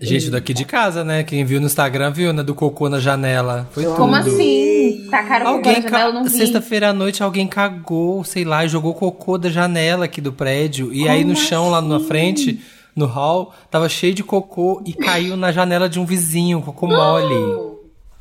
Gente, 0.00 0.30
daqui 0.30 0.54
de 0.54 0.64
casa, 0.64 1.04
né? 1.04 1.22
Quem 1.22 1.44
viu 1.44 1.60
no 1.60 1.66
Instagram 1.66 2.10
viu, 2.10 2.32
né? 2.32 2.42
Do 2.42 2.54
cocô 2.54 2.88
na 2.88 2.98
janela. 2.98 3.68
Foi 3.70 3.84
tudo. 3.84 3.96
Como 3.96 4.14
assim? 4.14 5.06
Tacaram 5.10 5.44
cocô 5.44 5.56
Alguém 5.56 5.82
na 5.82 5.88
janela, 5.88 6.12
não 6.12 6.24
vi. 6.24 6.30
Sexta-feira 6.30 6.88
à 6.88 6.92
noite 6.92 7.22
alguém 7.22 7.46
cagou, 7.46 8.24
sei 8.24 8.44
lá, 8.44 8.64
e 8.64 8.68
jogou 8.68 8.94
cocô 8.94 9.36
da 9.36 9.50
janela 9.50 10.06
aqui 10.06 10.22
do 10.22 10.32
prédio. 10.32 10.92
E 10.92 11.06
aí 11.06 11.22
no 11.22 11.36
chão 11.36 11.68
lá 11.70 11.82
na 11.82 12.00
frente, 12.00 12.58
no 12.96 13.04
hall, 13.04 13.52
tava 13.70 13.86
cheio 13.88 14.14
de 14.14 14.24
cocô 14.24 14.82
e 14.86 14.94
caiu 14.94 15.36
na 15.36 15.52
janela 15.52 15.86
de 15.86 16.00
um 16.00 16.06
vizinho, 16.06 16.62
cocô 16.62 16.86
mole. 16.86 17.73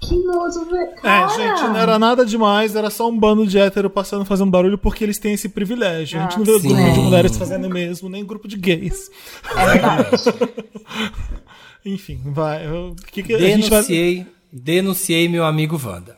Que 0.08 0.16
nojo, 0.16 0.66
velho. 0.66 0.92
É, 1.04 1.30
gente, 1.30 1.62
não 1.64 1.78
era 1.78 1.98
nada 1.98 2.26
demais, 2.26 2.76
era 2.76 2.90
só 2.90 3.10
um 3.10 3.18
bando 3.18 3.46
de 3.48 3.58
hétero 3.58 3.90
passando 3.90 4.26
fazendo 4.26 4.52
barulho 4.52 4.78
porque 4.78 5.04
eles 5.04 5.18
têm 5.18 5.34
esse 5.34 5.50
privilégio. 5.50 6.20
A 6.20 6.24
gente 6.24 6.38
não 6.40 6.46
vê 6.46 6.60
sim. 6.60 6.68
grupo 6.68 6.92
de 6.92 7.00
mulheres 7.00 7.38
fazendo 7.38 7.70
mesmo, 7.70 8.10
nem 8.10 8.26
grupo 8.26 8.48
de 8.48 8.58
gays. 8.58 9.10
É 9.56 9.66
verdade. 9.66 10.10
Enfim, 11.86 12.22
vai. 12.26 12.66
eu- 12.66 12.96
que, 13.12 13.24
que 13.24 13.34
a 13.34 13.40
gente 13.40 13.70
vai. 13.70 13.82
Denunciei, 13.82 14.28
denunciei 14.52 15.28
meu 15.30 15.46
amigo 15.46 15.80
Wanda. 15.84 16.18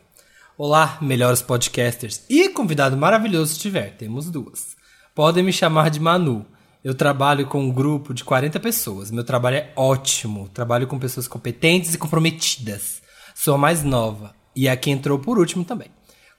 Olá, 0.58 0.98
melhores 1.02 1.42
podcasters 1.42 2.24
e 2.30 2.48
convidado 2.50 2.96
maravilhoso 2.96 3.54
se 3.54 3.60
tiver, 3.60 3.96
temos 3.98 4.30
duas. 4.30 4.76
Podem 5.14 5.44
me 5.44 5.52
chamar 5.52 5.90
de 5.90 6.00
Manu. 6.00 6.46
Eu 6.84 6.94
trabalho 6.94 7.48
com 7.48 7.62
um 7.62 7.72
grupo 7.72 8.14
de 8.14 8.24
40 8.24 8.60
pessoas. 8.60 9.10
Meu 9.10 9.24
trabalho 9.24 9.58
é 9.58 9.72
ótimo. 9.76 10.48
Trabalho 10.54 10.86
com 10.86 11.00
pessoas 11.00 11.28
competentes 11.28 11.94
e 11.96 11.98
comprometidas. 11.98 13.02
Sou 13.46 13.60
mais 13.60 13.84
nova 13.84 14.34
e 14.56 14.68
a 14.68 14.76
que 14.76 14.90
entrou 14.90 15.20
por 15.20 15.38
último 15.38 15.64
também. 15.64 15.90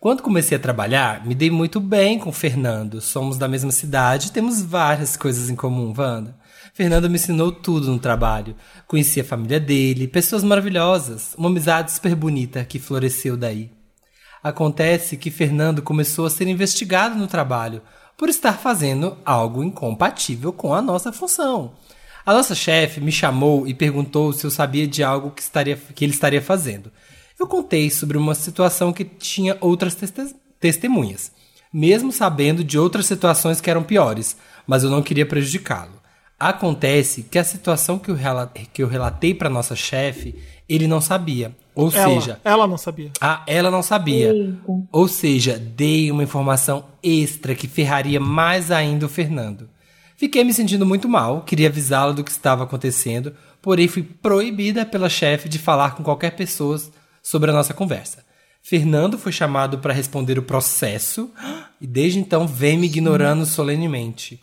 Quando 0.01 0.25
comecei 0.25 0.57
a 0.59 0.61
trabalhar, 0.61 1.25
me 1.25 1.37
dei 1.37 1.53
muito 1.53 1.79
bem 1.79 2.19
com 2.19 2.31
o 2.31 2.33
Fernando. 2.33 3.01
Somos 3.01 3.39
da 3.39 3.47
mesma 3.47 3.71
cidade 3.71 4.33
temos 4.33 4.61
várias 4.61 5.17
coisas 5.17 5.49
em 5.49 5.55
comum, 5.55 5.95
Wanda. 5.97 6.37
Fernando 6.75 7.09
me 7.09 7.15
ensinou 7.15 7.53
tudo 7.53 7.93
no 7.93 8.01
trabalho. 8.01 8.57
Conheci 8.89 9.21
a 9.21 9.25
família 9.25 9.61
dele, 9.61 10.09
pessoas 10.09 10.43
maravilhosas, 10.43 11.33
uma 11.39 11.49
amizade 11.49 11.93
super 11.93 12.17
bonita 12.17 12.65
que 12.65 12.81
floresceu 12.81 13.37
daí. 13.37 13.71
Acontece 14.43 15.17
que 15.17 15.31
Fernando 15.31 15.83
começou 15.83 16.27
a 16.27 16.31
ser 16.31 16.49
investigado 16.49 17.15
no 17.15 17.29
trabalho 17.29 17.83
por 18.19 18.29
estar 18.29 18.55
fazendo 18.55 19.17
algo 19.25 19.63
incompatível 19.63 20.53
com 20.53 20.75
a 20.75 20.83
nossa 20.83 21.13
função. 21.13 21.75
A 22.27 22.35
nossa 22.35 22.55
chefe 22.57 23.01
me 23.01 23.13
chamou 23.13 23.67
e 23.69 23.73
perguntou 23.73 24.33
se 24.33 24.45
eu 24.45 24.51
sabia 24.51 24.87
de 24.87 25.03
algo 25.05 25.31
que, 25.31 25.41
estaria, 25.41 25.77
que 25.95 26.05
ele 26.05 26.13
estaria 26.13 26.43
fazendo. 26.43 26.91
Eu 27.39 27.47
contei 27.47 27.89
sobre 27.89 28.19
uma 28.19 28.35
situação 28.35 28.93
que 28.93 29.05
tinha 29.05 29.57
outras 29.61 29.95
teste- 29.95 30.35
testemunhas, 30.59 31.31
mesmo 31.73 32.11
sabendo 32.11 32.65
de 32.65 32.79
outras 32.79 33.07
situações 33.07 33.61
que 33.61 33.71
eram 33.71 33.85
piores, 33.85 34.37
mas 34.67 34.83
eu 34.83 34.91
não 34.91 35.03
queria 35.03 35.25
prejudicá-lo. 35.25 35.93
Acontece 36.39 37.23
que 37.23 37.39
a 37.39 37.45
situação 37.45 37.99
que 37.99 38.11
eu, 38.11 38.15
rela- 38.15 38.53
que 38.73 38.83
eu 38.83 38.89
relatei 38.89 39.33
para 39.33 39.49
nossa 39.49 39.77
chefe, 39.77 40.35
ele 40.69 40.87
não 40.87 41.01
sabia. 41.01 41.55
Ou 41.75 41.91
Ela, 41.93 42.09
seja, 42.21 42.41
ela 42.45 42.67
não 42.67 42.77
sabia. 42.79 43.11
ah, 43.21 43.43
ela 43.47 43.71
não 43.71 43.83
sabia. 43.83 44.33
Eita. 44.33 44.59
Ou 44.91 45.07
seja, 45.09 45.59
dei 45.59 46.11
uma 46.11 46.23
informação 46.25 46.87
extra 47.03 47.55
que 47.55 47.69
ferraria 47.69 48.19
mais 48.19 48.71
ainda 48.71 49.07
o 49.07 49.09
Fernando. 49.09 49.69
Fiquei 50.17 50.43
me 50.45 50.53
sentindo 50.55 50.87
muito 50.87 51.09
mal, 51.09 51.43
queria 51.43 51.69
avisá-lo 51.69 52.15
do 52.15 52.25
que 52.25 52.31
estava 52.31 52.65
acontecendo, 52.65 53.35
porém 53.61 53.87
fui 53.89 54.03
proibida 54.03 54.87
pela 54.87 55.09
chefe 55.11 55.49
de 55.49 55.59
falar 55.59 55.95
com 55.95 56.03
qualquer 56.03 56.31
pessoa 56.31 56.81
sobre 57.23 57.51
a 57.51 57.55
nossa 57.55 57.75
conversa. 57.75 58.25
Fernando 58.63 59.19
foi 59.19 59.31
chamado 59.31 59.79
para 59.79 59.93
responder 59.93 60.39
o 60.39 60.43
processo 60.43 61.31
e 61.81 61.87
desde 61.87 62.19
então 62.19 62.47
vem 62.47 62.79
me 62.79 62.87
ignorando 62.87 63.45
solenemente. 63.47 64.41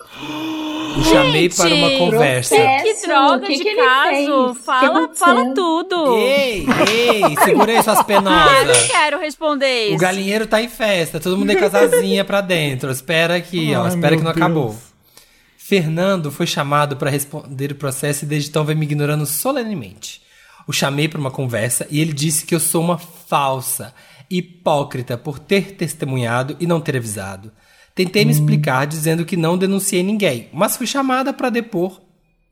O 0.96 1.04
chamei 1.06 1.50
para 1.50 1.74
uma 1.74 1.90
conversa. 1.98 2.56
processo. 2.56 2.84
Que 3.02 3.08
droga 3.08 3.48
que 3.48 3.58
de 3.58 3.64
que 3.64 3.76
caso. 3.76 4.54
Fala, 4.64 5.10
fala 5.16 5.54
tudo. 5.56 6.18
Ei, 6.20 6.66
ei, 6.88 7.36
segura 7.44 7.72
aí 7.72 7.82
suas 7.84 7.98
Ah, 7.98 8.02
eu 8.02 8.06
penosas. 8.06 8.68
não 8.82 8.88
quero 8.88 9.20
responder 9.20 9.86
isso. 9.88 9.96
O 9.96 9.98
galinheiro 9.98 10.46
tá 10.46 10.62
em 10.62 10.70
festa, 10.70 11.20
todo 11.20 11.36
mundo 11.36 11.50
é 11.52 11.56
casazinha 11.56 12.24
pra 12.24 12.42
dentro. 12.42 12.92
Espera 12.92 13.36
aqui, 13.38 13.74
ó, 13.76 13.82
Ai, 13.86 13.88
espera 13.90 14.10
meu 14.12 14.20
que 14.20 14.24
não 14.24 14.32
Deus. 14.34 14.38
acabou. 14.46 14.93
Fernando 15.74 16.32
foi 16.32 16.46
chamado 16.46 16.98
para 16.98 17.10
responder 17.10 17.72
o 17.72 17.76
processo 17.76 18.26
e 18.26 18.28
desde 18.28 18.48
então 18.48 18.64
vem 18.64 18.76
me 18.76 18.86
ignorando 18.86 19.26
solenemente. 19.26 20.22
O 20.68 20.72
chamei 20.72 21.08
para 21.08 21.20
uma 21.20 21.32
conversa 21.32 21.88
e 21.90 22.00
ele 22.00 22.14
disse 22.14 22.46
que 22.46 22.54
eu 22.54 22.60
sou 22.60 22.84
uma 22.84 23.00
falsa, 23.00 23.92
hipócrita 24.30 25.18
por 25.18 25.40
ter 25.40 25.72
testemunhado 25.72 26.56
e 26.60 26.68
não 26.68 26.80
ter 26.80 26.96
avisado. 26.96 27.52
Tentei 27.96 28.24
me 28.24 28.32
explicar 28.32 28.86
dizendo 28.86 29.26
que 29.26 29.36
não 29.36 29.58
denunciei 29.58 30.04
ninguém, 30.04 30.48
mas 30.54 30.78
fui 30.78 30.86
chamada 30.86 31.34
para 31.34 31.50
depor 31.50 32.00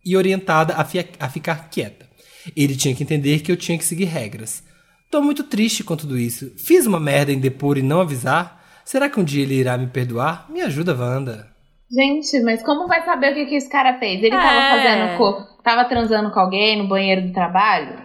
e 0.03 0.17
orientada 0.17 0.73
a, 0.73 0.81
a 1.19 1.29
ficar 1.29 1.69
quieta. 1.69 2.09
Ele 2.55 2.75
tinha 2.75 2.95
que 2.95 3.03
entender 3.03 3.41
que 3.41 3.51
eu 3.51 3.55
tinha 3.55 3.77
que 3.77 3.85
seguir 3.85 4.05
regras. 4.05 4.63
Tô 5.11 5.21
muito 5.21 5.43
triste 5.43 5.83
com 5.83 5.95
tudo 5.95 6.17
isso. 6.17 6.53
Fiz 6.57 6.87
uma 6.87 6.99
merda 6.99 7.31
em 7.31 7.39
depor 7.39 7.77
e 7.77 7.83
não 7.83 8.01
avisar? 8.01 8.81
Será 8.83 9.07
que 9.07 9.19
um 9.19 9.23
dia 9.23 9.43
ele 9.43 9.53
irá 9.53 9.77
me 9.77 9.85
perdoar? 9.85 10.47
Me 10.49 10.61
ajuda, 10.61 10.95
Wanda. 10.95 11.50
Gente, 11.93 12.39
mas 12.43 12.63
como 12.63 12.87
vai 12.87 13.03
saber 13.03 13.31
o 13.31 13.35
que, 13.35 13.45
que 13.47 13.55
esse 13.55 13.69
cara 13.69 13.99
fez? 13.99 14.21
Ele 14.23 14.31
tava 14.31 14.47
É. 14.53 14.69
fazendo. 14.77 15.17
Co... 15.17 15.61
Tava 15.63 15.85
transando 15.85 16.31
com 16.31 16.39
alguém 16.39 16.77
no 16.81 16.87
banheiro 16.87 17.21
do 17.27 17.33
trabalho? 17.33 17.95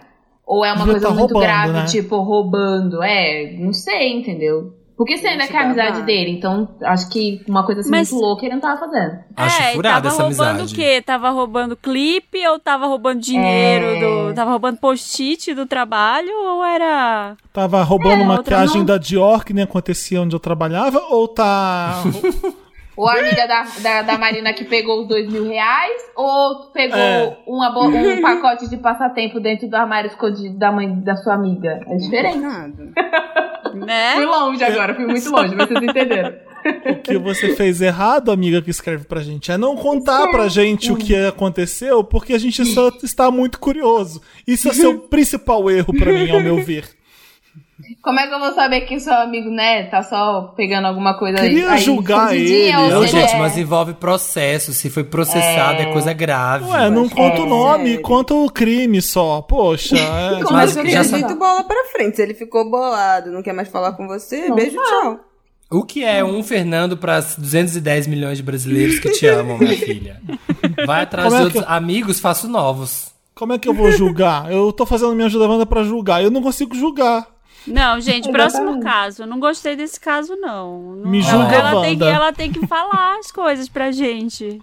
Ou 0.45 0.63
é 0.65 0.71
uma 0.73 0.85
coisa 0.85 1.07
tá 1.07 1.13
muito 1.13 1.33
roubando, 1.33 1.39
grave, 1.41 1.73
né? 1.73 1.85
tipo, 1.85 2.17
roubando? 2.21 3.01
É, 3.03 3.51
não 3.59 3.73
sei, 3.73 4.13
entendeu? 4.13 4.73
Porque 4.95 5.15
você 5.17 5.27
ainda 5.27 5.45
quer 5.45 5.57
a 5.59 5.61
amizade 5.65 6.01
dele, 6.03 6.31
então 6.31 6.67
acho 6.81 7.07
que 7.11 7.41
uma 7.47 7.63
coisa 7.63 7.81
assim 7.81 7.91
Mas- 7.91 8.11
muito 8.11 8.23
louca 8.25 8.45
ele 8.45 8.55
não 8.55 8.61
tava 8.61 8.79
fazendo. 8.79 9.19
Acho 9.35 9.61
é, 9.61 9.73
furada 9.73 9.95
tava 9.95 10.07
essa 10.07 10.23
roubando 10.23 10.49
amizade. 10.61 10.73
o 10.73 10.75
quê? 10.75 11.01
Tava 11.05 11.29
roubando 11.29 11.75
clipe 11.77 12.47
ou 12.47 12.57
tava 12.59 12.87
roubando 12.87 13.19
dinheiro 13.21 13.85
É. 13.85 13.99
do. 13.99 14.33
Tava 14.33 14.49
roubando 14.51 14.77
post-it 14.79 15.53
do 15.53 15.67
trabalho 15.67 16.31
ou 16.33 16.65
era. 16.65 17.35
Tava 17.53 17.83
roubando 17.83 18.23
É, 18.23 18.25
maquiagem 18.25 18.77
não. 18.79 18.85
da 18.85 18.97
Dior, 18.97 19.45
que 19.45 19.53
nem 19.53 19.65
acontecia 19.65 20.19
onde 20.21 20.35
eu 20.35 20.39
trabalhava, 20.39 20.99
ou 21.09 21.27
tá. 21.27 22.01
Ou 22.97 23.07
a 23.07 23.13
amiga 23.19 23.47
da, 23.47 23.63
da, 23.79 24.01
da 24.01 24.17
Marina 24.17 24.51
que 24.53 24.65
pegou 24.65 25.01
os 25.01 25.07
dois 25.07 25.31
mil 25.31 25.47
reais, 25.47 26.01
ou 26.15 26.71
pegou 26.71 26.97
É. 26.97 27.37
uma 27.45 27.69
um 27.87 28.21
pacote 28.21 28.67
de 28.67 28.77
passatempo 28.77 29.39
dentro 29.39 29.67
do 29.69 29.75
armário 29.75 30.07
escondido 30.09 30.57
da 30.57 30.71
mãe 30.71 30.99
da 31.01 31.15
sua 31.15 31.35
amiga. 31.35 31.79
É 31.87 31.95
diferente. 31.95 32.39
Nada. 32.39 32.91
Né? 33.75 34.15
Fui 34.15 34.25
longe 34.25 34.63
agora, 34.63 34.95
fui 34.95 35.05
muito 35.05 35.29
longe, 35.29 35.53
mas 35.55 35.67
vocês 35.67 35.83
entenderam. 35.83 36.33
O 36.89 37.01
que 37.01 37.17
você 37.17 37.55
fez 37.55 37.81
errado, 37.81 38.31
amiga 38.31 38.61
que 38.61 38.71
escreve 38.71 39.05
pra 39.05 39.21
gente, 39.21 39.51
é 39.51 39.57
não 39.57 39.75
contar 39.75 40.27
pra 40.29 40.47
gente 40.47 40.91
o 40.91 40.95
que 40.97 41.15
aconteceu, 41.15 42.03
porque 42.03 42.33
a 42.33 42.37
gente 42.39 42.65
só 42.65 42.89
está 43.03 43.29
muito 43.29 43.59
curioso. 43.59 44.21
Isso 44.45 44.67
é 44.69 44.73
seu 44.73 44.99
principal 44.99 45.69
erro 45.69 45.93
pra 45.93 46.11
mim, 46.11 46.29
ao 46.31 46.41
meu 46.41 46.57
ver. 46.63 46.96
Como 48.01 48.19
é 48.19 48.27
que 48.27 48.33
eu 48.33 48.39
vou 48.39 48.53
saber 48.53 48.81
que 48.81 48.99
seu 48.99 49.13
amigo, 49.13 49.49
né, 49.51 49.83
tá 49.83 50.01
só 50.01 50.53
pegando 50.57 50.87
alguma 50.87 51.17
coisa 51.17 51.39
aí? 51.41 51.49
Queria 51.49 51.71
aí, 51.71 51.81
julgar 51.81 52.35
ele. 52.35 52.71
Não, 52.71 53.03
ele 53.03 53.07
gente, 53.07 53.33
é- 53.33 53.37
mas 53.37 53.55
envolve 53.57 53.93
processo. 53.93 54.73
Se 54.73 54.89
foi 54.89 55.03
processado, 55.03 55.81
é, 55.81 55.91
coisa 55.93 56.11
grave. 56.11 56.65
Ué, 56.65 56.89
não 56.89 57.07
conta 57.07 57.41
o 57.41 57.45
nome, 57.45 57.99
conta 57.99 58.33
o 58.33 58.49
crime 58.49 59.01
só. 59.01 59.41
Poxa, 59.41 59.95
é, 59.97 60.43
Como 60.43 60.53
Mas 60.57 60.75
é 60.75 60.79
eu 60.79 60.83
que 60.85 60.91
já 60.91 61.03
dito 61.03 61.35
bola 61.35 61.63
pra 61.63 61.83
frente. 61.91 62.15
Se 62.15 62.21
ele 62.23 62.33
ficou 62.33 62.69
bolado, 62.69 63.31
não 63.31 63.43
quer 63.43 63.53
mais 63.53 63.67
falar 63.67 63.91
com 63.93 64.07
você, 64.07 64.47
Não 64.49 64.55
beijo, 64.55 64.75
tá. 64.75 64.83
tchau. 64.83 65.19
O 65.69 65.83
que 65.83 66.03
é 66.03 66.23
um 66.23 66.41
Fernando 66.41 66.95
para 66.97 67.19
210 67.19 68.07
milhões 68.07 68.37
de 68.37 68.43
brasileiros 68.43 68.99
que 68.99 69.09
te 69.11 69.27
amam, 69.27 69.57
minha 69.57 69.75
filha? 69.77 70.21
Vai 70.85 71.03
atrás 71.03 71.25
Como 71.27 71.35
de 71.35 71.41
é 71.41 71.45
outros 71.45 71.63
que- 71.65 71.71
amigos, 71.71 72.19
faço 72.19 72.47
novos. 72.47 73.11
como 73.35 73.53
é 73.53 73.59
que 73.59 73.67
eu 73.67 73.73
vou 73.73 73.91
julgar? 73.91 74.51
Eu 74.51 74.71
tô 74.71 74.85
fazendo 74.85 75.13
minha 75.13 75.27
ajuda 75.27 75.65
pra 75.65 75.83
julgar. 75.83 76.23
Eu 76.23 76.31
não 76.31 76.41
consigo 76.41 76.73
julgar. 76.73 77.27
Não, 77.67 77.99
gente, 77.99 78.31
próximo 78.31 78.79
caso. 78.79 79.23
Eu 79.23 79.27
não 79.27 79.39
gostei 79.39 79.75
desse 79.75 79.99
caso, 79.99 80.35
não. 80.35 80.95
não 80.95 81.09
Me 81.09 81.19
ela- 81.21 81.29
julga, 81.29 81.55
ela, 81.55 81.81
tem 81.81 81.97
que, 81.97 82.03
ela 82.03 82.33
tem 82.33 82.51
que 82.51 82.65
falar 82.67 83.17
as 83.19 83.31
coisas 83.31 83.67
pra 83.69 83.91
gente. 83.91 84.61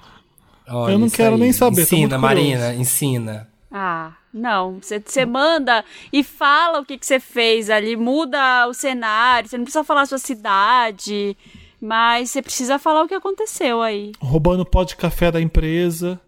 Olha 0.68 0.93
Eu 0.93 0.98
não 0.98 1.10
quero 1.10 1.35
aí. 1.35 1.40
nem 1.40 1.52
saber, 1.52 1.82
Ensina. 1.82 2.16
Marina, 2.18 2.74
ensina. 2.74 3.48
Ah, 3.70 4.12
não. 4.32 4.78
Você 4.81 4.98
você 5.05 5.26
manda 5.26 5.85
e 6.12 6.22
fala 6.24 6.81
o 6.81 6.85
que 6.85 6.97
que 6.97 7.05
você 7.05 7.20
fez 7.20 7.68
ali, 7.68 7.97
muda 7.97 8.66
o 8.68 8.72
cenário. 8.72 9.48
Você 9.48 9.59
não 9.59 9.64
precisa 9.64 9.85
falar 9.85 10.02
a 10.02 10.06
sua 10.06 10.18
cidade, 10.18 11.36
mas 11.81 12.31
você 12.31 12.40
precisa 12.40 12.78
falar 12.78 13.02
o 13.02 13.09
que 13.09 13.14
aconteceu 13.14 13.82
aí. 13.82 14.12
Roubando 14.20 14.64
pó 14.64 14.85
de 14.85 14.97
café 14.97 15.31
da 15.31 15.40
empresa, 15.40 16.18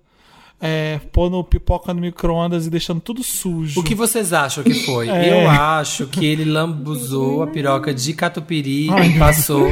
é, 0.60 0.98
pondo 1.12 1.42
pipoca 1.44 1.92
no 1.92 2.00
micro-ondas 2.00 2.66
e 2.66 2.70
deixando 2.70 3.00
tudo 3.00 3.22
sujo. 3.22 3.80
O 3.80 3.82
que 3.82 3.94
vocês 3.94 4.32
acham 4.32 4.64
que 4.64 4.74
foi? 4.74 5.06
É. 5.16 5.44
Eu 5.44 5.48
acho 5.48 6.06
que 6.06 6.24
ele 6.24 6.44
lambuzou 6.44 7.42
a 7.42 7.46
piroca 7.46 7.92
de 7.94 8.12
catupiry 8.12 8.88
e 8.88 9.18
passou 9.18 9.68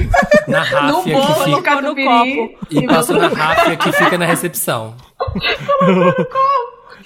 na 0.47 0.63
ráfia 0.63 1.03
que 1.03 1.13
bolo, 1.13 1.49
no 1.49 1.57
fica. 1.57 1.63
catupiry. 1.63 2.57
E 2.71 2.87
passou 2.87 3.17
na 3.17 3.29
ráfia 3.29 3.77
que 3.77 3.93
fica 3.93 4.17
na 4.19 4.27
recepção. 4.27 4.95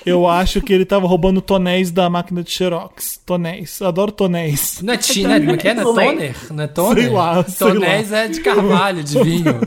Eu 0.05 0.27
acho 0.27 0.61
que 0.61 0.73
ele 0.73 0.85
tava 0.85 1.07
roubando 1.07 1.41
tonéis 1.41 1.91
da 1.91 2.09
máquina 2.09 2.43
de 2.43 2.51
Xerox. 2.51 3.21
Tonéis. 3.27 3.81
Eu 3.81 3.89
adoro 3.89 4.13
tonéis. 4.13 4.81
Não 4.83 4.95
é 4.95 4.97
Tina, 4.97 5.39
não 5.39 5.55
é 5.55 5.57
que 5.57 5.69
é? 5.69 5.75
Não 5.75 5.83
é 5.83 5.85
toner? 5.85 6.37
Não 6.53 6.65
é 6.65 6.67
toner? 6.67 7.05
Sei 7.05 7.13
lá, 7.13 7.45
sei 7.45 7.69
Tonéis 7.73 8.13
é 8.13 8.29
de 8.29 8.41
carvalho, 8.41 9.03
de 9.05 9.23
vinho. 9.23 9.61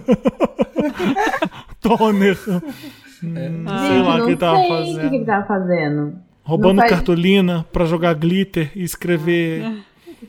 Toner. 1.82 2.38
É. 3.24 3.28
Gente, 3.28 3.70
sei 3.88 4.02
lá 4.02 4.16
o 4.16 4.18
não 4.18 4.26
que 4.26 4.32
ele 4.32 4.38
tava 4.38 4.58
sei 4.58 4.66
O 4.66 4.68
que 4.68 4.94
fazendo. 4.94 5.14
ele 5.16 5.26
tava 5.26 5.46
fazendo? 5.46 6.14
Roubando 6.44 6.78
faz- 6.80 6.90
cartolina 6.92 7.66
pra 7.72 7.86
jogar 7.86 8.14
glitter 8.16 8.72
e 8.76 8.84
escrever. 8.84 9.84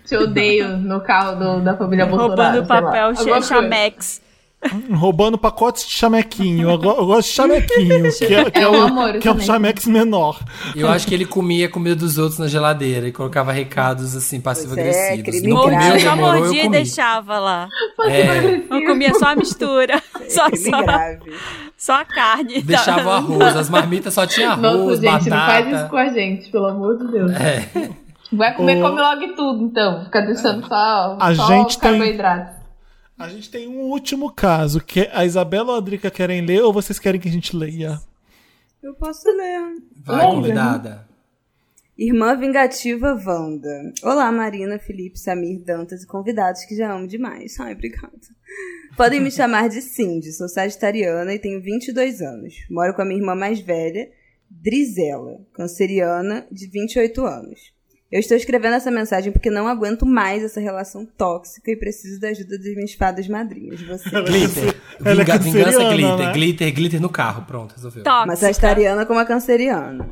Te 0.06 0.16
odeio 0.16 0.76
no 0.76 1.00
carro 1.00 1.38
do- 1.38 1.60
da 1.60 1.76
família 1.76 2.06
Bolsonaro. 2.06 2.42
Roubando 2.42 2.66
papel 2.66 3.14
chamex. 3.42 4.20
Roubando 4.94 5.36
pacotes 5.36 5.86
de 5.86 5.92
chamequinho. 5.92 6.70
Eu, 6.70 6.78
go- 6.78 6.90
eu 6.92 7.06
gosto 7.06 7.28
de 7.28 7.34
chamequinho, 7.34 8.02
que 8.16 8.34
é, 8.34 8.50
que 8.50 8.58
é 8.58 8.62
É 8.62 8.68
um 8.68 8.72
o, 8.78 8.82
amor, 8.82 9.12
que 9.18 9.26
é 9.26 9.30
o 9.32 9.40
chamex 9.40 9.86
menor. 9.86 10.38
Eu 10.76 10.88
acho 10.88 11.06
que 11.06 11.14
ele 11.14 11.24
comia 11.26 11.66
a 11.66 11.68
comida 11.68 11.96
dos 11.96 12.18
outros 12.18 12.38
na 12.38 12.46
geladeira 12.46 13.08
e 13.08 13.12
colocava 13.12 13.52
recados 13.52 14.14
assim, 14.16 14.40
passivo-agressivos. 14.40 15.24
crime 15.24 15.48
não 15.48 15.62
comeu, 15.62 16.00
só 16.00 16.08
eu 16.10 16.16
mordia 16.16 16.64
e 16.64 16.68
deixava 16.68 17.38
lá. 17.38 17.68
É, 18.06 18.58
Não 18.70 18.84
comia 18.84 19.12
só 19.14 19.26
a 19.28 19.36
mistura. 19.36 20.00
Só, 20.28 20.46
Crime 20.48 20.70
só, 20.70 20.82
grave. 20.82 21.32
só 21.76 21.92
a 22.00 22.04
carne. 22.06 22.62
deixava 22.62 23.06
o 23.06 23.10
arroz, 23.12 23.54
as 23.54 23.68
marmitas 23.68 24.14
só 24.14 24.26
tinha 24.26 24.50
arroz, 24.52 24.98
Nossa, 25.00 25.18
gente, 25.20 25.28
não 25.28 25.36
faz 25.36 25.66
isso 25.66 25.72
batata. 25.74 25.88
com 25.90 25.96
a 25.98 26.08
gente, 26.08 26.50
pelo 26.50 26.66
amor 26.68 26.96
de 26.98 27.12
Deus. 27.12 27.32
É. 27.32 27.68
Vai 28.32 28.54
comer, 28.54 28.78
O- 28.78 28.88
come 28.88 28.98
logo 29.00 29.34
tudo, 29.36 29.64
então. 29.64 30.04
Fica 30.04 30.22
deixando 30.22 30.66
só, 30.66 31.18
A 31.20 31.34
só 31.34 31.46
gente 31.48 31.78
tem- 31.78 31.90
carboidrato. 31.90 32.61
A 33.22 33.28
gente 33.28 33.48
tem 33.48 33.68
um 33.68 33.82
último 33.82 34.32
caso, 34.32 34.80
que 34.80 35.08
a 35.12 35.24
Isabela 35.24 35.70
ou 35.70 35.78
a 35.78 35.80
Drica 35.80 36.10
querem 36.10 36.44
ler 36.44 36.60
ou 36.62 36.72
vocês 36.72 36.98
querem 36.98 37.20
que 37.20 37.28
a 37.28 37.30
gente 37.30 37.56
leia? 37.56 38.00
Eu 38.82 38.94
posso 38.94 39.28
ler. 39.28 39.76
Vai, 40.04 40.26
convidada. 40.26 41.08
Irmã 41.96 42.36
Vingativa 42.36 43.14
Wanda. 43.24 43.92
Olá, 44.02 44.32
Marina, 44.32 44.76
Felipe, 44.76 45.20
Samir, 45.20 45.60
Dantas 45.60 46.02
e 46.02 46.06
convidados 46.08 46.64
que 46.64 46.74
já 46.74 46.92
amo 46.92 47.06
demais. 47.06 47.60
Ai, 47.60 47.74
obrigada. 47.74 48.10
Podem 48.96 49.20
me 49.20 49.30
chamar 49.30 49.68
de 49.68 49.80
Cindy, 49.80 50.32
sou 50.32 50.48
sagitariana 50.48 51.32
e 51.32 51.38
tenho 51.38 51.62
22 51.62 52.20
anos. 52.20 52.54
Moro 52.68 52.92
com 52.92 53.02
a 53.02 53.04
minha 53.04 53.20
irmã 53.20 53.36
mais 53.36 53.60
velha, 53.60 54.10
Drizela, 54.50 55.38
canceriana, 55.52 56.44
de 56.50 56.66
28 56.66 57.24
anos. 57.24 57.72
Eu 58.12 58.20
estou 58.20 58.36
escrevendo 58.36 58.74
essa 58.74 58.90
mensagem 58.90 59.32
porque 59.32 59.48
não 59.48 59.66
aguento 59.66 60.04
mais 60.04 60.42
essa 60.44 60.60
relação 60.60 61.06
tóxica 61.06 61.70
e 61.70 61.76
preciso 61.76 62.20
da 62.20 62.28
ajuda 62.28 62.58
das 62.58 62.74
minhas 62.74 62.92
fadas 62.92 63.26
madrinhas. 63.26 63.80
Você. 63.80 64.10
Glitter. 64.10 64.76
Ela 65.02 65.22
é 65.22 65.24
Vinga- 65.24 65.38
vingança 65.38 65.88
glitter. 65.94 66.16
né? 66.18 66.32
Glitter, 66.34 66.74
glitter 66.74 67.00
no 67.00 67.08
carro. 67.08 67.46
Pronto, 67.46 67.72
resolveu. 67.74 68.02
Uma 68.02 68.26
Tóxica. 68.26 68.36
sagitariana 68.36 69.06
com 69.06 69.14
uma 69.14 69.24
canceriana. 69.24 70.10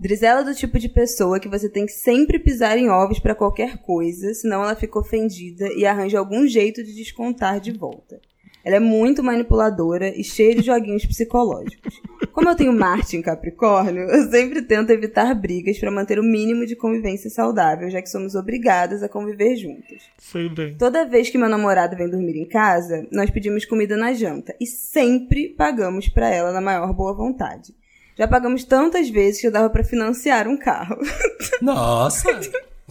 Drizela 0.00 0.40
é 0.40 0.44
do 0.44 0.54
tipo 0.54 0.78
de 0.78 0.88
pessoa 0.88 1.38
que 1.38 1.48
você 1.48 1.68
tem 1.68 1.86
que 1.86 1.92
sempre 1.92 2.38
pisar 2.38 2.76
em 2.78 2.88
ovos 2.88 3.18
pra 3.20 3.34
qualquer 3.34 3.78
coisa, 3.78 4.32
senão 4.34 4.62
ela 4.62 4.74
fica 4.74 4.98
ofendida 4.98 5.68
e 5.76 5.84
arranja 5.86 6.18
algum 6.18 6.46
jeito 6.46 6.82
de 6.82 6.92
descontar 6.94 7.60
de 7.60 7.72
volta. 7.72 8.20
Ela 8.64 8.76
é 8.76 8.80
muito 8.80 9.22
manipuladora 9.22 10.08
e 10.08 10.22
cheia 10.22 10.54
de 10.54 10.62
joguinhos 10.62 11.04
psicológicos. 11.04 12.00
Como 12.32 12.48
eu 12.48 12.56
tenho 12.56 12.72
Marte 12.72 13.16
em 13.16 13.22
Capricórnio, 13.22 14.04
eu 14.04 14.30
sempre 14.30 14.62
tento 14.62 14.90
evitar 14.90 15.34
brigas 15.34 15.78
pra 15.78 15.90
manter 15.90 16.18
o 16.18 16.22
mínimo 16.22 16.64
de 16.64 16.74
convivência 16.74 17.28
saudável, 17.28 17.90
já 17.90 18.00
que 18.00 18.08
somos 18.08 18.34
obrigadas 18.34 19.02
a 19.02 19.08
conviver 19.08 19.56
juntas. 19.56 20.02
Sei 20.18 20.48
bem. 20.48 20.74
Toda 20.76 21.04
vez 21.04 21.28
que 21.28 21.36
meu 21.36 21.48
namorado 21.48 21.96
vem 21.96 22.08
dormir 22.08 22.36
em 22.36 22.48
casa, 22.48 23.06
nós 23.12 23.30
pedimos 23.30 23.64
comida 23.64 23.96
na 23.96 24.14
janta 24.14 24.54
e 24.60 24.66
sempre 24.66 25.50
pagamos 25.50 26.08
pra 26.08 26.28
ela 26.28 26.52
na 26.52 26.60
maior 26.60 26.92
boa 26.92 27.12
vontade. 27.12 27.74
Já 28.16 28.28
pagamos 28.28 28.64
tantas 28.64 29.08
vezes 29.10 29.40
que 29.40 29.46
eu 29.46 29.52
dava 29.52 29.68
pra 29.70 29.84
financiar 29.84 30.46
um 30.46 30.56
carro. 30.56 30.98
Nossa. 31.60 32.28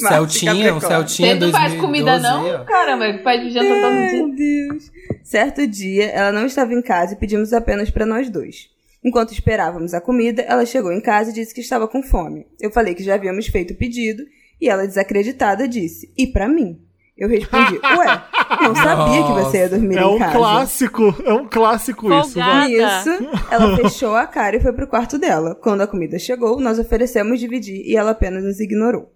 Um 0.06 0.08
Celtinha, 0.10 0.76
um. 0.76 0.80
Celtinha 0.82 1.34
Você 1.36 1.40
não 1.46 1.52
faz 1.52 1.74
2012. 1.74 1.78
comida, 1.82 2.20
não? 2.20 2.62
ó. 2.62 2.66
Caramba, 2.66 3.20
faz 3.24 3.54
janta 3.54 3.68
todo 3.82 3.94
dia. 4.10 4.12
Meu 4.26 4.36
Deus. 4.36 4.92
Certo 5.24 5.68
dia, 5.68 6.06
ela 6.10 6.32
não 6.32 6.46
estava 6.46 6.74
em 6.74 6.82
casa 6.82 7.14
e 7.14 7.18
pedimos 7.18 7.54
apenas 7.54 7.90
pra 7.90 8.06
nós 8.06 8.30
dois. 8.30 8.70
Enquanto 9.04 9.34
esperávamos 9.34 9.94
a 9.94 10.02
comida, 10.02 10.42
ela 10.44 10.66
chegou 10.66 10.92
em 10.92 11.02
casa 11.02 11.32
e 11.32 11.34
disse 11.34 11.54
que 11.54 11.62
estava 11.62 11.88
com 11.88 12.04
fome. 12.04 12.46
Eu 12.60 12.72
falei 12.72 12.94
que 12.94 13.04
já 13.04 13.16
havíamos 13.16 13.48
feito 13.48 13.72
o 13.74 13.78
pedido 13.78 14.24
e 14.60 14.70
ela, 14.70 14.86
desacreditada, 14.86 15.68
disse: 15.68 16.12
E 16.18 16.28
pra 16.28 16.48
mim? 16.48 16.80
Eu 17.18 17.28
respondi: 17.28 17.80
Ué, 17.98 18.24
não 18.62 18.76
sabia 18.76 19.24
que 19.24 19.32
você 19.34 19.58
ia 19.58 19.70
dormir 19.70 19.98
É 19.98 20.02
em 20.02 20.06
um 20.06 20.18
casa. 20.20 20.32
clássico, 20.38 21.16
é 21.26 21.34
um 21.34 21.48
clássico 21.48 22.14
isso. 22.14 22.34
Folgada. 22.34 22.60
vai. 22.60 22.68
Nisso, 22.70 23.30
ela 23.52 23.76
fechou 23.78 24.16
a 24.16 24.26
cara 24.28 24.56
e 24.56 24.60
foi 24.62 24.74
pro 24.74 24.88
quarto 24.88 25.18
dela. 25.18 25.56
Quando 25.56 25.82
a 25.82 25.88
comida 25.88 26.18
chegou, 26.20 26.60
nós 26.60 26.78
oferecemos 26.80 27.40
dividir 27.40 27.82
e 27.86 27.96
ela 27.96 28.12
apenas 28.12 28.44
nos 28.44 28.60
ignorou. 28.60 29.11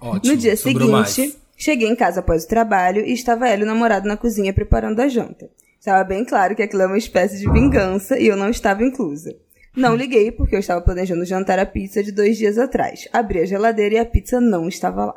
Ótimo, 0.00 0.32
No 0.34 0.38
dia 0.38 0.56
seguinte, 0.56 0.86
mais. 0.90 1.36
cheguei 1.56 1.88
em 1.88 1.96
casa 1.96 2.20
após 2.20 2.44
o 2.44 2.48
trabalho 2.48 3.04
e 3.04 3.12
estava 3.12 3.48
ela 3.48 3.60
e 3.62 3.64
o 3.64 3.66
namorado 3.66 4.06
na 4.06 4.16
cozinha 4.16 4.52
preparando 4.52 5.00
a 5.00 5.08
janta. 5.08 5.48
Estava 5.78 6.04
bem 6.04 6.24
claro 6.24 6.54
que 6.54 6.62
aquilo 6.62 6.82
é 6.82 6.86
uma 6.86 6.98
espécie 6.98 7.38
de 7.38 7.50
vingança 7.50 8.18
e 8.18 8.26
eu 8.26 8.36
não 8.36 8.50
estava 8.50 8.84
inclusa. 8.84 9.34
Não 9.74 9.94
liguei 9.94 10.30
porque 10.30 10.54
eu 10.54 10.60
estava 10.60 10.80
planejando 10.80 11.24
jantar 11.24 11.58
a 11.58 11.64
pizza 11.64 12.02
de 12.02 12.12
dois 12.12 12.36
dias 12.36 12.58
atrás. 12.58 13.08
Abri 13.12 13.40
a 13.40 13.46
geladeira 13.46 13.94
e 13.94 13.98
a 13.98 14.04
pizza 14.04 14.40
não 14.40 14.68
estava 14.68 15.06
lá. 15.06 15.14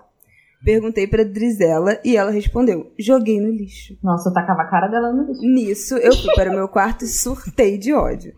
Perguntei 0.64 1.06
pra 1.08 1.24
Drizella 1.24 2.00
e 2.06 2.16
ela 2.16 2.32
respondeu: 2.32 2.94
joguei 2.98 3.42
no 3.42 3.50
lixo. 3.50 3.98
Nossa, 4.02 4.30
eu 4.30 4.34
tacava 4.34 4.62
a 4.62 4.70
cara 4.70 4.88
dela 4.88 5.12
no 5.12 5.28
lixo. 5.28 5.42
Nisso, 5.42 5.98
eu 5.98 6.16
fui 6.16 6.34
para 6.36 6.50
o 6.52 6.54
meu 6.56 6.68
quarto 6.70 7.04
e 7.04 7.08
surtei 7.08 7.78
de 7.78 7.94
ódio. 7.94 8.34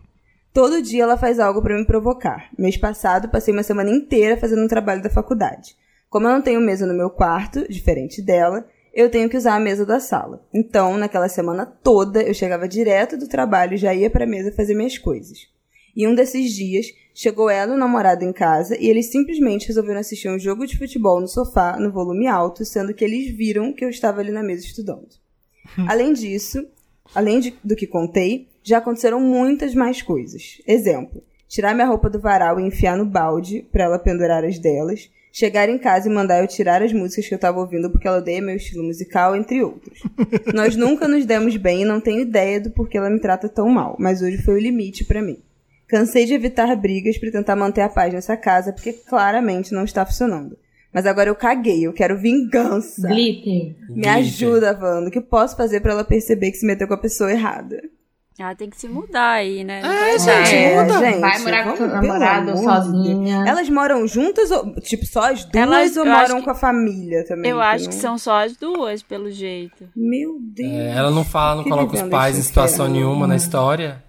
Todo 0.51 0.81
dia 0.81 1.03
ela 1.03 1.17
faz 1.17 1.37
algo 1.39 1.61
para 1.61 1.77
me 1.77 1.85
provocar. 1.85 2.49
Mês 2.57 2.77
passado, 2.77 3.29
passei 3.29 3.53
uma 3.53 3.61
semana 3.61 3.91
inteira 3.91 4.37
fazendo 4.37 4.63
um 4.63 4.67
trabalho 4.67 5.03
da 5.03 5.09
faculdade. 5.09 5.75
Como 6.15 6.27
eu 6.27 6.31
não 6.31 6.41
tenho 6.41 6.61
mesa 6.61 6.85
no 6.85 6.93
meu 6.93 7.09
quarto, 7.09 7.69
diferente 7.69 8.21
dela, 8.21 8.65
eu 8.93 9.09
tenho 9.09 9.27
que 9.29 9.35
usar 9.35 9.53
a 9.53 9.59
mesa 9.59 9.85
da 9.85 9.99
sala. 9.99 10.41
Então, 10.53 10.95
naquela 10.95 11.27
semana 11.27 11.65
toda, 11.65 12.23
eu 12.23 12.33
chegava 12.33 12.69
direto 12.69 13.17
do 13.17 13.27
trabalho 13.27 13.73
e 13.73 13.77
já 13.77 13.93
ia 13.93 14.09
para 14.09 14.23
a 14.23 14.27
mesa 14.27 14.49
fazer 14.53 14.75
minhas 14.75 14.97
coisas. 14.97 15.39
E 15.93 16.07
um 16.07 16.15
desses 16.15 16.53
dias, 16.53 16.85
chegou 17.13 17.49
ela 17.49 17.73
e 17.73 17.75
o 17.75 17.77
namorado 17.77 18.23
em 18.23 18.31
casa 18.31 18.77
e 18.79 18.87
eles 18.87 19.07
simplesmente 19.07 19.67
resolveram 19.67 19.99
assistir 19.99 20.29
um 20.29 20.39
jogo 20.39 20.65
de 20.65 20.77
futebol 20.77 21.19
no 21.19 21.27
sofá, 21.27 21.77
no 21.77 21.91
volume 21.91 22.27
alto, 22.27 22.63
sendo 22.63 22.93
que 22.93 23.03
eles 23.03 23.35
viram 23.35 23.73
que 23.73 23.83
eu 23.83 23.89
estava 23.89 24.21
ali 24.21 24.31
na 24.31 24.41
mesa 24.41 24.65
estudando. 24.65 25.09
Além 25.85 26.13
disso, 26.13 26.65
além 27.13 27.41
de- 27.41 27.55
do 27.61 27.75
que 27.75 27.85
contei, 27.85 28.47
já 28.63 28.77
aconteceram 28.77 29.19
muitas 29.19 29.75
mais 29.75 30.01
coisas. 30.01 30.61
Exemplo, 30.65 31.21
tirar 31.45 31.73
minha 31.75 31.87
roupa 31.87 32.09
do 32.09 32.21
varal 32.21 32.57
e 32.57 32.63
enfiar 32.65 32.95
no 32.95 33.03
balde 33.05 33.67
pra 33.69 33.83
ela 33.83 33.99
pendurar 33.99 34.45
as 34.45 34.57
delas, 34.57 35.09
chegar 35.35 35.67
em 35.67 35.77
casa 35.77 36.07
e 36.09 36.13
mandar 36.13 36.39
eu 36.39 36.47
tirar 36.47 36.81
as 36.81 36.93
músicas 36.93 37.27
que 37.27 37.35
eu 37.35 37.39
tava 37.39 37.59
ouvindo 37.59 37.89
porque 37.89 38.07
ela 38.07 38.19
odeia 38.19 38.41
meu 38.41 38.55
estilo 38.55 38.85
musical, 38.85 39.35
entre 39.35 39.61
outros. 39.61 39.99
Nós 40.55 40.77
nunca 40.77 41.09
nos 41.09 41.25
demos 41.25 41.57
bem 41.57 41.81
e 41.81 41.85
não 41.85 41.99
tenho 41.99 42.21
ideia 42.21 42.61
do 42.61 42.71
porquê 42.71 42.97
ela 42.97 43.09
me 43.09 43.19
trata 43.19 43.49
tão 43.49 43.67
mal, 43.67 43.97
mas 43.99 44.21
hoje 44.21 44.37
foi 44.37 44.53
o 44.53 44.59
limite 44.59 45.03
pra 45.03 45.21
mim. 45.21 45.37
Cansei 45.89 46.25
de 46.25 46.33
evitar 46.33 46.73
brigas 46.77 47.17
pra 47.17 47.29
tentar 47.29 47.55
manter 47.57 47.81
a 47.81 47.89
paz 47.89 48.13
nessa 48.13 48.37
casa 48.37 48.71
porque 48.71 48.93
claramente 48.93 49.73
não 49.73 49.83
está 49.83 50.05
funcionando. 50.05 50.57
Mas 50.93 51.05
agora 51.05 51.29
eu 51.29 51.35
caguei, 51.35 51.85
eu 51.85 51.91
quero 51.91 52.17
vingança. 52.17 53.05
Glitter. 53.09 53.75
Me 53.89 54.07
ajuda, 54.07 54.71
Wanda. 54.81 55.09
O 55.09 55.11
que 55.11 55.19
posso 55.19 55.57
fazer 55.57 55.81
pra 55.81 55.91
ela 55.91 56.05
perceber 56.05 56.51
que 56.51 56.57
se 56.57 56.65
meteu 56.65 56.87
com 56.87 56.93
a 56.93 56.97
pessoa 56.97 57.29
errada? 57.29 57.83
Ela 58.37 58.53
tem 58.53 58.69
que 58.69 58.75
se 58.77 58.87
mudar 58.89 59.31
aí, 59.31 59.63
né? 59.63 59.81
É, 59.81 60.19
gente, 60.19 60.75
muda. 60.75 61.19
Vai 61.21 61.39
morar 61.39 61.63
com 61.63 61.77
seu 61.77 61.89
pelo 61.89 62.01
namorado 62.01 62.57
sozinha. 62.57 63.43
Elas 63.47 63.69
moram 63.69 64.05
juntas, 64.05 64.51
ou, 64.51 64.75
tipo, 64.81 65.05
só 65.05 65.31
as 65.31 65.45
duas 65.45 65.55
Elas- 65.55 65.95
ou 65.95 66.05
moram 66.05 66.37
que- 66.39 66.43
com 66.43 66.49
a 66.51 66.55
família 66.55 67.25
também? 67.25 67.49
Eu 67.49 67.61
acho 67.61 67.87
que 67.87 67.95
são 67.95 68.17
só 68.17 68.43
as 68.43 68.57
duas, 68.57 69.01
pelo 69.01 69.31
jeito. 69.31 69.87
Meu 69.95 70.37
Deus. 70.41 70.69
É, 70.69 70.91
ela 70.97 71.11
não 71.11 71.23
fala, 71.23 71.55
não 71.57 71.63
Que 71.63 71.69
coloca 71.69 71.95
os 71.95 72.01
pais 72.09 72.37
em 72.37 72.41
situação 72.41 72.89
nenhuma 72.89 73.25
na 73.25 73.37
história. 73.37 74.03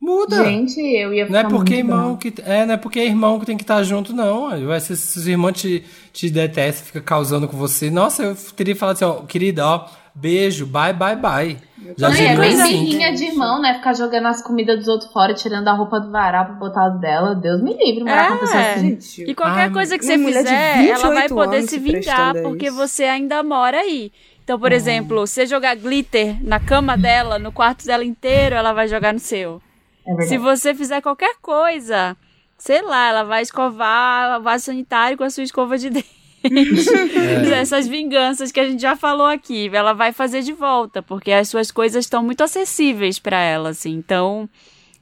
Muda. 0.00 0.42
Gente, 0.44 0.80
eu 0.80 1.14
ia 1.14 1.28
Não 1.28 1.38
é 1.38 1.44
ficar 1.44 1.48
porque 1.56 1.74
muito 1.74 1.92
irmão 1.92 2.16
que. 2.16 2.34
É, 2.44 2.66
não 2.66 2.74
é 2.74 2.76
porque 2.76 2.98
é 2.98 3.06
irmão 3.06 3.38
que 3.38 3.46
tem 3.46 3.56
que 3.56 3.62
estar 3.62 3.80
junto, 3.84 4.12
não. 4.12 4.50
Vai 4.66 4.80
ser, 4.80 4.96
se 4.96 5.16
os 5.16 5.28
irmãos 5.28 5.52
te, 5.52 5.84
te 6.12 6.28
detestam, 6.28 6.86
fica 6.86 7.00
causando 7.00 7.46
com 7.46 7.56
você. 7.56 7.88
Nossa, 7.88 8.24
eu 8.24 8.34
teria 8.56 8.74
falado 8.74 8.96
assim, 8.96 9.04
ó, 9.04 9.20
querida, 9.22 9.64
ó, 9.64 9.86
beijo, 10.14 10.66
bye, 10.66 10.92
bye, 10.92 11.16
bye. 11.16 11.58
Já 11.98 12.08
Não, 12.10 12.16
é 12.16 12.36
bem 12.36 12.56
birrinha 12.62 13.12
de 13.12 13.24
irmão, 13.24 13.60
né? 13.60 13.74
Ficar 13.74 13.92
jogando 13.94 14.26
as 14.26 14.40
comidas 14.40 14.78
dos 14.78 14.88
outros 14.88 15.10
fora, 15.12 15.34
tirando 15.34 15.66
a 15.66 15.72
roupa 15.72 15.98
do 15.98 16.10
varal 16.12 16.44
pra 16.46 16.54
botar 16.54 16.86
as 16.86 17.00
dela. 17.00 17.34
Deus 17.34 17.60
me 17.60 17.76
livre, 17.76 18.04
morar 18.04 18.28
com 18.28 18.38
pessoa 18.38 18.60
É. 18.60 18.74
assim. 18.74 18.88
Gente, 19.00 19.30
E 19.30 19.34
qualquer 19.34 19.62
Ai, 19.62 19.70
coisa 19.70 19.98
que 19.98 20.04
você 20.04 20.16
fizer, 20.16 20.88
ela 20.88 21.08
vai 21.08 21.28
28 21.28 21.34
poder 21.34 21.62
se 21.62 21.78
vingar, 21.78 22.34
porque 22.42 22.66
isso. 22.68 22.76
você 22.76 23.04
ainda 23.04 23.42
mora 23.42 23.78
aí. 23.78 24.12
Então, 24.44 24.58
por 24.60 24.70
exemplo, 24.72 25.26
você 25.26 25.44
jogar 25.46 25.74
glitter 25.76 26.36
na 26.42 26.60
cama 26.60 26.96
dela, 26.96 27.38
no 27.38 27.50
quarto 27.52 27.84
dela 27.84 28.04
inteiro, 28.04 28.54
ela 28.54 28.72
vai 28.72 28.86
jogar 28.88 29.12
no 29.12 29.18
seu. 29.20 29.60
É 30.06 30.10
verdade. 30.10 30.28
Se 30.28 30.38
você 30.38 30.74
fizer 30.74 31.00
qualquer 31.00 31.34
coisa, 31.42 32.16
sei 32.58 32.80
lá, 32.82 33.08
ela 33.08 33.22
vai 33.24 33.42
escovar 33.42 34.38
o 34.40 34.42
vaso 34.42 34.64
sanitário 34.66 35.16
com 35.18 35.24
a 35.24 35.30
sua 35.30 35.42
escova 35.44 35.76
de 35.78 35.90
dente. 35.90 36.21
Essas 37.54 37.86
vinganças 37.88 38.50
que 38.52 38.60
a 38.60 38.68
gente 38.68 38.80
já 38.80 38.96
falou 38.96 39.26
aqui, 39.26 39.70
ela 39.72 39.92
vai 39.92 40.12
fazer 40.12 40.42
de 40.42 40.52
volta, 40.52 41.02
porque 41.02 41.30
as 41.32 41.48
suas 41.48 41.70
coisas 41.70 42.04
estão 42.04 42.22
muito 42.22 42.42
acessíveis 42.42 43.18
pra 43.18 43.38
ela, 43.40 43.70
assim. 43.70 43.92
Então, 43.92 44.48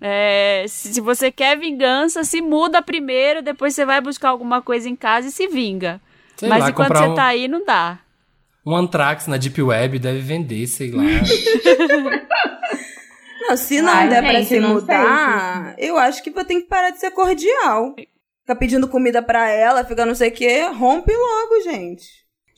é, 0.00 0.64
se 0.68 0.94
se 0.94 1.00
você 1.00 1.30
quer 1.30 1.58
vingança, 1.58 2.24
se 2.24 2.40
muda 2.40 2.80
primeiro, 2.82 3.42
depois 3.42 3.74
você 3.74 3.84
vai 3.84 4.00
buscar 4.00 4.28
alguma 4.30 4.60
coisa 4.62 4.88
em 4.88 4.96
casa 4.96 5.28
e 5.28 5.32
se 5.32 5.46
vinga. 5.48 6.00
Sei 6.36 6.48
Mas 6.48 6.60
lá, 6.64 6.70
enquanto 6.70 6.96
você 6.96 7.04
um- 7.06 7.14
tá 7.14 7.24
aí, 7.26 7.48
não 7.48 7.64
dá. 7.64 7.98
Um 8.64 8.76
Antrax 8.76 9.26
na 9.26 9.36
Deep 9.38 9.60
Web 9.62 9.98
deve 9.98 10.20
vender, 10.20 10.66
sei 10.66 10.90
lá. 10.90 11.02
Não, 13.48 13.56
se 13.56 13.80
não 13.82 13.92
Ai, 13.92 14.08
der 14.08 14.22
pra 14.22 14.32
gente, 14.34 14.48
se 14.48 14.60
não 14.60 14.74
mudar, 14.74 15.74
eu 15.78 15.96
acho 15.98 16.22
que 16.22 16.30
vou 16.30 16.44
ter 16.44 16.56
que 16.56 16.68
parar 16.68 16.90
de 16.90 17.00
ser 17.00 17.10
cordial. 17.10 17.96
Fica 18.50 18.58
pedindo 18.58 18.88
comida 18.88 19.22
pra 19.22 19.48
ela, 19.48 19.84
fica 19.84 20.04
não 20.04 20.12
sei 20.14 20.28
o 20.30 20.32
quê, 20.32 20.62
rompe 20.76 21.12
logo, 21.12 21.62
gente. 21.62 22.04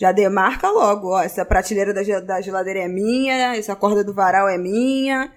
Já 0.00 0.10
demarca 0.10 0.70
logo, 0.70 1.08
ó, 1.10 1.20
essa 1.22 1.44
prateleira 1.44 1.92
da, 1.92 2.00
da 2.20 2.40
geladeira 2.40 2.80
é 2.80 2.88
minha, 2.88 3.54
essa 3.56 3.76
corda 3.76 4.02
do 4.02 4.14
varal 4.14 4.48
é 4.48 4.56
minha. 4.56 5.30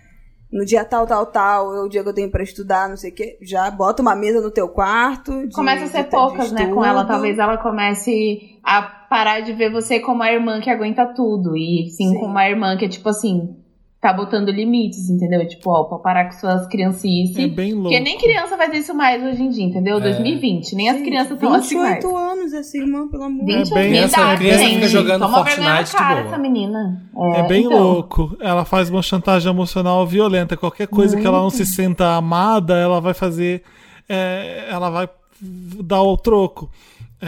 No 0.49 0.63
dia 0.65 0.85
tal, 0.85 1.05
tal, 1.05 1.25
tal, 1.25 1.75
é 1.75 1.81
o 1.81 1.89
dia 1.89 2.01
que 2.03 2.07
eu 2.07 2.13
tenho 2.13 2.31
pra 2.31 2.41
estudar, 2.41 2.87
não 2.87 2.95
sei 2.95 3.11
o 3.11 3.13
quê. 3.13 3.37
Já 3.41 3.69
bota 3.69 4.01
uma 4.01 4.15
mesa 4.15 4.39
no 4.39 4.49
teu 4.49 4.69
quarto. 4.69 5.45
de- 5.45 5.53
Começa 5.53 5.83
a 5.83 5.87
ser 5.89 6.03
de- 6.05 6.09
poucas, 6.09 6.47
de 6.47 6.53
né, 6.55 6.67
com 6.73 6.85
ela. 6.85 7.03
Talvez 7.03 7.37
ela 7.37 7.57
comece 7.57 8.57
a 8.63 8.81
parar 9.09 9.41
de 9.41 9.51
ver 9.51 9.69
você 9.69 9.99
como 9.99 10.23
a 10.23 10.31
irmã 10.31 10.61
que 10.61 10.69
aguenta 10.69 11.05
tudo. 11.13 11.57
E 11.57 11.89
sim, 11.89 12.11
Sim. 12.11 12.13
como 12.13 12.27
uma 12.27 12.47
irmã 12.49 12.77
que 12.77 12.85
é 12.85 12.89
tipo 12.89 13.09
assim, 13.09 13.57
tá 14.05 14.13
botando 14.13 14.49
limites, 14.49 15.09
entendeu? 15.09 15.47
Tipo, 15.47 15.71
ó, 15.71 15.83
pra 15.85 15.97
parar 15.97 16.25
com 16.25 16.31
suas 16.39 16.67
criancices. 16.67 17.35
É 17.37 17.47
bem 17.47 17.73
louco. 17.73 17.89
Porque 17.89 17.99
nem 17.99 18.17
criança 18.19 18.55
faz 18.55 18.71
isso 18.73 18.93
mais 18.93 19.23
hoje 19.23 19.41
em 19.41 19.49
dia, 19.49 19.63
entendeu? 19.63 19.99
2020. 19.99 20.75
Nem 20.75 20.89
as 20.89 20.97
Gente, 20.97 21.05
crianças 21.05 21.31
estão 21.31 21.53
assim 21.53 21.75
mais. 21.77 21.95
28 21.95 22.15
anos 22.17 22.53
essa 22.53 22.77
irmã, 22.77 23.07
pelo 23.07 23.23
amor 23.23 23.45
de 23.45 23.53
20 23.55 23.71
É 23.71 23.75
bem 23.75 23.91
de 23.91 23.97
essa 23.97 24.21
idade, 24.21 24.37
criança 24.41 24.59
gente. 24.59 24.73
fica 24.75 24.87
jogando 24.89 25.21
Toma 25.21 25.37
Fortnite 25.37 25.91
de 25.91 25.97
boa. 25.97 26.19
essa 26.19 26.37
menina. 26.37 27.09
É 27.33 27.43
bem 27.47 27.65
então. 27.65 27.81
louco. 27.81 28.37
Ela 28.39 28.63
faz 28.63 28.89
uma 28.91 29.01
chantagem 29.01 29.49
emocional 29.51 30.05
violenta. 30.05 30.55
Qualquer 30.55 30.87
coisa 30.87 31.19
que 31.19 31.25
ela 31.25 31.39
não 31.39 31.49
se 31.49 31.65
sinta 31.65 32.15
amada, 32.15 32.75
ela 32.75 33.01
vai 33.01 33.13
fazer. 33.15 33.63
é, 34.07 34.67
ela 34.69 34.89
vai 34.89 35.09
dar 35.41 36.01
o 36.03 36.15
troco. 36.15 36.69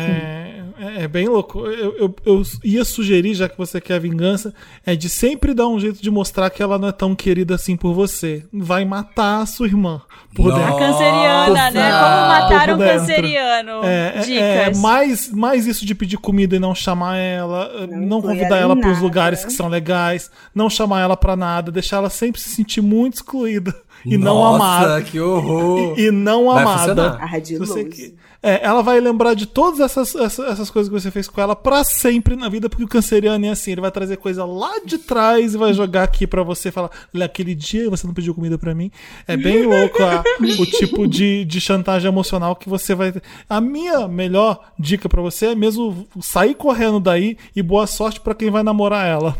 É, 0.02 0.64
é- 0.80 1.04
é 1.04 1.08
bem 1.08 1.28
louco. 1.28 1.60
Eu, 1.66 1.96
eu- 1.98 2.16
eu 2.26 2.42
ia 2.64 2.84
sugerir, 2.86 3.34
já 3.34 3.48
que 3.50 3.58
você 3.58 3.80
quer 3.82 4.00
vingança, 4.00 4.54
é 4.86 4.96
de 4.96 5.10
sempre 5.10 5.54
dar 5.54 5.68
um 5.68 5.80
jeito 5.80 6.02
de 6.02 6.10
mostrar 6.12 6.50
que 6.50 6.62
ela 6.62 6.78
não 6.78 6.88
é 6.88 6.92
tão 6.92 7.16
querida 7.16 7.56
assim 7.56 7.76
por 7.76 7.94
você. 7.94 8.44
Vai 8.54 8.86
matar 8.86 9.42
a 9.42 9.46
sua 9.46 9.68
irmã. 9.68 10.02
Por 10.36 10.50
Nossa. 10.50 10.60
dentro. 10.64 10.78
Canceriana, 10.78 11.72
né? 11.72 11.92
Como 11.92 12.28
matar 12.28 12.70
um 12.70 12.78
canceriano. 12.78 13.72
É, 13.84 14.14
é- 14.28 14.64
é 14.70 14.76
mais, 14.76 15.32
mais 15.32 15.66
isso 15.66 15.86
de 15.86 15.96
pedir 15.96 16.18
comida 16.18 16.56
e 16.56 16.60
não 16.60 16.76
chamar 16.76 17.18
ela, 17.18 17.88
não, 17.88 18.18
inclui 18.20 18.22
convidar 18.34 18.58
ela 18.58 18.76
para 18.76 18.92
os 18.92 19.00
lugares 19.00 19.44
que 19.46 19.52
são 19.52 19.68
legais, 19.68 20.30
não 20.54 20.70
chamar 20.70 21.02
ela 21.02 21.18
pra 21.18 21.36
nada, 21.36 21.72
deixar 21.72 21.98
ela 21.98 22.10
sempre 22.10 22.40
se 22.40 22.50
sentir 22.50 22.82
muito 22.82 23.16
excluída 23.16 23.74
e 24.08 24.18
não 24.18 24.36
Nossa, 24.36 24.56
amada. 24.56 25.02
que 25.02 25.20
horror. 25.20 25.94
E, 25.98 26.08
e 26.08 26.12
não 26.12 26.46
Vai 26.46 26.64
amada. 26.64 27.20
Se 27.44 27.58
você 27.58 27.84
que- 27.86 28.16
é, 28.44 28.64
ela 28.64 28.84
vai 28.84 29.00
lembrar 29.00 29.34
de 29.34 29.48
todas 29.48 29.80
essas, 29.80 30.14
essas, 30.16 30.48
essas 30.48 30.70
coisas 30.70 30.94
que 30.94 31.02
você 31.02 31.10
fez 31.10 31.28
com 31.28 31.42
ela 31.42 31.56
pra 31.56 31.84
sempre 31.84 32.36
na 32.36 32.48
vida, 32.48 32.70
porque 32.70 32.84
o 32.84 32.88
canceriano 32.88 33.44
é 33.46 33.50
assim, 33.50 33.72
ele 33.72 33.82
vai 33.82 33.90
trazer 33.92 34.18
coisa 34.18 34.46
lá 34.46 34.74
de 34.86 35.00
trás 35.00 35.56
e 35.56 35.58
vai 35.58 35.74
jogar 35.74 36.04
aqui 36.04 36.28
pra 36.28 36.44
você 36.44 36.70
e 36.70 36.72
falar, 36.72 36.92
"Olha, 37.14 37.26
aquele 37.26 37.56
dia 37.56 37.90
você 37.90 38.06
não 38.06 38.14
pediu 38.14 38.36
comida 38.36 38.56
pra 38.58 38.76
mim. 38.76 38.92
É 39.28 39.36
bem 39.36 39.64
louco 39.66 40.02
a- 40.04 40.24
o 40.60 40.66
tipo 40.68 41.08
de, 41.08 41.44
de 41.46 41.60
chantagem 41.60 42.08
emocional 42.08 42.56
que 42.56 42.70
você 42.70 42.94
vai 42.94 43.12
ter. 43.12 43.24
A 43.50 43.60
minha 43.60 44.08
melhor 44.08 44.60
dica 44.78 45.10
pra 45.10 45.22
você 45.22 45.48
é 45.48 45.56
mesmo 45.56 46.08
sair 46.22 46.54
correndo 46.54 47.00
daí 47.00 47.38
e 47.56 47.62
boa 47.64 47.88
sorte 47.88 48.20
pra 48.22 48.36
quem 48.36 48.52
vai 48.52 48.62
namorar 48.62 49.08
ela. 49.08 49.36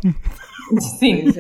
Sim. 1.00 1.26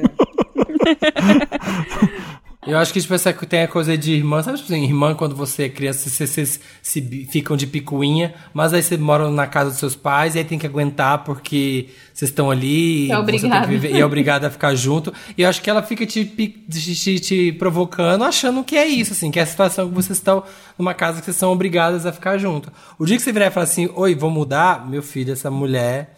Eu 2.67 2.77
acho 2.77 2.91
que 2.93 3.01
tipo, 3.01 3.13
essa 3.13 3.31
tem 3.33 3.61
a 3.63 3.67
coisa 3.67 3.97
de 3.97 4.13
irmã, 4.13 4.41
sabe 4.43 4.57
tipo 4.57 4.71
assim, 4.71 4.83
irmã 4.83 5.15
quando 5.15 5.35
você 5.35 5.63
é 5.63 5.69
criança, 5.69 6.09
vocês, 6.09 6.29
vocês 6.29 6.59
se 6.81 7.27
ficam 7.31 7.55
de 7.57 7.65
picuinha, 7.67 8.33
mas 8.53 8.73
aí 8.73 8.83
vocês 8.83 8.99
moram 8.99 9.31
na 9.31 9.47
casa 9.47 9.69
dos 9.69 9.79
seus 9.79 9.95
pais 9.95 10.35
e 10.35 10.39
aí 10.39 10.43
tem 10.43 10.59
que 10.59 10.65
aguentar 10.67 11.23
porque 11.23 11.89
vocês 12.13 12.29
estão 12.29 12.51
ali 12.51 13.03
É 13.03 13.03
e 13.03 13.07
você 13.07 13.09
tem 13.09 13.19
obrigado. 13.19 13.61
que 13.63 13.67
viver, 13.69 13.91
e 13.95 13.99
é 13.99 14.05
obrigada 14.05 14.47
a 14.47 14.49
ficar 14.49 14.75
junto. 14.75 15.13
E 15.37 15.41
eu 15.43 15.49
acho 15.49 15.61
que 15.61 15.69
ela 15.69 15.81
fica 15.83 16.05
te, 16.05 16.25
te, 16.25 16.47
te- 16.95 17.19
te 17.19 17.51
provocando, 17.53 18.23
achando 18.23 18.63
que 18.63 18.75
é 18.75 18.85
isso, 18.87 19.13
assim, 19.13 19.31
que 19.31 19.39
é 19.39 19.43
a 19.43 19.45
situação 19.45 19.87
que 19.89 19.95
vocês 19.95 20.17
estão 20.17 20.43
numa 20.77 20.93
casa 20.93 21.19
que 21.19 21.25
vocês 21.25 21.37
são 21.37 21.51
obrigadas 21.51 22.05
a 22.05 22.11
ficar 22.11 22.37
junto. 22.37 22.71
O 22.99 23.05
dia 23.05 23.15
que 23.17 23.23
você 23.23 23.31
virar 23.31 23.47
e 23.47 23.51
falar 23.51 23.63
assim, 23.65 23.89
oi, 23.95 24.15
vou 24.15 24.29
mudar, 24.29 24.87
meu 24.89 25.01
filho, 25.03 25.31
essa 25.33 25.49
mulher, 25.51 26.15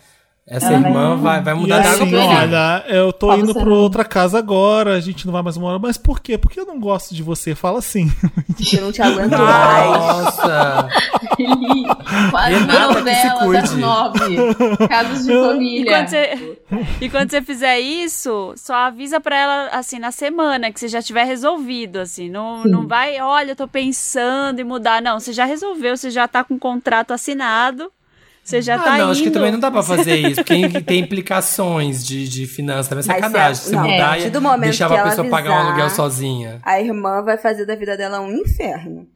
essa 0.50 0.74
irmã 0.74 1.16
vai, 1.16 1.44
vai 1.44 1.54
E 1.54 1.58
mudar 1.58 1.80
da 1.80 1.92
água 1.92 2.06
assim, 2.06 2.16
olha, 2.16 2.84
eu 2.88 3.14
tô 3.14 3.28
Fala 3.28 3.40
indo 3.40 3.54
pra 3.54 3.70
outra 3.70 4.04
casa 4.04 4.40
agora, 4.40 4.96
a 4.96 5.00
gente 5.00 5.26
não 5.28 5.32
vai 5.32 5.44
mais 5.44 5.56
morar. 5.58 5.78
Mas 5.78 5.96
por 5.96 6.20
quê? 6.20 6.40
Porque 6.40 6.60
eu 6.60 6.66
não 6.66 6.80
gosto 6.80 7.14
de 7.14 7.22
você. 7.22 7.54
Fala 7.54 7.78
assim. 7.78 8.12
Eu 8.74 8.82
não 8.82 8.92
te 8.92 9.00
aguento 9.02 9.38
mais. 9.38 9.86
Nossa! 9.92 10.90
Quase 12.32 12.56
se 12.56 12.66
novela 12.66 13.52
das 13.54 13.76
nove. 13.76 14.38
Casos 14.88 15.26
de 15.26 15.32
E 15.32 15.42
família. 15.42 15.92
quando, 15.94 16.08
você, 16.08 16.58
e 17.02 17.10
quando 17.10 17.30
você 17.30 17.42
fizer 17.42 17.80
isso, 17.80 18.54
só 18.58 18.74
avisa 18.74 19.20
pra 19.20 19.38
ela, 19.38 19.68
assim, 19.72 20.00
na 20.00 20.12
semana, 20.12 20.72
que 20.72 20.80
você 20.80 20.88
já 20.88 21.02
tiver 21.02 21.26
resolvido, 21.26 21.98
assim. 22.00 22.28
Não, 22.28 22.64
não 22.64 22.88
vai, 22.88 23.22
olha, 23.22 23.52
eu 23.52 23.56
tô 23.56 23.68
pensando 23.68 24.60
em 24.60 24.64
mudar. 24.64 25.00
Não, 25.02 25.20
você 25.20 25.32
já 25.32 25.46
resolveu, 25.46 25.96
você 25.96 26.10
já 26.10 26.28
tá 26.28 26.44
com 26.44 26.56
o 26.56 26.60
contrato 26.60 27.12
assinado, 27.12 27.92
você 28.50 28.62
já 28.62 28.76
Ah, 28.76 28.80
tá 28.80 28.90
não, 28.92 29.04
indo. 29.06 29.12
acho 29.12 29.24
que 29.24 29.32
também 29.32 29.52
não 29.52 29.60
dá 29.60 29.70
pra 29.72 29.84
fazer 29.84 30.16
isso, 30.28 30.44
porque 30.44 30.82
tem 30.82 31.00
implicações 31.00 32.06
de, 32.06 32.28
de 32.28 32.46
finanças, 32.48 32.88
também 32.88 33.04
é 33.04 33.08
Mas 33.08 33.16
sacanagem. 33.32 33.64
se 33.64 33.76
a- 33.76 33.82
mudar 33.82 33.94
a 33.96 34.08
partir 34.10 34.28
e 34.28 34.60
deixar 34.62 34.92
ela 34.92 35.10
pessoa 35.10 35.30
pagar 35.30 35.50
um 35.52 35.54
avisar- 35.54 35.68
aluguel 35.72 35.90
sozinha. 35.90 36.60
A 36.64 36.82
irmã 36.82 37.22
vai 37.24 37.38
fazer 37.38 37.66
da 37.66 37.76
vida 37.76 37.96
dela 37.96 38.20
um 38.22 38.32
inferno. 38.32 39.08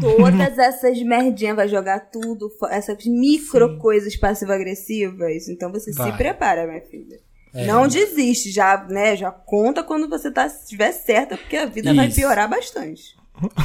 Todas 0.00 0.58
essas 0.58 1.00
merdinhas 1.02 1.56
vai 1.56 1.68
jogar 1.68 2.00
tudo, 2.10 2.50
essas 2.70 2.98
micro 3.06 3.78
coisas 3.78 4.14
passivo-agressivas. 4.16 5.48
Então 5.48 5.70
você 5.72 5.90
Vai. 5.92 6.10
se 6.10 6.16
prepara, 6.18 6.66
minha 6.66 6.82
filha. 6.82 7.18
É. 7.54 7.64
Não 7.66 7.88
desiste, 7.88 8.50
já, 8.50 8.84
né? 8.90 9.16
Já 9.16 9.30
conta 9.30 9.82
quando 9.82 10.06
você 10.08 10.30
tá, 10.30 10.46
estiver 10.46 10.92
certa, 10.92 11.38
porque 11.38 11.56
a 11.56 11.64
vida 11.64 11.94
vai 11.94 12.08
Isso. 12.08 12.16
piorar 12.16 12.48
bastante. 12.48 13.16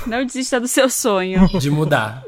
Não 0.08 0.25
desista 0.25 0.59
do 0.59 0.67
seu 0.67 0.90
sonho. 0.90 1.45
De 1.59 1.69
mudar. 1.69 2.24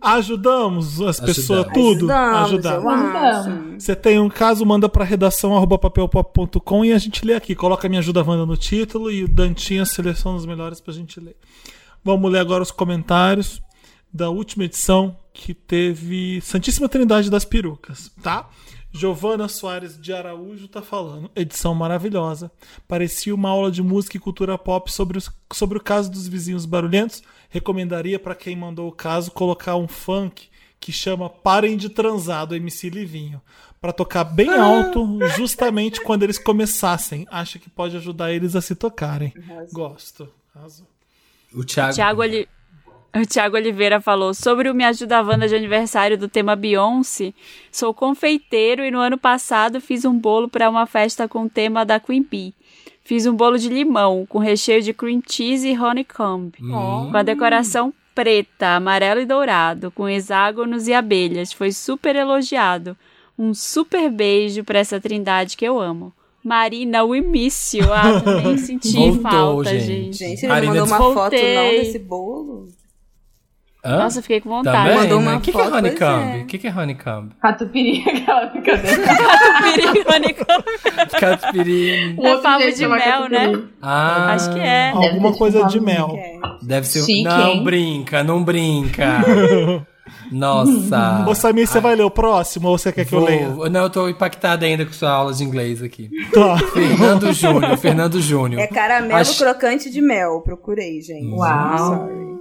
Ajudamos 0.00 1.00
as 1.00 1.20
pessoas, 1.20 1.66
Ajudamos. 1.66 1.98
tudo. 1.98 2.12
Ajudamos, 2.12 2.92
acho. 2.92 3.50
Você 3.78 3.96
tem 3.96 4.18
um 4.18 4.28
caso, 4.28 4.64
manda 4.66 4.88
pra 4.88 5.04
redação 5.04 5.56
arroba 5.56 5.78
papelpop.com 5.78 6.84
e 6.84 6.92
a 6.92 6.98
gente 6.98 7.24
lê 7.24 7.34
aqui. 7.34 7.54
Coloca 7.54 7.88
Me 7.88 7.96
Ajuda 7.98 8.22
Wanda 8.22 8.46
no 8.46 8.56
título 8.56 9.10
e 9.10 9.24
o 9.24 9.28
Dantinha 9.28 9.84
seleciona 9.84 10.36
os 10.36 10.46
melhores 10.46 10.80
pra 10.80 10.92
gente 10.92 11.18
ler. 11.20 11.36
Vamos 12.04 12.30
ler 12.30 12.40
agora 12.40 12.62
os 12.62 12.70
comentários 12.70 13.62
da 14.12 14.30
última 14.30 14.64
edição 14.64 15.16
que 15.32 15.52
teve 15.52 16.40
Santíssima 16.40 16.88
Trindade 16.88 17.28
das 17.30 17.44
Perucas, 17.44 18.12
tá? 18.22 18.48
Giovana 18.94 19.48
Soares 19.48 20.00
de 20.00 20.12
Araújo 20.12 20.68
tá 20.68 20.80
falando. 20.80 21.28
Edição 21.34 21.74
maravilhosa. 21.74 22.50
Parecia 22.86 23.34
uma 23.34 23.48
aula 23.50 23.70
de 23.70 23.82
música 23.82 24.16
e 24.16 24.20
cultura 24.20 24.56
pop 24.56 24.90
sobre, 24.92 25.18
os- 25.18 25.28
sobre 25.52 25.78
o 25.78 25.82
caso 25.82 26.10
dos 26.10 26.28
vizinhos 26.28 26.64
barulhentos. 26.64 27.22
Recomendaria 27.50 28.18
para 28.20 28.36
quem 28.36 28.54
mandou 28.54 28.88
o 28.88 28.92
caso 28.92 29.32
colocar 29.32 29.74
um 29.76 29.88
funk 29.88 30.48
que 30.78 30.92
chama 30.92 31.28
Parem 31.28 31.76
de 31.76 31.88
Transar 31.88 32.46
do 32.46 32.54
MC 32.54 32.88
Livinho. 32.88 33.42
Pra 33.80 33.92
tocar 33.92 34.22
bem 34.24 34.48
alto, 34.48 35.18
justamente 35.36 36.00
quando 36.00 36.22
eles 36.22 36.38
começassem. 36.38 37.26
Acha 37.30 37.58
que 37.58 37.68
pode 37.68 37.96
ajudar 37.96 38.32
eles 38.32 38.54
a 38.54 38.60
se 38.60 38.74
tocarem. 38.76 39.32
Gosto. 39.72 40.28
O 41.52 41.64
Thiago. 41.64 41.94
Tiago 41.94 42.20
Oli- 42.22 42.48
O 43.16 43.24
Thiago 43.24 43.56
Oliveira 43.56 44.00
falou 44.00 44.34
sobre 44.34 44.68
o 44.68 44.74
Me 44.74 44.82
Ajuda 44.82 45.22
Wanda 45.22 45.46
de 45.46 45.54
aniversário 45.54 46.18
do 46.18 46.28
tema 46.28 46.56
Beyoncé. 46.56 47.32
Sou 47.70 47.94
confeiteiro 47.94 48.82
e 48.84 48.90
no 48.90 48.98
ano 48.98 49.16
passado 49.16 49.80
fiz 49.80 50.04
um 50.04 50.18
bolo 50.18 50.48
para 50.48 50.68
uma 50.68 50.84
festa 50.84 51.28
com 51.28 51.44
o 51.44 51.48
tema 51.48 51.84
da 51.84 52.00
Queen 52.00 52.26
Bee. 52.28 52.52
Fiz 53.04 53.24
um 53.24 53.32
bolo 53.32 53.56
de 53.56 53.68
limão 53.68 54.26
com 54.28 54.40
recheio 54.40 54.82
de 54.82 54.92
cream 54.92 55.22
cheese 55.24 55.68
e 55.68 55.78
honeycomb. 55.78 56.50
Com 56.58 57.16
a 57.16 57.22
decoração 57.22 57.94
preta, 58.12 58.74
amarelo 58.74 59.20
e 59.20 59.26
dourado, 59.26 59.92
com 59.92 60.08
hexágonos 60.08 60.88
e 60.88 60.92
abelhas. 60.92 61.52
Foi 61.52 61.70
super 61.70 62.16
elogiado. 62.16 62.96
Um 63.38 63.54
super 63.54 64.10
beijo 64.10 64.64
para 64.64 64.80
essa 64.80 65.00
trindade 65.00 65.56
que 65.56 65.64
eu 65.64 65.78
amo. 65.80 66.12
Marina, 66.42 67.06
miss 67.06 67.74
you. 67.74 67.92
Ah, 67.92 68.18
também 68.20 68.58
senti 68.58 68.92
Voltou, 68.92 69.22
falta, 69.22 69.78
gente. 69.78 69.86
gente. 69.86 70.16
Gente, 70.16 70.38
ele 70.40 70.52
Marina 70.52 70.74
mandou 70.74 70.86
uma 70.86 70.98
foto 70.98 71.36
não 71.36 71.70
desse 71.70 71.98
bolo. 72.00 72.68
Hã? 73.84 73.98
Nossa, 73.98 74.22
fiquei 74.22 74.40
com 74.40 74.48
vontade. 74.48 74.76
Também? 74.88 75.02
Mandou 75.02 75.20
né? 75.20 75.26
uma 75.28 75.36
O 75.36 75.40
que, 75.40 75.52
que 75.52 75.58
é 75.58 75.62
foto, 75.64 75.76
honeycomb? 75.76 76.22
é. 76.22 76.42
O 76.42 76.46
que, 76.46 76.58
que 76.58 76.66
é 76.66 76.70
honeycomb? 76.72 77.28
Catupiry, 77.42 78.02
aquela 78.08 78.46
brincadeira. 78.46 79.04
Catupiry. 81.20 82.14
O 82.18 82.26
É 82.26 82.30
outro 82.30 82.42
favo 82.42 82.72
de 82.72 82.86
mel, 82.86 82.98
catupiry. 82.98 83.52
né? 83.52 83.62
Ah, 83.82 84.32
Acho 84.32 84.52
que 84.52 84.60
é. 84.60 84.90
Alguma 84.90 85.32
coisa 85.36 85.64
de 85.66 85.80
mel. 85.80 86.16
Deve 86.62 86.86
ser. 86.86 87.02
Chique, 87.04 87.24
não 87.24 87.48
hein? 87.48 87.64
brinca, 87.64 88.24
não 88.24 88.42
brinca. 88.42 89.20
Nossa. 90.30 91.24
Ô, 91.26 91.34
Samir, 91.34 91.66
você 91.66 91.80
vai 91.80 91.94
ler 91.96 92.04
o 92.04 92.10
próximo 92.10 92.68
ou 92.68 92.78
você 92.78 92.92
quer 92.92 93.04
que 93.04 93.14
eu 93.14 93.24
leia? 93.24 93.48
Vou- 93.48 93.70
Não, 93.70 93.84
eu 93.84 93.90
tô 93.90 94.08
impactada 94.08 94.66
ainda 94.66 94.84
com 94.84 94.92
sua 94.92 95.10
aula 95.10 95.32
de 95.32 95.42
inglês 95.44 95.82
aqui. 95.82 96.10
Tá. 96.32 96.58
Fernando 96.72 97.32
Júnior, 97.32 97.76
Fernando 97.78 98.20
Júnior. 98.20 98.60
É 98.62 98.66
caramelo 98.66 99.20
Ach- 99.20 99.38
crocante 99.38 99.90
de 99.90 100.00
mel. 100.02 100.40
Procurei, 100.42 101.00
gente. 101.00 101.28
Uau. 101.34 101.78
Sorry. 101.78 102.33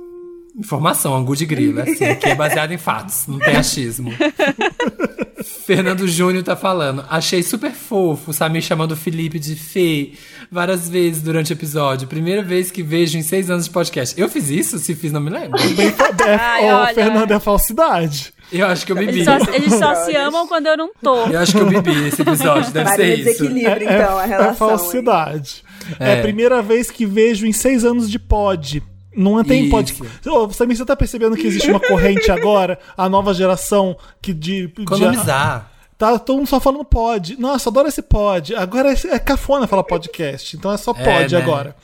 Informação, 0.57 1.15
angu 1.15 1.35
de 1.35 1.45
grilo, 1.47 1.79
é 1.79 1.83
assim, 1.83 2.15
que 2.15 2.27
é 2.29 2.35
baseado 2.35 2.71
em 2.71 2.77
fatos, 2.77 3.25
não 3.27 3.39
tem 3.39 3.55
achismo. 3.55 4.11
Fernando 5.65 6.07
Júnior 6.07 6.43
tá 6.43 6.55
falando. 6.55 7.03
Achei 7.09 7.41
super 7.43 7.71
fofo 7.71 8.31
o 8.31 8.33
Samir 8.33 8.61
chamando 8.61 8.91
o 8.93 8.95
Felipe 8.95 9.39
de 9.39 9.55
Fê 9.55 10.11
várias 10.51 10.87
vezes 10.87 11.21
durante 11.21 11.51
o 11.51 11.55
episódio. 11.55 12.07
Primeira 12.07 12.41
vez 12.41 12.69
que 12.71 12.81
vejo 12.83 13.17
em 13.17 13.21
seis 13.23 13.49
anos 13.49 13.65
de 13.65 13.71
podcast. 13.71 14.19
Eu 14.19 14.29
fiz 14.29 14.49
isso? 14.49 14.77
Se 14.79 14.93
fiz, 14.95 15.11
não 15.11 15.19
me 15.19 15.29
lembro. 15.29 15.59
Bem, 15.75 15.87
é, 16.27 16.35
Ai, 16.35 16.71
olha. 16.71 16.93
Fernando, 16.93 17.31
é 17.31 17.39
falsidade. 17.39 18.33
Eu 18.51 18.67
acho 18.67 18.85
que 18.85 18.91
eu 18.91 18.95
bebi. 18.95 19.21
Eles 19.21 19.25
só, 19.25 19.37
eles 19.53 19.73
só 19.73 19.95
se 20.05 20.15
amam 20.15 20.47
quando 20.47 20.67
eu 20.67 20.77
não 20.77 20.91
tô. 21.01 21.25
Eu 21.25 21.39
acho 21.39 21.53
que 21.53 21.59
eu 21.59 21.65
bebi 21.65 22.07
esse 22.07 22.21
episódio, 22.21 22.71
deve 22.71 22.89
Marina 22.91 23.07
ser 23.09 23.15
isso. 23.15 23.23
desequilibra, 23.25 23.83
É, 23.83 24.01
então, 24.01 24.17
a 24.17 24.23
é 24.23 24.27
relação. 24.27 24.55
falsidade. 24.55 25.63
É. 25.99 26.11
É. 26.13 26.19
a 26.19 26.21
primeira 26.21 26.61
vez 26.61 26.89
que 26.91 27.05
vejo 27.05 27.45
em 27.45 27.51
seis 27.51 27.83
anos 27.83 28.09
de 28.09 28.19
pod. 28.19 28.81
Não 29.15 29.43
tem 29.43 29.63
Isso. 29.63 29.71
pod. 29.71 29.95
Ô, 30.27 30.49
Samir, 30.51 30.77
você 30.77 30.85
tá 30.85 30.95
percebendo 30.95 31.35
que 31.35 31.45
existe 31.47 31.69
uma 31.69 31.79
corrente 31.79 32.31
agora, 32.31 32.79
a 32.97 33.07
nova 33.07 33.33
geração 33.33 33.95
que 34.21 34.33
de. 34.33 34.67
de 34.67 34.81
Economizar. 34.81 35.71
Tá 35.97 36.17
todo 36.19 36.37
mundo 36.37 36.47
só 36.47 36.59
falando 36.59 36.83
pod. 36.83 37.39
Nossa, 37.39 37.69
adoro 37.69 37.87
esse 37.87 38.01
pod. 38.01 38.55
Agora 38.55 38.91
é, 38.91 38.97
é 39.15 39.19
cafona 39.19 39.67
falar 39.67 39.83
podcast. 39.83 40.57
Então 40.57 40.71
é 40.71 40.77
só 40.77 40.91
É, 40.91 41.03
pod 41.03 41.33
né? 41.35 41.41
agora. 41.41 41.75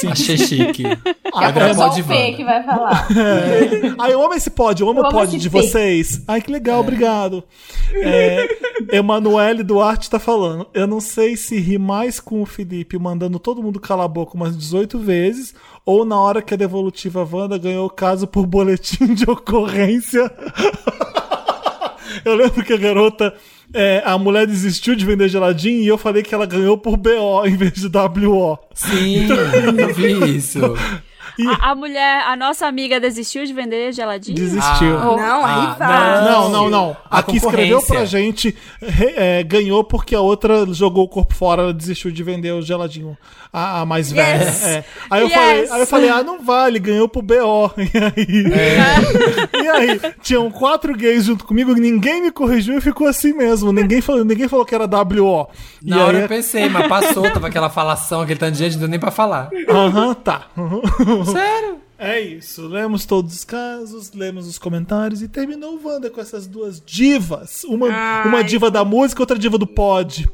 Sim. 0.00 0.08
Achei 0.08 0.36
chique. 0.36 0.82
Ah, 1.32 1.46
Agora 1.48 1.68
é 1.70 1.74
Só 1.74 1.88
pode 1.88 2.02
Fê 2.02 2.32
que 2.32 2.44
vai 2.44 2.62
falar. 2.64 3.06
Ai, 3.98 4.12
eu 4.12 4.22
amo 4.22 4.34
esse 4.34 4.50
pod, 4.50 4.80
eu 4.80 4.88
amo 4.88 5.00
Eu 5.00 5.04
o 5.04 5.06
amo 5.06 5.16
pod 5.18 5.38
de 5.38 5.48
P. 5.50 5.60
vocês. 5.62 6.22
Ai, 6.26 6.40
que 6.40 6.50
legal, 6.50 6.80
obrigado. 6.80 7.44
É, 7.94 8.46
Emanuele 8.92 9.62
Duarte 9.62 10.10
tá 10.10 10.18
falando. 10.18 10.66
Eu 10.74 10.86
não 10.86 11.00
sei 11.00 11.36
se 11.36 11.58
ri 11.58 11.78
mais 11.78 12.18
com 12.18 12.42
o 12.42 12.46
Felipe 12.46 12.98
mandando 12.98 13.38
todo 13.38 13.62
mundo 13.62 13.78
calar 13.80 14.06
a 14.06 14.08
boca 14.08 14.34
umas 14.34 14.56
18 14.56 14.98
vezes, 14.98 15.54
ou 15.86 16.04
na 16.04 16.18
hora 16.18 16.42
que 16.42 16.54
a 16.54 16.56
devolutiva 16.56 17.28
Wanda 17.30 17.56
ganhou 17.58 17.86
o 17.86 17.90
caso 17.90 18.26
por 18.26 18.46
boletim 18.46 19.14
de 19.14 19.28
ocorrência. 19.30 20.30
Eu 22.24 22.34
lembro 22.36 22.64
que 22.64 22.72
a 22.72 22.76
garota, 22.76 23.34
é, 23.72 24.02
a 24.04 24.18
mulher 24.18 24.46
desistiu 24.46 24.94
de 24.94 25.04
vender 25.04 25.28
geladinho 25.28 25.82
e 25.82 25.86
eu 25.86 25.96
falei 25.98 26.22
que 26.22 26.34
ela 26.34 26.46
ganhou 26.46 26.76
por 26.76 26.96
BO 26.96 27.46
em 27.46 27.56
vez 27.56 27.74
de 27.74 27.86
WO. 27.86 28.58
Sim, 28.74 29.28
eu 29.78 29.94
vi 29.94 30.36
isso. 30.36 30.60
A, 31.60 31.70
a 31.70 31.74
mulher, 31.74 32.22
a 32.26 32.36
nossa 32.36 32.66
amiga 32.66 33.00
desistiu 33.00 33.44
de 33.44 33.52
vender 33.52 33.92
geladinho? 33.92 34.36
Desistiu. 34.36 34.98
Ah. 34.98 35.04
Não, 35.16 35.44
Ah, 35.44 35.48
a 35.48 35.72
rival. 35.72 36.24
Não, 36.24 36.48
não, 36.48 36.70
não. 36.70 36.96
A 37.10 37.18
A 37.18 37.22
que 37.22 37.36
escreveu 37.36 37.82
pra 37.82 38.04
gente 38.04 38.54
re- 38.80 39.14
é, 39.16 39.42
ganhou 39.42 39.82
porque 39.84 40.14
a 40.14 40.20
outra 40.20 40.64
jogou 40.72 41.04
o 41.04 41.08
corpo 41.08 41.34
fora, 41.34 41.62
ela 41.62 41.72
desistiu 41.74 42.10
de 42.10 42.22
vender 42.22 42.52
o 42.52 42.62
geladinho. 42.62 43.16
A, 43.52 43.80
a 43.82 43.86
mais 43.86 44.10
velha. 44.10 44.44
é. 44.44 44.84
Aí, 45.10 45.22
eu 45.22 45.28
Yes. 45.28 45.34
falei, 45.36 45.68
aí 45.70 45.80
eu 45.80 45.86
falei, 45.86 46.08
ah, 46.10 46.22
não 46.24 46.42
vale, 46.44 46.78
ganhou 46.78 47.08
pro 47.08 47.22
BO. 47.22 47.70
E 47.86 47.98
aí, 47.98 49.64
e 49.64 49.68
aí, 49.68 50.00
tinham 50.22 50.50
quatro 50.50 50.94
gays 50.96 51.24
junto 51.24 51.44
comigo, 51.44 51.72
ninguém 51.74 52.20
me 52.22 52.30
corrigiu 52.30 52.76
e 52.76 52.80
ficou 52.80 53.06
assim 53.06 53.32
mesmo. 53.32 53.72
Ninguém 53.72 54.00
falou, 54.00 54.24
ninguém 54.24 54.48
falou 54.48 54.64
que 54.64 54.74
era 54.74 54.86
WO. 54.86 55.48
E 55.84 55.90
Na 55.90 56.04
hora 56.04 56.18
aí, 56.18 56.22
eu 56.24 56.28
pensei, 56.28 56.68
mas 56.68 56.86
passou, 56.88 57.30
tava 57.30 57.46
aquela 57.48 57.70
falação, 57.70 58.20
aquele 58.22 58.38
tanto 58.38 58.52
de 58.52 58.58
gente, 58.58 58.72
não 58.74 58.80
deu 58.80 58.88
nem 58.88 58.98
pra 59.00 59.10
falar. 59.10 59.50
Aham, 59.68 60.14
tá. 60.14 60.42
Sério? 61.32 61.80
É 61.98 62.20
isso. 62.20 62.66
Lemos 62.66 63.06
todos 63.06 63.34
os 63.34 63.44
casos, 63.44 64.12
lemos 64.12 64.46
os 64.46 64.58
comentários 64.58 65.22
e 65.22 65.28
terminou 65.28 65.76
o 65.76 65.86
Wanda 65.86 66.10
com 66.10 66.20
essas 66.20 66.46
duas 66.46 66.80
divas. 66.80 67.64
Uma, 67.64 67.88
Ai. 67.90 68.28
uma 68.28 68.42
diva 68.42 68.70
da 68.70 68.84
música, 68.84 69.22
outra 69.22 69.38
diva 69.38 69.56
do 69.56 69.66
pod. 69.66 70.28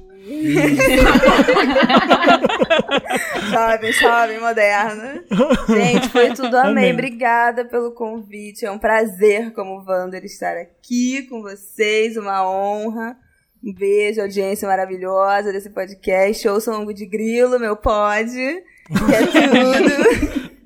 Jovem, 3.50 3.92
jovem, 3.92 4.40
moderna. 4.40 5.24
Gente, 5.68 6.08
foi 6.08 6.32
tudo. 6.32 6.56
Amei. 6.56 6.70
Amei. 6.70 6.92
Obrigada 6.92 7.64
pelo 7.64 7.92
convite. 7.92 8.64
É 8.64 8.70
um 8.70 8.78
prazer, 8.78 9.52
como 9.52 9.84
Wander, 9.84 10.24
estar 10.24 10.56
aqui 10.56 11.22
com 11.22 11.42
vocês. 11.42 12.16
Uma 12.16 12.48
honra. 12.48 13.16
Um 13.62 13.72
beijo, 13.74 14.22
audiência 14.22 14.66
maravilhosa 14.66 15.52
desse 15.52 15.68
podcast. 15.70 16.48
Ouçam 16.48 16.74
Ango 16.74 16.94
de 16.94 17.04
Grilo, 17.06 17.58
meu 17.58 17.76
pod. 17.76 18.32
Que 18.32 19.14
é 19.14 19.26
tudo. 19.26 20.50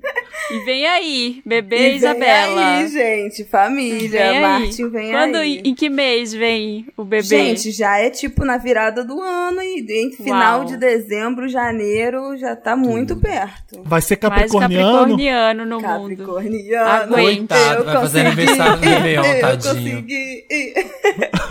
E 0.51 0.59
vem 0.65 0.85
aí, 0.85 1.41
bebê 1.45 1.75
E 1.75 1.79
vem 1.89 1.95
Isabela. 1.95 2.77
aí, 2.77 2.87
gente. 2.87 3.43
Família. 3.45 4.09
Vem 4.09 4.21
aí. 4.21 4.41
Martin, 4.41 4.89
vem 4.89 5.11
Quando, 5.11 5.35
aí. 5.37 5.61
Em 5.65 5.73
que 5.73 5.89
mês 5.89 6.33
vem 6.33 6.85
o 6.95 7.03
bebê? 7.03 7.23
Gente, 7.23 7.71
já 7.71 7.97
é 7.97 8.09
tipo 8.11 8.45
na 8.45 8.57
virada 8.57 9.03
do 9.03 9.19
ano 9.21 9.61
e 9.61 9.85
em 9.89 10.11
final 10.11 10.59
Uau. 10.59 10.65
de 10.67 10.77
dezembro, 10.77 11.47
janeiro, 11.47 12.37
já 12.37 12.55
tá 12.55 12.75
muito 12.75 13.15
perto. 13.15 13.81
Vai 13.83 14.01
ser 14.01 14.19
Mais 14.21 14.33
capricorniano. 14.51 14.91
capricorniano 14.91 15.65
no 15.65 15.75
mundo. 15.81 16.09
Capricorniano. 16.17 16.89
Aguenta. 17.15 17.55
Coitado, 17.55 17.79
Eu 17.79 17.85
vai 17.85 17.93
fazer 17.95 18.23
consegui. 18.23 18.41
aniversário 18.41 18.75
no 18.75 18.81
Réveillon, 18.81 19.23
Eu 19.25 19.41
tadinho. 19.41 19.73
consegui. 19.73 20.45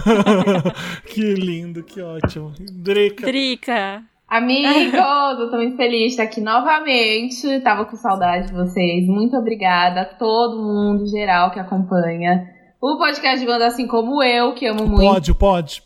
que 1.06 1.20
lindo, 1.34 1.82
que 1.82 2.00
ótimo. 2.00 2.52
Drica. 2.60 3.26
Drica. 3.26 4.02
Amigos, 4.34 4.92
eu 5.38 5.48
tô 5.48 5.56
muito 5.58 5.76
feliz 5.76 6.00
de 6.00 6.06
estar 6.06 6.24
aqui 6.24 6.40
novamente. 6.40 7.60
Tava 7.60 7.84
com 7.84 7.94
saudade 7.94 8.48
de 8.48 8.52
vocês. 8.52 9.06
Muito 9.06 9.36
obrigada 9.36 10.00
a 10.00 10.04
todo 10.04 10.60
mundo 10.60 11.06
geral 11.06 11.52
que 11.52 11.60
acompanha 11.60 12.44
o 12.80 12.98
podcast 12.98 13.38
de 13.38 13.46
banda, 13.46 13.68
assim 13.68 13.86
como 13.86 14.20
eu, 14.24 14.52
que 14.52 14.66
amo 14.66 14.88
muito. 14.88 15.04
Pode, 15.04 15.34
pode. 15.34 15.82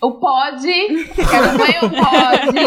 O 0.00 0.12
Pod, 0.12 0.62
que 0.62 1.20
acompanha 1.20 1.80
o 1.82 1.90
Pod. 1.90 2.58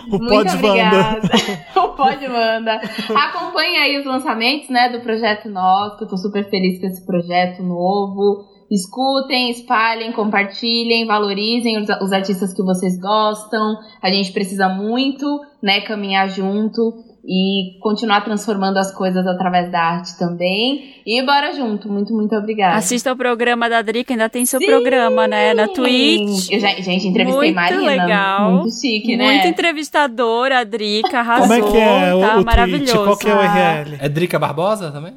O 0.10 0.18
Muito 0.18 0.28
pod 0.28 0.56
obrigada. 0.56 1.28
o 1.76 1.88
Pod 1.90 2.26
Wanda. 2.26 2.80
Acompanha 3.14 3.82
aí 3.82 3.98
os 3.98 4.04
lançamentos, 4.04 4.68
né, 4.68 4.90
do 4.90 5.00
projeto 5.00 5.48
Nós, 5.48 5.96
que 5.96 6.04
eu 6.04 6.08
tô 6.08 6.16
super 6.16 6.50
feliz 6.50 6.80
com 6.80 6.86
esse 6.86 7.06
projeto 7.06 7.62
novo. 7.62 8.44
Escutem, 8.70 9.50
espalhem, 9.50 10.12
compartilhem, 10.12 11.06
valorizem 11.06 11.78
os, 11.78 11.88
os 12.00 12.12
artistas 12.12 12.52
que 12.54 12.62
vocês 12.62 12.98
gostam. 13.00 13.76
A 14.00 14.08
gente 14.10 14.30
precisa 14.32 14.68
muito, 14.68 15.40
né, 15.62 15.80
caminhar 15.80 16.28
junto. 16.28 16.80
e 17.22 17.78
continuar 17.82 18.22
transformando 18.24 18.78
as 18.78 18.94
coisas 18.94 19.26
através 19.26 19.70
da 19.70 19.78
arte 19.78 20.16
também. 20.18 20.94
E 21.04 21.22
bora 21.22 21.52
junto. 21.52 21.86
Muito, 21.92 22.14
muito 22.14 22.34
obrigada. 22.34 22.76
Assista 22.78 23.12
o 23.12 23.16
programa 23.16 23.68
da 23.68 23.82
Drica, 23.82 24.14
ainda 24.14 24.28
tem 24.28 24.46
seu 24.46 24.58
programa, 24.58 25.26
né? 25.28 25.52
Na 25.52 25.68
Twitch. 25.68 26.50
Eu 26.50 26.58
já, 26.58 26.68
gente, 26.68 27.06
entrevistei 27.08 27.52
Muito 27.52 27.54
Marina. 27.54 27.82
legal. 27.82 28.52
Muito 28.52 28.74
chique, 28.74 29.16
né? 29.18 29.24
Muito 29.24 29.46
entrevistadora, 29.48 30.60
a 30.60 30.64
Drica, 30.64 31.18
arrasou. 31.20 31.48
Como 31.48 31.68
é 31.68 31.70
que 31.70 31.76
é 31.76 32.14
o, 32.14 32.20
tá 32.20 32.28
o 32.28 32.32
Twitch? 32.36 32.46
maravilhoso. 32.46 33.04
Qual 33.04 33.18
que 33.18 33.28
é 33.28 33.34
o 33.34 33.38
URL? 33.38 33.96
É 34.00 34.08
Drica 34.08 34.38
Barbosa 34.38 34.90
também? 34.90 35.12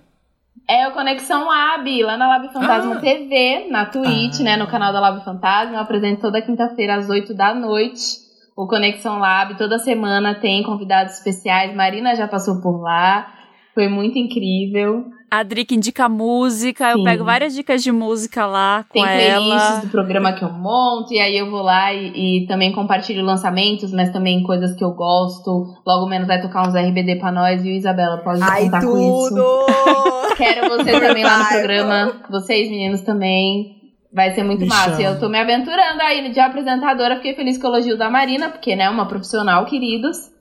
É 0.68 0.88
o 0.88 0.92
Conexão 0.92 1.46
Lab, 1.48 2.04
lá 2.04 2.16
na 2.18 2.28
Lab 2.28 2.52
Fantasma 2.54 2.96
Ah. 2.96 3.02
TV, 3.02 3.68
na 3.70 3.86
Twitch, 3.86 4.40
né, 4.40 4.56
no 4.56 4.68
canal 4.68 4.94
da 4.94 5.00
Lab 5.00 5.24
Fantasma. 5.24 5.76
Eu 5.76 5.82
apresento 5.82 6.22
toda 6.22 6.42
quinta-feira 6.42 6.96
às 6.96 7.10
8 7.10 7.34
da 7.34 7.54
noite 7.54 8.24
o 8.56 8.68
Conexão 8.68 9.20
Lab. 9.20 9.58
Toda 9.58 9.78
semana 9.78 10.36
tem 10.36 10.64
convidados 10.64 11.14
especiais. 11.18 11.76
Marina 11.76 12.16
já 12.16 12.28
passou 12.28 12.62
por 12.62 12.82
lá. 12.82 13.28
Foi 13.74 13.88
muito 13.88 14.18
incrível. 14.18 15.06
A 15.34 15.42
Drica 15.42 15.74
indica 15.74 16.08
música, 16.08 16.92
eu 16.92 16.98
Sim. 16.98 17.04
pego 17.06 17.24
várias 17.24 17.56
dicas 17.56 17.82
de 17.82 17.92
música 17.92 18.46
lá 18.46 18.86
com 18.88 18.94
Tem 18.94 19.02
playlists 19.02 19.72
ela. 19.72 19.80
do 19.80 19.90
programa 19.90 20.32
que 20.34 20.44
eu 20.44 20.54
monto, 20.54 21.12
e 21.12 21.20
aí 21.20 21.36
eu 21.36 21.50
vou 21.50 21.64
lá 21.64 21.92
e, 21.92 22.44
e 22.44 22.46
também 22.46 22.72
compartilho 22.72 23.26
lançamentos, 23.26 23.92
mas 23.92 24.12
também 24.12 24.44
coisas 24.44 24.76
que 24.76 24.84
eu 24.84 24.92
gosto. 24.92 25.74
Logo 25.88 26.06
menos 26.06 26.28
vai 26.28 26.40
tocar 26.40 26.68
uns 26.68 26.76
RBD 26.76 27.16
pra 27.16 27.32
nós, 27.32 27.64
viu, 27.64 27.74
Isabela? 27.74 28.18
Pode 28.20 28.44
Ai, 28.44 28.66
contar 28.66 28.82
com 28.82 28.96
isso. 28.96 29.30
tudo! 29.30 30.36
Quero 30.38 30.70
você 30.70 31.00
também 31.00 31.24
lá 31.24 31.40
no 31.40 31.48
programa. 31.48 32.14
Vocês, 32.30 32.70
meninos, 32.70 33.02
também. 33.02 33.78
Vai 34.14 34.36
ser 34.36 34.44
muito 34.44 34.62
Me 34.62 34.68
massa. 34.68 35.02
E 35.02 35.04
chama. 35.04 35.16
eu 35.16 35.20
tô 35.20 35.30
me 35.30 35.40
aventurando 35.40 36.00
aí 36.04 36.32
de 36.32 36.40
apresentadora. 36.40 37.16
Fiquei 37.16 37.34
feliz 37.34 37.58
com 37.58 37.70
o 37.70 37.72
elogio 37.72 37.98
da 37.98 38.08
Marina, 38.08 38.50
porque, 38.50 38.76
né, 38.76 38.88
uma 38.88 39.08
profissional, 39.08 39.66
queridos. 39.66 40.32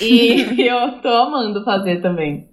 E 0.00 0.56
eu 0.66 0.92
tô 1.02 1.08
amando 1.08 1.62
fazer 1.62 2.00
também. 2.00 2.49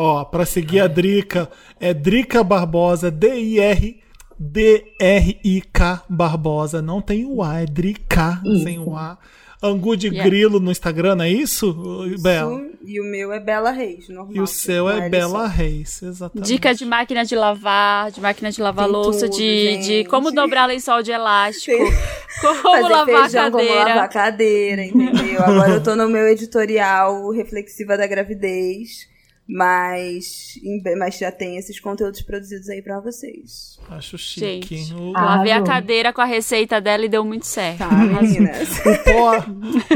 Ó, 0.00 0.24
pra 0.24 0.46
seguir 0.46 0.78
a 0.80 0.86
Drica, 0.86 1.50
é 1.80 1.92
Drica 1.92 2.44
Barbosa, 2.44 3.10
D-I-R. 3.10 4.00
D-R-I-K 4.38 6.04
Barbosa. 6.08 6.80
Não 6.80 7.00
tem 7.02 7.24
o 7.26 7.42
A, 7.42 7.60
é 7.62 7.66
Drica 7.66 8.40
Isso. 8.44 8.62
sem 8.62 8.78
o 8.78 8.94
A. 8.96 9.18
Angu 9.60 9.96
de 9.96 10.06
Yeah. 10.06 10.30
Grilo 10.30 10.60
no 10.60 10.70
Instagram, 10.70 11.16
não 11.16 11.24
é 11.24 11.30
isso, 11.30 11.74
Bela? 12.22 12.60
E 12.86 13.00
o 13.00 13.04
meu 13.04 13.32
é 13.32 13.40
Bela 13.40 13.72
Reis, 13.72 14.08
normal. 14.08 14.36
E 14.36 14.40
o 14.40 14.46
seu 14.46 14.88
é 14.88 14.98
L 15.00 15.10
Bela 15.10 15.40
só. 15.40 15.46
Reis, 15.46 16.00
exatamente. 16.00 16.46
Dica 16.46 16.72
de 16.72 16.84
máquina 16.86 17.24
de 17.24 17.34
lavar, 17.34 18.12
de 18.12 18.20
máquina 18.20 18.52
de 18.52 18.62
lavar 18.62 18.84
Tem 18.84 18.92
louça, 18.94 19.26
tudo, 19.28 19.36
de, 19.36 19.78
de 19.78 20.04
como 20.04 20.30
dobrar 20.30 20.66
lençol 20.66 21.02
de 21.02 21.10
elástico, 21.10 21.76
Tem- 21.76 21.92
como 22.40 22.54
Fazer 22.62 22.82
lavar 22.88 23.20
feijão, 23.22 23.46
a 23.46 23.50
como 23.50 23.64
lavar 23.64 23.98
a 23.98 24.08
cadeira. 24.08 24.08
cadeira, 24.08 24.84
entendeu? 24.84 25.42
Agora 25.42 25.70
eu 25.72 25.82
tô 25.82 25.96
no 25.96 26.08
meu 26.08 26.28
editorial 26.28 27.28
reflexiva 27.32 27.96
da 27.98 28.06
gravidez, 28.06 29.08
mas, 29.48 30.60
mas 30.98 31.16
já 31.16 31.32
tem 31.32 31.56
esses 31.56 31.80
conteúdos 31.80 32.20
produzidos 32.20 32.68
aí 32.68 32.82
pra 32.82 33.00
vocês. 33.00 33.78
Acho 33.88 34.18
chique. 34.18 34.76
Gente, 34.76 34.92
Lavei 34.94 35.52
a 35.52 35.62
cadeira 35.62 36.12
com 36.12 36.20
a 36.20 36.26
receita 36.26 36.78
dela 36.82 37.06
e 37.06 37.08
deu 37.08 37.24
muito 37.24 37.46
certo. 37.46 37.78
Tá, 37.78 37.90
meninas? 37.90 38.78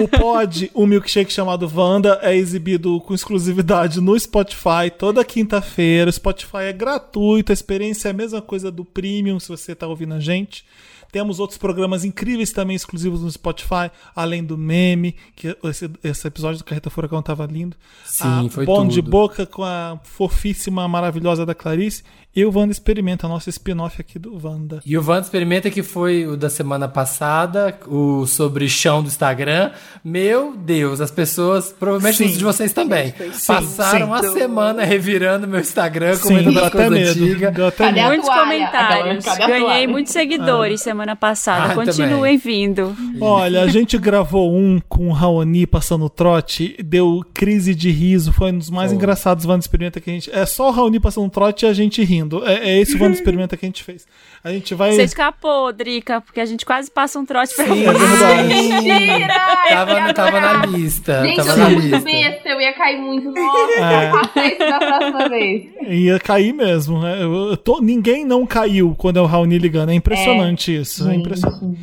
o 0.01 0.09
Pod, 0.09 0.71
o 0.73 0.87
milkshake 0.87 1.31
chamado 1.31 1.71
Wanda, 1.71 2.19
é 2.23 2.35
exibido 2.35 2.99
com 3.03 3.13
exclusividade 3.13 4.01
no 4.01 4.19
Spotify 4.19 4.91
toda 4.97 5.23
quinta-feira. 5.23 6.09
O 6.09 6.13
Spotify 6.13 6.63
é 6.69 6.73
gratuito, 6.73 7.53
a 7.53 7.55
experiência 7.55 8.09
é 8.09 8.13
a 8.13 8.15
mesma 8.15 8.41
coisa 8.41 8.71
do 8.71 8.87
Premium, 8.87 9.39
se 9.39 9.49
você 9.49 9.75
tá 9.75 9.87
ouvindo 9.87 10.15
a 10.15 10.21
gente. 10.21 10.65
Temos 11.13 11.39
outros 11.39 11.59
programas 11.59 12.07
incríveis 12.07 12.53
também 12.53 12.75
exclusivos 12.75 13.21
no 13.21 13.31
Spotify, 13.31 13.91
além 14.17 14.43
do 14.43 14.57
meme, 14.57 15.15
que 15.37 15.55
esse, 15.65 15.91
esse 16.03 16.27
episódio 16.27 16.57
do 16.57 16.65
Carreta 16.65 16.89
Furacão 16.89 17.21
tava 17.23 17.45
lindo. 17.45 17.77
Sim, 18.07 18.47
a 18.47 18.51
foi 18.51 18.65
Bom 18.65 18.89
de 18.89 19.03
tudo. 19.03 19.11
Boca 19.11 19.45
com 19.45 19.63
a 19.63 20.01
fofíssima, 20.03 20.89
maravilhosa 20.89 21.45
da 21.45 21.55
Clarice. 21.55 22.03
E 22.35 22.47
o 22.47 22.57
Wanda 22.57 22.73
Experimenta, 22.73 23.29
nosso 23.29 23.51
spin-off 23.51 24.01
aqui 24.01 24.19
do 24.19 24.41
Wanda. 24.43 24.81
E 24.87 24.97
o 24.97 25.07
Wanda 25.07 25.21
Experimenta, 25.21 25.71
que 25.71 25.83
foi 25.83 26.27
o 26.27 26.35
da 26.35 26.49
semana 26.49 26.89
passada, 26.89 27.79
o 27.87 28.27
sobre 28.27 28.67
chão 28.71 29.03
do 29.03 29.09
Instagram. 29.09 29.71
Meu 30.03 30.57
Deus, 30.57 31.03
as 31.03 31.11
pessoas, 31.11 31.75
provavelmente 31.79 32.17
Sim. 32.17 32.25
muitos 32.25 32.39
de 32.39 32.45
vocês 32.45 32.73
também, 32.73 33.13
Sim, 33.35 33.47
passaram 33.47 33.99
sim. 33.99 34.05
uma 34.05 34.23
semana 34.23 34.83
revirando 34.83 35.47
meu 35.47 35.61
Instagram, 35.61 36.17
comentando 36.19 36.59
as 36.59 36.67
até 36.69 36.89
coisas 36.89 37.17
medo. 37.17 37.25
antigas. 37.25 37.55
Deu 37.55 37.67
até 37.67 37.85
Cadê 37.85 38.01
a 38.01 38.09
Muitos 38.09 38.29
comentários. 38.31 39.25
Cadê 39.27 39.43
a 39.43 39.47
Ganhei 39.47 39.87
muitos 39.87 40.13
seguidores 40.15 40.81
semana 40.81 41.15
passada. 41.15 41.73
Ah, 41.73 41.75
Continuem 41.75 42.39
vindo. 42.39 42.97
Olha, 43.21 43.61
a 43.61 43.67
gente 43.67 43.99
gravou 43.99 44.57
um 44.57 44.81
com 44.89 45.09
o 45.09 45.13
Raoni 45.13 45.67
passando 45.67 46.09
trote, 46.09 46.77
deu 46.83 47.23
crise 47.35 47.75
de 47.75 47.91
riso, 47.91 48.33
foi 48.33 48.53
um 48.53 48.59
dos 48.59 48.71
mais 48.71 48.91
Foi. 48.91 48.97
engraçados 48.97 49.45
Wanda 49.45 49.61
Experimenta 49.61 50.01
que 50.01 50.09
a 50.09 50.13
gente. 50.15 50.31
É 50.31 50.47
só 50.47 50.69
o 50.69 50.73
Raoni 50.73 50.99
passando 50.99 51.29
trote 51.29 51.67
e 51.67 51.69
a 51.69 51.75
gente 51.75 52.03
rindo. 52.03 52.22
É, 52.47 52.71
é 52.71 52.81
esse 52.81 52.97
o 52.97 53.03
Wanda 53.03 53.15
Experimenta 53.15 53.57
que 53.57 53.65
a 53.65 53.69
gente 53.69 53.83
fez. 53.83 54.07
A 54.45 54.51
gente 54.51 54.75
vai. 54.75 54.93
Você 54.93 55.03
escapou, 55.05 55.73
Drica, 55.73 56.21
porque 56.21 56.41
a 56.41 56.45
gente 56.45 56.67
quase 56.67 56.91
passa 56.91 57.19
um 57.19 57.25
trote 57.25 57.55
pra 57.55 57.65
Sim, 57.65 57.85
É 57.87 57.93
verdade. 57.93 58.49
Mentira! 58.49 59.35
eu 59.71 59.77
Tava, 59.77 60.15
tava 60.15 60.41
na 60.41 60.67
lista. 60.67 61.23
Gente, 61.25 61.37
tava 61.37 61.51
eu 61.51 61.57
na 61.59 61.69
lista. 61.69 62.01
besta, 62.01 62.49
eu 62.49 62.61
ia 62.61 62.73
cair 62.73 63.01
muito. 63.01 63.31
Nossa, 63.31 63.73
É. 63.81 64.11
faça 64.11 64.47
isso 64.47 64.59
da 64.59 64.79
próxima 64.79 65.29
vez. 65.29 65.65
Ia 65.89 66.19
cair 66.19 66.53
mesmo. 66.53 67.01
né? 67.01 67.23
Eu- 67.23 67.51
eu 67.51 67.57
tô- 67.57 67.81
ninguém 67.81 68.25
não 68.25 68.45
caiu 68.47 68.95
quando 68.99 69.19
é 69.19 69.21
o 69.23 69.27
Raoni 69.27 69.59
ligando. 69.59 69.91
É 69.91 69.95
impressionante 69.95 70.75
isso. 70.77 71.09
É 71.09 71.15
impressionante. 71.15 71.79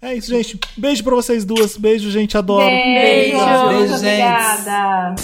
É 0.00 0.14
isso, 0.14 0.30
gente. 0.30 0.58
Beijo 0.76 1.04
pra 1.04 1.14
vocês 1.14 1.44
duas. 1.44 1.76
Beijo, 1.76 2.10
gente. 2.10 2.36
Adoro. 2.36 2.64
Beijo, 2.66 3.36
Beijo. 3.36 3.36
muito 3.36 3.78
Beijo, 3.78 3.98
gente. 3.98 4.22
obrigada. 4.22 5.14